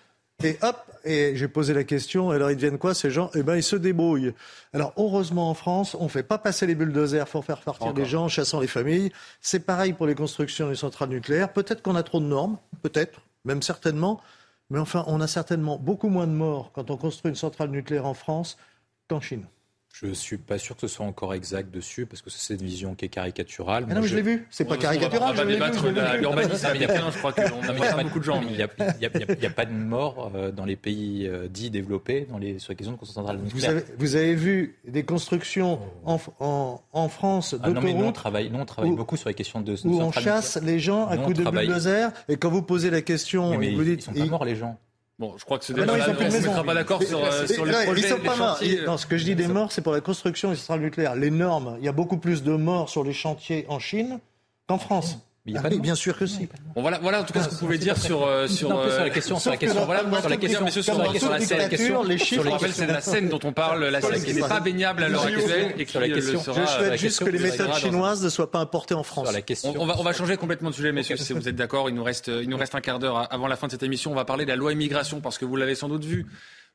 Et 0.44 0.58
hop, 0.62 0.76
et 1.04 1.32
j'ai 1.36 1.48
posé 1.48 1.74
la 1.74 1.84
question, 1.84 2.30
alors 2.30 2.52
ils 2.52 2.58
deviennent 2.58 2.78
quoi 2.78 2.94
ces 2.94 3.10
gens? 3.10 3.32
Eh 3.34 3.42
bien, 3.42 3.56
ils 3.56 3.64
se 3.64 3.76
débrouillent. 3.76 4.34
Alors, 4.74 4.94
heureusement, 4.98 5.50
en 5.50 5.56
France, 5.56 5.96
on 5.98 6.04
ne 6.04 6.10
fait 6.10 6.22
pas 6.22 6.38
passer 6.38 6.68
les 6.68 6.76
bulldozers 6.76 7.26
pour 7.28 7.44
faire 7.46 7.62
partir 7.62 7.94
des 7.94 8.06
gens, 8.06 8.28
chassant 8.28 8.60
les 8.60 8.68
familles. 8.68 9.12
C'est 9.42 9.62
pareil 9.62 9.94
pour 9.94 10.06
les 10.06 10.14
constructions 10.14 10.68
des 10.68 10.76
centrales 10.76 11.10
nucléaires. 11.10 11.54
Peut-être 11.54 11.82
qu'on 11.82 11.96
a 11.96 12.04
trop 12.04 12.20
de 12.20 12.26
normes, 12.26 12.58
peut-être 12.84 13.22
même 13.48 13.64
certainement. 13.64 14.22
Mais 14.70 14.80
enfin, 14.80 15.04
on 15.08 15.22
a 15.22 15.28
certainement 15.28 15.80
beaucoup 15.80 16.10
moins 16.10 16.28
de 16.28 16.34
morts 16.34 16.72
quand 16.74 16.92
on 16.92 16.98
construit 16.98 17.30
une 17.30 17.36
centrale 17.36 17.72
nucléaire 17.72 18.06
en 18.06 18.14
France 18.14 18.58
qu'en 19.10 19.22
Chine. 19.22 19.48
Je 20.00 20.06
ne 20.06 20.14
suis 20.14 20.38
pas 20.38 20.60
sûr 20.60 20.76
que 20.76 20.82
ce 20.82 20.88
soit 20.88 21.08
encore 21.08 21.34
exact 21.34 21.74
dessus, 21.74 22.06
parce 22.06 22.22
que 22.22 22.30
c'est 22.30 22.54
une 22.54 22.62
vision 22.62 22.94
qui 22.94 23.06
est 23.06 23.10
caricaturale. 23.10 23.88
Ah 23.90 23.96
non, 23.96 24.02
mais 24.02 24.08
je, 24.08 24.16
l'ai 24.16 24.22
vu. 24.22 24.46
C'est 24.52 24.66
pas 24.66 24.78
caricatural. 24.78 25.32
On 25.32 25.34
va 25.34 25.46
débattre 25.46 25.84
de 25.92 26.18
l'urbanisme, 26.20 26.68
mais 26.72 26.76
il 26.76 26.82
y 26.82 26.86
a 26.86 26.88
plein, 26.88 27.10
je 27.10 27.18
crois 27.18 27.34
qu'on 27.34 27.42
a 27.42 28.04
beaucoup 28.04 28.20
de 28.20 28.24
gens. 28.24 28.40
Il 28.42 28.56
n'y 28.56 28.62
a, 28.62 29.50
pas 29.50 29.66
de 29.66 29.74
morts 29.74 30.32
euh, 30.36 30.52
dans 30.52 30.66
les 30.66 30.76
pays 30.76 31.28
euh, 31.28 31.48
dits 31.48 31.72
développés 31.72 32.28
dans 32.30 32.38
les, 32.38 32.60
sur 32.60 32.74
les 32.74 32.76
questions 32.76 32.96
de 33.02 33.06
centrale 33.08 33.40
nucléaire. 33.40 33.72
Vous 33.72 33.78
avez, 33.78 33.86
vous 33.98 34.16
avez 34.16 34.36
vu 34.36 34.76
des 34.88 35.04
constructions 35.04 35.80
en, 36.06 36.20
en, 36.40 36.80
en 36.94 37.10
France 37.10 37.56
ah 37.64 37.70
non, 37.72 37.82
mais 37.82 37.94
nous, 37.96 38.06
on 38.06 38.12
travaille, 38.12 38.52
nous, 38.52 38.60
on 38.60 38.66
travaille 38.66 38.92
beaucoup 38.92 39.18
sur 39.18 39.30
les 39.30 39.36
questions 39.36 39.62
de, 39.62 39.74
de 39.74 39.88
Où 39.88 40.00
on 40.00 40.12
chasse 40.12 40.60
les 40.62 40.80
gens 40.80 41.08
à 41.08 41.18
coups 41.18 41.38
de 41.38 41.44
bulldozer, 41.44 42.12
et 42.30 42.38
quand 42.38 42.52
vous 42.52 42.62
posez 42.62 42.92
la 42.92 43.02
question, 43.02 43.56
vous 43.56 43.84
dites... 43.84 44.02
Ils 44.02 44.04
sont 44.04 44.14
pas 44.14 44.26
morts, 44.26 44.46
les 44.46 44.56
gens. 44.56 44.78
Bon, 45.20 45.36
je 45.36 45.46
crois 45.46 45.58
que 45.58 45.66
c'est 45.66 45.74
ah 45.74 45.82
déjà 45.82 46.10
on 46.12 46.24
ne 46.24 46.30
se 46.30 46.38
mettra 46.38 46.64
pas 46.64 46.76
d'accord 46.76 47.02
sur, 47.02 47.24
euh, 47.24 47.48
sur 47.48 47.66
les 47.66 47.72
projets, 47.72 48.02
ils 48.02 48.08
sont 48.08 48.20
pas 48.20 48.36
morts. 48.36 48.60
Non, 48.86 48.98
ce 48.98 49.08
que 49.08 49.18
je 49.18 49.24
dis 49.24 49.36
des 49.36 49.48
morts, 49.48 49.72
c'est 49.72 49.82
pour 49.82 49.94
la 49.94 50.02
construction 50.02 50.52
des 50.52 50.56
centrales 50.56 50.82
nucléaires. 50.82 51.16
Les 51.16 51.32
normes, 51.32 51.76
il 51.80 51.86
y 51.86 51.88
a 51.88 51.92
beaucoup 51.92 52.18
plus 52.18 52.44
de 52.44 52.52
morts 52.52 52.90
sur 52.90 53.04
les 53.04 53.14
chantiers 53.14 53.66
en 53.68 53.80
Chine 53.80 54.20
qu'en 54.68 54.78
France. 54.78 55.18
Ah 55.56 55.68
oui, 55.70 55.80
bien 55.80 55.96
sûr 55.96 56.18
que 56.18 56.26
si. 56.26 56.48
Bon, 56.76 56.82
voilà, 56.82 57.00
voilà 57.00 57.22
en 57.22 57.24
tout 57.24 57.34
cas 57.34 57.42
ce 57.42 57.50
que 57.50 57.54
vous 57.54 57.60
pouvez 57.60 57.78
dire 57.78 57.98
sur 57.98 58.26
euh, 58.26 58.48
sur, 58.48 58.70
sur 58.70 59.00
la 59.00 59.10
question, 59.10 59.40
sur 59.40 59.52
la 59.52 59.58
question, 59.58 59.86
voilà, 59.86 60.02
sur 60.20 60.30
la 60.30 60.38
question, 60.38 60.64
messieurs, 60.64 60.82
sur 60.82 60.98
la 60.98 61.10
question, 61.10 61.30
la 61.30 61.40
scène, 61.40 61.70
les 62.06 62.18
chiffres, 62.18 62.44
c'est 62.72 62.88
la 62.88 63.02
scène 63.02 63.30
dont 63.30 63.40
on 63.44 63.54
parle, 63.54 63.86
la 63.86 64.02
scène 64.02 64.24
qui 64.24 64.34
n'est 64.34 64.42
pas 64.42 64.60
baignable 64.60 65.04
à 65.04 65.10
l'heure 65.10 65.26
actuelle 65.26 65.74
et 65.78 65.86
sur 65.86 66.00
la 66.00 66.10
question. 66.10 66.42
Je 66.46 66.66
souhaite 66.66 67.00
juste 67.00 67.24
que 67.24 67.30
les 67.30 67.40
méthodes 67.40 67.74
chinoises 67.74 68.24
ne 68.24 68.30
soient 68.30 68.52
pas 68.52 68.60
importées 68.60 68.96
en 68.96 69.04
France. 69.04 69.30
On 69.76 69.86
va 69.86 70.00
on 70.00 70.04
va 70.04 70.14
changer 70.14 70.38
complètement 70.38 70.70
de 70.70 70.76
sujet, 70.76 70.92
messieurs, 70.92 71.18
si 71.18 71.34
vous 71.34 71.48
êtes 71.48 71.56
d'accord. 71.56 71.90
Il 71.90 71.96
nous 71.96 72.04
reste 72.04 72.28
il 72.28 72.50
nous 72.50 72.58
reste 72.58 72.76
un 72.76 72.82
quart 72.82 73.00
d'heure 73.00 73.32
avant 73.34 73.48
la 73.48 73.56
fin 73.56 73.68
de 73.68 73.72
cette 73.72 73.84
émission. 73.84 74.12
On 74.12 74.16
va 74.16 74.26
parler 74.26 74.46
de 74.46 74.50
la 74.50 74.56
loi 74.56 74.74
immigration 74.74 75.22
parce 75.22 75.38
que 75.38 75.46
vous 75.46 75.56
l'avez 75.56 75.76
sans 75.76 75.90
doute 75.90 76.06
vu. 76.06 76.26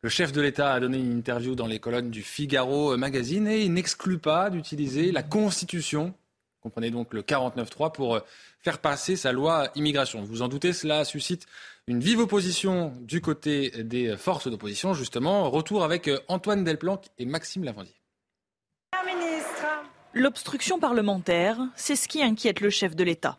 Le 0.04 0.08
chef 0.08 0.32
de 0.32 0.40
l'État 0.40 0.72
a 0.72 0.80
donné 0.80 0.98
une 0.98 1.16
interview 1.18 1.54
dans 1.54 1.68
les 1.68 1.78
colonnes 1.78 2.10
du 2.10 2.22
Figaro 2.22 2.96
magazine 2.96 3.46
et 3.46 3.60
il 3.60 3.72
n'exclut 3.72 4.18
pas 4.18 4.50
d'utiliser 4.50 5.12
la 5.12 5.22
Constitution, 5.22 6.12
comprenez 6.60 6.90
donc 6.90 7.14
le 7.14 7.22
49.3, 7.22 7.92
pour 7.92 8.20
faire 8.62 8.78
passer 8.78 9.16
sa 9.16 9.32
loi 9.32 9.68
immigration. 9.74 10.22
Vous 10.22 10.42
en 10.42 10.48
doutez, 10.48 10.72
cela 10.72 11.04
suscite 11.04 11.46
une 11.88 12.00
vive 12.00 12.20
opposition 12.20 12.94
du 13.00 13.20
côté 13.20 13.70
des 13.82 14.16
forces 14.16 14.48
d'opposition, 14.48 14.94
justement. 14.94 15.50
Retour 15.50 15.82
avec 15.82 16.08
euh, 16.08 16.20
Antoine 16.28 16.62
Delplanque 16.62 17.06
et 17.18 17.26
Maxime 17.26 17.64
Lavandier. 17.64 17.94
L'obstruction 20.14 20.78
parlementaire, 20.78 21.58
c'est 21.74 21.96
ce 21.96 22.06
qui 22.06 22.22
inquiète 22.22 22.60
le 22.60 22.70
chef 22.70 22.94
de 22.94 23.02
l'État. 23.02 23.38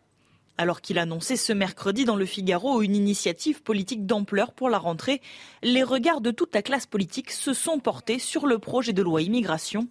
Alors 0.58 0.80
qu'il 0.80 0.98
annonçait 0.98 1.36
ce 1.36 1.52
mercredi 1.52 2.04
dans 2.04 2.16
le 2.16 2.26
Figaro 2.26 2.82
une 2.82 2.94
initiative 2.94 3.62
politique 3.62 4.06
d'ampleur 4.06 4.52
pour 4.52 4.68
la 4.68 4.78
rentrée, 4.78 5.20
les 5.62 5.82
regards 5.82 6.20
de 6.20 6.30
toute 6.30 6.54
la 6.54 6.62
classe 6.62 6.86
politique 6.86 7.30
se 7.30 7.54
sont 7.54 7.78
portés 7.78 8.18
sur 8.18 8.46
le 8.46 8.58
projet 8.58 8.92
de 8.92 9.02
loi 9.02 9.22
immigration. 9.22 9.88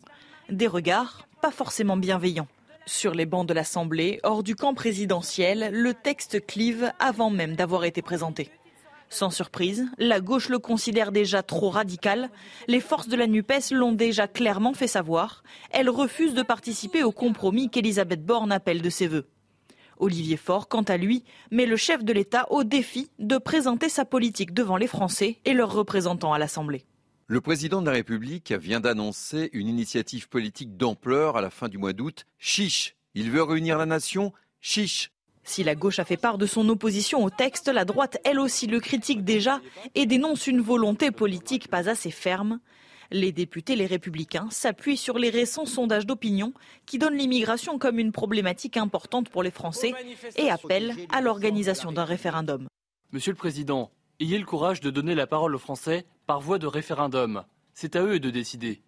Des 0.49 0.67
regards 0.67 1.27
pas 1.41 1.51
forcément 1.51 1.97
bienveillants. 1.97 2.47
Sur 2.85 3.13
les 3.13 3.25
bancs 3.25 3.47
de 3.47 3.53
l'Assemblée, 3.53 4.19
hors 4.23 4.43
du 4.43 4.55
camp 4.55 4.73
présidentiel, 4.73 5.69
le 5.71 5.93
texte 5.93 6.45
clive 6.45 6.91
avant 6.99 7.29
même 7.29 7.55
d'avoir 7.55 7.85
été 7.85 8.01
présenté. 8.01 8.49
Sans 9.07 9.29
surprise, 9.29 9.85
la 9.97 10.19
gauche 10.19 10.49
le 10.49 10.59
considère 10.59 11.13
déjà 11.13 11.43
trop 11.43 11.69
radical. 11.69 12.29
Les 12.67 12.81
forces 12.81 13.07
de 13.07 13.15
la 13.15 13.27
NUPES 13.27 13.71
l'ont 13.71 13.93
déjà 13.93 14.27
clairement 14.27 14.73
fait 14.73 14.87
savoir. 14.87 15.43
Elle 15.71 15.89
refuse 15.89 16.33
de 16.33 16.41
participer 16.41 17.03
au 17.03 17.11
compromis 17.11 17.69
qu'Elisabeth 17.69 18.25
Borne 18.25 18.51
appelle 18.51 18.81
de 18.81 18.89
ses 18.89 19.07
voeux. 19.07 19.27
Olivier 19.99 20.35
Faure, 20.35 20.67
quant 20.67 20.81
à 20.81 20.97
lui, 20.97 21.23
met 21.51 21.65
le 21.65 21.77
chef 21.77 22.03
de 22.03 22.11
l'État 22.11 22.47
au 22.49 22.65
défi 22.65 23.11
de 23.19 23.37
présenter 23.37 23.87
sa 23.87 24.03
politique 24.03 24.53
devant 24.53 24.75
les 24.75 24.87
Français 24.87 25.39
et 25.45 25.53
leurs 25.53 25.71
représentants 25.71 26.33
à 26.33 26.39
l'Assemblée. 26.39 26.85
Le 27.27 27.39
président 27.39 27.79
de 27.79 27.85
la 27.85 27.93
République 27.93 28.51
vient 28.51 28.81
d'annoncer 28.81 29.49
une 29.53 29.69
initiative 29.69 30.27
politique 30.27 30.75
d'ampleur 30.75 31.37
à 31.37 31.41
la 31.41 31.49
fin 31.49 31.69
du 31.69 31.77
mois 31.77 31.93
d'août. 31.93 32.25
Chiche, 32.37 32.95
il 33.15 33.31
veut 33.31 33.43
réunir 33.43 33.77
la 33.77 33.85
nation. 33.85 34.33
Chiche. 34.59 35.09
Si 35.45 35.63
la 35.63 35.73
gauche 35.73 35.99
a 35.99 36.05
fait 36.05 36.17
part 36.17 36.37
de 36.37 36.45
son 36.45 36.67
opposition 36.67 37.23
au 37.23 37.29
texte, 37.29 37.69
la 37.69 37.85
droite, 37.85 38.17
elle 38.25 38.41
aussi, 38.41 38.67
le 38.67 38.81
critique 38.81 39.23
déjà 39.23 39.61
et 39.95 40.05
dénonce 40.05 40.47
une 40.47 40.59
volonté 40.59 41.11
politique 41.11 41.69
pas 41.69 41.89
assez 41.89 42.11
ferme. 42.11 42.59
Les 43.09 43.31
députés, 43.31 43.77
les 43.77 43.85
républicains, 43.85 44.49
s'appuient 44.51 44.97
sur 44.97 45.17
les 45.17 45.29
récents 45.29 45.65
sondages 45.65 46.05
d'opinion 46.05 46.51
qui 46.85 46.97
donnent 46.97 47.17
l'immigration 47.17 47.79
comme 47.79 47.99
une 47.99 48.11
problématique 48.11 48.75
importante 48.75 49.29
pour 49.29 49.43
les 49.43 49.51
Français 49.51 49.93
et 50.35 50.49
appellent 50.49 50.93
à 51.09 51.21
l'organisation 51.21 51.93
d'un 51.93 52.05
référendum. 52.05 52.67
Monsieur 53.13 53.31
le 53.31 53.37
Président, 53.37 53.91
ayez 54.23 54.39
le 54.39 54.45
courage 54.45 54.79
de 54.79 54.89
donner 54.89 55.15
la 55.15 55.27
parole 55.27 55.53
aux 55.53 55.59
Français 55.59 56.05
par 56.27 56.39
voie 56.39 56.57
de 56.57 56.65
référendum. 56.65 57.43
C'est 57.73 57.97
à 57.97 58.03
eux 58.03 58.19
de 58.19 58.29
décider. 58.29 58.81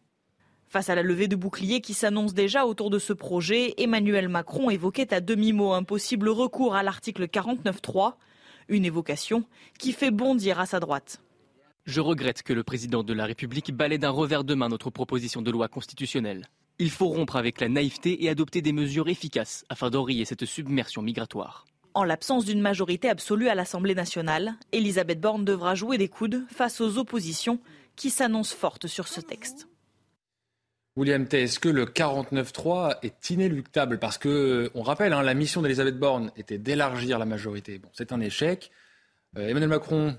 Face 0.67 0.89
à 0.89 0.95
la 0.95 1.03
levée 1.03 1.27
de 1.27 1.35
boucliers 1.35 1.81
qui 1.81 1.93
s'annonce 1.93 2.33
déjà 2.33 2.65
autour 2.65 2.89
de 2.89 2.99
ce 2.99 3.11
projet, 3.11 3.73
Emmanuel 3.77 4.29
Macron 4.29 4.69
évoquait 4.69 5.13
à 5.13 5.19
demi-mot 5.19 5.73
un 5.73 5.83
possible 5.83 6.29
recours 6.29 6.73
à 6.73 6.83
l'article 6.83 7.25
49.3, 7.25 8.13
une 8.69 8.85
évocation 8.85 9.43
qui 9.77 9.91
fait 9.91 10.09
bondir 10.09 10.59
à 10.59 10.65
sa 10.65 10.79
droite. 10.79 11.21
Je 11.85 11.99
regrette 11.99 12.41
que 12.41 12.53
le 12.53 12.63
président 12.63 13.03
de 13.03 13.13
la 13.13 13.25
République 13.25 13.73
balaie 13.73 13.97
d'un 13.97 14.09
revers 14.09 14.45
de 14.45 14.55
main 14.55 14.69
notre 14.69 14.89
proposition 14.89 15.41
de 15.41 15.51
loi 15.51 15.67
constitutionnelle. 15.67 16.49
Il 16.79 16.89
faut 16.89 17.07
rompre 17.07 17.35
avec 17.35 17.59
la 17.59 17.67
naïveté 17.67 18.23
et 18.23 18.29
adopter 18.29 18.61
des 18.61 18.73
mesures 18.73 19.09
efficaces 19.09 19.65
afin 19.69 19.89
d'enrayer 19.89 20.25
cette 20.25 20.45
submersion 20.45 21.01
migratoire. 21.01 21.65
En 21.95 22.03
l'absence 22.03 22.43
d'une 22.43 22.59
majorité 22.59 23.09
absolue 23.09 23.47
à 23.47 23.55
l'Assemblée 23.55 23.95
nationale, 23.95 24.55
Elisabeth 24.73 25.21
Borne 25.21 25.45
devra 25.45 25.75
jouer 25.75 25.97
des 25.97 26.09
coudes 26.09 26.43
face 26.49 26.81
aux 26.81 26.97
oppositions 26.97 27.59
qui 27.95 28.09
s'annoncent 28.09 28.53
fortes 28.53 28.87
sur 28.87 29.07
ce 29.07 29.21
texte. 29.21 29.69
William 30.97 31.25
T, 31.25 31.43
est-ce 31.43 31.57
que 31.57 31.69
le 31.69 31.85
49-3 31.85 32.97
est 33.01 33.29
inéluctable? 33.29 33.97
Parce 33.97 34.17
que, 34.17 34.69
on 34.75 34.81
rappelle, 34.81 35.13
hein, 35.13 35.23
la 35.23 35.33
mission 35.33 35.61
d'Elisabeth 35.61 35.97
Borne 35.97 36.31
était 36.35 36.57
d'élargir 36.57 37.17
la 37.17 37.25
majorité. 37.25 37.79
Bon, 37.79 37.89
c'est 37.93 38.11
un 38.11 38.19
échec. 38.19 38.71
Euh, 39.37 39.47
Emmanuel 39.47 39.69
Macron 39.69 40.17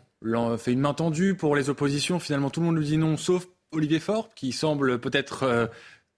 fait 0.57 0.73
une 0.73 0.81
main 0.81 0.95
tendue 0.95 1.35
pour 1.35 1.55
les 1.57 1.69
oppositions. 1.69 2.19
Finalement, 2.19 2.49
tout 2.49 2.61
le 2.61 2.67
monde 2.67 2.79
lui 2.79 2.87
dit 2.87 2.97
non, 2.97 3.19
sauf 3.19 3.49
Olivier 3.71 4.01
Faure, 4.01 4.35
qui 4.35 4.53
semble 4.53 4.99
peut-être 4.99 5.43
euh, 5.43 5.67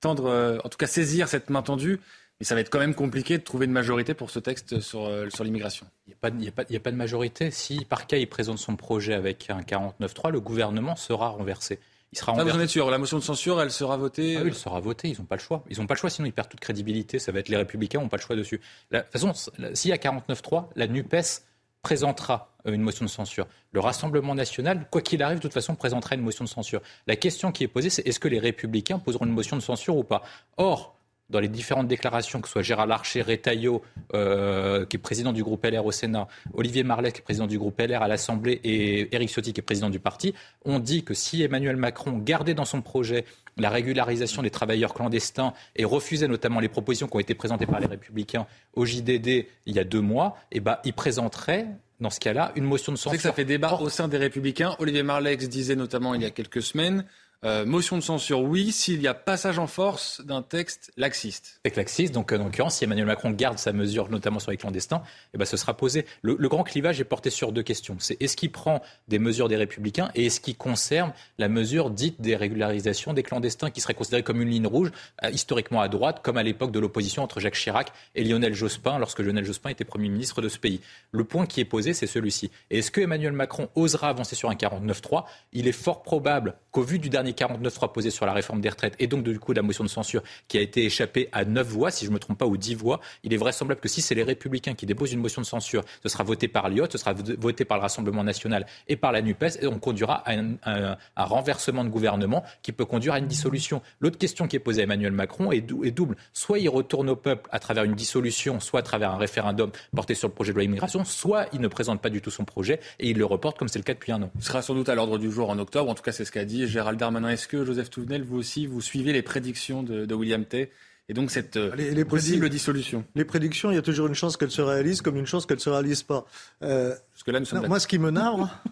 tendre, 0.00 0.26
euh, 0.26 0.58
en 0.62 0.68
tout 0.68 0.78
cas 0.78 0.86
saisir 0.86 1.26
cette 1.26 1.50
main 1.50 1.62
tendue. 1.62 1.98
Mais 2.40 2.46
ça 2.46 2.54
va 2.54 2.60
être 2.60 2.70
quand 2.70 2.78
même 2.78 2.94
compliqué 2.94 3.38
de 3.38 3.42
trouver 3.42 3.66
une 3.66 3.72
majorité 3.72 4.14
pour 4.14 4.30
ce 4.30 4.38
texte 4.38 4.80
sur, 4.80 5.06
euh, 5.06 5.28
sur 5.30 5.42
l'immigration. 5.42 5.86
Il 6.06 6.14
n'y 6.36 6.48
a, 6.48 6.50
a, 6.50 6.80
pas 6.80 6.90
de 6.90 6.96
majorité. 6.96 7.50
Si 7.50 7.84
par 7.84 8.06
cas 8.06 8.16
il 8.16 8.28
présente 8.28 8.58
son 8.58 8.76
projet 8.76 9.14
avec 9.14 9.50
un 9.50 9.60
49-3, 9.60 10.30
le 10.30 10.40
gouvernement 10.40 10.94
sera 10.94 11.30
renversé. 11.30 11.80
Il 12.12 12.18
sera 12.18 12.32
renversé. 12.32 12.52
vous 12.52 12.58
en 12.58 12.62
êtes 12.62 12.70
sûr 12.70 12.90
La 12.90 12.98
motion 12.98 13.18
de 13.18 13.24
censure, 13.24 13.60
elle 13.60 13.72
sera 13.72 13.96
votée 13.96 14.36
ah 14.36 14.42
oui, 14.42 14.48
elle 14.48 14.54
sera 14.54 14.78
votée. 14.78 15.08
Ils 15.08 15.18
n'ont 15.18 15.26
pas 15.26 15.36
le 15.36 15.40
choix. 15.40 15.64
Ils 15.68 15.78
n'ont 15.78 15.86
pas 15.86 15.94
le 15.94 15.98
choix, 15.98 16.10
sinon 16.10 16.26
ils 16.26 16.32
perdent 16.32 16.48
toute 16.48 16.60
crédibilité. 16.60 17.18
Ça 17.18 17.32
va 17.32 17.40
être 17.40 17.48
les 17.48 17.56
Républicains, 17.56 18.00
n'ont 18.00 18.08
pas 18.08 18.16
le 18.16 18.22
choix 18.22 18.36
dessus. 18.36 18.60
de 18.92 18.98
toute 18.98 19.10
façon, 19.10 19.32
s'il 19.74 19.90
y 19.90 19.92
a 19.92 19.96
49-3, 19.96 20.68
la 20.76 20.86
NUPES 20.86 21.42
présentera 21.82 22.54
euh, 22.66 22.72
une 22.72 22.82
motion 22.82 23.04
de 23.04 23.10
censure. 23.10 23.46
Le 23.72 23.80
Rassemblement 23.80 24.34
national, 24.34 24.86
quoi 24.90 25.00
qu'il 25.02 25.22
arrive, 25.22 25.38
de 25.38 25.42
toute 25.42 25.52
façon, 25.52 25.74
présentera 25.74 26.14
une 26.14 26.22
motion 26.22 26.44
de 26.44 26.48
censure. 26.48 26.80
La 27.06 27.16
question 27.16 27.52
qui 27.52 27.64
est 27.64 27.68
posée, 27.68 27.90
c'est 27.90 28.06
est-ce 28.06 28.20
que 28.20 28.28
les 28.28 28.38
républicains 28.38 28.98
poseront 28.98 29.26
une 29.26 29.32
motion 29.32 29.56
de 29.56 29.62
censure 29.62 29.96
ou 29.96 30.04
pas? 30.04 30.22
Or, 30.56 30.97
dans 31.30 31.40
les 31.40 31.48
différentes 31.48 31.88
déclarations, 31.88 32.40
que 32.40 32.48
ce 32.48 32.52
soit 32.52 32.62
Gérard 32.62 32.86
Larcher, 32.86 33.22
Retailleau, 33.22 33.82
euh, 34.14 34.86
qui 34.86 34.96
est 34.96 35.00
président 35.00 35.32
du 35.32 35.42
groupe 35.42 35.64
LR 35.64 35.84
au 35.84 35.92
Sénat, 35.92 36.26
Olivier 36.54 36.82
Marlet, 36.82 37.12
qui 37.12 37.20
est 37.20 37.22
président 37.22 37.46
du 37.46 37.58
groupe 37.58 37.78
LR 37.78 38.02
à 38.02 38.08
l'Assemblée, 38.08 38.60
et 38.64 39.14
Éric 39.14 39.30
Ciotti, 39.30 39.52
qui 39.52 39.60
est 39.60 39.62
président 39.62 39.90
du 39.90 40.00
parti, 40.00 40.34
ont 40.64 40.78
dit 40.78 41.04
que 41.04 41.12
si 41.12 41.42
Emmanuel 41.42 41.76
Macron 41.76 42.18
gardait 42.18 42.54
dans 42.54 42.64
son 42.64 42.80
projet 42.80 43.24
la 43.58 43.70
régularisation 43.70 44.42
des 44.42 44.50
travailleurs 44.50 44.94
clandestins 44.94 45.52
et 45.76 45.84
refusait 45.84 46.28
notamment 46.28 46.60
les 46.60 46.68
propositions 46.68 47.08
qui 47.08 47.16
ont 47.16 47.20
été 47.20 47.34
présentées 47.34 47.66
par 47.66 47.80
les 47.80 47.86
Républicains 47.86 48.46
au 48.74 48.86
JDD 48.86 49.46
il 49.66 49.74
y 49.74 49.78
a 49.78 49.84
deux 49.84 50.00
mois, 50.00 50.36
eh 50.52 50.60
ben, 50.60 50.78
il 50.84 50.92
présenterait 50.92 51.66
dans 52.00 52.10
ce 52.10 52.20
cas-là, 52.20 52.52
une 52.54 52.64
motion 52.64 52.92
de 52.92 52.96
censure. 52.96 53.16
Que 53.16 53.22
ça 53.22 53.32
fait 53.32 53.44
débat 53.44 53.74
au 53.80 53.88
sein 53.88 54.06
des 54.06 54.18
Républicains. 54.18 54.76
Olivier 54.78 55.02
Marlex 55.02 55.48
disait 55.48 55.74
notamment 55.74 56.14
il 56.14 56.22
y 56.22 56.24
a 56.24 56.30
quelques 56.30 56.62
semaines 56.62 57.04
euh, 57.44 57.64
motion 57.64 57.96
de 57.96 58.02
censure, 58.02 58.40
oui, 58.40 58.72
s'il 58.72 59.00
y 59.00 59.06
a 59.06 59.14
passage 59.14 59.60
en 59.60 59.68
force 59.68 60.20
d'un 60.24 60.42
texte 60.42 60.90
laxiste. 60.96 61.60
Texte 61.62 61.76
laxiste, 61.76 62.12
donc 62.12 62.32
euh, 62.32 62.38
en 62.38 62.44
l'occurrence, 62.44 62.78
si 62.78 62.84
Emmanuel 62.84 63.06
Macron 63.06 63.30
garde 63.30 63.58
sa 63.58 63.72
mesure, 63.72 64.10
notamment 64.10 64.40
sur 64.40 64.50
les 64.50 64.56
clandestins, 64.56 65.02
eh 65.34 65.38
ben, 65.38 65.44
ce 65.44 65.56
sera 65.56 65.76
posé. 65.76 66.04
Le, 66.22 66.34
grand 66.48 66.64
clivage 66.64 67.00
est 67.00 67.04
porté 67.04 67.30
sur 67.30 67.52
deux 67.52 67.62
questions. 67.62 67.96
C'est 68.00 68.20
est-ce 68.20 68.36
qu'il 68.36 68.50
prend 68.50 68.82
des 69.06 69.20
mesures 69.20 69.46
des 69.46 69.54
républicains 69.54 70.10
et 70.16 70.26
est-ce 70.26 70.40
qu'il 70.40 70.56
conserve 70.56 71.12
la 71.38 71.48
mesure 71.48 71.90
dite 71.90 72.20
des 72.20 72.34
régularisations 72.34 73.12
des 73.12 73.22
clandestins, 73.22 73.70
qui 73.70 73.80
serait 73.80 73.94
considérée 73.94 74.24
comme 74.24 74.42
une 74.42 74.50
ligne 74.50 74.66
rouge, 74.66 74.90
euh, 75.22 75.30
historiquement 75.30 75.80
à 75.80 75.86
droite, 75.86 76.22
comme 76.24 76.38
à 76.38 76.42
l'époque 76.42 76.72
de 76.72 76.80
l'opposition 76.80 77.22
entre 77.22 77.38
Jacques 77.38 77.54
Chirac 77.54 77.92
et 78.16 78.24
Lionel 78.24 78.54
Jospin, 78.54 78.98
lorsque 78.98 79.20
Lionel 79.20 79.44
Jospin 79.44 79.70
était 79.70 79.84
Premier 79.84 80.08
ministre 80.08 80.42
de 80.42 80.48
ce 80.48 80.58
pays. 80.58 80.80
Le 81.12 81.22
point 81.22 81.46
qui 81.46 81.60
est 81.60 81.64
posé, 81.64 81.94
c'est 81.94 82.08
celui-ci. 82.08 82.50
Est-ce 82.70 82.90
que 82.90 83.00
Emmanuel 83.00 83.32
Macron 83.32 83.68
osera 83.76 84.08
avancer 84.08 84.34
sur 84.34 84.50
un 84.50 84.54
49-3 84.54 85.24
Il 85.52 85.68
est 85.68 85.72
fort 85.72 86.02
probable 86.02 86.54
qu'au 86.72 86.82
vu 86.82 86.98
du 86.98 87.08
dernier 87.08 87.27
49.3 87.32 87.92
posé 87.92 88.10
sur 88.10 88.26
la 88.26 88.32
réforme 88.32 88.60
des 88.60 88.68
retraites 88.68 88.94
et 88.98 89.06
donc 89.06 89.22
du 89.22 89.38
coup 89.38 89.52
la 89.52 89.62
motion 89.62 89.84
de 89.84 89.88
censure 89.88 90.22
qui 90.48 90.58
a 90.58 90.60
été 90.60 90.84
échappée 90.84 91.28
à 91.32 91.44
9 91.44 91.66
voix, 91.66 91.90
si 91.90 92.04
je 92.04 92.10
ne 92.10 92.14
me 92.14 92.18
trompe 92.18 92.38
pas, 92.38 92.46
ou 92.46 92.56
10 92.56 92.74
voix, 92.74 93.00
il 93.22 93.32
est 93.32 93.36
vraisemblable 93.36 93.80
que 93.80 93.88
si 93.88 94.00
c'est 94.00 94.14
les 94.14 94.22
Républicains 94.22 94.74
qui 94.74 94.86
déposent 94.86 95.12
une 95.12 95.20
motion 95.20 95.42
de 95.42 95.46
censure, 95.46 95.84
ce 96.02 96.08
sera 96.08 96.24
voté 96.24 96.48
par 96.48 96.68
l'IOT, 96.68 96.86
ce 96.90 96.98
sera 96.98 97.12
voté 97.12 97.64
par 97.64 97.78
le 97.78 97.82
Rassemblement 97.82 98.24
national 98.24 98.66
et 98.88 98.96
par 98.96 99.12
la 99.12 99.22
NUPES, 99.22 99.62
et 99.62 99.66
on 99.66 99.78
conduira 99.78 100.22
à 100.26 100.34
un, 100.34 100.96
renversement 101.16 101.84
de 101.84 101.88
gouvernement 101.90 102.44
qui 102.62 102.72
peut 102.72 102.84
conduire 102.84 103.14
à 103.14 103.18
une 103.18 103.26
dissolution. 103.26 103.82
L'autre 104.00 104.18
question 104.18 104.48
qui 104.48 104.56
est 104.56 104.60
posée 104.60 104.80
à 104.80 104.84
Emmanuel 104.84 105.12
Macron 105.12 105.52
est, 105.52 105.60
double. 105.60 106.16
Soit 106.32 106.58
il 106.58 106.68
retourne 106.68 107.10
au 107.10 107.16
peuple 107.16 107.48
à 107.52 107.58
travers 107.58 107.84
une 107.84 107.94
dissolution, 107.94 108.60
soit 108.60 108.80
à 108.80 108.82
travers 108.82 109.12
un 109.12 109.18
référendum 109.18 109.70
porté 109.94 110.14
sur 110.14 110.28
le 110.28 110.34
projet 110.34 110.52
de 110.52 110.56
loi 110.56 110.64
immigration, 110.64 111.04
soit 111.04 111.46
il 111.52 111.60
ne 111.60 111.68
présente 111.68 112.00
pas 112.00 112.10
du 112.10 112.20
tout 112.20 112.30
son 112.30 112.44
projet 112.44 112.80
et 112.98 113.10
il 113.10 113.18
le 113.18 113.24
reporte 113.24 113.58
comme 113.58 113.68
c'est 113.68 113.78
le 113.78 113.84
cas 113.84 113.94
depuis 113.94 114.12
un 114.12 114.22
an. 114.22 114.30
Il 114.36 114.44
sera 114.44 114.62
sans 114.62 114.74
doute 114.74 114.88
à 114.88 114.94
l'ordre 114.94 115.18
du 115.18 115.30
jour 115.30 115.50
en 115.50 115.58
octobre, 115.58 115.90
en 115.90 115.94
tout 115.94 116.02
cas 116.02 116.12
c'est 116.12 116.24
ce 116.24 116.32
qu'a 116.32 116.44
dit 116.44 116.66
Gérald 116.66 116.98
Darmanin 116.98 117.17
Maintenant, 117.18 117.32
Est-ce 117.32 117.48
que, 117.48 117.64
Joseph 117.64 117.90
Touvenel, 117.90 118.22
vous 118.22 118.36
aussi, 118.36 118.66
vous 118.66 118.80
suivez 118.80 119.12
les 119.12 119.22
prédictions 119.22 119.82
de, 119.82 120.14
William 120.14 120.44
Tay 120.44 120.70
et 121.08 121.14
donc 121.14 121.32
cette 121.32 121.56
euh, 121.56 121.74
les, 121.74 122.04
possible 122.04 122.48
dissolution? 122.48 123.04
Les 123.16 123.24
prédictions, 123.24 123.72
il 123.72 123.74
y 123.74 123.78
a 123.78 123.82
toujours 123.82 124.06
une 124.06 124.14
chance 124.14 124.36
qu'elles 124.36 124.52
se 124.52 124.62
réalisent 124.62 125.02
comme 125.02 125.16
une 125.16 125.26
chance 125.26 125.44
qu'elles 125.44 125.56
ne 125.56 125.62
se 125.62 125.70
réalisent 125.70 126.04
pas. 126.04 126.26
Euh, 126.62 126.94
que 127.24 127.32
là, 127.32 127.40
moi, 127.66 127.80
ce 127.80 127.88
qui 127.88 127.98
me 127.98 128.10
narre, 128.10 128.62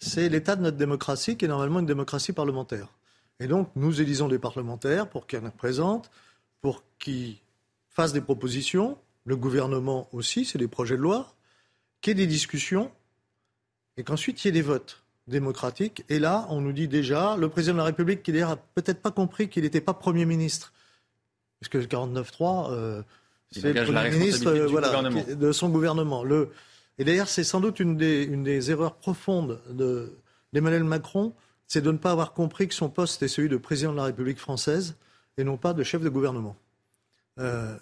c'est 0.00 0.28
l'état 0.28 0.56
de 0.56 0.62
notre 0.62 0.76
démocratie, 0.76 1.36
qui 1.36 1.44
est 1.44 1.48
normalement 1.48 1.78
une 1.78 1.86
démocratie 1.86 2.32
parlementaire. 2.32 2.88
Et 3.38 3.46
donc, 3.46 3.70
nous 3.76 4.00
élisons 4.00 4.26
des 4.26 4.40
parlementaires 4.40 5.08
pour 5.08 5.28
qu'ils 5.28 5.38
en 5.38 5.44
représentent, 5.44 6.10
pour 6.60 6.82
qu'ils 6.98 7.36
fassent 7.88 8.12
des 8.12 8.20
propositions, 8.20 8.98
le 9.26 9.36
gouvernement 9.36 10.08
aussi, 10.10 10.44
c'est 10.44 10.58
des 10.58 10.66
projets 10.66 10.96
de 10.96 11.02
loi, 11.02 11.36
qu'il 12.00 12.18
y 12.18 12.20
ait 12.20 12.26
des 12.26 12.32
discussions, 12.32 12.90
et 13.96 14.02
qu'ensuite 14.02 14.42
il 14.42 14.48
y 14.48 14.50
ait 14.50 14.52
des 14.52 14.62
votes 14.62 15.01
démocratique. 15.26 16.04
Et 16.08 16.18
là, 16.18 16.46
on 16.50 16.60
nous 16.60 16.72
dit 16.72 16.88
déjà, 16.88 17.36
le 17.36 17.48
président 17.48 17.74
de 17.74 17.78
la 17.78 17.84
République, 17.84 18.22
qui 18.22 18.32
n'a 18.32 18.56
peut-être 18.74 19.00
pas 19.00 19.10
compris 19.10 19.48
qu'il 19.48 19.62
n'était 19.62 19.80
pas 19.80 19.94
Premier 19.94 20.24
ministre. 20.24 20.72
Parce 21.60 21.68
que 21.68 21.78
le 21.78 21.86
49-3, 21.86 22.72
euh, 22.72 23.02
c'est 23.50 23.72
le 23.72 23.84
Premier 23.84 24.10
ministre 24.10 24.48
euh, 24.48 25.34
de 25.34 25.52
son 25.52 25.68
gouvernement. 25.68 26.24
Le... 26.24 26.50
Et 26.98 27.04
d'ailleurs, 27.04 27.28
c'est 27.28 27.44
sans 27.44 27.60
doute 27.60 27.78
une 27.80 27.96
des, 27.96 28.24
une 28.24 28.42
des 28.42 28.70
erreurs 28.70 28.96
profondes 28.96 29.60
d'Emmanuel 30.52 30.84
Macron, 30.84 31.32
c'est 31.66 31.80
de 31.80 31.90
ne 31.90 31.98
pas 31.98 32.10
avoir 32.10 32.32
compris 32.32 32.68
que 32.68 32.74
son 32.74 32.90
poste 32.90 33.22
est 33.22 33.28
celui 33.28 33.48
de 33.48 33.56
président 33.56 33.92
de 33.92 33.96
la 33.96 34.04
République 34.04 34.38
française 34.38 34.96
et 35.38 35.44
non 35.44 35.56
pas 35.56 35.72
de 35.72 35.82
chef 35.82 36.02
de 36.02 36.08
gouvernement. 36.08 36.56
Euh, 37.38 37.74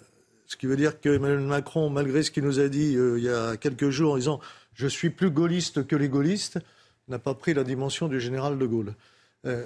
ce 0.47 0.55
qui 0.55 0.65
veut 0.65 0.77
dire 0.77 1.01
qu'Emmanuel 1.01 1.39
Macron, 1.41 1.89
malgré 1.89 2.23
ce 2.23 2.31
qu'il 2.31 2.43
nous 2.43 2.59
a 2.59 2.69
dit 2.69 2.93
il 2.93 3.23
y 3.23 3.29
a 3.29 3.57
quelques 3.57 3.89
jours 3.89 4.13
en 4.13 4.17
disant 4.17 4.39
je 4.73 4.87
suis 4.87 5.09
plus 5.09 5.29
gaulliste 5.29 5.85
que 5.87 5.95
les 5.95 6.07
gaullistes, 6.07 6.59
n'a 7.07 7.19
pas 7.19 7.33
pris 7.33 7.53
la 7.53 7.63
dimension 7.63 8.07
du 8.07 8.19
général 8.19 8.57
de 8.57 8.65
Gaulle. 8.65 8.93
Euh, 9.45 9.65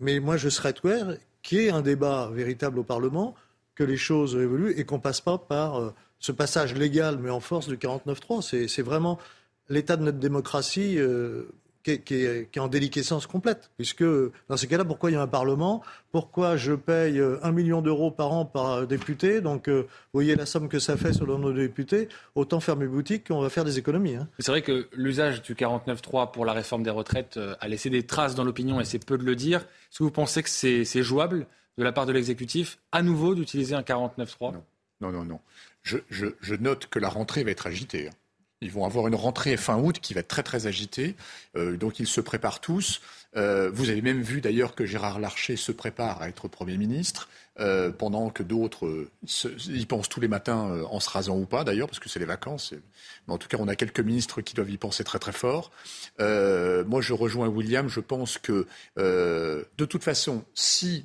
mais 0.00 0.20
moi, 0.20 0.36
je 0.36 0.48
serais 0.48 0.74
ouvert 0.82 1.16
qu'il 1.42 1.58
y 1.58 1.66
ait 1.66 1.70
un 1.70 1.82
débat 1.82 2.30
véritable 2.32 2.78
au 2.78 2.84
Parlement, 2.84 3.34
que 3.74 3.84
les 3.84 3.96
choses 3.96 4.36
évoluent 4.36 4.74
et 4.76 4.84
qu'on 4.84 5.00
passe 5.00 5.20
pas 5.20 5.38
par 5.38 5.76
euh, 5.76 5.94
ce 6.18 6.32
passage 6.32 6.74
légal, 6.74 7.18
mais 7.18 7.30
en 7.30 7.40
force 7.40 7.68
du 7.68 7.76
49-3. 7.76 8.68
C'est 8.68 8.82
vraiment 8.82 9.18
l'état 9.68 9.96
de 9.96 10.02
notre 10.02 10.18
démocratie. 10.18 10.98
Euh, 10.98 11.48
qui 11.84 12.14
est, 12.14 12.58
en 12.58 12.68
déliquescence 12.68 13.26
complète. 13.26 13.70
Puisque 13.76 14.04
dans 14.48 14.56
ces 14.56 14.66
cas-là, 14.66 14.84
pourquoi 14.84 15.10
il 15.10 15.14
y 15.14 15.16
a 15.16 15.22
un 15.22 15.26
Parlement? 15.26 15.82
Pourquoi 16.10 16.56
je 16.56 16.72
paye 16.72 17.18
euh, 17.20 17.38
un 17.42 17.52
million 17.52 17.82
d'euros 17.82 18.10
par 18.10 18.32
an 18.32 18.44
par 18.44 18.86
député? 18.86 19.40
Donc, 19.40 19.68
euh, 19.68 19.82
vous 19.82 19.88
voyez 20.14 20.34
la 20.34 20.46
somme 20.46 20.68
que 20.68 20.78
ça 20.78 20.96
fait 20.96 21.12
selon 21.12 21.38
nos 21.38 21.52
députés. 21.52 22.08
Autant 22.34 22.60
faire 22.60 22.76
mes 22.76 22.86
boutiques, 22.86 23.26
on 23.30 23.40
va 23.40 23.50
faire 23.50 23.64
des 23.64 23.78
économies. 23.78 24.16
Hein. 24.16 24.28
C'est 24.38 24.50
vrai 24.50 24.62
que 24.62 24.88
l'usage 24.92 25.42
du 25.42 25.54
49.3 25.54 26.32
pour 26.32 26.44
la 26.44 26.52
réforme 26.52 26.82
des 26.82 26.90
retraites 26.90 27.36
euh, 27.36 27.54
a 27.60 27.68
laissé 27.68 27.90
des 27.90 28.04
traces 28.04 28.34
dans 28.34 28.44
l'opinion 28.44 28.80
et 28.80 28.84
c'est 28.84 29.04
peu 29.04 29.18
de 29.18 29.24
le 29.24 29.36
dire. 29.36 29.60
Est-ce 29.60 29.98
que 29.98 30.04
vous 30.04 30.10
pensez 30.10 30.42
que 30.42 30.48
c'est 30.48 31.02
jouable 31.02 31.46
de 31.76 31.84
la 31.84 31.92
part 31.92 32.06
de 32.06 32.12
l'exécutif 32.12 32.78
à 32.92 33.02
nouveau 33.02 33.34
d'utiliser 33.34 33.74
un 33.74 33.82
49.3 33.82 34.52
Non, 34.52 34.62
non, 35.00 35.12
non. 35.12 35.24
non. 35.24 35.40
Je, 35.82 35.98
je, 36.08 36.54
note 36.54 36.86
que 36.86 36.98
la 36.98 37.10
rentrée 37.10 37.44
va 37.44 37.50
être 37.50 37.66
agitée. 37.66 38.08
Hein. 38.08 38.12
Ils 38.64 38.72
vont 38.72 38.86
avoir 38.86 39.06
une 39.06 39.14
rentrée 39.14 39.58
fin 39.58 39.76
août 39.76 39.98
qui 40.00 40.14
va 40.14 40.20
être 40.20 40.28
très 40.28 40.42
très 40.42 40.66
agitée. 40.66 41.16
Euh, 41.54 41.76
donc 41.76 42.00
ils 42.00 42.06
se 42.06 42.22
préparent 42.22 42.60
tous. 42.60 43.02
Euh, 43.36 43.70
vous 43.70 43.90
avez 43.90 44.00
même 44.00 44.22
vu 44.22 44.40
d'ailleurs 44.40 44.74
que 44.74 44.86
Gérard 44.86 45.20
Larcher 45.20 45.56
se 45.56 45.70
prépare 45.70 46.22
à 46.22 46.28
être 46.30 46.48
Premier 46.48 46.78
ministre, 46.78 47.28
euh, 47.60 47.90
pendant 47.90 48.30
que 48.30 48.42
d'autres 48.42 49.06
y 49.68 49.86
pensent 49.86 50.08
tous 50.08 50.20
les 50.20 50.28
matins 50.28 50.82
en 50.90 50.98
se 50.98 51.10
rasant 51.10 51.36
ou 51.36 51.44
pas 51.44 51.62
d'ailleurs, 51.62 51.88
parce 51.88 51.98
que 51.98 52.08
c'est 52.08 52.18
les 52.20 52.24
vacances. 52.24 52.72
Mais 53.28 53.34
en 53.34 53.38
tout 53.38 53.48
cas, 53.48 53.58
on 53.60 53.68
a 53.68 53.76
quelques 53.76 54.00
ministres 54.00 54.40
qui 54.40 54.54
doivent 54.54 54.70
y 54.70 54.78
penser 54.78 55.04
très 55.04 55.18
très 55.18 55.32
fort. 55.32 55.70
moi, 56.18 57.00
je 57.02 57.12
rejoins 57.12 57.48
William. 57.48 57.86
Je 57.88 58.00
pense 58.00 58.38
que 58.38 58.66
de 58.96 59.84
toute 59.84 60.04
façon, 60.04 60.42
si 60.54 61.04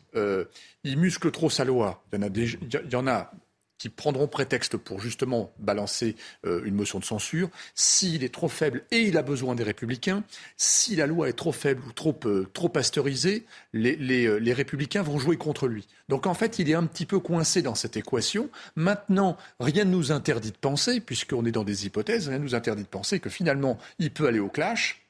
il 0.86 0.98
muscle 0.98 1.30
trop 1.32 1.50
sa 1.50 1.66
loi, 1.66 2.04
y 2.14 2.16
en 2.16 2.22
a, 2.22 2.28
il 2.28 2.92
y 2.92 2.96
en 2.96 3.08
a 3.08 3.32
qui 3.80 3.90
prendront 3.90 4.28
prétexte 4.28 4.78
pour 4.78 5.00
justement 5.00 5.52
balancer 5.58 6.16
euh, 6.46 6.62
une 6.66 6.76
motion 6.76 7.00
de 7.00 7.06
censure. 7.06 7.50
S'il 7.74 8.24
est 8.24 8.34
trop 8.34 8.50
faible 8.50 8.84
et 8.92 9.00
il 9.00 9.18
a 9.18 9.24
besoin 9.24 9.56
des 9.56 9.64
républicains, 9.64 10.24
si 10.58 10.96
la 10.98 11.08
loi 11.08 11.30
est 11.30 11.34
trop 11.34 11.54
faible 11.54 11.82
ou 11.88 11.94
trop, 11.94 12.20
euh, 12.26 12.46
pasteurisée, 12.72 13.46
les, 13.74 13.96
euh, 14.28 14.36
les, 14.36 14.54
républicains 14.54 15.02
vont 15.02 15.18
jouer 15.18 15.38
contre 15.38 15.68
lui. 15.68 15.88
Donc 16.10 16.28
en 16.28 16.34
fait, 16.34 16.60
il 16.60 16.70
est 16.70 16.74
un 16.74 16.86
petit 16.86 17.06
peu 17.06 17.20
coincé 17.20 17.62
dans 17.62 17.74
cette 17.74 17.96
équation. 17.96 18.50
Maintenant, 18.76 19.38
rien 19.62 19.86
ne 19.86 19.92
nous 19.92 20.12
interdit 20.12 20.52
de 20.52 20.58
penser, 20.58 21.00
puisqu'on 21.00 21.46
est 21.46 21.52
dans 21.52 21.64
des 21.64 21.86
hypothèses, 21.86 22.28
rien 22.28 22.38
ne 22.38 22.44
nous 22.44 22.56
interdit 22.56 22.84
de 22.84 22.88
penser 22.88 23.22
que 23.22 23.30
finalement, 23.30 23.78
il 23.98 24.12
peut 24.12 24.28
aller 24.28 24.40
au 24.40 24.50
clash. 24.50 25.08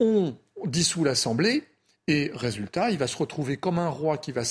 On 0.00 0.36
dissout 0.66 1.04
l'Assemblée 1.04 1.64
et 2.06 2.30
résultat, 2.34 2.90
il 2.90 2.98
va 2.98 3.06
se 3.06 3.16
retrouver 3.16 3.56
comme 3.56 3.78
un 3.78 3.88
roi 3.88 4.18
qui 4.18 4.32
va 4.32 4.44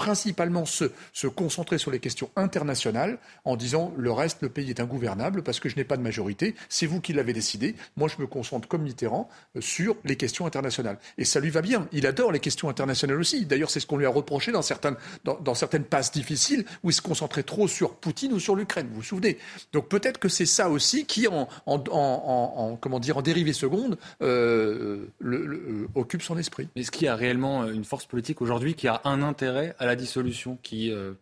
principalement 0.00 0.64
se, 0.64 0.92
se 1.12 1.26
concentrer 1.26 1.76
sur 1.76 1.90
les 1.90 1.98
questions 1.98 2.30
internationales 2.34 3.18
en 3.44 3.54
disant 3.54 3.92
le 3.98 4.10
reste, 4.10 4.38
le 4.40 4.48
pays 4.48 4.70
est 4.70 4.80
ingouvernable 4.80 5.42
parce 5.42 5.60
que 5.60 5.68
je 5.68 5.76
n'ai 5.76 5.84
pas 5.84 5.98
de 5.98 6.02
majorité, 6.02 6.54
c'est 6.70 6.86
vous 6.86 7.02
qui 7.02 7.12
l'avez 7.12 7.34
décidé, 7.34 7.74
moi 7.98 8.08
je 8.08 8.18
me 8.18 8.26
concentre 8.26 8.66
comme 8.66 8.80
Mitterrand 8.80 9.28
euh, 9.56 9.60
sur 9.60 9.96
les 10.04 10.16
questions 10.16 10.46
internationales. 10.46 10.98
Et 11.18 11.26
ça 11.26 11.38
lui 11.38 11.50
va 11.50 11.60
bien, 11.60 11.86
il 11.92 12.06
adore 12.06 12.32
les 12.32 12.40
questions 12.40 12.70
internationales 12.70 13.20
aussi. 13.20 13.44
D'ailleurs, 13.44 13.68
c'est 13.68 13.78
ce 13.78 13.86
qu'on 13.86 13.98
lui 13.98 14.06
a 14.06 14.08
reproché 14.08 14.52
dans 14.52 14.62
certaines, 14.62 14.96
dans, 15.24 15.54
certaines 15.54 15.84
passes 15.84 16.12
difficiles 16.12 16.64
où 16.82 16.88
il 16.88 16.94
se 16.94 17.02
concentrait 17.02 17.42
trop 17.42 17.68
sur 17.68 17.96
Poutine 17.96 18.32
ou 18.32 18.40
sur 18.40 18.56
l'Ukraine, 18.56 18.86
vous 18.88 18.96
vous 18.96 19.02
souvenez. 19.02 19.36
Donc 19.74 19.90
peut-être 19.90 20.18
que 20.18 20.30
c'est 20.30 20.46
ça 20.46 20.70
aussi 20.70 21.04
qui, 21.04 21.28
en, 21.28 21.46
en, 21.66 22.78
comment 22.80 23.00
dire, 23.00 23.18
en 23.18 23.22
dérivée 23.22 23.52
seconde, 23.52 23.98
euh, 24.22 25.08
le, 25.18 25.88
occupe 25.94 26.22
son 26.22 26.38
esprit. 26.38 26.70
Est-ce 26.74 26.90
qu'il 26.90 27.04
y 27.04 27.08
a 27.08 27.16
réellement 27.16 27.66
une 27.66 27.84
force 27.84 28.06
politique 28.06 28.40
aujourd'hui 28.40 28.72
qui 28.72 28.88
a 28.88 29.02
un 29.04 29.20
intérêt 29.20 29.74
à 29.78 29.84
la 29.84 29.89
dissolution, 29.96 30.58
qui 30.62 30.90
euh, 30.90 31.14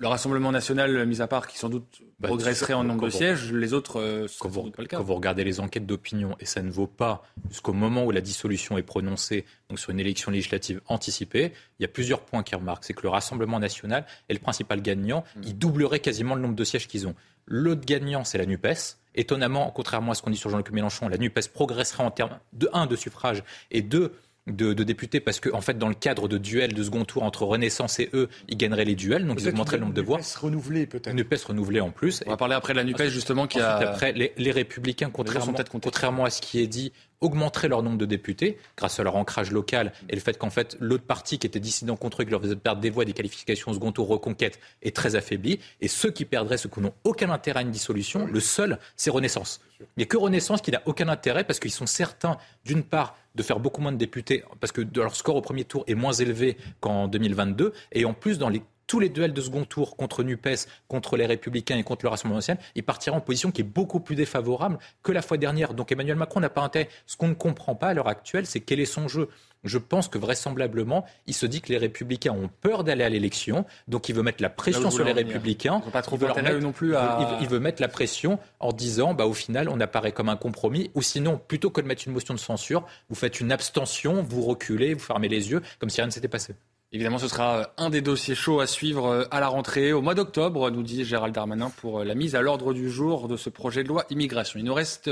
le 0.00 0.08
Rassemblement 0.08 0.50
national, 0.50 1.06
mis 1.06 1.20
à 1.20 1.26
part, 1.26 1.46
qui 1.46 1.58
sans 1.58 1.68
doute 1.68 2.00
bah, 2.18 2.28
progresserait 2.28 2.72
en 2.72 2.84
nombre 2.84 3.04
de 3.04 3.10
sièges, 3.10 3.52
les 3.52 3.74
autres, 3.74 4.00
euh, 4.00 4.26
quand, 4.38 4.48
vous, 4.48 4.70
pas 4.70 4.80
le 4.80 4.88
cas. 4.88 4.96
quand 4.96 5.02
vous 5.02 5.14
regardez 5.14 5.44
les 5.44 5.60
enquêtes 5.60 5.84
d'opinion, 5.84 6.36
et 6.40 6.46
ça 6.46 6.62
ne 6.62 6.70
vaut 6.70 6.86
pas 6.86 7.22
jusqu'au 7.50 7.74
moment 7.74 8.04
où 8.06 8.10
la 8.10 8.22
dissolution 8.22 8.78
est 8.78 8.82
prononcée, 8.82 9.44
donc 9.68 9.78
sur 9.78 9.90
une 9.90 10.00
élection 10.00 10.30
législative 10.30 10.80
anticipée, 10.86 11.52
il 11.78 11.82
y 11.82 11.84
a 11.84 11.88
plusieurs 11.88 12.22
points 12.22 12.42
qui 12.42 12.54
remarquent. 12.54 12.84
C'est 12.84 12.94
que 12.94 13.02
le 13.02 13.10
Rassemblement 13.10 13.60
national 13.60 14.06
est 14.30 14.32
le 14.32 14.38
principal 14.38 14.80
gagnant. 14.80 15.22
Mm. 15.36 15.40
Il 15.44 15.58
doublerait 15.58 16.00
quasiment 16.00 16.34
le 16.34 16.40
nombre 16.40 16.56
de 16.56 16.64
sièges 16.64 16.88
qu'ils 16.88 17.06
ont. 17.06 17.14
L'autre 17.44 17.84
gagnant, 17.84 18.24
c'est 18.24 18.38
la 18.38 18.46
NUPES. 18.46 18.96
Étonnamment, 19.14 19.70
contrairement 19.70 20.12
à 20.12 20.14
ce 20.14 20.22
qu'on 20.22 20.30
dit 20.30 20.38
sur 20.38 20.48
Jean-Luc 20.48 20.70
Mélenchon, 20.70 21.10
la 21.10 21.18
NUPES 21.18 21.48
progresserait 21.52 22.04
en 22.04 22.10
termes 22.10 22.38
de 22.54 22.70
1 22.72 22.86
de 22.86 22.96
suffrage 22.96 23.42
et 23.70 23.82
2 23.82 24.14
de, 24.56 24.72
députés 24.72 25.20
parce 25.20 25.40
qu'en 25.40 25.58
en 25.58 25.60
fait, 25.60 25.78
dans 25.78 25.88
le 25.88 25.94
cadre 25.94 26.28
de 26.28 26.38
duels 26.38 26.74
de 26.74 26.82
second 26.82 27.04
tour 27.04 27.22
entre 27.22 27.44
Renaissance 27.44 27.98
et 28.00 28.10
eux, 28.14 28.28
ils 28.48 28.56
gagneraient 28.56 28.84
les 28.84 28.94
duels, 28.94 29.26
donc 29.26 29.40
ils 29.40 29.48
augmenteraient 29.48 29.76
le 29.76 29.82
nombre 29.82 29.94
de 29.94 30.02
voix. 30.02 30.18
Une 30.18 30.24
NUPES 30.24 30.40
renouvelée 30.40 30.86
peut-être. 30.86 31.10
Une 31.10 31.16
NUPES 31.16 31.44
renouvelée 31.46 31.80
en 31.80 31.90
plus. 31.90 32.22
On 32.26 32.30
va 32.30 32.36
parler 32.36 32.54
après 32.54 32.72
de 32.72 32.78
la 32.78 32.84
NUPES 32.84 33.08
justement 33.08 33.46
qui 33.46 33.60
a. 33.60 33.76
Après, 33.76 34.12
les, 34.12 34.32
les 34.36 34.50
Républicains, 34.50 35.10
contrairement, 35.12 35.54
contrairement 35.82 36.24
à 36.24 36.30
ce 36.30 36.40
qui 36.40 36.60
est 36.60 36.66
dit, 36.66 36.92
augmenteraient 37.20 37.68
leur 37.68 37.82
nombre 37.82 37.98
de 37.98 38.06
députés 38.06 38.58
grâce 38.76 38.98
à 38.98 39.02
leur 39.02 39.16
ancrage 39.16 39.50
local 39.50 39.92
et 40.08 40.14
le 40.14 40.20
fait 40.20 40.38
qu'en 40.38 40.50
fait 40.50 40.76
l'autre 40.80 41.04
parti 41.04 41.38
qui 41.38 41.46
était 41.46 41.60
dissident 41.60 41.96
contre 41.96 42.22
eux, 42.22 42.24
qui 42.24 42.30
leur 42.30 42.40
faisait 42.40 42.56
perdre 42.56 42.80
des 42.80 42.90
voix, 42.90 43.04
des 43.04 43.12
qualifications 43.12 43.70
au 43.70 43.74
second 43.74 43.92
tour, 43.92 44.08
reconquête, 44.08 44.58
est 44.82 44.94
très 44.94 45.16
affaibli. 45.16 45.60
Et 45.80 45.88
ceux 45.88 46.10
qui 46.10 46.24
perdraient, 46.24 46.56
ceux 46.56 46.68
qui 46.68 46.80
n'ont 46.80 46.94
aucun 47.04 47.30
intérêt 47.30 47.60
à 47.60 47.62
une 47.62 47.70
dissolution, 47.70 48.26
le 48.26 48.40
seul, 48.40 48.78
c'est 48.96 49.10
Renaissance. 49.10 49.60
A 49.98 50.04
que 50.04 50.16
Renaissance 50.16 50.60
qui 50.60 50.70
n'a 50.70 50.82
aucun 50.86 51.08
intérêt 51.08 51.44
parce 51.44 51.58
qu'ils 51.58 51.70
sont 51.70 51.86
certains, 51.86 52.36
d'une 52.64 52.82
part, 52.82 53.16
de 53.34 53.42
faire 53.42 53.60
beaucoup 53.60 53.80
moins 53.80 53.92
de 53.92 53.96
députés 53.96 54.42
parce 54.60 54.72
que 54.72 54.82
leur 54.94 55.14
score 55.14 55.36
au 55.36 55.40
premier 55.40 55.64
tour 55.64 55.84
est 55.86 55.94
moins 55.94 56.12
élevé 56.12 56.56
qu'en 56.80 57.06
2022 57.06 57.72
et 57.92 58.04
en 58.04 58.12
plus 58.12 58.38
dans 58.38 58.48
les 58.48 58.62
tous 58.90 58.98
les 58.98 59.08
duels 59.08 59.32
de 59.32 59.40
second 59.40 59.64
tour 59.64 59.96
contre 59.96 60.24
NUPES, 60.24 60.66
contre 60.88 61.16
les 61.16 61.24
Républicains 61.24 61.76
et 61.76 61.84
contre 61.84 62.04
le 62.04 62.08
Rassemblement 62.08 62.38
national, 62.38 62.60
il 62.74 62.82
partira 62.82 63.14
en 63.14 63.20
position 63.20 63.52
qui 63.52 63.60
est 63.60 63.64
beaucoup 63.64 64.00
plus 64.00 64.16
défavorable 64.16 64.80
que 65.04 65.12
la 65.12 65.22
fois 65.22 65.36
dernière. 65.36 65.74
Donc 65.74 65.92
Emmanuel 65.92 66.16
Macron 66.16 66.40
n'a 66.40 66.48
pas 66.48 66.62
intérêt. 66.62 66.88
Ce 67.06 67.16
qu'on 67.16 67.28
ne 67.28 67.34
comprend 67.34 67.76
pas 67.76 67.86
à 67.86 67.94
l'heure 67.94 68.08
actuelle, 68.08 68.46
c'est 68.46 68.58
quel 68.58 68.80
est 68.80 68.86
son 68.86 69.06
jeu. 69.06 69.28
Je 69.62 69.78
pense 69.78 70.08
que 70.08 70.18
vraisemblablement, 70.18 71.04
il 71.28 71.34
se 71.34 71.46
dit 71.46 71.60
que 71.60 71.68
les 71.68 71.78
Républicains 71.78 72.32
ont 72.32 72.50
peur 72.62 72.82
d'aller 72.82 73.04
à 73.04 73.08
l'élection, 73.08 73.64
donc 73.86 74.08
il 74.08 74.14
veut 74.16 74.24
mettre 74.24 74.42
la 74.42 74.50
pression 74.50 74.90
sur 74.90 75.04
les 75.04 75.12
Républicains. 75.12 75.78
Pas 75.92 76.02
trop 76.02 76.18
il 76.18 76.58
non 76.58 76.72
plus 76.72 76.94
il, 77.40 77.46
veut, 77.46 77.60
mettre 77.60 77.80
la 77.80 77.88
pression 77.88 78.40
en 78.58 78.72
disant, 78.72 79.14
bah, 79.14 79.26
au 79.26 79.34
final, 79.34 79.68
on 79.68 79.78
apparaît 79.78 80.10
comme 80.10 80.30
un 80.30 80.36
compromis, 80.36 80.90
ou 80.94 81.02
sinon, 81.02 81.40
plutôt 81.46 81.70
que 81.70 81.80
de 81.80 81.86
mettre 81.86 82.08
une 82.08 82.12
motion 82.12 82.34
de 82.34 82.40
censure, 82.40 82.84
vous 83.08 83.14
faites 83.14 83.38
une 83.38 83.52
abstention, 83.52 84.20
vous 84.22 84.42
reculez, 84.42 84.94
vous 84.94 85.00
fermez 85.00 85.28
les 85.28 85.52
yeux, 85.52 85.62
comme 85.78 85.90
si 85.90 86.00
rien 86.00 86.06
ne 86.06 86.12
s'était 86.12 86.26
passé. 86.26 86.54
Évidemment, 86.92 87.18
ce 87.18 87.28
sera 87.28 87.58
euh, 87.58 87.64
un 87.76 87.88
des 87.88 88.00
dossiers 88.00 88.34
chauds 88.34 88.58
à 88.58 88.66
suivre 88.66 89.06
euh, 89.06 89.24
à 89.30 89.38
la 89.38 89.46
rentrée 89.46 89.92
au 89.92 90.02
mois 90.02 90.16
d'octobre, 90.16 90.70
nous 90.70 90.82
dit 90.82 91.04
Gérald 91.04 91.32
Darmanin, 91.32 91.70
pour 91.70 92.00
euh, 92.00 92.04
la 92.04 92.16
mise 92.16 92.34
à 92.34 92.42
l'ordre 92.42 92.74
du 92.74 92.90
jour 92.90 93.28
de 93.28 93.36
ce 93.36 93.48
projet 93.48 93.84
de 93.84 93.88
loi 93.88 94.04
immigration. 94.10 94.58
Il 94.58 94.64
nous 94.64 94.74
reste 94.74 95.08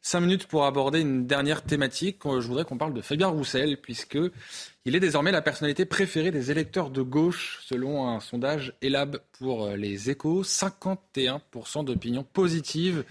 cinq 0.00 0.20
minutes 0.22 0.48
pour 0.48 0.64
aborder 0.64 1.00
une 1.00 1.28
dernière 1.28 1.62
thématique. 1.62 2.18
Je 2.24 2.46
voudrais 2.48 2.64
qu'on 2.64 2.76
parle 2.76 2.92
de 2.92 3.00
Fabien 3.00 3.28
Roussel, 3.28 3.76
puisque 3.80 4.18
il 4.84 4.96
est 4.96 5.00
désormais 5.00 5.30
la 5.30 5.42
personnalité 5.42 5.84
préférée 5.84 6.32
des 6.32 6.50
électeurs 6.50 6.90
de 6.90 7.02
gauche, 7.02 7.60
selon 7.62 8.08
un 8.08 8.18
sondage 8.18 8.74
ELAB 8.82 9.18
pour 9.38 9.68
les 9.68 10.10
échos. 10.10 10.42
51% 10.42 11.84
d'opinions 11.84 12.24
positives 12.24 13.04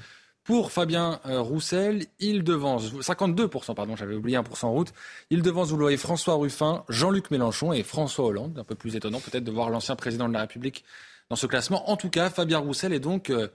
pour 0.52 0.74
Fabien 0.74 1.22
euh, 1.28 1.40
Roussel, 1.40 2.08
il 2.20 2.44
devance 2.44 2.92
52%, 2.92 3.74
pardon, 3.74 3.96
j'avais 3.96 4.16
oublié 4.16 4.38
1% 4.38 4.66
en 4.66 4.74
route. 4.74 4.92
Il 5.30 5.44
devance, 5.44 5.70
vous 5.70 5.78
le 5.78 5.96
François 5.96 6.34
Ruffin, 6.34 6.84
Jean-Luc 6.90 7.32
Mélenchon 7.32 7.72
et 7.72 7.84
François 7.84 8.26
Hollande. 8.26 8.60
Un 8.60 8.66
peu 8.66 8.76
plus 8.76 8.98
étonnant 8.98 9.22
peut-être 9.22 9.46
de 9.46 9.52
voir 9.52 9.70
l'ancien 9.70 9.96
président 9.96 10.28
de 10.28 10.34
la 10.34 10.42
République 10.42 10.84
dans 11.30 11.38
ce 11.38 11.48
classement. 11.48 11.90
En 11.90 11.96
tout 11.96 12.10
cas, 12.10 12.30
Fabien 12.30 12.58
Roussel 12.58 12.92
est 12.92 13.00
donc 13.00 13.30
euh, 13.30 13.48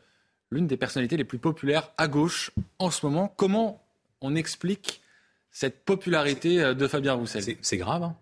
l'une 0.51 0.67
des 0.67 0.79
personnalités 0.79 1.19
les 1.19 1.25
plus 1.25 1.37
populaires 1.37 1.91
à 1.99 2.09
gauche 2.09 2.51
en 2.79 2.91
ce 2.91 3.05
moment. 3.05 3.31
Comment 3.37 3.85
on 4.23 4.35
explique 4.35 5.03
cette 5.51 5.85
popularité 5.85 6.63
euh, 6.63 6.73
de 6.73 6.89
Fabien 6.89 7.13
Roussel? 7.13 7.59
C'est 7.61 7.77
grave. 7.77 8.05
Hein 8.05 8.17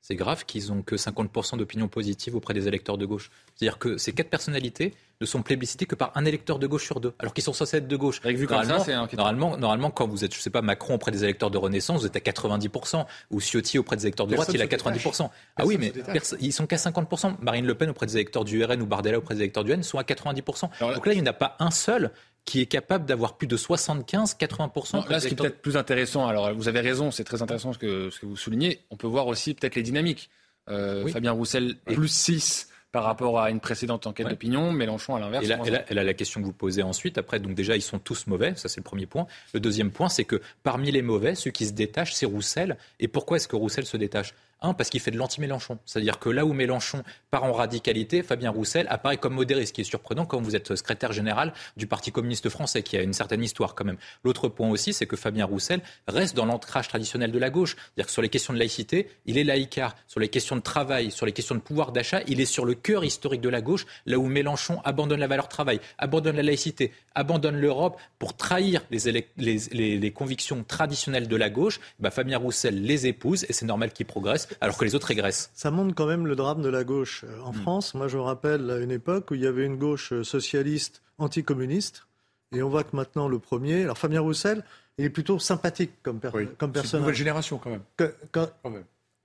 c'est 0.00 0.14
grave 0.14 0.44
qu'ils 0.44 0.68
n'ont 0.68 0.82
que 0.82 0.96
50% 0.96 1.58
d'opinion 1.58 1.88
positive 1.88 2.34
auprès 2.34 2.54
des 2.54 2.66
électeurs 2.66 2.98
de 2.98 3.06
gauche. 3.06 3.30
C'est-à-dire 3.54 3.78
que 3.78 3.98
ces 3.98 4.12
quatre 4.12 4.30
personnalités 4.30 4.94
ne 5.20 5.26
sont 5.26 5.42
plébiscitées 5.42 5.84
que 5.84 5.94
par 5.94 6.12
un 6.14 6.24
électeur 6.24 6.58
de 6.58 6.66
gauche 6.66 6.84
sur 6.84 7.00
deux, 7.00 7.12
alors 7.18 7.34
qu'ils 7.34 7.44
sont 7.44 7.52
censés 7.52 7.76
être 7.76 7.88
de 7.88 7.96
gauche. 7.96 8.22
Vu 8.22 8.46
normalement, 8.46 8.82
ça, 8.82 9.06
normalement, 9.12 9.56
normalement, 9.58 9.90
quand 9.90 10.08
vous 10.08 10.24
êtes, 10.24 10.34
je 10.34 10.40
sais 10.40 10.48
pas, 10.48 10.62
Macron 10.62 10.94
auprès 10.94 11.10
des 11.10 11.24
électeurs 11.24 11.50
de 11.50 11.58
Renaissance, 11.58 12.00
vous 12.00 12.06
êtes 12.06 12.16
à 12.16 12.20
90%, 12.20 13.04
ou 13.30 13.40
Ciotti 13.40 13.78
auprès 13.78 13.96
des 13.96 14.04
électeurs 14.04 14.26
de 14.26 14.34
droite, 14.34 14.48
il 14.54 14.60
est 14.60 14.64
à 14.64 14.66
90%. 14.66 15.28
ah 15.56 15.66
oui, 15.66 15.76
mais 15.78 15.92
ils 16.40 16.52
sont 16.52 16.66
qu'à 16.66 16.76
50%. 16.76 17.34
Marine 17.42 17.66
Le 17.66 17.74
Pen 17.74 17.90
auprès 17.90 18.06
des 18.06 18.14
électeurs 18.14 18.44
du 18.44 18.64
RN 18.64 18.80
ou 18.80 18.86
Bardella 18.86 19.18
auprès 19.18 19.34
des 19.34 19.42
électeurs 19.42 19.64
du 19.64 19.72
N 19.72 19.82
sont 19.82 19.98
à 19.98 20.02
90%. 20.02 20.94
Donc 20.94 21.06
là, 21.06 21.12
il 21.12 21.16
n'y 21.16 21.28
en 21.28 21.30
a 21.30 21.34
pas 21.34 21.56
un 21.58 21.70
seul 21.70 22.12
qui 22.44 22.60
est 22.60 22.66
capable 22.66 23.06
d'avoir 23.06 23.36
plus 23.36 23.46
de 23.46 23.56
75-80%. 23.56 25.08
Là, 25.08 25.20
ce 25.20 25.28
qui 25.28 25.34
est 25.34 25.36
peut-être 25.36 25.60
plus 25.60 25.76
intéressant, 25.76 26.26
alors 26.26 26.54
vous 26.54 26.68
avez 26.68 26.80
raison, 26.80 27.10
c'est 27.10 27.24
très 27.24 27.42
intéressant 27.42 27.72
ce 27.72 27.78
que, 27.78 28.10
ce 28.10 28.18
que 28.18 28.26
vous 28.26 28.36
soulignez, 28.36 28.80
on 28.90 28.96
peut 28.96 29.06
voir 29.06 29.26
aussi 29.26 29.54
peut-être 29.54 29.74
les 29.74 29.82
dynamiques. 29.82 30.30
Euh, 30.68 31.06
Fabien 31.08 31.32
Roussel, 31.32 31.76
plus 31.84 32.08
6 32.08 32.68
par 32.92 33.04
rapport 33.04 33.38
à 33.38 33.50
une 33.50 33.60
précédente 33.60 34.06
enquête 34.06 34.28
d'opinion, 34.28 34.72
Mélenchon 34.72 35.14
à 35.14 35.20
l'inverse. 35.20 35.46
Et 35.46 35.72
elle 35.88 35.98
a 35.98 36.04
la 36.04 36.14
question 36.14 36.40
que 36.40 36.46
vous 36.46 36.52
posez 36.52 36.82
ensuite. 36.82 37.18
Après, 37.18 37.38
donc 37.38 37.54
déjà, 37.54 37.76
ils 37.76 37.82
sont 37.82 38.00
tous 38.00 38.26
mauvais, 38.26 38.54
ça 38.56 38.68
c'est 38.68 38.80
le 38.80 38.84
premier 38.84 39.06
point. 39.06 39.26
Le 39.54 39.60
deuxième 39.60 39.92
point, 39.92 40.08
c'est 40.08 40.24
que 40.24 40.40
parmi 40.62 40.90
les 40.90 41.02
mauvais, 41.02 41.34
ceux 41.36 41.50
qui 41.50 41.66
se 41.66 41.72
détachent, 41.72 42.14
c'est 42.14 42.26
Roussel. 42.26 42.76
Et 42.98 43.06
pourquoi 43.06 43.36
est-ce 43.36 43.46
que 43.46 43.56
Roussel 43.56 43.86
se 43.86 43.96
détache? 43.96 44.34
Un, 44.62 44.74
parce 44.74 44.90
qu'il 44.90 45.00
fait 45.00 45.10
de 45.10 45.16
l'anti-Mélenchon. 45.16 45.78
C'est-à-dire 45.86 46.18
que 46.18 46.28
là 46.28 46.44
où 46.44 46.52
Mélenchon 46.52 47.02
part 47.30 47.44
en 47.44 47.52
radicalité, 47.52 48.22
Fabien 48.22 48.50
Roussel 48.50 48.86
apparaît 48.90 49.16
comme 49.16 49.34
modéré, 49.34 49.66
ce 49.66 49.72
qui 49.72 49.80
est 49.80 49.84
surprenant 49.84 50.26
quand 50.26 50.40
vous 50.40 50.56
êtes 50.56 50.74
secrétaire 50.74 51.12
général 51.12 51.52
du 51.76 51.86
Parti 51.86 52.12
communiste 52.12 52.48
français, 52.48 52.82
qui 52.82 52.96
a 52.96 53.02
une 53.02 53.12
certaine 53.12 53.42
histoire 53.42 53.74
quand 53.74 53.84
même. 53.84 53.96
L'autre 54.24 54.48
point 54.48 54.68
aussi, 54.68 54.92
c'est 54.92 55.06
que 55.06 55.16
Fabien 55.16 55.44
Roussel 55.44 55.80
reste 56.08 56.36
dans 56.36 56.46
l'ancrage 56.46 56.88
traditionnel 56.88 57.32
de 57.32 57.38
la 57.38 57.50
gauche. 57.50 57.76
C'est-à-dire 57.76 58.06
que 58.06 58.12
sur 58.12 58.22
les 58.22 58.28
questions 58.28 58.52
de 58.52 58.58
laïcité, 58.58 59.08
il 59.26 59.38
est 59.38 59.44
laïcard. 59.44 59.94
Sur 60.06 60.20
les 60.20 60.28
questions 60.28 60.56
de 60.56 60.60
travail, 60.60 61.10
sur 61.10 61.26
les 61.26 61.32
questions 61.32 61.54
de 61.54 61.60
pouvoir 61.60 61.92
d'achat, 61.92 62.20
il 62.26 62.40
est 62.40 62.46
sur 62.46 62.64
le 62.64 62.74
cœur 62.74 63.04
historique 63.04 63.40
de 63.40 63.48
la 63.48 63.60
gauche, 63.60 63.86
là 64.06 64.18
où 64.18 64.26
Mélenchon 64.26 64.80
abandonne 64.84 65.20
la 65.20 65.26
valeur 65.26 65.48
travail, 65.48 65.80
abandonne 65.98 66.36
la 66.36 66.42
laïcité, 66.42 66.92
abandonne 67.14 67.56
l'Europe 67.56 67.98
pour 68.18 68.36
trahir 68.36 68.82
les, 68.90 69.26
les, 69.36 70.12
convictions 70.12 70.64
traditionnelles 70.64 71.28
de 71.28 71.36
la 71.36 71.50
gauche. 71.50 71.80
Bah, 71.98 72.10
Fabien 72.10 72.38
Roussel 72.38 72.82
les 72.82 73.06
épouse 73.06 73.44
et 73.48 73.52
c'est 73.52 73.66
normal 73.66 73.92
qu'il 73.92 74.06
progresse 74.06 74.48
alors 74.60 74.76
que 74.76 74.84
les 74.84 74.94
autres 74.94 75.08
régressent. 75.08 75.50
Ça 75.54 75.70
montre 75.70 75.94
quand 75.94 76.06
même 76.06 76.26
le 76.26 76.36
drame 76.36 76.62
de 76.62 76.68
la 76.68 76.84
gauche 76.84 77.24
euh, 77.24 77.40
en 77.42 77.52
hmm. 77.52 77.62
France. 77.62 77.94
Moi, 77.94 78.08
je 78.08 78.16
me 78.16 78.22
rappelle 78.22 78.70
à 78.70 78.78
une 78.78 78.90
époque 78.90 79.30
où 79.30 79.34
il 79.34 79.42
y 79.42 79.46
avait 79.46 79.64
une 79.64 79.76
gauche 79.76 80.12
euh, 80.12 80.24
socialiste 80.24 81.02
anticommuniste, 81.18 82.06
et 82.52 82.62
on 82.62 82.68
voit 82.68 82.82
que 82.82 82.96
maintenant 82.96 83.28
le 83.28 83.38
premier, 83.38 83.82
alors 83.82 83.98
Fabien 83.98 84.20
Roussel, 84.20 84.64
il 84.98 85.04
est 85.04 85.10
plutôt 85.10 85.38
sympathique 85.38 85.92
comme, 86.02 86.20
comme 86.20 86.72
personne. 86.72 86.90
C'est 86.90 86.96
une 86.96 87.00
nouvelle 87.02 87.14
génération 87.14 87.58
quand 87.58 87.70
même. 87.70 87.82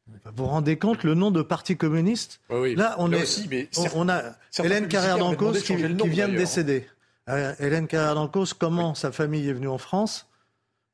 Vous 0.07 0.31
vous 0.35 0.45
rendez 0.45 0.77
compte 0.77 1.03
le 1.03 1.15
nom 1.15 1.31
de 1.31 1.41
parti 1.41 1.77
communiste 1.77 2.39
Là, 2.49 2.95
on, 2.99 3.11
est, 3.11 3.23
aussi, 3.23 3.47
mais 3.49 3.67
on, 3.95 4.07
a 4.07 4.35
Hélène 4.59 4.87
Carrère 4.87 5.17
d'Ancos 5.17 5.53
qui, 5.53 5.75
vient 5.75 6.27
de 6.27 6.37
décéder. 6.37 6.87
Euh, 7.27 7.55
Hélène 7.59 7.87
Carrère 7.87 8.15
d'Ancos, 8.15 8.53
comment 8.57 8.93
sa 8.93 9.11
famille 9.11 9.49
est 9.49 9.53
venue 9.53 9.67
en 9.67 9.79
France? 9.79 10.27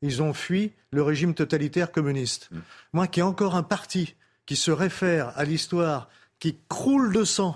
Ils 0.01 0.21
ont 0.21 0.33
fui 0.33 0.71
le 0.91 1.03
régime 1.03 1.33
totalitaire 1.33 1.91
communiste. 1.91 2.47
Hmm. 2.51 2.59
Moi, 2.93 3.07
qui 3.07 3.19
ai 3.19 3.23
encore 3.23 3.55
un 3.55 3.63
parti 3.63 4.15
qui 4.51 4.57
se 4.57 4.71
réfère 4.71 5.31
à 5.37 5.45
l'histoire, 5.45 6.09
qui 6.37 6.57
croule 6.67 7.13
de 7.13 7.23
sang. 7.23 7.55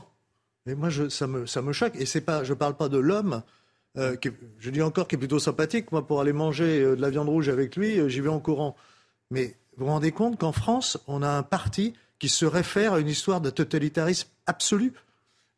Et 0.66 0.76
moi, 0.76 0.90
je, 0.90 1.10
ça, 1.10 1.28
me, 1.28 1.46
ça 1.46 1.62
me 1.62 1.74
choque. 1.74 1.94
Et 1.98 2.06
c'est 2.06 2.22
pas, 2.22 2.46
je 2.46 2.54
ne 2.54 2.58
parle 2.58 2.78
pas 2.78 2.88
de 2.88 2.98
l'homme, 2.98 3.44
euh, 3.98 4.16
je 4.60 4.70
dis 4.70 4.82
encore 4.82 5.06
qui 5.10 5.16
est 5.16 5.18
plutôt 5.18 5.40
sympathique. 5.40 5.92
Moi, 5.92 6.08
pour 6.08 6.22
aller 6.22 6.32
manger 6.32 6.80
euh, 6.80 6.96
de 6.96 7.02
la 7.02 7.10
viande 7.10 7.28
rouge 7.28 7.50
avec 7.50 7.76
lui, 7.76 8.00
euh, 8.00 8.08
j'y 8.08 8.22
vais 8.22 8.30
en 8.30 8.40
courant. 8.40 8.78
Mais 9.30 9.58
vous 9.76 9.88
vous 9.88 9.92
rendez 9.92 10.14
compte 10.14 10.40
qu'en 10.40 10.54
France, 10.54 10.98
on 11.08 11.22
a 11.22 11.28
un 11.28 11.44
parti 11.44 11.96
qui 12.18 12.30
se 12.30 12.46
réfère 12.46 12.94
à 12.94 13.02
une 13.02 13.10
histoire 13.10 13.42
de 13.42 13.50
totalitarisme 13.50 14.30
absolu 14.46 14.94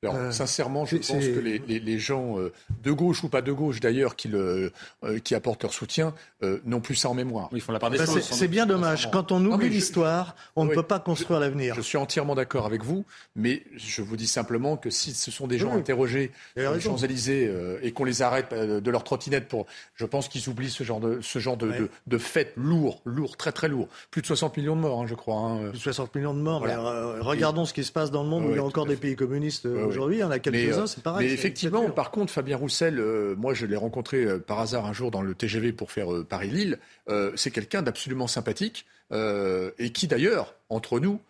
Alors, 0.04 0.16
Euh, 0.16 0.32
sincèrement, 0.32 0.86
je 0.86 0.98
pense 0.98 1.08
que 1.08 1.40
les, 1.40 1.58
les- 1.68 1.80
les 1.80 1.98
gens, 1.98 2.38
euh, 2.38 2.54
de 2.84 2.92
gauche 2.92 3.24
ou 3.24 3.30
pas 3.30 3.42
de 3.42 3.52
gauche 3.52 3.80
d'ailleurs, 3.80 4.16
qui, 4.16 4.28
le- 4.28 4.72
euh, 5.04 5.18
qui 5.18 5.34
apportent 5.34 5.64
leur 5.64 5.74
soutien, 5.74 6.14
euh, 6.44 6.60
n'ont 6.66 6.82
plus 6.82 6.94
ça 6.94 7.10
en 7.10 7.16
mémoire. 7.16 7.50
Ils 7.52 7.62
font 7.62 7.72
la 7.72 7.80
part 7.80 7.90
des 7.90 7.98
Ben, 7.98 8.06
choses. 8.06 8.22
c'est 8.22 8.48
bien 8.48 8.68
dommage. 8.68 9.10
Quand 9.12 9.32
on 9.32 9.44
oublie 9.44 9.70
l'histoire, 9.70 10.36
on 10.56 10.66
ne 10.66 10.74
peut 10.76 10.84
pas 10.84 11.00
construire 11.00 11.40
l'avenir. 11.40 11.74
Je 11.74 11.82
suis 11.82 11.98
entièrement 11.98 12.36
d'accord 12.36 12.68
avec 12.68 12.84
vous, 12.84 13.06
mais 13.36 13.64
je 13.76 14.04
vous 14.04 14.16
dis 14.18 14.28
simplement 14.28 14.78
que 14.78 14.92
si 14.92 15.14
ce 15.16 15.32
sont 15.32 15.48
des 15.48 15.58
gens 15.58 15.72
Oui. 15.74 15.80
interrogés 15.80 16.32
sur 16.56 16.72
les. 16.74 16.80
Champs-Élysées 16.80 17.48
euh, 17.48 17.80
et 17.82 17.92
qu'on 17.92 18.04
les 18.04 18.22
arrête 18.22 18.54
euh, 18.54 18.80
de 18.80 18.92
leur 18.92 19.04
trottinette 19.04 19.48
pour. 19.48 19.66
Je 19.96 20.06
pense 20.06 20.28
qu'ils 20.30 20.48
oublient 20.48 20.70
ce 20.70 20.84
genre 20.84 21.00
de, 21.00 21.20
ce 21.22 21.40
genre 21.40 21.58
de, 21.58 21.68
Ouais. 21.70 21.80
de, 21.80 21.90
de 22.06 22.18
fait 22.20 22.54
lourd, 22.56 23.02
lourd, 23.04 23.36
très 23.36 23.52
très 23.52 23.68
lourd. 23.68 23.88
Plus 24.12 24.22
de 24.22 24.28
60 24.28 24.56
millions 24.58 24.76
de 24.76 24.82
morts, 24.82 25.02
hein, 25.02 25.08
je 25.08 25.16
crois. 25.16 25.38
hein. 25.40 25.70
Plus 25.70 25.80
de 25.80 25.84
60 25.84 26.14
millions 26.14 26.36
de 26.36 26.40
morts. 26.40 26.60
Voilà. 26.60 26.78
mais, 26.78 26.84
euh, 26.84 27.22
regardons 27.24 27.66
ce 27.66 27.74
qui 27.74 27.84
se 27.84 27.92
passe 27.92 28.12
dans 28.12 28.22
le 28.22 28.30
monde 28.30 28.46
où 28.46 28.50
il 28.52 28.56
y 28.58 28.60
a 28.60 28.64
encore 28.64 28.86
des 28.86 28.96
pays 28.96 29.16
communistes 29.16 29.66
euh. 29.66 29.87
Aujourd'hui. 29.88 30.18
Il 30.18 30.20
y 30.20 30.24
en 30.24 30.32
a 30.32 30.40
quelques-uns, 30.40 30.84
euh, 30.84 30.88
c'est 30.88 31.04
pareil. 31.04 31.28
Mais 31.28 31.34
effectivement, 31.34 31.90
par 31.90 32.12
contre, 32.12 32.32
Fabien 32.32 32.58
Roussel, 32.58 33.00
euh, 33.00 33.36
moi 33.36 33.54
je 33.54 33.66
l'ai 33.66 33.76
rencontré 33.76 34.24
euh, 34.24 34.40
par 34.40 34.60
hasard 34.60 34.86
un 34.86 34.94
jour 34.94 35.12
dans 35.12 35.22
le 35.22 35.34
TGV 35.34 35.72
pour 35.72 35.92
faire 35.92 36.08
Paris-Lille. 36.28 36.80
C'est 37.36 37.52
quelqu'un 37.52 37.82
d'absolument 37.82 38.28
sympathique 38.28 38.86
et 39.12 39.92
qui 39.94 40.08
d'ailleurs, 40.08 40.56
entre 40.70 41.00
nous, 41.00 41.22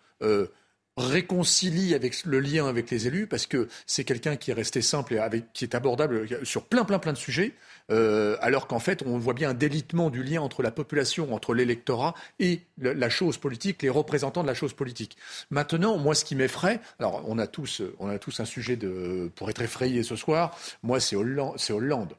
réconcilie 0.97 1.93
avec 1.93 2.25
le 2.25 2.39
lien 2.39 2.67
avec 2.67 2.89
les 2.89 3.05
élus 3.07 3.27
parce 3.27 3.45
que 3.45 3.67
c'est 3.85 4.03
quelqu'un 4.03 4.35
qui 4.35 4.49
est 4.49 4.55
resté 4.55 4.81
simple 4.81 5.13
et 5.13 5.19
avec, 5.19 5.53
qui 5.53 5.63
est 5.63 5.75
abordable 5.75 6.27
sur 6.43 6.65
plein 6.65 6.85
plein 6.85 6.97
plein 6.97 7.13
de 7.13 7.17
sujets 7.17 7.53
euh, 7.91 8.38
alors 8.41 8.68
qu'en 8.68 8.80
fait 8.80 9.03
on 9.05 9.18
voit 9.18 9.34
bien 9.34 9.51
un 9.51 9.53
délitement 9.53 10.09
du 10.09 10.23
lien 10.23 10.41
entre 10.41 10.61
la 10.64 10.72
population, 10.72 11.34
entre 11.34 11.53
l'électorat 11.53 12.14
et 12.39 12.61
le- 12.77 12.93
la 12.93 13.09
chose 13.09 13.38
politique, 13.38 13.81
les 13.81 13.89
représentants 13.89 14.41
de 14.43 14.47
la 14.47 14.53
chose 14.53 14.73
politique. 14.73 15.18
Maintenant, 15.51 15.97
moi 15.97 16.14
ce 16.15 16.26
qui 16.26 16.35
m'effraie, 16.35 16.80
alors 16.99 17.23
on 17.27 17.38
a 17.38 17.47
tous 17.47 17.81
on 17.99 18.09
a 18.09 18.19
tous 18.19 18.39
un 18.39 18.45
sujet 18.45 18.76
de 18.76 19.31
pour 19.35 19.49
être 19.49 19.61
effrayé 19.61 20.03
ce 20.03 20.15
soir, 20.15 20.57
moi 20.84 20.99
c'est 20.99 21.15
Hollande, 21.15 21.53
c'est 21.57 21.73
Hollande. 21.73 22.14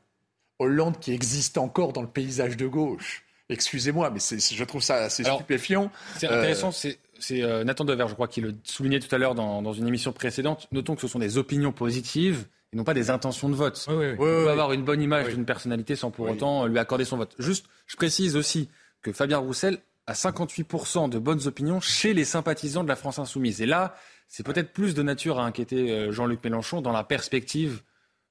Hollande 0.59 0.99
qui 0.99 1.13
existe 1.13 1.57
encore 1.59 1.93
dans 1.93 2.03
le 2.03 2.09
paysage 2.09 2.57
de 2.57 2.67
gauche. 2.67 3.25
Excusez-moi, 3.51 4.11
mais 4.11 4.19
je 4.21 4.65
trouve 4.65 4.83
ça 4.83 4.97
assez 4.97 5.25
Alors, 5.25 5.39
stupéfiant. 5.39 5.91
C'est 6.19 6.27
Euh, 6.31 6.39
intéressant, 6.39 6.71
c'est 6.73 6.99
c'est, 7.21 7.43
euh, 7.43 7.65
Nathan 7.65 7.85
Dever, 7.85 8.07
je 8.09 8.15
crois, 8.15 8.29
qui 8.29 8.41
le 8.41 8.55
soulignait 8.63 9.01
tout 9.01 9.13
à 9.13 9.19
l'heure 9.19 9.35
dans, 9.35 9.61
dans 9.63 9.73
une 9.73 9.89
émission 9.89 10.13
précédente. 10.13 10.69
Notons 10.71 10.95
que 10.95 11.01
ce 11.01 11.09
sont 11.09 11.19
des 11.19 11.37
opinions 11.39 11.73
positives 11.73 12.47
et 12.73 12.77
non 12.77 12.85
pas 12.85 12.95
des 12.95 13.11
intentions 13.11 13.49
de 13.49 13.55
vote. 13.55 13.87
Oui, 13.89 13.95
oui, 13.97 14.07
oui. 14.07 14.13
On 14.15 14.17
peut 14.17 14.51
avoir 14.51 14.73
une 14.73 14.83
bonne 14.83 15.01
image 15.01 15.35
d'une 15.35 15.45
personnalité 15.45 15.97
sans 15.97 16.11
pour 16.11 16.29
autant 16.29 16.67
lui 16.67 16.79
accorder 16.79 17.05
son 17.05 17.17
vote. 17.17 17.35
Juste, 17.39 17.67
je 17.87 17.97
précise 17.97 18.37
aussi 18.37 18.69
que 19.03 19.13
Fabien 19.13 19.39
Roussel 19.39 19.79
a 20.07 20.15
58% 20.15 21.11
de 21.11 21.19
bonnes 21.19 21.47
opinions 21.47 21.81
chez 21.81 22.15
les 22.15 22.25
sympathisants 22.25 22.83
de 22.83 22.89
la 22.89 22.97
France 22.97 23.19
insoumise. 23.19 23.61
Et 23.61 23.67
là, 23.67 23.95
c'est 24.27 24.45
peut-être 24.45 24.73
plus 24.73 24.95
de 24.95 25.03
nature 25.03 25.39
à 25.39 25.45
inquiéter 25.45 25.91
euh, 25.91 26.13
Jean-Luc 26.13 26.43
Mélenchon 26.43 26.81
dans 26.81 26.93
la 26.93 27.05
perspective 27.05 27.83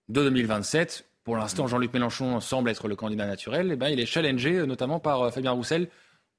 de 0.09 0.23
2027. 0.23 1.05
Pour 1.23 1.38
l'instant, 1.38 1.68
Jean-Luc 1.68 1.93
Mélenchon 1.93 2.39
semble 2.39 2.69
être 2.69 2.88
le 2.88 2.95
candidat 2.95 3.27
naturel. 3.27 3.72
Et 3.72 3.76
ben, 3.76 3.89
il 3.89 3.99
est 3.99 4.05
challengé 4.05 4.55
euh, 4.55 4.65
notamment 4.65 4.99
par 4.99 5.22
euh, 5.22 5.30
Fabien 5.31 5.51
Roussel. 5.51 5.89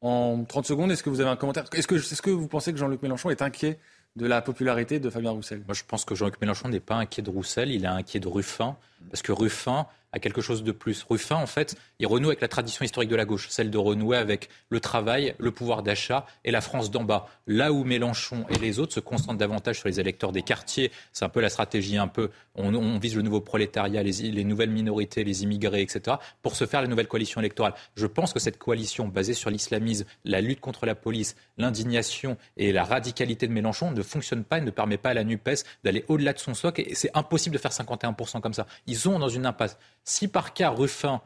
En 0.01 0.45
30 0.45 0.67
secondes, 0.67 0.91
est-ce 0.93 1.03
que 1.03 1.11
vous 1.11 1.21
avez 1.21 1.31
un 1.31 1.37
commentaire? 1.37 1.65
Est-ce 1.73 1.87
que, 1.87 1.97
est-ce 1.97 2.23
que 2.23 2.31
vous 2.31 2.49
pensez 2.49 2.73
que 2.73 2.79
Jean-Luc 2.79 3.03
Mélenchon 3.03 3.31
est 3.31 3.43
inquiet 3.43 3.79
de 4.17 4.27
la 4.27 4.43
popularité 4.43 4.99
de 5.01 5.11
Fabien 5.11 5.31
Roussel. 5.31 5.63
Moi, 5.67 5.75
je 5.75 5.85
pense 5.87 6.05
que 6.05 6.15
Jean-Luc 6.15 6.41
Mélenchon 6.41 6.69
n'est 6.69 6.81
pas 6.81 6.97
inquiet 6.97 7.23
de 7.23 7.31
Roussel, 7.31 7.71
il 7.71 7.85
est 7.85 7.89
inquiet 7.89 8.21
de 8.21 8.29
Ruffin, 8.29 8.77
parce 9.11 9.23
que 9.23 9.33
Ruffin 9.33 9.87
a 10.13 10.19
quelque 10.19 10.41
chose 10.41 10.63
de 10.63 10.73
plus. 10.73 11.05
Ruffin, 11.09 11.37
en 11.37 11.47
fait, 11.47 11.77
il 11.99 12.07
renoue 12.07 12.29
avec 12.29 12.41
la 12.41 12.49
tradition 12.49 12.85
historique 12.85 13.11
de 13.11 13.17
la 13.17 13.25
gauche, 13.25 13.49
celle 13.51 13.71
de 13.71 13.79
renouer 13.79 14.17
avec 14.17 14.49
le 14.71 14.81
travail, 14.81 15.35
le 15.39 15.51
pouvoir 15.51 15.83
d'achat 15.83 16.27
et 16.45 16.51
la 16.51 16.61
France 16.61 16.91
d'en 16.91 17.05
bas. 17.05 17.29
Là 17.47 17.73
où 17.73 17.85
Mélenchon 17.85 18.47
et 18.49 18.59
les 18.59 18.79
autres 18.79 18.95
se 18.95 19.01
concentrent 19.01 19.39
davantage 19.39 19.81
sur 19.81 19.89
les 19.89 20.01
électeurs 20.01 20.33
des 20.33 20.43
quartiers, 20.43 20.91
c'est 21.13 21.25
un 21.25 21.29
peu 21.29 21.41
la 21.41 21.51
stratégie, 21.51 21.99
un 21.99 22.09
peu, 22.09 22.31
on, 22.55 22.99
vise 22.99 23.17
le 23.17 23.23
nouveau 23.23 23.41
prolétariat, 23.41 24.03
les, 24.03 24.13
les 24.31 24.45
nouvelles 24.45 24.71
minorités, 24.71 25.25
les 25.25 25.43
immigrés, 25.43 25.83
etc., 25.83 26.17
pour 26.43 26.57
se 26.57 26.67
faire 26.67 26.81
la 26.81 26.89
nouvelle 26.89 27.09
coalition 27.09 27.41
électorale. 27.41 27.75
Je 27.95 28.07
pense 28.07 28.33
que 28.33 28.41
cette 28.41 28.59
coalition 28.59 29.09
basée 29.09 29.35
sur 29.35 29.51
l'islamisme, 29.51 30.07
la 30.25 30.41
lutte 30.41 30.61
contre 30.61 30.87
la 30.87 30.95
police, 30.95 31.37
l'indignation 31.59 32.39
et 32.57 32.73
la 32.73 32.85
radicalité 32.85 33.47
de 33.47 33.53
Mélenchon 33.53 33.91
ne 33.91 34.03
fonctionne 34.03 34.45
pas 34.45 34.59
et 34.59 34.63
ne 34.63 34.71
permet 34.71 34.97
pas 34.97 35.11
à 35.11 35.15
la 35.15 35.25
NUPES 35.25 35.65
d'aller 35.85 36.05
au-delà 36.09 36.33
de 36.33 36.39
son 36.39 36.55
socle. 36.55 36.81
Et 36.81 36.95
c'est 36.95 37.11
impossible 37.15 37.55
de 37.55 37.61
faire 37.61 37.73
51% 37.73 38.41
comme 38.41 38.55
ça. 38.55 38.67
Ils 38.89 38.97
sont 38.97 39.19
dans 39.21 39.29
une 39.29 39.47
impasse. 39.47 39.77
Si 40.05 40.27
par 40.27 40.53
cas 40.55 40.71
Ruffin 40.71 41.21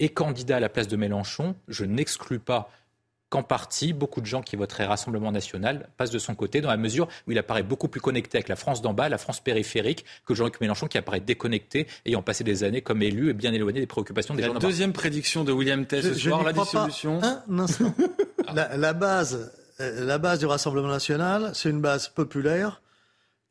est 0.00 0.08
candidat 0.08 0.56
à 0.56 0.60
la 0.60 0.68
place 0.68 0.88
de 0.88 0.96
Mélenchon, 0.96 1.54
je 1.68 1.84
n'exclus 1.84 2.40
pas 2.40 2.68
qu'en 3.30 3.42
partie, 3.42 3.92
beaucoup 3.92 4.20
de 4.20 4.26
gens 4.26 4.42
qui 4.42 4.54
voteraient 4.54 4.86
Rassemblement 4.86 5.32
national 5.32 5.88
passent 5.96 6.10
de 6.10 6.18
son 6.18 6.34
côté, 6.36 6.60
dans 6.60 6.68
la 6.68 6.76
mesure 6.76 7.08
où 7.26 7.32
il 7.32 7.38
apparaît 7.38 7.62
beaucoup 7.64 7.88
plus 7.88 8.00
connecté 8.00 8.38
avec 8.38 8.48
la 8.48 8.54
France 8.56 8.80
d'en 8.80 8.92
bas, 8.94 9.08
la 9.08 9.18
France 9.18 9.40
périphérique, 9.40 10.04
que 10.24 10.34
Jean-Luc 10.34 10.60
Mélenchon 10.60 10.86
qui 10.86 10.98
apparaît 10.98 11.20
déconnecté, 11.20 11.86
ayant 12.06 12.22
passé 12.22 12.44
des 12.44 12.62
années 12.64 12.80
comme 12.80 13.02
élu 13.02 13.30
et 13.30 13.32
bien 13.32 13.52
éloigné 13.52 13.80
des 13.80 13.86
préoccupations 13.86 14.34
des 14.34 14.42
La 14.42 14.48
gens 14.48 14.54
d'en 14.54 14.60
bas. 14.60 14.66
deuxième 14.66 14.92
prédiction 14.92 15.42
de 15.44 15.52
William 15.52 15.84
Tell 15.84 16.02
ce 16.04 16.12
Je- 16.14 16.28
soir, 16.30 16.42
la 16.44 16.52
crois 16.52 16.64
pas 16.64 16.86
dissolution. 16.86 17.20
Un 17.22 17.58
instant. 17.58 17.92
la, 18.54 18.76
la 18.76 18.92
base, 18.92 19.52
euh, 19.80 20.04
la 20.04 20.18
base 20.18 20.38
du 20.38 20.46
Rassemblement 20.46 20.88
national, 20.88 21.50
c'est 21.54 21.70
une 21.70 21.80
base 21.80 22.08
populaire 22.08 22.80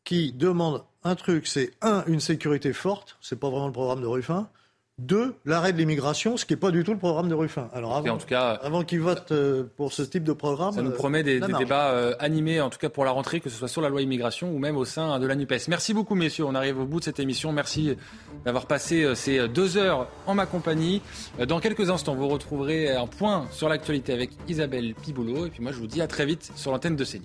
qui 0.04 0.32
demande 0.34 0.84
un 1.04 1.16
truc, 1.16 1.48
c'est 1.48 1.72
un, 1.82 2.04
une 2.08 2.20
sécurité 2.20 2.74
forte, 2.74 3.18
c'est 3.22 3.40
pas 3.40 3.50
vraiment 3.50 3.68
le 3.68 3.74
programme 3.74 4.02
de 4.02 4.08
Ruffin. 4.08 4.48
Deux, 5.00 5.34
l'arrêt 5.44 5.74
de 5.74 5.80
l'immigration, 5.80 6.38
ce 6.38 6.46
qui 6.46 6.54
n'est 6.54 6.60
pas 6.60 6.70
du 6.70 6.84
tout 6.84 6.92
le 6.92 7.00
programme 7.00 7.28
de 7.28 7.34
Ruffin. 7.34 7.68
Alors 7.74 7.96
avant, 7.96 8.14
en 8.14 8.18
tout 8.20 8.28
cas, 8.28 8.52
avant 8.62 8.84
qu'il 8.84 9.02
vote 9.02 9.32
euh, 9.32 9.64
pour 9.76 9.92
ce 9.92 10.04
type 10.04 10.24
de 10.24 10.34
programme, 10.34 10.72
Ça 10.72 10.84
nous 10.84 10.92
euh, 10.92 10.96
promet 10.96 11.24
des, 11.24 11.40
débats 11.40 11.90
euh, 11.90 12.14
animés, 12.20 12.62
en 12.62 12.70
tout 12.70 12.78
cas 12.78 12.90
pour 12.90 13.04
la 13.04 13.10
rentrée, 13.10 13.40
que 13.40 13.50
ce 13.50 13.58
soit 13.58 13.68
sur 13.68 13.82
la 13.82 13.90
loi 13.90 14.04
immigration 14.04 14.52
ou 14.54 14.60
même 14.60 14.78
au 14.78 14.86
sein 14.86 15.20
de 15.20 15.26
la 15.26 15.36
NUPES. 15.36 15.68
Merci 15.68 15.96
beaucoup, 15.96 16.14
messieurs. 16.14 16.46
On 16.46 16.54
arrive 16.54 16.80
au 16.80 16.86
bout 16.86 17.00
de 17.00 17.06
cette 17.06 17.20
émission. 17.20 17.52
Merci 17.52 17.98
d'avoir 18.46 18.66
passé 18.68 19.04
euh, 19.04 19.16
ces 19.16 19.48
deux 19.48 19.78
heures 19.78 20.08
en 20.28 20.36
ma 20.36 20.46
compagnie. 20.46 21.02
Euh, 21.40 21.46
Dans 21.46 21.60
quelques 21.60 21.90
instants, 21.90 22.16
vous 22.16 22.28
retrouverez 22.28 22.96
un 22.96 23.08
point 23.08 23.48
sur 23.52 23.70
l'actualité 23.70 24.14
avec 24.14 24.32
Isabelle 24.48 24.94
Piboulot. 24.94 25.48
Et 25.48 25.50
puis 25.50 25.64
moi, 25.64 25.72
je 25.72 25.78
vous 25.78 25.88
dis 25.88 26.02
à 26.02 26.08
très 26.08 26.26
vite 26.26 26.52
sur 26.56 26.72
l'antenne 26.72 26.96
de 26.96 27.04
CNews. 27.04 27.24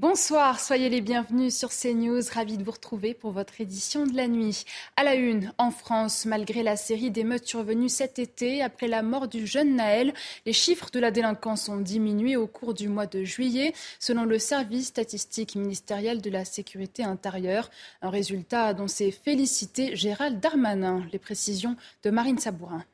Bonsoir, 0.00 0.60
soyez 0.60 0.88
les 0.88 1.00
bienvenus 1.00 1.52
sur 1.56 1.70
CNews. 1.70 2.22
Ravi 2.32 2.56
de 2.56 2.62
vous 2.62 2.70
retrouver 2.70 3.14
pour 3.14 3.32
votre 3.32 3.60
édition 3.60 4.06
de 4.06 4.14
la 4.14 4.28
nuit. 4.28 4.64
À 4.94 5.02
la 5.02 5.16
une, 5.16 5.52
en 5.58 5.72
France, 5.72 6.24
malgré 6.24 6.62
la 6.62 6.76
série 6.76 7.10
d'émeutes 7.10 7.48
survenues 7.48 7.88
cet 7.88 8.20
été, 8.20 8.62
après 8.62 8.86
la 8.86 9.02
mort 9.02 9.26
du 9.26 9.44
jeune 9.44 9.74
Naël, 9.74 10.14
les 10.46 10.52
chiffres 10.52 10.88
de 10.92 11.00
la 11.00 11.10
délinquance 11.10 11.68
ont 11.68 11.80
diminué 11.80 12.36
au 12.36 12.46
cours 12.46 12.74
du 12.74 12.88
mois 12.88 13.08
de 13.08 13.24
juillet, 13.24 13.72
selon 13.98 14.24
le 14.24 14.38
service 14.38 14.86
statistique 14.86 15.56
ministériel 15.56 16.22
de 16.22 16.30
la 16.30 16.44
sécurité 16.44 17.02
intérieure. 17.02 17.68
Un 18.00 18.10
résultat 18.10 18.74
dont 18.74 18.86
s'est 18.86 19.10
félicité 19.10 19.96
Gérald 19.96 20.38
Darmanin. 20.38 21.08
Les 21.12 21.18
précisions 21.18 21.74
de 22.04 22.10
Marine 22.10 22.38
Sabourin. 22.38 22.84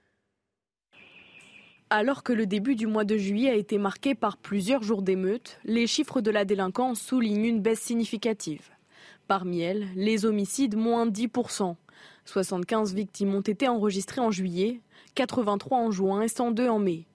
Alors 1.90 2.22
que 2.22 2.32
le 2.32 2.46
début 2.46 2.76
du 2.76 2.86
mois 2.86 3.04
de 3.04 3.16
juillet 3.16 3.50
a 3.50 3.54
été 3.54 3.76
marqué 3.76 4.14
par 4.14 4.38
plusieurs 4.38 4.82
jours 4.82 5.02
d'émeutes, 5.02 5.58
les 5.64 5.86
chiffres 5.86 6.22
de 6.22 6.30
la 6.30 6.46
délinquance 6.46 7.00
soulignent 7.00 7.44
une 7.44 7.60
baisse 7.60 7.80
significative. 7.80 8.70
Parmi 9.28 9.60
elles, 9.60 9.86
les 9.94 10.24
homicides 10.24 10.76
moins 10.76 11.06
10%. 11.06 11.76
75 12.24 12.94
victimes 12.94 13.34
ont 13.34 13.42
été 13.42 13.68
enregistrées 13.68 14.22
en 14.22 14.30
juillet, 14.30 14.80
83 15.14 15.78
en 15.78 15.90
juin 15.90 16.22
et 16.22 16.28
102 16.28 16.68
en 16.68 16.78
mai. 16.78 17.06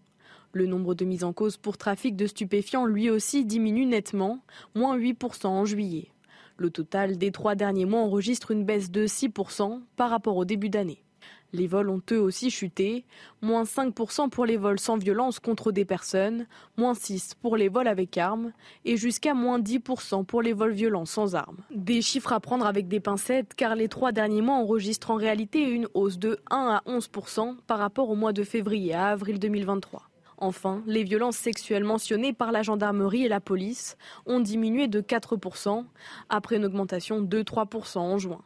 Le 0.54 0.68
nombre 0.68 0.94
de 0.94 1.04
mises 1.04 1.24
en 1.24 1.34
cause 1.34 1.58
pour 1.58 1.78
trafic 1.78 2.16
de 2.16 2.28
stupéfiants 2.28 2.86
lui 2.86 3.10
aussi 3.10 3.46
diminue 3.46 3.86
nettement, 3.86 4.40
moins 4.76 4.98
8% 4.98 5.48
en 5.48 5.66
juillet. 5.66 6.10
Le 6.58 6.70
total 6.70 7.18
des 7.18 7.32
trois 7.32 7.56
derniers 7.56 7.86
mois 7.86 8.02
enregistre 8.02 8.52
une 8.52 8.66
baisse 8.66 8.91
de 8.91 9.08
6% 9.08 9.82
par 9.96 10.12
rapport 10.12 10.38
au 10.38 10.46
début 10.46 10.70
d'année. 10.70 11.04
Les 11.52 11.68
vols 11.68 11.90
ont 11.90 12.02
eux 12.12 12.20
aussi 12.20 12.52
chuté, 12.52 13.06
moins 13.42 13.64
5% 13.64 14.30
pour 14.30 14.46
les 14.46 14.58
vols 14.58 14.80
sans 14.80 14.98
violence 14.98 15.40
contre 15.40 15.72
des 15.72 15.86
personnes, 15.86 16.46
moins 16.78 16.94
6% 16.94 17.34
pour 17.42 17.58
les 17.58 17.70
vols 17.70 17.88
avec 17.88 18.18
armes 18.18 18.52
et 18.86 18.98
jusqu'à 18.98 19.34
moins 19.34 19.60
10% 19.60 20.26
pour 20.26 20.42
les 20.42 20.54
vols 20.54 20.74
violents 20.74 21.06
sans 21.06 21.36
armes. 21.36 21.58
Des 21.72 22.02
chiffres 22.02 22.34
à 22.34 22.40
prendre 22.40 22.66
avec 22.66 22.88
des 22.88 23.00
pincettes 23.00 23.56
car 23.56 23.76
les 23.76 23.88
trois 23.88 24.12
derniers 24.12 24.42
mois 24.42 24.56
enregistrent 24.56 25.12
en 25.12 25.16
réalité 25.16 25.64
une 25.64 25.88
hausse 25.94 26.20
de 26.20 26.40
1 26.52 26.82
à 26.86 26.90
11% 26.90 27.56
par 27.66 27.80
rapport 27.80 28.10
au 28.10 28.16
mois 28.16 28.34
de 28.34 28.44
février 28.44 28.94
à 28.94 29.08
avril 29.08 29.40
2023. 29.40 30.10
Enfin, 30.42 30.82
les 30.86 31.04
violences 31.04 31.36
sexuelles 31.36 31.84
mentionnées 31.84 32.32
par 32.32 32.54
la 32.54 32.62
gendarmerie 32.62 33.26
et 33.26 33.30
la 33.30 33.42
police 33.42 33.98
ont 34.26 34.40
diminué 34.40 34.88
de 34.88 35.02
4% 35.02 35.84
après 36.30 36.56
une 36.56 36.66
augmentation 36.66 37.22
de 37.22 37.42
3% 37.42 37.98
en 37.98 38.18
juin. 38.18 38.42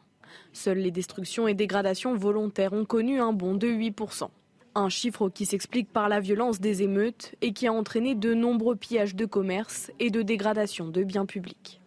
Seules 0.52 0.78
les 0.78 0.90
destructions 0.90 1.48
et 1.48 1.54
dégradations 1.54 2.14
volontaires 2.16 2.72
ont 2.72 2.84
connu 2.84 3.20
un 3.20 3.32
bond 3.32 3.54
de 3.54 3.68
8%. 3.68 4.28
Un 4.74 4.88
chiffre 4.88 5.28
qui 5.28 5.46
s'explique 5.46 5.92
par 5.92 6.08
la 6.08 6.20
violence 6.20 6.60
des 6.60 6.82
émeutes 6.82 7.34
et 7.42 7.52
qui 7.52 7.66
a 7.66 7.72
entraîné 7.72 8.14
de 8.14 8.34
nombreux 8.34 8.76
pillages 8.76 9.14
de 9.14 9.24
commerce 9.24 9.90
et 10.00 10.10
de 10.10 10.22
dégradation 10.22 10.88
de 10.88 11.04
biens 11.04 11.26
publics. 11.26 11.80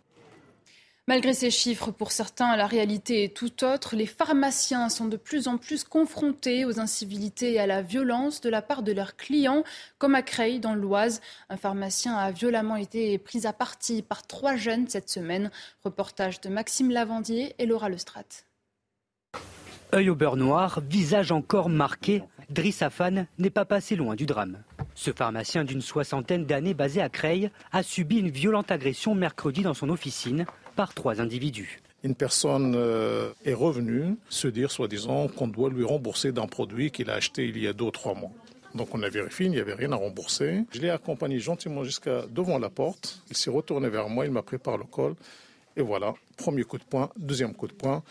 Malgré 1.09 1.34
ces 1.34 1.51
chiffres, 1.51 1.91
pour 1.91 2.11
certains, 2.11 2.57
la 2.57 2.67
réalité 2.67 3.23
est 3.23 3.34
tout 3.34 3.63
autre. 3.63 3.95
Les 3.95 4.05
pharmaciens 4.05 4.89
sont 4.89 5.05
de 5.05 5.15
plus 5.15 5.47
en 5.47 5.57
plus 5.57 5.85
confrontés 5.85 6.65
aux 6.65 6.81
incivilités 6.81 7.53
et 7.53 7.59
à 7.61 7.65
la 7.65 7.81
violence 7.81 8.41
de 8.41 8.49
la 8.49 8.61
part 8.61 8.84
de 8.84 8.91
leurs 8.91 9.15
clients, 9.15 9.63
comme 9.99 10.15
à 10.15 10.21
Creil, 10.21 10.59
dans 10.59 10.75
l'Oise. 10.75 11.21
Un 11.49 11.55
pharmacien 11.55 12.17
a 12.17 12.31
violemment 12.31 12.75
été 12.75 13.17
pris 13.19 13.47
à 13.47 13.53
partie 13.53 14.01
par 14.01 14.27
trois 14.27 14.57
jeunes 14.57 14.89
cette 14.89 15.09
semaine. 15.09 15.49
Reportage 15.85 16.41
de 16.41 16.49
Maxime 16.49 16.91
Lavandier 16.91 17.55
et 17.57 17.65
Laura 17.65 17.88
Lestrade. 17.88 18.25
Œil 19.93 20.09
au 20.09 20.15
beurre 20.15 20.35
noir, 20.35 20.82
visage 20.90 21.32
encore 21.32 21.69
marqué, 21.69 22.22
Driss 22.49 22.82
Afan 22.82 23.27
n'est 23.38 23.49
pas 23.49 23.64
passé 23.64 23.95
loin 23.95 24.15
du 24.15 24.25
drame. 24.25 24.61
Ce 24.93 25.11
pharmacien 25.11 25.64
d'une 25.64 25.80
soixantaine 25.80 26.45
d'années 26.45 26.73
basé 26.73 27.01
à 27.01 27.07
Creil 27.07 27.49
a 27.72 27.82
subi 27.82 28.17
une 28.17 28.30
violente 28.30 28.72
agression 28.72 29.15
mercredi 29.15 29.61
dans 29.61 29.73
son 29.73 29.88
officine 29.88 30.45
par 30.77 30.93
trois 30.93 31.19
individus. 31.19 31.81
Une 32.03 32.14
personne 32.14 32.75
euh, 32.77 33.31
est 33.43 33.56
revenue 33.56 34.15
se 34.30 34.47
dire, 34.47 34.69
soi-disant, 34.69 35.27
qu'on 35.27 35.47
doit 35.47 35.72
lui 35.72 35.83
rembourser 35.83 36.31
d'un 36.31 36.45
produit 36.45 36.91
qu'il 36.91 37.09
a 37.09 37.15
acheté 37.15 37.45
il 37.47 37.57
y 37.57 37.67
a 37.67 37.73
deux 37.73 37.85
ou 37.85 37.91
trois 37.91 38.14
mois. 38.14 38.30
Donc 38.75 38.93
on 38.93 39.01
a 39.01 39.09
vérifié, 39.09 39.47
il 39.47 39.51
n'y 39.51 39.59
avait 39.59 39.73
rien 39.73 39.91
à 39.91 39.95
rembourser. 39.95 40.65
Je 40.72 40.80
l'ai 40.80 40.91
accompagné 40.91 41.39
gentiment 41.39 41.83
jusqu'à 41.83 42.27
devant 42.30 42.59
la 42.59 42.69
porte. 42.69 43.23
Il 43.31 43.35
s'est 43.35 43.49
retourné 43.49 43.89
vers 43.89 44.07
moi, 44.07 44.25
il 44.25 44.31
m'a 44.31 44.43
pris 44.43 44.59
par 44.59 44.77
le 44.77 44.83
col. 44.83 45.15
Et 45.75 45.81
voilà, 45.81 46.14
premier 46.38 46.64
coup 46.64 46.77
de 46.77 46.83
poing, 46.83 47.09
deuxième 47.17 47.56
coup 47.56 47.67
de 47.67 47.73
poing. 47.73 48.03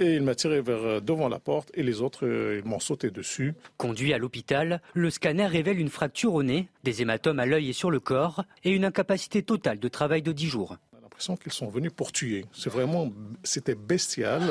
Et 0.00 0.14
il 0.14 0.22
m'a 0.22 0.34
tiré 0.34 0.62
vers 0.62 0.78
euh, 0.78 1.00
devant 1.00 1.28
la 1.28 1.40
porte 1.40 1.70
et 1.74 1.82
les 1.82 2.00
autres, 2.00 2.24
euh, 2.24 2.60
ils 2.64 2.68
m'ont 2.68 2.80
sauté 2.80 3.10
dessus. 3.10 3.54
Conduit 3.76 4.14
à 4.14 4.18
l'hôpital, 4.18 4.80
le 4.94 5.10
scanner 5.10 5.46
révèle 5.46 5.78
une 5.78 5.90
fracture 5.90 6.32
au 6.32 6.42
nez, 6.42 6.68
des 6.84 7.02
hématomes 7.02 7.40
à 7.40 7.46
l'œil 7.46 7.68
et 7.68 7.72
sur 7.74 7.90
le 7.90 8.00
corps 8.00 8.44
et 8.64 8.70
une 8.70 8.86
incapacité 8.86 9.42
totale 9.42 9.78
de 9.78 9.88
travail 9.88 10.22
de 10.22 10.32
10 10.32 10.46
jours 10.46 10.78
qu'ils 11.36 11.52
sont 11.52 11.68
venus 11.68 11.92
pour 11.94 12.12
tuer. 12.12 12.44
C'est 12.52 12.70
vraiment, 12.70 13.12
c'était 13.42 13.74
bestial. 13.74 14.42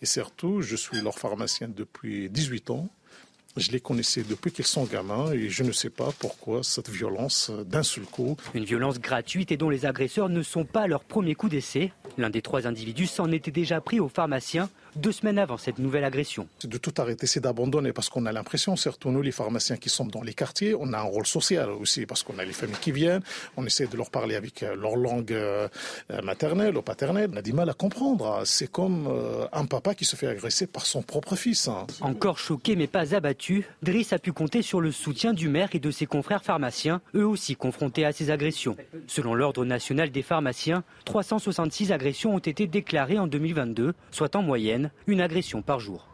Et 0.00 0.06
surtout, 0.06 0.62
je 0.62 0.76
suis 0.76 1.00
leur 1.00 1.18
pharmacien 1.18 1.68
depuis 1.68 2.28
18 2.28 2.70
ans. 2.70 2.88
Je 3.56 3.70
les 3.70 3.80
connaissais 3.80 4.22
depuis 4.22 4.50
qu'ils 4.50 4.66
sont 4.66 4.84
gamins 4.84 5.30
et 5.32 5.50
je 5.50 5.62
ne 5.62 5.72
sais 5.72 5.90
pas 5.90 6.10
pourquoi 6.18 6.62
cette 6.62 6.88
violence 6.88 7.50
d'un 7.66 7.82
seul 7.82 8.04
coup. 8.04 8.36
Une 8.54 8.64
violence 8.64 8.98
gratuite 8.98 9.52
et 9.52 9.58
dont 9.58 9.68
les 9.68 9.84
agresseurs 9.84 10.30
ne 10.30 10.42
sont 10.42 10.64
pas 10.64 10.86
leur 10.86 11.04
premier 11.04 11.34
coup 11.34 11.50
d'essai. 11.50 11.92
L'un 12.16 12.30
des 12.30 12.40
trois 12.40 12.66
individus 12.66 13.06
s'en 13.06 13.30
était 13.30 13.50
déjà 13.50 13.82
pris 13.82 14.00
au 14.00 14.08
pharmacien 14.08 14.70
deux 14.96 15.12
semaines 15.12 15.38
avant 15.38 15.56
cette 15.56 15.78
nouvelle 15.78 16.04
agression. 16.04 16.46
C'est 16.58 16.70
de 16.70 16.78
tout 16.78 16.94
arrêter, 16.98 17.26
c'est 17.26 17.40
d'abandonner 17.40 17.92
parce 17.92 18.08
qu'on 18.08 18.26
a 18.26 18.32
l'impression, 18.32 18.76
surtout 18.76 19.10
nous 19.10 19.22
les 19.22 19.32
pharmaciens 19.32 19.76
qui 19.76 19.88
sommes 19.88 20.10
dans 20.10 20.22
les 20.22 20.34
quartiers, 20.34 20.74
on 20.74 20.92
a 20.92 20.98
un 20.98 21.02
rôle 21.02 21.26
social 21.26 21.70
aussi 21.70 22.06
parce 22.06 22.22
qu'on 22.22 22.38
a 22.38 22.44
les 22.44 22.52
familles 22.52 22.76
qui 22.80 22.92
viennent, 22.92 23.22
on 23.56 23.66
essaie 23.66 23.86
de 23.86 23.96
leur 23.96 24.10
parler 24.10 24.34
avec 24.34 24.62
euh, 24.62 24.76
leur 24.76 24.96
langue 24.96 25.32
euh, 25.32 25.68
maternelle 26.22 26.76
ou 26.76 26.82
paternelle. 26.82 27.30
On 27.32 27.36
a 27.36 27.42
du 27.42 27.52
mal 27.52 27.68
à 27.70 27.74
comprendre. 27.74 28.42
C'est 28.44 28.70
comme 28.70 29.06
euh, 29.08 29.46
un 29.52 29.66
papa 29.66 29.94
qui 29.94 30.04
se 30.04 30.16
fait 30.16 30.26
agresser 30.26 30.66
par 30.66 30.86
son 30.86 31.02
propre 31.02 31.36
fils. 31.36 31.68
Hein. 31.68 31.86
Encore 32.00 32.38
choqué 32.38 32.76
mais 32.76 32.86
pas 32.86 33.14
abattu, 33.14 33.66
Driss 33.82 34.12
a 34.12 34.18
pu 34.18 34.32
compter 34.32 34.62
sur 34.62 34.80
le 34.80 34.92
soutien 34.92 35.32
du 35.32 35.48
maire 35.48 35.68
et 35.72 35.78
de 35.78 35.90
ses 35.90 36.06
confrères 36.06 36.44
pharmaciens, 36.44 37.00
eux 37.14 37.26
aussi 37.26 37.56
confrontés 37.56 38.04
à 38.04 38.12
ces 38.12 38.30
agressions. 38.30 38.76
Selon 39.06 39.34
l'Ordre 39.34 39.64
national 39.64 40.10
des 40.10 40.22
pharmaciens, 40.22 40.84
366 41.04 41.92
agressions 41.92 42.34
ont 42.34 42.38
été 42.38 42.66
déclarées 42.66 43.18
en 43.18 43.26
2022, 43.26 43.94
soit 44.10 44.36
en 44.36 44.42
moyenne 44.42 44.81
une 45.06 45.20
agression 45.20 45.62
par 45.62 45.80
jour. 45.80 46.08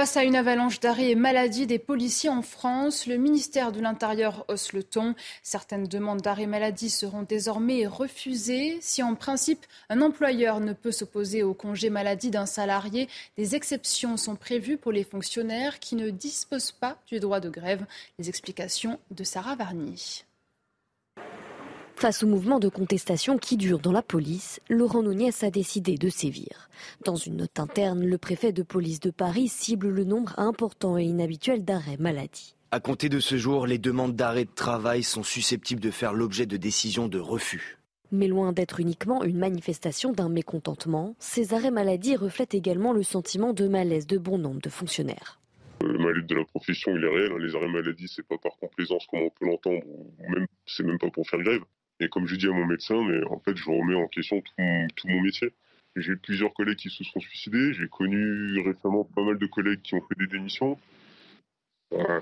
Face 0.00 0.16
à 0.16 0.22
une 0.22 0.36
avalanche 0.36 0.78
d'arrêts 0.78 1.10
et 1.10 1.14
maladies 1.16 1.66
des 1.66 1.80
policiers 1.80 2.30
en 2.30 2.40
France, 2.40 3.08
le 3.08 3.16
ministère 3.16 3.72
de 3.72 3.80
l'Intérieur 3.80 4.44
hausse 4.46 4.72
le 4.72 4.84
ton. 4.84 5.16
Certaines 5.42 5.88
demandes 5.88 6.20
d'arrêt 6.20 6.46
maladie 6.46 6.88
seront 6.88 7.24
désormais 7.24 7.84
refusées. 7.84 8.78
Si 8.80 9.02
en 9.02 9.16
principe 9.16 9.66
un 9.88 10.00
employeur 10.00 10.60
ne 10.60 10.72
peut 10.72 10.92
s'opposer 10.92 11.42
au 11.42 11.52
congé 11.52 11.90
maladie 11.90 12.30
d'un 12.30 12.46
salarié, 12.46 13.08
des 13.36 13.56
exceptions 13.56 14.16
sont 14.16 14.36
prévues 14.36 14.76
pour 14.76 14.92
les 14.92 15.02
fonctionnaires 15.02 15.80
qui 15.80 15.96
ne 15.96 16.10
disposent 16.10 16.70
pas 16.70 16.96
du 17.08 17.18
droit 17.18 17.40
de 17.40 17.50
grève. 17.50 17.84
Les 18.20 18.28
explications 18.28 19.00
de 19.10 19.24
Sarah 19.24 19.56
Varny. 19.56 20.22
Face 21.98 22.22
au 22.22 22.28
mouvement 22.28 22.60
de 22.60 22.68
contestation 22.68 23.38
qui 23.38 23.56
dure 23.56 23.80
dans 23.80 23.90
la 23.90 24.02
police, 24.02 24.60
Laurent 24.70 25.02
Nunez 25.02 25.32
a 25.42 25.50
décidé 25.50 25.96
de 25.98 26.08
sévir. 26.08 26.70
Dans 27.04 27.16
une 27.16 27.38
note 27.38 27.58
interne, 27.58 28.06
le 28.06 28.18
préfet 28.18 28.52
de 28.52 28.62
police 28.62 29.00
de 29.00 29.10
Paris 29.10 29.48
cible 29.48 29.88
le 29.88 30.04
nombre 30.04 30.32
important 30.38 30.96
et 30.96 31.02
inhabituel 31.02 31.64
d'arrêts 31.64 31.96
maladie. 31.98 32.54
À 32.70 32.78
compter 32.78 33.08
de 33.08 33.18
ce 33.18 33.36
jour, 33.36 33.66
les 33.66 33.78
demandes 33.78 34.14
d'arrêt 34.14 34.44
de 34.44 34.54
travail 34.54 35.02
sont 35.02 35.24
susceptibles 35.24 35.80
de 35.80 35.90
faire 35.90 36.12
l'objet 36.12 36.46
de 36.46 36.56
décisions 36.56 37.08
de 37.08 37.18
refus. 37.18 37.78
Mais 38.12 38.28
loin 38.28 38.52
d'être 38.52 38.78
uniquement 38.78 39.24
une 39.24 39.38
manifestation 39.38 40.12
d'un 40.12 40.28
mécontentement, 40.28 41.16
ces 41.18 41.52
arrêts 41.52 41.72
maladie 41.72 42.14
reflètent 42.14 42.54
également 42.54 42.92
le 42.92 43.02
sentiment 43.02 43.52
de 43.52 43.66
malaise 43.66 44.06
de 44.06 44.18
bon 44.18 44.38
nombre 44.38 44.60
de 44.60 44.70
fonctionnaires. 44.70 45.40
Le 45.80 45.98
malaise 45.98 46.26
de 46.26 46.36
la 46.36 46.44
profession, 46.44 46.92
il 46.96 47.02
est 47.02 47.08
réel. 47.08 47.32
Hein. 47.32 47.38
Les 47.40 47.56
arrêts 47.56 47.68
maladie, 47.68 48.06
c'est 48.06 48.26
pas 48.26 48.38
par 48.38 48.56
complaisance 48.60 49.04
comme 49.10 49.22
on 49.22 49.30
peut 49.30 49.46
l'entendre, 49.46 49.82
ou 49.84 50.12
même 50.28 50.46
c'est 50.64 50.84
même 50.84 50.98
pas 51.00 51.10
pour 51.10 51.28
faire 51.28 51.40
grève. 51.40 51.62
Et 52.00 52.08
comme 52.08 52.26
je 52.26 52.36
dis 52.36 52.46
à 52.46 52.52
mon 52.52 52.66
médecin, 52.66 53.02
mais 53.02 53.24
en 53.24 53.38
fait, 53.40 53.56
je 53.56 53.64
remets 53.68 53.94
en 53.94 54.06
question 54.06 54.40
tout, 54.40 55.08
mon 55.08 55.20
métier. 55.20 55.52
J'ai 55.96 56.14
plusieurs 56.14 56.54
collègues 56.54 56.76
qui 56.76 56.90
se 56.90 57.02
sont 57.02 57.18
suicidés. 57.18 57.72
J'ai 57.74 57.88
connu 57.88 58.60
récemment 58.60 59.04
pas 59.04 59.22
mal 59.22 59.38
de 59.38 59.46
collègues 59.46 59.82
qui 59.82 59.94
ont 59.94 60.02
fait 60.02 60.14
des 60.18 60.28
démissions. 60.28 60.78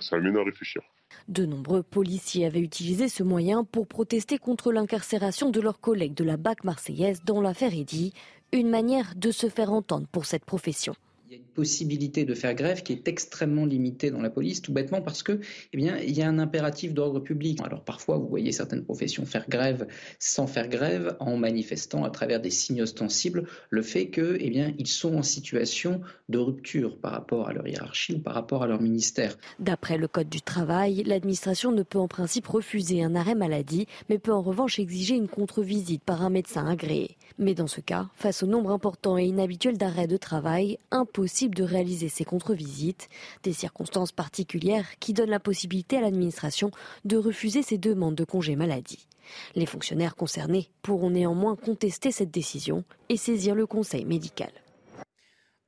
Ça, 0.01 0.17
amène 0.17 0.37
à 0.37 0.45
réfléchir. 0.45 0.83
De 1.29 1.45
nombreux 1.45 1.83
policiers 1.83 2.47
avaient 2.47 2.61
utilisé 2.61 3.09
ce 3.09 3.23
moyen 3.23 3.65
pour 3.65 3.87
protester 3.87 4.39
contre 4.39 4.73
l'incarcération 4.73 5.51
de 5.51 5.61
leurs 5.61 5.81
collègues 5.81 6.15
de 6.15 6.25
la 6.25 6.37
BAC 6.37 6.65
marseillaise 6.65 7.23
dans 7.25 7.41
l'affaire 7.41 7.75
Eddy, 7.75 8.13
une 8.53 8.71
manière 8.71 9.15
de 9.17 9.31
se 9.31 9.49
faire 9.49 9.73
entendre 9.73 10.07
pour 10.09 10.25
cette 10.25 10.45
profession 10.45 10.95
il 11.29 11.33
y 11.33 11.35
a 11.35 11.39
une 11.39 11.55
possibilité 11.55 12.25
de 12.25 12.35
faire 12.35 12.55
grève 12.55 12.85
qui 12.85 12.93
est 12.93 13.09
extrêmement 13.09 13.65
limitée 13.65 14.13
dans 14.13 14.21
la 14.21 14.31
police, 14.31 14.63
tout 14.63 14.73
bêtement 14.73 15.03
parce 15.03 15.25
que, 15.25 15.41
eh 15.73 15.77
bien, 15.77 15.99
il 15.99 16.17
y 16.17 16.23
a 16.23 16.29
un 16.29 16.39
impératif 16.39 16.95
d'ordre 16.95 17.19
public. 17.19 17.61
Alors 17.65 17.83
parfois, 17.83 18.17
vous 18.17 18.29
voyez 18.29 18.53
certaines 18.53 18.85
professions 18.85 19.27
faire 19.27 19.49
grève 19.49 19.89
sans 20.21 20.47
faire 20.47 20.69
grève, 20.69 21.17
en 21.19 21.37
manifestant 21.37 22.05
à 22.05 22.11
travers 22.11 22.41
des 22.41 22.51
signes 22.51 22.83
ostensibles 22.83 23.49
le 23.71 23.83
fait 23.83 24.09
que, 24.11 24.37
eh 24.39 24.51
bien, 24.51 24.73
ils 24.79 24.87
sont 24.87 25.17
en 25.17 25.23
situation 25.23 26.01
de 26.29 26.39
rupture 26.39 26.97
par 26.97 27.11
rapport 27.11 27.49
à 27.49 27.53
leur 27.53 27.67
hiérarchie 27.67 28.15
ou 28.15 28.21
par 28.21 28.35
rapport 28.35 28.63
à 28.63 28.69
leur 28.69 28.81
ministère. 28.81 29.37
D'après 29.59 29.99
le 29.99 30.07
code 30.07 30.29
du 30.29 30.43
travail, 30.43 31.03
l'administration 31.03 31.73
ne 31.73 31.83
peut 31.83 31.99
en 31.99 32.09
principe 32.09 32.47
refuser 32.47 33.03
un 33.03 33.17
arrêt 33.17 33.35
maladie, 33.35 33.89
mais 34.09 34.19
peut 34.19 34.33
en 34.33 34.43
revanche 34.43 34.79
exiger 34.79 35.17
une 35.17 35.29
contre-visite 35.29 36.05
par 36.05 36.23
un 36.23 36.31
médecin 36.31 36.69
agréé. 36.69 37.17
Mais 37.39 37.55
dans 37.55 37.67
ce 37.67 37.81
cas, 37.81 38.07
face 38.15 38.43
au 38.43 38.47
nombre 38.47 38.71
important 38.71 39.19
et 39.19 39.25
inhabituel 39.25 39.77
d'arrêts 39.77 40.07
de 40.07 40.17
travail, 40.17 40.79
impossible 41.17 41.55
de 41.55 41.65
réaliser 41.65 42.11
ces 42.11 42.25
contre-visites, 42.25 43.09
des 43.43 43.55
circonstances 43.55 44.13
particulières 44.13 44.99
qui 45.01 45.15
donnent 45.15 45.31
la 45.31 45.41
possibilité 45.41 45.97
à 45.97 46.03
l'administration 46.03 46.71
de 47.07 47.17
refuser 47.17 47.63
ces 47.63 47.79
demandes 47.79 48.15
de 48.15 48.25
congé 48.25 48.55
maladie. 48.55 49.09
Les 49.55 49.65
fonctionnaires 49.65 50.15
concernés 50.15 50.69
pourront 50.83 51.09
néanmoins 51.09 51.57
contester 51.57 52.13
cette 52.13 52.31
décision 52.31 52.85
et 53.09 53.17
saisir 53.17 53.55
le 53.55 53.67
conseil 53.67 54.05
médical. 54.05 54.51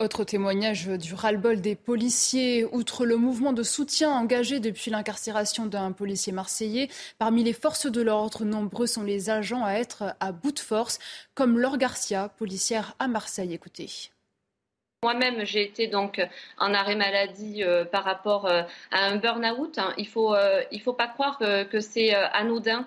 Autre 0.01 0.23
témoignage 0.23 0.87
du 0.87 1.15
ras-le-bol 1.15 1.63
des 1.63 1.75
policiers. 1.75 2.67
Outre 2.71 3.07
le 3.07 3.17
mouvement 3.17 3.55
de 3.55 3.63
soutien 3.63 4.11
engagé 4.11 4.61
depuis 4.61 4.91
l'incarcération 4.91 5.65
d'un 5.65 5.93
policier 5.93 6.33
marseillais, 6.33 6.91
parmi 7.19 7.43
les 7.43 7.55
forces 7.55 7.91
de 7.91 8.03
l'ordre, 8.03 8.45
nombreux 8.45 8.87
sont 8.87 9.03
les 9.03 9.31
agents 9.31 9.65
à 9.65 9.73
être 9.73 10.15
à 10.21 10.31
bout 10.31 10.53
de 10.53 10.59
force, 10.59 10.99
comme 11.35 11.59
Laure 11.59 11.79
Garcia, 11.79 12.29
policière 12.29 12.97
à 12.99 13.09
Marseille. 13.09 13.55
Écoutez. 13.55 14.11
Moi-même, 15.05 15.45
j'ai 15.45 15.63
été 15.63 15.87
donc 15.87 16.21
en 16.59 16.75
arrêt 16.75 16.97
maladie 16.97 17.63
euh, 17.63 17.85
par 17.85 18.03
rapport 18.03 18.47
euh, 18.47 18.63
à 18.91 19.05
un 19.05 19.15
burn-out. 19.15 19.79
Hein. 19.79 19.95
Il 19.97 20.09
faut, 20.09 20.35
euh, 20.35 20.61
il 20.73 20.81
faut 20.81 20.93
pas 20.93 21.07
croire 21.07 21.39
que, 21.39 21.79
c'est 21.79 22.13
anodin. 22.15 22.85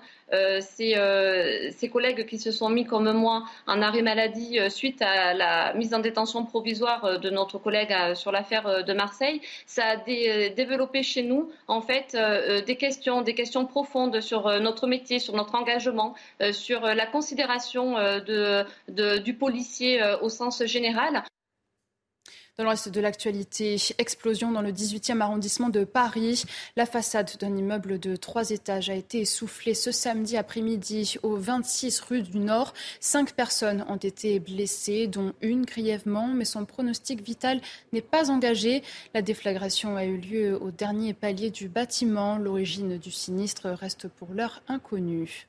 Ces, 0.59 1.90
collègues 1.90 2.25
qui 2.25 2.38
se 2.38 2.51
sont 2.51 2.67
mis 2.67 2.83
comme 2.83 3.09
moi 3.14 3.45
en 3.65 3.81
arrêt 3.81 4.01
maladie 4.01 4.59
suite 4.69 5.01
à 5.01 5.33
la 5.33 5.73
mise 5.73 5.93
en 5.93 5.99
détention 5.99 6.45
provisoire 6.45 7.17
de 7.17 7.30
notre 7.30 7.59
collègue 7.59 7.93
sur 8.15 8.33
l'affaire 8.33 8.83
de 8.83 8.93
Marseille, 8.93 9.40
ça 9.65 9.91
a 9.91 9.95
développé 9.95 11.03
chez 11.03 11.23
nous 11.23 11.49
en 11.67 11.81
fait 11.81 12.17
des 12.65 12.75
questions, 12.75 13.22
des 13.22 13.35
questions 13.35 13.65
profondes 13.65 14.19
sur 14.19 14.59
notre 14.59 14.88
métier, 14.88 15.19
sur 15.19 15.35
notre 15.35 15.56
engagement, 15.56 16.15
sur 16.51 16.81
la 16.81 17.06
considération 17.06 17.95
du 18.90 19.33
policier 19.33 20.01
au 20.22 20.30
sens 20.30 20.64
général. 20.65 21.23
Dans 22.58 22.66
le 22.66 22.70
reste 22.70 22.90
de 22.90 23.00
l'actualité, 23.00 23.78
explosion 23.98 24.52
dans 24.52 24.62
le 24.62 24.74
18e 24.74 25.22
arrondissement 25.22 25.70
de 25.70 25.86
Paris. 25.86 26.44
La 26.76 26.86
façade 26.86 27.32
d'un 27.40 27.56
immeuble 27.56 27.98
de 27.98 28.18
trois 28.18 28.50
étages 28.50 28.90
a 28.90 28.94
été 28.94 29.22
essoufflée 29.22 29.74
ce 29.74 29.94
samedi 29.94 30.36
après-midi 30.36 31.16
au 31.24 31.38
26 31.38 32.02
rue 32.02 32.22
du 32.22 32.40
Nord. 32.40 32.74
Cinq 33.00 33.34
personnes 33.34 33.86
ont 33.88 33.96
été 33.96 34.40
blessées, 34.42 35.08
dont 35.08 35.34
une 35.42 35.64
grièvement, 35.64 36.28
mais 36.28 36.44
son 36.44 36.66
pronostic 36.66 37.24
vital 37.24 37.62
n'est 37.94 38.02
pas 38.02 38.30
engagé. 38.30 38.84
La 39.14 39.22
déflagration 39.22 39.96
a 39.96 40.04
eu 40.04 40.18
lieu 40.18 40.62
au 40.62 40.72
dernier 40.72 41.14
palier 41.14 41.52
du 41.52 41.70
bâtiment. 41.70 42.38
L'origine 42.38 42.98
du 42.98 43.12
sinistre 43.12 43.70
reste 43.70 44.10
pour 44.10 44.28
l'heure 44.34 44.62
inconnue. 44.68 45.48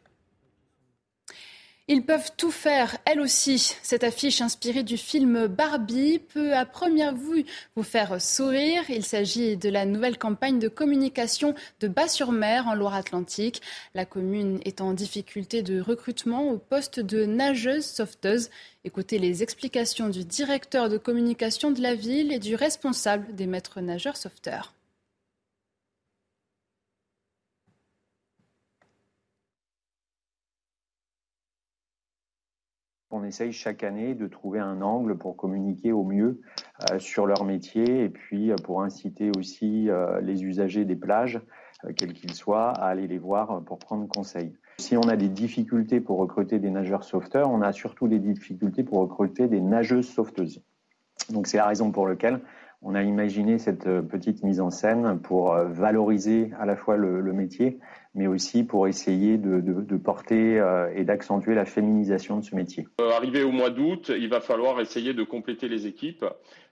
Ils 1.88 2.06
peuvent 2.06 2.30
tout 2.36 2.52
faire, 2.52 2.96
elle 3.04 3.20
aussi. 3.20 3.74
Cette 3.82 4.04
affiche 4.04 4.40
inspirée 4.40 4.84
du 4.84 4.96
film 4.96 5.48
Barbie 5.48 6.20
peut 6.20 6.54
à 6.54 6.64
première 6.64 7.12
vue 7.12 7.44
vous 7.74 7.82
faire 7.82 8.22
sourire. 8.22 8.84
Il 8.88 9.04
s'agit 9.04 9.56
de 9.56 9.68
la 9.68 9.84
nouvelle 9.84 10.16
campagne 10.16 10.60
de 10.60 10.68
communication 10.68 11.56
de 11.80 11.88
Bas-sur-Mer 11.88 12.68
en 12.68 12.74
Loire-Atlantique. 12.74 13.62
La 13.94 14.04
commune 14.04 14.60
est 14.64 14.80
en 14.80 14.92
difficulté 14.92 15.62
de 15.62 15.80
recrutement 15.80 16.48
au 16.50 16.56
poste 16.56 17.00
de 17.00 17.24
nageuse 17.24 17.84
sauveteuse. 17.84 18.50
Écoutez 18.84 19.18
les 19.18 19.42
explications 19.42 20.08
du 20.08 20.24
directeur 20.24 20.88
de 20.88 20.98
communication 20.98 21.72
de 21.72 21.82
la 21.82 21.96
ville 21.96 22.32
et 22.32 22.38
du 22.38 22.54
responsable 22.54 23.34
des 23.34 23.48
maîtres 23.48 23.80
nageurs 23.80 24.16
sauveteurs. 33.12 33.22
On 33.22 33.24
essaye 33.24 33.52
chaque 33.52 33.84
année 33.84 34.14
de 34.14 34.26
trouver 34.26 34.60
un 34.60 34.82
angle 34.82 35.16
pour 35.16 35.36
communiquer 35.36 35.92
au 35.92 36.04
mieux 36.04 36.40
euh, 36.90 36.98
sur 36.98 37.26
leur 37.26 37.44
métier 37.44 38.04
et 38.04 38.08
puis 38.08 38.50
euh, 38.50 38.56
pour 38.64 38.82
inciter 38.82 39.30
aussi 39.36 39.88
euh, 39.88 40.20
les 40.20 40.44
usagers 40.44 40.84
des 40.84 40.96
plages, 40.96 41.40
quels 41.96 42.12
qu'ils 42.12 42.34
soient, 42.34 42.70
à 42.70 42.86
aller 42.86 43.08
les 43.08 43.18
voir 43.18 43.62
pour 43.64 43.78
prendre 43.78 44.06
conseil. 44.08 44.52
Si 44.78 44.96
on 44.96 45.08
a 45.08 45.16
des 45.16 45.28
difficultés 45.28 46.00
pour 46.00 46.18
recruter 46.18 46.58
des 46.58 46.70
nageurs 46.70 47.04
sauveteurs, 47.04 47.50
on 47.50 47.60
a 47.60 47.72
surtout 47.72 48.08
des 48.08 48.18
difficultés 48.18 48.84
pour 48.84 49.00
recruter 49.00 49.48
des 49.48 49.60
nageuses 49.60 50.08
sauveteuses. 50.08 50.62
Donc 51.30 51.46
c'est 51.46 51.58
la 51.58 51.66
raison 51.66 51.90
pour 51.90 52.06
laquelle 52.06 52.40
on 52.82 52.94
a 52.94 53.02
imaginé 53.02 53.58
cette 53.58 53.84
petite 53.84 54.42
mise 54.42 54.60
en 54.60 54.70
scène 54.70 55.18
pour 55.20 55.54
valoriser 55.54 56.52
à 56.58 56.66
la 56.66 56.74
fois 56.74 56.96
le, 56.96 57.20
le 57.20 57.32
métier, 57.32 57.78
mais 58.14 58.26
aussi 58.26 58.62
pour 58.64 58.88
essayer 58.88 59.38
de, 59.38 59.96
porter 59.96 60.58
euh, 60.58 60.92
et 60.94 61.04
d'accentuer 61.04 61.54
la 61.54 61.64
féminisation 61.64 62.38
de 62.38 62.44
ce 62.44 62.54
métier. 62.54 62.86
Euh, 63.00 63.10
arrivé 63.10 63.42
au 63.42 63.52
mois 63.52 63.70
d'août, 63.70 64.10
il 64.14 64.28
va 64.28 64.40
falloir 64.40 64.80
essayer 64.80 65.14
de 65.14 65.22
compléter 65.22 65.68
les 65.68 65.86
équipes 65.86 66.24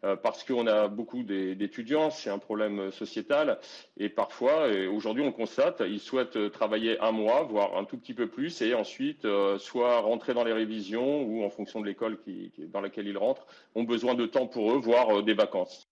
euh, 0.05 0.17
parce 0.17 0.45
qu'on 0.45 0.67
a 0.67 0.89
beaucoup 0.89 1.23
d'étudiants, 1.23 2.11
c'est 2.11 2.31
un 2.31 2.39
problème 2.39 2.91
sociétal 2.91 3.59
et 3.97 4.09
parfois, 4.09 4.69
aujourd'hui 4.93 5.23
on 5.23 5.27
le 5.27 5.33
constate, 5.33 5.83
ils 5.87 6.01
souhaitent 6.01 6.51
travailler 6.51 6.99
un 7.01 7.13
mois, 7.13 7.43
voire 7.43 7.77
un 7.77 7.85
tout 7.85 7.97
petit 7.97 8.15
peu 8.15 8.27
plus 8.27 8.61
et 8.63 8.75
ensuite 8.75 9.27
soit 9.59 10.01
rentrer 10.01 10.35
dans 10.35 10.45
les 10.45 10.53
révisions 10.53 11.23
ou 11.23 11.45
en 11.45 11.51
fonction 11.51 11.81
de 11.81 11.87
l'école 11.87 12.19
dans 12.73 12.81
laquelle 12.81 13.07
ils 13.07 13.19
rentrent, 13.19 13.47
ont 13.75 13.85
besoin 13.85 14.15
de 14.15 14.27
temps 14.27 14.47
pour 14.47 14.73
eux, 14.73 14.79
voire 14.79 15.23
des 15.23 15.35
vacances. 15.35 15.91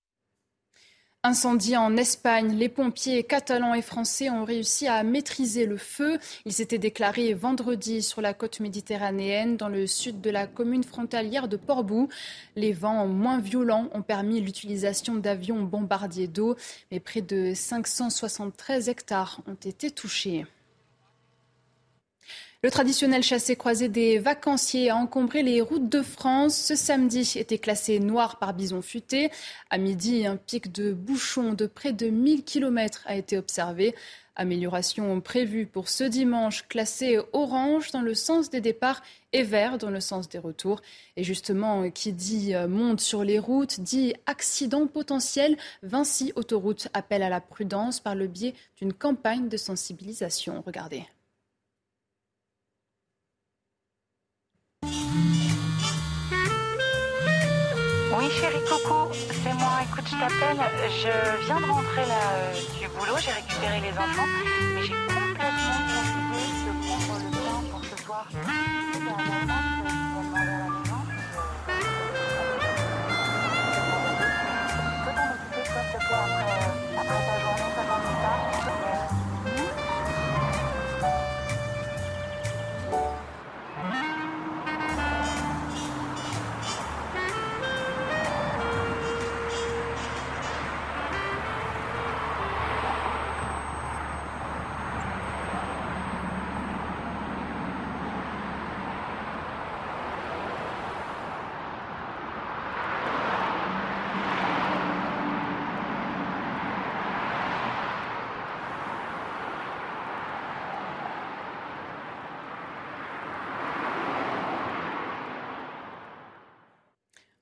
Incendie 1.25 1.77
en 1.77 1.97
Espagne, 1.97 2.55
les 2.55 2.69
pompiers 2.69 3.25
catalans 3.25 3.75
et 3.75 3.83
français 3.83 4.31
ont 4.31 4.45
réussi 4.45 4.87
à 4.87 5.03
maîtriser 5.03 5.67
le 5.67 5.77
feu. 5.77 6.17
Il 6.45 6.53
s'était 6.53 6.79
déclaré 6.79 7.35
vendredi 7.35 8.05
sur 8.05 8.21
la 8.21 8.35
côte 8.35 8.61
méditerranéenne, 8.61 9.57
dans 9.57 9.69
le 9.69 9.89
sud 9.89 10.21
de 10.21 10.31
la 10.31 10.47
commune 10.47 10.85
frontalière 10.85 11.49
de 11.49 11.57
Portbou. 11.57 12.09
Les 12.55 12.73
vents 12.73 13.09
moins 13.09 13.41
violents 13.41 13.89
ont 13.95 14.03
permis 14.03 14.41
l'utilisation 14.41 15.17
d'avions 15.17 15.65
bombardiers 15.65 16.29
d'eau, 16.29 16.55
mais 16.93 17.01
près 17.01 17.21
de 17.21 17.53
573 17.53 18.89
hectares 18.89 19.41
ont 19.49 19.55
été 19.55 19.91
touchés. 19.91 20.47
Le 22.65 22.73
traditionnel 22.73 23.23
chassé-croisé 23.23 23.89
des 23.89 24.19
vacanciers 24.19 24.91
a 24.91 24.97
encombré 24.97 25.45
les 25.45 25.61
routes 25.61 25.89
de 25.89 26.03
France. 26.03 26.57
Ce 26.57 26.75
samedi 26.75 27.35
était 27.37 27.59
classé 27.59 28.01
noir 28.01 28.41
par 28.41 28.53
bison 28.53 28.83
futé. 28.83 29.31
À 29.71 29.79
midi, 29.79 30.27
un 30.27 30.37
pic 30.37 30.73
de 30.73 30.93
bouchons 30.93 31.53
de 31.53 31.67
près 31.69 31.93
de 31.93 32.09
1000 32.09 32.43
km 32.43 33.05
a 33.07 33.15
été 33.15 33.39
observé. 33.39 33.95
Amélioration 34.35 35.21
prévue 35.21 35.67
pour 35.67 35.89
ce 35.89 36.03
dimanche, 36.03 36.67
classé 36.67 37.21
orange 37.33 37.93
dans 37.93 38.03
le 38.03 38.15
sens 38.15 38.51
des 38.51 38.61
départs 38.61 39.03
et 39.33 39.45
vert 39.45 39.79
dans 39.79 39.91
le 39.91 40.01
sens 40.01 40.29
des 40.29 40.39
retours. 40.39 40.81
Et 41.17 41.23
justement, 41.23 41.89
qui 41.93 42.13
dit 42.13 42.57
euh, 42.57 42.67
monte 42.67 43.01
sur 43.01 43.23
les 43.23 43.39
routes, 43.39 43.79
dit 43.79 44.15
accident 44.27 44.89
potentiel. 44.89 45.57
Vinci 45.85 46.33
Autoroute 46.35 46.89
appelle 46.93 47.23
à 47.23 47.29
la 47.29 47.41
prudence 47.41 48.01
par 48.01 48.17
le 48.17 48.27
biais 48.27 48.55
d'une 48.81 48.93
campagne 48.93 49.49
de 49.49 49.57
sensibilisation. 49.57 50.61
Regardez. 50.67 51.05
Oui 58.17 58.31
chérie, 58.31 58.65
coucou, 58.65 59.13
c'est 59.13 59.53
moi, 59.55 59.81
écoute, 59.85 60.05
je 60.07 60.17
t'appelle, 60.17 60.61
je 60.89 61.45
viens 61.47 61.61
de 61.61 61.71
rentrer 61.71 62.07
là 62.07 62.23
euh, 62.33 62.55
du 62.81 62.89
boulot, 62.89 63.19
j'ai 63.19 63.33
récupéré 63.33 63.81
les 63.81 63.91
enfants, 63.99 64.27
mais 64.75 64.83
j'ai 64.83 64.95
complètement 65.07 65.79
oublié 65.91 66.49
de 66.65 66.73
prendre 66.87 67.19
le 67.25 67.31
temps 67.31 67.65
pour 67.71 67.85
ce 67.85 68.05
soir. 68.05 68.27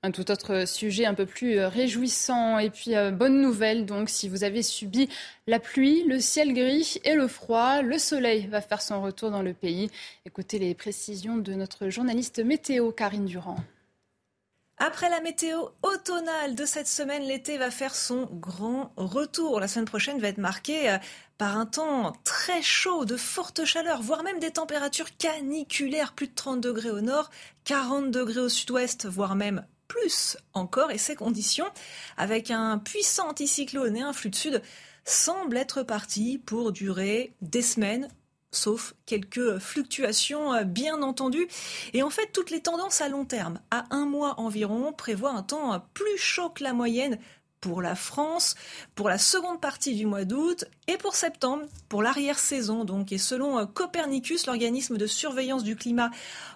Un 0.06 0.12
tout 0.12 0.30
autre 0.30 0.68
sujet 0.68 1.04
un 1.04 1.14
peu 1.14 1.26
plus 1.26 1.58
euh, 1.58 1.68
réjouissant 1.68 2.60
et 2.60 2.70
puis 2.70 2.94
euh, 2.94 3.10
bonne 3.10 3.42
nouvelle 3.42 3.86
donc 3.86 4.08
si 4.08 4.28
vous 4.28 4.44
avez 4.44 4.62
subi 4.62 5.08
la 5.48 5.58
pluie, 5.58 6.04
le 6.04 6.20
ciel 6.20 6.54
gris 6.54 7.00
et 7.02 7.16
le 7.16 7.26
froid, 7.26 7.82
le 7.82 7.98
soleil 7.98 8.46
va 8.46 8.60
faire 8.60 8.82
son 8.82 9.02
retour 9.02 9.32
dans 9.32 9.42
le 9.42 9.52
pays. 9.52 9.90
Écoutez 10.24 10.60
les 10.60 10.76
précisions 10.76 11.38
de 11.38 11.54
notre 11.54 11.88
journaliste 11.88 12.38
météo 12.38 12.92
Karine 12.92 13.24
Durand. 13.24 13.56
Après 14.78 15.10
la 15.10 15.20
météo 15.20 15.70
automnale 15.82 16.54
de 16.54 16.66
cette 16.66 16.86
semaine, 16.86 17.24
l'été 17.24 17.58
va 17.58 17.72
faire 17.72 17.96
son 17.96 18.28
grand 18.30 18.92
retour. 18.96 19.58
La 19.58 19.66
semaine 19.66 19.86
prochaine 19.86 20.20
va 20.20 20.28
être 20.28 20.38
marquée 20.38 20.88
euh, 20.88 20.98
par 21.36 21.58
un 21.58 21.66
temps 21.66 22.12
très 22.22 22.62
chaud, 22.62 23.04
de 23.06 23.16
forte 23.16 23.64
chaleur, 23.64 24.02
voire 24.02 24.22
même 24.22 24.38
des 24.38 24.52
températures 24.52 25.16
caniculaires, 25.16 26.12
plus 26.12 26.28
de 26.28 26.34
30 26.36 26.60
degrés 26.60 26.90
au 26.90 27.00
nord, 27.00 27.28
40 27.64 28.12
degrés 28.12 28.38
au 28.38 28.48
sud-ouest, 28.48 29.06
voire 29.06 29.34
même 29.34 29.66
plus 29.89 30.36
encore, 30.52 30.90
et 30.90 30.98
ces 30.98 31.15
conditions, 31.15 31.66
avec 32.16 32.50
un 32.50 32.78
puissant 32.78 33.28
anticyclone 33.28 33.97
et 33.97 34.02
un 34.02 34.12
flux 34.12 34.31
de 34.31 34.36
sud, 34.36 34.62
semblent 35.05 35.56
être 35.56 35.82
partis 35.82 36.39
pour 36.39 36.73
durer 36.73 37.32
des 37.40 37.62
semaines, 37.62 38.08
sauf 38.50 38.94
quelques 39.06 39.58
fluctuations 39.58 40.52
euh, 40.55 40.65
bien 40.65 41.02
entendu. 41.02 41.47
Et 41.92 42.02
en 42.02 42.10
fait, 42.10 42.31
toutes 42.32 42.50
les 42.50 42.60
tendances 42.60 43.00
à 43.00 43.08
long 43.08 43.24
terme, 43.24 43.60
à 43.70 43.84
un 43.90 44.06
mois 44.06 44.40
environ, 44.40 44.92
prévoient 44.92 45.32
un 45.32 45.42
temps 45.42 45.81
plus 45.94 46.18
chaud 46.18 46.50
que 46.50 46.65
la 46.65 46.73
moyenne 46.73 47.18
pour 47.66 47.82
la 47.82 47.96
France, 47.96 48.54
pour 48.94 49.08
la 49.08 49.18
seconde 49.18 49.60
partie 49.60 49.96
du 49.96 50.06
mois 50.06 50.24
d'août 50.24 50.66
et 50.86 50.96
pour 50.96 51.16
septembre, 51.16 51.64
pour 51.88 52.00
l'arrière-saison. 52.00 52.84
Donc, 52.84 53.10
et 53.10 53.18
selon 53.18 53.58
euh, 53.58 53.66
Copernicus, 53.66 54.46
l'organisme 54.46 54.96
de 54.96 55.06
surveillance 55.08 55.64
du 55.64 55.74
climat 55.74 56.12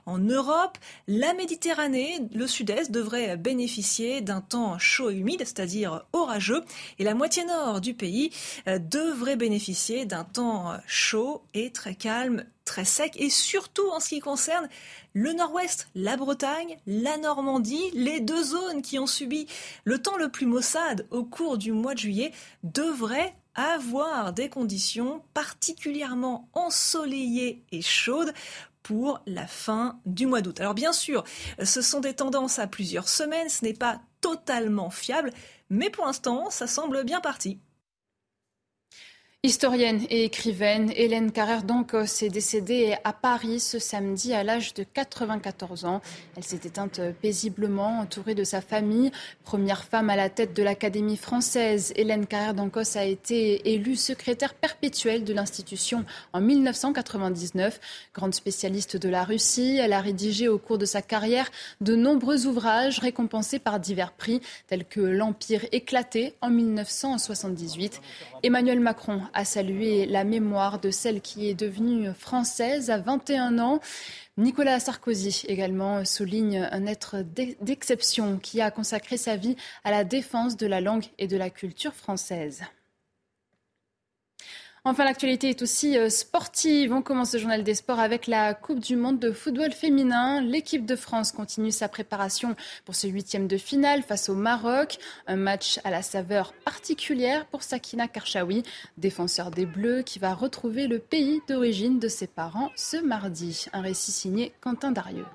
en 0.06 0.18
Europe, 0.18 0.78
la 1.08 1.34
Méditerranée, 1.34 2.20
le 2.32 2.46
sud-est, 2.46 2.92
devrait 2.92 3.36
bénéficier 3.36 4.20
d'un 4.20 4.40
temps 4.40 4.78
chaud 4.78 5.10
et 5.10 5.16
humide, 5.16 5.40
c'est-à-dire 5.40 6.04
orageux, 6.12 6.62
et 7.00 7.04
la 7.04 7.14
moitié 7.14 7.44
nord 7.44 7.80
du 7.80 7.92
pays 7.92 8.30
euh, 8.68 8.78
devrait 8.78 9.34
bénéficier 9.34 10.06
d'un 10.06 10.22
temps 10.22 10.74
chaud 10.86 11.42
et 11.54 11.72
très 11.72 11.96
calme 11.96 12.44
très 12.70 12.84
sec 12.84 13.16
et 13.16 13.30
surtout 13.30 13.90
en 13.90 13.98
ce 13.98 14.10
qui 14.10 14.20
concerne 14.20 14.68
le 15.12 15.32
nord-ouest, 15.32 15.88
la 15.96 16.16
Bretagne, 16.16 16.78
la 16.86 17.16
Normandie, 17.16 17.90
les 17.94 18.20
deux 18.20 18.44
zones 18.44 18.80
qui 18.80 19.00
ont 19.00 19.08
subi 19.08 19.48
le 19.82 20.00
temps 20.00 20.16
le 20.16 20.28
plus 20.28 20.46
maussade 20.46 21.04
au 21.10 21.24
cours 21.24 21.58
du 21.58 21.72
mois 21.72 21.94
de 21.94 21.98
juillet 21.98 22.30
devraient 22.62 23.34
avoir 23.56 24.32
des 24.32 24.48
conditions 24.48 25.24
particulièrement 25.34 26.48
ensoleillées 26.52 27.64
et 27.72 27.82
chaudes 27.82 28.32
pour 28.84 29.20
la 29.26 29.48
fin 29.48 29.98
du 30.06 30.26
mois 30.26 30.40
d'août. 30.40 30.60
Alors 30.60 30.74
bien 30.74 30.92
sûr, 30.92 31.24
ce 31.60 31.82
sont 31.82 31.98
des 31.98 32.14
tendances 32.14 32.60
à 32.60 32.68
plusieurs 32.68 33.08
semaines, 33.08 33.48
ce 33.48 33.64
n'est 33.64 33.74
pas 33.74 34.00
totalement 34.20 34.90
fiable, 34.90 35.32
mais 35.70 35.90
pour 35.90 36.06
l'instant, 36.06 36.50
ça 36.50 36.68
semble 36.68 37.02
bien 37.02 37.20
parti. 37.20 37.58
Historienne 39.42 40.02
et 40.10 40.24
écrivaine, 40.24 40.92
Hélène 40.94 41.32
Carrère 41.32 41.62
d'Ancos 41.62 42.22
est 42.22 42.28
décédée 42.28 42.94
à 43.04 43.14
Paris 43.14 43.58
ce 43.58 43.78
samedi 43.78 44.34
à 44.34 44.44
l'âge 44.44 44.74
de 44.74 44.82
94 44.82 45.86
ans. 45.86 46.02
Elle 46.36 46.44
s'est 46.44 46.60
éteinte 46.64 47.00
paisiblement, 47.22 48.00
entourée 48.00 48.34
de 48.34 48.44
sa 48.44 48.60
famille. 48.60 49.10
Première 49.42 49.84
femme 49.84 50.10
à 50.10 50.16
la 50.16 50.28
tête 50.28 50.54
de 50.54 50.62
l'Académie 50.62 51.16
française, 51.16 51.94
Hélène 51.96 52.26
Carrère 52.26 52.52
d'Ancos 52.52 52.98
a 52.98 53.04
été 53.06 53.72
élue 53.72 53.96
secrétaire 53.96 54.52
perpétuelle 54.52 55.24
de 55.24 55.32
l'institution 55.32 56.04
en 56.34 56.42
1999. 56.42 57.80
Grande 58.14 58.34
spécialiste 58.34 58.98
de 58.98 59.08
la 59.08 59.24
Russie, 59.24 59.78
elle 59.80 59.94
a 59.94 60.02
rédigé 60.02 60.48
au 60.48 60.58
cours 60.58 60.76
de 60.76 60.84
sa 60.84 61.00
carrière 61.00 61.50
de 61.80 61.96
nombreux 61.96 62.46
ouvrages 62.46 62.98
récompensés 62.98 63.58
par 63.58 63.80
divers 63.80 64.12
prix, 64.12 64.42
tels 64.66 64.84
que 64.84 65.00
L'Empire 65.00 65.64
éclaté 65.72 66.34
en 66.42 66.50
1978. 66.50 68.02
Emmanuel 68.42 68.80
Macron 68.80 69.22
a 69.34 69.44
salué 69.44 70.06
la 70.06 70.24
mémoire 70.24 70.80
de 70.80 70.90
celle 70.90 71.20
qui 71.20 71.48
est 71.48 71.54
devenue 71.54 72.12
française 72.12 72.90
à 72.90 72.98
21 72.98 73.58
ans. 73.58 73.80
Nicolas 74.36 74.80
Sarkozy 74.80 75.44
également 75.48 76.04
souligne 76.04 76.68
un 76.72 76.86
être 76.86 77.16
d'exception 77.60 78.38
qui 78.38 78.60
a 78.60 78.70
consacré 78.70 79.16
sa 79.16 79.36
vie 79.36 79.56
à 79.84 79.90
la 79.90 80.04
défense 80.04 80.56
de 80.56 80.66
la 80.66 80.80
langue 80.80 81.06
et 81.18 81.26
de 81.26 81.36
la 81.36 81.50
culture 81.50 81.94
française. 81.94 82.62
Enfin, 84.84 85.04
l'actualité 85.04 85.50
est 85.50 85.60
aussi 85.60 85.98
euh, 85.98 86.08
sportive. 86.08 86.94
On 86.94 87.02
commence 87.02 87.32
ce 87.32 87.38
journal 87.38 87.62
des 87.62 87.74
sports 87.74 88.00
avec 88.00 88.26
la 88.26 88.54
Coupe 88.54 88.80
du 88.80 88.96
Monde 88.96 89.18
de 89.18 89.30
football 89.30 89.72
féminin. 89.72 90.40
L'équipe 90.40 90.86
de 90.86 90.96
France 90.96 91.32
continue 91.32 91.70
sa 91.70 91.86
préparation 91.86 92.56
pour 92.86 92.94
ce 92.94 93.06
huitième 93.06 93.46
de 93.46 93.58
finale 93.58 94.02
face 94.02 94.30
au 94.30 94.34
Maroc. 94.34 94.96
Un 95.26 95.36
match 95.36 95.80
à 95.84 95.90
la 95.90 96.00
saveur 96.00 96.54
particulière 96.64 97.44
pour 97.46 97.62
Sakina 97.62 98.08
Karchaoui, 98.08 98.62
défenseur 98.96 99.50
des 99.50 99.66
Bleus, 99.66 100.00
qui 100.00 100.18
va 100.18 100.32
retrouver 100.32 100.86
le 100.86 100.98
pays 100.98 101.42
d'origine 101.46 101.98
de 101.98 102.08
ses 102.08 102.26
parents 102.26 102.70
ce 102.74 102.96
mardi. 102.96 103.66
Un 103.74 103.82
récit 103.82 104.12
signé 104.12 104.54
Quentin 104.62 104.92
Darieux. 104.92 105.26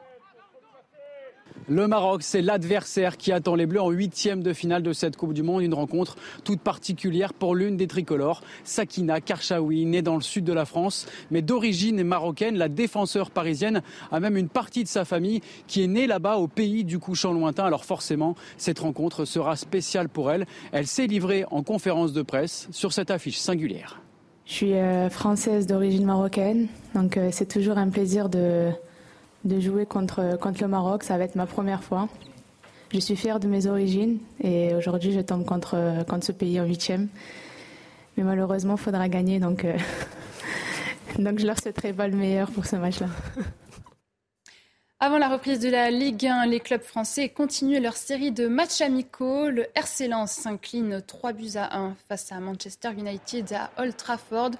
Le 1.67 1.88
Maroc, 1.88 2.22
c'est 2.22 2.43
l'adversaire 2.43 3.17
qui 3.17 3.32
attend 3.32 3.56
les 3.56 3.66
Bleus 3.66 3.82
en 3.82 3.90
huitième 3.90 4.43
de 4.43 4.53
finale 4.53 4.84
de 4.84 4.93
cette 4.93 5.17
Coupe 5.17 5.34
du 5.34 5.42
Monde. 5.42 5.64
Une 5.64 5.74
rencontre 5.74 6.16
toute 6.43 6.61
particulière 6.61 7.34
pour 7.34 7.56
l'une 7.56 7.75
des 7.75 7.88
tricolores, 7.88 8.42
Sakina 8.64 9.19
Karchaoui, 9.19 9.85
née 9.85 10.03
dans 10.03 10.14
le 10.16 10.22
sud 10.22 10.45
de 10.45 10.53
la 10.53 10.66
France, 10.66 11.08
mais 11.32 11.42
d'origine 11.42 12.03
marocaine. 12.03 12.56
La 12.56 12.69
défenseur 12.69 13.32
parisienne 13.32 13.82
a 14.11 14.19
même 14.19 14.38
une 14.38 14.48
partie 14.48 14.84
de 14.84 14.88
sa 14.88 15.06
famille 15.06 15.42
qui 15.66 15.84
est 15.84 15.88
née 15.88 16.06
là-bas 16.06 16.38
au 16.38 16.48
pays 16.48 16.84
du 16.84 17.00
couchant 17.00 17.34
lointain. 17.34 17.66
Alors 17.66 17.84
forcément, 17.84 18.35
cette 18.58 18.80
rencontre 18.80 19.25
sera 19.25 19.56
spéciale 19.56 20.08
pour 20.08 20.32
elle. 20.32 20.45
Elle 20.72 20.85
s'est 20.85 21.08
livrée 21.08 21.45
en 21.50 21.64
conférence 21.64 22.14
de 22.14 22.22
presse 22.22 22.67
sur 22.69 22.93
cette 22.93 23.09
affiche 23.09 23.40
singulière. 23.40 24.01
Je 24.45 24.53
suis 24.53 24.74
euh, 24.74 25.09
française 25.09 25.66
d'origine 25.66 26.06
marocaine, 26.06 26.67
donc 26.93 27.17
euh, 27.17 27.30
c'est 27.32 27.48
toujours 27.48 27.80
un 27.80 27.90
plaisir 27.90 28.30
de 28.30 28.69
de 29.45 29.59
jouer 29.59 29.85
contre, 29.85 30.38
contre 30.38 30.61
le 30.61 30.67
Maroc. 30.67 31.03
Ça 31.03 31.17
va 31.17 31.24
être 31.24 31.35
ma 31.35 31.45
première 31.45 31.83
fois. 31.83 32.09
Je 32.91 32.99
suis 32.99 33.15
fière 33.15 33.40
de 33.40 33.48
mes 33.48 33.67
origines 33.67 34.19
et 34.43 34.74
aujourd'hui 34.75 35.11
je 35.11 35.19
tombe 35.22 35.45
contre, 35.45 36.03
contre 36.07 36.25
ce 36.25 36.32
pays 36.32 36.59
en 36.59 36.65
huitième. 36.65 37.07
Mais 38.17 38.24
malheureusement, 38.24 38.75
il 38.75 38.82
faudra 38.82 39.09
gagner, 39.09 39.40
donc, 39.40 39.65
euh, 39.65 39.77
donc 41.19 41.40
je 41.40 41.45
leur 41.45 41.59
souhaiterai 41.59 41.93
pas 41.93 42.07
le 42.07 42.15
meilleur 42.15 42.49
pour 42.51 42.65
ce 42.65 42.75
match-là. 42.75 43.07
Avant 45.01 45.17
la 45.17 45.27
reprise 45.27 45.59
de 45.59 45.69
la 45.69 45.91
Ligue 45.91 46.25
1, 46.25 46.45
les 46.45 46.61
clubs 46.61 46.82
français 46.82 47.27
continuent 47.27 47.82
leur 47.82 47.98
série 47.98 48.32
de 48.32 48.48
matchs 48.48 48.80
amicaux. 48.80 49.49
Le 49.49 49.67
RC 49.75 50.07
Lens 50.07 50.32
s'incline 50.32 51.01
3 51.06 51.33
buts 51.33 51.51
à 51.56 51.77
1 51.77 51.95
face 52.07 52.32
à 52.32 52.40
Manchester 52.40 52.91
United 52.98 53.51
à 53.51 53.72
Old 53.77 53.98
Trafford 53.98 54.51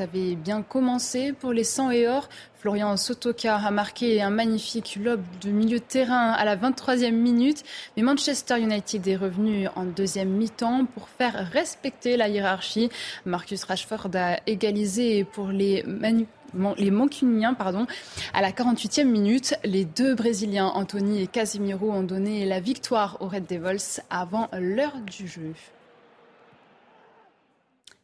avait 0.00 0.34
bien 0.34 0.62
commencé 0.62 1.32
pour 1.32 1.52
les 1.52 1.64
100 1.64 1.90
et 1.90 2.08
or. 2.08 2.28
Florian 2.60 2.96
Sotoka 2.96 3.56
a 3.56 3.70
marqué 3.70 4.20
un 4.20 4.30
magnifique 4.30 4.98
lob 5.00 5.22
de 5.42 5.50
milieu 5.50 5.78
de 5.78 5.84
terrain 5.84 6.32
à 6.32 6.44
la 6.44 6.56
23e 6.56 7.12
minute. 7.12 7.62
Mais 7.96 8.02
Manchester 8.02 8.58
United 8.58 9.06
est 9.06 9.16
revenu 9.16 9.68
en 9.76 9.84
deuxième 9.84 10.30
mi-temps 10.30 10.86
pour 10.86 11.08
faire 11.08 11.48
respecter 11.52 12.16
la 12.16 12.28
hiérarchie. 12.28 12.90
Marcus 13.24 13.62
Rashford 13.64 14.08
a 14.14 14.40
égalisé 14.46 15.24
pour 15.24 15.48
les 15.48 15.84
les 16.76 16.90
Mancuniens 16.90 17.54
pardon, 17.54 17.86
à 18.32 18.40
la 18.40 18.50
48e 18.50 19.04
minute. 19.04 19.54
Les 19.64 19.84
deux 19.84 20.14
Brésiliens, 20.14 20.68
Anthony 20.68 21.22
et 21.22 21.26
Casemiro, 21.26 21.90
ont 21.90 22.02
donné 22.02 22.46
la 22.46 22.60
victoire 22.60 23.18
aux 23.20 23.28
Red 23.28 23.46
Devils 23.46 24.00
avant 24.10 24.48
l'heure 24.58 24.96
du 25.06 25.28
jeu. 25.28 25.52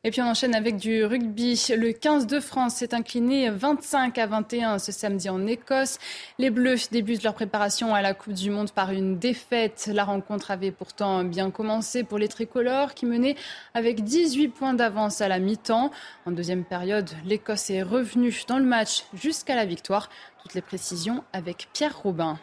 Et 0.07 0.11
puis 0.11 0.21
on 0.21 0.27
enchaîne 0.27 0.55
avec 0.55 0.77
du 0.77 1.03
rugby. 1.07 1.59
Le 1.75 1.93
15 1.93 2.27
de 2.27 2.39
France 2.39 2.75
s'est 2.75 2.95
incliné 2.95 3.49
25 3.49 4.19
à 4.19 4.27
21 4.27 4.79
ce 4.79 4.93
samedi 4.93 5.31
en 5.31 5.47
Écosse. 5.47 5.99
Les 6.39 6.51
Bleus 6.51 6.91
débutent 6.93 7.23
leur 7.23 7.33
préparation 7.33 7.95
à 7.95 8.03
la 8.03 8.13
Coupe 8.13 8.35
du 8.35 8.51
Monde 8.51 8.71
par 8.71 8.91
une 8.91 9.19
défaite. 9.19 9.89
La 9.91 10.05
rencontre 10.05 10.51
avait 10.51 10.73
pourtant 10.73 11.25
bien 11.25 11.51
commencé 11.51 12.05
pour 12.05 12.19
les 12.19 12.29
tricolores 12.29 12.93
qui 12.93 13.07
menaient 13.07 13.37
avec 13.73 14.05
18 14.05 14.49
points 14.49 14.75
d'avance 14.75 15.23
à 15.23 15.29
la 15.29 15.39
mi-temps. 15.39 15.91
En 16.27 16.33
deuxième 16.33 16.65
période, 16.65 17.09
l'Écosse 17.25 17.71
est 17.71 17.83
revenue 17.83 18.35
dans 18.47 18.59
le 18.59 18.67
match 18.67 19.05
jusqu'à 19.15 19.57
la 19.57 19.65
victoire. 19.65 20.11
Toutes 20.43 20.53
les 20.53 20.61
précisions 20.61 21.25
avec 21.33 21.69
Pierre 21.73 21.99
Robin. 22.03 22.39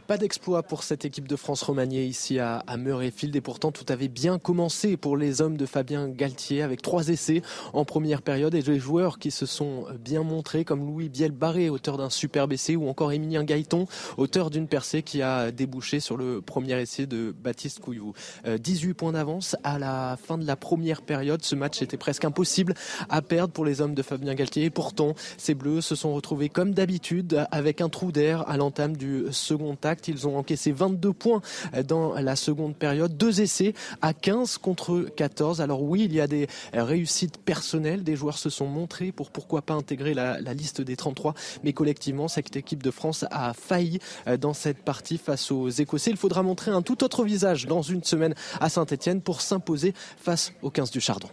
Pas 0.00 0.16
d'exploit 0.16 0.62
pour 0.64 0.82
cette 0.82 1.04
équipe 1.04 1.28
de 1.28 1.36
France 1.36 1.62
remaniée 1.62 2.04
ici 2.04 2.38
à, 2.38 2.62
Murrayfield 2.76 3.34
et 3.36 3.40
pourtant 3.40 3.70
tout 3.70 3.84
avait 3.88 4.08
bien 4.08 4.38
commencé 4.38 4.96
pour 4.96 5.16
les 5.16 5.40
hommes 5.40 5.56
de 5.56 5.66
Fabien 5.66 6.08
Galtier 6.08 6.62
avec 6.62 6.82
trois 6.82 7.08
essais 7.08 7.42
en 7.72 7.84
première 7.84 8.22
période 8.22 8.54
et 8.54 8.62
des 8.62 8.78
joueurs 8.78 9.18
qui 9.18 9.30
se 9.30 9.46
sont 9.46 9.86
bien 10.00 10.22
montrés 10.22 10.64
comme 10.64 10.84
Louis 10.84 11.08
Biel-Barré, 11.08 11.70
auteur 11.70 11.96
d'un 11.96 12.10
superbe 12.10 12.52
essai 12.52 12.74
ou 12.74 12.88
encore 12.88 13.12
Émilien 13.12 13.44
Gaëton, 13.44 13.86
auteur 14.16 14.50
d'une 14.50 14.66
percée 14.66 15.02
qui 15.02 15.22
a 15.22 15.52
débouché 15.52 16.00
sur 16.00 16.16
le 16.16 16.40
premier 16.40 16.80
essai 16.80 17.06
de 17.06 17.32
Baptiste 17.32 17.80
Couillou. 17.80 18.14
18 18.46 18.90
euh, 18.90 18.94
points 18.94 19.12
d'avance 19.12 19.56
à 19.62 19.78
la 19.78 20.18
fin 20.20 20.38
de 20.38 20.46
la 20.46 20.56
première 20.56 21.02
période. 21.02 21.42
Ce 21.44 21.54
match 21.54 21.82
était 21.82 21.96
presque 21.96 22.24
impossible 22.24 22.74
à 23.08 23.22
perdre 23.22 23.52
pour 23.52 23.64
les 23.64 23.80
hommes 23.80 23.94
de 23.94 24.02
Fabien 24.02 24.34
Galtier 24.34 24.64
et 24.64 24.70
pourtant 24.70 25.14
ces 25.36 25.54
Bleus 25.54 25.82
se 25.82 25.94
sont 25.94 26.14
retrouvés 26.14 26.48
comme 26.48 26.72
d'habitude 26.72 27.46
avec 27.52 27.80
un 27.80 27.88
trou 27.88 28.10
d'air 28.10 28.48
à 28.48 28.56
l'entame 28.56 28.96
du 28.96 29.26
second 29.30 29.76
ils 30.08 30.26
ont 30.26 30.38
encaissé 30.38 30.72
22 30.72 31.12
points 31.12 31.42
dans 31.86 32.14
la 32.14 32.36
seconde 32.36 32.76
période, 32.76 33.16
deux 33.16 33.40
essais 33.40 33.74
à 34.02 34.12
15 34.12 34.58
contre 34.58 35.00
14. 35.16 35.60
Alors 35.60 35.82
oui, 35.82 36.02
il 36.04 36.12
y 36.12 36.20
a 36.20 36.26
des 36.26 36.46
réussites 36.72 37.38
personnelles, 37.38 38.02
des 38.02 38.16
joueurs 38.16 38.38
se 38.38 38.50
sont 38.50 38.66
montrés 38.66 39.12
pour 39.12 39.30
pourquoi 39.30 39.62
pas 39.62 39.74
intégrer 39.74 40.14
la, 40.14 40.40
liste 40.54 40.80
des 40.80 40.96
33, 40.96 41.34
mais 41.62 41.72
collectivement, 41.72 42.28
cette 42.28 42.56
équipe 42.56 42.82
de 42.82 42.90
France 42.90 43.24
a 43.30 43.52
failli 43.54 43.98
dans 44.40 44.54
cette 44.54 44.78
partie 44.78 45.18
face 45.18 45.50
aux 45.50 45.68
Écossais. 45.68 46.10
Il 46.10 46.16
faudra 46.16 46.42
montrer 46.42 46.70
un 46.70 46.82
tout 46.82 47.04
autre 47.04 47.24
visage 47.24 47.66
dans 47.66 47.82
une 47.82 48.04
semaine 48.04 48.34
à 48.60 48.68
Saint-Etienne 48.68 49.20
pour 49.20 49.40
s'imposer 49.40 49.94
face 50.16 50.52
aux 50.62 50.70
15 50.70 50.90
du 50.90 51.00
Chardon. 51.00 51.28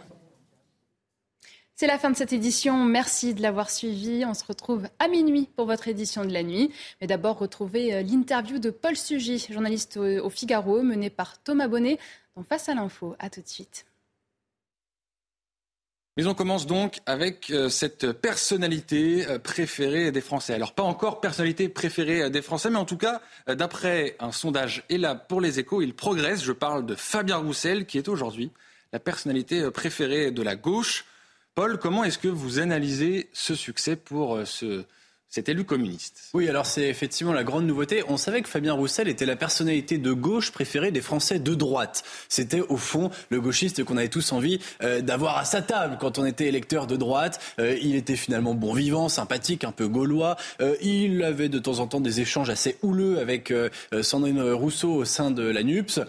C'est 1.74 1.86
la 1.86 1.98
fin 1.98 2.10
de 2.10 2.16
cette 2.16 2.32
édition. 2.32 2.84
Merci 2.84 3.34
de 3.34 3.42
l'avoir 3.42 3.70
suivi. 3.70 4.24
On 4.26 4.34
se 4.34 4.44
retrouve 4.44 4.88
à 4.98 5.08
minuit 5.08 5.48
pour 5.56 5.66
votre 5.66 5.88
édition 5.88 6.24
de 6.24 6.32
la 6.32 6.42
nuit. 6.42 6.70
Mais 7.00 7.06
d'abord, 7.06 7.38
retrouvez 7.38 7.94
euh, 7.94 8.02
l'interview 8.02 8.58
de 8.58 8.70
Paul 8.70 8.96
Sugy, 8.96 9.46
journaliste 9.50 9.96
au 9.96 10.30
Figaro, 10.30 10.82
menée 10.82 11.10
par 11.10 11.42
Thomas 11.42 11.68
Bonnet 11.68 11.98
dans 12.36 12.42
Face 12.42 12.68
à 12.68 12.74
l'info. 12.74 13.16
À 13.18 13.30
tout 13.30 13.40
de 13.40 13.48
suite. 13.48 13.86
Mais 16.18 16.26
on 16.26 16.34
commence 16.34 16.66
donc 16.66 16.98
avec 17.06 17.48
euh, 17.50 17.70
cette 17.70 18.12
personnalité 18.12 19.26
euh, 19.26 19.38
préférée 19.38 20.12
des 20.12 20.20
Français. 20.20 20.52
Alors 20.52 20.74
pas 20.74 20.82
encore 20.82 21.22
personnalité 21.22 21.70
préférée 21.70 22.28
des 22.28 22.42
Français, 22.42 22.68
mais 22.68 22.76
en 22.76 22.84
tout 22.84 22.98
cas, 22.98 23.22
d'après 23.48 24.14
un 24.20 24.30
sondage 24.30 24.84
et 24.90 24.98
là 24.98 25.14
pour 25.14 25.40
les 25.40 25.58
échos, 25.58 25.80
il 25.80 25.94
progresse. 25.94 26.44
Je 26.44 26.52
parle 26.52 26.84
de 26.84 26.94
Fabien 26.94 27.38
Roussel, 27.38 27.86
qui 27.86 27.96
est 27.96 28.08
aujourd'hui 28.08 28.50
la 28.92 29.00
personnalité 29.00 29.70
préférée 29.70 30.30
de 30.32 30.42
la 30.42 30.54
gauche. 30.54 31.06
Paul, 31.54 31.78
comment 31.78 32.02
est-ce 32.02 32.18
que 32.18 32.28
vous 32.28 32.60
analysez 32.60 33.28
ce 33.34 33.54
succès 33.54 33.94
pour 33.94 34.36
euh, 34.36 34.44
ce, 34.46 34.86
cet 35.32 35.48
élu 35.48 35.64
communiste. 35.64 36.28
Oui, 36.34 36.46
alors 36.50 36.66
c'est 36.66 36.90
effectivement 36.90 37.32
la 37.32 37.42
grande 37.42 37.64
nouveauté. 37.64 38.04
On 38.06 38.18
savait 38.18 38.42
que 38.42 38.50
Fabien 38.50 38.74
Roussel 38.74 39.08
était 39.08 39.24
la 39.24 39.34
personnalité 39.34 39.96
de 39.96 40.12
gauche 40.12 40.52
préférée 40.52 40.90
des 40.90 41.00
Français 41.00 41.38
de 41.38 41.54
droite. 41.54 42.04
C'était 42.28 42.60
au 42.60 42.76
fond 42.76 43.10
le 43.30 43.40
gauchiste 43.40 43.82
qu'on 43.82 43.96
avait 43.96 44.08
tous 44.08 44.30
envie 44.32 44.60
euh, 44.82 45.00
d'avoir 45.00 45.38
à 45.38 45.46
sa 45.46 45.62
table 45.62 45.96
quand 45.98 46.18
on 46.18 46.26
était 46.26 46.48
électeur 46.48 46.86
de 46.86 46.96
droite. 46.96 47.40
Euh, 47.60 47.78
il 47.80 47.94
était 47.94 48.16
finalement 48.16 48.52
bon 48.52 48.74
vivant, 48.74 49.08
sympathique, 49.08 49.64
un 49.64 49.72
peu 49.72 49.88
gaulois. 49.88 50.36
Euh, 50.60 50.76
il 50.82 51.22
avait 51.22 51.48
de 51.48 51.58
temps 51.58 51.78
en 51.78 51.86
temps 51.86 52.00
des 52.00 52.20
échanges 52.20 52.50
assez 52.50 52.76
houleux 52.82 53.18
avec 53.18 53.54
Sandrine 54.02 54.42
Rousseau 54.52 54.92
au 54.96 55.04
sein 55.06 55.30
de 55.30 55.44
la 55.44 55.62
NUPS. 55.62 56.00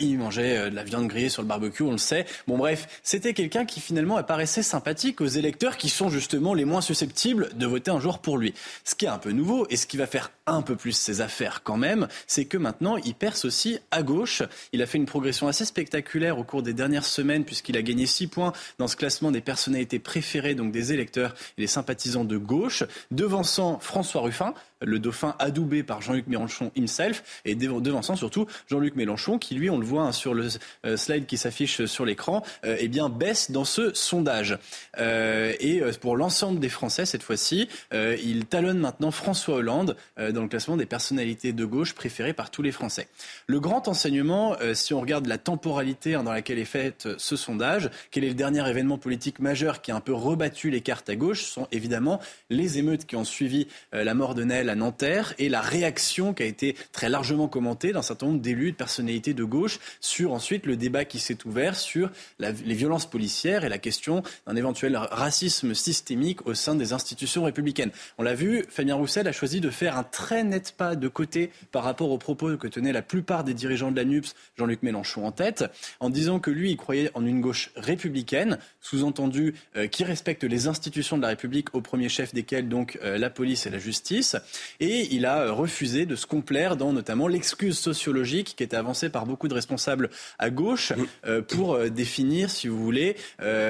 il 0.00 0.16
mangeait 0.16 0.70
de 0.70 0.76
la 0.76 0.84
viande 0.84 1.08
grillée 1.08 1.28
sur 1.28 1.42
le 1.42 1.48
barbecue, 1.48 1.82
on 1.82 1.90
le 1.90 1.98
sait. 1.98 2.24
Bon 2.46 2.56
bref, 2.56 2.86
c'était 3.02 3.34
quelqu'un 3.34 3.64
qui 3.64 3.80
finalement 3.80 4.16
apparaissait 4.16 4.62
sympathique 4.62 5.20
aux 5.20 5.26
électeurs 5.26 5.76
qui 5.76 5.88
sont 5.88 6.08
justement 6.08 6.54
les 6.54 6.64
moins 6.64 6.82
susceptibles 6.82 7.48
de 7.56 7.66
voter 7.66 7.90
un 7.90 7.98
jour 7.98 8.20
pour 8.20 8.38
lui. 8.38 8.43
Ce 8.84 8.94
qui 8.94 9.06
est 9.06 9.08
un 9.08 9.18
peu 9.18 9.30
nouveau 9.30 9.66
et 9.70 9.76
ce 9.76 9.86
qui 9.86 9.96
va 9.96 10.06
faire 10.06 10.30
un 10.46 10.62
peu 10.62 10.76
plus 10.76 10.92
ses 10.92 11.20
affaires 11.20 11.62
quand 11.62 11.76
même, 11.76 12.08
c'est 12.26 12.44
que 12.44 12.58
maintenant 12.58 12.96
il 12.96 13.14
perce 13.14 13.44
aussi 13.44 13.78
à 13.90 14.02
gauche. 14.02 14.42
Il 14.72 14.82
a 14.82 14.86
fait 14.86 14.98
une 14.98 15.06
progression 15.06 15.48
assez 15.48 15.64
spectaculaire 15.64 16.38
au 16.38 16.44
cours 16.44 16.62
des 16.62 16.74
dernières 16.74 17.04
semaines 17.04 17.44
puisqu'il 17.44 17.76
a 17.76 17.82
gagné 17.82 18.06
6 18.06 18.26
points 18.26 18.52
dans 18.78 18.88
ce 18.88 18.96
classement 18.96 19.30
des 19.30 19.40
personnalités 19.40 19.98
préférées, 19.98 20.54
donc 20.54 20.72
des 20.72 20.92
électeurs 20.92 21.34
et 21.56 21.62
des 21.62 21.66
sympathisants 21.66 22.24
de 22.24 22.36
gauche, 22.36 22.84
devançant 23.10 23.78
François 23.78 24.22
Ruffin, 24.22 24.54
le 24.84 24.98
dauphin 24.98 25.34
adoubé 25.38 25.82
par 25.82 26.02
Jean-Luc 26.02 26.26
Mélenchon 26.26 26.70
himself, 26.76 27.22
et 27.44 27.54
devançant 27.54 28.16
surtout 28.16 28.46
Jean-Luc 28.68 28.96
Mélenchon, 28.96 29.38
qui 29.38 29.54
lui, 29.54 29.70
on 29.70 29.78
le 29.78 29.84
voit 29.84 30.02
hein, 30.02 30.12
sur 30.12 30.34
le 30.34 30.48
euh, 30.84 30.96
slide 30.96 31.26
qui 31.26 31.36
s'affiche 31.36 31.84
sur 31.86 32.04
l'écran, 32.04 32.42
euh, 32.64 32.76
eh 32.78 32.88
bien 32.88 33.08
baisse 33.08 33.50
dans 33.50 33.64
ce 33.64 33.92
sondage. 33.94 34.58
Euh, 34.98 35.52
et 35.60 35.82
pour 36.00 36.16
l'ensemble 36.16 36.60
des 36.60 36.68
Français, 36.68 37.06
cette 37.06 37.22
fois-ci, 37.22 37.68
il 37.92 38.46
talonne 38.46 38.78
maintenant 38.78 39.10
François 39.10 39.56
Hollande 39.56 39.96
dans 40.16 40.42
le 40.42 40.48
classement 40.48 40.76
des 40.76 40.86
personnalités 40.86 41.52
de 41.52 41.64
gauche 41.64 41.94
préférées 41.94 42.32
par 42.32 42.50
tous 42.50 42.62
les 42.62 42.72
Français. 42.72 43.08
Le 43.46 43.60
grand 43.60 43.88
enseignement, 43.88 44.56
si 44.74 44.94
on 44.94 45.00
regarde 45.00 45.26
la 45.26 45.38
temporalité 45.38 46.14
hein, 46.14 46.22
dans 46.22 46.32
laquelle 46.32 46.58
est 46.58 46.64
fait 46.64 47.08
ce 47.16 47.36
sondage, 47.36 47.90
quel 48.10 48.24
est 48.24 48.28
le 48.28 48.34
dernier 48.34 48.68
événement 48.68 48.98
politique 48.98 49.38
majeur 49.38 49.82
qui 49.82 49.90
a 49.90 49.96
un 49.96 50.00
peu 50.00 50.12
rebattu 50.12 50.70
les 50.70 50.80
cartes 50.80 51.08
à 51.08 51.16
gauche, 51.16 51.44
sont 51.44 51.68
évidemment 51.72 52.20
les 52.50 52.78
émeutes 52.78 53.06
qui 53.06 53.16
ont 53.16 53.24
suivi 53.24 53.66
la 53.92 54.14
mort 54.14 54.34
de 54.34 54.44
Nel 54.44 54.68
Nanterre 54.74 55.34
et 55.38 55.48
la 55.48 55.60
réaction 55.60 56.34
qui 56.34 56.42
a 56.42 56.46
été 56.46 56.76
très 56.92 57.08
largement 57.08 57.48
commentée 57.48 57.92
d'un 57.92 58.02
certain 58.02 58.26
nombre 58.26 58.40
d'élus, 58.40 58.72
de 58.72 58.76
personnalités 58.76 59.34
de 59.34 59.44
gauche, 59.44 59.78
sur 60.00 60.32
ensuite 60.32 60.66
le 60.66 60.76
débat 60.76 61.04
qui 61.04 61.18
s'est 61.18 61.38
ouvert 61.46 61.76
sur 61.76 62.10
les 62.38 62.74
violences 62.74 63.06
policières 63.06 63.64
et 63.64 63.68
la 63.68 63.78
question 63.78 64.22
d'un 64.46 64.56
éventuel 64.56 64.96
racisme 64.96 65.74
systémique 65.74 66.46
au 66.46 66.54
sein 66.54 66.74
des 66.74 66.92
institutions 66.92 67.44
républicaines. 67.44 67.90
On 68.18 68.22
l'a 68.22 68.34
vu, 68.34 68.64
Fabien 68.68 68.94
Roussel 68.94 69.28
a 69.28 69.32
choisi 69.32 69.60
de 69.60 69.70
faire 69.70 69.96
un 69.96 70.04
très 70.04 70.44
net 70.44 70.74
pas 70.76 70.96
de 70.96 71.08
côté 71.08 71.50
par 71.72 71.84
rapport 71.84 72.10
aux 72.10 72.18
propos 72.18 72.56
que 72.56 72.68
tenaient 72.68 72.92
la 72.92 73.02
plupart 73.02 73.44
des 73.44 73.54
dirigeants 73.54 73.90
de 73.90 73.96
la 73.96 74.04
NUPS, 74.04 74.34
Jean-Luc 74.58 74.82
Mélenchon 74.82 75.26
en 75.26 75.32
tête, 75.32 75.64
en 76.00 76.10
disant 76.10 76.40
que 76.40 76.50
lui, 76.50 76.70
il 76.70 76.76
croyait 76.76 77.10
en 77.14 77.24
une 77.24 77.40
gauche 77.40 77.70
républicaine, 77.76 78.58
sous-entendu 78.80 79.54
euh, 79.76 79.86
qui 79.86 80.04
respecte 80.04 80.44
les 80.44 80.66
institutions 80.66 81.16
de 81.16 81.22
la 81.22 81.28
République, 81.28 81.74
au 81.74 81.80
premier 81.80 82.08
chef 82.08 82.34
desquelles 82.34 82.68
donc 82.68 82.98
euh, 83.02 83.18
la 83.18 83.30
police 83.30 83.66
et 83.66 83.70
la 83.70 83.78
justice, 83.78 84.36
et 84.80 85.08
il 85.14 85.26
a 85.26 85.42
euh, 85.42 85.52
refusé 85.52 86.06
de 86.06 86.16
se 86.16 86.26
complaire 86.26 86.76
dans 86.76 86.92
notamment 86.92 87.28
l'excuse 87.28 87.78
sociologique 87.78 88.54
qui 88.56 88.62
était 88.62 88.76
avancée 88.76 89.08
par 89.08 89.26
beaucoup 89.26 89.48
de 89.48 89.54
responsables 89.54 90.10
à 90.38 90.50
gauche 90.50 90.92
euh, 91.26 91.42
pour 91.42 91.74
euh, 91.74 91.88
définir, 91.88 92.50
si 92.50 92.68
vous 92.68 92.82
voulez, 92.82 93.16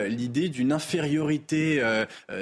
l'idée 0.09 0.49
d'une 0.49 0.73
infériorité, 0.73 1.83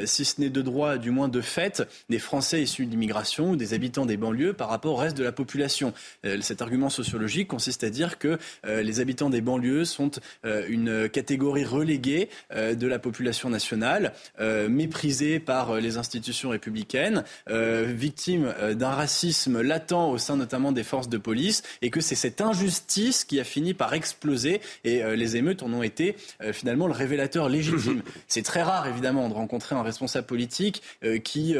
si 0.04 0.24
ce 0.24 0.40
n'est 0.40 0.50
de 0.50 0.62
droit, 0.62 0.96
du 0.96 1.10
moins 1.10 1.28
de 1.28 1.40
fait, 1.40 1.82
des 2.08 2.18
Français 2.18 2.62
issus 2.62 2.86
d'immigration 2.86 3.50
ou 3.50 3.56
des 3.56 3.74
habitants 3.74 4.06
des 4.06 4.16
banlieues 4.16 4.52
par 4.52 4.68
rapport 4.68 4.94
au 4.94 4.96
reste 4.96 5.16
de 5.16 5.24
la 5.24 5.32
population. 5.32 5.92
cet 6.40 6.62
argument 6.62 6.90
sociologique 6.90 7.48
consiste 7.48 7.84
à 7.84 7.90
dire 7.90 8.18
que 8.18 8.38
les 8.64 9.00
habitants 9.00 9.30
des 9.30 9.40
banlieues 9.40 9.84
sont 9.84 10.10
une 10.44 11.08
catégorie 11.08 11.64
reléguée 11.64 12.28
de 12.54 12.86
la 12.86 12.98
population 12.98 13.50
nationale, 13.50 14.12
méprisée 14.40 15.40
par 15.40 15.76
les 15.76 15.96
institutions 15.96 16.50
républicaines, 16.50 17.24
victime 17.48 18.31
euh, 18.40 18.74
d'un 18.74 18.90
racisme 18.90 19.60
latent 19.60 19.92
au 19.92 20.18
sein 20.18 20.36
notamment 20.36 20.72
des 20.72 20.84
forces 20.84 21.08
de 21.08 21.18
police 21.18 21.62
et 21.82 21.90
que 21.90 22.00
c'est 22.00 22.14
cette 22.14 22.40
injustice 22.40 23.24
qui 23.24 23.40
a 23.40 23.44
fini 23.44 23.74
par 23.74 23.94
exploser 23.94 24.60
et 24.84 25.02
euh, 25.02 25.16
les 25.16 25.36
émeutes 25.36 25.62
en 25.62 25.72
ont 25.72 25.82
été 25.82 26.16
euh, 26.42 26.52
finalement 26.52 26.86
le 26.86 26.92
révélateur 26.92 27.48
légitime. 27.48 28.02
C'est 28.28 28.42
très 28.42 28.62
rare 28.62 28.86
évidemment 28.86 29.28
de 29.28 29.34
rencontrer 29.34 29.74
un 29.74 29.82
responsable 29.82 30.26
politique 30.26 30.82
qui 31.24 31.56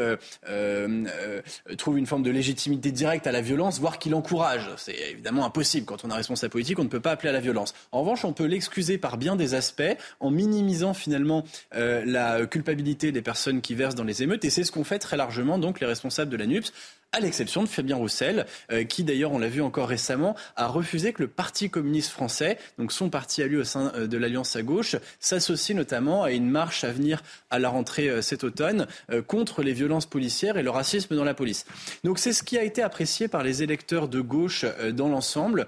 trouve 1.77 1.97
une 1.97 2.05
forme 2.05 2.23
de 2.23 2.31
légitimité 2.31 2.91
directe 2.91 3.27
à 3.27 3.31
la 3.31 3.41
violence, 3.41 3.79
voire 3.79 3.99
qui 3.99 4.09
l'encourage. 4.09 4.69
C'est 4.77 4.95
évidemment 5.11 5.45
impossible. 5.45 5.85
Quand 5.85 6.03
on 6.03 6.09
est 6.09 6.13
un 6.13 6.17
responsable 6.17 6.51
politique, 6.51 6.79
on 6.79 6.83
ne 6.83 6.89
peut 6.89 6.99
pas 6.99 7.11
appeler 7.11 7.29
à 7.29 7.33
la 7.33 7.39
violence. 7.39 7.73
En 7.91 8.01
revanche, 8.01 8.25
on 8.25 8.33
peut 8.33 8.45
l'excuser 8.45 8.97
par 8.97 9.17
bien 9.17 9.35
des 9.35 9.53
aspects 9.53 9.83
en 10.19 10.31
minimisant 10.31 10.93
finalement 10.93 11.43
la 11.73 12.45
culpabilité 12.45 13.11
des 13.11 13.21
personnes 13.21 13.61
qui 13.61 13.75
versent 13.75 13.95
dans 13.95 14.03
les 14.03 14.23
émeutes 14.23 14.45
et 14.45 14.49
c'est 14.49 14.63
ce 14.63 14.71
qu'ont 14.71 14.83
fait 14.83 14.99
très 14.99 15.17
largement 15.17 15.57
donc 15.57 15.79
les 15.79 15.87
responsables 15.87 16.31
de 16.31 16.37
la 16.37 16.45
NUPS 16.63 17.02
à 17.13 17.19
l'exception 17.19 17.61
de 17.61 17.69
Fabien 17.69 17.95
Roussel, 17.95 18.47
euh, 18.71 18.83
qui 18.83 19.03
d'ailleurs, 19.03 19.31
on 19.31 19.37
l'a 19.37 19.47
vu 19.47 19.61
encore 19.61 19.87
récemment, 19.87 20.35
a 20.55 20.67
refusé 20.67 21.13
que 21.13 21.21
le 21.21 21.27
Parti 21.27 21.69
communiste 21.69 22.09
français, 22.09 22.57
donc 22.79 22.91
son 22.91 23.09
parti 23.09 23.43
à 23.43 23.47
lui 23.47 23.57
au 23.57 23.63
sein 23.63 23.91
euh, 23.95 24.07
de 24.07 24.17
l'Alliance 24.17 24.55
à 24.55 24.63
gauche, 24.63 24.95
s'associe 25.19 25.77
notamment 25.77 26.23
à 26.23 26.31
une 26.31 26.49
marche 26.49 26.83
à 26.83 26.91
venir 26.91 27.21
à 27.51 27.59
la 27.59 27.69
rentrée 27.69 28.09
euh, 28.09 28.21
cet 28.23 28.43
automne 28.43 28.87
contre 29.27 29.61
les 29.61 29.73
violences 29.73 30.07
policières 30.07 30.57
et 30.57 30.63
le 30.63 30.71
racisme 30.71 31.15
dans 31.15 31.23
la 31.23 31.35
police. 31.35 31.65
Donc 32.03 32.17
c'est 32.17 32.33
ce 32.33 32.41
qui 32.41 32.57
a 32.57 32.63
été 32.63 32.81
apprécié 32.81 33.27
par 33.27 33.43
les 33.43 33.61
électeurs 33.61 34.07
de 34.07 34.21
gauche 34.21 34.65
dans 34.93 35.07
l'ensemble. 35.07 35.67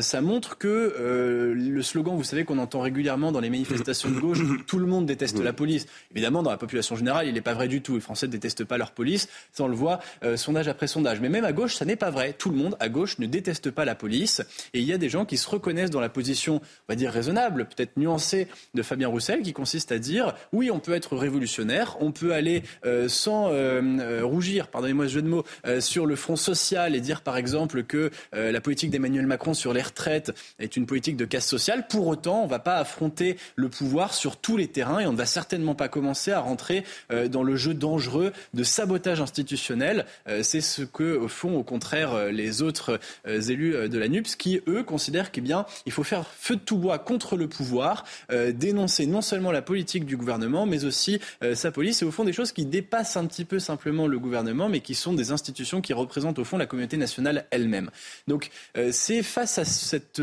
ça 0.00 0.20
montre 0.22 0.56
que 0.56 1.52
le 1.54 1.82
slogan, 1.82 2.16
vous 2.16 2.24
savez, 2.24 2.44
qu'on 2.44 2.58
entend 2.58 2.80
régulièrement 2.80 3.32
dans 3.32 3.40
les 3.40 3.50
manifestations 3.50 4.10
de 4.10 4.18
gauche, 4.18 4.38
tout 4.66 4.78
le 4.78 4.86
monde 4.86 5.04
déteste 5.04 5.38
la 5.40 5.52
police. 5.52 5.86
Évidemment, 6.12 6.42
dans 6.42 6.50
la 6.50 6.56
population 6.56 6.96
générale, 6.96 7.26
il 7.26 7.34
n'est 7.34 7.40
pas 7.40 7.54
vrai 7.54 7.68
du 7.68 7.82
tout. 7.82 7.94
Les 7.94 8.00
Français 8.00 8.26
ne 8.26 8.32
détestent 8.32 8.64
pas 8.64 8.78
leur 8.78 8.92
police. 8.92 9.28
Ça, 9.52 9.64
on 9.64 9.68
le 9.68 9.74
voit, 9.74 10.00
sondage 10.36 10.68
après 10.68 10.85
Mais 11.20 11.28
même 11.28 11.44
à 11.44 11.52
gauche, 11.52 11.74
ça 11.74 11.84
n'est 11.84 11.96
pas 11.96 12.10
vrai. 12.10 12.32
Tout 12.32 12.50
le 12.50 12.56
monde 12.56 12.76
à 12.80 12.88
gauche 12.88 13.18
ne 13.18 13.26
déteste 13.26 13.70
pas 13.70 13.84
la 13.84 13.94
police. 13.94 14.42
Et 14.74 14.80
il 14.80 14.84
y 14.84 14.92
a 14.92 14.98
des 14.98 15.08
gens 15.08 15.24
qui 15.24 15.36
se 15.36 15.48
reconnaissent 15.48 15.90
dans 15.90 16.00
la 16.00 16.08
position, 16.08 16.56
on 16.56 16.92
va 16.92 16.94
dire, 16.94 17.12
raisonnable, 17.12 17.66
peut-être 17.66 17.96
nuancée 17.96 18.48
de 18.74 18.82
Fabien 18.82 19.08
Roussel, 19.08 19.42
qui 19.42 19.52
consiste 19.52 19.92
à 19.92 19.98
dire 19.98 20.34
oui, 20.52 20.70
on 20.70 20.78
peut 20.78 20.94
être 20.94 21.16
révolutionnaire, 21.16 21.96
on 22.00 22.12
peut 22.12 22.32
aller 22.32 22.62
euh, 22.84 23.08
sans 23.08 23.50
euh, 23.50 23.80
euh, 23.82 24.20
rougir, 24.24 24.68
pardonnez-moi 24.68 25.06
ce 25.06 25.12
jeu 25.12 25.22
de 25.22 25.28
mots, 25.28 25.44
sur 25.80 26.06
le 26.06 26.16
front 26.16 26.36
social 26.36 26.94
et 26.94 27.00
dire 27.00 27.22
par 27.22 27.36
exemple 27.36 27.82
que 27.82 28.10
la 28.32 28.60
politique 28.60 28.90
d'Emmanuel 28.90 29.26
Macron 29.26 29.54
sur 29.54 29.72
les 29.72 29.82
retraites 29.82 30.32
est 30.58 30.76
une 30.76 30.86
politique 30.86 31.16
de 31.16 31.24
casse 31.24 31.46
sociale. 31.46 31.86
Pour 31.88 32.06
autant, 32.06 32.42
on 32.42 32.44
ne 32.44 32.50
va 32.50 32.58
pas 32.58 32.76
affronter 32.76 33.36
le 33.56 33.68
pouvoir 33.68 34.14
sur 34.14 34.36
tous 34.36 34.56
les 34.56 34.68
terrains 34.68 35.00
et 35.00 35.06
on 35.06 35.12
ne 35.12 35.16
va 35.16 35.26
certainement 35.26 35.74
pas 35.74 35.88
commencer 35.88 36.32
à 36.32 36.40
rentrer 36.40 36.84
dans 37.30 37.42
le 37.42 37.56
jeu 37.56 37.74
dangereux 37.74 38.32
de 38.54 38.62
sabotage 38.62 39.20
institutionnel. 39.20 40.06
C'est 40.42 40.60
ce 40.60 40.75
que 40.82 41.26
font 41.28 41.56
au 41.56 41.62
contraire 41.62 42.12
euh, 42.14 42.30
les 42.30 42.62
autres 42.62 42.98
euh, 43.26 43.40
élus 43.40 43.74
euh, 43.74 43.88
de 43.88 43.98
la 43.98 44.08
NUPS 44.08 44.36
qui, 44.36 44.60
eux, 44.66 44.82
considèrent 44.82 45.30
qu'il 45.30 45.46
il 45.86 45.92
faut 45.92 46.02
faire 46.02 46.26
feu 46.26 46.56
de 46.56 46.60
tout 46.60 46.76
bois 46.76 46.98
contre 46.98 47.36
le 47.36 47.46
pouvoir, 47.46 48.04
dénoncer 48.52 49.06
non 49.06 49.20
seulement 49.20 49.52
la 49.52 49.62
politique 49.62 50.04
du 50.04 50.16
gouvernement, 50.16 50.66
mais 50.66 50.84
aussi 50.84 51.20
sa 51.54 51.70
police, 51.70 52.02
et 52.02 52.04
au 52.04 52.10
fond 52.10 52.24
des 52.24 52.32
choses 52.32 52.50
qui 52.50 52.66
dépassent 52.66 53.16
un 53.16 53.26
petit 53.26 53.44
peu 53.44 53.60
simplement 53.60 54.08
le 54.08 54.18
gouvernement, 54.18 54.68
mais 54.68 54.80
qui 54.80 54.96
sont 54.96 55.12
des 55.12 55.30
institutions 55.30 55.80
qui 55.80 55.92
représentent 55.92 56.40
au 56.40 56.44
fond 56.44 56.58
la 56.58 56.66
communauté 56.66 56.96
nationale 56.96 57.46
elle-même. 57.52 57.90
Donc 58.26 58.50
c'est 58.90 59.22
face 59.22 59.58
à, 59.58 59.64
cette, 59.64 60.20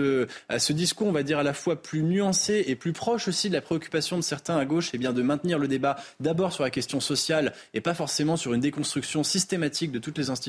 à 0.50 0.60
ce 0.60 0.74
discours, 0.74 1.08
on 1.08 1.14
va 1.14 1.24
dire, 1.24 1.40
à 1.40 1.44
la 1.44 1.54
fois 1.54 1.82
plus 1.82 2.04
nuancé 2.04 2.66
et 2.68 2.76
plus 2.76 2.92
proche 2.92 3.30
aussi 3.30 3.48
de 3.48 3.54
la 3.54 3.62
préoccupation 3.62 4.18
de 4.18 4.24
certains 4.24 4.58
à 4.58 4.66
gauche, 4.66 4.90
eh 4.94 4.98
bien 4.98 5.14
de 5.14 5.22
maintenir 5.22 5.58
le 5.58 5.70
débat 5.70 5.96
d'abord 6.20 6.52
sur 6.52 6.64
la 6.64 6.70
question 6.70 7.00
sociale 7.00 7.54
et 7.74 7.80
pas 7.80 7.94
forcément 7.94 8.36
sur 8.36 8.54
une 8.54 8.62
déconstruction 8.62 9.24
systématique 9.24 9.92
de 9.92 10.00
toutes 10.00 10.18
les 10.18 10.30
institutions 10.30 10.43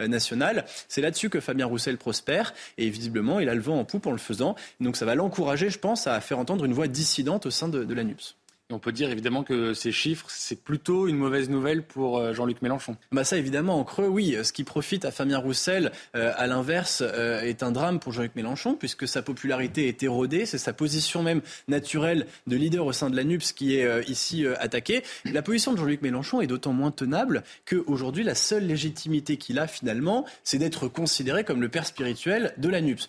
euh. 0.00 0.62
C'est 0.88 1.00
là-dessus 1.00 1.30
que 1.30 1.40
Fabien 1.40 1.66
Roussel 1.66 1.98
prospère 1.98 2.54
et 2.78 2.88
visiblement 2.90 3.40
il 3.40 3.48
a 3.48 3.54
le 3.54 3.60
vent 3.60 3.78
en 3.78 3.84
poupe 3.84 4.06
en 4.06 4.12
le 4.12 4.18
faisant. 4.18 4.54
Donc 4.80 4.96
ça 4.96 5.04
va 5.04 5.14
l'encourager, 5.14 5.70
je 5.70 5.78
pense, 5.78 6.06
à 6.06 6.20
faire 6.20 6.38
entendre 6.38 6.64
une 6.64 6.72
voix 6.72 6.88
dissidente 6.88 7.46
au 7.46 7.50
sein 7.50 7.68
de, 7.68 7.84
de 7.84 7.94
l'ANUPS 7.94 8.36
on 8.70 8.78
peut 8.80 8.92
dire 8.92 9.10
évidemment 9.10 9.44
que 9.44 9.74
ces 9.74 9.92
chiffres, 9.92 10.26
c'est 10.28 10.60
plutôt 10.60 11.06
une 11.06 11.16
mauvaise 11.16 11.48
nouvelle 11.48 11.82
pour 11.82 12.18
euh, 12.18 12.32
Jean-Luc 12.32 12.62
Mélenchon. 12.62 12.96
Bah 13.12 13.22
ça 13.22 13.36
évidemment 13.36 13.78
en 13.78 13.84
creux, 13.84 14.08
oui. 14.08 14.36
Ce 14.42 14.52
qui 14.52 14.64
profite 14.64 15.04
à 15.04 15.12
Fabien 15.12 15.38
Roussel, 15.38 15.92
euh, 16.16 16.32
à 16.36 16.48
l'inverse, 16.48 17.02
euh, 17.06 17.40
est 17.42 17.62
un 17.62 17.70
drame 17.70 18.00
pour 18.00 18.12
Jean-Luc 18.12 18.34
Mélenchon 18.34 18.74
puisque 18.74 19.06
sa 19.06 19.22
popularité 19.22 19.86
est 19.86 20.02
érodée. 20.02 20.46
C'est 20.46 20.58
sa 20.58 20.72
position 20.72 21.22
même 21.22 21.42
naturelle 21.68 22.26
de 22.48 22.56
leader 22.56 22.86
au 22.86 22.92
sein 22.92 23.08
de 23.08 23.16
la 23.16 23.22
NUPS 23.22 23.52
qui 23.52 23.76
est 23.76 24.08
ici 24.08 24.46
attaquée. 24.58 25.02
La 25.24 25.42
position 25.42 25.72
de 25.72 25.78
Jean-Luc 25.78 26.02
Mélenchon 26.02 26.40
est 26.40 26.46
d'autant 26.46 26.72
moins 26.72 26.90
tenable 26.90 27.44
qu'aujourd'hui 27.66 28.24
la 28.24 28.34
seule 28.34 28.66
légitimité 28.66 29.36
qu'il 29.36 29.58
a 29.58 29.66
finalement, 29.66 30.24
c'est 30.44 30.58
d'être 30.58 30.88
considéré 30.88 31.44
comme 31.44 31.60
le 31.60 31.68
père 31.68 31.86
spirituel 31.86 32.52
de 32.56 32.68
la 32.68 32.80
NUPS. 32.80 33.08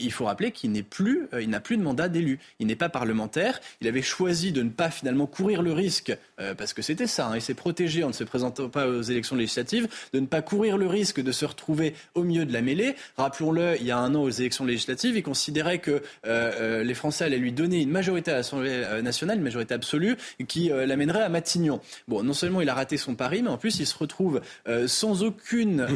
il 0.00 0.12
faut 0.12 0.24
rappeler 0.24 0.50
qu'il 0.50 0.72
n'est 0.72 0.82
plus, 0.82 1.28
il 1.40 1.50
n'a 1.50 1.60
plus 1.60 1.76
de 1.76 1.82
mandat 1.82 2.08
d'élu. 2.08 2.38
Il 2.58 2.66
n'est 2.66 2.76
pas 2.76 2.88
parlementaire. 2.88 3.60
Il 3.80 3.88
avait 3.88 4.02
choisi 4.02 4.52
de 4.52 4.62
ne 4.62 4.70
pas 4.70 4.87
finalement 4.90 5.26
courir 5.26 5.62
le 5.62 5.72
risque, 5.72 6.16
euh, 6.40 6.54
parce 6.54 6.72
que 6.72 6.82
c'était 6.82 7.06
ça, 7.06 7.28
hein, 7.28 7.36
il 7.36 7.42
s'est 7.42 7.54
protégé 7.54 8.04
en 8.04 8.08
ne 8.08 8.12
se 8.12 8.24
présentant 8.24 8.68
pas 8.68 8.86
aux 8.88 9.02
élections 9.02 9.36
législatives, 9.36 9.88
de 10.12 10.20
ne 10.20 10.26
pas 10.26 10.42
courir 10.42 10.76
le 10.76 10.86
risque 10.86 11.20
de 11.20 11.32
se 11.32 11.44
retrouver 11.44 11.94
au 12.14 12.22
milieu 12.22 12.44
de 12.44 12.52
la 12.52 12.62
mêlée. 12.62 12.94
Rappelons-le, 13.16 13.76
il 13.80 13.86
y 13.86 13.90
a 13.90 13.98
un 13.98 14.14
an 14.14 14.22
aux 14.22 14.30
élections 14.30 14.64
législatives, 14.64 15.16
il 15.16 15.22
considérait 15.22 15.78
que 15.78 15.90
euh, 15.90 16.00
euh, 16.26 16.84
les 16.84 16.94
Français 16.94 17.24
allaient 17.24 17.38
lui 17.38 17.52
donner 17.52 17.82
une 17.82 17.90
majorité 17.90 18.30
à 18.30 18.34
l'Assemblée 18.36 18.84
nationale, 19.02 19.38
une 19.38 19.44
majorité 19.44 19.74
absolue, 19.74 20.16
qui 20.46 20.68
l'amènerait 20.68 21.22
à 21.22 21.28
Matignon. 21.28 21.80
Bon, 22.06 22.22
non 22.22 22.32
seulement 22.32 22.60
il 22.60 22.68
a 22.68 22.74
raté 22.74 22.96
son 22.96 23.14
pari, 23.14 23.42
mais 23.42 23.50
en 23.50 23.58
plus 23.58 23.78
il 23.80 23.86
se 23.86 23.96
retrouve 23.96 24.40
sans 24.86 25.22
aucune 25.22 25.86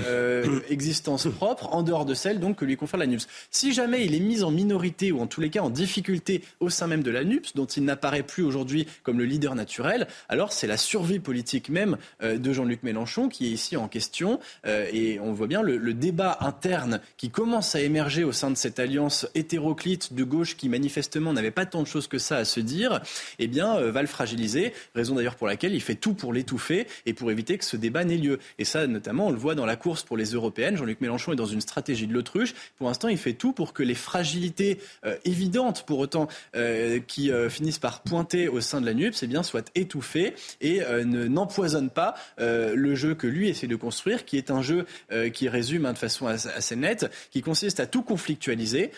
existence 0.69 1.29
propre, 1.29 1.73
en 1.73 1.83
dehors 1.83 2.05
de 2.05 2.15
celle 2.15 2.41
donc 2.41 2.57
que 2.57 2.65
lui 2.65 2.77
confère 2.77 2.99
la 2.99 3.07
NUPS. 3.07 3.27
Si 3.51 3.73
jamais 3.73 4.05
il 4.05 4.15
est 4.15 4.21
mis 4.21 4.43
en 4.43 4.51
minorité, 4.51 5.13
ou 5.13 5.21
en 5.21 5.27
tous 5.27 5.41
les 5.41 5.51
cas 5.51 5.61
en 5.61 5.71
difficulté 5.71 6.43
au 6.61 6.71
sein 6.71 6.87
même 6.87 7.03
de 7.03 7.11
la 7.11 7.25
NUPS, 7.25 7.55
dont 7.55 7.67
il 7.67 7.85
n'apparaît 7.85 8.23
plus 8.23 8.43
aujourd'hui 8.43 8.82
comme 9.03 9.19
le 9.19 9.25
leader 9.25 9.55
naturel, 9.55 10.07
alors 10.29 10.53
c'est 10.53 10.67
la 10.67 10.77
survie 10.77 11.19
politique 11.19 11.69
même 11.69 11.97
de 12.23 12.53
Jean-Luc 12.53 12.83
Mélenchon 12.83 13.29
qui 13.29 13.47
est 13.47 13.51
ici 13.51 13.77
en 13.77 13.89
question. 13.89 14.41
et 14.65 15.19
on 15.21 15.33
voit 15.33 15.47
bien 15.47 15.63
le, 15.63 15.93
débat 15.95 16.39
interne 16.41 17.01
qui 17.17 17.31
commence 17.31 17.75
à 17.75 17.81
émerger 17.81 18.25
au 18.25 18.33
sein 18.33 18.51
de 18.51 18.57
cette 18.57 18.79
alliance 18.79 19.27
hétéroclite 19.35 20.15
de 20.15 20.25
gauche 20.25 20.57
qui 20.57 20.69
manifestement 20.69 21.33
n'avait 21.33 21.51
pas 21.51 21.67
tant 21.67 21.83
de 21.83 21.87
choses 21.87 22.07
que 22.07 22.19
ça 22.19 22.39
à 22.39 22.45
se 22.45 22.61
dire, 22.61 23.01
eh 23.39 23.47
bien, 23.47 23.81
va 23.91 24.01
le 24.01 24.09
fragiliser. 24.09 24.73
Raison 24.95 25.15
d'ailleurs 25.15 25.37
pour 25.37 25.47
laquelle 25.47 25.75
il 25.75 25.81
fait 25.81 25.95
tout 25.95 26.15
pour 26.15 26.33
l'étouffer 26.33 26.87
et 27.07 27.13
pour 27.13 27.31
éviter 27.31 27.59
que 27.59 27.65
ce 27.65 27.77
débat 27.77 28.05
n'ait 28.05 28.17
lieu. 28.17 28.39
Et 28.59 28.65
ça, 28.65 28.87
notamment, 28.87 29.29
on 29.29 29.31
le 29.31 29.39
voit 29.39 29.55
dans 29.55 29.67
la 29.67 29.77
course 29.77 30.03
pour 30.03 30.17
les 30.17 30.33
européennes. 30.33 30.77
Jean-Luc 30.77 31.01
Mélenchon 31.01 31.33
est 31.33 31.37
dans 31.37 31.47
une 31.47 31.61
stratégie 31.61 32.07
de 32.07 32.13
l'autruche. 32.13 32.55
Pour 32.79 32.89
l'instant, 32.89 33.09
il 33.09 33.19
fait 33.19 33.33
tout 33.35 33.53
pour 33.53 33.73
que 33.73 33.83
les 33.83 33.95
fragilités 33.95 34.79
euh, 35.05 35.17
évidentes, 35.25 35.85
pour 35.87 35.99
autant, 35.99 36.29
euh, 36.57 37.01
qui 37.07 37.31
euh, 37.31 37.49
finissent 37.49 37.79
par 37.79 38.03
pointer 38.03 38.49
au 38.49 38.61
sein 38.61 38.72
de 38.81 38.87
la 38.87 38.95
NUPS, 38.95 39.23
eh 39.23 39.27
bien, 39.27 39.43
soient 39.43 39.65
étouffées 39.75 40.35
et 40.61 40.81
ne 40.81 41.27
n'empoisonnent 41.27 41.91
pas 41.91 42.15
le 42.39 42.95
jeu 42.95 43.15
que 43.15 43.27
lui 43.27 43.49
essaie 43.49 43.67
de 43.67 43.77
construire, 43.77 44.25
qui 44.25 44.37
est 44.37 44.51
un 44.51 44.63
jeu 44.63 44.87
qui 45.33 45.49
résume 45.49 45.87
hein, 45.87 45.93
de 45.93 45.99
façon 45.99 46.27
assez 46.27 46.77
nette, 46.77 47.11
qui 47.31 47.43
consiste 47.43 47.81
à 47.81 47.87
tout 47.87 48.03
conflictualiser 48.03 48.91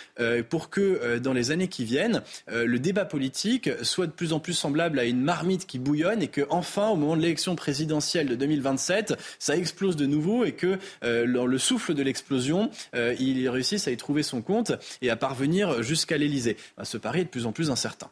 pour 0.49 0.71
que 0.71 1.19
dans 1.19 1.33
les 1.33 1.51
années 1.51 1.69
qui 1.69 1.85
viennent, 1.85 2.23
le 2.49 2.79
débat 2.79 3.05
politique 3.05 3.71
soit 3.83 4.07
de 4.07 4.13
plus 4.13 4.33
en 4.33 4.41
plus 4.41 4.55
semblable 4.55 4.99
à 4.99 5.05
une 5.05 5.21
marmite 5.21 5.67
qui 5.67 5.79
bouillonne 5.79 6.23
et 6.23 6.29
que 6.29 6.47
enfin, 6.51 6.89
au 6.89 6.97
moment 6.97 7.17
de 7.17 7.23
l'élection 7.23 7.57
présidentielle 7.57 8.29
de 8.29 8.35
2027, 8.35 9.15
ça 9.39 9.57
explose 9.57 9.97
de 9.97 10.07
nouveau 10.07 10.45
et 10.45 10.53
que 10.53 10.79
euh, 11.05 11.27
dans 11.27 11.47
le 11.47 11.59
souffle 11.59 11.95
de 11.95 12.03
l'explosion, 12.03 12.71
euh, 12.95 13.15
il 13.19 13.49
réussisse 13.49 13.89
à 13.89 13.91
y 13.91 13.97
trouver 13.97 14.23
son 14.23 14.43
compte 14.43 14.73
et 15.03 15.11
à 15.11 15.17
parvenir 15.17 15.83
jusqu'à 15.83 16.17
l'Elysée. 16.17 16.57
Bah, 16.77 16.85
ce 16.85 16.99
pari 16.99 17.21
est 17.21 17.25
de 17.25 17.31
plus 17.31 17.47
en 17.47 17.53
plus 17.53 17.71
incertain. 17.71 18.11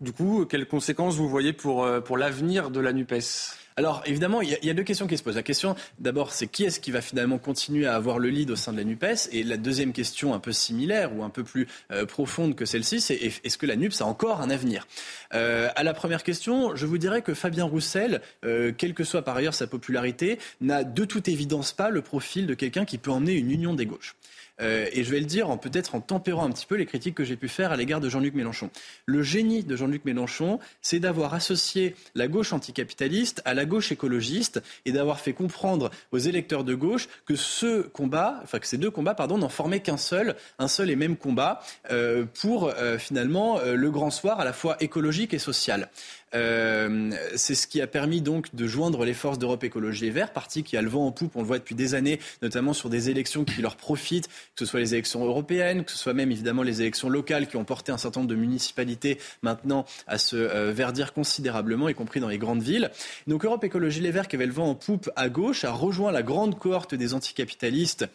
Du 0.00 0.12
coup, 0.12 0.46
quelles 0.46 0.66
conséquences 0.66 1.16
vous 1.16 1.28
voyez 1.28 1.52
pour, 1.52 1.84
euh, 1.84 2.00
pour 2.00 2.16
l'avenir 2.16 2.70
de 2.70 2.80
la 2.80 2.92
NUPES? 2.92 3.56
Alors 3.78 4.02
évidemment, 4.06 4.40
il 4.40 4.58
y, 4.62 4.70
a 4.70 4.74
deux 4.74 4.84
questions 4.84 5.06
qui 5.06 5.18
se 5.18 5.22
posent. 5.22 5.36
La 5.36 5.42
question 5.42 5.76
d'abord, 5.98 6.32
c'est 6.32 6.46
qui 6.46 6.64
est-ce 6.64 6.80
qui 6.80 6.90
va 6.90 7.02
finalement 7.02 7.36
continuer 7.36 7.84
à 7.86 7.94
avoir 7.94 8.18
le 8.18 8.30
lead 8.30 8.50
au 8.50 8.56
sein 8.56 8.72
de 8.72 8.78
la 8.78 8.84
NUPES? 8.84 9.28
Et 9.32 9.42
la 9.42 9.58
deuxième 9.58 9.92
question, 9.92 10.32
un 10.32 10.38
peu 10.38 10.52
similaire 10.52 11.14
ou 11.14 11.22
un 11.22 11.28
peu 11.28 11.44
plus 11.44 11.68
euh, 11.90 12.06
profonde 12.06 12.54
que 12.54 12.64
celle-ci, 12.64 13.02
c'est 13.02 13.16
est-ce 13.16 13.58
que 13.58 13.66
la 13.66 13.76
NUPES 13.76 14.00
a 14.00 14.06
encore 14.06 14.40
un 14.40 14.48
avenir? 14.48 14.86
Euh, 15.34 15.68
À 15.76 15.82
la 15.82 15.92
première 15.92 16.22
question, 16.22 16.74
je 16.74 16.86
vous 16.86 16.96
dirais 16.96 17.20
que 17.20 17.34
Fabien 17.34 17.64
Roussel, 17.64 18.22
euh, 18.46 18.72
quelle 18.72 18.94
que 18.94 19.04
soit 19.04 19.20
par 19.20 19.36
ailleurs 19.36 19.52
sa 19.52 19.66
popularité, 19.66 20.38
n'a 20.62 20.82
de 20.82 21.04
toute 21.04 21.28
évidence 21.28 21.72
pas 21.72 21.90
le 21.90 22.00
profil 22.00 22.46
de 22.46 22.54
quelqu'un 22.54 22.86
qui 22.86 22.96
peut 22.96 23.10
emmener 23.10 23.34
une 23.34 23.50
union 23.50 23.74
des 23.74 23.84
gauches. 23.84 24.16
Euh, 24.60 24.88
et 24.92 25.04
je 25.04 25.10
vais 25.10 25.20
le 25.20 25.26
dire 25.26 25.50
en 25.50 25.58
peut-être 25.58 25.94
en 25.94 26.00
tempérant 26.00 26.44
un 26.44 26.50
petit 26.50 26.66
peu 26.66 26.76
les 26.76 26.86
critiques 26.86 27.14
que 27.14 27.24
j'ai 27.24 27.36
pu 27.36 27.48
faire 27.48 27.72
à 27.72 27.76
l'égard 27.76 28.00
de 28.00 28.08
Jean-Luc 28.08 28.34
Mélenchon. 28.34 28.70
Le 29.04 29.22
génie 29.22 29.64
de 29.64 29.76
Jean-Luc 29.76 30.04
Mélenchon, 30.04 30.58
c'est 30.80 31.00
d'avoir 31.00 31.34
associé 31.34 31.94
la 32.14 32.28
gauche 32.28 32.52
anticapitaliste 32.52 33.42
à 33.44 33.54
la 33.54 33.64
gauche 33.64 33.92
écologiste 33.92 34.62
et 34.84 34.92
d'avoir 34.92 35.20
fait 35.20 35.32
comprendre 35.32 35.90
aux 36.12 36.18
électeurs 36.18 36.64
de 36.64 36.74
gauche 36.74 37.08
que 37.26 37.36
ce 37.36 37.82
combat, 37.82 38.40
enfin 38.42 38.58
que 38.58 38.66
ces 38.66 38.78
deux 38.78 38.90
combats, 38.90 39.14
pardon, 39.14 39.38
n'en 39.38 39.48
formaient 39.48 39.80
qu'un 39.80 39.96
seul, 39.96 40.36
un 40.58 40.68
seul 40.68 40.90
et 40.90 40.96
même 40.96 41.16
combat 41.16 41.60
euh, 41.90 42.24
pour 42.40 42.68
euh, 42.68 42.98
finalement 42.98 43.60
le 43.64 43.90
grand 43.90 44.10
soir 44.10 44.40
à 44.40 44.44
la 44.44 44.52
fois 44.52 44.76
écologique 44.80 45.34
et 45.34 45.38
social. 45.38 45.88
Euh, 46.36 47.10
c'est 47.34 47.54
ce 47.54 47.66
qui 47.66 47.80
a 47.80 47.86
permis 47.86 48.20
donc 48.20 48.54
de 48.54 48.66
joindre 48.66 49.04
les 49.04 49.14
forces 49.14 49.38
d'Europe 49.38 49.64
Écologie 49.64 50.06
et 50.06 50.10
Vert, 50.10 50.32
parti 50.32 50.62
qui 50.62 50.76
a 50.76 50.82
le 50.82 50.88
vent 50.88 51.06
en 51.06 51.12
poupe, 51.12 51.34
on 51.34 51.40
le 51.40 51.46
voit 51.46 51.58
depuis 51.58 51.74
des 51.74 51.94
années, 51.94 52.20
notamment 52.42 52.72
sur 52.72 52.90
des 52.90 53.10
élections 53.10 53.44
qui 53.44 53.62
leur 53.62 53.76
profitent, 53.76 54.28
que 54.28 54.58
ce 54.58 54.66
soit 54.66 54.80
les 54.80 54.94
élections 54.94 55.24
européennes, 55.24 55.84
que 55.84 55.90
ce 55.90 55.98
soit 55.98 56.14
même 56.14 56.30
évidemment 56.30 56.62
les 56.62 56.82
élections 56.82 57.08
locales 57.08 57.46
qui 57.46 57.56
ont 57.56 57.64
porté 57.64 57.92
un 57.92 57.98
certain 57.98 58.20
nombre 58.20 58.30
de 58.30 58.36
municipalités 58.36 59.18
maintenant 59.42 59.86
à 60.06 60.18
se 60.18 60.36
euh, 60.36 60.72
verdir 60.72 61.12
considérablement, 61.12 61.88
y 61.88 61.94
compris 61.94 62.20
dans 62.20 62.28
les 62.28 62.38
grandes 62.38 62.62
villes. 62.62 62.90
Donc 63.26 63.44
Europe 63.44 63.64
Écologie 63.64 64.00
Les 64.00 64.10
Verts, 64.10 64.28
qui 64.28 64.36
avait 64.36 64.46
le 64.46 64.52
vent 64.52 64.68
en 64.68 64.74
poupe 64.74 65.10
à 65.16 65.28
gauche, 65.28 65.64
a 65.64 65.72
rejoint 65.72 66.12
la 66.12 66.22
grande 66.22 66.58
cohorte 66.58 66.94
des 66.94 67.14
anticapitalistes 67.14 68.06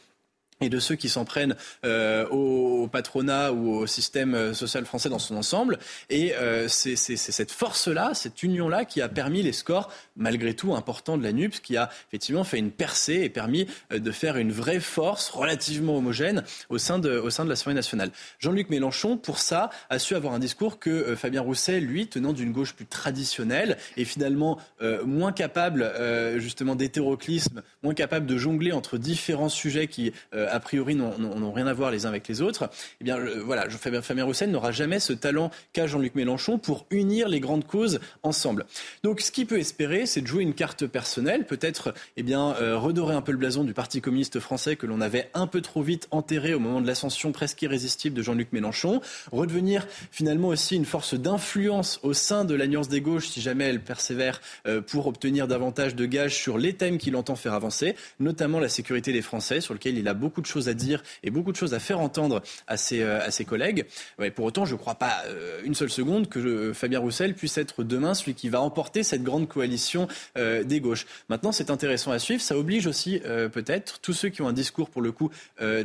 et 0.62 0.70
de 0.70 0.80
ceux 0.80 0.96
qui 0.96 1.10
s'en 1.10 1.26
prennent 1.26 1.56
euh, 1.86 2.28
au, 2.30 2.88
patronat 2.88 3.52
ou 3.52 3.72
au 3.72 3.88
système 3.88 4.36
euh, 4.36 4.54
social 4.54 4.86
français 4.86 5.10
dans 5.10 5.20
son 5.20 5.36
ensemble. 5.36 5.80
Et 6.10 6.34
euh, 6.36 6.68
c'est 6.68 6.96
cette 6.96 7.52
force-là, 7.52 8.12
cette 8.14 8.44
union-là 8.44 8.86
qui 8.86 9.02
a 9.02 9.10
permis 9.10 9.42
les 9.42 9.54
scores, 9.54 9.92
malgré 10.16 10.54
tout, 10.54 10.74
importants 10.74 11.18
de 11.18 11.24
la 11.24 11.32
NUPS, 11.32 11.60
qui 11.60 11.78
a 11.78 11.90
effectivement 12.08 12.44
fait 12.44 12.60
une 12.60 12.72
percée 12.72 13.22
et 13.24 13.30
permis 13.30 13.68
de 13.92 14.12
faire 14.12 14.38
une 14.38 14.52
vraie 14.52 14.80
force 14.80 15.30
relativement 15.30 15.98
homogène 15.98 16.44
au 16.70 16.78
sein 16.78 17.00
de, 17.00 17.18
au 17.18 17.30
sein 17.30 17.44
l'Assemblée 17.46 17.76
nationale. 17.76 18.12
Jean-Luc 18.40 18.70
Mélenchon, 18.70 19.18
pour 19.18 19.40
ça, 19.40 19.72
a 19.90 20.00
su 20.00 20.16
avoir 20.16 20.34
un 20.34 20.40
discours 20.40 20.80
que 20.80 21.16
Fabien 21.16 21.42
Rousset, 21.42 21.80
lui, 21.80 22.08
tenant 22.08 22.34
d'une 22.34 22.52
gauche 22.52 22.74
plus 22.74 22.86
traditionnelle, 22.86 23.78
et 23.98 24.06
finalement 24.06 24.60
moins 25.06 25.32
capable 25.32 25.92
justement 26.38 26.76
d'hétéroclisme, 26.76 27.64
moins 27.84 27.94
capable 27.94 28.26
de 28.26 28.38
jongler 28.38 28.72
entre 28.72 28.98
différents 28.98 29.50
sujets 29.50 29.88
qui 29.88 30.14
a 30.52 30.60
priori 30.60 30.96
n'ont 30.96 31.52
rien 31.52 31.68
à 31.68 31.74
voir 31.74 31.92
les 31.92 32.06
uns 32.06 32.10
avec 32.10 32.28
les 32.28 32.42
autres, 32.42 32.70
eh 33.00 33.04
bien 33.04 33.18
voilà, 33.44 33.68
Fabien 33.70 34.26
Roussel 34.26 34.52
n'aura 34.52 34.72
jamais 34.72 35.00
ce 35.00 35.14
talent 35.14 35.52
qu'a 35.74 35.88
Jean-Luc 35.88 36.16
Mélenchon 36.16 36.58
pour 36.58 36.86
unir 36.92 37.28
les 37.30 37.40
grandes 37.40 37.66
causes 37.66 38.00
ensemble. 38.24 38.66
Donc 39.04 39.22
ce 39.22 39.32
qu'il 39.32 39.48
peut 39.48 39.60
espérer, 39.60 40.06
c'est 40.06 40.22
de 40.22 40.28
jouer 40.28 40.44
une 40.44 40.54
carte 40.54 40.86
personnelle, 40.88 41.46
peut-être 41.46 41.94
eh 42.18 42.24
bien 42.24 42.56
euh, 42.62 42.78
redorer 42.78 43.16
un 43.16 43.22
peu 43.22 43.32
le 43.32 43.38
blason 43.38 43.64
du 43.64 43.74
Parti 43.74 44.02
communiste 44.02 44.40
français 44.40 44.76
que 44.76 44.86
l'on 44.86 45.02
avait 45.02 45.30
un 45.34 45.48
peu 45.48 45.62
trop 45.62 45.82
vite 45.82 46.08
enterré 46.12 46.54
au 46.54 46.60
moment 46.60 46.82
de 46.82 46.88
l'ascension 46.88 47.32
presque 47.32 47.62
irrésistible 47.62 48.16
de 48.16 48.22
Jean-Luc 48.22 48.52
Mélenchon, 48.54 49.02
redevenir 49.32 49.88
finalement 50.12 50.50
aussi 50.50 50.76
une 50.76 50.86
force 50.86 51.14
d'influence 51.14 52.00
au 52.04 52.14
sein 52.14 52.46
de 52.46 52.56
l'alliance 52.56 52.90
des 52.90 53.02
gauches 53.02 53.28
si 53.28 53.42
jamais 53.42 53.66
elle 53.66 53.82
persévère 53.82 54.42
euh, 54.68 54.82
pour 54.82 55.08
obtenir 55.08 55.48
davantage 55.48 55.96
de 55.96 56.06
gages 56.06 56.36
sur 56.36 56.58
les 56.58 56.74
thèmes 56.74 56.98
qu'il 56.98 57.16
entend 57.16 57.36
faire 57.36 57.54
avancer, 57.54 57.96
notamment 58.20 58.60
la 58.60 58.70
sécurité 58.70 59.14
des 59.14 59.22
Français 59.22 59.62
sur 59.62 59.74
lequel 59.74 59.98
il 59.98 60.08
a 60.08 60.14
beaucoup 60.14 60.41
de 60.42 60.46
choses 60.46 60.70
à 60.70 60.74
dire 60.74 61.04
et 61.24 61.30
beaucoup 61.30 61.52
de 61.52 61.58
choses 61.58 61.74
à 61.74 61.80
faire 61.80 62.00
entendre 62.00 62.42
à 62.68 62.78
ses, 62.78 63.02
euh, 63.02 63.20
collègues. 63.48 63.86
Ouais, 64.20 64.32
pour 64.32 64.46
autant, 64.46 64.66
je 64.66 64.74
ne 64.74 64.80
crois 64.80 64.96
pas 64.96 65.24
euh, 65.26 65.62
une 65.64 65.74
seule 65.74 65.90
seconde 65.90 66.30
que 66.30 66.40
euh, 66.40 66.74
Fabien 66.74 67.00
Roussel 67.00 67.34
puisse 67.34 67.58
être 67.58 67.84
demain 67.84 68.14
celui 68.14 68.36
qui 68.36 68.50
va 68.50 68.62
emporter 68.62 69.04
cette 69.04 69.24
grande 69.24 69.48
coalition 69.48 70.08
des 70.36 70.80
gauches. 70.80 71.06
Maintenant, 71.30 71.52
c'est 71.52 71.70
intéressant 71.70 72.12
à 72.12 72.20
suivre. 72.20 72.42
Ça 72.42 72.58
oblige 72.58 72.88
aussi 72.88 73.20
peut-être 73.54 74.00
tous 74.00 74.14
ceux 74.14 74.30
qui 74.30 74.42
ont 74.42 74.48
un 74.48 74.54
discours 74.54 74.90
pour 74.90 75.02
le 75.02 75.12
coup 75.12 75.30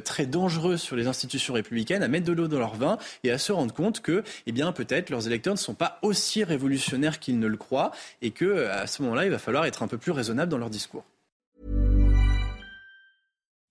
très 0.05 0.27
dangereux 0.27 0.77
sur 0.77 0.97
les 0.97 1.07
institutions 1.07 1.55
républicaines 1.55 2.03
à 2.03 2.09
mettre 2.09 2.27
de 2.27 2.33
l'eau 2.33 2.49
dans 2.49 2.59
leur 2.59 2.77
vin 2.77 2.99
et 3.25 3.31
à 3.31 3.39
se 3.39 3.53
rendre 3.53 3.75
compte 3.75 4.01
que, 4.01 4.23
eh 4.47 4.53
bien, 4.53 4.73
peut-être 4.73 5.11
leurs 5.11 5.27
électeurs 5.27 5.55
ne 5.55 5.59
sont 5.59 5.75
pas 5.75 5.99
aussi 6.03 6.45
révolutionnaires 6.45 7.19
qu'ils 7.19 7.39
ne 7.39 7.47
le 7.47 7.57
croient 7.57 7.93
et 8.23 8.31
que 8.31 8.67
à 8.67 8.87
ce 8.87 9.03
moment-là, 9.03 9.25
il 9.25 9.31
va 9.31 9.39
falloir 9.39 9.67
être 9.67 9.83
un 9.83 9.89
peu 9.89 9.99
plus 9.99 10.13
raisonnable 10.13 10.51
dans 10.51 10.59
leur 10.59 10.71
discours. 10.71 11.05